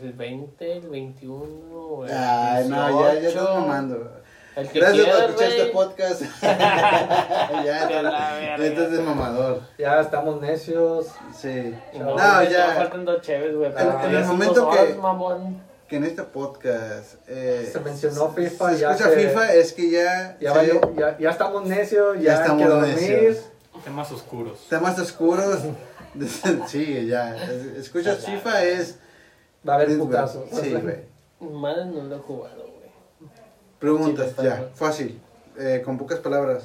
El 0.00 0.12
20, 0.14 0.72
el 0.78 0.88
21, 0.88 2.06
el 2.06 2.12
Ay, 2.12 2.68
no, 2.68 3.00
ya, 3.00 3.12
ya 3.20 3.28
estás 3.28 3.32
18. 3.34 3.54
mamando. 3.60 4.10
El 4.56 4.68
que 4.68 4.80
Gracias 4.80 5.06
por 5.08 5.24
escuchar 5.24 5.48
güey. 5.48 5.60
este 5.60 5.72
podcast. 5.72 6.22
ya. 7.64 8.56
Este 8.56 8.84
es 8.84 8.90
de 8.92 9.02
mamador. 9.02 9.60
Ya 9.78 10.00
estamos 10.00 10.40
necios. 10.40 11.08
Sí. 11.34 11.74
No, 11.94 12.16
No, 12.16 12.42
ya. 12.44 12.74
faltan 12.76 13.04
dos 13.04 13.20
cheves, 13.20 13.54
güey. 13.54 13.68
En- 13.68 13.74
pero 13.74 14.00
en 14.04 14.14
el 14.14 14.24
momento 14.24 14.70
que- 14.70 14.94
mamón. 14.94 15.60
Que 15.88 15.96
en 15.96 16.04
este 16.04 16.22
podcast. 16.22 17.16
Eh, 17.28 17.68
Se 17.70 17.78
mencionó 17.80 18.32
FIFA, 18.32 18.70
Se 18.72 18.78
ya 18.78 18.90
escucha 18.92 19.10
se- 19.10 19.28
FIFA, 19.28 19.52
es 19.54 19.72
que 19.74 19.90
ya. 19.90 20.36
Ya, 20.40 20.52
se- 20.52 20.56
valió- 20.58 20.94
ya, 20.96 21.18
ya 21.18 21.30
estamos 21.30 21.66
necios, 21.66 22.16
ya, 22.16 22.22
Ya 22.22 22.34
estamos 22.40 22.66
dormir. 22.68 22.94
necios. 22.94 23.44
Temas 23.84 24.10
oscuros. 24.12 24.66
Temas 24.70 24.98
oscuros. 24.98 25.58
sí, 26.68 27.06
ya. 27.06 27.36
Es- 27.36 27.76
Escuchas 27.84 28.24
FIFA, 28.24 28.62
es. 28.64 28.98
Va 29.68 29.74
a 29.74 29.76
haber 29.76 29.98
putazos. 29.98 30.44
Sí, 30.52 30.72
güey. 30.72 31.04
Madre 31.40 31.84
no 31.86 32.04
lo 32.04 32.16
he 32.16 32.18
jugado, 32.18 32.62
güey. 32.62 32.90
Preguntas, 33.78 34.30
Sí, 34.38 34.44
ya. 34.44 34.68
Fácil. 34.74 35.20
Eh, 35.58 35.82
con 35.84 35.98
pocas 35.98 36.18
palabras. 36.20 36.62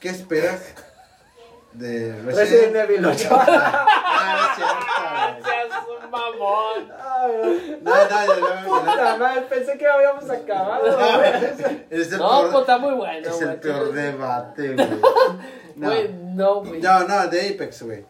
¿Qué 0.00 0.08
esperas 0.08 0.60
de 1.74 2.20
Resident 2.22 2.74
Evil 2.74 3.04
8. 3.04 3.28
Ah, 3.30 4.48
es 4.50 4.56
cierto, 4.56 5.49
mamón. 6.40 7.82
No, 7.82 7.94
no, 7.94 8.80
Puta 8.80 9.16
madre, 9.18 9.42
pensé 9.42 9.76
que 9.78 9.86
habíamos 9.86 10.28
acabado. 10.30 10.84
güey. 10.96 11.86
Es 11.90 12.12
el 12.12 12.18
No, 12.18 12.28
peor, 12.28 12.50
pues 12.50 12.60
está 12.60 12.78
muy 12.78 12.94
bueno, 12.94 13.28
es 13.28 13.36
güey. 13.36 13.48
el 13.50 13.60
peor 13.60 13.92
debate, 13.92 14.74
güey. 14.74 14.88
No. 15.76 15.88
Güey, 15.90 16.12
no, 16.12 16.62
güey. 16.62 16.80
no, 16.82 17.04
no, 17.08 17.26
de 17.28 17.48
Apex, 17.54 17.82
güey. 17.84 18.04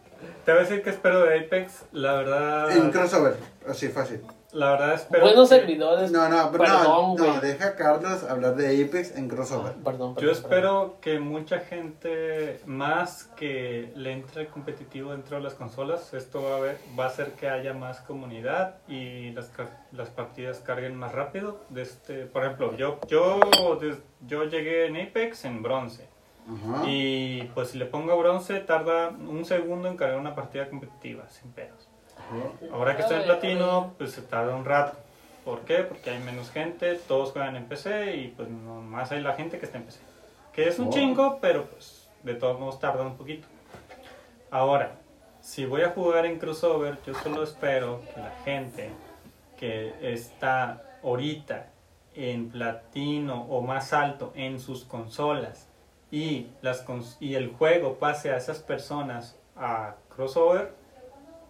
Te 0.44 0.50
voy 0.52 0.60
a 0.60 0.64
decir 0.64 0.82
que 0.82 0.90
espero 0.90 1.24
de 1.24 1.38
Apex. 1.40 1.84
La 1.92 2.14
verdad. 2.14 2.70
En 2.72 2.90
crossover, 2.90 3.36
así 3.68 3.88
fácil. 3.88 4.22
La 4.52 4.70
verdad 4.72 4.94
espero. 4.94 5.22
Buenos 5.24 5.48
que- 5.48 5.56
servidores. 5.56 6.10
No, 6.10 6.28
no, 6.28 6.50
pero 6.50 6.64
Perdón, 6.64 7.14
no, 7.16 7.40
deja 7.40 7.68
a 7.68 7.76
Carlos 7.76 8.24
hablar 8.24 8.56
de 8.56 8.84
Apex 8.84 9.16
en 9.16 9.28
crossover. 9.28 9.74
Perdón, 9.74 10.14
perdón. 10.14 10.16
Yo 10.18 10.30
espero 10.32 10.96
que 11.00 11.18
mucha 11.20 11.60
gente 11.60 12.60
más 12.66 13.24
que 13.36 13.92
le 13.94 14.12
entre 14.12 14.48
competitivo 14.48 15.12
dentro 15.12 15.36
de 15.36 15.42
las 15.44 15.54
consolas, 15.54 16.12
esto 16.14 16.42
va 16.42 16.56
a, 16.56 16.60
ver, 16.60 16.78
va 16.98 17.04
a 17.04 17.08
hacer 17.08 17.32
que 17.32 17.48
haya 17.48 17.74
más 17.74 18.00
comunidad 18.00 18.76
y 18.88 19.30
las, 19.30 19.50
las 19.92 20.08
partidas 20.10 20.58
carguen 20.58 20.96
más 20.96 21.12
rápido. 21.12 21.60
De 21.68 21.82
este, 21.82 22.26
por 22.26 22.44
ejemplo, 22.44 22.74
yo, 22.76 22.98
yo, 23.08 23.38
yo 24.26 24.44
llegué 24.44 24.86
en 24.86 24.96
Apex 24.96 25.44
en 25.44 25.62
bronce 25.62 26.08
Ajá. 26.48 26.82
y 26.86 27.42
pues 27.54 27.68
si 27.68 27.78
le 27.78 27.86
pongo 27.86 28.16
bronce 28.18 28.58
tarda 28.60 29.10
un 29.10 29.44
segundo 29.44 29.86
en 29.88 29.96
cargar 29.96 30.18
una 30.18 30.34
partida 30.34 30.68
competitiva, 30.68 31.28
sin 31.28 31.52
pedos. 31.52 31.89
Ahora 32.72 32.96
que 32.96 33.02
estoy 33.02 33.18
en 33.18 33.24
platino, 33.24 33.94
pues 33.98 34.12
se 34.12 34.22
tarda 34.22 34.54
un 34.54 34.64
rato. 34.64 34.96
¿Por 35.44 35.60
qué? 35.60 35.78
Porque 35.78 36.10
hay 36.10 36.18
menos 36.20 36.50
gente, 36.50 36.94
todos 37.08 37.32
juegan 37.32 37.56
en 37.56 37.64
PC 37.66 38.16
y 38.16 38.28
pues 38.28 38.48
nomás 38.48 39.10
hay 39.12 39.20
la 39.20 39.34
gente 39.34 39.58
que 39.58 39.66
está 39.66 39.78
en 39.78 39.84
PC. 39.84 40.00
Que 40.52 40.68
es 40.68 40.78
un 40.78 40.88
Oh. 40.88 40.90
chingo, 40.90 41.38
pero 41.40 41.64
pues 41.64 42.08
de 42.22 42.34
todos 42.34 42.58
modos 42.60 42.78
tarda 42.78 43.02
un 43.02 43.16
poquito. 43.16 43.46
Ahora, 44.50 44.92
si 45.40 45.64
voy 45.64 45.82
a 45.82 45.90
jugar 45.90 46.26
en 46.26 46.38
crossover, 46.38 46.98
yo 47.06 47.14
solo 47.14 47.42
espero 47.42 48.02
que 48.14 48.20
la 48.20 48.30
gente 48.44 48.90
que 49.56 49.94
está 50.12 50.82
ahorita 51.02 51.66
en 52.14 52.50
platino 52.50 53.42
o 53.48 53.62
más 53.62 53.92
alto 53.92 54.32
en 54.34 54.58
sus 54.60 54.84
consolas 54.84 55.68
y, 56.10 56.48
las 56.60 56.84
cons- 56.86 57.16
y 57.20 57.34
el 57.36 57.48
juego 57.52 57.94
pase 57.94 58.32
a 58.32 58.36
esas 58.36 58.58
personas 58.58 59.38
a 59.56 59.94
crossover, 60.14 60.72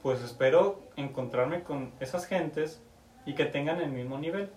pues 0.02 0.20
espero 0.22 0.80
encontrarme 0.96 1.62
con 1.62 1.92
esas 2.00 2.26
gentes 2.26 2.80
y 3.26 3.34
que 3.34 3.44
tengan 3.44 3.80
el 3.80 3.90
mismo 3.90 4.18
nivel. 4.18 4.50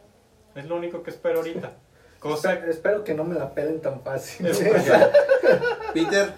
Es 0.56 0.66
lo 0.68 0.76
único 0.76 1.04
que 1.04 1.10
espero 1.10 1.40
ahorita. 1.40 1.72
Cosa 2.20 2.54
Espe- 2.54 2.70
Espero 2.70 3.04
que 3.04 3.14
no 3.14 3.24
me 3.26 3.36
la 3.36 3.54
pelen 3.54 3.82
tan 3.82 4.02
fácil. 4.02 4.48
Peter, 5.94 6.34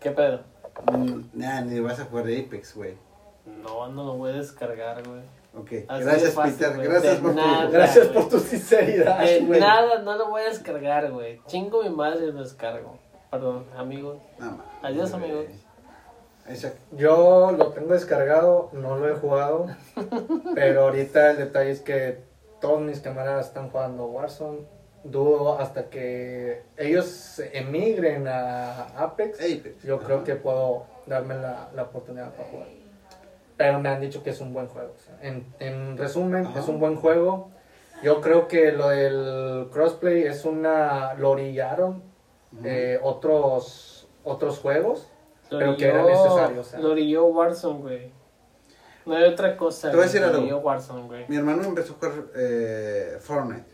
¿Qué 0.00 0.10
pedo? 0.10 0.40
mm, 0.92 1.20
nah, 1.34 1.60
ni 1.60 1.78
vas 1.80 2.00
a 2.00 2.04
jugar 2.06 2.24
de 2.26 2.40
Apex, 2.40 2.74
güey. 2.74 2.94
No, 3.46 3.88
no 3.88 4.04
lo 4.04 4.14
voy 4.14 4.30
a 4.32 4.34
descargar, 4.34 5.02
güey. 5.06 5.20
Ok, 5.54 5.84
Así 5.88 6.04
gracias 6.04 6.22
de 6.22 6.30
fácil, 6.30 6.54
Peter, 6.54 6.82
gracias 6.82 7.16
De 7.16 7.22
por 7.22 7.34
nada. 7.34 7.66
tu... 7.66 7.72
Gracias 7.72 8.06
por 8.08 8.28
tu 8.28 8.38
sinceridad. 8.38 9.18
Güey. 9.46 9.60
nada, 9.60 9.98
no 10.00 10.16
lo 10.16 10.28
voy 10.30 10.42
a 10.42 10.44
descargar, 10.46 11.10
güey. 11.10 11.40
Chingo 11.46 11.82
mi 11.82 11.90
madre 11.90 12.26
y 12.26 12.32
lo 12.32 12.42
descargo. 12.42 12.98
Perdón, 13.30 13.66
amigos. 13.76 14.18
No, 14.38 14.62
Adiós, 14.82 15.12
amigos. 15.12 15.46
Yo 16.92 17.52
lo 17.52 17.68
tengo 17.68 17.92
descargado, 17.92 18.70
no 18.72 18.96
lo 18.96 19.08
he 19.08 19.14
jugado. 19.14 19.66
pero 20.54 20.82
ahorita 20.82 21.32
el 21.32 21.36
detalle 21.38 21.70
es 21.70 21.80
que 21.80 22.18
todos 22.60 22.80
mis 22.80 23.00
camaradas 23.00 23.46
están 23.46 23.70
jugando 23.70 24.06
Warzone. 24.06 24.60
Dudo 25.02 25.58
hasta 25.58 25.88
que 25.88 26.62
ellos 26.76 27.40
emigren 27.52 28.28
a 28.28 28.82
Apex. 28.98 29.38
Apex. 29.38 29.82
Yo 29.82 29.96
ajá. 29.96 30.04
creo 30.04 30.24
que 30.24 30.34
puedo 30.34 30.84
darme 31.06 31.36
la, 31.36 31.70
la 31.74 31.84
oportunidad 31.84 32.32
para 32.34 32.48
jugar. 32.48 32.68
Pero 33.56 33.80
me 33.80 33.88
han 33.88 34.00
dicho 34.00 34.22
que 34.22 34.30
es 34.30 34.40
un 34.40 34.52
buen 34.52 34.68
juego. 34.68 34.92
o 34.94 34.98
sea, 34.98 35.18
en, 35.22 35.46
en 35.58 35.96
resumen, 35.96 36.46
Ajá. 36.46 36.60
es 36.60 36.68
un 36.68 36.80
buen 36.80 36.96
juego. 36.96 37.50
Yo 38.02 38.20
creo 38.20 38.48
que 38.48 38.72
lo 38.72 38.88
del 38.88 39.68
crossplay 39.70 40.22
es 40.24 40.44
una... 40.44 41.14
Lo 41.14 41.30
orillaron 41.30 42.02
eh, 42.64 42.98
otros, 43.02 44.08
otros 44.24 44.58
juegos. 44.58 45.10
Lo 45.50 45.58
Pero 45.58 45.76
que 45.76 45.84
era 45.88 46.02
necesario, 46.04 46.60
o 46.60 46.64
sea. 46.64 46.78
Lo 46.80 46.90
orilló 46.90 47.26
Warzone, 47.26 47.80
güey. 47.80 48.12
No 49.06 49.16
hay 49.16 49.24
otra 49.24 49.56
cosa. 49.56 49.90
Te 49.90 49.96
voy 49.96 50.04
a 50.04 50.06
decir 50.06 50.22
algo. 50.22 50.58
Warzone, 50.58 51.06
güey. 51.06 51.24
Mi 51.28 51.36
hermano 51.36 51.62
empezó 51.64 51.92
a 51.92 51.96
jugar 51.96 52.12
eh, 52.36 53.16
Fortnite. 53.20 53.70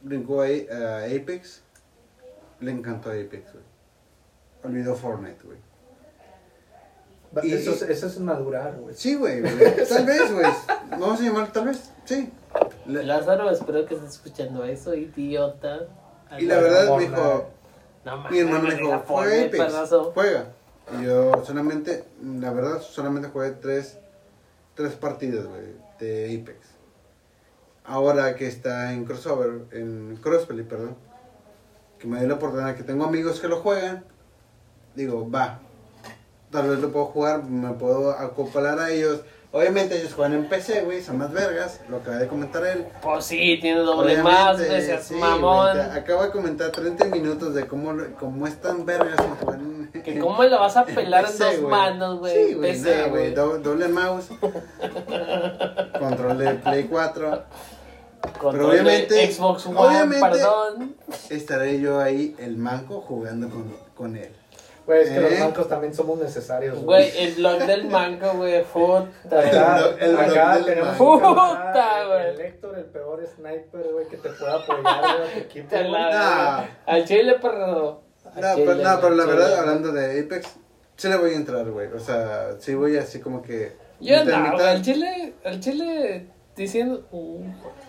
Brincó 0.00 0.42
a 0.42 0.46
Apex. 0.46 1.62
Le 2.60 2.70
encantó 2.70 3.10
Apex, 3.10 3.52
güey. 3.52 3.64
Olvidó 4.64 4.94
Fortnite, 4.94 5.42
güey. 5.44 5.58
Y- 7.42 7.52
Eso, 7.52 7.72
es- 7.72 7.82
eso 7.82 8.06
es 8.06 8.18
madurar, 8.18 8.76
güey. 8.76 8.94
Sí, 8.94 9.14
güey. 9.16 9.42
Tal 9.88 10.06
vez, 10.06 10.32
güey. 10.32 10.46
Vamos 10.90 11.20
a 11.20 11.22
llamar 11.22 11.52
tal 11.52 11.66
vez. 11.66 11.90
Sí. 12.04 12.32
Lázaro, 12.86 13.50
espero 13.50 13.84
que 13.84 13.94
estés 13.94 14.12
escuchando 14.12 14.64
eso, 14.64 14.94
idiota. 14.94 15.80
y 16.38 16.46
la 16.46 16.56
verdad 16.58 16.96
me 16.96 17.02
dijo, 17.08 17.50
No 18.06 18.30
mi 18.30 18.38
hermano 18.38 18.68
me 18.68 18.76
dijo, 18.76 19.02
juega 19.04 19.46
Apex, 19.46 19.74
juega. 20.14 20.52
Y 20.96 21.06
yo 21.06 21.44
solamente, 21.44 22.04
la 22.22 22.52
verdad, 22.52 22.80
solamente 22.80 23.26
jugué 23.30 23.50
tres, 23.50 23.98
tres 24.76 24.92
partidas, 24.92 25.44
güey, 25.44 25.74
de 25.98 26.40
Apex. 26.40 26.58
Ahora 27.84 28.36
que 28.36 28.46
está 28.46 28.92
en 28.92 29.04
crossover, 29.04 29.62
en 29.72 30.20
crossplay, 30.22 30.62
perdón, 30.62 30.96
que 31.98 32.06
me 32.06 32.20
dio 32.20 32.28
la 32.28 32.34
oportunidad, 32.34 32.76
que 32.76 32.84
tengo 32.84 33.04
amigos 33.04 33.40
que 33.40 33.48
lo 33.48 33.56
juegan, 33.56 34.04
digo, 34.94 35.28
va, 35.28 35.58
tal 36.52 36.68
vez 36.68 36.78
lo 36.78 36.92
puedo 36.92 37.06
jugar, 37.06 37.42
me 37.42 37.72
puedo 37.72 38.12
acoplar 38.12 38.78
a 38.78 38.90
ellos. 38.92 39.22
Obviamente 39.52 39.96
ellos 39.98 40.12
juegan 40.12 40.34
en 40.34 40.48
PC, 40.48 40.82
güey, 40.82 41.00
son 41.02 41.18
más 41.18 41.32
vergas, 41.32 41.80
lo 41.88 41.98
acaba 41.98 42.16
de 42.18 42.26
comentar 42.28 42.64
él. 42.66 42.84
Pues 43.00 43.24
sí, 43.24 43.58
tiene 43.60 43.80
doble 43.80 44.20
Obviamente, 44.20 44.92
más, 44.94 45.02
sí, 45.06 45.14
mamón. 45.14 45.72
güey, 45.76 45.90
acabo 45.98 46.22
de 46.24 46.30
comentar 46.30 46.70
30 46.72 47.04
minutos 47.06 47.54
de 47.54 47.66
cómo, 47.66 47.94
cómo 48.18 48.46
están 48.46 48.84
vergas 48.84 49.18
en 49.18 49.34
jugar 49.36 49.58
en- 49.60 49.76
Que 50.04 50.18
cómo 50.18 50.42
le 50.44 50.50
vas 50.56 50.76
a 50.76 50.84
pelar 50.84 51.24
en 51.24 51.30
PC, 51.30 51.44
dos 51.44 51.56
güey. 51.60 51.70
manos, 51.70 52.18
güey. 52.18 52.48
Sí, 52.48 52.54
güey, 52.54 52.72
PC, 52.72 52.90
nada, 52.96 53.08
güey. 53.08 53.22
güey. 53.22 53.34
do- 53.34 53.58
doble 53.60 53.88
mouse. 53.88 54.26
control 55.98 56.38
de 56.38 56.54
Play 56.56 56.84
4. 56.84 57.42
Control 58.38 58.52
Pero 58.52 58.68
obviamente- 58.68 59.14
de 59.14 59.32
Xbox 59.32 59.66
One, 59.66 59.78
obviamente- 59.78 60.20
perdón. 60.28 60.96
Estaré 61.30 61.80
yo 61.80 62.00
ahí, 62.00 62.34
el 62.38 62.56
manco, 62.56 63.00
jugando 63.00 63.48
con, 63.48 63.72
con 63.96 64.16
él. 64.16 64.30
Güey, 64.86 65.02
es 65.02 65.08
que 65.10 65.16
¿Eh? 65.16 65.20
los 65.30 65.40
bancos 65.40 65.68
también 65.68 65.92
somos 65.92 66.18
necesarios, 66.18 66.78
Güey, 66.84 67.10
el 67.18 67.34
blog 67.34 67.58
del 67.66 67.88
manco, 67.88 68.32
güey, 68.36 68.62
puta. 68.72 69.40
Acá, 69.40 69.80
El- 69.98 70.10
el 70.10 70.16
acá 70.20 70.60
tenemos 70.64 70.96
Puta, 70.96 72.04
güey. 72.06 72.28
El 72.28 72.40
Héctor, 72.40 72.78
el 72.78 72.84
peor 72.84 73.26
sniper, 73.26 73.92
güey, 73.92 74.06
que 74.08 74.16
te 74.18 74.28
pueda 74.30 74.54
apoyar, 74.54 74.82
güey, 74.82 75.28
a 75.28 75.32
tu 75.32 75.38
equipo. 75.40 75.76
Nah. 75.76 76.64
Al 76.86 77.04
chile, 77.04 77.34
perro. 77.40 78.02
No, 78.24 78.40
pero, 78.56 78.74
no, 78.76 79.00
pero 79.00 79.14
la 79.14 79.24
verdad, 79.24 79.58
hablando 79.60 79.92
de 79.92 80.20
Apex, 80.20 80.54
sí 80.96 81.08
le 81.08 81.16
voy 81.16 81.30
a 81.32 81.36
entrar, 81.36 81.68
güey. 81.70 81.88
O 81.92 81.98
sea, 81.98 82.52
sí 82.60 82.74
voy 82.74 82.96
así 82.96 83.20
como 83.20 83.42
que. 83.42 83.72
Yo 84.00 84.24
no, 84.24 84.52
güey, 84.52 84.66
al 84.68 84.82
chile, 84.82 85.34
al 85.44 85.58
chile 85.60 86.28
diciendo. 86.54 87.06
uh, 87.10 87.44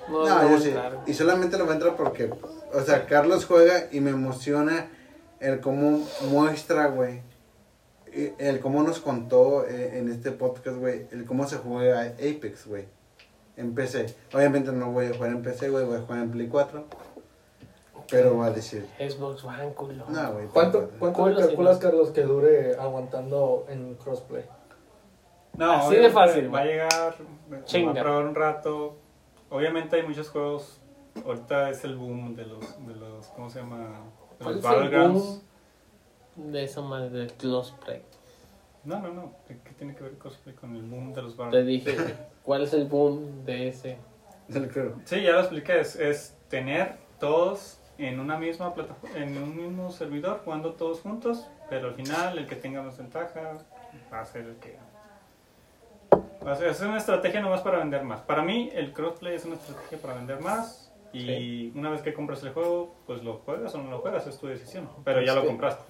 no, 0.09 0.25
No, 0.27 0.49
yo 0.49 0.59
sí. 0.59 0.73
Y 1.05 1.13
solamente 1.13 1.57
lo 1.57 1.65
voy 1.65 1.73
a 1.73 1.75
entrar 1.75 1.95
porque, 1.95 2.29
o 2.73 2.81
sea, 2.81 3.05
Carlos 3.05 3.45
juega 3.45 3.87
y 3.91 3.99
me 3.99 4.11
emociona 4.11 4.89
el 5.39 5.59
cómo 5.59 6.05
muestra, 6.29 6.87
güey. 6.87 7.21
El 8.39 8.59
cómo 8.59 8.83
nos 8.83 8.99
contó 8.99 9.65
eh, 9.67 9.99
en 9.99 10.11
este 10.11 10.31
podcast, 10.31 10.77
güey. 10.77 11.07
El 11.11 11.25
cómo 11.25 11.47
se 11.47 11.57
juega 11.57 12.01
Apex, 12.01 12.67
güey. 12.67 12.85
En 13.55 13.75
PC. 13.75 14.15
Obviamente 14.33 14.71
no 14.71 14.91
voy 14.91 15.07
a 15.07 15.13
jugar 15.13 15.31
en 15.31 15.41
PC, 15.41 15.69
güey. 15.69 15.85
Voy 15.85 15.97
a 15.97 16.01
jugar 16.01 16.19
en 16.19 16.31
Play 16.31 16.47
4. 16.47 16.85
Pero 18.09 18.37
va 18.37 18.47
a 18.47 18.51
decir. 18.51 18.87
Xbox 18.97 19.43
One, 19.43 19.73
culo. 19.73 20.05
No, 20.07 20.33
güey. 20.33 20.47
¿Cuánto, 20.47 20.87
Play 20.87 20.99
4. 20.99 20.99
cuánto 20.99 21.35
Culo, 21.35 21.47
calculas, 21.47 21.77
Carlos, 21.79 22.09
que 22.11 22.21
dure 22.23 22.75
aguantando 22.77 23.65
en 23.69 23.95
crossplay? 23.95 24.45
No, 25.57 25.71
Así 25.71 25.95
de 25.95 26.09
fácil, 26.09 26.53
Va 26.53 26.59
a 26.59 26.65
llegar, 26.65 27.15
va 27.51 27.91
a 27.91 27.93
probar 27.93 28.25
un 28.25 28.35
rato. 28.35 28.95
Obviamente 29.49 29.95
hay 29.95 30.03
muchos 30.03 30.29
juegos. 30.29 30.79
Ahorita 31.25 31.71
es 31.71 31.83
el 31.83 31.97
boom 31.97 32.35
de 32.35 32.45
los, 32.45 32.87
de 32.87 32.95
los 32.95 33.25
¿cómo 33.27 33.49
se 33.49 33.59
llama? 33.59 34.03
¿Cuál 34.43 34.55
el 34.55 34.61
Battlegrounds. 34.61 35.23
boom 36.35 36.51
de 36.51 36.63
esa 36.63 36.81
madre 36.81 37.09
del 37.09 37.33
cosplay? 37.33 38.01
No, 38.83 38.99
no, 39.01 39.09
no. 39.13 39.33
¿Qué 39.47 39.57
qué 39.63 39.71
tiene 39.71 39.95
que 39.95 40.03
ver 40.03 40.17
cosplay 40.17 40.55
con 40.55 40.75
el 40.75 40.83
boom 40.83 41.13
de 41.13 41.21
los 41.23 41.35
Te 41.35 41.43
Battlegrounds? 41.43 41.85
dije, 41.85 42.15
¿cuál 42.43 42.63
es 42.63 42.73
el 42.73 42.85
boom 42.85 43.43
de 43.45 43.67
ese? 43.69 43.97
Del 44.47 44.69
creo. 44.69 44.95
Sí, 45.05 45.21
ya 45.21 45.31
lo 45.33 45.39
expliqué. 45.41 45.79
Es, 45.79 45.95
es 45.97 46.37
tener 46.49 46.95
todos 47.19 47.79
en 47.97 48.19
una 48.19 48.37
misma 48.37 48.73
plataforma, 48.73 49.17
en 49.17 49.37
un 49.37 49.55
mismo 49.57 49.91
servidor, 49.91 50.41
jugando 50.45 50.73
todos 50.73 51.01
juntos, 51.01 51.47
pero 51.69 51.87
al 51.89 51.95
final 51.95 52.37
el 52.37 52.47
que 52.47 52.55
tenga 52.55 52.81
más 52.81 52.97
ventaja 52.97 53.57
va 54.13 54.21
a 54.21 54.25
ser 54.25 54.45
el 54.45 54.55
que... 54.57 54.77
va 56.45 56.51
a 56.53 56.55
ser- 56.55 56.67
es 56.69 56.79
una 56.81 56.97
estrategia 56.97 57.41
nomás 57.41 57.61
para 57.61 57.79
vender 57.79 58.03
más. 58.03 58.21
Para 58.21 58.43
mí, 58.43 58.69
el 58.73 58.93
crossplay 58.93 59.35
es 59.35 59.43
una 59.45 59.55
estrategia 59.55 59.97
para 59.97 60.13
vender 60.13 60.39
más. 60.39 60.86
Y 61.13 61.71
una 61.75 61.89
vez 61.89 62.01
que 62.01 62.13
compras 62.13 62.43
el 62.43 62.51
juego, 62.53 62.95
pues 63.05 63.23
lo 63.23 63.37
juegas 63.45 63.73
o 63.75 63.77
no 63.79 63.89
lo 63.91 63.99
juegas, 63.99 64.27
es 64.27 64.37
tu 64.37 64.47
decisión. 64.47 64.89
Pero 65.03 65.21
ya 65.21 65.33
lo 65.33 65.41
Sí. 65.41 65.47
compraste. 65.47 65.83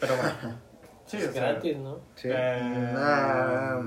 Pero 0.00 0.14
bueno. 0.16 0.58
Sí, 1.06 1.18
Es 1.18 1.28
o 1.28 1.32
sea, 1.32 1.42
gratis, 1.52 1.76
¿no? 1.76 1.98
Sí. 2.14 2.28
Eh, 2.32 2.94
Ah, 2.96 3.78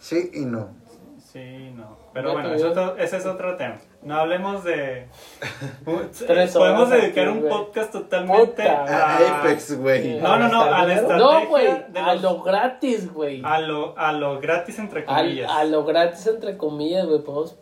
sí 0.00 0.30
y 0.34 0.44
no. 0.46 0.70
Sí, 1.18 1.70
no. 1.76 1.96
Pero 2.12 2.32
Bueno, 2.32 2.52
eso 2.54 2.70
otro- 2.70 2.96
ese 2.96 3.18
es 3.18 3.26
otro 3.26 3.56
tema. 3.56 3.76
No 4.02 4.16
hablemos 4.16 4.64
de. 4.64 5.06
Tres 6.26 6.52
Podemos 6.52 6.90
dedicar 6.90 7.28
aquí, 7.28 7.38
un 7.38 7.48
podcast 7.48 7.92
totalmente 7.92 8.46
Puta. 8.64 8.82
A 8.84 9.16
a. 9.16 9.40
Apex, 9.42 9.78
güey. 9.78 10.18
No, 10.20 10.36
no, 10.38 10.48
no, 10.48 10.62
a 10.62 10.84
la 10.84 10.94
estrategia. 10.94 11.40
No, 11.40 11.46
güey, 11.46 11.68
a 11.94 12.14
lo 12.16 12.42
gratis, 12.42 13.12
güey. 13.12 13.42
a 13.44 13.60
lo, 13.60 13.96
a 13.96 14.10
lo 14.12 14.40
gratis, 14.40 14.78
entre 14.80 15.04
comillas. 15.04 15.48
A 15.48 15.62
lo 15.64 15.84
gratis, 15.84 16.26
entre 16.26 16.56
comillas, 16.56 17.06
güey. 17.06 17.20
Podemos 17.22 17.56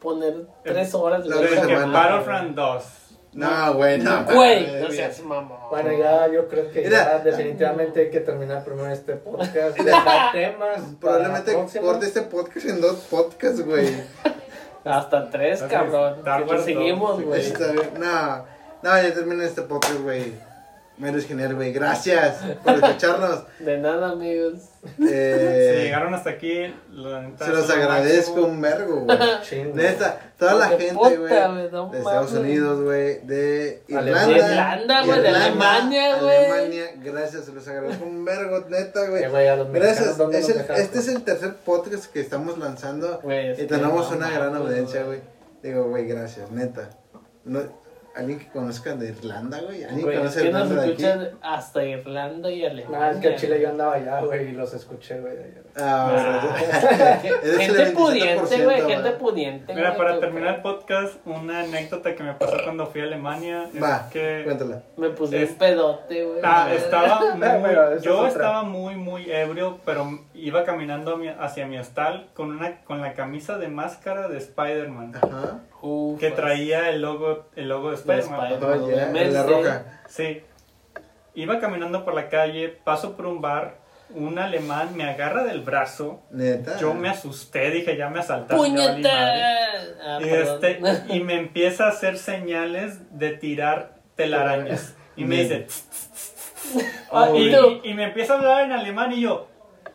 poner 0.00 0.46
tres 0.64 0.94
horas 0.94 1.24
de 1.24 1.48
semana, 1.48 1.86
Battlefront 1.86 2.54
2. 2.54 2.84
No, 3.34 3.74
güey, 3.74 3.98
no. 3.98 4.24
Güey, 4.24 4.80
no 4.82 4.90
seas 4.90 5.22
mamón. 5.22 5.58
Bueno, 5.70 5.92
ya 5.92 6.28
yo 6.28 6.48
creo 6.48 6.70
que 6.70 6.80
Mira. 6.82 7.18
ya 7.18 7.18
definitivamente 7.18 8.00
hay 8.00 8.10
que 8.10 8.20
terminar 8.20 8.64
primero 8.64 8.90
este 8.90 9.14
podcast. 9.16 9.78
Dejar 9.78 10.32
temas. 10.32 10.80
Probablemente 10.98 11.54
corte 11.80 12.06
este 12.06 12.22
podcast 12.22 12.66
en 12.66 12.80
dos 12.80 12.96
podcasts, 13.10 13.64
güey. 13.64 13.88
Hasta 14.84 15.28
tres, 15.30 15.62
cabrón. 15.62 16.22
Que 16.48 16.58
seguimos, 16.58 17.22
güey. 17.22 17.52
No, 17.98 18.44
no, 18.82 19.02
ya 19.02 19.12
termina 19.12 19.44
este 19.44 19.62
podcast, 19.62 20.00
güey. 20.00 20.47
Me 20.98 21.10
eres 21.10 21.26
genial, 21.26 21.54
güey. 21.54 21.72
Gracias 21.72 22.38
por 22.64 22.74
escucharnos. 22.74 23.44
De 23.60 23.78
nada, 23.78 24.10
amigos. 24.10 24.54
Eh, 25.00 25.74
Si 25.76 25.82
llegaron 25.84 26.12
hasta 26.12 26.30
aquí, 26.30 26.74
la 26.90 27.22
neta, 27.22 27.44
se 27.44 27.52
los 27.52 27.68
lo 27.68 27.74
agradezco 27.74 28.44
un 28.44 28.60
vergo, 28.60 29.00
güey. 29.04 29.18
Neta, 29.74 30.32
toda 30.36 30.54
la 30.54 30.68
gente, 30.70 30.94
güey. 30.94 31.18
De 31.28 31.98
Estados. 31.98 32.32
Unidos, 32.32 32.82
güey. 32.82 33.20
De. 33.26 33.82
Irlanda. 33.86 34.26
De 34.26 34.32
Irlanda, 34.38 35.04
güey, 35.04 35.20
de 35.20 35.28
Alemania, 35.28 36.16
güey. 36.20 36.36
Alemania, 36.50 36.84
gracias, 37.02 37.44
se 37.44 37.52
los 37.52 37.68
agradezco 37.68 38.04
un 38.04 38.24
vergo, 38.24 38.66
neta, 38.68 39.08
güey. 39.08 39.22
Eh, 39.22 39.28
Gracias, 39.72 40.18
¿dónde 40.18 40.38
es 40.40 40.48
el- 40.48 40.60
este 40.76 40.98
es 40.98 41.08
el 41.08 41.22
tercer 41.22 41.54
podcast 41.64 42.06
que 42.12 42.20
estamos 42.20 42.58
lanzando 42.58 43.20
y 43.56 43.64
tenemos 43.66 44.10
una 44.10 44.30
gran 44.30 44.54
audiencia, 44.56 45.04
güey. 45.04 45.20
Digo, 45.62 45.84
güey, 45.90 46.06
gracias, 46.06 46.50
neta. 46.50 46.90
No, 47.44 47.60
alguien 48.18 48.38
que 48.38 48.48
conozcan 48.48 48.98
de 48.98 49.08
Irlanda, 49.10 49.60
güey. 49.60 49.84
Alguien 49.84 50.08
que 50.08 50.16
conoce 50.18 50.42
que 50.42 50.50
nos 50.50 50.62
Irlanda 50.62 50.74
de 50.82 50.92
aquí. 50.92 51.02
escuchan 51.04 51.38
hasta 51.42 51.84
Irlanda 51.84 52.50
y 52.50 52.64
Alemania. 52.66 52.98
Ah, 53.06 53.10
es 53.12 53.16
que 53.18 53.28
en 53.28 53.36
Chile 53.36 53.60
yo 53.62 53.68
andaba 53.70 53.94
allá, 53.94 54.20
güey, 54.20 54.48
y 54.48 54.52
los 54.52 54.74
escuché, 54.74 55.20
güey. 55.20 55.36
de 55.36 55.44
allá. 55.44 55.62
Ah, 55.80 56.42
Ah, 56.60 57.18
gente 57.22 57.92
27%, 57.92 57.94
pudiente, 57.94 58.64
güey, 58.64 58.82
gente 58.82 59.10
pudiente. 59.12 59.74
Mira, 59.74 59.88
güey, 59.90 59.98
para 59.98 60.20
terminar 60.20 60.56
el 60.56 60.62
podcast, 60.62 61.14
una 61.26 61.60
anécdota 61.60 62.14
que 62.14 62.22
me 62.24 62.34
pasó 62.34 62.56
cuando 62.64 62.86
fui 62.86 63.00
a 63.00 63.04
Alemania. 63.04 63.68
es 63.72 63.82
Va, 63.82 64.08
que 64.10 64.42
cuéntala. 64.44 64.82
Me 64.96 65.10
puse 65.10 65.42
Es- 65.42 65.50
un 65.50 65.56
pedote, 65.58 66.24
güey. 66.24 66.40
Ah, 66.42 66.68
estaba 66.74 67.34
muy, 67.36 67.70
es 67.96 68.02
yo 68.02 68.26
estaba 68.26 68.62
muy 68.64 68.96
muy 68.96 69.30
ebrio, 69.30 69.78
pero 69.84 70.06
iba 70.34 70.64
caminando 70.64 71.14
a 71.14 71.16
mi- 71.16 71.28
hacia 71.28 71.66
mi 71.66 71.78
hostal 71.78 72.28
con 72.34 72.50
una 72.50 72.82
con 72.84 73.00
la 73.00 73.12
camisa 73.14 73.58
de 73.58 73.68
máscara 73.68 74.28
de 74.28 74.38
Spider-Man 74.38 75.14
Ajá. 75.16 75.60
Uf, 75.80 76.18
que 76.18 76.30
traía 76.30 76.88
el 76.90 77.02
logo 77.02 77.46
el 77.56 77.68
logo 77.68 77.90
de 77.90 77.96
Spider-Man. 77.96 78.62
Oye, 78.62 78.84
Obviamente. 78.84 79.30
la 79.30 79.42
roja. 79.44 80.00
Sí. 80.08 80.42
Iba 81.34 81.60
caminando 81.60 82.04
por 82.04 82.14
la 82.14 82.28
calle, 82.28 82.68
paso 82.68 83.16
por 83.16 83.26
un 83.26 83.40
bar, 83.40 83.76
un 84.10 84.38
alemán 84.38 84.96
me 84.96 85.04
agarra 85.04 85.44
del 85.44 85.60
brazo. 85.60 86.22
Neta. 86.30 86.78
Yo 86.78 86.94
me 86.94 87.08
asusté, 87.08 87.70
dije, 87.70 87.96
ya 87.96 88.08
me 88.10 88.20
asaltaron. 88.20 88.64
Ah, 90.00 90.18
Y, 90.20 90.28
este, 90.28 90.80
y 91.14 91.20
me 91.20 91.34
empieza 91.36 91.84
a 91.86 91.88
hacer 91.90 92.18
señales 92.18 93.18
de 93.18 93.32
tirar 93.32 93.98
telarañas. 94.16 94.96
Y 95.16 95.24
me 95.24 95.42
dice... 95.42 95.60
"Tss, 95.64 95.88
tss, 95.90 96.10
tss, 96.12 96.34
tss". 96.74 97.08
Ah, 97.12 97.28
y, 97.34 97.54
y 97.90 97.94
me 97.94 98.04
empieza 98.04 98.34
a 98.34 98.36
hablar 98.38 98.64
en 98.64 98.72
alemán 98.72 99.12
y 99.12 99.20
yo... 99.20 99.48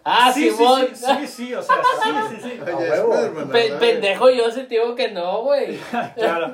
Ah, 0.06 0.32
sí, 0.34 0.50
sí, 0.50 0.56
Simón. 0.58 0.88
sí, 0.94 1.06
sí, 1.22 1.28
sí, 1.28 1.54
o 1.56 1.62
sea, 1.64 1.76
sí, 2.04 2.10
sí, 2.30 2.38
sí. 2.42 2.60
Oye, 3.54 3.74
pendejo 3.80 4.30
yo 4.30 4.52
si 4.52 4.64
te 4.64 4.76
digo 4.76 4.96
que 4.96 5.12
no, 5.12 5.42
güey. 5.44 5.78
Claro. 6.16 6.54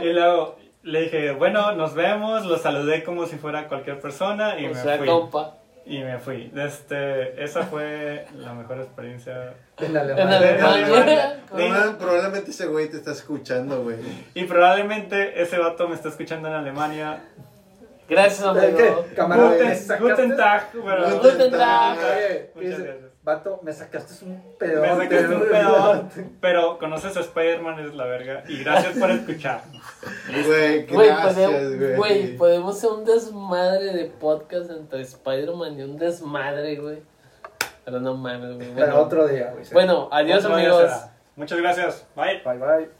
Y 0.00 0.12
luego 0.12 0.56
le 0.82 1.02
dije, 1.02 1.32
bueno, 1.32 1.72
nos 1.72 1.94
vemos, 1.94 2.44
lo 2.46 2.58
saludé 2.58 3.02
como 3.04 3.26
si 3.26 3.36
fuera 3.36 3.68
cualquier 3.68 4.00
persona 4.00 4.58
y 4.58 4.66
O 4.66 4.68
me 4.70 4.74
sea, 4.74 4.98
fui. 4.98 5.06
compa. 5.06 5.56
Y 5.86 5.98
me 6.04 6.18
fui. 6.18 6.52
Este, 6.54 7.42
esa 7.42 7.62
fue 7.64 8.26
la 8.36 8.52
mejor 8.52 8.80
experiencia. 8.80 9.54
En 9.78 9.86
En 9.86 9.96
Alemania. 9.96 10.36
Alemania. 10.68 11.36
Probable- 11.50 11.94
Probablemente 11.98 12.50
ese 12.50 12.66
güey 12.66 12.88
te 12.90 12.98
está 12.98 13.12
escuchando, 13.12 13.82
güey. 13.82 13.96
Y 14.34 14.44
probablemente 14.44 15.40
ese 15.42 15.58
vato 15.58 15.88
me 15.88 15.94
está 15.94 16.10
escuchando 16.10 16.48
en 16.48 16.54
Alemania. 16.54 17.24
Gracias, 18.10 18.42
amigo. 18.46 18.76
¿Qué? 18.76 19.14
Camarada, 19.14 19.52
Guten, 19.52 19.68
¿me 19.68 19.74
sacaste? 19.76 20.02
guten 20.10 20.36
Tag, 20.36 20.68
pero- 20.72 21.04
Guten 21.04 21.32
Guten 21.32 21.50
Tag. 21.52 21.98
Oye, 21.98 22.50
Muchas 22.54 22.70
dice, 22.70 22.82
gracias. 22.82 23.10
Vato, 23.22 23.60
me 23.62 23.72
sacaste 23.72 24.24
un 24.24 24.32
Me 24.36 24.42
pedote. 24.58 24.88
sacaste 24.88 25.34
un 25.34 25.48
pedo, 25.48 26.08
pero 26.40 26.78
conoces 26.78 27.16
a 27.16 27.20
Spider-Man, 27.20 27.78
es 27.86 27.94
la 27.94 28.06
verga. 28.06 28.42
Y 28.48 28.64
gracias 28.64 28.96
por 28.98 29.10
escuchar. 29.10 29.60
Güey, 30.28 30.86
Güey, 30.86 31.08
gracias, 31.08 31.34
podemos, 31.50 31.76
güey. 31.78 31.96
güey, 31.96 32.36
podemos 32.36 32.76
hacer 32.78 32.90
un 32.90 33.04
desmadre 33.04 33.92
de 33.92 34.04
podcast 34.06 34.70
entre 34.70 35.02
Spider-Man 35.02 35.78
y 35.78 35.82
un 35.82 35.98
desmadre, 35.98 36.76
güey. 36.76 37.02
Pero 37.84 38.00
no 38.00 38.14
mames, 38.16 38.56
güey. 38.56 38.68
Pero 38.74 38.86
Bueno, 38.86 39.00
otro 39.02 39.28
día, 39.28 39.50
güey. 39.52 39.64
bueno 39.72 40.08
adiós, 40.10 40.44
amigos. 40.46 40.90
Muchas 41.36 41.58
gracias. 41.58 42.06
Bye. 42.16 42.40
Bye, 42.44 42.58
bye. 42.58 42.99